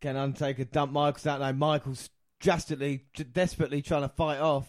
Can 0.00 0.16
Undertaker 0.16 0.64
dump 0.64 0.92
Michaels 0.92 1.26
out? 1.26 1.40
No, 1.40 1.52
Michaels 1.52 2.10
drastically, 2.40 3.04
desperately 3.32 3.82
trying 3.82 4.02
to 4.02 4.08
fight 4.08 4.38
off. 4.38 4.68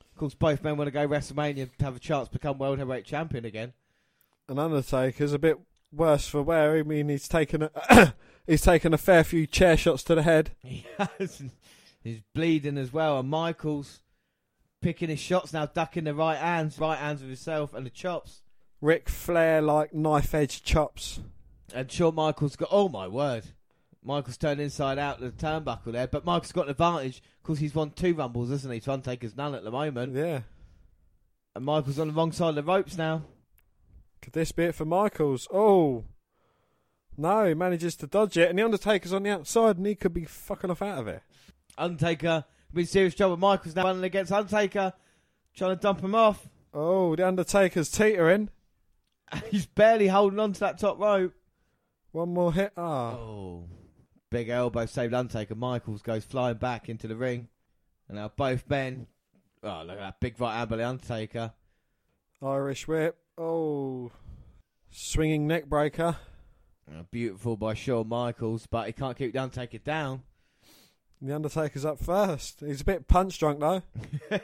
Of 0.00 0.16
course, 0.16 0.34
both 0.34 0.64
men 0.64 0.76
want 0.76 0.88
to 0.88 0.92
go 0.92 1.06
WrestleMania 1.06 1.70
to 1.76 1.84
have 1.84 1.96
a 1.96 2.00
chance 2.00 2.28
to 2.28 2.32
become 2.32 2.58
World 2.58 2.78
Heavyweight 2.78 3.04
Champion 3.04 3.44
again. 3.44 3.74
And 4.48 4.58
Undertaker's 4.58 5.32
a 5.32 5.38
bit 5.38 5.58
worse 5.92 6.26
for 6.28 6.42
wear. 6.42 6.76
I 6.76 6.82
mean, 6.82 7.08
he's 7.08 7.28
taken 7.28 7.62
a 7.62 8.14
he's 8.46 8.62
taken 8.62 8.94
a 8.94 8.98
fair 8.98 9.24
few 9.24 9.46
chair 9.46 9.76
shots 9.76 10.02
to 10.04 10.14
the 10.14 10.22
head. 10.22 10.52
He 10.62 10.86
has. 10.98 11.42
He's 12.02 12.20
bleeding 12.34 12.78
as 12.78 12.92
well, 12.92 13.18
and 13.18 13.28
Michaels 13.28 14.00
picking 14.80 15.08
his 15.08 15.18
shots 15.18 15.52
now, 15.52 15.66
ducking 15.66 16.04
the 16.04 16.14
right 16.14 16.38
hands, 16.38 16.78
right 16.78 16.98
hands 16.98 17.20
of 17.20 17.26
himself, 17.26 17.74
and 17.74 17.84
the 17.84 17.90
chops. 17.90 18.42
Ric 18.80 19.08
Flair 19.08 19.60
like 19.60 19.92
knife 19.92 20.32
edge 20.32 20.62
chops. 20.62 21.20
And 21.74 21.90
Shawn 21.90 22.14
Michaels 22.14 22.56
got, 22.56 22.68
oh 22.70 22.88
my 22.88 23.08
word. 23.08 23.44
Michaels 24.02 24.36
turned 24.36 24.60
inside 24.60 24.98
out 24.98 25.20
the 25.20 25.30
turnbuckle 25.30 25.92
there, 25.92 26.06
but 26.06 26.24
Michaels 26.24 26.52
got 26.52 26.66
an 26.66 26.70
advantage 26.70 27.22
because 27.42 27.58
he's 27.58 27.74
won 27.74 27.90
two 27.90 28.14
rumbles, 28.14 28.50
hasn't 28.50 28.72
he? 28.72 28.80
To 28.80 28.92
Undertaker's 28.92 29.36
none 29.36 29.54
at 29.54 29.64
the 29.64 29.70
moment. 29.70 30.14
Yeah. 30.14 30.42
And 31.56 31.64
Michaels 31.64 31.98
on 31.98 32.08
the 32.08 32.14
wrong 32.14 32.30
side 32.30 32.50
of 32.50 32.54
the 32.54 32.62
ropes 32.62 32.96
now. 32.96 33.22
Could 34.22 34.32
this 34.32 34.52
be 34.52 34.64
it 34.64 34.74
for 34.76 34.84
Michaels? 34.84 35.48
Oh. 35.52 36.04
No, 37.16 37.46
he 37.46 37.54
manages 37.54 37.96
to 37.96 38.06
dodge 38.06 38.36
it, 38.36 38.48
and 38.48 38.58
the 38.58 38.64
Undertaker's 38.64 39.12
on 39.12 39.24
the 39.24 39.30
outside, 39.30 39.78
and 39.78 39.86
he 39.86 39.94
could 39.94 40.14
be 40.14 40.24
fucking 40.24 40.70
off 40.70 40.82
out 40.82 40.98
of 40.98 41.08
it. 41.08 41.22
Undertaker, 41.78 42.44
been 42.72 42.86
serious 42.86 43.14
trouble. 43.14 43.34
With 43.34 43.40
Michaels 43.40 43.74
now 43.74 43.84
running 43.84 44.04
against 44.04 44.32
Undertaker, 44.32 44.92
trying 45.54 45.76
to 45.76 45.80
dump 45.80 46.02
him 46.02 46.14
off. 46.14 46.48
Oh, 46.72 47.16
the 47.16 47.26
Undertaker's 47.26 47.90
teetering. 47.90 48.50
He's 49.50 49.66
barely 49.66 50.08
holding 50.08 50.38
on 50.38 50.52
to 50.52 50.60
that 50.60 50.78
top 50.78 50.98
rope. 51.00 51.32
One 52.16 52.32
more 52.32 52.50
hit. 52.50 52.72
Ah. 52.78 53.10
Oh. 53.12 53.68
Big 54.30 54.48
elbow 54.48 54.86
saved 54.86 55.12
Undertaker. 55.12 55.54
Michaels 55.54 56.00
goes 56.00 56.24
flying 56.24 56.56
back 56.56 56.88
into 56.88 57.06
the 57.06 57.14
ring. 57.14 57.48
And 58.08 58.16
now 58.16 58.32
both 58.34 58.64
men. 58.70 59.06
Oh, 59.62 59.82
look 59.86 59.98
at 59.98 60.00
that 60.00 60.20
big 60.20 60.40
right 60.40 60.56
hand 60.56 60.70
by 60.70 60.76
the 60.76 60.88
Undertaker. 60.88 61.52
Irish 62.40 62.88
whip. 62.88 63.18
Oh. 63.36 64.12
Swinging 64.90 65.46
neck 65.46 65.66
breaker. 65.66 66.16
Beautiful 67.10 67.58
by 67.58 67.74
Shawn 67.74 68.08
Michaels, 68.08 68.66
but 68.66 68.86
he 68.86 68.94
can't 68.94 69.18
keep 69.18 69.34
the 69.34 69.42
Undertaker 69.42 69.76
down. 69.76 70.22
The 71.20 71.34
Undertaker's 71.34 71.84
up 71.84 71.98
first. 72.02 72.60
He's 72.60 72.80
a 72.80 72.84
bit 72.84 73.08
punch 73.08 73.38
drunk 73.38 73.60
though. 73.60 73.82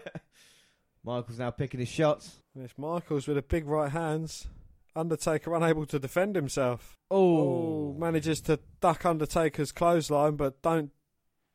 Michaels 1.03 1.39
now 1.39 1.51
picking 1.53 1.81
his 1.81 1.89
shots. 1.89 2.37
It's 2.55 2.77
Michaels 2.77 3.27
with 3.27 3.39
a 3.39 3.43
big 3.43 3.67
right 3.67 3.91
hands. 3.91 4.47
Undertaker 4.95 5.55
unable 5.55 5.87
to 5.87 5.99
defend 5.99 6.37
himself. 6.37 6.97
Oh, 7.11 7.95
manages 7.95 8.41
to 8.43 8.59
duck 8.81 9.05
Undertaker's 9.05 9.73
clothesline, 9.73 10.37
but 10.37 10.61
don't 10.63 10.91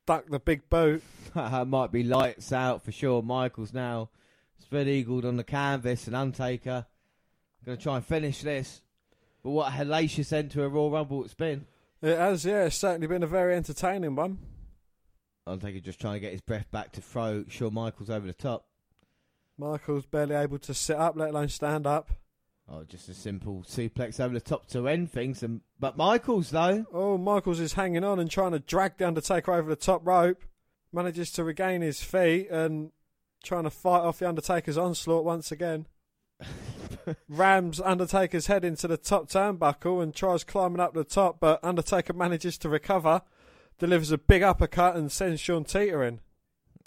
duck 0.06 0.26
the 0.30 0.40
big 0.40 0.70
boot. 0.70 1.04
that 1.34 1.68
might 1.68 1.92
be 1.92 2.04
lights 2.04 2.52
out 2.52 2.84
for 2.84 2.92
sure. 2.92 3.22
Michaels 3.22 3.74
now 3.74 4.10
spread 4.60 4.88
eagled 4.88 5.26
on 5.26 5.38
the 5.38 5.44
canvas, 5.44 6.08
and 6.08 6.16
Undertaker 6.16 6.86
going 7.68 7.78
to 7.78 7.84
try 7.84 7.98
and 7.98 8.06
finish 8.06 8.42
this. 8.42 8.82
But 9.44 9.52
what 9.52 9.68
a 9.68 9.76
hellacious 9.76 10.32
end 10.32 10.52
to 10.52 10.64
a 10.64 10.70
Royal 10.70 10.92
Rumble 10.92 11.24
it's 11.24 11.34
been. 11.34 11.66
It 12.02 12.18
has, 12.18 12.46
yeah, 12.46 12.66
it's 12.66 12.78
certainly 12.78 13.08
been 13.08 13.24
a 13.24 13.28
very 13.28 13.56
entertaining 13.56 14.16
one. 14.16 14.40
Undertaker 15.46 15.80
just 15.80 16.00
trying 16.00 16.16
to 16.16 16.20
get 16.20 16.32
his 16.32 16.42
breath 16.42 16.70
back 16.72 16.92
to 16.94 17.02
throw 17.02 17.46
Shawn 17.48 17.74
Michaels 17.74 18.10
over 18.10 18.26
the 18.26 18.34
top. 18.34 18.66
Michaels 19.58 20.06
barely 20.06 20.36
able 20.36 20.60
to 20.60 20.74
sit 20.74 20.96
up, 20.96 21.16
let 21.16 21.30
alone 21.30 21.50
stand 21.50 21.86
up. 21.86 22.10
Oh, 22.70 22.84
just 22.84 23.08
a 23.08 23.14
simple 23.14 23.64
suplex 23.68 24.20
over 24.20 24.34
the 24.34 24.42
top 24.42 24.68
to 24.68 24.90
end 24.90 25.12
things. 25.12 25.42
And 25.42 25.62
but 25.80 25.96
Michaels 25.96 26.50
though, 26.50 26.86
Oh, 26.92 27.18
Michaels 27.18 27.60
is 27.62 27.74
hanging 27.74 28.04
on 28.04 28.20
and 28.20 28.30
trying 28.30 28.52
to 28.52 28.60
drag 28.60 28.98
the 28.98 29.08
Undertaker 29.08 29.54
over 29.54 29.70
the 29.70 29.76
top 29.76 30.06
rope. 30.06 30.44
Manages 30.92 31.32
to 31.34 31.44
regain 31.44 31.82
his 31.82 32.02
feet 32.04 32.50
and 32.50 32.92
trying 33.44 33.64
to 33.64 33.70
fight 33.70 34.02
off 34.02 34.20
the 34.20 34.28
Undertaker's 34.28 34.78
onslaught 34.78 35.24
once 35.24 35.52
again. 35.52 35.86
Rams 37.30 37.80
Undertaker's 37.80 38.48
head 38.48 38.66
into 38.66 38.88
the 38.88 38.98
top 38.98 39.30
turnbuckle 39.30 40.04
and 40.04 40.14
tries 40.14 40.44
climbing 40.44 40.80
up 40.82 40.94
the 40.94 41.04
top, 41.04 41.40
but 41.40 41.64
Undertaker 41.64 42.14
manages 42.14 42.58
to 42.60 42.70
recover, 42.70 43.22
delivers 43.80 44.12
a 44.12 44.18
big 44.18 44.44
uppercut 44.44 44.96
and 44.96 45.12
sends 45.12 45.40
Shawn 45.40 45.64
teetering. 45.64 46.20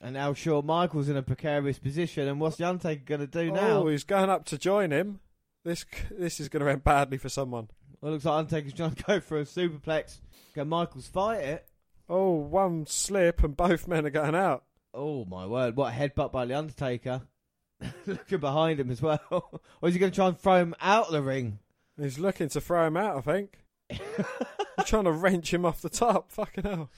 and 0.02 0.14
now 0.14 0.34
Shawn 0.34 0.66
Michaels 0.66 1.08
in 1.08 1.16
a 1.16 1.22
precarious 1.22 1.78
position. 1.78 2.28
And 2.28 2.38
what's 2.40 2.56
the 2.56 2.68
Undertaker 2.68 3.02
going 3.04 3.20
to 3.20 3.26
do 3.26 3.50
oh, 3.50 3.54
now? 3.54 3.82
Oh, 3.82 3.88
he's 3.88 4.04
going 4.04 4.28
up 4.28 4.44
to 4.46 4.58
join 4.58 4.90
him. 4.90 5.20
This 5.64 5.84
this 6.10 6.40
is 6.40 6.48
going 6.48 6.64
to 6.64 6.70
end 6.70 6.84
badly 6.84 7.18
for 7.18 7.28
someone. 7.28 7.68
Well, 8.00 8.10
it 8.10 8.12
looks 8.14 8.24
like 8.24 8.38
Undertaker's 8.38 8.72
trying 8.72 8.94
to 8.94 9.02
go 9.02 9.20
for 9.20 9.38
a 9.38 9.44
superplex. 9.44 10.18
Can 10.54 10.68
Michaels 10.68 11.06
fight 11.06 11.42
it? 11.42 11.66
Oh, 12.08 12.32
one 12.32 12.86
slip 12.86 13.42
and 13.44 13.56
both 13.56 13.86
men 13.86 14.06
are 14.06 14.10
going 14.10 14.34
out. 14.34 14.64
Oh 14.94 15.24
my 15.26 15.46
word! 15.46 15.76
What 15.76 15.92
a 15.92 15.96
headbutt 15.96 16.32
by 16.32 16.46
the 16.46 16.54
Undertaker. 16.54 17.22
Looking 18.06 18.40
behind 18.40 18.80
him 18.80 18.90
as 18.90 19.00
well. 19.00 19.20
or 19.82 19.88
is 19.88 19.94
he 19.94 20.00
going 20.00 20.12
to 20.12 20.16
try 20.16 20.28
and 20.28 20.38
throw 20.38 20.56
him 20.56 20.74
out 20.80 21.06
of 21.06 21.12
the 21.12 21.22
ring? 21.22 21.58
He's 21.98 22.18
looking 22.18 22.48
to 22.50 22.60
throw 22.60 22.86
him 22.86 22.96
out, 22.96 23.18
I 23.18 23.20
think. 23.20 23.58
He's 23.88 24.86
trying 24.86 25.04
to 25.04 25.12
wrench 25.12 25.52
him 25.52 25.64
off 25.66 25.82
the 25.82 25.90
top. 25.90 26.30
Fucking 26.32 26.64
hell. 26.64 26.90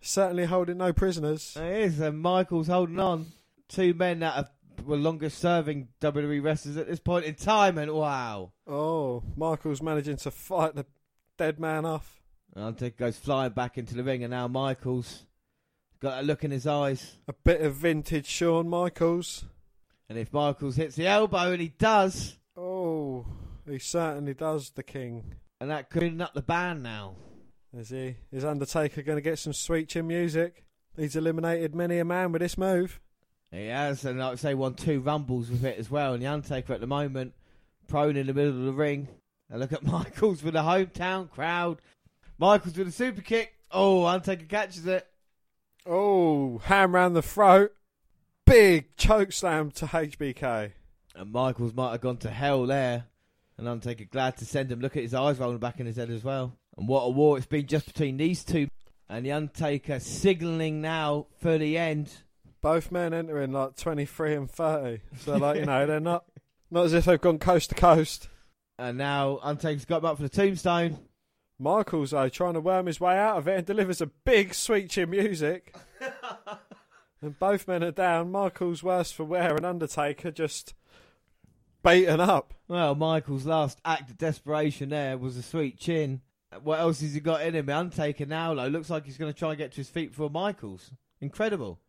Certainly 0.00 0.46
holding 0.46 0.78
no 0.78 0.92
prisoners. 0.92 1.56
It 1.56 1.82
is, 1.82 2.00
and 2.00 2.20
Michaels 2.20 2.68
holding 2.68 2.98
on. 2.98 3.26
Two 3.68 3.94
men 3.94 4.20
that 4.20 4.34
have 4.34 4.50
well, 4.84 4.98
longest 4.98 5.38
serving 5.38 5.88
WWE 6.00 6.42
wrestlers 6.42 6.76
at 6.76 6.86
this 6.88 7.00
point 7.00 7.24
in 7.24 7.34
time, 7.34 7.78
and 7.78 7.92
wow. 7.92 8.52
Oh, 8.66 9.22
Michaels 9.36 9.82
managing 9.82 10.16
to 10.18 10.30
fight 10.30 10.74
the 10.74 10.86
dead 11.36 11.58
man 11.60 11.84
off. 11.84 12.20
Undertaker 12.56 12.96
goes 13.04 13.18
flying 13.18 13.52
back 13.52 13.78
into 13.78 13.94
the 13.94 14.02
ring, 14.02 14.24
and 14.24 14.30
now 14.30 14.48
Michaels 14.48 15.24
got 16.00 16.20
a 16.20 16.26
look 16.26 16.44
in 16.44 16.50
his 16.50 16.66
eyes. 16.66 17.16
A 17.28 17.32
bit 17.32 17.60
of 17.60 17.74
vintage 17.74 18.26
Shawn 18.26 18.68
Michaels. 18.68 19.44
And 20.08 20.18
if 20.18 20.32
Michaels 20.32 20.76
hits 20.76 20.96
the 20.96 21.06
elbow, 21.06 21.52
and 21.52 21.60
he 21.60 21.68
does, 21.68 22.38
Oh, 22.56 23.26
he 23.68 23.78
certainly 23.78 24.34
does, 24.34 24.70
the 24.70 24.82
king. 24.82 25.34
and 25.60 25.70
that 25.70 25.90
could 25.90 26.20
up 26.20 26.34
the 26.34 26.42
band 26.42 26.82
now. 26.82 27.14
Is 27.76 27.90
he? 27.90 28.16
Is 28.32 28.44
Undertaker 28.44 29.02
going 29.02 29.18
to 29.18 29.22
get 29.22 29.38
some 29.38 29.52
sweet 29.52 29.90
chin 29.90 30.06
music? 30.06 30.64
He's 30.96 31.14
eliminated 31.16 31.74
many 31.74 31.98
a 31.98 32.04
man 32.04 32.32
with 32.32 32.40
this 32.40 32.56
move. 32.58 33.00
He 33.50 33.66
has, 33.68 34.04
and 34.04 34.18
like 34.18 34.32
I 34.32 34.36
say, 34.36 34.54
won 34.54 34.74
two 34.74 35.00
rumbles 35.00 35.50
with 35.50 35.64
it 35.64 35.78
as 35.78 35.90
well. 35.90 36.12
And 36.12 36.22
the 36.22 36.26
Undertaker 36.26 36.74
at 36.74 36.80
the 36.80 36.86
moment, 36.86 37.32
prone 37.86 38.16
in 38.16 38.26
the 38.26 38.34
middle 38.34 38.58
of 38.58 38.64
the 38.64 38.72
ring. 38.72 39.08
And 39.50 39.60
look 39.60 39.72
at 39.72 39.82
Michaels 39.86 40.42
with 40.42 40.54
the 40.54 40.62
hometown 40.62 41.30
crowd. 41.30 41.78
Michaels 42.38 42.76
with 42.76 42.88
a 42.88 42.92
super 42.92 43.22
kick. 43.22 43.54
Oh, 43.70 44.06
Undertaker 44.06 44.44
catches 44.44 44.86
it. 44.86 45.06
Oh, 45.86 46.58
ham 46.58 46.94
round 46.94 47.16
the 47.16 47.22
throat. 47.22 47.72
Big 48.44 48.96
choke 48.96 49.32
slam 49.32 49.70
to 49.72 49.86
HBK. 49.86 50.72
And 51.14 51.32
Michaels 51.32 51.74
might 51.74 51.92
have 51.92 52.00
gone 52.00 52.18
to 52.18 52.30
hell 52.30 52.66
there. 52.66 53.06
And 53.56 53.66
Undertaker 53.66 54.04
glad 54.04 54.36
to 54.36 54.44
send 54.44 54.70
him. 54.70 54.80
Look 54.80 54.96
at 54.96 55.02
his 55.02 55.14
eyes 55.14 55.38
rolling 55.38 55.58
back 55.58 55.80
in 55.80 55.86
his 55.86 55.96
head 55.96 56.10
as 56.10 56.22
well. 56.22 56.56
And 56.76 56.86
what 56.86 57.00
a 57.00 57.10
war 57.10 57.36
it's 57.38 57.46
been 57.46 57.66
just 57.66 57.86
between 57.86 58.18
these 58.18 58.44
two. 58.44 58.68
And 59.08 59.24
the 59.24 59.32
Undertaker 59.32 59.98
signalling 59.98 60.80
now 60.82 61.26
for 61.40 61.58
the 61.58 61.78
end. 61.78 62.12
Both 62.60 62.90
men 62.90 63.14
entering 63.14 63.52
like 63.52 63.76
23 63.76 64.34
and 64.34 64.50
30. 64.50 65.02
So, 65.18 65.36
like, 65.36 65.58
you 65.58 65.66
know, 65.66 65.86
they're 65.86 66.00
not, 66.00 66.24
not 66.70 66.86
as 66.86 66.92
if 66.92 67.04
they've 67.04 67.20
gone 67.20 67.38
coast 67.38 67.70
to 67.70 67.74
coast. 67.74 68.28
And 68.78 68.98
now 68.98 69.38
Undertaker's 69.42 69.84
got 69.84 69.98
him 69.98 70.06
up 70.06 70.16
for 70.16 70.22
the 70.22 70.28
tombstone. 70.28 70.98
Michaels, 71.58 72.10
though, 72.10 72.28
trying 72.28 72.54
to 72.54 72.60
worm 72.60 72.86
his 72.86 73.00
way 73.00 73.18
out 73.18 73.38
of 73.38 73.48
it 73.48 73.56
and 73.58 73.66
delivers 73.66 74.00
a 74.00 74.06
big 74.06 74.54
sweet 74.54 74.90
chin 74.90 75.10
music. 75.10 75.74
and 77.22 77.38
both 77.38 77.66
men 77.66 77.82
are 77.82 77.90
down. 77.90 78.30
Michaels 78.30 78.82
worse 78.82 79.10
for 79.10 79.24
wear 79.24 79.56
and 79.56 79.66
Undertaker 79.66 80.30
just 80.30 80.74
beaten 81.82 82.20
up. 82.20 82.54
Well, 82.68 82.94
Michael's 82.94 83.46
last 83.46 83.80
act 83.84 84.10
of 84.10 84.18
desperation 84.18 84.90
there 84.90 85.18
was 85.18 85.36
a 85.36 85.42
sweet 85.42 85.78
chin. 85.78 86.20
What 86.62 86.80
else 86.80 87.00
has 87.00 87.14
he 87.14 87.20
got 87.20 87.42
in 87.42 87.54
him? 87.54 87.68
Undertaker 87.68 88.26
now, 88.26 88.54
though, 88.54 88.68
looks 88.68 88.90
like 88.90 89.04
he's 89.04 89.18
going 89.18 89.32
to 89.32 89.38
try 89.38 89.50
and 89.50 89.58
get 89.58 89.72
to 89.72 89.78
his 89.78 89.90
feet 89.90 90.10
before 90.10 90.30
Michaels. 90.30 90.92
Incredible. 91.20 91.80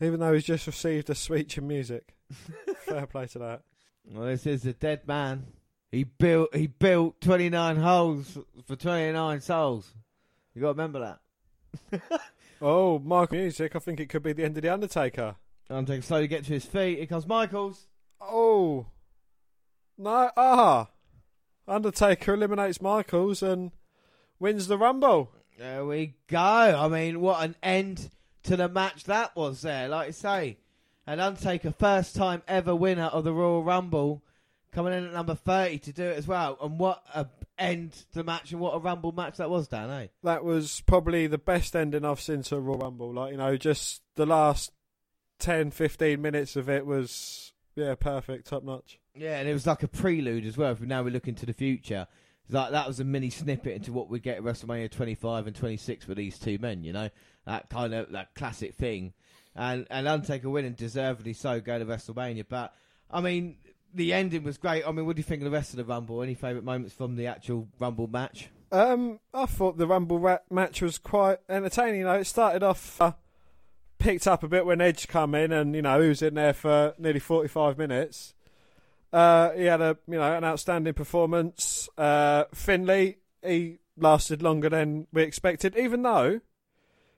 Even 0.00 0.20
though 0.20 0.32
he's 0.32 0.44
just 0.44 0.66
received 0.66 1.10
a 1.10 1.14
sweet 1.14 1.48
chin 1.50 1.66
music. 1.66 2.14
Fair 2.86 3.06
play 3.06 3.26
to 3.28 3.38
that. 3.40 3.62
Well, 4.10 4.26
this 4.26 4.46
is 4.46 4.64
a 4.66 4.72
dead 4.72 5.06
man. 5.06 5.46
He 5.92 6.04
built 6.04 6.54
he 6.54 6.68
built 6.68 7.20
29 7.20 7.76
holes 7.76 8.38
for 8.66 8.76
29 8.76 9.40
souls. 9.40 9.92
You 10.54 10.62
got 10.62 10.68
to 10.68 10.72
remember 10.72 11.18
that. 11.92 12.20
Oh, 12.62 12.98
Michael 12.98 13.38
music. 13.38 13.74
I 13.74 13.78
think 13.78 14.00
it 14.00 14.10
could 14.10 14.22
be 14.22 14.34
the 14.34 14.44
end 14.44 14.56
of 14.56 14.62
the 14.62 14.68
Undertaker. 14.68 15.36
Undertaker 15.70 16.02
slowly 16.02 16.28
get 16.28 16.44
to 16.44 16.52
his 16.52 16.64
feet. 16.64 16.98
Here 16.98 17.06
comes 17.06 17.26
Michaels. 17.26 17.86
Oh, 18.20 18.86
no! 19.96 20.30
Ah, 20.36 20.88
Undertaker 21.66 22.34
eliminates 22.34 22.82
Michaels 22.82 23.42
and 23.42 23.72
wins 24.38 24.66
the 24.66 24.76
Rumble. 24.76 25.32
There 25.58 25.86
we 25.86 26.16
go. 26.26 26.38
I 26.38 26.88
mean, 26.88 27.20
what 27.20 27.42
an 27.42 27.56
end 27.62 28.10
to 28.44 28.56
the 28.56 28.68
match 28.68 29.04
that 29.04 29.34
was 29.36 29.62
there. 29.62 29.88
Like 29.88 30.08
I 30.08 30.10
say, 30.12 30.58
an 31.06 31.20
Undertaker 31.20 31.72
first 31.72 32.14
time 32.14 32.42
ever 32.48 32.74
winner 32.74 33.04
of 33.04 33.24
the 33.24 33.32
Royal 33.32 33.62
Rumble, 33.62 34.22
coming 34.72 34.92
in 34.92 35.06
at 35.06 35.12
number 35.12 35.34
30 35.34 35.78
to 35.78 35.92
do 35.92 36.04
it 36.04 36.16
as 36.16 36.26
well. 36.26 36.56
And 36.60 36.78
what 36.78 37.02
a 37.14 37.26
end 37.58 37.92
to 37.92 38.14
the 38.14 38.24
match 38.24 38.52
and 38.52 38.60
what 38.60 38.74
a 38.74 38.78
Rumble 38.78 39.12
match 39.12 39.36
that 39.36 39.50
was, 39.50 39.68
Dan, 39.68 39.90
eh? 39.90 40.06
That 40.22 40.44
was 40.44 40.82
probably 40.86 41.26
the 41.26 41.38
best 41.38 41.76
ending 41.76 42.04
I've 42.04 42.20
seen 42.20 42.42
to 42.44 42.56
a 42.56 42.60
Royal 42.60 42.78
Rumble. 42.78 43.12
Like 43.12 43.32
you 43.32 43.38
know, 43.38 43.56
just 43.56 44.02
the 44.16 44.26
last 44.26 44.72
10, 45.40 45.70
15 45.70 46.20
minutes 46.20 46.56
of 46.56 46.68
it 46.68 46.86
was 46.86 47.52
yeah, 47.76 47.94
perfect, 47.94 48.46
top 48.46 48.64
notch. 48.64 48.98
Yeah, 49.14 49.38
and 49.38 49.48
it 49.48 49.52
was 49.52 49.66
like 49.66 49.82
a 49.82 49.88
prelude 49.88 50.46
as 50.46 50.56
well. 50.56 50.72
If 50.72 50.80
now 50.80 51.02
we 51.02 51.10
look 51.10 51.28
into 51.28 51.46
the 51.46 51.52
future, 51.52 52.06
like 52.48 52.72
that 52.72 52.86
was 52.86 53.00
a 53.00 53.04
mini 53.04 53.30
snippet 53.30 53.74
into 53.74 53.92
what 53.92 54.08
we 54.08 54.20
get 54.20 54.38
at 54.38 54.42
WrestleMania 54.42 54.90
25 54.90 55.46
and 55.46 55.56
26 55.56 56.06
with 56.06 56.16
these 56.16 56.38
two 56.38 56.58
men. 56.58 56.84
You 56.84 56.92
know, 56.92 57.10
that 57.50 57.68
kind 57.68 57.92
of 57.94 58.12
that 58.12 58.34
classic 58.34 58.74
thing, 58.74 59.12
and 59.54 59.86
and 59.90 60.06
Undertaker 60.08 60.48
winning 60.48 60.72
deservedly 60.72 61.32
so, 61.32 61.60
go 61.60 61.78
to 61.78 61.84
WrestleMania. 61.84 62.44
But 62.48 62.74
I 63.10 63.20
mean, 63.20 63.56
the 63.92 64.12
ending 64.12 64.44
was 64.44 64.56
great. 64.56 64.86
I 64.86 64.92
mean, 64.92 65.06
what 65.06 65.16
do 65.16 65.20
you 65.20 65.24
think 65.24 65.42
of 65.42 65.44
the 65.44 65.56
rest 65.56 65.72
of 65.72 65.76
the 65.78 65.84
Rumble? 65.84 66.22
Any 66.22 66.34
favourite 66.34 66.64
moments 66.64 66.94
from 66.94 67.16
the 67.16 67.26
actual 67.26 67.68
Rumble 67.78 68.06
match? 68.06 68.48
Um, 68.72 69.18
I 69.34 69.46
thought 69.46 69.78
the 69.78 69.86
Rumble 69.86 70.38
match 70.50 70.80
was 70.80 70.98
quite 70.98 71.38
entertaining. 71.48 72.00
You 72.00 72.06
know, 72.06 72.14
it 72.14 72.26
started 72.26 72.62
off, 72.62 73.00
uh, 73.00 73.12
picked 73.98 74.28
up 74.28 74.44
a 74.44 74.48
bit 74.48 74.64
when 74.64 74.80
Edge 74.80 75.08
come 75.08 75.34
in, 75.34 75.50
and 75.50 75.74
you 75.74 75.82
know 75.82 76.00
he 76.00 76.08
was 76.08 76.22
in 76.22 76.34
there 76.34 76.54
for 76.54 76.94
nearly 76.98 77.20
forty-five 77.20 77.76
minutes. 77.76 78.34
Uh, 79.12 79.50
he 79.52 79.64
had 79.64 79.80
a 79.80 79.98
you 80.06 80.18
know 80.18 80.36
an 80.36 80.44
outstanding 80.44 80.94
performance. 80.94 81.88
Uh, 81.98 82.44
Finlay 82.54 83.16
he 83.42 83.78
lasted 83.96 84.42
longer 84.42 84.68
than 84.68 85.06
we 85.12 85.22
expected, 85.22 85.76
even 85.76 86.02
though 86.02 86.40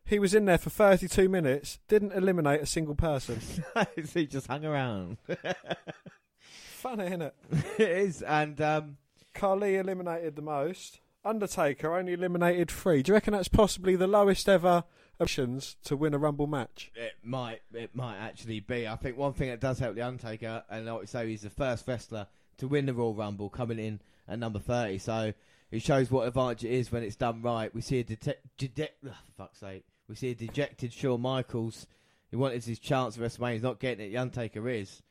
he 0.05 0.19
was 0.19 0.35
in 0.35 0.45
there 0.45 0.59
for 0.59 0.71
thirty-two 0.71 1.29
minutes. 1.29 1.79
Didn't 1.89 2.13
eliminate 2.13 2.61
a 2.61 2.67
single 2.67 2.95
person. 2.95 3.41
he 4.15 4.27
just 4.27 4.47
hung 4.47 4.65
around. 4.65 5.19
Funny, 6.41 7.07
isn't 7.07 7.23
it? 7.23 7.35
it 7.79 7.89
is, 7.91 8.23
and 8.23 8.61
um, 8.61 8.97
Khali 9.35 9.77
eliminated 9.77 10.37
the 10.37 10.43
most. 10.43 11.01
Undertaker 11.25 11.97
only 11.97 12.15
eliminated 12.15 12.71
three. 12.71 13.03
Do 13.03 13.11
you 13.11 13.15
reckon 13.15 13.33
that's 13.33 13.47
possibly 13.47 13.95
the 13.95 14.09
lowest 14.09 14.49
ever 14.49 14.83
options 15.21 15.77
to 15.85 15.97
win 15.97 16.15
a 16.15 16.19
Rumble 16.19 16.49
match? 16.49 16.91
It 16.97 17.15
might, 17.23 17.61
it 17.73 17.95
might 17.95 18.17
actually 18.19 18.59
be. 18.59 18.89
I 18.89 18.97
think 18.97 19.17
one 19.17 19.33
thing 19.33 19.49
that 19.51 19.61
does 19.61 19.79
help 19.79 19.95
the 19.95 20.03
Undertaker, 20.03 20.65
and 20.69 20.87
like 20.87 21.03
I 21.03 21.05
say, 21.05 21.29
he's 21.29 21.43
the 21.43 21.51
first 21.51 21.87
wrestler 21.87 22.27
to 22.59 22.67
win 22.67 22.87
the 22.87 22.95
Royal 22.95 23.15
Rumble, 23.15 23.49
coming 23.49 23.79
in 23.79 24.01
at 24.27 24.41
number 24.41 24.59
thirty. 24.59 24.99
So 24.99 25.33
it 25.71 25.83
shows 25.83 26.11
what 26.11 26.27
advantage 26.27 26.65
it 26.65 26.73
is 26.73 26.91
when 26.91 27.05
it's 27.05 27.17
done 27.17 27.41
right. 27.43 27.73
We 27.73 27.81
see 27.81 28.01
a 28.01 28.05
dete- 28.05 28.41
dede- 28.59 28.91
ugh, 29.07 29.15
for 29.27 29.33
fuck's 29.45 29.61
sake, 29.61 29.85
we 30.13 30.17
see 30.17 30.31
a 30.33 30.35
dejected 30.35 30.93
Shawn 30.93 31.23
Michaels. 31.23 31.87
He 32.31 32.37
wanted 32.37 32.63
his 32.63 32.79
chance 32.79 33.17
at 33.17 33.23
WrestleMania. 33.23 33.55
He's 33.55 33.63
not 33.63 33.81
getting 33.81 34.07
it. 34.07 34.11
The 34.11 34.19
Undertaker 34.19 34.69
is, 34.69 35.03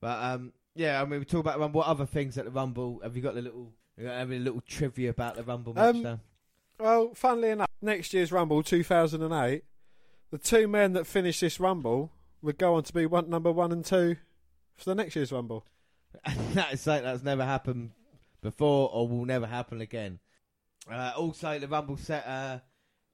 but 0.00 0.22
um, 0.22 0.52
yeah. 0.76 1.02
I 1.02 1.04
mean, 1.04 1.18
we 1.18 1.24
talk 1.24 1.40
about 1.40 1.58
Rumble. 1.58 1.80
What 1.80 1.88
other 1.88 2.06
things 2.06 2.38
at 2.38 2.44
the 2.44 2.52
Rumble? 2.52 3.00
Have 3.02 3.16
you 3.16 3.22
got 3.22 3.34
the 3.34 3.42
little, 3.42 3.72
you 3.96 4.04
got 4.04 4.12
any 4.12 4.38
little 4.38 4.60
trivia 4.60 5.10
about 5.10 5.34
the 5.34 5.42
Rumble 5.42 5.74
match? 5.74 5.96
Um, 5.96 6.02
Dan? 6.04 6.20
Well, 6.78 7.14
funnily 7.14 7.50
enough, 7.50 7.68
next 7.82 8.14
year's 8.14 8.30
Rumble 8.30 8.62
2008, 8.62 9.64
the 10.30 10.38
two 10.38 10.68
men 10.68 10.92
that 10.92 11.08
finish 11.08 11.40
this 11.40 11.58
Rumble 11.58 12.12
would 12.40 12.56
go 12.56 12.76
on 12.76 12.84
to 12.84 12.92
be 12.92 13.06
one, 13.06 13.28
number 13.28 13.50
one 13.50 13.72
and 13.72 13.84
two 13.84 14.18
for 14.76 14.84
the 14.84 14.94
next 14.94 15.16
year's 15.16 15.32
Rumble. 15.32 15.66
And 16.24 16.38
that 16.54 16.74
is 16.74 16.80
something 16.80 17.02
that's 17.02 17.24
never 17.24 17.44
happened 17.44 17.90
before 18.40 18.88
or 18.92 19.08
will 19.08 19.24
never 19.24 19.46
happen 19.46 19.80
again. 19.80 20.20
Uh, 20.88 21.12
also, 21.16 21.58
the 21.58 21.66
Rumble 21.66 21.96
set 21.96 22.24
uh, 22.24 22.58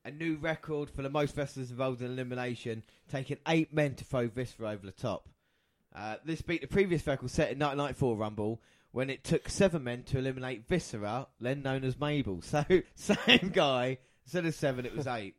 a 0.04 0.10
new 0.10 0.36
record 0.36 0.90
for 0.90 1.02
the 1.02 1.10
most 1.10 1.36
wrestlers 1.36 1.70
involved 1.70 2.00
in 2.02 2.10
elimination, 2.10 2.82
taking 3.10 3.38
eight 3.48 3.72
men 3.72 3.94
to 3.94 4.04
throw 4.04 4.28
Viscera 4.28 4.70
over 4.70 4.86
the 4.86 4.92
top. 4.92 5.28
Uh, 5.94 6.16
this 6.24 6.42
beat 6.42 6.60
the 6.60 6.66
previous 6.66 7.06
record 7.06 7.30
set 7.30 7.50
in 7.50 7.58
1994 7.58 8.16
Rumble 8.16 8.62
when 8.92 9.10
it 9.10 9.24
took 9.24 9.48
seven 9.48 9.84
men 9.84 10.02
to 10.04 10.18
eliminate 10.18 10.66
Viscera, 10.66 11.26
then 11.40 11.62
known 11.62 11.84
as 11.84 11.98
Mabel. 11.98 12.40
So, 12.42 12.64
same 12.94 13.50
guy. 13.52 13.98
Instead 14.24 14.46
of 14.46 14.54
seven, 14.54 14.86
it 14.86 14.96
was 14.96 15.06
eight. 15.06 15.34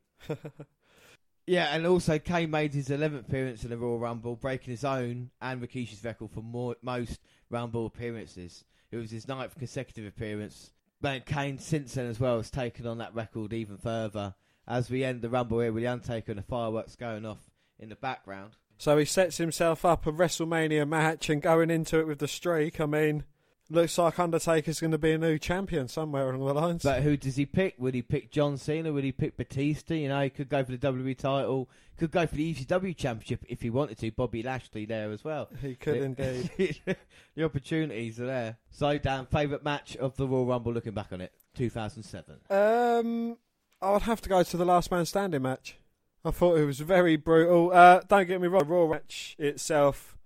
Yeah, 1.47 1.75
and 1.75 1.85
also 1.85 2.19
Kane 2.19 2.51
made 2.51 2.73
his 2.73 2.89
11th 2.89 3.21
appearance 3.21 3.63
in 3.63 3.71
the 3.71 3.77
Royal 3.77 3.99
Rumble, 3.99 4.35
breaking 4.35 4.71
his 4.71 4.85
own 4.85 5.31
and 5.41 5.61
Rikishi's 5.61 6.03
record 6.03 6.31
for 6.31 6.41
more, 6.41 6.75
most 6.81 7.19
Rumble 7.49 7.88
appearances. 7.88 8.63
It 8.91 8.97
was 8.97 9.11
his 9.11 9.27
ninth 9.27 9.57
consecutive 9.57 10.05
appearance. 10.05 10.71
But 11.01 11.25
Kane, 11.25 11.57
since 11.57 11.95
then 11.95 12.05
as 12.05 12.19
well, 12.19 12.38
has 12.38 12.51
taken 12.51 12.85
on 12.85 12.99
that 12.99 13.15
record 13.15 13.53
even 13.53 13.77
further. 13.77 14.35
As 14.67 14.89
we 14.89 15.03
end 15.03 15.21
the 15.21 15.29
Rumble 15.29 15.59
here 15.59 15.71
with 15.73 15.83
the 15.83 15.88
Undertaker 15.88 16.31
and 16.31 16.39
the 16.39 16.43
fireworks 16.43 16.95
going 16.95 17.25
off 17.25 17.49
in 17.79 17.89
the 17.89 17.95
background. 17.95 18.53
So 18.77 18.97
he 18.97 19.05
sets 19.05 19.38
himself 19.38 19.83
up 19.85 20.07
a 20.07 20.11
WrestleMania 20.11 20.88
match 20.88 21.29
and 21.29 21.41
going 21.41 21.69
into 21.69 21.99
it 21.99 22.07
with 22.07 22.19
the 22.19 22.27
streak. 22.27 22.79
I 22.79 22.85
mean, 22.85 23.23
looks 23.69 23.97
like 23.97 24.17
Undertaker's 24.19 24.79
going 24.79 24.91
to 24.91 24.97
be 24.97 25.11
a 25.11 25.17
new 25.17 25.38
champion 25.38 25.88
somewhere 25.88 26.29
along 26.29 26.47
the 26.47 26.53
lines. 26.53 26.83
But 26.83 27.03
who 27.03 27.15
does 27.17 27.35
he 27.35 27.45
pick? 27.45 27.75
Would 27.77 27.93
he 27.95 28.01
pick 28.01 28.31
John 28.31 28.57
Cena? 28.57 28.91
Would 28.91 29.03
he 29.03 29.11
pick 29.11 29.38
Batista? 29.38 29.93
You 29.95 30.09
know, 30.09 30.21
he 30.21 30.29
could 30.29 30.49
go 30.49 30.63
for 30.63 30.71
the 30.71 30.77
WWE 30.77 31.17
title. 31.17 31.69
Could 31.97 32.11
go 32.11 32.25
for 32.25 32.35
the 32.35 32.53
ECW 32.55 32.95
championship 32.97 33.45
if 33.47 33.61
he 33.61 33.69
wanted 33.69 33.97
to. 33.99 34.11
Bobby 34.11 34.41
Lashley 34.41 34.85
there 34.85 35.11
as 35.11 35.23
well. 35.23 35.49
He 35.61 35.75
could 35.75 36.15
The- 36.17 36.25
indeed. 36.57 36.81
the 37.35 37.43
opportunities 37.43 38.19
are 38.19 38.25
there. 38.27 38.57
So, 38.71 38.97
Dan, 38.97 39.25
favourite 39.27 39.63
match 39.63 39.95
of 39.97 40.15
the 40.17 40.27
Royal 40.27 40.45
Rumble 40.47 40.73
looking 40.73 40.93
back 40.93 41.13
on 41.13 41.21
it? 41.21 41.31
2007. 41.55 42.39
Um, 42.49 43.38
I 43.81 43.91
would 43.91 44.03
have 44.03 44.21
to 44.21 44.29
go 44.29 44.43
to 44.43 44.57
the 44.57 44.65
last 44.65 44.91
man 44.91 45.05
standing 45.05 45.41
match. 45.41 45.77
I 46.23 46.31
thought 46.31 46.57
it 46.57 46.65
was 46.65 46.79
very 46.79 47.15
brutal. 47.15 47.71
Uh, 47.73 48.01
don't 48.07 48.27
get 48.27 48.41
me 48.41 48.47
wrong, 48.47 48.67
the 48.67 48.73
Raw 48.73 48.87
match 48.87 49.35
itself 49.39 50.17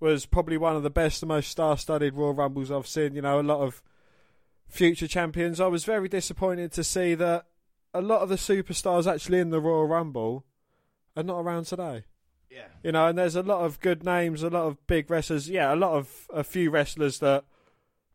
was 0.00 0.26
probably 0.26 0.58
one 0.58 0.74
of 0.74 0.82
the 0.82 0.90
best, 0.90 1.20
the 1.20 1.26
most 1.26 1.48
star-studded 1.48 2.14
Royal 2.14 2.34
Rumbles 2.34 2.72
I've 2.72 2.88
seen. 2.88 3.14
You 3.14 3.22
know, 3.22 3.38
a 3.38 3.42
lot 3.42 3.60
of 3.60 3.82
future 4.66 5.06
champions. 5.06 5.60
I 5.60 5.68
was 5.68 5.84
very 5.84 6.08
disappointed 6.08 6.72
to 6.72 6.82
see 6.82 7.14
that 7.14 7.46
a 7.94 8.00
lot 8.00 8.22
of 8.22 8.28
the 8.28 8.34
superstars 8.34 9.06
actually 9.06 9.38
in 9.38 9.50
the 9.50 9.60
Royal 9.60 9.86
Rumble 9.86 10.44
are 11.16 11.22
not 11.22 11.38
around 11.38 11.66
today. 11.66 12.04
Yeah. 12.50 12.66
You 12.82 12.90
know, 12.90 13.06
and 13.06 13.16
there's 13.16 13.36
a 13.36 13.42
lot 13.42 13.64
of 13.64 13.78
good 13.80 14.04
names, 14.04 14.42
a 14.42 14.50
lot 14.50 14.66
of 14.66 14.84
big 14.88 15.08
wrestlers. 15.08 15.48
Yeah, 15.48 15.72
a 15.72 15.76
lot 15.76 15.92
of 15.92 16.26
a 16.32 16.42
few 16.42 16.70
wrestlers 16.70 17.20
that 17.20 17.44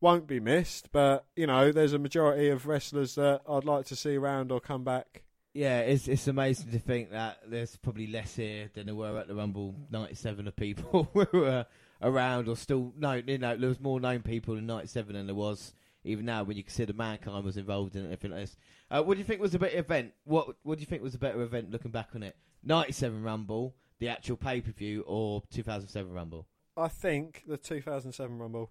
won't 0.02 0.28
be 0.28 0.40
missed, 0.40 0.92
but 0.92 1.26
you 1.36 1.48
know, 1.48 1.72
there's 1.72 1.94
a 1.94 2.00
majority 2.00 2.50
of 2.50 2.68
wrestlers 2.68 3.16
that 3.16 3.42
I'd 3.50 3.66
like 3.66 3.86
to 3.88 3.96
see 3.96 4.16
around 4.16 4.52
or 4.52 4.60
come 4.60 4.84
back. 4.84 5.24
Yeah, 5.54 5.80
it's 5.80 6.08
it's 6.08 6.28
amazing 6.28 6.72
to 6.72 6.80
think 6.80 7.12
that 7.12 7.40
there's 7.48 7.78
probably 7.78 8.08
less 8.08 8.36
here 8.36 8.70
than 8.74 8.86
there 8.86 8.96
were 8.96 9.18
at 9.18 9.28
the 9.28 9.36
Rumble 9.36 9.76
'97 9.90 10.48
of 10.48 10.56
people 10.56 11.10
who 11.14 11.40
were 11.40 11.66
around 12.02 12.48
or 12.48 12.56
still 12.56 12.94
no, 12.98 13.14
you 13.14 13.38
know, 13.38 13.58
there 13.58 13.70
was 13.70 13.80
more 13.80 14.00
known 14.00 14.22
people 14.22 14.56
in 14.56 14.68
'97 14.68 15.16
than 15.16 15.26
there 15.26 15.36
was 15.36 15.74
even 16.04 16.26
now 16.26 16.44
when 16.44 16.58
you 16.58 16.64
consider 16.64 16.94
mankind 16.94 17.44
was 17.44 17.58
involved 17.58 17.96
in 17.96 18.06
everything 18.06 18.32
like 18.32 18.42
this. 18.42 18.58
Uh, 18.90 19.02
what 19.04 19.16
do 19.16 19.20
you 19.20 19.26
think 19.26 19.42
was 19.42 19.56
a 19.56 19.60
better 19.60 19.80
event? 19.80 20.14
What 20.26 20.56
What 20.64 20.78
do 20.78 20.82
you 20.82 20.86
think 20.86 21.02
was 21.02 21.16
a 21.16 21.20
better 21.20 21.42
event 21.42 21.72
looking 21.72 21.92
back 21.92 22.10
on 22.14 22.24
it? 22.24 22.36
'97 22.64 23.24
Rumble, 23.24 23.76
the 24.00 24.10
actual 24.10 24.38
pay 24.38 24.62
per 24.62 24.72
view, 24.72 25.04
or 25.08 25.42
2007 25.52 26.12
Rumble? 26.12 26.48
I 26.76 26.88
think 26.88 27.44
the 27.48 27.58
2007 27.58 28.38
Rumble. 28.38 28.70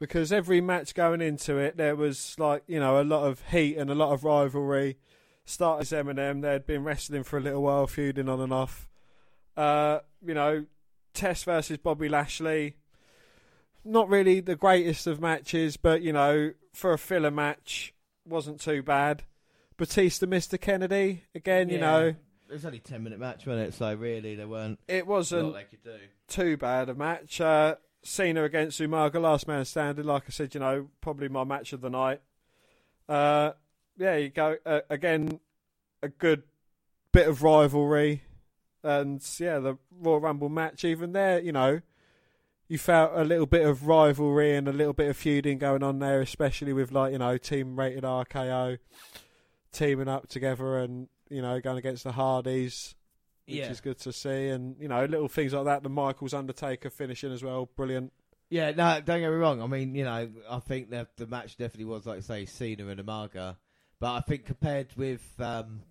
Because 0.00 0.32
every 0.32 0.60
match 0.60 0.94
going 0.94 1.20
into 1.20 1.58
it, 1.58 1.76
there 1.76 1.94
was 1.94 2.34
like, 2.38 2.62
you 2.66 2.80
know, 2.80 3.00
a 3.00 3.04
lot 3.04 3.24
of 3.24 3.42
heat 3.50 3.76
and 3.76 3.90
a 3.90 3.94
lot 3.94 4.12
of 4.12 4.24
rivalry. 4.24 4.96
Started 5.44 5.82
as 5.82 6.04
MNM, 6.06 6.42
they'd 6.42 6.66
been 6.66 6.84
wrestling 6.84 7.22
for 7.22 7.36
a 7.36 7.40
little 7.40 7.62
while, 7.62 7.86
feuding 7.86 8.28
on 8.28 8.40
and 8.40 8.52
off. 8.52 8.88
Uh, 9.56 9.98
you 10.24 10.32
know, 10.32 10.64
Test 11.12 11.44
versus 11.44 11.76
Bobby 11.76 12.08
Lashley. 12.08 12.76
Not 13.84 14.08
really 14.08 14.40
the 14.40 14.56
greatest 14.56 15.06
of 15.06 15.20
matches, 15.20 15.76
but, 15.76 16.02
you 16.02 16.12
know, 16.12 16.52
for 16.72 16.92
a 16.92 16.98
filler 16.98 17.30
match, 17.30 17.92
wasn't 18.26 18.60
too 18.60 18.82
bad. 18.82 19.24
Batista, 19.76 20.26
Mr. 20.26 20.60
Kennedy, 20.60 21.24
again, 21.34 21.68
you 21.68 21.78
know, 21.78 22.14
it 22.50 22.54
was 22.54 22.64
only 22.64 22.78
a 22.78 22.80
10 22.80 23.02
minute 23.02 23.18
match, 23.18 23.46
wasn't 23.46 23.68
it? 23.68 23.74
So 23.74 23.94
really, 23.94 24.34
there 24.34 24.48
weren't. 24.48 24.80
it 24.88 25.06
wasn't 25.06 25.44
lot 25.44 25.54
they 25.54 25.64
could 25.64 25.84
do. 25.84 25.98
too 26.26 26.56
bad 26.56 26.88
a 26.88 26.94
match. 26.94 27.40
Uh, 27.40 27.76
Cena 28.02 28.44
against 28.44 28.80
Umaga, 28.80 29.20
last 29.20 29.46
man 29.46 29.64
standing. 29.64 30.04
Like 30.04 30.24
I 30.26 30.30
said, 30.30 30.54
you 30.54 30.60
know, 30.60 30.88
probably 31.00 31.28
my 31.28 31.44
match 31.44 31.72
of 31.72 31.80
the 31.80 31.90
night. 31.90 32.20
Uh, 33.08 33.52
yeah, 33.96 34.16
you 34.16 34.30
go 34.30 34.56
uh, 34.64 34.80
again. 34.88 35.40
A 36.02 36.08
good 36.08 36.44
bit 37.12 37.28
of 37.28 37.42
rivalry, 37.42 38.22
and 38.82 39.22
yeah, 39.38 39.58
the 39.58 39.76
Royal 40.00 40.20
Rumble 40.20 40.48
match. 40.48 40.82
Even 40.82 41.12
there, 41.12 41.38
you 41.38 41.52
know, 41.52 41.82
you 42.68 42.78
felt 42.78 43.12
a 43.14 43.24
little 43.24 43.44
bit 43.44 43.66
of 43.66 43.86
rivalry 43.86 44.56
and 44.56 44.66
a 44.66 44.72
little 44.72 44.94
bit 44.94 45.10
of 45.10 45.16
feuding 45.18 45.58
going 45.58 45.82
on 45.82 45.98
there, 45.98 46.22
especially 46.22 46.72
with 46.72 46.90
like 46.90 47.12
you 47.12 47.18
know, 47.18 47.36
team 47.36 47.78
rated 47.78 48.04
RKO 48.04 48.78
teaming 49.72 50.08
up 50.08 50.28
together 50.28 50.78
and 50.78 51.08
you 51.28 51.42
know 51.42 51.60
going 51.60 51.78
against 51.78 52.04
the 52.04 52.12
Hardys 52.12 52.94
which 53.50 53.58
Yeah. 53.58 53.70
is 53.70 53.80
good 53.80 53.98
to 53.98 54.12
see. 54.12 54.48
And 54.48 54.76
you 54.80 54.88
know, 54.88 55.04
little 55.04 55.28
things 55.28 55.52
like 55.52 55.64
that. 55.64 55.82
The 55.82 55.88
Michaels 55.88 56.34
Undertaker 56.34 56.90
finishing 56.90 57.32
as 57.32 57.42
well, 57.42 57.66
brilliant. 57.76 58.12
Yeah, 58.48 58.72
no, 58.72 59.00
don't 59.00 59.20
get 59.20 59.30
me 59.30 59.36
wrong. 59.36 59.62
I 59.62 59.66
mean, 59.66 59.94
you 59.94 60.04
know, 60.04 60.28
I 60.48 60.58
think 60.58 60.90
the 60.90 61.06
the 61.16 61.26
match 61.26 61.56
definitely 61.56 61.84
was 61.86 62.06
like 62.06 62.18
I 62.18 62.20
say 62.20 62.46
Cena 62.46 62.86
and 62.88 63.00
Umaga, 63.00 63.56
but 64.00 64.12
I 64.12 64.20
think 64.20 64.44
compared 64.46 64.88
with 64.96 65.22
um, 65.38 65.82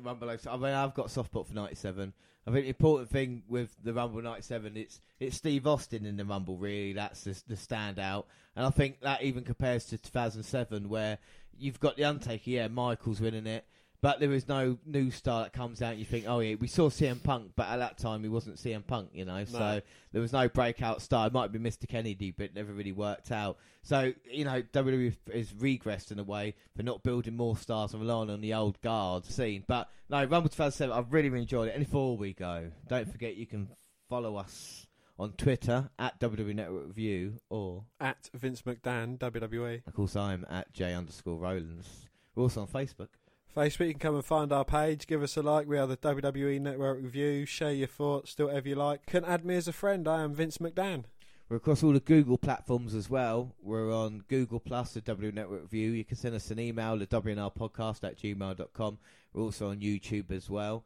Rumble, 0.00 0.30
I 0.30 0.56
mean, 0.56 0.72
I've 0.72 0.94
got 0.94 1.10
soft 1.10 1.30
spot 1.30 1.46
for 1.48 1.54
'97. 1.54 2.12
I 2.48 2.52
think 2.52 2.64
the 2.64 2.68
important 2.68 3.10
thing 3.10 3.42
with 3.48 3.74
the 3.82 3.92
Rumble 3.92 4.22
'97, 4.22 4.76
it's 4.76 5.00
it's 5.20 5.36
Steve 5.36 5.66
Austin 5.66 6.06
in 6.06 6.16
the 6.16 6.24
Rumble. 6.24 6.56
Really, 6.56 6.92
that's 6.94 7.24
the, 7.24 7.42
the 7.48 7.54
standout, 7.54 8.24
and 8.54 8.64
I 8.64 8.70
think 8.70 9.00
that 9.00 9.22
even 9.22 9.42
compares 9.44 9.84
to 9.86 9.98
2007, 9.98 10.88
where 10.88 11.18
you've 11.58 11.80
got 11.80 11.96
the 11.96 12.04
Undertaker. 12.04 12.48
Yeah, 12.50 12.68
Michaels 12.68 13.20
winning 13.20 13.46
it. 13.46 13.66
But 14.02 14.20
there 14.20 14.32
is 14.32 14.46
no 14.48 14.78
new 14.86 15.10
star 15.10 15.44
that 15.44 15.52
comes 15.52 15.82
out. 15.82 15.90
and 15.92 15.98
You 15.98 16.04
think, 16.04 16.26
oh 16.28 16.40
yeah, 16.40 16.56
we 16.60 16.68
saw 16.68 16.88
CM 16.90 17.22
Punk, 17.22 17.52
but 17.56 17.66
at 17.68 17.78
that 17.78 17.98
time 17.98 18.22
he 18.22 18.28
wasn't 18.28 18.56
CM 18.56 18.86
Punk, 18.86 19.10
you 19.12 19.24
know. 19.24 19.44
So 19.44 19.80
there 20.12 20.20
was 20.22 20.32
no 20.32 20.48
breakout 20.48 21.02
star. 21.02 21.26
It 21.26 21.32
might 21.32 21.50
be 21.52 21.58
Mr. 21.58 21.88
Kennedy, 21.88 22.30
but 22.30 22.44
it 22.46 22.54
never 22.54 22.72
really 22.72 22.92
worked 22.92 23.32
out. 23.32 23.58
So 23.82 24.12
you 24.30 24.44
know, 24.44 24.62
WWE 24.62 25.14
is 25.32 25.52
regressed 25.52 26.12
in 26.12 26.18
a 26.18 26.24
way 26.24 26.54
for 26.76 26.82
not 26.82 27.02
building 27.02 27.36
more 27.36 27.56
stars 27.56 27.92
and 27.92 28.02
relying 28.02 28.30
on 28.30 28.40
the 28.40 28.54
old 28.54 28.80
guard 28.80 29.24
scene. 29.24 29.64
But 29.66 29.88
no, 30.08 30.18
Rumble 30.24 30.50
2007, 30.50 30.92
I've 30.96 31.12
really, 31.12 31.28
really 31.30 31.42
enjoyed 31.42 31.68
it. 31.68 31.74
And 31.74 31.84
before 31.84 32.16
we 32.16 32.32
go, 32.32 32.70
don't 32.88 33.10
forget 33.10 33.36
you 33.36 33.46
can 33.46 33.68
follow 34.08 34.36
us 34.36 34.86
on 35.18 35.32
Twitter 35.32 35.88
at 35.98 36.20
WWE 36.20 36.54
Network 36.54 36.88
Review, 36.88 37.34
or 37.48 37.84
At 37.98 38.28
Vince 38.34 38.62
McDan, 38.62 39.18
WWE. 39.18 39.80
of 39.86 39.94
course 39.94 40.14
I'm 40.14 40.44
at 40.50 40.72
J 40.74 40.92
underscore 40.94 41.38
Rollins. 41.38 42.06
We're 42.34 42.42
also 42.42 42.60
on 42.60 42.66
Facebook. 42.68 43.08
Facebook, 43.56 43.86
you 43.86 43.94
can 43.94 44.00
come 44.00 44.14
and 44.16 44.24
find 44.24 44.52
our 44.52 44.66
page, 44.66 45.06
give 45.06 45.22
us 45.22 45.34
a 45.38 45.42
like. 45.42 45.66
We 45.66 45.78
are 45.78 45.86
the 45.86 45.96
WWE 45.96 46.60
Network 46.60 47.02
Review. 47.02 47.46
Share 47.46 47.72
your 47.72 47.86
thoughts, 47.86 48.34
do 48.34 48.48
whatever 48.48 48.68
you 48.68 48.74
like. 48.74 49.06
Can 49.06 49.24
add 49.24 49.46
me 49.46 49.56
as 49.56 49.66
a 49.66 49.72
friend. 49.72 50.06
I 50.06 50.20
am 50.20 50.34
Vince 50.34 50.58
McDan. 50.58 51.04
We're 51.48 51.56
across 51.56 51.82
all 51.82 51.94
the 51.94 52.00
Google 52.00 52.36
platforms 52.36 52.94
as 52.94 53.08
well. 53.08 53.54
We're 53.62 53.90
on 53.90 54.24
Google 54.28 54.60
Plus, 54.60 54.92
the 54.92 55.00
W 55.00 55.32
Network 55.32 55.62
Review. 55.62 55.92
You 55.92 56.04
can 56.04 56.18
send 56.18 56.34
us 56.34 56.50
an 56.50 56.60
email 56.60 57.00
at 57.00 57.08
WNRpodcast 57.08 58.04
at 58.04 58.18
gmail.com. 58.18 58.98
We're 59.32 59.42
also 59.42 59.70
on 59.70 59.78
YouTube 59.78 60.30
as 60.32 60.50
well. 60.50 60.84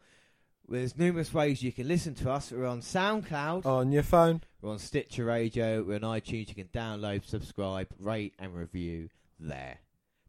There's 0.68 0.96
numerous 0.96 1.34
ways 1.34 1.64
you 1.64 1.72
can 1.72 1.88
listen 1.88 2.14
to 2.16 2.30
us. 2.30 2.52
We're 2.52 2.66
on 2.66 2.82
SoundCloud. 2.82 3.66
On 3.66 3.90
your 3.90 4.04
phone. 4.04 4.42
We're 4.62 4.70
on 4.70 4.78
Stitcher 4.78 5.24
Radio. 5.24 5.82
We're 5.82 5.96
on 5.96 6.02
iTunes. 6.02 6.48
You 6.48 6.54
can 6.54 6.68
download, 6.68 7.26
subscribe, 7.26 7.88
rate, 7.98 8.34
and 8.38 8.54
review 8.54 9.08
there. 9.40 9.78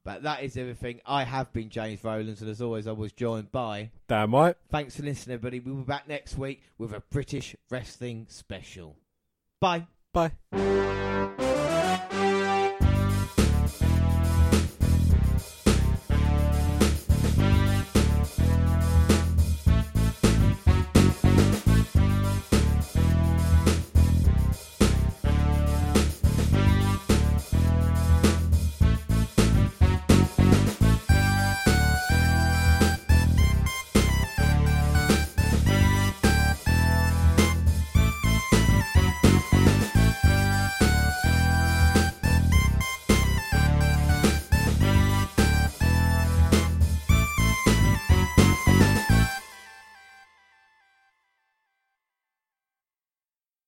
But 0.03 0.23
that 0.23 0.43
is 0.43 0.57
everything. 0.57 0.99
I 1.05 1.23
have 1.23 1.53
been 1.53 1.69
James 1.69 2.03
Rowlands, 2.03 2.41
and 2.41 2.49
as 2.49 2.61
always, 2.61 2.87
I 2.87 2.91
was 2.91 3.11
joined 3.11 3.51
by. 3.51 3.91
Dan 4.07 4.31
White. 4.31 4.55
Thanks 4.69 4.95
for 4.95 5.03
listening, 5.03 5.35
everybody. 5.35 5.59
We'll 5.59 5.75
be 5.75 5.83
back 5.83 6.07
next 6.07 6.37
week 6.37 6.63
with 6.77 6.91
a 6.93 7.01
British 7.11 7.55
wrestling 7.69 8.25
special. 8.29 8.95
Bye. 9.59 9.85
Bye. 10.11 11.37